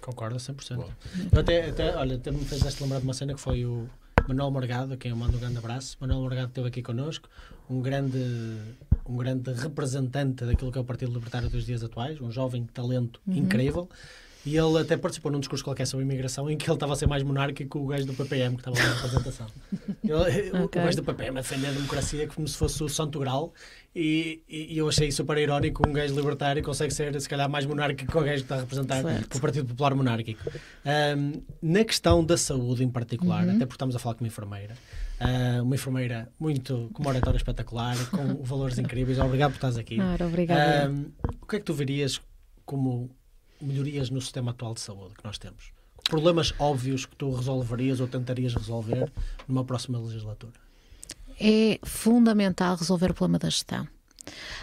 Concordo 0.00 0.36
100%. 0.36 0.82
Eu 1.30 1.40
até, 1.40 1.68
até, 1.68 1.94
olha, 1.94 2.16
até 2.16 2.30
me 2.30 2.42
fizeste 2.42 2.82
lembrar 2.82 3.00
de 3.00 3.04
uma 3.04 3.12
cena 3.12 3.34
que 3.34 3.40
foi 3.40 3.66
o, 3.66 3.86
Manuel 4.30 4.52
Morgado, 4.52 4.94
a 4.94 4.96
quem 4.96 5.10
eu 5.10 5.16
mando 5.16 5.36
um 5.36 5.40
grande 5.40 5.58
abraço. 5.58 5.96
Manuel 5.98 6.20
Morgado 6.20 6.48
esteve 6.50 6.68
aqui 6.68 6.82
connosco, 6.82 7.28
um 7.68 7.82
grande, 7.82 8.24
um 9.04 9.16
grande 9.16 9.52
representante 9.52 10.44
daquilo 10.44 10.70
que 10.70 10.78
é 10.78 10.80
o 10.80 10.84
Partido 10.84 11.12
Libertário 11.12 11.50
dos 11.50 11.66
dias 11.66 11.82
atuais, 11.82 12.20
um 12.20 12.30
jovem 12.30 12.64
talento 12.64 13.20
uhum. 13.26 13.38
incrível. 13.38 13.88
E 14.44 14.56
ele 14.56 14.78
até 14.78 14.96
participou 14.96 15.30
num 15.30 15.38
discurso 15.38 15.62
qualquer 15.62 15.86
sobre 15.86 16.04
imigração 16.04 16.48
em 16.48 16.56
que 16.56 16.68
ele 16.68 16.74
estava 16.74 16.94
a 16.94 16.96
ser 16.96 17.06
mais 17.06 17.22
monárquico 17.22 17.70
que 17.70 17.78
o 17.78 17.86
gajo 17.86 18.06
do 18.06 18.14
PPM 18.14 18.56
que 18.56 18.60
estava 18.62 18.78
lá 18.78 18.84
na 18.84 18.96
apresentação. 18.96 19.46
Ele, 20.02 20.64
okay. 20.64 20.80
O 20.80 20.84
gajo 20.84 20.96
do 20.96 21.04
PPM 21.04 21.38
a 21.38 21.42
defender 21.42 21.68
a 21.68 21.72
democracia 21.72 22.26
como 22.26 22.48
se 22.48 22.56
fosse 22.56 22.82
o 22.82 22.88
santo 22.88 23.18
grau 23.18 23.52
e, 23.94 24.42
e, 24.48 24.78
eu 24.78 24.88
achei 24.88 25.10
super 25.10 25.36
irónico 25.36 25.86
um 25.86 25.92
gajo 25.92 26.14
libertário 26.14 26.62
consegue 26.62 26.94
ser 26.94 27.20
se 27.20 27.28
calhar 27.28 27.50
mais 27.50 27.66
monárquico 27.66 28.10
que 28.10 28.18
o 28.18 28.22
gajo 28.22 28.36
que 28.36 28.42
está 28.42 28.56
a 28.56 28.60
representar 28.60 29.04
o 29.34 29.40
Partido 29.40 29.66
Popular 29.66 29.94
Monárquico. 29.94 30.50
Um, 30.86 31.42
na 31.60 31.84
questão 31.84 32.24
da 32.24 32.36
saúde 32.36 32.82
em 32.82 32.88
particular, 32.88 33.44
uhum. 33.44 33.56
até 33.56 33.66
porque 33.66 33.74
estamos 33.74 33.94
a 33.94 33.98
falar 33.98 34.14
com 34.14 34.24
uma 34.24 34.28
enfermeira, 34.28 34.74
Uh, 35.20 35.62
uma 35.62 35.74
enfermeira 35.74 36.32
muito 36.40 36.88
com 36.94 37.02
uma 37.02 37.10
oratória 37.10 37.36
espetacular, 37.36 37.94
com 38.10 38.42
valores 38.42 38.78
incríveis. 38.78 39.18
Obrigado 39.18 39.50
por 39.50 39.56
estás 39.56 39.76
aqui. 39.76 39.96
Claro, 39.96 40.26
obrigado. 40.26 40.90
Uh, 40.90 41.12
o 41.42 41.46
que 41.46 41.56
é 41.56 41.58
que 41.58 41.64
tu 41.66 41.74
verias 41.74 42.18
como 42.64 43.10
melhorias 43.60 44.10
no 44.10 44.20
sistema 44.20 44.50
atual 44.50 44.74
de 44.74 44.80
saúde 44.80 45.14
que 45.14 45.24
nós 45.24 45.38
temos? 45.38 45.72
Problemas 46.04 46.52
óbvios 46.58 47.06
que 47.06 47.14
tu 47.14 47.30
resolverias 47.32 48.00
ou 48.00 48.08
tentarias 48.08 48.54
resolver 48.54 49.12
numa 49.46 49.64
próxima 49.64 49.98
legislatura? 49.98 50.54
É 51.38 51.78
fundamental 51.84 52.76
resolver 52.76 53.10
o 53.10 53.14
problema 53.14 53.38
da 53.38 53.48
gestão. 53.48 53.86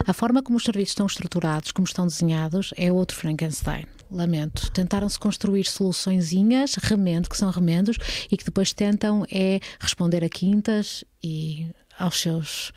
A 0.06 0.12
forma 0.12 0.42
como 0.42 0.56
os 0.56 0.64
serviços 0.64 0.90
estão 0.90 1.06
estruturados, 1.06 1.72
como 1.72 1.86
estão 1.86 2.06
desenhados, 2.06 2.72
é 2.76 2.92
outro 2.92 3.16
Frankenstein. 3.16 3.86
Lamento. 4.10 4.70
Tentaram-se 4.70 5.18
construir 5.18 5.64
soluçõezinhas, 5.64 6.76
remendo, 6.76 7.28
que 7.28 7.36
são 7.36 7.50
remendos, 7.50 7.98
e 8.30 8.36
que 8.36 8.44
depois 8.44 8.72
tentam 8.72 9.26
é 9.30 9.60
responder 9.78 10.24
a 10.24 10.28
quintas 10.28 11.04
e 11.22 11.66
aos 11.98 12.20
seus 12.20 12.72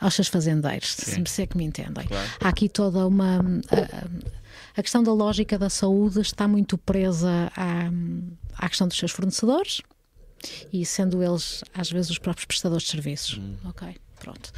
aos 0.00 0.14
seus 0.14 0.26
fazendeiros, 0.26 0.94
Sim. 0.94 1.24
se 1.24 1.42
é 1.42 1.46
que 1.46 1.56
me 1.56 1.62
entendem. 1.62 2.04
Claro. 2.06 2.28
Há 2.40 2.48
aqui 2.48 2.68
toda 2.68 3.06
uma. 3.06 3.38
Uh, 3.38 4.41
a 4.76 4.82
questão 4.82 5.02
da 5.02 5.12
lógica 5.12 5.58
da 5.58 5.68
saúde 5.68 6.20
está 6.20 6.48
muito 6.48 6.78
presa 6.78 7.50
à, 7.56 7.90
à 8.64 8.68
questão 8.68 8.88
dos 8.88 8.96
seus 8.96 9.10
fornecedores 9.10 9.82
e 10.72 10.84
sendo 10.84 11.22
eles, 11.22 11.62
às 11.74 11.90
vezes, 11.90 12.10
os 12.10 12.18
próprios 12.18 12.46
prestadores 12.46 12.84
de 12.84 12.90
serviços. 12.90 13.38
Hum. 13.38 13.54
Ok. 13.64 13.96
Pronto. 14.22 14.52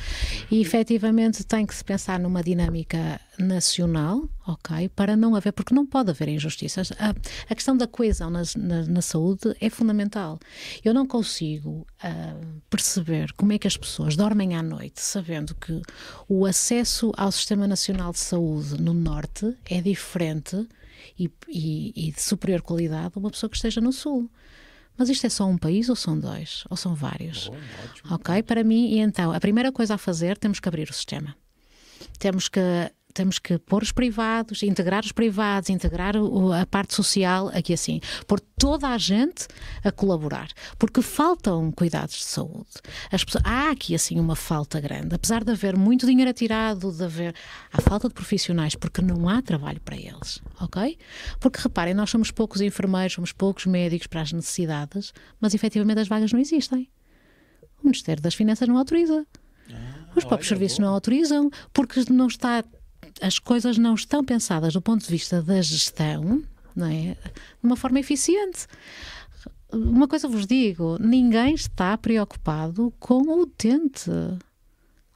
E 0.51 0.61
efetivamente 0.61 1.43
tem 1.43 1.65
que 1.65 1.75
se 1.75 1.83
pensar 1.83 2.21
numa 2.21 2.43
dinâmica 2.43 3.19
nacional, 3.39 4.29
ok, 4.47 4.91
para 4.91 5.17
não 5.17 5.35
haver, 5.35 5.55
porque 5.55 5.75
não 5.75 5.87
pode 5.87 6.11
haver 6.11 6.29
injustiças. 6.29 6.93
A, 6.99 7.15
a 7.49 7.55
questão 7.55 7.75
da 7.75 7.87
coesão 7.87 8.29
na, 8.29 8.43
na, 8.59 8.85
na, 8.85 9.01
saúde 9.01 9.57
é 9.63 9.71
fundamental. 9.71 10.39
Eu 10.85 10.93
não 10.93 11.07
consigo 11.07 11.87
uh, 12.05 12.61
perceber 12.69 13.33
como 13.33 13.55
é 13.55 13.59
que 13.59 13.67
as 13.67 13.75
pessoas 13.75 14.17
dormem 14.17 14.55
à 14.55 14.63
noite 14.63 15.01
sabendo 15.01 15.55
que 15.55 15.81
o 16.29 16.45
acesso 16.45 17.11
ao 17.17 17.33
Sistema 17.33 17.67
Nacional 17.67 18.13
de 18.13 18.19
Saúde 18.19 18.79
no 18.79 18.93
Norte 18.93 19.57
é 19.65 19.81
diferente 19.81 20.69
e, 21.19 21.33
e, 21.49 22.09
e 22.09 22.13
de 22.13 22.21
superior 22.21 22.61
qualidade 22.61 23.15
de 23.15 23.19
uma 23.19 23.31
pessoa 23.31 23.49
que 23.49 23.57
esteja 23.57 23.81
no 23.81 23.95
Sul. 23.95 24.31
Mas 24.97 25.09
isto 25.09 25.27
é 25.27 25.31
só 25.31 25.47
um 25.47 25.59
país 25.59 25.89
ou 25.89 25.97
são 25.97 26.19
dois? 26.19 26.65
Ou 26.71 26.77
são 26.77 26.95
vários? 26.95 27.49
Bom, 27.49 28.15
ok, 28.15 28.43
para 28.43 28.63
mim, 28.63 28.91
e 28.91 28.99
então, 28.99 29.33
a 29.33 29.41
primeira 29.41 29.73
coisa 29.73 29.95
a 29.95 29.99
fazer, 29.99 30.39
temos 30.39 30.61
que 30.61 30.69
abrir 30.69 30.89
o 30.89 30.93
sistema. 30.93 31.37
Temos 32.19 32.49
que 32.49 32.61
temos 33.15 33.39
que 33.39 33.59
pôr 33.59 33.83
os 33.83 33.93
privados, 33.93 34.63
integrar 34.63 35.05
os 35.05 35.13
privados, 35.13 35.71
integrar 35.71 36.15
a 36.17 36.67
parte 36.67 36.95
social 36.95 37.49
aqui 37.49 37.73
assim, 37.73 38.01
pôr 38.27 38.41
toda 38.59 38.89
a 38.89 38.99
gente 38.99 39.47
a 39.85 39.93
colaborar, 39.93 40.49
porque 40.79 41.01
faltam 41.01 41.71
cuidados 41.71 42.17
de 42.17 42.25
saúde. 42.25 42.67
Pessoas, 43.11 43.43
há 43.45 43.71
aqui 43.71 43.95
assim 43.95 44.19
uma 44.19 44.35
falta 44.35 44.81
grande, 44.81 45.15
apesar 45.15 45.45
de 45.45 45.53
haver 45.53 45.77
muito 45.77 46.07
dinheiro 46.07 46.31
atirado, 46.31 46.93
de 46.93 47.05
haver 47.05 47.35
a 47.73 47.81
falta 47.81 48.09
de 48.09 48.15
profissionais, 48.15 48.75
porque 48.75 49.01
não 49.01 49.29
há 49.29 49.41
trabalho 49.41 49.81
para 49.81 49.97
eles, 49.97 50.41
ok? 50.61 50.99
Porque 51.39 51.61
reparem, 51.61 51.95
nós 51.95 52.11
somos 52.11 52.31
poucos 52.31 52.61
enfermeiros, 52.61 53.15
somos 53.15 53.33
poucos 53.33 53.67
médicos 53.67 54.09
para 54.09 54.23
as 54.23 54.33
necessidades, 54.33 55.13
mas 55.41 55.55
efetivamente 55.55 56.01
as 56.01 56.09
vagas 56.09 56.33
não 56.33 56.41
existem. 56.41 56.91
O 57.83 57.87
Ministério 57.87 58.23
das 58.23 58.35
Finanças 58.35 58.67
não 58.67 58.77
autoriza. 58.77 59.27
Ah, 59.71 60.11
Os 60.17 60.25
próprios 60.25 60.51
olha, 60.51 60.59
serviços 60.59 60.79
não 60.79 60.89
autorizam, 60.89 61.51
porque 61.73 62.05
não 62.11 62.27
está 62.27 62.65
as 63.21 63.39
coisas 63.39 63.79
não 63.79 63.95
estão 63.95 64.25
pensadas 64.25 64.73
do 64.73 64.83
ponto 64.83 65.05
de 65.05 65.11
vista 65.11 65.43
da 65.43 65.61
gestão 65.61 66.43
não 66.75 66.87
é? 66.87 67.15
de 67.15 67.63
uma 67.63 67.77
forma 67.77 68.01
eficiente. 68.01 68.67
Uma 69.73 70.09
coisa 70.09 70.29
vos 70.29 70.47
digo: 70.47 70.99
ninguém 71.01 71.55
está 71.55 71.97
preocupado 71.97 72.93
com 72.99 73.23
o 73.23 73.43
utente. 73.43 74.11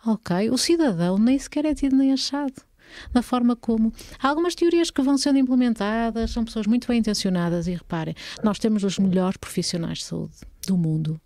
Ok? 0.06 0.50
O 0.50 0.58
cidadão 0.58 1.18
nem 1.18 1.38
sequer 1.38 1.64
é 1.64 1.74
tido 1.74 1.96
nem 1.96 2.12
achado. 2.12 2.62
Da 3.12 3.20
forma 3.20 3.54
como. 3.54 3.92
Há 4.18 4.28
algumas 4.28 4.54
teorias 4.54 4.90
que 4.90 5.02
vão 5.02 5.18
sendo 5.18 5.38
implementadas, 5.38 6.30
são 6.30 6.44
pessoas 6.44 6.66
muito 6.66 6.88
bem 6.88 6.98
intencionadas 6.98 7.66
e 7.66 7.72
reparem, 7.72 8.14
nós 8.42 8.58
temos 8.58 8.82
os 8.82 8.98
melhores 8.98 9.36
profissionais 9.36 9.98
de 9.98 10.04
saúde 10.04 10.36
do 10.66 10.76
mundo 10.76 11.20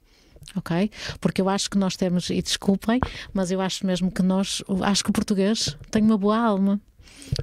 ok? 0.56 0.90
Porque 1.20 1.40
eu 1.40 1.48
acho 1.48 1.70
que 1.70 1.78
nós 1.78 1.97
temos, 1.97 2.31
e 2.31 2.40
desculpem, 2.40 3.01
mas 3.32 3.51
eu 3.51 3.60
acho 3.60 3.86
mesmo 3.86 4.10
que 4.10 4.23
nós, 4.23 4.62
acho 4.82 5.05
que 5.05 5.10
o 5.10 5.12
português 5.12 5.77
tem 5.90 6.02
uma 6.02 6.19
boa 6.19 6.39
alma 6.39 6.81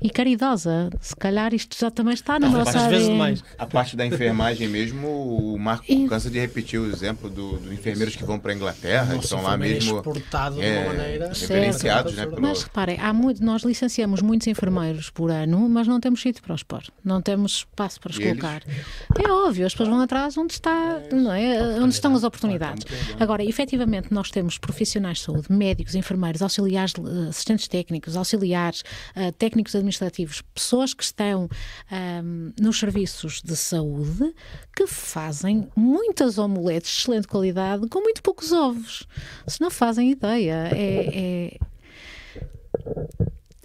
e 0.01 0.09
caridosa. 0.09 0.89
Se 1.01 1.15
calhar 1.15 1.53
isto 1.53 1.77
já 1.77 1.91
também 1.91 2.13
está 2.13 2.39
na 2.39 2.47
não, 2.47 2.59
nossa 2.59 2.79
às 2.79 2.87
vezes 2.87 3.09
mais. 3.09 3.43
A 3.57 3.65
parte 3.65 3.95
da 3.95 4.05
enfermagem 4.05 4.67
mesmo, 4.67 5.07
o 5.07 5.59
Marco 5.59 5.85
e... 5.87 6.07
cansa 6.07 6.29
de 6.29 6.39
repetir 6.39 6.79
o 6.79 6.87
exemplo 6.87 7.29
dos 7.29 7.61
do 7.61 7.73
enfermeiros 7.73 8.15
que 8.15 8.23
vão 8.23 8.39
para 8.39 8.51
a 8.51 8.55
Inglaterra, 8.55 9.05
Nossa, 9.05 9.17
que 9.17 9.23
estão 9.23 9.41
lá 9.41 9.57
mesmo 9.57 9.97
exportado 9.97 10.61
é, 10.61 10.71
de 10.71 10.87
uma 10.87 10.93
maneira 10.93 11.31
reverenciados, 11.33 12.15
né, 12.15 12.25
pelo... 12.25 12.41
Mas 12.41 12.63
reparem, 12.63 12.99
há 12.99 13.11
muito, 13.13 13.43
nós 13.43 13.63
licenciamos 13.63 14.21
muitos 14.21 14.47
enfermeiros 14.47 15.09
por 15.09 15.31
ano, 15.31 15.67
mas 15.69 15.87
não 15.87 15.99
temos 15.99 16.21
sítio 16.21 16.41
para 16.41 16.53
os 16.53 16.63
pôr, 16.63 16.83
não 17.03 17.21
temos 17.21 17.57
espaço 17.57 17.99
para 17.99 18.11
os 18.11 18.17
e 18.17 18.23
colocar. 18.23 18.61
Eles? 18.65 19.27
É 19.27 19.31
óbvio, 19.31 19.65
as 19.65 19.73
pessoas 19.73 19.89
vão 19.89 20.01
atrás 20.01 20.37
onde 20.37 20.53
está, 20.53 21.01
não 21.11 21.33
é? 21.33 21.79
Onde 21.79 21.93
estão 21.93 22.13
as 22.15 22.23
oportunidades. 22.23 22.85
Agora, 23.19 23.43
efetivamente, 23.43 24.13
nós 24.13 24.29
temos 24.31 24.57
profissionais 24.57 25.19
de 25.19 25.23
saúde, 25.25 25.47
médicos, 25.49 25.95
enfermeiros, 25.95 26.41
auxiliares, 26.41 26.93
assistentes 27.29 27.67
técnicos, 27.67 28.15
auxiliares, 28.15 28.81
uh, 29.15 29.31
técnicos 29.69 29.75
administrativos, 29.75 30.41
pessoas 30.53 30.93
que 30.93 31.03
estão 31.03 31.49
um, 31.91 32.51
nos 32.59 32.79
serviços 32.79 33.41
de 33.41 33.55
saúde 33.55 34.33
que 34.75 34.87
fazem 34.87 35.67
muitas 35.75 36.37
omeletes 36.37 36.91
de 36.91 37.01
excelente 37.01 37.27
qualidade 37.27 37.87
com 37.87 38.01
muito 38.01 38.21
poucos 38.21 38.51
ovos. 38.51 39.07
Se 39.47 39.61
não 39.61 39.69
fazem 39.69 40.11
ideia, 40.11 40.69
é, 40.73 41.57
é 41.57 41.57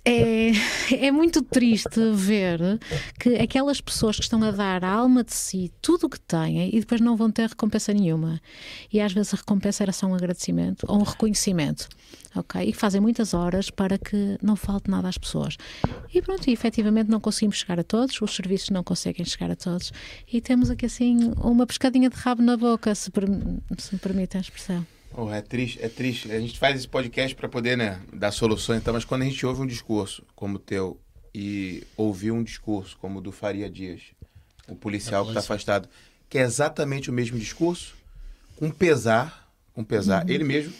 é, 0.05 0.53
é 1.07 1.11
muito 1.11 1.43
triste 1.43 1.99
ver 2.13 2.79
que 3.19 3.37
aquelas 3.37 3.81
pessoas 3.81 4.17
que 4.17 4.23
estão 4.23 4.43
a 4.43 4.51
dar 4.51 4.85
a 4.85 4.91
alma 4.91 5.25
de 5.25 5.33
si, 5.33 5.73
tudo 5.81 6.07
o 6.07 6.11
que 6.11 6.21
têm, 6.21 6.69
e 6.75 6.81
depois 6.81 7.01
não 7.01 7.17
vão 7.17 7.31
ter 7.31 7.49
recompensa 7.49 7.93
nenhuma. 7.93 8.41
E 8.93 9.01
às 9.01 9.13
vezes 9.13 9.33
a 9.33 9.39
recompensa 9.39 9.83
era 9.83 9.93
só 9.93 10.07
um 10.07 10.15
agradecimento 10.15 10.85
ou 10.87 11.01
um 11.01 11.03
reconhecimento. 11.03 11.89
Ok? 12.37 12.63
E 12.63 12.73
fazem 12.73 13.01
muitas 13.01 13.33
horas 13.33 13.71
para 13.71 13.97
que 13.97 14.37
não 14.43 14.57
falte 14.57 14.91
nada 14.91 15.09
às 15.09 15.17
pessoas. 15.17 15.57
E 16.13 16.21
pronto, 16.21 16.49
e 16.49 16.53
efetivamente 16.53 17.09
não 17.09 17.21
conseguimos 17.21 17.57
chegar 17.57 17.81
a 17.81 17.85
todos, 17.85 18.21
os 18.21 18.35
serviços 18.35 18.71
não 18.71 18.85
conseguem 18.85 19.25
chegar 19.25 19.51
a 19.51 19.57
todos. 19.57 19.93
E 20.31 20.41
temos 20.41 20.69
aqui 20.69 20.85
assim 20.85 21.33
uma 21.39 21.67
pescadinha 21.67 22.11
de 22.11 22.17
rabo 22.17 22.43
na 22.43 22.57
boca, 22.57 22.95
se, 22.95 23.11
per 23.11 23.25
se 23.79 23.95
me 23.95 24.01
permitem 24.01 24.39
a 24.39 24.43
expressão. 24.43 24.94
Oh, 25.17 25.31
é 25.31 25.41
triste, 25.41 25.79
é 25.81 25.89
triste. 25.89 26.31
A 26.33 26.41
gente 26.41 26.59
faz 26.59 26.77
esse 26.77 26.89
podcast 26.89 27.35
para 27.37 27.49
poder 27.49 27.77
né, 27.77 28.01
dar 28.13 28.33
soluções, 28.33 28.81
então, 28.81 28.93
mas 28.93 29.05
quando 29.05 29.23
a 29.23 29.25
gente 29.25 29.47
ouve 29.47 29.63
um 29.63 29.67
discurso 29.67 30.25
como 30.35 30.57
o 30.57 30.59
teu, 30.59 31.01
e 31.35 31.83
ouvir 31.97 32.31
um 32.31 32.43
discurso 32.43 32.97
como 32.99 33.19
o 33.19 33.23
do 33.23 33.33
Faria 33.33 33.69
Dias, 33.69 34.03
o 34.69 34.75
policial 34.75 35.25
que 35.25 35.31
está 35.31 35.41
afastado, 35.41 35.89
que 36.29 36.39
é 36.39 36.43
exatamente 36.43 37.11
o 37.11 37.13
mesmo 37.13 37.39
discurso, 37.39 37.95
com 38.57 38.71
pesar, 38.71 39.53
com 39.73 39.85
pesar. 39.85 40.29
Ele 40.29 40.45
mesmo 40.45 40.73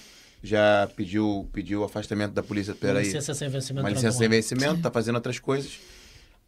já 0.43 0.89
pediu 0.95 1.49
pediu 1.53 1.81
o 1.81 1.85
afastamento 1.85 2.33
da 2.33 2.43
polícia 2.43 2.75
peraí. 2.75 3.05
licença 3.05 3.35
sem 3.35 3.49
vencimento. 3.49 3.85
Uma 3.85 3.91
licença 3.91 4.19
sem 4.19 4.29
vencimento, 4.29 4.83
tá 4.83 4.91
fazendo 4.91 5.17
outras 5.17 5.39
coisas. 5.39 5.79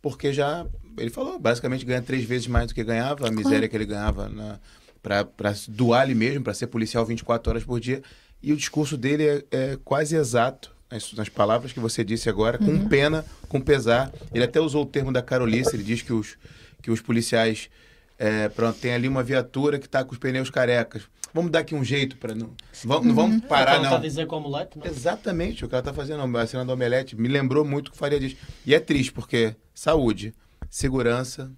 Porque 0.01 0.33
já, 0.33 0.65
ele 0.99 1.11
falou, 1.11 1.39
basicamente 1.39 1.85
ganha 1.85 2.03
três 2.03 2.25
vezes 2.25 2.47
mais 2.47 2.69
do 2.69 2.75
que 2.75 2.85
ganhava, 2.85 3.27
a 3.27 3.31
miséria 3.31 3.69
que 3.69 3.75
ele 3.75 3.87
ganhava 3.87 4.29
na, 4.29 4.61
para 5.07 5.55
doar 5.69 6.01
ali 6.03 6.17
mesmo, 6.17 6.43
para 6.43 6.53
ser 6.53 6.67
policial 6.67 7.07
24 7.07 7.51
horas 7.51 7.63
por 7.63 7.79
dia. 7.79 8.03
E 8.43 8.53
o 8.53 8.57
discurso 8.57 8.97
dele 8.97 9.25
é, 9.25 9.45
é 9.53 9.79
quase 9.85 10.17
exato, 10.17 10.75
nas, 10.91 11.13
nas 11.13 11.29
palavras 11.29 11.73
que 11.73 11.79
você 11.79 12.03
disse 12.03 12.29
agora, 12.29 12.59
com 12.59 12.89
pena, 12.89 13.25
com 13.49 13.61
pesar. 13.61 14.13
Ele 14.35 14.43
até 14.43 14.61
usou 14.61 14.83
o 14.83 14.87
termo 14.87 15.13
da 15.13 15.23
Carolice, 15.23 15.77
ele 15.77 15.85
diz 15.85 16.03
que 16.03 16.13
os, 16.13 16.37
que 16.83 16.91
os 16.91 17.01
policiais, 17.01 17.71
é, 18.19 18.49
pronto, 18.49 18.81
tem 18.81 18.95
ali 18.95 19.07
uma 19.07 19.23
viatura 19.23 19.79
que 19.79 19.87
está 19.87 20.03
com 20.03 20.13
os 20.13 20.19
pneus 20.19 20.51
carecas. 20.51 21.05
Vamos 21.33 21.53
dar 21.53 21.61
aqui 21.61 21.75
um 21.77 21.85
jeito 21.85 22.17
para 22.17 22.35
não. 22.35 22.51
Vamos, 22.83 23.07
não 23.07 23.15
vamos 23.15 23.45
parar, 23.45 23.75
Ela 23.75 23.79
não. 23.79 23.85
está 23.85 23.97
a 23.99 24.01
dizer 24.01 24.27
com 24.27 24.37
o 24.37 24.39
omelete, 24.41 24.77
não? 24.77 24.87
Exatamente, 24.87 25.65
o 25.65 25.69
que 25.69 25.75
ela 25.75 25.85
tá 25.85 25.93
fazendo, 25.93 26.37
a 26.37 26.47
cena 26.49 26.65
do 26.65 26.73
Omelete, 26.73 27.15
me 27.15 27.29
lembrou 27.29 27.65
muito 27.65 27.89
o 27.89 27.91
que 27.93 27.97
o 27.97 27.99
Faria 27.99 28.19
diz. 28.19 28.37
E 28.65 28.75
é 28.75 28.81
triste, 28.81 29.13
porque 29.13 29.55
saúde, 29.73 30.35
segurança 30.69 31.53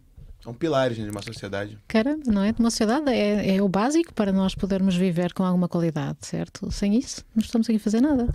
são 0.48 0.54
pilares 0.54 0.96
né, 0.96 1.04
de 1.04 1.10
uma 1.10 1.20
sociedade. 1.20 1.78
Caramba, 1.86 2.22
não 2.26 2.42
é? 2.42 2.52
De 2.52 2.60
uma 2.60 2.70
sociedade 2.70 3.10
é, 3.10 3.56
é 3.56 3.62
o 3.62 3.68
básico 3.68 4.14
para 4.14 4.32
nós 4.32 4.54
podermos 4.54 4.96
viver 4.96 5.34
com 5.34 5.44
alguma 5.44 5.68
qualidade, 5.68 6.18
certo? 6.22 6.70
Sem 6.70 6.96
isso, 6.96 7.22
não 7.34 7.42
estamos 7.42 7.68
aqui 7.68 7.76
a 7.76 7.80
fazer 7.80 8.00
nada. 8.00 8.28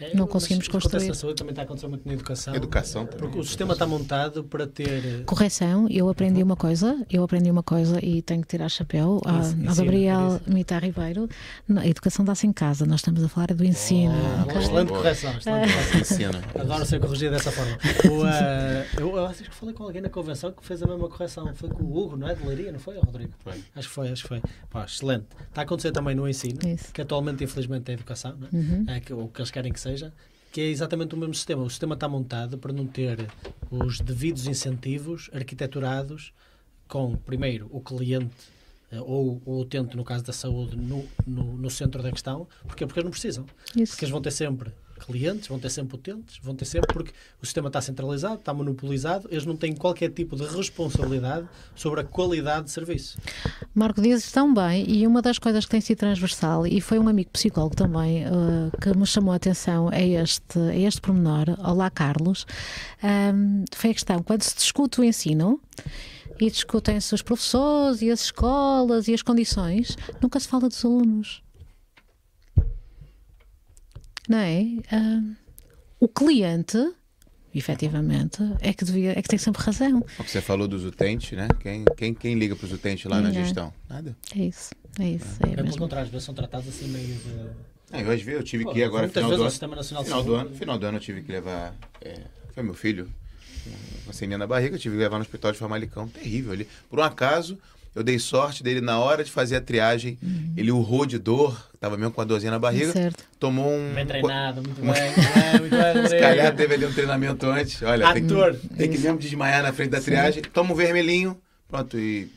É, 0.00 0.14
Não 0.14 0.26
conseguimos 0.26 0.66
construir. 0.68 1.08
na 1.08 1.14
saúde 1.14 1.36
também 1.36 1.52
está 1.52 1.62
a 1.62 1.64
acontecer 1.64 1.86
muito 1.86 2.06
na 2.06 2.12
educação. 2.14 2.54
Educação 2.54 3.06
também. 3.06 3.20
Porque 3.20 3.38
o 3.38 3.44
sistema 3.44 3.72
está 3.74 3.86
montado 3.86 4.42
para 4.44 4.66
ter. 4.66 5.24
Correção, 5.24 5.86
eu 5.88 6.08
aprendi 6.08 6.42
uma 6.42 6.56
coisa, 6.56 7.04
eu 7.10 7.22
aprendi 7.22 7.50
uma 7.50 7.62
coisa 7.62 8.04
e 8.04 8.20
tenho 8.22 8.42
que 8.42 8.48
tirar 8.48 8.68
chapéu 8.68 9.20
a- 9.24 9.38
Ensina, 9.38 9.70
ao 9.70 9.76
Gabriel 9.76 10.26
ensina. 10.36 10.54
Mita 10.54 10.78
Ribeiro. 10.78 11.28
A 11.76 11.86
educação 11.86 12.24
dá-se 12.24 12.46
em 12.46 12.52
casa, 12.52 12.84
nós 12.86 13.00
estamos 13.00 13.22
a 13.22 13.28
falar 13.28 13.54
do 13.54 13.64
ensino. 13.64 14.12
Ah, 14.14 14.42
ok? 14.44 14.56
excelente 14.60 14.88
Boa. 14.88 14.98
correção. 15.00 15.36
Excelente 15.36 15.72
correção. 15.72 16.00
Ensina. 16.00 16.42
Adoro 16.60 16.86
ser 16.86 17.00
corrigido 17.00 17.30
dessa 17.32 17.52
forma. 17.52 17.78
O, 18.10 18.26
eh, 18.26 18.86
eu, 18.98 19.16
eu 19.16 19.26
acho 19.26 19.44
que 19.44 19.54
falei 19.54 19.74
com 19.74 19.84
alguém 19.84 20.02
na 20.02 20.08
convenção 20.08 20.50
que 20.52 20.64
fez 20.64 20.82
a 20.82 20.86
mesma 20.86 21.08
correção. 21.08 21.54
Foi 21.54 21.68
com 21.68 21.82
o 21.84 21.96
Hugo, 21.96 22.16
não 22.16 22.28
é? 22.28 22.34
De 22.34 22.46
Leiria, 22.46 22.72
não 22.72 22.78
foi, 22.80 22.98
Rodrigo? 22.98 23.32
Foi. 23.38 23.52
Acho 23.74 23.88
que 23.88 23.94
foi, 23.94 24.08
acho 24.08 24.22
que 24.22 24.28
foi. 24.28 24.42
Pá, 24.70 24.84
excelente. 24.84 25.26
Está 25.48 25.60
a 25.62 25.64
acontecer 25.64 25.92
também 25.92 26.14
no 26.14 26.28
ensino, 26.28 26.58
Isso. 26.66 26.92
que 26.92 27.00
atualmente, 27.00 27.44
infelizmente, 27.44 27.88
é 27.88 27.92
a 27.92 27.94
educação, 27.94 28.34
não 28.38 28.48
é? 28.48 28.50
Uhum. 28.56 28.84
É 28.88 29.00
que, 29.00 29.12
o 29.12 29.28
que 29.28 29.40
eles 29.40 29.50
querem 29.50 29.72
que 29.72 29.80
seja, 29.84 30.12
que 30.52 30.60
é 30.60 30.64
exatamente 30.64 31.14
o 31.14 31.18
mesmo 31.18 31.34
sistema. 31.34 31.62
O 31.62 31.70
sistema 31.70 31.94
está 31.94 32.08
montado 32.08 32.58
para 32.58 32.72
não 32.72 32.86
ter 32.86 33.28
os 33.70 34.00
devidos 34.00 34.46
incentivos 34.46 35.30
arquiteturados 35.32 36.32
com, 36.88 37.16
primeiro, 37.16 37.68
o 37.70 37.80
cliente 37.80 38.34
eh, 38.90 39.00
ou 39.00 39.42
o 39.44 39.60
utente, 39.60 39.96
no 39.96 40.04
caso 40.04 40.24
da 40.24 40.32
saúde, 40.32 40.76
no, 40.76 41.06
no, 41.26 41.56
no 41.56 41.70
centro 41.70 42.02
da 42.02 42.10
questão. 42.10 42.46
Porquê? 42.66 42.86
Porque 42.86 43.00
eles 43.00 43.04
não 43.04 43.10
precisam. 43.10 43.46
Isso. 43.76 43.92
Porque 43.92 44.04
eles 44.04 44.12
vão 44.12 44.22
ter 44.22 44.30
sempre 44.30 44.70
clientes, 45.00 45.48
vão 45.48 45.58
ter 45.58 45.70
sempre 45.70 45.96
utentes, 45.96 46.38
vão 46.42 46.54
ter 46.54 46.64
sempre, 46.64 46.92
porque 46.92 47.12
o 47.42 47.46
sistema 47.46 47.68
está 47.68 47.80
centralizado, 47.80 48.36
está 48.36 48.52
monopolizado, 48.54 49.28
eles 49.30 49.44
não 49.44 49.56
têm 49.56 49.74
qualquer 49.74 50.10
tipo 50.10 50.36
de 50.36 50.44
responsabilidade 50.44 51.48
sobre 51.74 52.00
a 52.00 52.04
qualidade 52.04 52.66
de 52.66 52.70
serviço. 52.70 53.18
Marco 53.74 54.00
dizes 54.00 54.30
tão 54.32 54.52
bem, 54.52 54.84
e 54.88 55.06
uma 55.06 55.20
das 55.20 55.38
coisas 55.38 55.64
que 55.64 55.70
tem 55.70 55.80
sido 55.80 55.98
transversal, 55.98 56.66
e 56.66 56.80
foi 56.80 56.98
um 56.98 57.08
amigo 57.08 57.30
psicólogo 57.30 57.76
também 57.76 58.24
eh, 58.24 58.28
que 58.80 58.96
me 58.96 59.06
chamou 59.06 59.32
a 59.32 59.36
atenção 59.36 59.88
a 59.88 60.00
este, 60.00 60.58
a 60.58 60.76
este 60.76 61.00
pormenor, 61.00 61.46
olá 61.58 61.90
Carlos, 61.90 62.46
ahm, 63.02 63.64
foi 63.74 63.90
a 63.90 63.94
questão, 63.94 64.22
quando 64.22 64.42
se 64.42 64.54
discute 64.54 65.00
o 65.00 65.04
ensino, 65.04 65.60
e 66.40 66.50
discutem-se 66.50 67.14
os 67.14 67.22
professores 67.22 68.02
e 68.02 68.10
as 68.10 68.22
escolas 68.22 69.06
e 69.08 69.14
as 69.14 69.22
condições, 69.22 69.96
nunca 70.20 70.40
se 70.40 70.48
fala 70.48 70.68
dos 70.68 70.84
alunos. 70.84 71.43
Não 74.28 74.38
é? 74.38 74.62
Ahm, 74.92 75.34
o 76.00 76.08
cliente, 76.08 76.78
efetivamente, 77.54 78.38
é 78.60 78.72
que, 78.72 78.84
devia, 78.84 79.12
é 79.18 79.22
que 79.22 79.28
tem 79.28 79.38
sempre 79.38 79.62
razão. 79.62 79.98
O 80.18 80.24
que 80.24 80.30
você 80.30 80.40
falou 80.40 80.66
dos 80.66 80.84
utentes, 80.84 81.36
né? 81.36 81.48
Quem, 81.60 81.84
quem, 81.96 82.14
quem 82.14 82.34
liga 82.34 82.56
para 82.56 82.66
os 82.66 82.72
utentes 82.72 83.04
lá 83.04 83.20
na 83.20 83.28
Ninguém. 83.28 83.44
gestão? 83.44 83.72
Nada. 83.88 84.16
É 84.34 84.38
isso, 84.42 84.70
é 84.98 85.08
isso. 85.10 85.26
É 85.40 85.52
É 85.52 85.54
pelo 85.56 85.64
mesmo. 85.66 85.78
contrário, 85.78 86.06
às 86.06 86.10
vezes 86.12 86.24
são 86.24 86.34
tratados 86.34 86.68
assim 86.68 86.88
meio 86.88 87.06
de. 87.06 87.50
Ah, 87.92 88.00
eu 88.00 88.10
às 88.10 88.22
vezes 88.22 88.40
eu 88.40 88.44
tive 88.44 88.64
Pô, 88.64 88.72
que 88.72 88.78
ir 88.80 88.84
agora, 88.84 89.08
final 89.08 89.30
do 89.30 89.36
o 89.36 89.40
ano. 89.42 89.50
Sistema 89.50 89.76
Nacional 89.76 90.02
de 90.02 90.08
Final 90.08 90.24
do, 90.24 90.32
Saúde- 90.32 90.46
ano 90.48 90.56
final 90.58 90.78
do 90.78 90.86
ano 90.86 90.96
eu 90.96 91.00
tive 91.02 91.22
que 91.22 91.30
levar. 91.30 91.74
é, 92.00 92.20
foi 92.52 92.62
meu 92.62 92.74
filho, 92.74 93.08
uma 94.04 94.12
ceninha 94.12 94.38
na 94.38 94.46
barriga, 94.46 94.74
eu 94.74 94.80
tive 94.80 94.96
que 94.96 95.02
levar 95.02 95.16
no 95.16 95.22
hospital 95.22 95.52
de 95.52 95.58
Famalicão. 95.58 96.08
Terrível 96.08 96.52
ali. 96.52 96.66
Por 96.90 96.98
um 96.98 97.02
acaso, 97.02 97.58
eu 97.94 98.02
dei 98.02 98.18
sorte 98.18 98.62
dele 98.62 98.80
na 98.80 98.98
hora 98.98 99.22
de 99.22 99.30
fazer 99.30 99.56
a 99.56 99.60
triagem. 99.60 100.18
Ele 100.56 100.70
urrou 100.72 101.06
de 101.06 101.18
dor, 101.18 101.70
tava 101.78 101.96
mesmo 101.96 102.12
com 102.12 102.20
a 102.20 102.24
dorzinha 102.24 102.50
na 102.50 102.58
barriga. 102.58 102.92
Certo. 102.92 103.24
Tomou 103.38 103.70
um. 103.70 103.92
Bem 103.94 104.06
treinado, 104.06 104.62
muito 104.62 104.80
bem, 104.80 104.84
muito 104.84 105.32
bem, 105.34 105.60
muito 105.60 105.76
bem. 105.76 106.06
Se 106.08 106.18
calhar 106.18 106.54
teve 106.56 106.74
ali 106.74 106.86
um 106.86 106.92
treinamento 106.92 107.46
antes. 107.46 107.82
Olha, 107.82 108.12
tem 108.12 108.26
que, 108.26 108.32
Ator. 108.34 108.56
tem 108.76 108.90
que 108.90 108.98
mesmo 108.98 109.18
desmaiar 109.18 109.62
na 109.62 109.72
frente 109.72 109.90
da 109.90 110.00
triagem. 110.00 110.42
Toma 110.42 110.72
um 110.72 110.76
vermelhinho. 110.76 111.38
Pronto, 111.68 111.98
e 111.98 112.28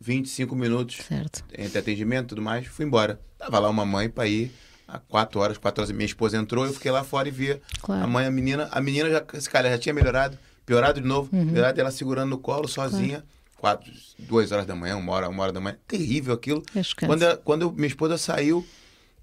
25 0.00 0.56
minutos 0.56 0.96
Certo. 1.06 1.44
entre 1.56 1.78
atendimento 1.78 2.24
e 2.24 2.28
tudo 2.28 2.42
mais, 2.42 2.66
fui 2.66 2.84
embora. 2.86 3.20
Tava 3.38 3.58
lá 3.58 3.68
uma 3.68 3.84
mãe 3.84 4.08
para 4.08 4.26
ir 4.26 4.50
há 4.88 4.98
quatro 4.98 5.38
horas, 5.40 5.58
quatro 5.58 5.82
horas. 5.82 5.92
Minha 5.94 6.06
esposa 6.06 6.36
entrou, 6.36 6.64
eu 6.66 6.72
fiquei 6.72 6.90
lá 6.90 7.04
fora 7.04 7.28
e 7.28 7.30
via 7.30 7.60
Claro. 7.82 8.04
a 8.04 8.06
mãe, 8.06 8.26
a 8.26 8.30
menina. 8.30 8.68
A 8.72 8.80
menina 8.80 9.10
já, 9.10 9.22
esse 9.34 9.48
cara 9.48 9.68
já 9.70 9.78
tinha 9.78 9.94
melhorado, 9.94 10.38
piorado 10.64 11.00
de 11.00 11.06
novo, 11.06 11.28
Uhum. 11.32 11.52
piorado, 11.52 11.80
ela 11.80 11.90
segurando 11.90 12.30
no 12.30 12.38
colo, 12.38 12.66
sozinha. 12.68 13.22
Quatro, 13.60 13.92
duas 14.18 14.50
horas 14.52 14.64
da 14.64 14.74
manhã, 14.74 14.96
uma 14.96 15.12
hora, 15.12 15.28
uma 15.28 15.42
hora 15.42 15.52
da 15.52 15.60
manhã. 15.60 15.76
Terrível 15.86 16.32
aquilo. 16.32 16.62
É. 16.74 16.80
Quando, 17.06 17.22
ela- 17.22 17.36
quando 17.36 17.62
eu- 17.62 17.72
minha 17.72 17.86
esposa 17.86 18.16
saiu, 18.16 18.66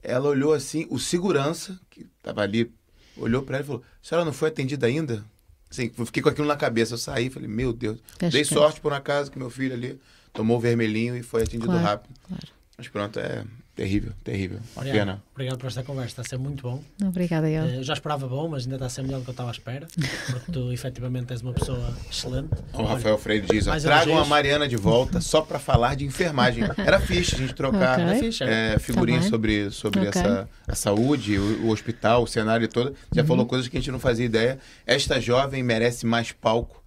ela 0.04 0.30
olhou 0.30 0.54
assim, 0.54 0.86
o 0.92 1.00
segurança, 1.00 1.80
que 1.90 2.06
tava 2.22 2.42
ali, 2.42 2.72
olhou 3.18 3.42
para 3.42 3.56
ela 3.58 3.64
e 3.64 3.68
falou: 3.68 3.84
A 4.04 4.08
senhora 4.08 4.24
não 4.24 4.32
foi 4.32 4.50
atendida 4.50 4.86
ainda? 4.86 5.26
Assim, 5.72 5.90
fiquei 6.06 6.22
com 6.22 6.30
aquilo 6.30 6.48
na 6.48 6.56
cabeça. 6.56 6.94
Eu 6.94 6.98
saí, 7.00 7.32
falei: 7.32 7.50
Meu 7.50 7.74
Deus. 7.74 7.98
É 8.20 8.30
Dei 8.30 8.44
sorte 8.46 8.80
por 8.80 8.92
um 8.92 8.96
acaso 8.96 9.32
que 9.32 9.40
meu 9.40 9.50
filho 9.50 9.74
ali 9.74 10.00
tomou 10.32 10.58
o 10.58 10.60
vermelhinho 10.60 11.18
e 11.18 11.24
foi 11.24 11.42
atendido 11.42 11.66
Claro, 11.66 11.84
rápido. 11.84 12.14
claro. 12.28 12.48
Mas 12.78 12.88
pronto, 12.90 13.20
é 13.20 13.44
terrível, 13.78 14.12
terrível. 14.24 14.60
Mariana, 14.76 15.00
pena. 15.00 15.24
obrigado 15.34 15.58
por 15.60 15.68
esta 15.68 15.84
conversa, 15.84 16.08
está 16.10 16.22
a 16.24 16.26
ser 16.26 16.38
muito 16.38 16.64
bom. 16.64 16.84
Obrigada, 17.02 17.50
eu. 17.50 17.64
Eh, 17.64 17.78
Eu 17.78 17.84
já 17.84 17.94
esperava 17.94 18.28
bom, 18.28 18.50
mas 18.50 18.64
ainda 18.64 18.76
está 18.76 18.88
a 18.88 18.90
ser 18.90 19.04
melhor 19.04 19.20
do 19.20 19.24
que 19.24 19.30
eu 19.30 19.34
estava 19.34 19.50
à 19.50 19.52
espera, 19.54 19.88
porque 20.32 20.52
tu 20.52 20.72
efetivamente 20.74 21.32
és 21.32 21.42
uma 21.42 21.54
pessoa 21.54 21.94
excelente. 22.12 22.50
O 22.74 22.84
Rafael 22.84 23.18
Freire 23.18 23.46
diz: 23.48 23.66
tragam 23.84 24.18
a. 24.18 24.26
Mariana 24.26 24.68
de 24.68 24.76
volta 24.76 25.22
só 25.22 25.42
para 25.42 25.60
falar 25.60 25.96
de 25.96 26.04
enfermagem. 26.04 26.64
Era 26.78 27.00
fixe 27.00 27.36
a 27.36 27.38
gente 27.38 27.54
trocar 27.54 28.00
Ok. 28.00 28.12
É 28.14 28.20
fixe, 28.20 28.44
é. 28.44 28.78
figurinhas 28.80 29.26
Tá 29.26 29.30
sobre, 29.30 29.72
sobre 29.72 30.00
Ok. 30.08 30.10
essa, 30.22 30.50
a 30.68 30.76
saúde, 30.76 31.38
o, 31.38 31.68
o 31.68 31.70
hospital, 31.70 32.24
o 32.24 32.28
cenário 32.28 32.68
todo. 32.68 32.94
Já 33.14 33.22
Uhum. 33.22 33.28
falou 33.28 33.46
coisas 33.46 33.68
que 33.68 33.78
a 33.78 33.80
gente 33.80 33.92
não 33.92 34.00
fazia 34.00 34.26
ideia. 34.26 34.58
Esta 34.86 35.22
jovem 35.22 35.62
merece 35.64 36.06
mais 36.06 36.32
palco 36.32 36.84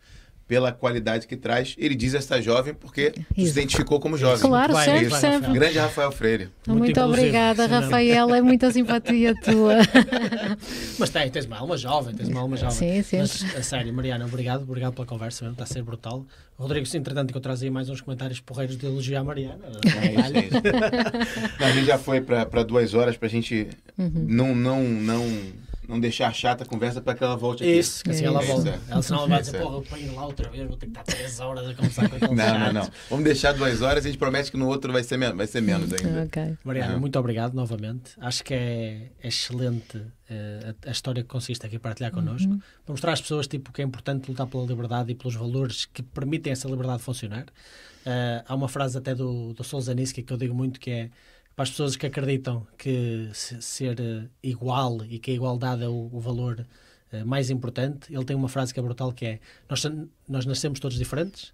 pela 0.50 0.72
qualidade 0.72 1.28
que 1.28 1.36
traz. 1.36 1.76
Ele 1.78 1.94
diz 1.94 2.12
esta 2.12 2.42
jovem 2.42 2.74
porque 2.74 3.12
se 3.14 3.42
Isso. 3.42 3.52
identificou 3.52 4.00
como 4.00 4.18
jovem. 4.18 4.40
Claro, 4.40 4.72
Vai, 4.72 4.84
sempre, 4.84 5.06
vai, 5.06 5.20
sempre. 5.20 5.36
Rafael. 5.36 5.54
Grande 5.54 5.78
Rafael 5.78 6.10
Freire. 6.10 6.48
Muito 6.66 6.78
Muito, 6.80 7.00
obrigada, 7.00 7.66
sim, 7.66 7.70
não. 7.70 7.80
Rafael. 7.82 8.34
É 8.34 8.42
muita 8.42 8.68
simpatia 8.72 9.32
tua. 9.44 9.74
Mas 10.98 11.10
tem, 11.10 11.30
tens 11.30 11.44
uma 11.46 11.56
alma 11.58 11.76
jovem, 11.76 12.12
tens 12.16 12.28
uma 12.28 12.40
alma 12.40 12.56
jovem. 12.56 12.74
Sim, 12.76 13.02
sim. 13.04 13.18
Mas, 13.18 13.54
a 13.54 13.62
sério, 13.62 13.94
Mariana, 13.94 14.24
obrigado, 14.24 14.62
obrigado 14.62 14.92
pela 14.92 15.06
conversa 15.06 15.44
mesmo, 15.44 15.52
está 15.54 15.62
a 15.62 15.66
ser 15.68 15.84
brutal. 15.84 16.26
Rodrigo, 16.58 16.84
se 16.84 16.96
entretanto 16.98 17.30
que 17.30 17.36
eu 17.38 17.40
trazia 17.40 17.70
mais 17.70 17.88
uns 17.88 18.00
comentários 18.00 18.40
porreiros 18.40 18.76
de 18.76 18.84
elogio 18.86 19.16
à 19.20 19.22
Mariana. 19.22 19.60
É 20.02 20.12
isso, 20.12 20.36
é 20.36 20.40
isso. 20.46 21.64
A 21.64 21.70
gente 21.70 21.86
já 21.86 21.96
foi 21.96 22.20
para 22.20 22.64
duas 22.64 22.92
horas 22.92 23.16
para 23.16 23.28
a 23.28 23.30
gente 23.30 23.68
Uhum. 23.96 24.26
não, 24.28 24.54
não, 24.54 24.82
não, 24.82 25.24
não 25.90 26.00
deixar 26.00 26.32
chata 26.34 26.64
a 26.64 26.66
conversa 26.66 27.00
para 27.02 27.14
que 27.14 27.22
ela 27.24 27.36
volte 27.36 27.62
aqui. 27.62 27.72
Isso, 27.78 28.02
que 28.04 28.10
assim 28.10 28.24
ela 28.24 28.42
Isso. 28.42 28.52
volta. 28.52 28.80
Ela 28.88 29.02
senão 29.02 29.18
ela 29.20 29.28
vai 29.28 29.40
dizer, 29.40 29.56
Isso. 29.58 29.66
porra, 29.66 29.82
para 29.82 29.98
ir 29.98 30.10
lá 30.10 30.26
outra 30.26 30.48
vez, 30.48 30.66
vou 30.68 30.76
ter 30.76 30.86
que 30.86 30.92
estar 30.92 31.02
três 31.02 31.40
horas 31.40 31.68
a 31.68 31.74
conversar 31.74 32.08
com 32.08 32.16
aquele 32.16 32.34
Não, 32.34 32.44
não, 32.46 32.58
chato. 32.66 32.72
não. 32.74 32.88
Vamos 33.10 33.24
deixar 33.24 33.52
duas 33.52 33.82
horas 33.82 34.04
e 34.04 34.08
a 34.08 34.10
gente 34.12 34.18
promete 34.20 34.50
que 34.50 34.56
no 34.56 34.68
outro 34.68 34.92
vai 34.92 35.02
ser, 35.02 35.16
men 35.18 35.34
vai 35.34 35.46
ser 35.46 35.60
menos 35.60 35.92
ainda. 35.92 36.22
ok. 36.22 36.56
Mariana, 36.64 36.94
Uhum. 36.94 37.00
muito 37.00 37.18
obrigado 37.18 37.52
novamente. 37.54 38.12
Acho 38.18 38.42
que 38.44 38.54
é, 38.54 39.10
é 39.22 39.28
excelente 39.28 40.00
eh, 40.30 40.74
a, 40.86 40.88
a 40.88 40.92
história 40.92 41.22
que 41.22 41.28
consiste 41.28 41.66
aqui 41.66 41.76
a 41.76 41.80
partilhar 41.80 42.12
connosco, 42.12 42.56
para 42.86 42.92
mostrar 42.92 43.12
às 43.12 43.20
pessoas 43.20 43.46
tipo, 43.48 43.72
que 43.72 43.82
é 43.82 43.84
importante 43.84 44.28
lutar 44.30 44.46
pela 44.46 44.64
liberdade 44.64 45.10
e 45.10 45.14
pelos 45.14 45.34
valores 45.34 45.84
que 45.86 46.02
permitem 46.02 46.52
essa 46.52 46.68
liberdade 46.68 47.02
funcionar. 47.02 47.46
Eh, 48.06 48.44
há 48.46 48.54
uma 48.54 48.68
frase 48.68 48.96
até 48.96 49.14
do, 49.14 49.52
do 49.52 49.62
Solzhenitsyn 49.64 50.22
que 50.24 50.32
eu 50.32 50.36
digo 50.36 50.54
muito 50.54 50.78
que 50.80 50.90
é 50.90 51.10
para 51.60 51.64
as 51.64 51.70
pessoas 51.72 51.94
que 51.94 52.06
acreditam 52.06 52.66
que 52.78 53.28
se- 53.34 53.60
ser 53.60 54.00
eh, 54.00 54.26
igual 54.42 55.04
e 55.04 55.18
que 55.18 55.30
a 55.30 55.34
igualdade 55.34 55.82
é 55.84 55.88
o, 55.88 56.08
o 56.10 56.18
valor 56.18 56.66
eh, 57.12 57.22
mais 57.22 57.50
importante, 57.50 58.10
ele 58.10 58.24
tem 58.24 58.34
uma 58.34 58.48
frase 58.48 58.72
que 58.72 58.80
é 58.80 58.82
brutal 58.82 59.12
que 59.12 59.26
é 59.26 59.40
nós, 59.68 59.84
nós 60.26 60.46
nascemos 60.46 60.80
todos 60.80 60.96
diferentes 60.96 61.52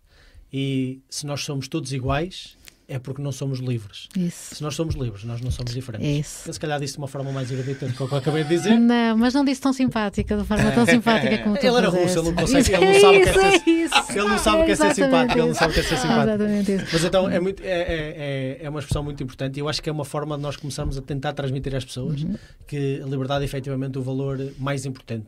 e 0.53 1.01
se 1.11 1.27
nós 1.27 1.43
somos 1.43 1.67
todos 1.67 1.93
iguais, 1.93 2.57
é 2.89 2.99
porque 3.01 3.21
não 3.21 3.33
somos 3.33 3.59
livres. 3.59 4.09
Isso. 4.17 4.55
Se 4.55 4.63
nós 4.63 4.75
somos 4.77 4.95
livres, 4.95 5.25
nós 5.25 5.41
não 5.41 5.51
somos 5.51 5.75
diferentes. 5.75 6.07
Isso. 6.27 6.49
Eu 6.49 6.53
se 6.53 6.61
calhar 6.61 6.79
disse 6.79 6.93
de 6.95 6.99
uma 6.99 7.09
forma 7.09 7.33
mais 7.33 7.51
erudita 7.51 7.87
do 7.87 7.93
que 7.93 8.01
eu 8.01 8.17
acabei 8.19 8.45
de 8.45 8.49
dizer. 8.51 8.79
Não, 8.79 9.17
mas 9.17 9.35
não 9.35 9.45
disse 9.45 9.61
tão 9.61 9.73
simpática, 9.73 10.37
de 10.37 10.45
forma 10.45 10.71
tão 10.71 10.87
simpática 10.87 11.39
como 11.39 11.57
tu 11.59 11.67
Ele 11.67 11.77
era 11.77 11.89
russo, 11.89 12.19
ele 12.21 12.29
não 12.29 12.35
consegue- 12.35 12.61
Isso, 12.61 12.73
ele 12.75 12.87
não 12.87 13.01
sabe 13.01 13.17
o 13.19 13.23
que 13.23 13.29
é 13.29 13.33
ser- 13.33 13.71
isso. 13.71 14.13
ele 14.13 14.29
não 14.29 14.39
sabe 14.39 14.65
que 14.65 14.71
é 14.71 14.77
ser 14.77 14.95
simpático, 14.95 15.39
ele 15.39 15.47
não 15.49 15.55
sabe 15.55 15.71
o 15.71 15.75
que 15.75 15.81
é 15.81 15.83
ser 15.83 15.97
simpático. 15.97 16.23
Exatamente 16.29 16.73
isso. 16.77 16.87
Mas 16.93 17.05
então 17.05 17.29
é, 17.31 17.41
muito, 17.41 17.63
é, 17.63 17.67
é, 17.67 18.59
é- 18.61 18.65
é 18.65 18.71
uma 18.71 18.79
expressão 18.79 19.03
muito 19.03 19.23
importante 19.23 19.57
e 19.57 19.61
eu 19.61 19.69
acho 19.69 19.83
que 19.83 19.89
é 19.89 19.93
uma 19.93 20.05
forma 20.05 20.37
de 20.37 20.43
nós 20.43 20.57
começarmos 20.57 20.97
a 20.97 21.03
tentar 21.03 21.33
transmitir 21.33 21.75
às 21.75 21.85
pessoas 21.85 22.23
Uhum. 22.23 22.37
que 22.69 23.01
a 23.03 23.07
liberdade 23.07 23.43
é 23.43 23.47
efetivamente 23.47 23.99
o 23.99 24.03
valor 24.03 24.39
mais 24.59 24.87
importante, 24.87 25.27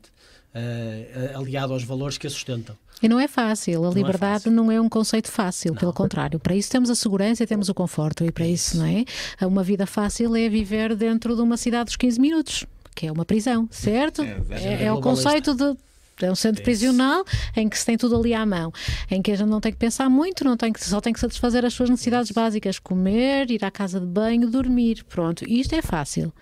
eh, 0.54 1.32
aliado 1.34 1.72
aos 1.72 1.84
valores 1.84 2.18
que 2.18 2.26
a 2.26 2.30
sustentam. 2.30 2.76
E 3.02 3.08
não 3.08 3.20
é 3.20 3.28
fácil, 3.28 3.84
a 3.84 3.90
é 3.90 3.94
liberdade 3.94 4.44
fácil. 4.44 4.52
não 4.52 4.72
é 4.72 4.80
um 4.80 4.88
conceito 4.88 5.30
fácil, 5.30 5.74
pelo 5.74 5.92
contrário. 5.92 6.38
Para 6.40 6.54
isso 6.54 6.70
temos 6.70 6.90
a 6.90 6.94
segurança 6.94 7.44
e 7.44 7.46
temos 7.46 7.68
o 7.68 7.74
conforto, 7.74 8.24
e 8.24 8.32
para 8.32 8.46
isso, 8.46 8.76
não 8.76 8.86
é? 8.86 9.04
Uma 9.46 9.62
vida 9.62 9.86
fácil 9.86 10.34
é 10.34 10.48
viver 10.48 10.96
dentro 10.96 11.36
de 11.36 11.42
uma 11.42 11.56
cidade 11.56 11.86
dos 11.86 11.96
15 11.96 12.20
minutos, 12.20 12.66
que 12.94 13.06
é 13.06 13.12
uma 13.12 13.24
prisão, 13.24 13.68
certo? 13.70 14.22
É. 14.22 14.38
É, 14.50 14.84
é 14.86 14.92
o 14.92 15.00
conceito 15.00 15.54
de. 15.54 15.76
É 16.20 16.32
um 16.32 16.34
centro 16.34 16.64
prisional 16.64 17.24
em 17.54 17.68
que 17.68 17.78
se 17.78 17.86
tem 17.86 17.96
tudo 17.96 18.16
ali 18.16 18.34
à 18.34 18.44
mão, 18.44 18.72
em 19.08 19.22
que 19.22 19.30
a 19.30 19.36
gente 19.36 19.48
não 19.48 19.60
tem 19.60 19.70
que 19.70 19.78
pensar 19.78 20.10
muito, 20.10 20.42
não 20.42 20.56
tem 20.56 20.72
que, 20.72 20.84
só 20.84 21.00
tem 21.00 21.12
que 21.12 21.20
satisfazer 21.20 21.64
as 21.64 21.72
suas 21.72 21.88
necessidades 21.88 22.32
básicas: 22.32 22.80
comer, 22.80 23.48
ir 23.52 23.64
à 23.64 23.70
casa 23.70 24.00
de 24.00 24.06
banho, 24.06 24.50
dormir. 24.50 25.04
Pronto, 25.04 25.44
isto 25.48 25.76
é 25.76 25.80
fácil. 25.80 26.32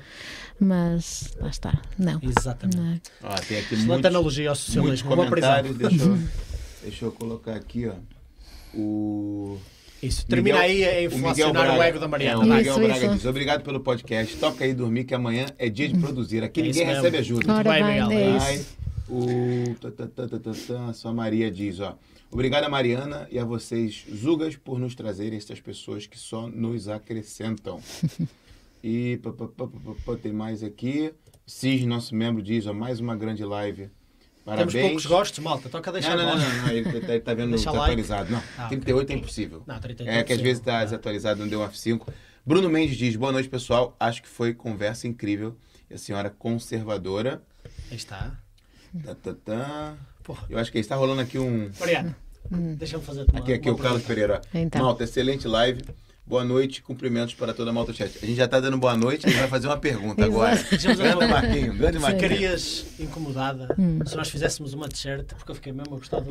Mas 0.59 1.35
lá 1.41 1.49
está, 1.49 1.81
não. 1.99 2.19
Exatamente. 2.23 2.77
não 2.79 2.93
é? 2.93 3.01
Ó, 3.23 3.35
tem 3.35 3.59
aqui 3.59 3.75
Excelente 3.75 3.87
muitos, 3.87 4.07
analogia 4.07 4.49
ao 4.51 4.57
socialismo. 4.57 5.09
Comentários. 5.09 5.77
Deixa 5.77 6.03
eu, 6.05 6.19
deixa 6.83 7.05
eu 7.05 7.13
colocar 7.13 7.55
aqui, 7.55 7.87
ó. 7.87 7.95
O. 8.75 9.59
Isso, 10.03 10.27
termina 10.27 10.59
Miguel- 10.61 10.89
aí 10.89 11.07
a 11.07 11.09
o 11.09 11.15
inflacionar 11.15 11.51
o, 11.63 11.67
Braga. 11.75 11.85
ego 11.89 11.99
da 12.01 12.09
Mariana. 12.09 12.35
É, 12.35 12.37
o 12.37 12.43
Miguel 12.43 12.61
Isso, 12.73 12.81
Braga 12.81 13.07
isso. 13.07 13.15
diz: 13.17 13.25
Obrigado 13.27 13.63
pelo 13.63 13.81
podcast. 13.81 14.37
Toca 14.37 14.65
aí 14.65 14.75
dormir, 14.75 15.05
que 15.05 15.15
amanhã 15.15 15.47
é 15.59 15.69
dia 15.69 15.89
de 15.89 15.99
produzir. 15.99 16.43
Aqui 16.45 16.61
É 16.61 16.65
ninguém 16.65 16.85
recebe 16.85 17.17
ajuda. 17.19 17.53
Ora 17.55 17.73
Miguel. 17.73 18.11
é 18.13 18.61
o. 19.09 19.75
tá, 19.81 19.91
tá, 19.91 20.07
tá, 20.07 20.29
tá, 20.29 20.39
tá, 20.39 20.51
tá, 20.67 20.93
só 20.93 21.09
a 21.09 21.13
Maria 21.15 21.51
diz, 21.51 21.81
ó. 21.81 21.97
Obrigado 22.31 22.65
a 22.65 22.69
Mariana 22.69 23.27
e 23.31 23.39
a 23.39 23.45
vocês, 23.45 24.05
Zugas, 24.15 24.57
por 24.57 24.79
nos 24.79 24.95
trazerem 24.95 25.39
essas 25.39 25.61
pessoas 25.61 26.07
que 26.07 26.19
só 26.19 26.49
nos 26.49 26.89
acrescentam. 26.89 27.81
E 28.89 29.17
pá, 29.17 29.33
pá, 29.33 29.49
pá, 29.49 29.67
pá, 29.67 29.79
pá, 29.85 29.93
pá, 30.07 30.17
tem 30.17 30.33
mais 30.33 30.63
aqui. 30.63 31.13
Cis, 31.45 31.85
nosso 31.85 32.15
membro, 32.15 32.41
diz, 32.41 32.69
ó, 32.69 32.73
mais 32.73 33.01
uma 33.01 33.17
grande 33.17 33.45
live. 33.45 33.91
Parabéns. 34.45 34.73
Temos 34.75 34.89
poucos 34.89 35.07
gostos, 35.07 35.39
malta. 35.41 35.69
Toca 35.69 35.91
deixar 35.91 36.17
Não, 36.17 36.25
não, 36.25 36.39
não, 36.39 36.49
não, 36.49 36.63
não, 36.63 36.69
ele 36.69 37.01
tá, 37.01 37.13
ele 37.15 37.21
tá 37.21 37.35
vendo 37.35 37.51
Deixa 37.57 37.65
tá 37.65 37.73
like. 37.73 37.83
atualizado. 37.85 38.31
Não, 38.31 38.41
Ah, 38.57 38.69
38 38.69 39.11
é 39.11 39.15
impossível. 39.17 39.65
Não, 39.67 39.81
38 39.81 40.09
é 40.09 40.19
é 40.21 40.23
que 40.23 40.33
às 40.33 40.39
impossível. 40.39 40.45
vezes 40.45 40.63
tá 40.63 40.85
desatualizado, 40.85 41.41
não 41.41 41.49
deu 41.49 41.61
um 41.63 41.65
F5. 41.69 42.07
Bruno 42.47 42.71
Mendes 42.71 42.97
diz: 42.97 43.17
Boa 43.17 43.33
noite, 43.33 43.49
pessoal. 43.49 43.97
Acho 43.99 44.23
que 44.23 44.29
foi 44.29 44.55
conversa 44.55 45.09
incrível. 45.09 45.57
E 45.91 45.95
a 45.95 45.99
senhora 45.99 46.31
conservadora. 46.31 47.43
Aí 47.91 47.97
está. 47.97 48.39
Tá, 49.05 49.15
tá, 49.17 49.35
tá. 49.45 49.97
Porra. 50.23 50.47
Eu 50.49 50.59
acho 50.59 50.71
que 50.71 50.79
está 50.79 50.95
rolando 50.95 51.23
aqui 51.23 51.41
um. 51.41 51.71
Mariana, 51.81 52.17
deixa-me 52.77 53.03
fazer 53.03 53.27
uma 53.29 53.41
Aqui, 53.41 53.53
aqui, 53.53 53.69
uma 53.69 53.75
o 53.77 53.83
Carlos. 53.83 54.05
Pereira. 54.05 54.41
Então. 54.55 54.81
Malta, 54.83 55.03
excelente 55.03 55.49
live. 55.49 55.83
Boa 56.29 56.45
noite, 56.45 56.83
cumprimentos 56.83 57.35
para 57.35 57.55
toda 57.55 57.71
a 57.71 57.73
Malta 57.73 57.93
Chat. 57.93 58.19
A 58.21 58.27
gente 58.27 58.35
já 58.37 58.49
tá 58.49 58.59
dando 58.59 58.77
boa 58.77 58.97
noite, 58.97 59.25
a 59.27 59.29
gente 59.29 59.39
vai 59.39 59.47
fazer 59.49 59.69
uma 59.69 59.77
pergunta 59.77 60.25
agora. 60.25 60.57
Grande. 60.57 61.27
Marquinho, 61.33 61.75
grande 61.75 61.99
Marquinho. 62.01 62.23
Ficarias 62.29 62.85
incomodada 62.99 63.73
Hum. 63.79 64.01
se 64.05 64.17
nós 64.17 64.29
fizéssemos 64.29 64.75
uma 64.75 64.89
t-shirt, 64.89 65.25
porque 65.37 65.53
eu 65.53 65.55
fiquei 65.55 65.73
mesmo 65.73 65.95
a 65.95 65.99
gostar 65.99 66.19
do. 66.21 66.29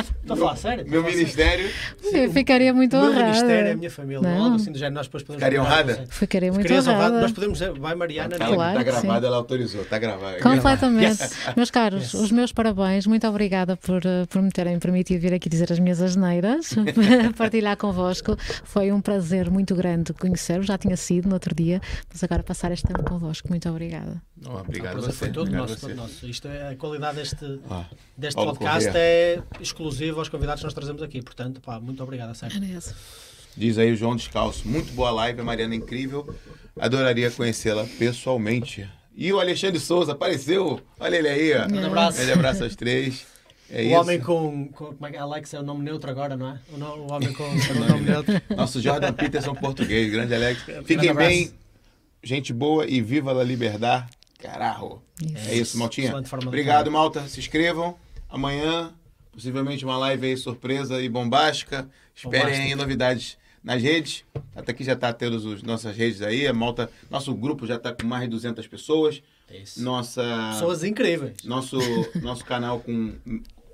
Estou 0.00 0.34
a 0.34 0.36
falar 0.36 0.56
sério? 0.56 0.84
Meu 0.88 1.02
sério. 1.04 1.16
ministério 1.18 1.70
Eu 2.12 2.32
ficaria 2.32 2.74
muito 2.74 2.96
O 2.96 3.00
meu 3.00 3.10
honrada. 3.10 3.26
ministério 3.26 3.68
é 3.68 3.72
a 3.72 3.76
minha 3.76 3.90
família. 3.92 4.20
Não. 4.22 4.38
Logo 4.42 4.56
assim 4.56 4.72
do 4.72 4.78
género, 4.78 4.94
nós 4.96 5.06
depois 5.06 5.22
podemos. 5.22 5.44
Ficaria 5.44 5.62
honrada? 5.62 6.06
Ficaria 6.10 6.50
muito 6.50 6.62
Ficarias 6.62 6.88
honrada. 6.88 7.04
honrada. 7.04 7.20
Nós 7.22 7.32
podemos 7.32 7.58
dizer, 7.60 7.72
vai 7.78 7.94
Mariana. 7.94 8.36
Claro 8.36 8.50
que 8.50 8.56
tá 8.56 8.90
que 8.90 8.90
sim. 8.96 9.02
gravado, 9.06 9.26
ela 9.26 9.36
autorizou. 9.36 9.84
Tá 9.84 9.98
gravado. 10.00 10.40
Completamente. 10.42 11.22
Meus 11.56 11.70
caros, 11.70 12.02
Yes. 12.12 12.14
os 12.14 12.32
meus 12.32 12.50
parabéns. 12.52 13.06
Muito 13.06 13.24
obrigada 13.28 13.76
por, 13.76 14.04
eh, 14.04 14.26
por 14.28 14.42
me 14.42 14.50
terem 14.50 14.80
permitido 14.80 15.20
vir 15.20 15.32
aqui 15.32 15.48
dizer 15.48 15.70
as 15.72 15.78
minhas 15.78 16.02
asneiras, 16.02 16.74
partilhar 17.38 17.76
convosco. 17.84 18.36
Foi 18.64 18.90
um 18.90 19.00
prazer 19.00 19.50
muito 19.50 19.74
grande 19.74 20.12
conhecer-vos. 20.14 20.66
Já 20.66 20.78
tinha 20.78 20.96
sido 20.96 21.28
no 21.28 21.34
outro 21.34 21.54
dia, 21.54 21.80
mas 22.10 22.22
agora 22.24 22.42
passar 22.42 22.72
este 22.72 22.86
tempo 22.86 23.02
convosco. 23.04 23.48
Muito 23.48 23.68
obrigada. 23.68 24.22
Oh, 24.46 24.56
obrigado 24.58 24.94
O 24.96 24.98
a 24.98 25.02
prazer 25.02 25.12
você. 25.12 25.18
foi 25.18 25.28
todo 25.30 25.42
obrigado 25.48 25.68
nosso, 25.68 25.80
todo 25.80 25.94
nosso. 25.94 26.26
Isto 26.26 26.48
é 26.48 26.68
a 26.72 26.76
qualidade 26.76 27.16
deste, 27.16 27.60
Ó, 27.68 27.84
deste 28.16 28.36
podcast 28.36 28.90
é 28.94 29.42
exclusiva 29.60 30.20
aos 30.20 30.28
convidados 30.28 30.60
que 30.60 30.64
nós 30.66 30.74
trazemos 30.74 31.02
aqui. 31.02 31.20
Portanto, 31.22 31.60
pá, 31.60 31.78
muito 31.78 32.02
obrigado, 32.02 32.30
a 32.30 32.34
sério. 32.34 32.56
Era 32.56 32.66
isso. 32.66 32.94
Diz 33.56 33.78
aí 33.78 33.92
o 33.92 33.96
João 33.96 34.16
Descalço. 34.16 34.66
Muito 34.66 34.92
boa 34.94 35.10
live, 35.10 35.40
a 35.40 35.44
Mariana 35.44 35.74
é 35.74 35.76
incrível. 35.76 36.34
Adoraria 36.80 37.30
conhecê-la 37.30 37.86
pessoalmente. 37.98 38.88
E 39.16 39.32
o 39.32 39.38
Alexandre 39.38 39.78
Souza 39.78 40.12
apareceu. 40.12 40.80
Olha 40.98 41.16
ele 41.16 41.28
aí. 41.28 41.52
Um 41.72 41.86
abraço. 41.86 42.16
Grande 42.18 42.32
abraço 42.32 42.64
aos 42.64 42.74
três. 42.74 43.24
É 43.74 43.82
o 43.82 43.86
isso. 43.86 43.94
homem 44.00 44.20
com, 44.20 44.68
com. 44.68 44.84
Como 44.94 45.06
é 45.06 45.10
que 45.10 45.16
é? 45.16 45.20
Alex 45.20 45.52
é 45.54 45.60
o 45.60 45.62
nome 45.62 45.82
neutro 45.84 46.10
agora, 46.10 46.36
não 46.36 46.50
é? 46.50 46.60
O, 46.72 46.76
no- 46.78 46.94
o 47.06 47.12
homem 47.12 47.32
com, 47.32 47.44
com 47.44 47.72
o 47.72 47.88
nome 47.88 48.00
neutro. 48.08 48.40
Nosso 48.56 48.80
Jordan 48.80 49.12
Peterson 49.12 49.54
português. 49.54 50.10
Grande 50.10 50.34
Alex. 50.34 50.62
Fiquem 50.84 51.14
bem. 51.14 51.52
Gente 52.22 52.52
boa 52.52 52.86
e 52.86 53.00
viva 53.02 53.38
a 53.38 53.44
liberdade. 53.44 54.06
Carajo. 54.38 55.02
Isso. 55.22 55.48
É 55.48 55.54
isso, 55.54 55.78
Maltinha. 55.78 56.14
Obrigado, 56.46 56.90
Malta. 56.90 57.26
Se 57.28 57.40
inscrevam. 57.40 57.96
Amanhã, 58.30 58.92
possivelmente 59.32 59.84
uma 59.84 59.96
live 59.98 60.26
aí 60.28 60.36
surpresa 60.36 61.00
e 61.02 61.08
bombástica. 61.08 61.88
Esperem 62.14 62.40
aí 62.42 62.50
Bombástica. 62.52 62.76
novidades 62.76 63.38
nas 63.62 63.82
redes. 63.82 64.24
Até 64.54 64.72
aqui 64.72 64.84
já 64.84 64.94
tá 64.96 65.12
tendo 65.12 65.36
as 65.36 65.62
nossas 65.62 65.96
redes 65.96 66.22
aí. 66.22 66.46
A 66.46 66.52
Malta, 66.52 66.90
nosso 67.10 67.34
grupo 67.34 67.66
já 67.66 67.78
tá 67.78 67.92
com 67.92 68.06
mais 68.06 68.22
de 68.24 68.28
200 68.28 68.66
pessoas. 68.66 69.22
É 69.50 69.58
isso. 69.58 69.82
Nossa, 69.82 70.22
Pessoas 70.52 70.82
incríveis. 70.84 71.42
nosso, 71.44 71.78
nosso 72.22 72.44
canal 72.44 72.80
com 72.80 73.14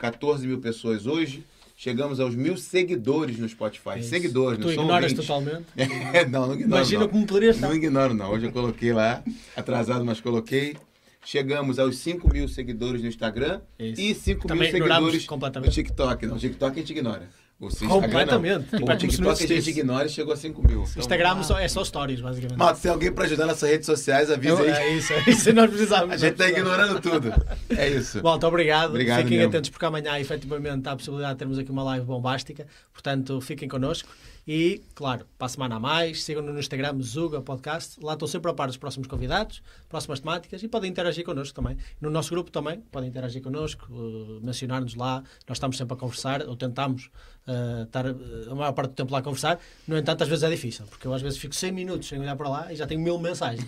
14 0.01 0.47
mil 0.47 0.59
pessoas 0.61 1.07
hoje. 1.07 1.45
Chegamos 1.77 2.21
aos 2.21 2.35
mil 2.35 2.57
seguidores 2.57 3.39
no 3.39 3.49
Spotify. 3.49 3.99
É 3.99 4.03
seguidores, 4.03 4.59
Tu 4.59 4.67
não 4.67 4.75
são 4.75 4.85
ignoras 4.85 5.13
20. 5.13 5.21
totalmente. 5.21 5.67
não, 6.31 6.47
não 6.47 6.55
ignoro. 6.55 6.77
Imagina 6.77 7.01
não. 7.01 7.09
como 7.09 7.27
poderia 7.27 7.51
estar. 7.51 7.69
Não 7.69 7.75
ignoro, 7.75 8.13
não. 8.15 8.31
Hoje 8.31 8.47
eu 8.47 8.53
coloquei 8.53 8.93
lá, 8.93 9.23
atrasado, 9.57 10.05
mas 10.05 10.21
coloquei. 10.21 10.77
Chegamos 11.25 11.79
aos 11.79 11.99
5 11.99 12.33
mil 12.33 12.49
seguidores 12.49 13.03
no 13.03 13.09
Instagram 13.09 13.61
Isso. 13.79 14.01
e 14.01 14.15
5 14.15 14.41
mil 14.41 14.49
Também 14.49 14.71
seguidores 14.71 15.27
no. 15.27 15.69
TikTok. 15.69 16.27
No 16.27 16.39
TikTok 16.39 16.73
a 16.73 16.81
gente 16.81 16.91
ignora. 16.93 17.29
Instagram, 17.67 17.89
não. 17.95 18.01
Completamente. 18.01 18.75
É 18.75 18.77
O 18.95 18.97
TikTok 18.97 19.45
a 19.45 19.47
gente 19.47 19.71
ignora 19.71 20.07
e 20.07 20.09
chegou 20.09 20.33
a 20.33 20.37
5 20.37 20.63
mil. 20.67 20.83
Então, 20.83 21.01
Instagram 21.01 21.43
só- 21.43 21.59
é 21.59 21.69
só 21.69 21.85
stories, 21.85 22.21
basicamente. 22.21 22.77
Se 22.77 22.83
tem 22.83 22.91
alguém 22.91 23.13
pra 23.13 23.25
ajudar 23.25 23.47
nessas 23.47 23.69
redes 23.69 23.87
sociais, 23.87 24.31
avisa 24.31 24.63
aí. 24.63 24.71
é 24.71 24.95
isso, 24.97 25.13
é 25.13 25.31
isso 25.31 25.53
nós 25.53 25.69
precisamos. 25.69 26.15
A 26.15 26.17
gente 26.17 26.37
tá 26.37 26.49
ignorando 26.49 27.01
tudo. 27.01 27.33
É 27.69 27.89
isso. 27.89 28.23
Malta, 28.23 28.49
obrigado. 28.49 28.91
Obrigado 28.91 29.23
fiquem 29.23 29.39
mesmo. 29.39 29.51
atentos 29.51 29.69
porque 29.71 29.85
amanhã, 29.85 30.19
efetivamente, 30.19 30.89
há 30.89 30.93
a 30.93 30.97
possibilidade 30.97 31.33
de 31.35 31.39
termos 31.39 31.59
aqui 31.59 31.71
uma 31.71 31.83
live 31.83 32.07
bombástica. 32.07 32.67
Portanto, 32.93 33.41
fiquem 33.41 33.69
connosco. 33.69 34.09
E, 34.53 34.83
claro, 34.97 35.25
para 35.39 35.47
a 35.47 35.49
semana 35.49 35.77
a 35.77 35.79
mais, 35.79 36.25
sigam-nos 36.25 36.53
no 36.53 36.59
Instagram, 36.59 37.01
Zuga 37.03 37.41
Podcast. 37.41 38.03
Lá 38.03 38.15
estou 38.15 38.27
sempre 38.27 38.51
a 38.51 38.55
par 38.55 38.67
dos 38.67 38.77
próximos 38.77 39.07
convidados, 39.07 39.63
próximas 39.89 40.19
temáticas 40.19 40.61
e 40.61 40.67
podem 40.67 40.91
interagir 40.91 41.25
connosco 41.25 41.55
também. 41.55 41.77
No 42.01 42.11
nosso 42.11 42.31
grupo 42.31 42.51
também 42.51 42.81
podem 42.91 43.09
interagir 43.09 43.41
connosco, 43.45 43.87
uh, 43.93 44.41
mencionar-nos 44.43 44.97
lá. 44.97 45.23
Nós 45.47 45.57
estamos 45.57 45.77
sempre 45.77 45.95
a 45.95 45.97
conversar, 45.97 46.43
ou 46.49 46.57
tentamos 46.57 47.13
uh, 47.47 47.85
estar 47.85 48.05
uh, 48.05 48.51
a 48.51 48.55
maior 48.57 48.73
parte 48.73 48.91
do 48.91 48.95
tempo 48.97 49.13
lá 49.13 49.21
a 49.21 49.23
conversar. 49.23 49.61
No 49.87 49.97
entanto, 49.97 50.23
às 50.23 50.29
vezes 50.29 50.43
é 50.43 50.51
difícil, 50.51 50.85
porque 50.87 51.07
eu 51.07 51.15
às 51.15 51.23
vezes 51.23 51.39
fico 51.39 51.55
100 51.55 51.71
minutos 51.71 52.09
sem 52.09 52.19
olhar 52.19 52.35
para 52.35 52.49
lá 52.49 52.73
e 52.73 52.75
já 52.75 52.89
tenho 52.89 53.01
mil 53.01 53.21
mensagens. 53.21 53.65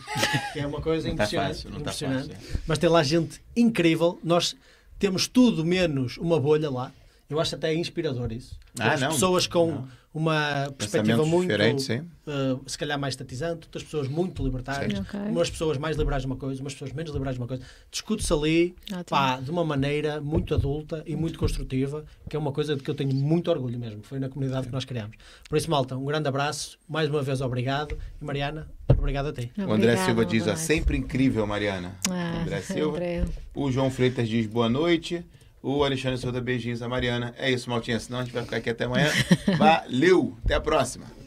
que 0.52 0.58
é 0.58 0.66
uma 0.66 0.80
coisa 0.80 1.06
Não 1.06 1.14
tá 1.14 1.22
impressionante. 1.26 1.54
fácil, 1.54 1.70
tá 1.70 1.76
impressionante. 1.76 2.34
fácil. 2.34 2.60
Mas 2.66 2.78
tem 2.78 2.90
lá 2.90 3.04
gente 3.04 3.40
incrível. 3.54 4.18
Nós 4.24 4.56
temos 4.98 5.28
tudo 5.28 5.64
menos 5.64 6.16
uma 6.16 6.40
bolha 6.40 6.68
lá. 6.68 6.90
Eu 7.30 7.38
acho 7.38 7.54
até 7.54 7.72
inspirador 7.72 8.32
isso. 8.32 8.58
Ah, 8.78 8.96
não. 8.96 9.10
pessoas 9.10 9.46
com 9.46 9.70
Não. 9.70 10.01
Uma 10.14 10.70
perspectiva 10.76 11.24
muito, 11.24 11.80
sim. 11.80 12.00
uh, 12.26 12.60
se 12.66 12.76
calhar 12.76 12.98
mais 12.98 13.14
estatizante, 13.14 13.66
outras 13.66 13.82
pessoas 13.82 14.08
muito 14.08 14.44
libertárias, 14.44 14.98
Sim. 14.98 15.04
Ok. 15.08 15.20
umas 15.20 15.50
pessoas 15.50 15.78
mais 15.78 15.96
liberais 15.96 16.22
de 16.22 16.26
uma 16.26 16.36
coisa, 16.36 16.60
umas 16.60 16.74
pessoas 16.74 16.92
menos 16.92 17.12
liberais 17.12 17.36
de 17.36 17.40
uma 17.40 17.48
coisa. 17.48 17.62
Discute-se 17.90 18.30
ali 18.32 18.74
pá, 19.08 19.40
de 19.40 19.50
uma 19.50 19.64
maneira 19.64 20.20
muito 20.20 20.54
adulta 20.54 21.02
e 21.06 21.16
muito 21.16 21.38
construtiva, 21.38 22.04
que 22.28 22.36
é 22.36 22.38
uma 22.38 22.52
coisa 22.52 22.76
de 22.76 22.82
que 22.82 22.90
eu 22.90 22.94
tenho 22.94 23.14
muito 23.14 23.50
orgulho 23.50 23.78
mesmo. 23.78 24.02
Foi 24.02 24.18
na 24.18 24.28
comunidade 24.28 24.66
que 24.66 24.72
nós 24.72 24.84
criamos. 24.84 25.16
Por 25.48 25.56
isso, 25.56 25.70
malta, 25.70 25.96
um 25.96 26.04
grande 26.04 26.28
abraço, 26.28 26.78
mais 26.86 27.08
uma 27.08 27.22
vez 27.22 27.40
obrigado. 27.40 27.96
E 28.20 28.24
Mariana, 28.24 28.68
obrigado 28.88 29.28
a 29.28 29.32
ti. 29.32 29.50
O 29.56 29.72
André 29.72 29.96
Silva 29.96 30.26
diz, 30.26 30.42
André. 30.42 30.56
sempre 30.56 30.98
incrível, 30.98 31.46
Mariana. 31.46 31.96
Ah, 32.10 32.42
André 32.42 32.60
Silva. 32.60 32.96
André. 32.96 33.24
O 33.54 33.70
João 33.70 33.90
Freitas 33.90 34.28
diz 34.28 34.46
boa 34.46 34.68
noite. 34.68 35.24
O 35.62 35.84
Alexandre 35.84 36.18
Souza 36.18 36.40
beijinhos 36.40 36.82
a 36.82 36.88
Mariana. 36.88 37.32
É 37.38 37.48
isso, 37.48 37.70
Maltinha. 37.70 38.00
Senão 38.00 38.18
a 38.18 38.24
gente 38.24 38.32
vai 38.32 38.42
ficar 38.42 38.56
aqui 38.56 38.70
até 38.70 38.84
amanhã. 38.84 39.08
Valeu! 39.56 40.36
Até 40.44 40.54
a 40.54 40.60
próxima. 40.60 41.21